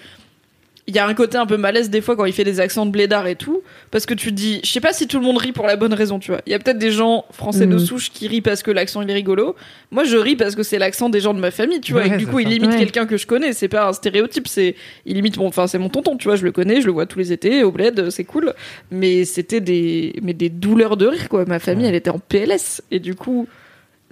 il 0.87 0.95
y 0.95 0.97
a 0.99 1.05
un 1.05 1.13
côté 1.13 1.37
un 1.37 1.45
peu 1.45 1.55
malaise 1.55 1.91
des 1.91 2.01
fois 2.01 2.15
quand 2.15 2.25
il 2.25 2.33
fait 2.33 2.43
des 2.43 2.59
accents 2.59 2.83
de 2.87 2.89
blédard 2.91 3.27
et 3.27 3.35
tout, 3.35 3.61
parce 3.91 4.07
que 4.07 4.15
tu 4.15 4.29
te 4.31 4.33
dis, 4.33 4.59
je 4.63 4.69
sais 4.71 4.79
pas 4.81 4.91
si 4.91 5.05
tout 5.07 5.19
le 5.19 5.23
monde 5.25 5.37
rit 5.37 5.51
pour 5.51 5.67
la 5.67 5.75
bonne 5.75 5.93
raison, 5.93 6.17
tu 6.17 6.31
vois. 6.31 6.41
Il 6.47 6.51
y 6.51 6.55
a 6.55 6.59
peut-être 6.59 6.79
des 6.79 6.89
gens 6.89 7.25
français 7.31 7.67
de 7.67 7.73
Mhm. 7.73 7.79
souche 7.79 8.09
qui 8.11 8.27
rient 8.27 8.41
parce 8.41 8.63
que 8.63 8.71
l'accent 8.71 9.03
il 9.03 9.09
est 9.11 9.13
rigolo. 9.13 9.55
Moi, 9.91 10.03
je 10.03 10.17
ris 10.17 10.35
parce 10.35 10.55
que 10.55 10.63
c'est 10.63 10.79
l'accent 10.79 11.09
des 11.09 11.19
gens 11.21 11.35
de 11.35 11.39
ma 11.39 11.51
famille, 11.51 11.79
tu 11.79 11.93
vois. 11.93 12.07
et 12.07 12.09
Ouais, 12.09 12.17
du 12.17 12.25
coup, 12.25 12.39
il 12.39 12.51
imite 12.51 12.71
Ouais. 12.71 12.77
quelqu'un 12.79 13.05
que 13.05 13.17
je 13.17 13.27
connais. 13.27 13.53
C'est 13.53 13.67
pas 13.67 13.87
un 13.87 13.93
stéréotype, 13.93 14.47
c'est 14.47 14.75
il 15.05 15.15
imite 15.15 15.37
mon, 15.37 15.45
enfin, 15.47 15.67
c'est 15.67 15.77
mon 15.77 15.89
tonton, 15.89 16.17
tu 16.17 16.27
vois. 16.27 16.35
Je 16.37 16.43
le 16.43 16.51
connais, 16.51 16.81
je 16.81 16.87
le 16.87 16.91
vois 16.91 17.05
tous 17.05 17.19
les 17.19 17.31
étés 17.31 17.63
au 17.63 17.71
bled, 17.71 18.09
c'est 18.09 18.23
cool. 18.23 18.53
Mais 18.89 19.25
c'était 19.25 19.61
des, 19.61 20.15
mais 20.23 20.33
des 20.33 20.49
douleurs 20.49 20.97
de 20.97 21.05
rire, 21.05 21.29
quoi. 21.29 21.45
Ma 21.45 21.59
famille, 21.59 21.83
Ouais. 21.83 21.89
elle 21.89 21.95
était 21.95 22.09
en 22.09 22.19
PLS 22.19 22.81
et 22.89 22.99
du 22.99 23.13
coup. 23.15 23.47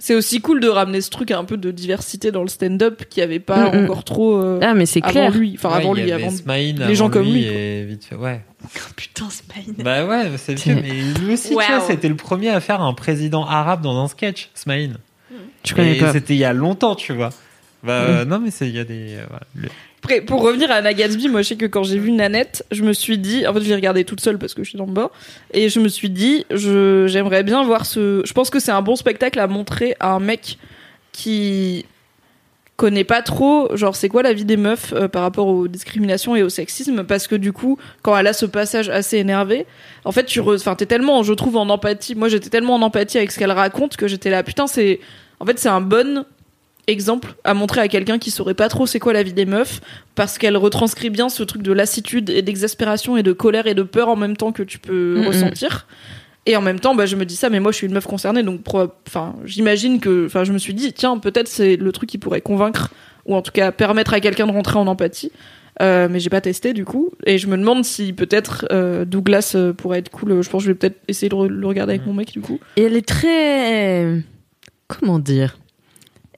C'est 0.00 0.14
aussi 0.14 0.40
cool 0.40 0.60
de 0.60 0.68
ramener 0.68 1.00
ce 1.00 1.10
truc 1.10 1.32
un 1.32 1.44
peu 1.44 1.56
de 1.56 1.70
diversité 1.72 2.30
dans 2.30 2.42
le 2.42 2.48
stand-up 2.48 3.02
qui 3.10 3.20
avait 3.20 3.40
pas 3.40 3.70
Mm, 3.72 3.80
mm. 3.80 3.84
encore 3.84 4.04
trop 4.04 4.36
euh, 4.36 4.60
Ah, 4.62 4.74
mais 4.74 4.86
c'est 4.86 5.00
clair. 5.00 5.32
lui, 5.32 5.54
enfin 5.56 5.70
Ouais, 5.70 5.74
avant 5.76 5.94
il 5.96 6.00
y 6.00 6.04
lui, 6.04 6.12
avait 6.12 6.22
avant 6.24 6.36
Smaïn 6.36 6.76
les 6.76 6.82
avant 6.84 6.94
gens 6.94 7.10
comme 7.10 7.24
lui, 7.26 7.44
Et 7.44 7.84
vite 7.84 8.04
fait, 8.04 8.14
ouais. 8.14 8.40
Putain, 8.96 9.28
Spine. 9.30 9.74
Bah 9.78 10.04
ouais, 10.06 10.30
c'est 10.36 10.54
vieux, 10.54 10.76
mais 10.76 10.92
lui 11.20 11.32
aussi, 11.34 11.48
tu 11.48 11.54
Wow. 11.54 11.62
vois, 11.68 11.80
c'était 11.80 12.08
le 12.08 12.14
premier 12.16 12.48
à 12.50 12.60
faire 12.60 12.80
un 12.80 12.94
président 12.94 13.44
arabe 13.44 13.82
dans 13.82 14.00
un 14.02 14.06
sketch, 14.08 14.50
Smaïn. 14.54 14.98
Je 15.64 15.74
connais 15.74 15.96
pas. 15.96 16.12
C'était 16.12 16.34
il 16.34 16.38
y 16.38 16.44
a 16.44 16.52
longtemps, 16.52 16.94
tu 16.94 17.12
vois. 17.12 17.30
Bah, 17.82 17.92
euh, 18.02 18.24
non, 18.24 18.38
mais 18.40 18.50
c'est, 18.50 18.68
il 18.68 18.74
y 18.76 18.80
a 18.80 18.84
des, 18.84 19.14
euh, 19.16 19.24
voilà, 19.28 19.46
le- 19.54 19.68
Pour 20.26 20.42
revenir 20.42 20.70
à 20.70 20.74
Anna 20.74 20.90
moi 21.30 21.42
je 21.42 21.48
sais 21.48 21.56
que 21.56 21.66
quand 21.66 21.82
j'ai 21.82 21.98
vu 21.98 22.12
Nanette, 22.12 22.64
je 22.70 22.82
me 22.82 22.92
suis 22.92 23.18
dit, 23.18 23.46
en 23.46 23.54
fait 23.54 23.60
je 23.60 23.68
l'ai 23.68 23.74
regardé 23.74 24.04
toute 24.04 24.20
seule 24.20 24.38
parce 24.38 24.54
que 24.54 24.64
je 24.64 24.70
suis 24.70 24.78
dans 24.78 24.86
le 24.86 24.92
bas, 24.92 25.10
et 25.52 25.68
je 25.68 25.80
me 25.80 25.88
suis 25.88 26.10
dit, 26.10 26.44
j'aimerais 26.50 27.42
bien 27.42 27.62
voir 27.64 27.86
ce... 27.86 28.22
Je 28.24 28.32
pense 28.32 28.50
que 28.50 28.60
c'est 28.60 28.72
un 28.72 28.82
bon 28.82 28.96
spectacle 28.96 29.38
à 29.40 29.46
montrer 29.46 29.96
à 30.00 30.12
un 30.12 30.20
mec 30.20 30.58
qui 31.12 31.84
connaît 32.76 33.04
pas 33.04 33.22
trop, 33.22 33.74
genre 33.76 33.96
c'est 33.96 34.08
quoi 34.08 34.22
la 34.22 34.32
vie 34.32 34.44
des 34.44 34.56
meufs 34.56 34.92
euh, 34.92 35.08
par 35.08 35.22
rapport 35.22 35.48
aux 35.48 35.66
discriminations 35.66 36.36
et 36.36 36.44
au 36.44 36.48
sexisme, 36.48 37.02
parce 37.02 37.26
que 37.26 37.34
du 37.34 37.52
coup, 37.52 37.76
quand 38.02 38.16
elle 38.16 38.28
a 38.28 38.32
ce 38.32 38.46
passage 38.46 38.88
assez 38.88 39.18
énervé, 39.18 39.66
en 40.04 40.12
fait 40.12 40.24
tu... 40.24 40.40
Enfin, 40.40 40.76
t'es 40.76 40.86
tellement, 40.86 41.24
je 41.24 41.32
trouve, 41.32 41.56
en 41.56 41.68
empathie, 41.68 42.14
moi 42.14 42.28
j'étais 42.28 42.50
tellement 42.50 42.76
en 42.76 42.82
empathie 42.82 43.18
avec 43.18 43.32
ce 43.32 43.38
qu'elle 43.38 43.50
raconte 43.50 43.96
que 43.96 44.06
j'étais 44.06 44.30
là, 44.30 44.42
putain, 44.42 44.68
c'est... 44.68 45.00
En 45.40 45.46
fait, 45.46 45.58
c'est 45.58 45.68
un 45.68 45.80
bon 45.80 46.24
exemple 46.88 47.34
à 47.44 47.54
montrer 47.54 47.80
à 47.80 47.88
quelqu'un 47.88 48.18
qui 48.18 48.30
saurait 48.30 48.54
pas 48.54 48.68
trop 48.68 48.86
c'est 48.86 48.98
quoi 48.98 49.12
la 49.12 49.22
vie 49.22 49.32
des 49.32 49.46
meufs 49.46 49.80
parce 50.14 50.38
qu'elle 50.38 50.56
retranscrit 50.56 51.10
bien 51.10 51.28
ce 51.28 51.42
truc 51.42 51.62
de 51.62 51.72
lassitude 51.72 52.30
et 52.30 52.42
d'exaspération 52.42 53.16
et 53.16 53.22
de 53.22 53.32
colère 53.32 53.66
et 53.66 53.74
de 53.74 53.82
peur 53.84 54.08
en 54.08 54.16
même 54.16 54.36
temps 54.36 54.50
que 54.52 54.62
tu 54.62 54.78
peux 54.78 55.22
ressentir. 55.26 55.86
Et 56.46 56.56
en 56.56 56.62
même 56.62 56.80
temps 56.80 56.94
bah 56.94 57.04
je 57.06 57.14
me 57.16 57.24
dis 57.26 57.36
ça 57.36 57.50
mais 57.50 57.60
moi 57.60 57.72
je 57.72 57.76
suis 57.76 57.86
une 57.86 57.92
meuf 57.92 58.06
concernée 58.06 58.42
donc 58.42 58.62
enfin 59.06 59.34
j'imagine 59.44 60.00
que 60.00 60.24
enfin 60.26 60.44
je 60.44 60.52
me 60.52 60.58
suis 60.58 60.72
dit 60.74 60.92
tiens 60.94 61.18
peut-être 61.18 61.46
c'est 61.48 61.76
le 61.76 61.92
truc 61.92 62.08
qui 62.08 62.16
pourrait 62.18 62.40
convaincre 62.40 62.90
ou 63.26 63.34
en 63.34 63.42
tout 63.42 63.52
cas 63.52 63.70
permettre 63.70 64.14
à 64.14 64.20
quelqu'un 64.20 64.46
de 64.46 64.52
rentrer 64.52 64.78
en 64.78 64.86
empathie. 64.86 65.30
Euh, 65.80 66.08
mais 66.10 66.18
j'ai 66.18 66.30
pas 66.30 66.40
testé 66.40 66.72
du 66.72 66.84
coup. 66.84 67.10
Et 67.24 67.38
je 67.38 67.46
me 67.46 67.56
demande 67.56 67.84
si 67.84 68.12
peut-être 68.12 68.66
euh, 68.72 69.04
Douglas 69.04 69.52
euh, 69.54 69.72
pourrait 69.72 70.00
être 70.00 70.10
cool. 70.10 70.42
Je 70.42 70.48
pense 70.50 70.62
que 70.62 70.66
je 70.66 70.72
vais 70.72 70.74
peut-être 70.74 70.98
essayer 71.06 71.28
de 71.28 71.34
re- 71.36 71.46
le 71.46 71.66
regarder 71.68 71.92
avec 71.92 72.04
mon 72.06 72.14
mec 72.14 72.32
du 72.32 72.40
coup. 72.40 72.58
Et 72.76 72.82
elle 72.82 72.96
est 72.96 73.06
très. 73.06 74.20
Comment 74.88 75.20
dire? 75.20 75.56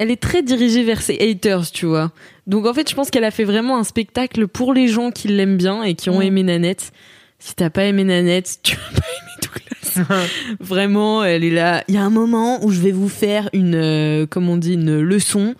Elle 0.02 0.10
est 0.10 0.20
très 0.20 0.42
dirigée 0.42 0.82
vers 0.82 1.02
ses 1.02 1.18
haters, 1.20 1.70
tu 1.70 1.84
vois. 1.84 2.10
Donc 2.46 2.64
en 2.66 2.72
fait, 2.72 2.88
je 2.88 2.94
pense 2.94 3.10
qu'elle 3.10 3.24
a 3.24 3.30
fait 3.30 3.44
vraiment 3.44 3.76
un 3.78 3.84
spectacle 3.84 4.48
pour 4.48 4.72
les 4.72 4.88
gens 4.88 5.10
qui 5.10 5.28
l'aiment 5.28 5.58
bien 5.58 5.82
et 5.82 5.94
qui 5.94 6.08
ont 6.08 6.20
Mm. 6.20 6.22
aimé 6.22 6.42
Nanette. 6.42 6.92
Si 7.38 7.54
t'as 7.54 7.68
pas 7.68 7.84
aimé 7.84 8.04
Nanette, 8.04 8.60
tu 8.62 8.76
vas 8.76 9.00
pas 9.00 9.06
aimer 9.06 10.02
Douglas. 10.06 10.26
vraiment, 10.60 11.22
elle 11.22 11.44
est 11.44 11.50
là. 11.50 11.84
Il 11.88 11.94
y 11.94 11.98
a 11.98 12.02
un 12.02 12.08
moment 12.10 12.64
où 12.64 12.70
je 12.70 12.80
vais 12.80 12.92
vous 12.92 13.10
faire 13.10 13.50
une, 13.52 13.74
euh, 13.74 14.26
comme 14.26 14.48
on 14.48 14.56
dit, 14.56 14.72
une 14.74 15.00
leçon. 15.00 15.54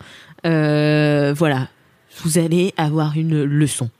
Euh, 0.46 1.34
voilà, 1.36 1.68
vous 2.24 2.38
allez 2.38 2.72
avoir 2.78 3.16
une 3.18 3.44
leçon. 3.44 3.90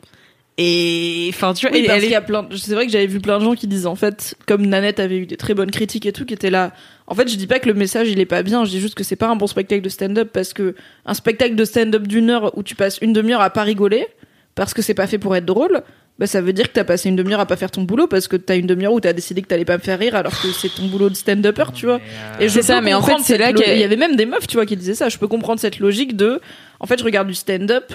Et 0.63 1.31
enfin, 1.33 1.55
tu 1.55 1.67
vois, 1.67 1.75
Oui, 1.75 1.85
et 1.85 1.87
parce 1.87 1.97
elle 1.97 2.03
qu'il 2.03 2.11
est 2.11 2.13
y 2.13 2.17
a 2.17 2.21
plein. 2.21 2.47
C'est 2.55 2.75
vrai 2.75 2.85
que 2.85 2.93
j'avais 2.93 3.07
vu 3.07 3.19
plein 3.19 3.39
de 3.39 3.45
gens 3.45 3.55
qui 3.55 3.67
disent 3.67 3.87
en 3.87 3.95
fait, 3.95 4.35
comme 4.47 4.67
Nanette 4.67 5.01
avait 5.01 5.17
eu 5.17 5.25
des 5.27 5.39
très 5.39 5.55
bonnes 5.55 5.71
critiques 5.71 6.05
et 6.05 6.13
tout, 6.13 6.27
qui 6.27 6.35
étaient 6.35 6.51
là. 6.51 6.73
En 7.07 7.15
fait, 7.15 7.29
je 7.29 7.37
dis 7.37 7.47
pas 7.47 7.59
que 7.61 7.67
le 7.69 7.75
message 7.75 8.09
il 8.11 8.21
est 8.21 8.27
pas 8.27 8.43
bien. 8.43 8.65
Je 8.67 8.71
dis 8.71 8.81
juste 8.81 8.95
que 8.95 9.03
c'est 9.03 9.17
pas 9.17 9.29
un 9.29 9.37
bon 9.37 9.47
spectacle 9.47 9.81
de 9.81 9.89
stand-up 9.89 10.29
parce 10.33 10.53
que 10.53 10.75
un 11.07 11.15
spectacle 11.15 11.55
de 11.55 11.65
stand-up 11.65 12.07
d'une 12.07 12.29
heure 12.29 12.57
où 12.59 12.63
tu 12.63 12.75
passes 12.75 12.99
une 13.01 13.15
demi-heure 13.15 13.41
à 13.41 13.49
pas 13.49 13.63
rigoler 13.63 14.07
parce 14.55 14.75
que 14.75 14.83
c'est 14.83 14.93
pas 14.95 15.07
fait 15.07 15.19
pour 15.19 15.35
être 15.35 15.47
drôle. 15.47 15.81
Bah, 16.19 16.27
ça 16.27 16.43
veut 16.43 16.53
dire 16.53 16.69
que 16.69 16.75
t'as 16.75 16.85
passé 16.85 17.09
une 17.09 17.17
demi-heure 17.17 17.41
à 17.41 17.47
pas 17.47 17.57
faire 17.57 17.71
ton 17.71 17.85
boulot 17.85 18.07
parce 18.07 18.29
que 18.29 18.37
t'as 18.37 18.57
une 18.59 18.67
demi-heure 18.67 18.93
où 18.93 19.01
t'as 19.01 19.15
décidé 19.15 19.41
que 19.41 19.47
t'allais 19.47 19.65
pas 19.65 19.79
me 19.79 19.83
faire 19.83 19.99
rire 19.99 20.15
alors 20.15 20.39
que 20.39 20.49
c'est 20.53 20.69
ton 20.69 20.85
boulot 20.89 21.09
de 21.09 21.15
stand-upper, 21.15 21.73
tu 21.75 21.87
vois. 21.87 21.99
Et 22.39 22.49
je 22.51 22.53
C'est 22.55 22.63
ça, 22.63 22.81
peux 22.81 22.85
mais 22.85 22.93
en 22.93 23.01
fait, 23.01 23.07
comprendre 23.07 23.25
c'est 23.25 23.39
là 23.39 23.53
lo- 23.53 23.59
qu'elle- 23.59 23.79
il 23.79 23.81
y 23.81 23.85
avait 23.85 23.97
même 23.97 24.17
des 24.17 24.27
meufs, 24.27 24.47
tu 24.47 24.57
vois, 24.59 24.67
qui 24.67 24.77
disaient 24.77 24.95
ça. 24.95 25.09
Je 25.09 25.17
peux 25.17 25.29
comprendre 25.29 25.59
cette 25.59 25.79
logique 25.79 26.17
de, 26.17 26.39
en 26.79 26.87
fait, 26.87 26.99
je 26.99 27.05
regarde 27.05 27.27
du 27.29 27.33
stand-up, 27.35 27.95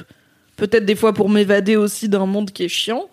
peut-être 0.57 0.85
des 0.85 0.95
fois 0.95 1.13
pour 1.13 1.29
m'évader 1.29 1.75
aussi 1.75 2.09
d'un 2.09 2.25
monde 2.25 2.51
qui 2.51 2.63
est 2.63 2.69
chiant. 2.69 3.05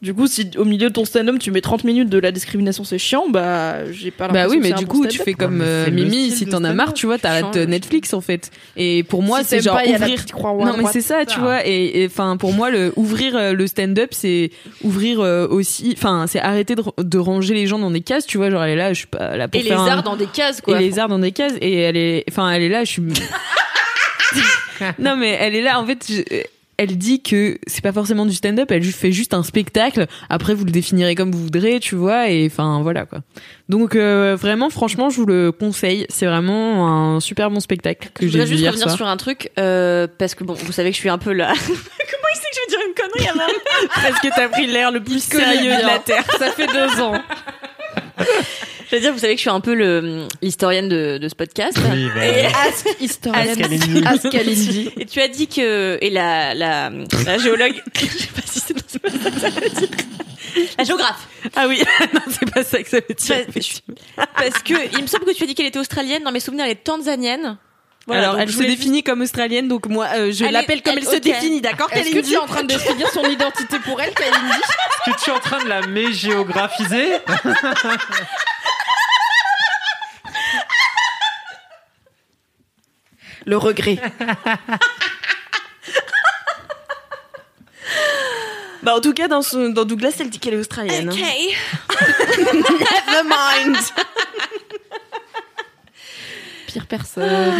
Du 0.00 0.14
coup, 0.14 0.28
si 0.28 0.48
au 0.56 0.64
milieu 0.64 0.90
de 0.90 0.92
ton 0.94 1.04
stand-up 1.04 1.40
tu 1.40 1.50
mets 1.50 1.60
30 1.60 1.82
minutes 1.82 2.08
de 2.08 2.18
la 2.20 2.30
discrimination, 2.30 2.84
c'est 2.84 2.98
chiant, 2.98 3.28
bah 3.28 3.90
j'ai 3.90 4.12
pas 4.12 4.28
Bah 4.28 4.42
l'impression 4.44 4.50
oui, 4.50 4.58
que 4.70 4.74
mais 4.74 4.78
du 4.78 4.86
coup, 4.86 5.04
tu 5.08 5.18
fais 5.18 5.32
comme 5.34 5.60
euh, 5.60 5.90
Mimi, 5.90 6.30
si 6.30 6.46
t'en 6.46 6.62
as 6.62 6.72
marre, 6.72 6.94
tu 6.94 7.06
vois, 7.06 7.18
t'arrêtes 7.18 7.56
Netflix 7.56 8.14
en 8.14 8.20
fait. 8.20 8.52
Et 8.76 9.02
pour 9.02 9.24
moi, 9.24 9.40
Si 9.40 9.46
c'est 9.46 9.60
genre 9.60 9.74
pas, 9.76 9.82
ouvrir. 9.82 10.24
Non, 10.64 10.76
mais 10.76 10.84
c'est 10.92 11.00
ça, 11.00 11.26
tu 11.26 11.40
vois. 11.40 11.66
Et 11.66 12.06
enfin, 12.08 12.36
pour 12.36 12.52
moi, 12.52 12.70
le 12.70 12.92
ouvrir 12.94 13.36
euh, 13.36 13.54
le 13.54 13.66
stand-up, 13.66 14.10
c'est 14.12 14.52
ouvrir 14.84 15.18
euh, 15.18 15.48
aussi. 15.48 15.94
Enfin, 15.98 16.26
c'est 16.28 16.38
arrêter 16.38 16.76
de, 16.76 16.84
de 17.02 17.18
ranger 17.18 17.54
les 17.54 17.66
gens 17.66 17.80
dans 17.80 17.90
des 17.90 18.00
cases, 18.02 18.24
tu 18.24 18.38
vois. 18.38 18.50
Genre, 18.50 18.62
elle 18.62 18.70
est 18.74 18.76
là, 18.76 18.92
je 18.92 18.98
suis 18.98 19.08
pas 19.08 19.36
là 19.36 19.48
pour 19.48 19.60
Et 19.60 19.64
les 19.64 19.72
un- 19.72 19.84
arts 19.84 20.04
dans 20.04 20.14
des 20.14 20.26
cases, 20.26 20.60
quoi. 20.60 20.80
et 20.80 20.84
les 20.84 21.00
arts 21.00 21.08
dans 21.08 21.18
des 21.18 21.32
cases. 21.32 21.54
Et 21.60 21.74
elle 21.74 21.96
est, 21.96 22.22
enfin, 22.30 22.48
elle 22.52 22.62
est 22.62 22.68
là, 22.68 22.84
je 22.84 22.90
suis. 22.92 23.02
non, 25.00 25.16
mais 25.16 25.36
elle 25.40 25.56
est 25.56 25.62
là. 25.62 25.80
En 25.80 25.86
fait, 25.86 26.04
je- 26.08 26.22
elle 26.78 26.96
dit 26.96 27.22
que 27.22 27.58
c'est 27.66 27.82
pas 27.82 27.92
forcément 27.92 28.24
du 28.24 28.32
stand-up. 28.32 28.70
Elle 28.70 28.82
juste 28.82 28.98
fait 29.00 29.12
juste 29.12 29.34
un 29.34 29.42
spectacle. 29.42 30.06
Après, 30.30 30.54
vous 30.54 30.64
le 30.64 30.70
définirez 30.70 31.14
comme 31.14 31.30
vous 31.32 31.42
voudrez, 31.42 31.80
tu 31.80 31.94
vois. 31.96 32.30
Et 32.30 32.46
enfin, 32.46 32.80
voilà 32.82 33.04
quoi. 33.04 33.18
Donc 33.68 33.94
euh, 33.96 34.36
vraiment, 34.40 34.70
franchement, 34.70 35.10
je 35.10 35.16
vous 35.16 35.26
le 35.26 35.52
conseille. 35.52 36.06
C'est 36.08 36.26
vraiment 36.26 36.88
un 37.16 37.20
super 37.20 37.50
bon 37.50 37.60
spectacle 37.60 38.08
que 38.14 38.22
Je 38.22 38.28
j'ai 38.28 38.30
voudrais 38.38 38.44
vu 38.46 38.50
juste 38.52 38.60
hier 38.62 38.70
revenir 38.72 38.86
soir. 38.88 38.96
sur 38.96 39.06
un 39.08 39.16
truc, 39.16 39.50
euh, 39.58 40.06
parce 40.18 40.34
que 40.34 40.44
bon, 40.44 40.54
vous 40.54 40.72
savez 40.72 40.90
que 40.90 40.94
je 40.94 41.00
suis 41.00 41.08
un 41.10 41.18
peu 41.18 41.32
là. 41.32 41.52
Comment 41.66 42.28
il 42.32 42.36
sait 42.36 42.48
que 42.50 42.56
je 42.56 42.60
vais 42.60 42.76
dire 42.78 42.80
une 42.88 42.94
connerie 42.94 43.28
avant 43.28 43.52
Parce 44.02 44.20
que 44.20 44.28
t'as 44.34 44.48
pris 44.48 44.66
l'air 44.66 44.90
le 44.92 45.02
plus 45.02 45.22
sérieux 45.22 45.76
de 45.82 45.86
la 45.86 45.98
terre. 45.98 46.24
Ça 46.38 46.50
fait 46.52 46.66
deux 46.68 47.00
ans. 47.02 47.14
Je 48.90 48.96
veux 48.96 49.02
dire, 49.02 49.12
vous 49.12 49.18
savez 49.18 49.34
que 49.34 49.38
je 49.38 49.42
suis 49.42 49.50
un 49.50 49.60
peu 49.60 49.74
le 49.74 50.26
l'historienne 50.40 50.88
de, 50.88 51.18
de 51.18 51.28
ce 51.28 51.34
podcast. 51.34 51.76
Oui, 51.92 52.08
bah, 52.14 52.26
Et, 52.26 52.46
Ask 52.46 52.86
historian. 53.00 53.40
Ask. 54.06 54.24
Ask 54.24 54.34
et 54.34 55.04
tu 55.06 55.20
as 55.20 55.28
dit 55.28 55.46
que 55.46 55.98
et 56.00 56.10
la 56.10 56.54
la, 56.54 56.90
la 57.26 57.38
géologue, 57.38 57.74
je 57.94 58.06
sais 58.06 58.26
pas 58.28 58.42
si 58.46 58.60
c'est 58.60 58.74
dans 58.74 58.80
ce 58.86 58.98
podcast 58.98 59.34
que 59.34 59.40
ça 59.40 59.50
veut 59.50 59.68
dire. 59.70 59.88
La 60.78 60.84
géographe. 60.84 61.28
Ah 61.54 61.66
oui, 61.68 61.82
non, 62.14 62.20
c'est 62.30 62.50
pas 62.50 62.64
ça 62.64 62.82
que 62.82 62.88
ça 62.88 62.96
veut 62.96 63.14
dire. 63.14 63.46
Parce, 63.52 63.82
parce 64.34 64.62
que 64.62 64.96
il 64.96 65.02
me 65.02 65.06
semble 65.06 65.26
que 65.26 65.32
tu 65.32 65.44
as 65.44 65.46
dit 65.46 65.54
qu'elle 65.54 65.66
était 65.66 65.78
australienne. 65.78 66.22
Dans 66.24 66.32
mes 66.32 66.40
souvenirs, 66.40 66.64
elle 66.64 66.72
est 66.72 66.82
tanzanienne. 66.84 67.58
Voilà, 68.06 68.28
Alors, 68.30 68.40
elle 68.40 68.48
se 68.48 68.54
voulais 68.54 68.68
définit 68.68 69.02
comme 69.02 69.20
australienne, 69.20 69.68
donc 69.68 69.86
moi, 69.86 70.06
euh, 70.16 70.32
je 70.32 70.42
Elle 70.42 70.48
est- 70.48 70.52
l'appelle 70.52 70.80
comme 70.82 70.94
elle, 70.96 71.04
elle- 71.06 71.14
se 71.14 71.20
définit, 71.20 71.60
d'accord, 71.60 71.88
Est-ce 71.92 72.10
que 72.10 72.20
tu 72.20 72.32
es 72.32 72.36
en 72.38 72.46
train 72.46 72.62
de 72.62 72.68
définir 72.68 73.06
son 73.10 73.22
identité 73.24 73.78
pour 73.80 74.00
elle, 74.00 74.14
Kalindi? 74.14 74.38
Est-ce 74.48 75.10
que 75.18 75.24
tu 75.24 75.28
es 75.30 75.32
en 75.34 75.40
train 75.40 75.62
de 75.62 75.68
la 75.68 75.86
mégéographiser? 75.86 77.06
Le 83.48 83.56
regret. 83.56 83.98
Bah, 88.80 88.94
en 88.94 89.00
tout 89.00 89.12
cas, 89.12 89.26
dans, 89.26 89.42
son, 89.42 89.70
dans 89.70 89.84
Douglas, 89.84 90.14
elle 90.20 90.30
dit 90.30 90.38
qu'elle 90.38 90.54
est 90.54 90.58
australienne. 90.58 91.10
Ok. 91.10 91.18
Never 92.38 93.24
mind. 93.24 93.76
Pire 96.68 96.86
personne. 96.86 97.28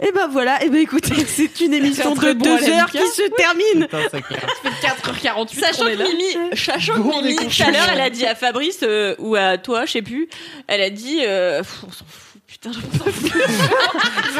Et 0.00 0.12
ben 0.12 0.28
voilà, 0.28 0.62
et 0.62 0.68
ben 0.68 0.80
écoutez, 0.80 1.24
c'est 1.26 1.58
une 1.60 1.72
émission 1.72 2.14
de 2.14 2.32
bon 2.32 2.44
deux 2.44 2.68
heures 2.68 2.90
qui 2.90 2.98
se 2.98 3.30
termine. 3.34 3.86
Putain, 3.86 4.02
c'est 4.10 4.20
clair. 4.22 4.46
4h48, 4.82 5.58
Sachant 5.58 5.84
on 5.84 5.88
est 5.88 5.94
que 5.94 5.98
là. 6.00 6.04
Mimi, 6.08 6.36
sachant 6.56 6.98
Bon, 6.98 7.20
que 7.20 7.24
Mimi, 7.24 7.32
est 7.32 7.36
tout 7.48 7.62
à 7.66 7.70
l'heure, 7.70 7.88
elle 7.90 8.00
a 8.02 8.10
dit 8.10 8.26
à 8.26 8.34
Fabrice 8.34 8.80
euh, 8.82 9.14
ou 9.18 9.36
à 9.36 9.56
toi, 9.56 9.86
je 9.86 9.92
sais 9.92 10.02
plus, 10.02 10.28
elle 10.66 10.82
a 10.82 10.90
dit, 10.90 11.20
euh, 11.24 11.60
pff, 11.60 11.84
on 11.88 11.92
s'en 11.92 12.04
fout, 12.04 12.25
putain, 12.72 12.80
je 12.80 12.98
m'en 12.98 13.04
fous. 13.12 13.28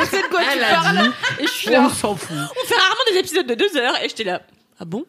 Je 0.01 0.05
sais 0.07 0.23
de 0.23 0.29
quoi 0.29 0.41
tu 0.43 0.49
Elle 0.53 0.65
a 0.65 0.69
parles. 0.71 0.99
dit, 1.39 1.45
Et 1.45 1.47
je 1.47 1.53
suis 1.53 1.71
là. 1.71 1.83
on 1.83 1.89
s'en 1.91 2.15
fout. 2.17 2.31
On 2.37 2.67
fait 2.67 2.75
rarement 2.75 3.05
des 3.11 3.19
épisodes 3.19 3.47
de 3.47 3.55
deux 3.55 3.77
heures, 3.77 3.97
et 4.03 4.09
j'étais 4.09 4.25
là. 4.25 4.43
Ah 4.79 4.85
bon? 4.85 5.05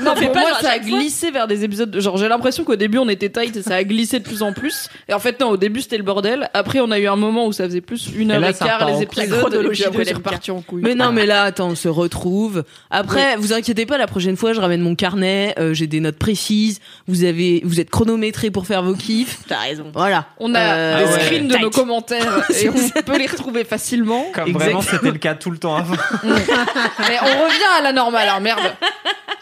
Non, 0.00 0.14
fait 0.16 0.24
pour 0.26 0.32
pas 0.34 0.40
moi, 0.40 0.50
ça 0.62 0.70
a 0.70 0.78
fois 0.78 0.88
glissé 0.98 1.30
vers 1.30 1.46
des 1.46 1.62
épisodes. 1.62 1.90
de- 1.90 2.00
Genre, 2.00 2.16
j'ai 2.16 2.26
l'impression 2.28 2.64
qu'au 2.64 2.76
début, 2.76 2.96
on 2.96 3.08
était 3.10 3.28
tight 3.28 3.54
et 3.54 3.62
ça 3.62 3.74
a 3.74 3.84
glissé 3.84 4.18
de 4.18 4.24
plus 4.24 4.42
en 4.42 4.54
plus. 4.54 4.88
Et 5.08 5.12
en 5.12 5.18
fait, 5.18 5.38
non, 5.40 5.48
au 5.50 5.56
début, 5.58 5.82
c'était 5.82 5.98
le 5.98 6.04
bordel. 6.04 6.48
Après, 6.54 6.80
on 6.80 6.90
a 6.90 6.98
eu 6.98 7.06
un 7.06 7.16
moment 7.16 7.46
où 7.46 7.52
ça 7.52 7.64
faisait 7.64 7.82
plus 7.82 8.08
une 8.16 8.30
Et 8.30 8.34
heure 8.34 8.40
là, 8.40 8.50
et 8.50 8.52
ça 8.54 8.64
quart 8.64 8.88
les 8.90 9.02
épisodes. 9.02 9.52
Et 9.54 9.68
puis 9.68 9.84
après, 9.84 10.04
reparti 10.14 10.50
en 10.50 10.62
couille. 10.62 10.80
Mais 10.82 10.94
non, 10.94 11.12
mais 11.12 11.26
là, 11.26 11.42
attends, 11.42 11.68
on 11.68 11.74
se 11.74 11.88
retrouve. 11.88 12.64
Après, 12.88 13.36
vous 13.36 13.52
inquiétez 13.52 13.84
pas, 13.84 13.98
la 13.98 14.06
prochaine 14.06 14.38
fois, 14.38 14.54
je 14.54 14.60
ramène 14.60 14.80
mon 14.80 14.94
carnet, 14.94 15.54
euh, 15.58 15.74
j'ai 15.74 15.86
des 15.86 16.00
notes 16.00 16.18
précises. 16.18 16.80
Vous 17.06 17.24
avez, 17.24 17.60
vous 17.64 17.78
êtes 17.78 17.90
chronométré 17.90 18.50
pour 18.50 18.66
faire 18.66 18.82
vos 18.82 18.94
kiffs. 18.94 19.40
T'as 19.48 19.58
raison. 19.58 19.90
Voilà. 19.92 20.28
On 20.38 20.54
a 20.54 20.58
Euh, 20.60 21.04
des 21.04 21.12
ouais. 21.12 21.20
screens 21.20 21.48
de 21.48 21.56
nos 21.58 21.68
commentaires 21.70 22.42
et 22.62 22.70
on 22.70 23.02
peut 23.02 23.18
les 23.18 23.26
retrouver 23.26 23.64
facilement. 23.64 24.24
Comme 24.32 24.48
Exactement. 24.48 24.80
vraiment 24.80 24.82
c'était 24.82 25.10
le 25.12 25.18
cas 25.18 25.34
tout 25.34 25.50
le 25.50 25.58
temps 25.58 25.76
avant. 25.76 25.94
Mais 26.24 27.18
on 27.20 27.44
revient 27.44 27.78
à 27.78 27.82
la 27.82 27.92
normale, 27.92 28.28
hein, 28.34 28.40
merde. 28.40 28.60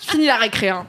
Je 0.01 0.11
finis 0.11 0.27
la 0.27 0.37
récré, 0.37 0.69
hein. 0.69 0.87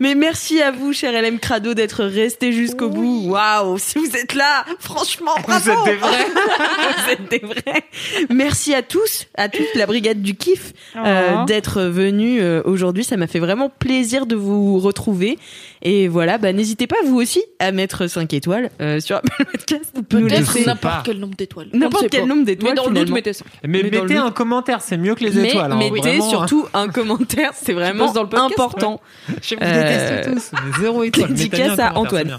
Mais 0.00 0.14
merci 0.14 0.60
à 0.60 0.70
vous, 0.70 0.92
cher 0.92 1.12
LM 1.20 1.38
Crado, 1.38 1.74
d'être 1.74 2.04
resté 2.04 2.52
jusqu'au 2.52 2.88
bout. 2.88 3.28
Waouh, 3.30 3.78
si 3.78 3.98
vous 3.98 4.16
êtes 4.16 4.34
là, 4.34 4.64
franchement, 4.78 5.32
bravo. 5.46 5.62
Vous 5.64 5.70
êtes 5.70 5.84
des 5.84 5.96
vrais. 5.96 6.26
vous 7.04 7.10
êtes 7.10 7.30
des 7.30 7.38
vrais. 7.38 7.84
Merci 8.30 8.74
à 8.74 8.82
tous, 8.82 9.26
à 9.36 9.48
toute 9.48 9.74
la 9.74 9.86
brigade 9.86 10.20
du 10.22 10.34
kiff, 10.34 10.72
euh, 10.96 11.44
d'être 11.44 11.82
venus 11.82 12.40
euh, 12.42 12.62
aujourd'hui. 12.64 13.04
Ça 13.04 13.16
m'a 13.16 13.26
fait 13.26 13.38
vraiment 13.38 13.68
plaisir 13.68 14.26
de 14.26 14.34
vous 14.36 14.78
retrouver. 14.78 15.38
Et 15.82 16.06
voilà, 16.08 16.38
bah 16.38 16.52
n'hésitez 16.52 16.86
pas 16.86 16.96
vous 17.04 17.20
aussi 17.20 17.42
à 17.58 17.72
mettre 17.72 18.06
5 18.06 18.32
étoiles 18.34 18.70
euh, 18.80 19.00
sur 19.00 19.16
Apple 19.16 19.44
Podcast. 19.50 19.92
Peut-être 20.08 20.66
n'importe 20.66 21.04
quel 21.04 21.18
nombre 21.18 21.34
d'étoiles. 21.34 21.68
N'importe 21.72 22.08
quel 22.10 22.20
pas. 22.22 22.26
nombre 22.26 22.44
d'étoiles, 22.44 22.70
Mais 22.70 22.76
dans 22.76 22.88
le 22.88 22.94
doute, 22.94 23.10
mettez. 23.10 23.32
Mais 23.64 23.82
Mais 23.82 23.90
mettez 23.90 24.16
un 24.16 24.30
commentaire, 24.30 24.80
c'est 24.80 24.96
mieux 24.96 25.14
que 25.14 25.24
les 25.24 25.30
Mais 25.30 25.48
étoiles. 25.50 25.72
hein, 25.72 25.76
mettez 25.76 25.98
vraiment. 26.00 26.30
surtout 26.30 26.66
un 26.72 26.88
commentaire, 26.88 27.50
c'est 27.54 27.72
vraiment 27.72 28.11
dans 28.12 28.22
le 28.22 28.28
podcast, 28.28 28.52
important. 28.52 29.00
Je 29.42 29.54
vous 29.54 29.60
Euh, 29.62 30.22
déteste 30.24 30.50
tous. 30.50 30.52
mais 30.64 30.72
Zéro 30.82 31.02
étoile. 31.04 31.28
Dédicace 31.34 31.78
à 31.78 31.96
Antoine. 31.96 32.38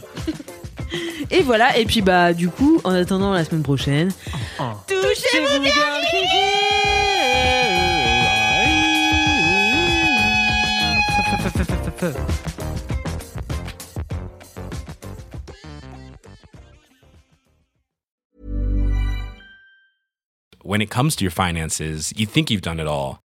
Et 1.32 1.42
voilà, 1.42 1.78
et 1.78 1.86
puis 1.86 2.02
bah 2.02 2.34
du 2.34 2.50
coup, 2.50 2.80
en 2.84 2.94
attendant 2.94 3.32
la 3.34 3.44
semaine 3.46 3.64
prochaine, 3.64 4.12
Oh. 4.60 4.64
touchez-vous 4.88 5.60
bien 5.62 5.72
When 20.64 20.82
it 20.82 20.90
comes 20.90 21.16
to 21.18 21.26
your 21.26 21.32
finances, 21.32 22.14
you 22.16 22.26
think 22.26 22.50
you've 22.50 22.62
done 22.62 22.80
it 22.80 22.88
all. 22.88 23.23